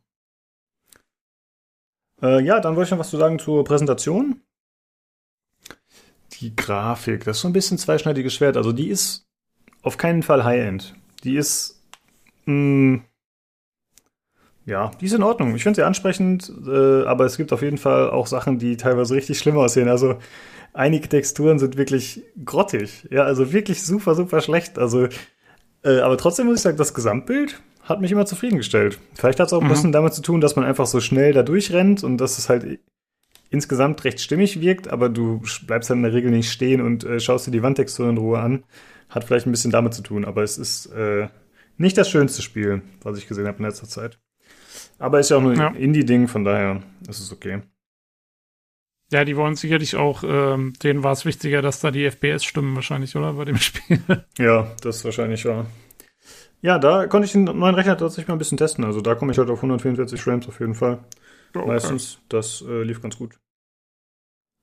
Ja. 2.23 2.39
Äh, 2.39 2.43
ja, 2.43 2.61
dann 2.61 2.77
wollte 2.77 2.87
ich 2.87 2.91
noch 2.93 3.01
was 3.01 3.11
zu 3.11 3.19
sagen 3.19 3.39
zur 3.39 3.65
Präsentation 3.65 4.41
die 6.41 6.55
Grafik, 6.55 7.25
das 7.25 7.37
ist 7.37 7.43
so 7.43 7.49
ein 7.49 7.53
bisschen 7.53 7.79
zweischneidiges 7.79 8.35
Schwert. 8.35 8.57
Also 8.57 8.73
die 8.73 8.89
ist 8.89 9.27
auf 9.83 9.97
keinen 9.97 10.23
Fall 10.23 10.45
High-End. 10.45 10.95
Die 11.25 11.37
ist, 11.37 11.83
mh, 12.47 12.55
mm, 12.55 13.05
ja, 14.67 14.91
die 15.01 15.07
ist 15.07 15.13
in 15.13 15.23
Ordnung. 15.23 15.55
Ich 15.55 15.63
finde 15.63 15.77
sie 15.77 15.87
ansprechend, 15.87 16.51
äh, 16.67 17.05
aber 17.05 17.27
es 17.27 17.37
gibt 17.37 17.53
auf 17.53 17.61
jeden 17.61 17.77
Fall 17.77 18.11
auch 18.11 18.27
Sachen, 18.27 18.59
die 18.59 18.77
teilweise 18.77 19.15
richtig 19.15 19.39
schlimm 19.39 19.59
aussehen. 19.59 19.89
Also 19.89 20.17
einige 20.73 21.09
Texturen 21.09 21.59
sind 21.59 21.77
wirklich 21.77 22.23
grottig. 22.45 23.07
Ja, 23.11 23.25
also 23.25 23.53
wirklich 23.53 23.83
super, 23.83 24.15
super 24.15 24.41
schlecht. 24.41 24.79
Also, 24.79 25.09
äh, 25.85 26.01
aber 26.01 26.17
trotzdem 26.17 26.47
muss 26.47 26.57
ich 26.57 26.63
sagen, 26.63 26.79
das 26.79 26.95
Gesamtbild 26.95 27.61
hat 27.83 28.01
mich 28.01 28.13
immer 28.13 28.25
zufriedengestellt. 28.25 28.99
Vielleicht 29.15 29.39
hat 29.39 29.49
es 29.49 29.53
auch 29.53 29.61
ein 29.61 29.67
mhm. 29.67 29.71
bisschen 29.71 29.93
damit 29.93 30.15
zu 30.15 30.23
tun, 30.23 30.41
dass 30.41 30.57
man 30.57 30.65
einfach 30.65 30.87
so 30.87 31.01
schnell 31.01 31.35
da 31.35 31.43
durchrennt 31.43 32.03
und 32.03 32.17
dass 32.17 32.39
es 32.39 32.49
halt 32.49 32.81
insgesamt 33.55 34.05
recht 34.05 34.21
stimmig 34.21 34.61
wirkt, 34.61 34.89
aber 34.89 35.09
du 35.09 35.41
bleibst 35.67 35.89
dann 35.89 35.99
in 35.99 36.03
der 36.03 36.13
Regel 36.13 36.31
nicht 36.31 36.51
stehen 36.51 36.81
und 36.81 37.05
äh, 37.05 37.21
schaust 37.21 37.47
dir 37.47 37.53
die 37.53 37.63
Wandtextur 37.63 38.11
in 38.11 38.19
Ruhe 38.19 38.41
an. 38.41 38.65
Hat 39.09 39.25
vielleicht 39.25 39.47
ein 39.47 39.53
bisschen 39.53 39.71
damit 39.71 39.95
zu 39.95 40.03
tun, 40.03 40.25
aber 40.25 40.43
es 40.43 40.59
ist 40.59 40.87
äh, 40.87 41.29
nicht 41.79 41.97
das 41.97 42.11
schönste 42.11 42.43
Spiel, 42.43 42.83
was 43.03 43.17
ich 43.17 43.29
gesehen 43.29 43.47
habe 43.47 43.59
in 43.59 43.65
letzter 43.65 43.87
Zeit. 43.87 44.19
Aber 44.99 45.21
ist 45.21 45.31
ja 45.31 45.37
auch 45.37 45.43
nur 45.43 45.55
ja. 45.55 45.69
ein 45.69 45.77
Indie-Ding, 45.77 46.29
von 46.29 46.45
daher 46.45 46.83
ist 47.09 47.21
es 47.21 47.33
okay. 47.33 47.63
Ja, 49.13 49.25
die 49.25 49.37
wollen 49.37 49.55
sicherlich 49.55 49.95
auch, 49.95 50.25
ähm, 50.27 50.73
denen 50.83 51.05
war 51.05 51.13
es 51.13 51.25
wichtiger, 51.25 51.63
dass 51.63 51.81
da 51.81 51.93
die 51.93 52.11
FPS 52.11 52.45
stimmen 52.45 52.75
wahrscheinlich, 52.75 53.15
oder? 53.15 53.35
Bei 53.35 53.45
dem 53.45 53.57
Spiel. 53.59 54.01
Ja, 54.39 54.73
das 54.83 55.05
wahrscheinlich 55.05 55.45
wahr. 55.45 55.67
Ja, 56.61 56.79
da 56.79 57.07
konnte 57.07 57.27
ich 57.27 57.33
den 57.33 57.45
neuen 57.45 57.75
Rechner 57.75 57.97
tatsächlich 57.97 58.27
mal 58.27 58.35
ein 58.35 58.39
bisschen 58.39 58.59
testen. 58.59 58.85
Also 58.85 59.01
da 59.01 59.15
komme 59.15 59.31
ich 59.31 59.39
halt 59.39 59.51
auf 59.51 59.59
144 59.59 60.21
Frames 60.21 60.49
auf 60.49 60.59
jeden 60.59 60.75
Fall. 60.75 61.05
Okay. 61.55 61.67
Meistens. 61.67 62.19
Das 62.29 62.65
äh, 62.67 62.83
lief 62.83 63.01
ganz 63.01 63.17
gut. 63.17 63.39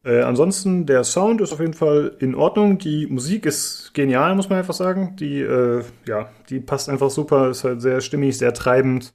Äh, 0.04 0.22
ansonsten, 0.22 0.86
der 0.88 1.04
Sound 1.04 1.42
ist 1.42 1.54
auf 1.54 1.60
jeden 1.60 1.74
Fall 1.74 2.16
in 2.20 2.34
Ordnung. 2.34 2.78
Die 2.80 3.06
Musik 3.08 3.46
ist 3.46 3.94
genial, 3.94 4.36
muss 4.36 4.50
man 4.50 4.58
einfach 4.58 4.74
sagen. 4.74 5.16
Die, 5.18 5.42
äh, 5.42 5.84
ja, 6.08 6.30
die 6.50 6.60
passt 6.60 6.90
einfach 6.90 7.10
super, 7.12 7.50
ist 7.50 7.64
halt 7.64 7.82
sehr 7.82 8.02
stimmig, 8.02 8.38
sehr 8.38 8.54
treibend. 8.54 9.14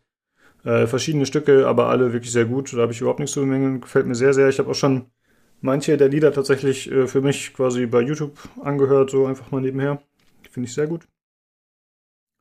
Äh, 0.64 0.86
verschiedene 0.86 1.26
Stücke, 1.26 1.66
aber 1.66 1.88
alle 1.88 2.12
wirklich 2.12 2.32
sehr 2.32 2.44
gut. 2.46 2.72
Da 2.72 2.78
habe 2.78 2.92
ich 2.92 3.00
überhaupt 3.00 3.20
nichts 3.20 3.34
zu 3.34 3.40
bemängeln. 3.40 3.80
Gefällt 3.80 4.06
mir 4.06 4.14
sehr, 4.14 4.34
sehr. 4.34 4.48
Ich 4.48 4.58
habe 4.58 4.70
auch 4.70 4.74
schon 4.74 5.06
manche 5.60 5.96
der 5.96 6.08
Lieder 6.08 6.32
tatsächlich 6.32 6.90
äh, 6.90 7.06
für 7.06 7.20
mich 7.20 7.54
quasi 7.54 7.86
bei 7.86 8.00
YouTube 8.00 8.38
angehört, 8.62 9.10
so 9.10 9.26
einfach 9.26 9.50
mal 9.50 9.60
nebenher. 9.60 10.02
Finde 10.50 10.68
ich 10.68 10.74
sehr 10.74 10.86
gut. 10.86 11.08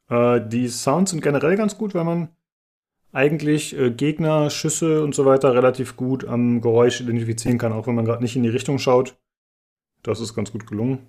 Äh, 0.09 0.41
die 0.47 0.67
Sounds 0.67 1.11
sind 1.11 1.21
generell 1.21 1.55
ganz 1.55 1.77
gut, 1.77 1.95
weil 1.95 2.03
man 2.03 2.29
eigentlich 3.15 3.77
äh, 3.77 3.91
Gegner, 3.91 4.49
Schüsse 4.49 5.01
und 5.01 5.15
so 5.15 5.25
weiter 5.25 5.53
relativ 5.53 5.95
gut 5.95 6.25
am 6.25 6.59
Geräusch 6.59 6.99
identifizieren 6.99 7.57
kann, 7.57 7.71
auch 7.71 7.87
wenn 7.87 7.95
man 7.95 8.05
gerade 8.05 8.21
nicht 8.21 8.35
in 8.35 8.43
die 8.43 8.49
Richtung 8.49 8.77
schaut. 8.77 9.15
Das 10.03 10.19
ist 10.19 10.35
ganz 10.35 10.51
gut 10.51 10.67
gelungen. 10.67 10.99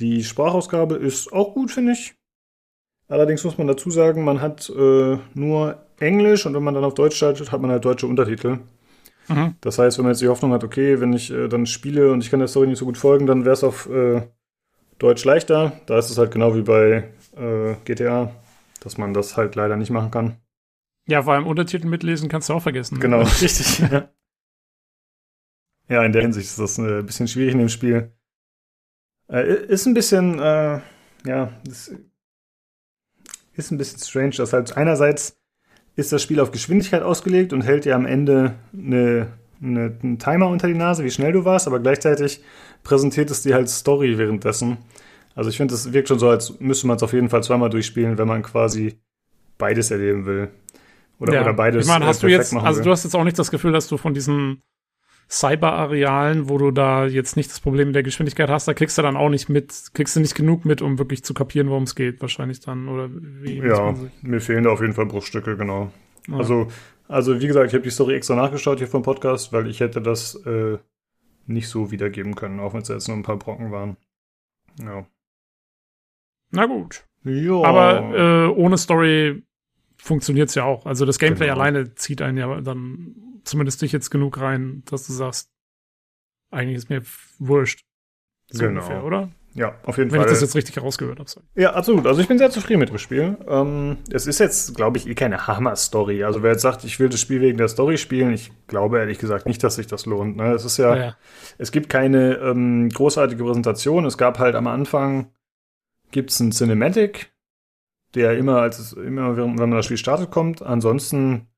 Die 0.00 0.24
Sprachausgabe 0.24 0.96
ist 0.96 1.32
auch 1.32 1.54
gut, 1.54 1.70
finde 1.70 1.92
ich. 1.92 2.14
Allerdings 3.08 3.44
muss 3.44 3.58
man 3.58 3.68
dazu 3.68 3.90
sagen, 3.90 4.24
man 4.24 4.40
hat 4.40 4.68
äh, 4.70 5.18
nur 5.34 5.78
Englisch 5.98 6.44
und 6.46 6.54
wenn 6.54 6.64
man 6.64 6.74
dann 6.74 6.84
auf 6.84 6.94
Deutsch 6.94 7.16
schaltet, 7.16 7.52
hat 7.52 7.60
man 7.60 7.70
halt 7.70 7.84
deutsche 7.84 8.06
Untertitel. 8.06 8.58
Mhm. 9.28 9.54
Das 9.60 9.78
heißt, 9.78 9.98
wenn 9.98 10.04
man 10.04 10.12
jetzt 10.12 10.20
die 10.20 10.28
Hoffnung 10.28 10.52
hat, 10.52 10.64
okay, 10.64 11.00
wenn 11.00 11.12
ich 11.12 11.30
äh, 11.30 11.48
dann 11.48 11.66
spiele 11.66 12.12
und 12.12 12.24
ich 12.24 12.30
kann 12.30 12.40
der 12.40 12.48
Story 12.48 12.66
nicht 12.66 12.78
so 12.78 12.84
gut 12.84 12.98
folgen, 12.98 13.26
dann 13.26 13.44
wäre 13.44 13.54
es 13.54 13.64
auf 13.64 13.88
äh, 13.88 14.22
Deutsch 14.98 15.24
leichter. 15.24 15.72
Da 15.86 15.98
ist 15.98 16.10
es 16.10 16.18
halt 16.18 16.32
genau 16.32 16.56
wie 16.56 16.62
bei 16.62 17.08
äh, 17.36 17.74
GTA, 17.84 18.32
dass 18.80 18.98
man 18.98 19.14
das 19.14 19.36
halt 19.36 19.54
leider 19.54 19.76
nicht 19.76 19.90
machen 19.90 20.10
kann. 20.10 20.36
Ja, 21.08 21.22
vor 21.22 21.32
allem 21.32 21.46
Untertitel 21.46 21.86
mitlesen 21.86 22.28
kannst 22.28 22.50
du 22.50 22.52
auch 22.52 22.62
vergessen. 22.62 22.96
Ne? 22.96 23.00
Genau, 23.00 23.22
richtig. 23.40 23.78
Ja. 23.78 24.08
ja, 25.88 26.04
in 26.04 26.12
der 26.12 26.22
Hinsicht 26.22 26.48
ist 26.48 26.58
das 26.58 26.78
ein 26.78 27.06
bisschen 27.06 27.26
schwierig 27.26 27.54
in 27.54 27.58
dem 27.58 27.70
Spiel. 27.70 28.12
Äh, 29.30 29.64
ist 29.66 29.86
ein 29.86 29.94
bisschen, 29.94 30.38
äh, 30.38 30.80
ja, 31.24 31.52
ist 33.54 33.70
ein 33.70 33.78
bisschen 33.78 33.98
strange, 33.98 34.36
dass 34.36 34.52
halt 34.52 34.76
einerseits 34.76 35.40
ist 35.96 36.12
das 36.12 36.22
Spiel 36.22 36.40
auf 36.40 36.52
Geschwindigkeit 36.52 37.02
ausgelegt 37.02 37.52
und 37.52 37.62
hält 37.62 37.84
dir 37.84 37.96
am 37.96 38.06
Ende 38.06 38.54
eine, 38.72 39.32
eine, 39.60 39.98
einen 40.02 40.18
Timer 40.18 40.48
unter 40.48 40.68
die 40.68 40.74
Nase, 40.74 41.04
wie 41.04 41.10
schnell 41.10 41.32
du 41.32 41.44
warst, 41.44 41.66
aber 41.66 41.80
gleichzeitig 41.80 42.42
präsentiert 42.84 43.30
es 43.30 43.42
dir 43.42 43.54
halt 43.54 43.68
Story 43.68 44.16
währenddessen. 44.16 44.76
Also 45.34 45.50
ich 45.50 45.56
finde, 45.56 45.74
es 45.74 45.92
wirkt 45.92 46.08
schon 46.08 46.18
so, 46.18 46.28
als 46.28 46.60
müsste 46.60 46.86
man 46.86 46.96
es 46.96 47.02
auf 47.02 47.12
jeden 47.12 47.30
Fall 47.30 47.42
zweimal 47.42 47.70
durchspielen, 47.70 48.18
wenn 48.18 48.28
man 48.28 48.42
quasi 48.42 49.00
beides 49.56 49.90
erleben 49.90 50.24
will. 50.26 50.50
Oder, 51.18 51.34
ja. 51.34 51.42
oder 51.42 51.52
beides. 51.52 51.86
Ich 51.86 51.92
meine, 51.92 52.06
hast 52.06 52.22
du 52.22 52.28
jetzt, 52.28 52.54
also 52.54 52.82
du 52.82 52.90
hast 52.90 53.04
jetzt 53.04 53.14
auch 53.14 53.24
nicht 53.24 53.38
das 53.38 53.50
Gefühl, 53.50 53.72
dass 53.72 53.88
du 53.88 53.96
von 53.96 54.14
diesen 54.14 54.62
Cyber-Arealen, 55.30 56.48
wo 56.48 56.56
du 56.56 56.70
da 56.70 57.06
jetzt 57.06 57.36
nicht 57.36 57.50
das 57.50 57.60
Problem 57.60 57.88
mit 57.88 57.94
der 57.94 58.02
Geschwindigkeit 58.02 58.48
hast, 58.48 58.66
da 58.66 58.74
kriegst 58.74 58.96
du 58.96 59.02
dann 59.02 59.16
auch 59.16 59.28
nicht 59.28 59.48
mit, 59.48 59.90
kriegst 59.92 60.16
du 60.16 60.20
nicht 60.20 60.34
genug 60.34 60.64
mit, 60.64 60.80
um 60.80 60.98
wirklich 60.98 61.22
zu 61.22 61.34
kapieren, 61.34 61.68
worum 61.68 61.82
es 61.82 61.94
geht, 61.94 62.22
wahrscheinlich 62.22 62.60
dann, 62.60 62.88
oder 62.88 63.10
wie? 63.12 63.58
Ja, 63.58 63.94
mir 64.22 64.40
fehlen 64.40 64.64
da 64.64 64.70
auf 64.70 64.80
jeden 64.80 64.94
Fall 64.94 65.06
Bruchstücke, 65.06 65.56
genau. 65.56 65.92
Ja. 66.28 66.38
Also, 66.38 66.68
also 67.08 67.40
wie 67.40 67.46
gesagt, 67.46 67.66
ich 67.68 67.74
habe 67.74 67.84
die 67.84 67.90
Story 67.90 68.14
extra 68.14 68.36
nachgeschaut 68.36 68.78
hier 68.78 68.88
vom 68.88 69.02
Podcast, 69.02 69.52
weil 69.52 69.68
ich 69.68 69.80
hätte 69.80 70.00
das 70.00 70.34
äh, 70.46 70.78
nicht 71.46 71.68
so 71.68 71.90
wiedergeben 71.90 72.34
können, 72.34 72.60
auch 72.60 72.72
wenn 72.72 72.82
es 72.82 72.88
jetzt 72.88 73.08
nur 73.08 73.16
ein 73.16 73.22
paar 73.22 73.38
Brocken 73.38 73.70
waren. 73.70 73.96
Ja. 74.80 75.06
Na 76.52 76.66
gut. 76.66 77.04
Ja. 77.24 77.62
Aber 77.64 78.14
äh, 78.14 78.46
ohne 78.48 78.78
Story 78.78 79.42
funktioniert 79.98 80.48
es 80.48 80.54
ja 80.54 80.64
auch. 80.64 80.86
Also 80.86 81.04
das 81.04 81.18
Gameplay 81.18 81.46
genau. 81.46 81.60
alleine 81.60 81.94
zieht 81.94 82.22
einen 82.22 82.38
ja 82.38 82.60
dann 82.60 83.14
zumindest 83.44 83.82
dich 83.82 83.92
jetzt 83.92 84.10
genug 84.10 84.40
rein, 84.40 84.82
dass 84.86 85.06
du 85.06 85.12
sagst, 85.12 85.50
eigentlich 86.50 86.76
ist 86.76 86.90
mir 86.90 87.02
wurscht. 87.38 87.84
So 88.50 88.64
genau. 88.64 88.80
ungefähr, 88.80 89.04
oder? 89.04 89.30
Ja, 89.54 89.74
auf 89.82 89.98
jeden 89.98 90.10
Wenn 90.10 90.20
Fall. 90.20 90.26
Wenn 90.26 90.34
ich 90.34 90.40
das 90.40 90.40
jetzt 90.40 90.54
richtig 90.54 90.76
herausgehört 90.76 91.18
habe. 91.18 91.30
Ja, 91.54 91.72
absolut. 91.72 92.06
Also 92.06 92.20
ich 92.20 92.28
bin 92.28 92.38
sehr 92.38 92.50
zufrieden 92.50 92.78
mit 92.78 92.90
dem 92.90 92.98
Spiel. 92.98 93.36
Ähm, 93.48 93.98
es 94.10 94.26
ist 94.26 94.38
jetzt, 94.38 94.76
glaube 94.76 94.98
ich, 94.98 95.08
eh 95.08 95.14
keine 95.14 95.46
Hammer-Story. 95.46 96.22
Also 96.22 96.42
wer 96.42 96.52
jetzt 96.52 96.62
sagt, 96.62 96.84
ich 96.84 97.00
will 97.00 97.08
das 97.08 97.20
Spiel 97.20 97.40
wegen 97.40 97.58
der 97.58 97.68
Story 97.68 97.98
spielen, 97.98 98.32
ich 98.32 98.52
glaube 98.68 98.98
ehrlich 98.98 99.18
gesagt 99.18 99.46
nicht, 99.46 99.64
dass 99.64 99.74
sich 99.76 99.86
das 99.86 100.06
lohnt. 100.06 100.36
Ne? 100.36 100.52
Es 100.52 100.64
ist 100.64 100.76
ja, 100.76 100.94
ja, 100.94 101.02
ja. 101.02 101.16
es 101.58 101.72
gibt 101.72 101.88
keine 101.88 102.36
ähm, 102.36 102.88
großartige 102.90 103.42
Präsentation. 103.42 104.04
Es 104.04 104.16
gab 104.16 104.38
halt 104.38 104.54
am 104.54 104.66
Anfang 104.66 105.32
gibt's 106.10 106.40
ein 106.40 106.52
Cinematic, 106.52 107.32
der 108.14 108.36
immer, 108.36 108.60
als 108.60 108.78
es, 108.78 108.92
immer, 108.92 109.36
wenn 109.36 109.54
man 109.54 109.70
das 109.70 109.86
Spiel 109.86 109.98
startet, 109.98 110.30
kommt. 110.30 110.62
Ansonsten 110.62 111.48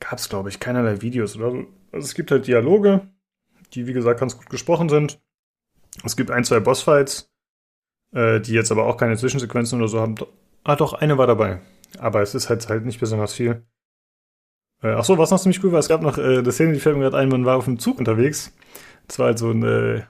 gab 0.00 0.18
es, 0.18 0.28
glaube 0.28 0.48
ich, 0.48 0.60
keinerlei 0.60 1.02
Videos 1.02 1.36
oder 1.36 1.50
so. 1.50 1.66
Also 1.92 2.04
es 2.04 2.14
gibt 2.14 2.30
halt 2.30 2.46
Dialoge, 2.46 3.08
die, 3.72 3.86
wie 3.86 3.92
gesagt, 3.92 4.20
ganz 4.20 4.36
gut 4.36 4.48
gesprochen 4.50 4.88
sind. 4.88 5.20
Es 6.04 6.16
gibt 6.16 6.30
ein, 6.30 6.44
zwei 6.44 6.60
Bossfights, 6.60 7.32
äh, 8.12 8.40
die 8.40 8.52
jetzt 8.52 8.70
aber 8.70 8.86
auch 8.86 8.96
keine 8.96 9.16
Zwischensequenzen 9.16 9.78
oder 9.78 9.88
so 9.88 10.00
haben. 10.00 10.14
Ah, 10.64 10.76
doch, 10.76 10.94
eine 10.94 11.18
war 11.18 11.26
dabei. 11.26 11.60
Aber 11.98 12.22
es 12.22 12.34
ist 12.34 12.48
halt, 12.48 12.68
halt 12.68 12.84
nicht 12.84 13.00
besonders 13.00 13.34
viel. 13.34 13.66
Äh, 14.82 14.92
ach 14.92 15.04
so, 15.04 15.16
was 15.16 15.30
noch 15.30 15.40
ziemlich 15.40 15.62
cool 15.64 15.72
war, 15.72 15.78
es 15.78 15.88
gab 15.88 16.02
noch 16.02 16.18
äh, 16.18 16.38
eine 16.38 16.52
Szene, 16.52 16.72
die 16.74 16.80
fällt 16.80 16.96
mir 16.96 17.04
gerade 17.04 17.16
ein, 17.16 17.28
man 17.28 17.44
war 17.44 17.56
auf 17.56 17.64
dem 17.64 17.78
Zug 17.78 17.98
unterwegs. 17.98 18.52
Das 19.06 19.18
war 19.18 19.26
halt 19.26 19.38
so 19.38 19.50
ein, 19.50 19.62
äh, 19.62 20.02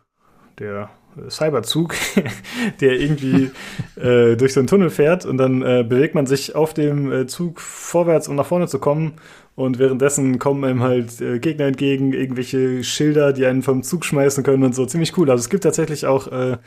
der 0.58 0.90
Cyberzug, 1.28 1.94
der 2.80 2.92
irgendwie 3.00 3.50
äh, 3.96 4.36
durch 4.36 4.52
so 4.52 4.60
einen 4.60 4.66
Tunnel 4.66 4.90
fährt 4.90 5.24
und 5.24 5.38
dann 5.38 5.62
äh, 5.62 5.84
bewegt 5.88 6.14
man 6.14 6.26
sich 6.26 6.54
auf 6.54 6.74
dem 6.74 7.12
äh, 7.12 7.26
Zug 7.26 7.60
vorwärts, 7.60 8.28
um 8.28 8.36
nach 8.36 8.46
vorne 8.46 8.68
zu 8.68 8.78
kommen. 8.78 9.14
Und 9.54 9.78
währenddessen 9.78 10.38
kommen 10.38 10.64
einem 10.64 10.82
halt 10.82 11.20
äh, 11.20 11.38
Gegner 11.38 11.64
entgegen, 11.66 12.12
irgendwelche 12.12 12.84
Schilder, 12.84 13.32
die 13.32 13.46
einen 13.46 13.62
vom 13.62 13.82
Zug 13.82 14.04
schmeißen 14.04 14.44
können 14.44 14.64
und 14.64 14.74
so. 14.74 14.84
Ziemlich 14.84 15.16
cool. 15.16 15.30
Also 15.30 15.40
es 15.40 15.48
gibt 15.48 15.64
tatsächlich 15.64 16.06
auch 16.06 16.30
äh, 16.30 16.58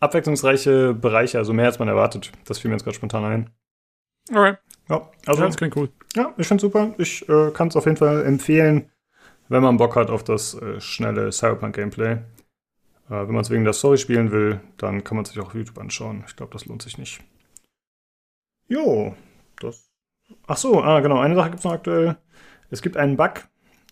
abwechslungsreiche 0.00 0.94
Bereiche, 0.94 1.36
also 1.36 1.52
mehr 1.52 1.66
als 1.66 1.78
man 1.78 1.88
erwartet. 1.88 2.32
Das 2.46 2.58
fiel 2.58 2.70
mir 2.70 2.76
jetzt 2.76 2.84
gerade 2.84 2.96
spontan 2.96 3.24
ein. 3.24 3.50
Okay. 4.30 4.54
Ja, 4.88 5.08
also. 5.26 5.40
Ja, 5.42 5.46
das 5.46 5.56
klingt 5.56 5.76
cool. 5.76 5.90
Ja, 6.16 6.32
ich 6.38 6.48
finde 6.48 6.62
super. 6.62 6.94
Ich 6.96 7.28
äh, 7.28 7.50
kann 7.52 7.68
es 7.68 7.76
auf 7.76 7.84
jeden 7.84 7.98
Fall 7.98 8.24
empfehlen, 8.24 8.90
wenn 9.48 9.62
man 9.62 9.76
Bock 9.76 9.94
hat 9.96 10.10
auf 10.10 10.24
das 10.24 10.58
schnelle 10.78 11.30
Cyberpunk-Gameplay. 11.30 12.18
Äh, 13.10 13.26
wenn 13.26 13.34
man 13.34 13.42
es 13.42 13.50
wegen 13.50 13.64
der 13.64 13.72
Story 13.72 13.98
spielen 13.98 14.30
will, 14.30 14.60
dann 14.78 15.04
kann 15.04 15.16
man 15.16 15.24
es 15.24 15.30
sich 15.30 15.40
auch 15.40 15.48
auf 15.48 15.54
YouTube 15.54 15.78
anschauen. 15.78 16.24
Ich 16.26 16.36
glaube, 16.36 16.52
das 16.52 16.66
lohnt 16.66 16.82
sich 16.82 16.96
nicht. 16.96 17.20
Jo, 18.68 19.14
das. 19.60 19.90
Ach 20.46 20.56
so, 20.56 20.80
ah, 20.82 21.00
genau. 21.00 21.18
Eine 21.18 21.34
Sache 21.34 21.50
gibt 21.50 21.58
es 21.58 21.64
noch 21.64 21.72
aktuell. 21.72 22.16
Es 22.70 22.82
gibt 22.82 22.96
einen 22.96 23.16
Bug, 23.16 23.48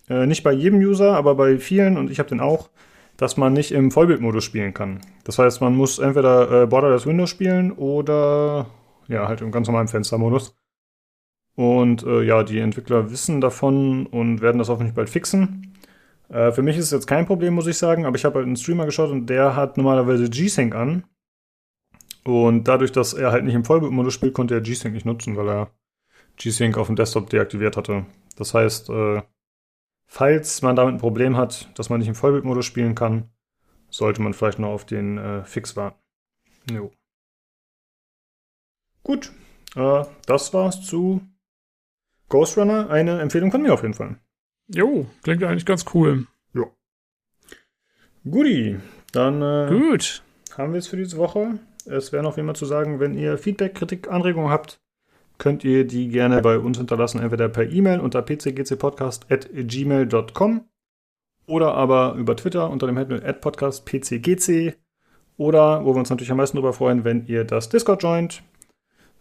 äh, 0.09 0.25
nicht 0.25 0.43
bei 0.43 0.53
jedem 0.53 0.79
User, 0.79 1.15
aber 1.15 1.35
bei 1.35 1.57
vielen, 1.57 1.97
und 1.97 2.09
ich 2.09 2.19
habe 2.19 2.29
den 2.29 2.39
auch, 2.39 2.69
dass 3.17 3.35
man 3.35 3.51
nicht 3.51 3.73
im 3.73 3.91
Vollbildmodus 3.91 4.45
spielen 4.45 4.73
kann. 4.73 5.01
Das 5.25 5.37
heißt, 5.37 5.59
man 5.59 5.75
muss 5.75 5.99
entweder 5.99 6.63
äh, 6.63 6.65
Borderless 6.65 7.05
Windows 7.05 7.29
spielen 7.29 7.73
oder 7.73 8.67
ja, 9.09 9.27
halt 9.27 9.41
im 9.41 9.51
ganz 9.51 9.67
normalen 9.67 9.89
Fenstermodus. 9.89 10.55
Und 11.55 12.03
äh, 12.03 12.21
ja, 12.21 12.43
die 12.43 12.59
Entwickler 12.59 13.11
wissen 13.11 13.41
davon 13.41 14.05
und 14.05 14.39
werden 14.39 14.59
das 14.59 14.69
hoffentlich 14.69 14.95
bald 14.95 15.09
fixen. 15.09 15.68
Äh, 16.29 16.51
für 16.51 16.61
mich 16.61 16.77
ist 16.77 16.85
es 16.85 16.91
jetzt 16.91 17.07
kein 17.07 17.25
Problem, 17.25 17.53
muss 17.53 17.67
ich 17.67 17.77
sagen, 17.77 18.05
aber 18.05 18.15
ich 18.15 18.25
habe 18.25 18.35
halt 18.35 18.45
einen 18.45 18.55
Streamer 18.55 18.85
geschaut 18.85 19.11
und 19.11 19.27
der 19.27 19.55
hat 19.55 19.77
normalerweise 19.77 20.29
G-Sync 20.29 20.75
an. 20.75 21.03
Und 22.23 22.67
dadurch, 22.67 22.91
dass 22.91 23.13
er 23.13 23.31
halt 23.31 23.45
nicht 23.45 23.55
im 23.55 23.65
Vollbildmodus 23.65 24.13
spielt, 24.13 24.33
konnte 24.33 24.53
er 24.53 24.61
G-Sync 24.61 24.93
nicht 24.93 25.05
nutzen, 25.05 25.35
weil 25.35 25.49
er 25.49 25.71
G-Sync 26.37 26.77
auf 26.77 26.87
dem 26.87 26.95
Desktop 26.95 27.29
deaktiviert 27.29 27.75
hatte. 27.75 28.05
Das 28.35 28.53
heißt, 28.53 28.89
äh, 28.89 29.21
falls 30.05 30.61
man 30.61 30.75
damit 30.75 30.95
ein 30.95 30.99
Problem 30.99 31.35
hat, 31.37 31.69
dass 31.77 31.89
man 31.89 31.99
nicht 31.99 32.07
im 32.07 32.15
Vollbildmodus 32.15 32.65
spielen 32.65 32.95
kann, 32.95 33.29
sollte 33.89 34.21
man 34.21 34.33
vielleicht 34.33 34.59
noch 34.59 34.69
auf 34.69 34.85
den 34.85 35.17
äh, 35.17 35.43
Fix 35.43 35.75
warten. 35.75 35.99
Jo. 36.71 36.91
Gut, 39.01 39.31
äh, 39.75 40.03
das 40.27 40.53
war's 40.53 40.85
zu 40.85 41.21
Ghost 42.27 42.57
Runner. 42.57 42.89
Eine 42.89 43.19
Empfehlung 43.21 43.51
von 43.51 43.63
mir 43.63 43.73
auf 43.73 43.81
jeden 43.81 43.95
Fall. 43.95 44.19
Jo, 44.73 45.05
klingt 45.23 45.43
eigentlich 45.43 45.65
ganz 45.65 45.85
cool. 45.93 46.27
Ja. 46.53 46.63
Guti, 48.29 48.77
dann 49.11 49.41
äh, 49.41 49.67
Gut. 49.69 50.21
haben 50.57 50.73
wir 50.73 50.79
es 50.79 50.87
für 50.87 50.97
diese 50.97 51.17
Woche. 51.17 51.59
Es 51.85 52.11
wäre 52.11 52.21
noch 52.21 52.35
wie 52.37 52.41
immer 52.41 52.53
zu 52.53 52.65
sagen, 52.65 52.99
wenn 52.99 53.15
ihr 53.15 53.39
Feedback, 53.39 53.73
Kritik, 53.75 54.11
Anregungen 54.11 54.51
habt, 54.51 54.79
könnt 55.39 55.63
ihr 55.63 55.87
die 55.87 56.09
gerne 56.09 56.41
bei 56.41 56.59
uns 56.59 56.77
hinterlassen, 56.77 57.19
entweder 57.19 57.49
per 57.49 57.67
E-Mail 57.67 57.99
unter 57.99 58.21
pcgcpodcast.gmail.com 58.21 60.65
oder 61.47 61.73
aber 61.73 62.13
über 62.15 62.35
Twitter 62.35 62.69
unter 62.69 62.85
dem 62.85 62.99
Handle 62.99 63.21
@podcastpcgc 63.33 64.75
oder, 65.37 65.83
wo 65.85 65.95
wir 65.95 65.99
uns 65.99 66.11
natürlich 66.11 66.29
am 66.31 66.37
meisten 66.37 66.57
darüber 66.57 66.73
freuen, 66.73 67.05
wenn 67.05 67.25
ihr 67.25 67.45
das 67.45 67.69
Discord 67.69 68.03
joint. 68.03 68.43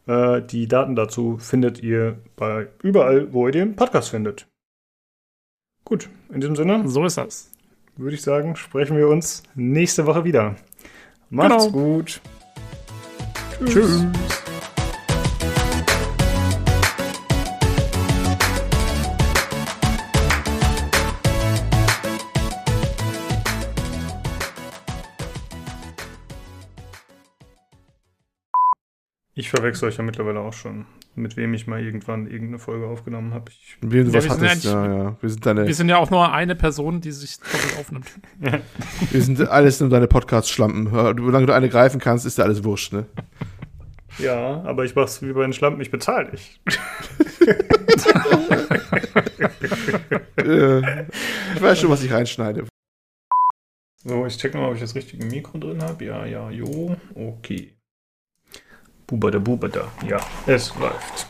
Äh, 0.06 0.42
die 0.42 0.66
Daten 0.66 0.96
dazu 0.96 1.38
findet 1.38 1.82
ihr 1.82 2.18
bei 2.36 2.68
überall, 2.82 3.32
wo 3.32 3.46
ihr 3.46 3.52
den 3.52 3.76
Podcast 3.76 4.10
findet. 4.10 4.46
Gut, 5.88 6.10
in 6.30 6.42
diesem 6.42 6.54
Sinne. 6.54 6.86
So 6.86 7.06
ist 7.06 7.16
das. 7.16 7.50
Würde 7.96 8.14
ich 8.14 8.20
sagen, 8.20 8.56
sprechen 8.56 8.98
wir 8.98 9.08
uns 9.08 9.42
nächste 9.54 10.04
Woche 10.04 10.22
wieder. 10.22 10.54
Macht's 11.30 11.64
genau. 11.64 11.70
gut. 11.70 12.20
Tschüss. 13.58 13.72
Tschüss. 13.72 14.06
Ich 29.38 29.50
verwechsel 29.50 29.88
euch 29.88 29.96
ja 29.96 30.02
mittlerweile 30.02 30.40
auch 30.40 30.52
schon, 30.52 30.84
mit 31.14 31.36
wem 31.36 31.54
ich 31.54 31.68
mal 31.68 31.80
irgendwann 31.80 32.26
irgendeine 32.26 32.58
Folge 32.58 32.88
aufgenommen 32.88 33.32
habe. 33.32 33.52
Wir, 33.80 34.02
Ja, 34.02 34.06
was 34.08 34.12
wir 34.12 34.22
sind 34.22 34.42
hattest, 34.42 34.64
ja 34.64 34.86
ja, 34.86 34.96
ja. 35.04 35.16
Wir 35.20 35.30
sind 35.30 35.46
deine, 35.46 35.64
Wir 35.64 35.74
sind 35.76 35.88
ja 35.88 35.98
auch 35.98 36.10
nur 36.10 36.32
eine 36.32 36.56
Person, 36.56 37.00
die 37.00 37.12
sich 37.12 37.38
doppelt 37.38 37.78
aufnimmt. 37.78 38.10
wir 39.12 39.22
sind 39.22 39.40
alles 39.48 39.78
nur 39.78 39.90
deine 39.90 40.08
Podcast-Schlampen. 40.08 40.88
Solange 40.90 41.46
du 41.46 41.54
eine 41.54 41.68
greifen 41.68 42.00
kannst, 42.00 42.26
ist 42.26 42.38
dir 42.38 42.42
alles 42.42 42.64
wurscht, 42.64 42.92
ne? 42.92 43.06
Ja, 44.18 44.60
aber 44.64 44.84
ich 44.84 44.96
mach's 44.96 45.22
wie 45.22 45.32
bei 45.32 45.42
den 45.42 45.52
Schlampen, 45.52 45.80
ich 45.80 45.92
bezahle 45.92 46.32
dich. 46.32 46.60
Ich 51.54 51.62
weiß 51.62 51.80
schon, 51.80 51.90
was 51.90 52.02
ich 52.02 52.10
reinschneide. 52.10 52.64
So, 54.02 54.24
ich 54.24 54.38
check 54.38 54.54
mal, 54.54 54.68
ob 54.68 54.74
ich 54.74 54.80
das 54.80 54.94
richtige 54.94 55.26
Mikro 55.26 55.58
drin 55.58 55.82
habe. 55.82 56.04
Ja, 56.04 56.24
ja, 56.24 56.50
jo. 56.50 56.96
Okay. 57.14 57.77
Buba 59.08 59.30
da 59.30 59.38
Buba 59.38 59.68
da. 59.68 59.84
Ja, 60.06 60.20
es 60.46 60.74
läuft. 60.78 61.26